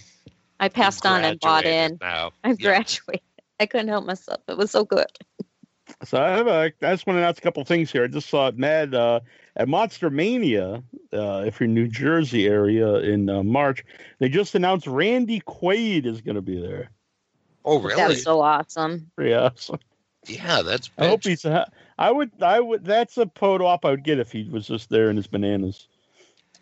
I 0.60 0.68
passed 0.68 1.06
on 1.06 1.24
and 1.24 1.40
bought 1.40 1.64
in. 1.64 1.98
now. 2.00 2.32
I 2.42 2.50
Yeah. 2.50 2.56
graduated. 2.70 3.22
I 3.60 3.66
couldn't 3.66 3.88
help 3.88 4.04
myself. 4.04 4.40
It 4.48 4.58
was 4.58 4.70
so 4.70 4.84
good. 4.84 5.06
So 6.04 6.22
I 6.22 6.30
have 6.30 6.46
a, 6.46 6.72
I 6.82 6.92
just 6.92 7.06
want 7.06 7.16
to 7.16 7.20
announce 7.20 7.38
a 7.38 7.42
couple 7.42 7.64
things 7.64 7.90
here. 7.90 8.04
I 8.04 8.08
just 8.08 8.28
saw 8.28 8.48
it 8.48 8.58
mad 8.58 8.94
uh, 8.94 9.20
at 9.56 9.68
Monster 9.68 10.10
Mania, 10.10 10.82
uh, 11.12 11.44
if 11.46 11.60
you're 11.60 11.66
in 11.66 11.74
New 11.74 11.88
Jersey 11.88 12.46
area 12.46 12.96
in 12.96 13.28
uh, 13.28 13.42
March. 13.42 13.84
They 14.18 14.28
just 14.28 14.54
announced 14.54 14.86
Randy 14.86 15.40
Quaid 15.40 16.06
is 16.06 16.20
going 16.20 16.36
to 16.36 16.42
be 16.42 16.60
there. 16.60 16.90
Oh 17.64 17.78
That 17.78 17.88
really? 17.88 18.08
was 18.08 18.22
so 18.22 18.40
awesome. 18.40 19.10
Yeah, 19.18 19.50
so 19.54 19.78
Yeah, 20.26 20.62
that's. 20.62 20.90
I 20.98 21.08
hope 21.08 21.24
he's. 21.24 21.42
Ha- 21.42 21.68
I 21.98 22.10
would. 22.10 22.30
I 22.40 22.60
would. 22.60 22.84
That's 22.84 23.16
a 23.18 23.30
photo 23.34 23.66
op 23.66 23.84
I 23.84 23.90
would 23.90 24.04
get 24.04 24.18
if 24.18 24.32
he 24.32 24.48
was 24.48 24.66
just 24.66 24.90
there 24.90 25.10
in 25.10 25.16
his 25.16 25.26
bananas. 25.26 25.88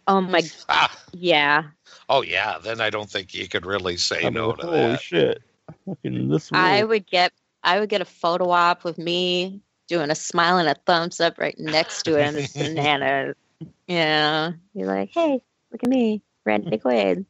Oh 0.09 0.21
my, 0.21 0.43
Ah, 0.69 0.97
yeah. 1.13 1.65
oh 2.09 2.23
yeah. 2.23 2.59
Then 2.59 2.81
I 2.81 2.91
don't 2.91 3.09
think 3.09 3.35
you 3.35 3.49
could 3.49 3.65
really 3.65 3.97
say 3.97 4.27
I 4.27 4.31
no 4.31 4.53
to 4.53 4.63
holy 4.67 4.79
that. 4.79 4.87
Holy 4.87 4.97
shit! 4.99 5.43
Fucking 5.87 6.29
this. 6.29 6.51
I 6.53 6.83
would 6.83 7.07
get, 7.07 7.33
I 7.65 7.79
would 7.81 7.89
get 7.89 8.01
a 8.01 8.05
photo 8.07 8.51
op 8.51 8.85
with 8.85 8.99
me 8.99 9.61
doing 9.89 10.11
a 10.11 10.15
smile 10.15 10.59
and 10.59 10.69
a 10.69 10.75
thumbs 10.87 11.21
up 11.21 11.39
right 11.39 11.59
next 11.59 12.03
to 12.05 12.17
him. 12.17 12.37
It's 12.37 12.53
bananas. 12.53 13.37
Yeah. 13.87 14.53
You're 14.75 14.89
like, 14.89 15.11
hey, 15.13 15.41
look 15.71 15.83
at 15.85 15.89
me, 15.89 16.21
Randy 16.45 16.79
Quaid, 16.79 17.25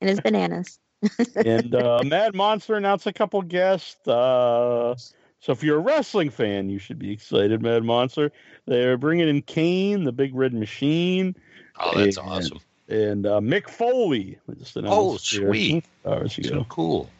and 0.00 0.08
his 0.10 0.20
bananas. 0.20 0.78
and 1.36 1.74
uh, 1.74 2.00
Mad 2.04 2.34
Monster 2.34 2.76
announced 2.76 3.06
a 3.06 3.12
couple 3.12 3.42
guests. 3.42 4.06
Uh, 4.08 4.94
so 5.40 5.52
if 5.52 5.62
you're 5.62 5.76
a 5.76 5.80
wrestling 5.80 6.30
fan, 6.30 6.70
you 6.70 6.78
should 6.78 6.98
be 6.98 7.12
excited. 7.12 7.60
Mad 7.60 7.84
Monster. 7.84 8.32
They're 8.66 8.96
bringing 8.96 9.28
in 9.28 9.42
Kane, 9.42 10.04
the 10.04 10.12
Big 10.12 10.34
Red 10.34 10.54
Machine, 10.54 11.36
Oh, 11.78 11.98
that's 11.98 12.16
And- 12.16 12.26
awesome. 12.26 12.58
and 12.88 13.26
uh, 13.26 13.40
Mick 13.40 13.68
Foley. 13.68 14.38
They 14.48 14.54
Just 14.54 14.76
announced 14.76 15.34
Oh, 15.34 15.38
here 15.38 15.48
sweet. 15.48 15.84
Hours 16.06 16.38
So 16.42 16.64
cool. 16.70 17.10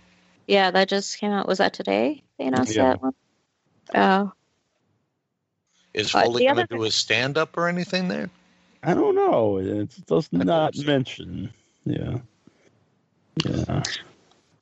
Yeah, 0.46 0.70
that 0.70 0.88
just 0.88 1.18
came 1.18 1.32
out. 1.32 1.48
Was 1.48 1.58
that 1.58 1.72
today? 1.74 2.22
They 2.38 2.46
announced 2.46 2.74
Yeah. 2.74 2.90
that 2.90 3.02
one. 3.02 3.14
Oh, 3.94 4.32
Is 5.94 6.14
Uh, 6.14 6.22
Foley 6.22 6.40
the 6.42 6.44
going 6.46 6.56
to 6.56 6.62
other- 6.64 6.76
do 6.76 6.84
a 6.84 6.90
stand 6.90 7.38
up 7.38 7.56
or 7.56 7.68
anything 7.68 8.08
there? 8.08 8.28
I 8.82 8.92
don't 8.94 9.14
know. 9.14 9.56
It 9.56 10.06
does 10.06 10.28
not 10.32 10.74
so. 10.74 10.84
mention. 10.84 11.52
Yeah. 11.84 12.18
Yeah. 13.44 13.82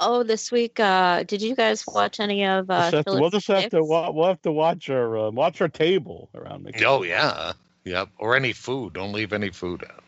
oh, 0.00 0.22
this 0.22 0.52
week. 0.52 0.78
Uh, 0.78 1.24
did 1.24 1.42
you 1.42 1.54
guys 1.56 1.84
watch 1.86 2.20
any 2.20 2.44
of? 2.46 2.70
Uh, 2.70 2.90
Just 2.90 2.94
have 2.94 3.04
to- 3.16 3.20
we'll 3.20 3.30
just 3.30 3.48
have 3.48 3.64
to 3.64 3.70
Six? 3.78 3.86
wa- 3.88 4.10
we'll 4.10 4.28
have 4.28 4.42
to 4.42 4.52
watch 4.52 4.88
our 4.90 5.18
uh, 5.18 5.30
watch 5.30 5.60
our 5.60 5.68
table 5.68 6.28
around 6.34 6.64
the 6.64 6.84
Oh 6.84 7.02
yeah. 7.02 7.52
Yep. 7.84 8.10
Or 8.18 8.36
any 8.36 8.52
food. 8.52 8.92
Don't 8.94 9.12
leave 9.12 9.32
any 9.32 9.50
food 9.50 9.84
out. 9.90 10.02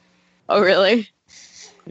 Oh, 0.48 0.60
really? 0.60 1.08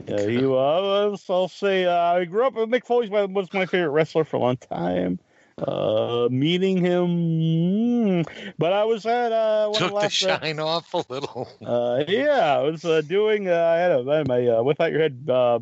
Yeah, 0.04 0.26
he 0.26 0.44
was. 0.46 1.24
I'll 1.28 1.48
say 1.48 1.86
uh, 1.86 1.96
I 1.96 2.24
grew 2.24 2.46
up 2.46 2.54
with 2.54 2.68
Mick 2.68 2.84
Foley. 2.84 3.08
Was 3.08 3.52
my 3.52 3.66
favorite 3.66 3.90
wrestler 3.90 4.24
for 4.24 4.36
a 4.36 4.40
long 4.40 4.56
time. 4.56 5.18
Uh, 5.58 6.28
meeting 6.30 6.76
him, 6.84 7.06
mm, 7.06 8.52
but 8.58 8.74
I 8.74 8.84
was 8.84 9.06
at 9.06 9.32
uh, 9.32 9.70
Took 9.72 9.78
the 9.78 9.88
the 9.88 9.94
last, 9.94 10.22
uh, 10.22 10.38
shine 10.38 10.60
off 10.60 10.92
a 10.92 11.02
little. 11.08 11.48
Uh, 11.64 12.04
yeah, 12.06 12.58
I 12.58 12.62
was 12.62 12.84
uh, 12.84 13.00
doing. 13.00 13.48
Uh, 13.48 13.54
I 13.54 13.76
had, 13.78 13.90
a, 13.90 14.10
I 14.10 14.16
had 14.18 14.28
my 14.28 14.46
uh, 14.46 14.62
without 14.62 14.92
your 14.92 15.00
head 15.00 15.26
uh, 15.30 15.60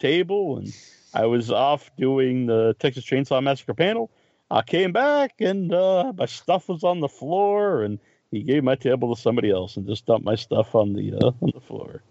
table, 0.00 0.58
and 0.58 0.74
I 1.14 1.26
was 1.26 1.52
off 1.52 1.88
doing 1.96 2.46
the 2.46 2.74
Texas 2.80 3.04
Chainsaw 3.04 3.40
Massacre 3.40 3.74
panel. 3.74 4.10
I 4.50 4.62
came 4.62 4.90
back, 4.90 5.34
and 5.40 5.72
uh, 5.72 6.12
my 6.16 6.26
stuff 6.26 6.68
was 6.68 6.82
on 6.82 6.98
the 6.98 7.08
floor, 7.08 7.84
and 7.84 8.00
he 8.32 8.42
gave 8.42 8.64
my 8.64 8.74
table 8.74 9.14
to 9.14 9.20
somebody 9.20 9.52
else, 9.52 9.76
and 9.76 9.86
just 9.86 10.04
dumped 10.06 10.24
my 10.24 10.34
stuff 10.34 10.74
on 10.74 10.94
the 10.94 11.14
uh, 11.14 11.30
on 11.42 11.52
the 11.54 11.60
floor. 11.60 12.02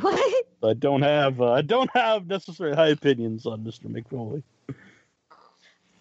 What? 0.00 0.44
I 0.62 0.72
don't 0.74 1.02
have 1.02 1.40
uh, 1.40 1.52
I 1.52 1.62
don't 1.62 1.90
have 1.94 2.26
necessarily 2.26 2.74
high 2.74 2.88
opinions 2.88 3.46
on 3.46 3.62
Mr. 3.62 3.84
McFoley. 3.86 4.42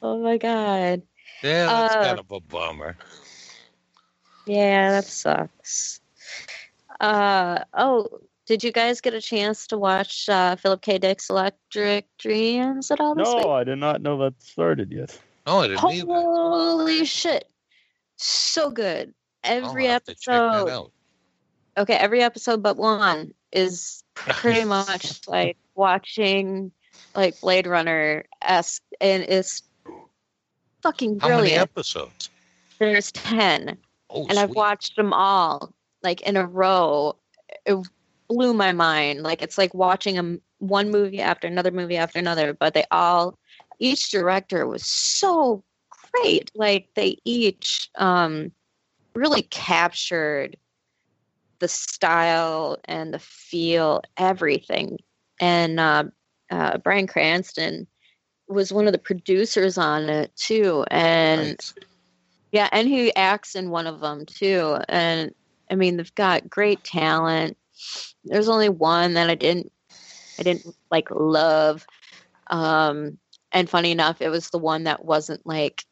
Oh 0.02 0.18
my 0.20 0.38
god. 0.38 1.04
Yeah, 1.44 1.68
that's 1.68 1.96
Uh, 1.96 2.04
kind 2.04 2.20
of 2.20 2.32
a 2.32 2.40
bummer. 2.40 2.98
Yeah, 4.48 4.92
that 4.92 5.06
sucks. 5.06 6.02
Uh 7.00 7.60
oh, 7.76 8.22
did 8.48 8.64
you 8.64 8.72
guys 8.72 9.00
get 9.00 9.14
a 9.14 9.22
chance 9.22 9.68
to 9.68 9.78
watch 9.78 10.28
uh, 10.28 10.56
Philip 10.56 10.82
K. 10.82 10.98
Dick's 10.98 11.30
Electric 11.30 12.08
Dreams 12.18 12.90
at 12.92 13.00
all 13.00 13.14
this 13.16 13.28
No, 13.28 13.36
week? 13.38 13.46
I 13.46 13.64
did 13.64 13.78
not 13.78 14.02
know 14.02 14.18
that 14.20 14.42
started 14.42 14.92
yet. 14.92 15.20
No, 15.46 15.60
I 15.60 15.68
didn't 15.68 15.84
either. 15.86 16.06
Holy 16.08 17.06
shit. 17.06 17.48
So 18.18 18.72
good. 18.72 19.14
I'll 19.44 19.66
Every 19.66 19.86
have 19.88 20.04
to 20.06 20.16
check 20.16 20.40
that 20.40 20.62
episode. 20.62 20.92
Okay, 21.78 21.94
every 21.94 22.22
episode 22.22 22.62
but 22.62 22.78
one 22.78 23.34
is 23.52 24.04
pretty 24.16 24.66
much 24.66 25.28
like 25.28 25.58
watching 25.76 26.72
like 27.16 27.40
Blade 27.42 27.68
Runner 27.68 28.26
esque 28.42 28.84
and 29.02 29.24
it's 29.24 29.64
fucking 30.82 31.18
brilliant. 31.18 31.40
How 31.40 31.44
many 31.44 31.56
episodes? 31.56 32.30
There's 32.80 33.12
ten. 33.12 33.78
Oh, 34.10 34.28
and 34.28 34.38
I've 34.38 34.52
watched 34.52 34.96
them 34.96 35.14
all 35.14 35.74
like 36.04 36.22
in 36.22 36.38
a 36.38 36.46
row. 36.46 37.16
It 37.66 37.78
blew 38.28 38.54
my 38.54 38.72
mind. 38.72 39.24
Like 39.24 39.42
it's 39.42 39.58
like 39.58 39.74
watching 39.74 40.20
a, 40.20 40.38
one 40.60 40.92
movie 40.92 41.22
after 41.22 41.48
another 41.48 41.72
movie 41.72 41.98
after 41.98 42.20
another, 42.20 42.54
but 42.54 42.74
they 42.74 42.86
all, 42.92 43.38
each 43.80 44.12
director 44.12 44.68
was 44.68 44.86
so 44.86 45.64
great. 46.12 46.52
Like 46.56 46.90
they 46.96 47.18
each 47.26 47.90
um, 47.96 48.52
really 49.16 49.44
captured 49.44 50.58
the 51.64 51.70
style 51.70 52.78
and 52.84 53.14
the 53.14 53.20
feel, 53.20 54.02
everything. 54.18 54.98
And 55.40 55.80
uh, 55.80 56.04
uh, 56.52 56.78
Bryan 56.80 57.08
Cranston 57.08 57.88
was 58.50 58.74
one 58.74 58.86
of 58.86 58.92
the 58.92 59.00
producers 59.00 59.78
on 59.78 60.10
it 60.10 60.36
too, 60.36 60.84
and. 60.92 61.52
Nice. 61.52 61.74
Yeah, 62.52 62.70
and 62.72 62.88
he 62.88 63.16
acts 63.16 63.56
in 63.56 63.72
one 63.72 63.88
of 63.88 64.00
them 64.00 64.28
too. 64.28 64.78
And 64.88 65.34
I 65.72 65.76
mean, 65.76 65.98
they've 65.98 66.14
got 66.14 66.48
great 66.48 66.84
talent. 66.84 67.58
There's 68.26 68.48
only 68.48 68.70
one 68.70 69.16
that 69.16 69.28
I 69.28 69.34
didn't, 69.34 69.72
I 70.38 70.44
didn't 70.44 70.68
like 70.92 71.08
love. 71.10 71.84
Um, 72.46 73.18
and 73.52 73.68
funny 73.68 73.90
enough, 73.90 74.22
it 74.22 74.30
was 74.30 74.52
the 74.52 74.60
one 74.60 74.84
that 74.84 75.04
wasn't 75.04 75.44
like 75.48 75.84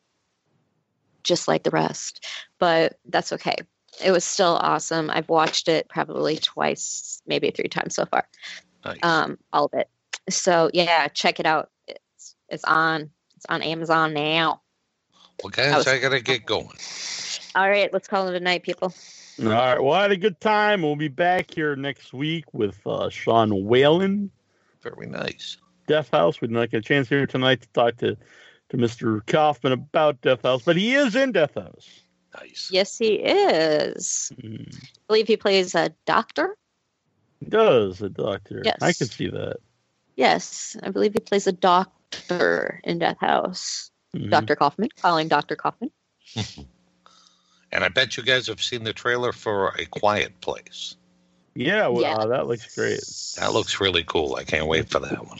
just 1.23 1.47
like 1.47 1.63
the 1.63 1.71
rest. 1.71 2.27
But 2.59 2.99
that's 3.09 3.33
okay. 3.33 3.55
It 4.03 4.11
was 4.11 4.23
still 4.23 4.57
awesome. 4.61 5.09
I've 5.09 5.29
watched 5.29 5.67
it 5.67 5.89
probably 5.89 6.37
twice, 6.37 7.21
maybe 7.27 7.51
three 7.51 7.67
times 7.67 7.95
so 7.95 8.05
far. 8.05 8.27
Nice. 8.85 8.99
Um, 9.03 9.37
all 9.51 9.65
of 9.65 9.73
it. 9.73 9.89
So 10.29 10.69
yeah, 10.73 11.07
check 11.09 11.39
it 11.39 11.45
out. 11.45 11.69
It's 11.87 12.35
it's 12.49 12.63
on. 12.63 13.09
It's 13.35 13.45
on 13.49 13.61
Amazon 13.61 14.13
now. 14.13 14.61
well, 15.43 15.51
I 15.53 15.55
guys, 15.55 15.75
was- 15.77 15.87
I 15.87 15.99
gotta 15.99 16.21
get 16.21 16.45
going. 16.45 16.77
All 17.55 17.69
right, 17.69 17.91
let's 17.91 18.07
call 18.07 18.27
it 18.29 18.35
a 18.35 18.39
night, 18.39 18.63
people. 18.63 18.93
All 19.41 19.49
right. 19.49 19.81
Well, 19.81 19.93
I 19.93 20.03
had 20.03 20.11
a 20.11 20.17
good 20.17 20.39
time. 20.39 20.83
We'll 20.83 20.95
be 20.95 21.07
back 21.07 21.53
here 21.53 21.75
next 21.75 22.13
week 22.13 22.45
with 22.53 22.79
uh, 22.85 23.09
Sean 23.09 23.65
Whalen 23.65 24.29
Very 24.81 25.07
nice. 25.07 25.57
Death 25.87 26.09
House. 26.11 26.39
We 26.39 26.47
did 26.47 26.53
not 26.53 26.69
get 26.69 26.77
a 26.77 26.81
chance 26.81 27.09
here 27.09 27.25
tonight 27.25 27.61
to 27.61 27.67
talk 27.69 27.97
to, 27.97 28.15
to 28.69 28.77
Mr. 28.77 29.25
Kaufman 29.25 29.73
about 29.73 30.21
Death 30.21 30.43
House, 30.43 30.61
but 30.63 30.77
he 30.77 30.93
is 30.93 31.15
in 31.15 31.31
Death 31.31 31.55
House. 31.55 32.00
Nice. 32.39 32.69
Yes, 32.71 32.97
he 32.97 33.15
is. 33.15 34.31
Mm. 34.41 34.75
I 34.75 34.87
believe 35.07 35.27
he 35.27 35.37
plays 35.37 35.75
a 35.75 35.89
doctor. 36.05 36.55
He 37.39 37.45
does, 37.47 38.01
a 38.01 38.09
doctor. 38.09 38.61
Yes. 38.63 38.77
I 38.81 38.93
can 38.93 39.07
see 39.07 39.27
that. 39.29 39.57
Yes, 40.15 40.77
I 40.83 40.89
believe 40.91 41.13
he 41.13 41.19
plays 41.19 41.47
a 41.47 41.51
doctor 41.51 42.79
in 42.83 42.99
Death 42.99 43.17
House. 43.19 43.91
Mhm. 44.15 44.29
Dr. 44.29 44.55
Kaufman, 44.55 44.89
calling 45.01 45.27
Dr. 45.27 45.55
Kaufman. 45.55 45.91
And 47.73 47.85
I 47.85 47.87
bet 47.87 48.17
you 48.17 48.23
guys 48.23 48.47
have 48.47 48.61
seen 48.61 48.83
the 48.83 48.91
trailer 48.91 49.31
for 49.31 49.69
A 49.79 49.85
Quiet 49.85 50.41
Place. 50.41 50.97
Yeah, 51.55 51.87
well, 51.87 52.01
Yeah. 52.01 52.15
uh, 52.17 52.27
that 52.27 52.47
looks 52.47 52.75
great. 52.75 52.99
That 53.39 53.53
looks 53.53 53.79
really 53.79 54.03
cool. 54.03 54.35
I 54.35 54.43
can't 54.43 54.67
wait 54.67 54.89
for 54.89 54.99
that 54.99 55.25
one. 55.25 55.39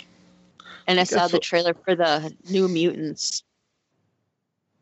And 0.88 0.98
I 0.98 1.02
Guess 1.02 1.10
saw 1.10 1.28
the 1.28 1.36
what- 1.36 1.44
trailer 1.44 1.74
for 1.74 1.94
the 1.94 2.34
New 2.50 2.70
Mutants. 2.70 3.44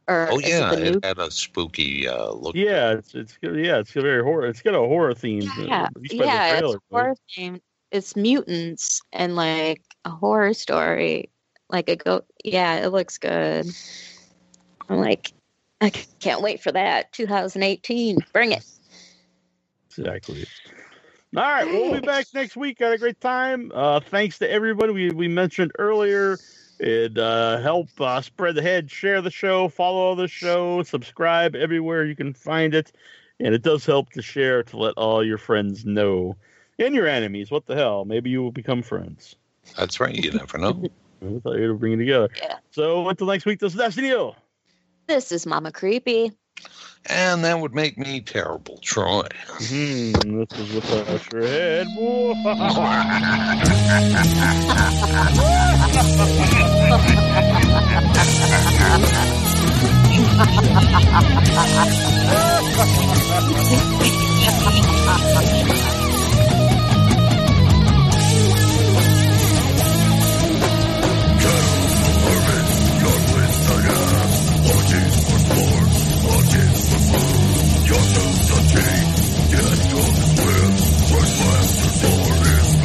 Or 0.09 0.27
Oh 0.31 0.39
is 0.39 0.45
it 0.45 0.49
yeah, 0.49 0.73
it 0.73 1.05
had 1.05 1.19
a 1.19 1.29
spooky 1.29 2.07
uh, 2.07 2.31
look. 2.31 2.55
Yeah, 2.55 2.93
it's 2.93 3.13
it's 3.13 3.37
good. 3.37 3.63
Yeah, 3.63 3.77
it's 3.77 3.95
a 3.95 4.01
very 4.01 4.23
horror. 4.23 4.47
It's 4.47 4.63
got 4.63 4.73
a 4.73 4.79
horror 4.79 5.13
theme. 5.13 5.47
Yeah, 5.59 5.83
at 5.83 6.01
least 6.01 6.17
by 6.17 6.25
the 6.25 6.25
yeah, 6.25 6.47
it's 6.47 6.59
trailer, 6.59 6.77
a 6.77 6.79
horror 6.91 7.15
themed. 7.37 7.61
It's 7.91 8.15
mutants 8.15 9.01
and 9.13 9.35
like 9.35 9.83
a 10.05 10.09
horror 10.09 10.55
story. 10.55 11.29
Like 11.69 11.89
a 11.89 11.95
go. 11.95 12.23
Yeah, 12.43 12.77
it 12.77 12.87
looks 12.87 13.19
good. 13.19 13.67
I'm 14.89 14.97
like, 14.97 15.31
I 15.79 15.91
can't 15.91 16.41
wait 16.41 16.63
for 16.63 16.71
that. 16.71 17.13
2018, 17.13 18.17
bring 18.33 18.53
it. 18.53 18.65
Exactly. 19.85 20.47
All 21.37 21.43
right, 21.43 21.67
we'll 21.67 21.93
be 21.93 21.99
back 21.99 22.25
next 22.33 22.55
week. 22.57 22.79
Had 22.79 22.93
a 22.93 22.97
great 22.97 23.21
time. 23.21 23.71
Uh, 23.75 23.99
thanks 23.99 24.39
to 24.39 24.49
everybody 24.49 24.91
we, 24.91 25.11
we 25.11 25.27
mentioned 25.27 25.71
earlier. 25.77 26.39
It 26.79 27.17
uh, 27.17 27.59
help 27.59 27.89
uh, 27.99 28.21
spread 28.21 28.55
the 28.55 28.61
head, 28.61 28.89
share 28.89 29.21
the 29.21 29.31
show, 29.31 29.67
follow 29.67 30.15
the 30.15 30.29
show, 30.29 30.81
subscribe 30.83 31.55
everywhere 31.55 32.05
you 32.05 32.15
can 32.15 32.33
find 32.33 32.73
it, 32.73 32.93
and 33.39 33.53
it 33.53 33.63
does 33.63 33.85
help 33.85 34.11
to 34.11 34.21
share 34.21 34.63
to 34.63 34.77
let 34.77 34.93
all 34.95 35.23
your 35.23 35.37
friends 35.37 35.85
know 35.85 36.37
and 36.77 36.95
your 36.95 37.07
enemies. 37.07 37.51
What 37.51 37.65
the 37.65 37.75
hell? 37.75 38.05
Maybe 38.05 38.29
you 38.29 38.41
will 38.41 38.51
become 38.51 38.81
friends. 38.81 39.35
That's 39.77 39.99
right. 39.99 40.15
You 40.15 40.31
never 40.31 40.57
know. 40.57 40.83
I 41.21 41.39
thought 41.39 41.57
you 41.57 41.67
were 41.67 41.73
bringing 41.73 41.99
together. 41.99 42.29
Yeah. 42.37 42.59
So 42.71 43.09
until 43.09 43.27
next 43.27 43.45
week, 43.45 43.59
this 43.59 43.73
is 43.73 43.77
Destiny. 43.77 44.13
This 45.07 45.31
is 45.33 45.45
Mama 45.45 45.71
Creepy. 45.71 46.31
And 47.05 47.43
that 47.43 47.59
would 47.59 47.73
make 47.73 47.97
me 47.97 48.21
terrible, 48.21 48.77
Troy. 48.83 49.27
Hmm, 49.47 50.11
this 50.11 50.59
is 50.59 50.73
with 50.75 50.91
a 50.91 51.19
shred. 51.19 51.87
Ha 65.71 65.85
Your 77.89 77.97
tools 77.97 78.51
are 78.51 78.65
with 78.75 79.49
yet 79.49 79.79
your 79.89 80.09
swift, 80.29 81.11
restless, 81.11 82.03
and 82.03 82.78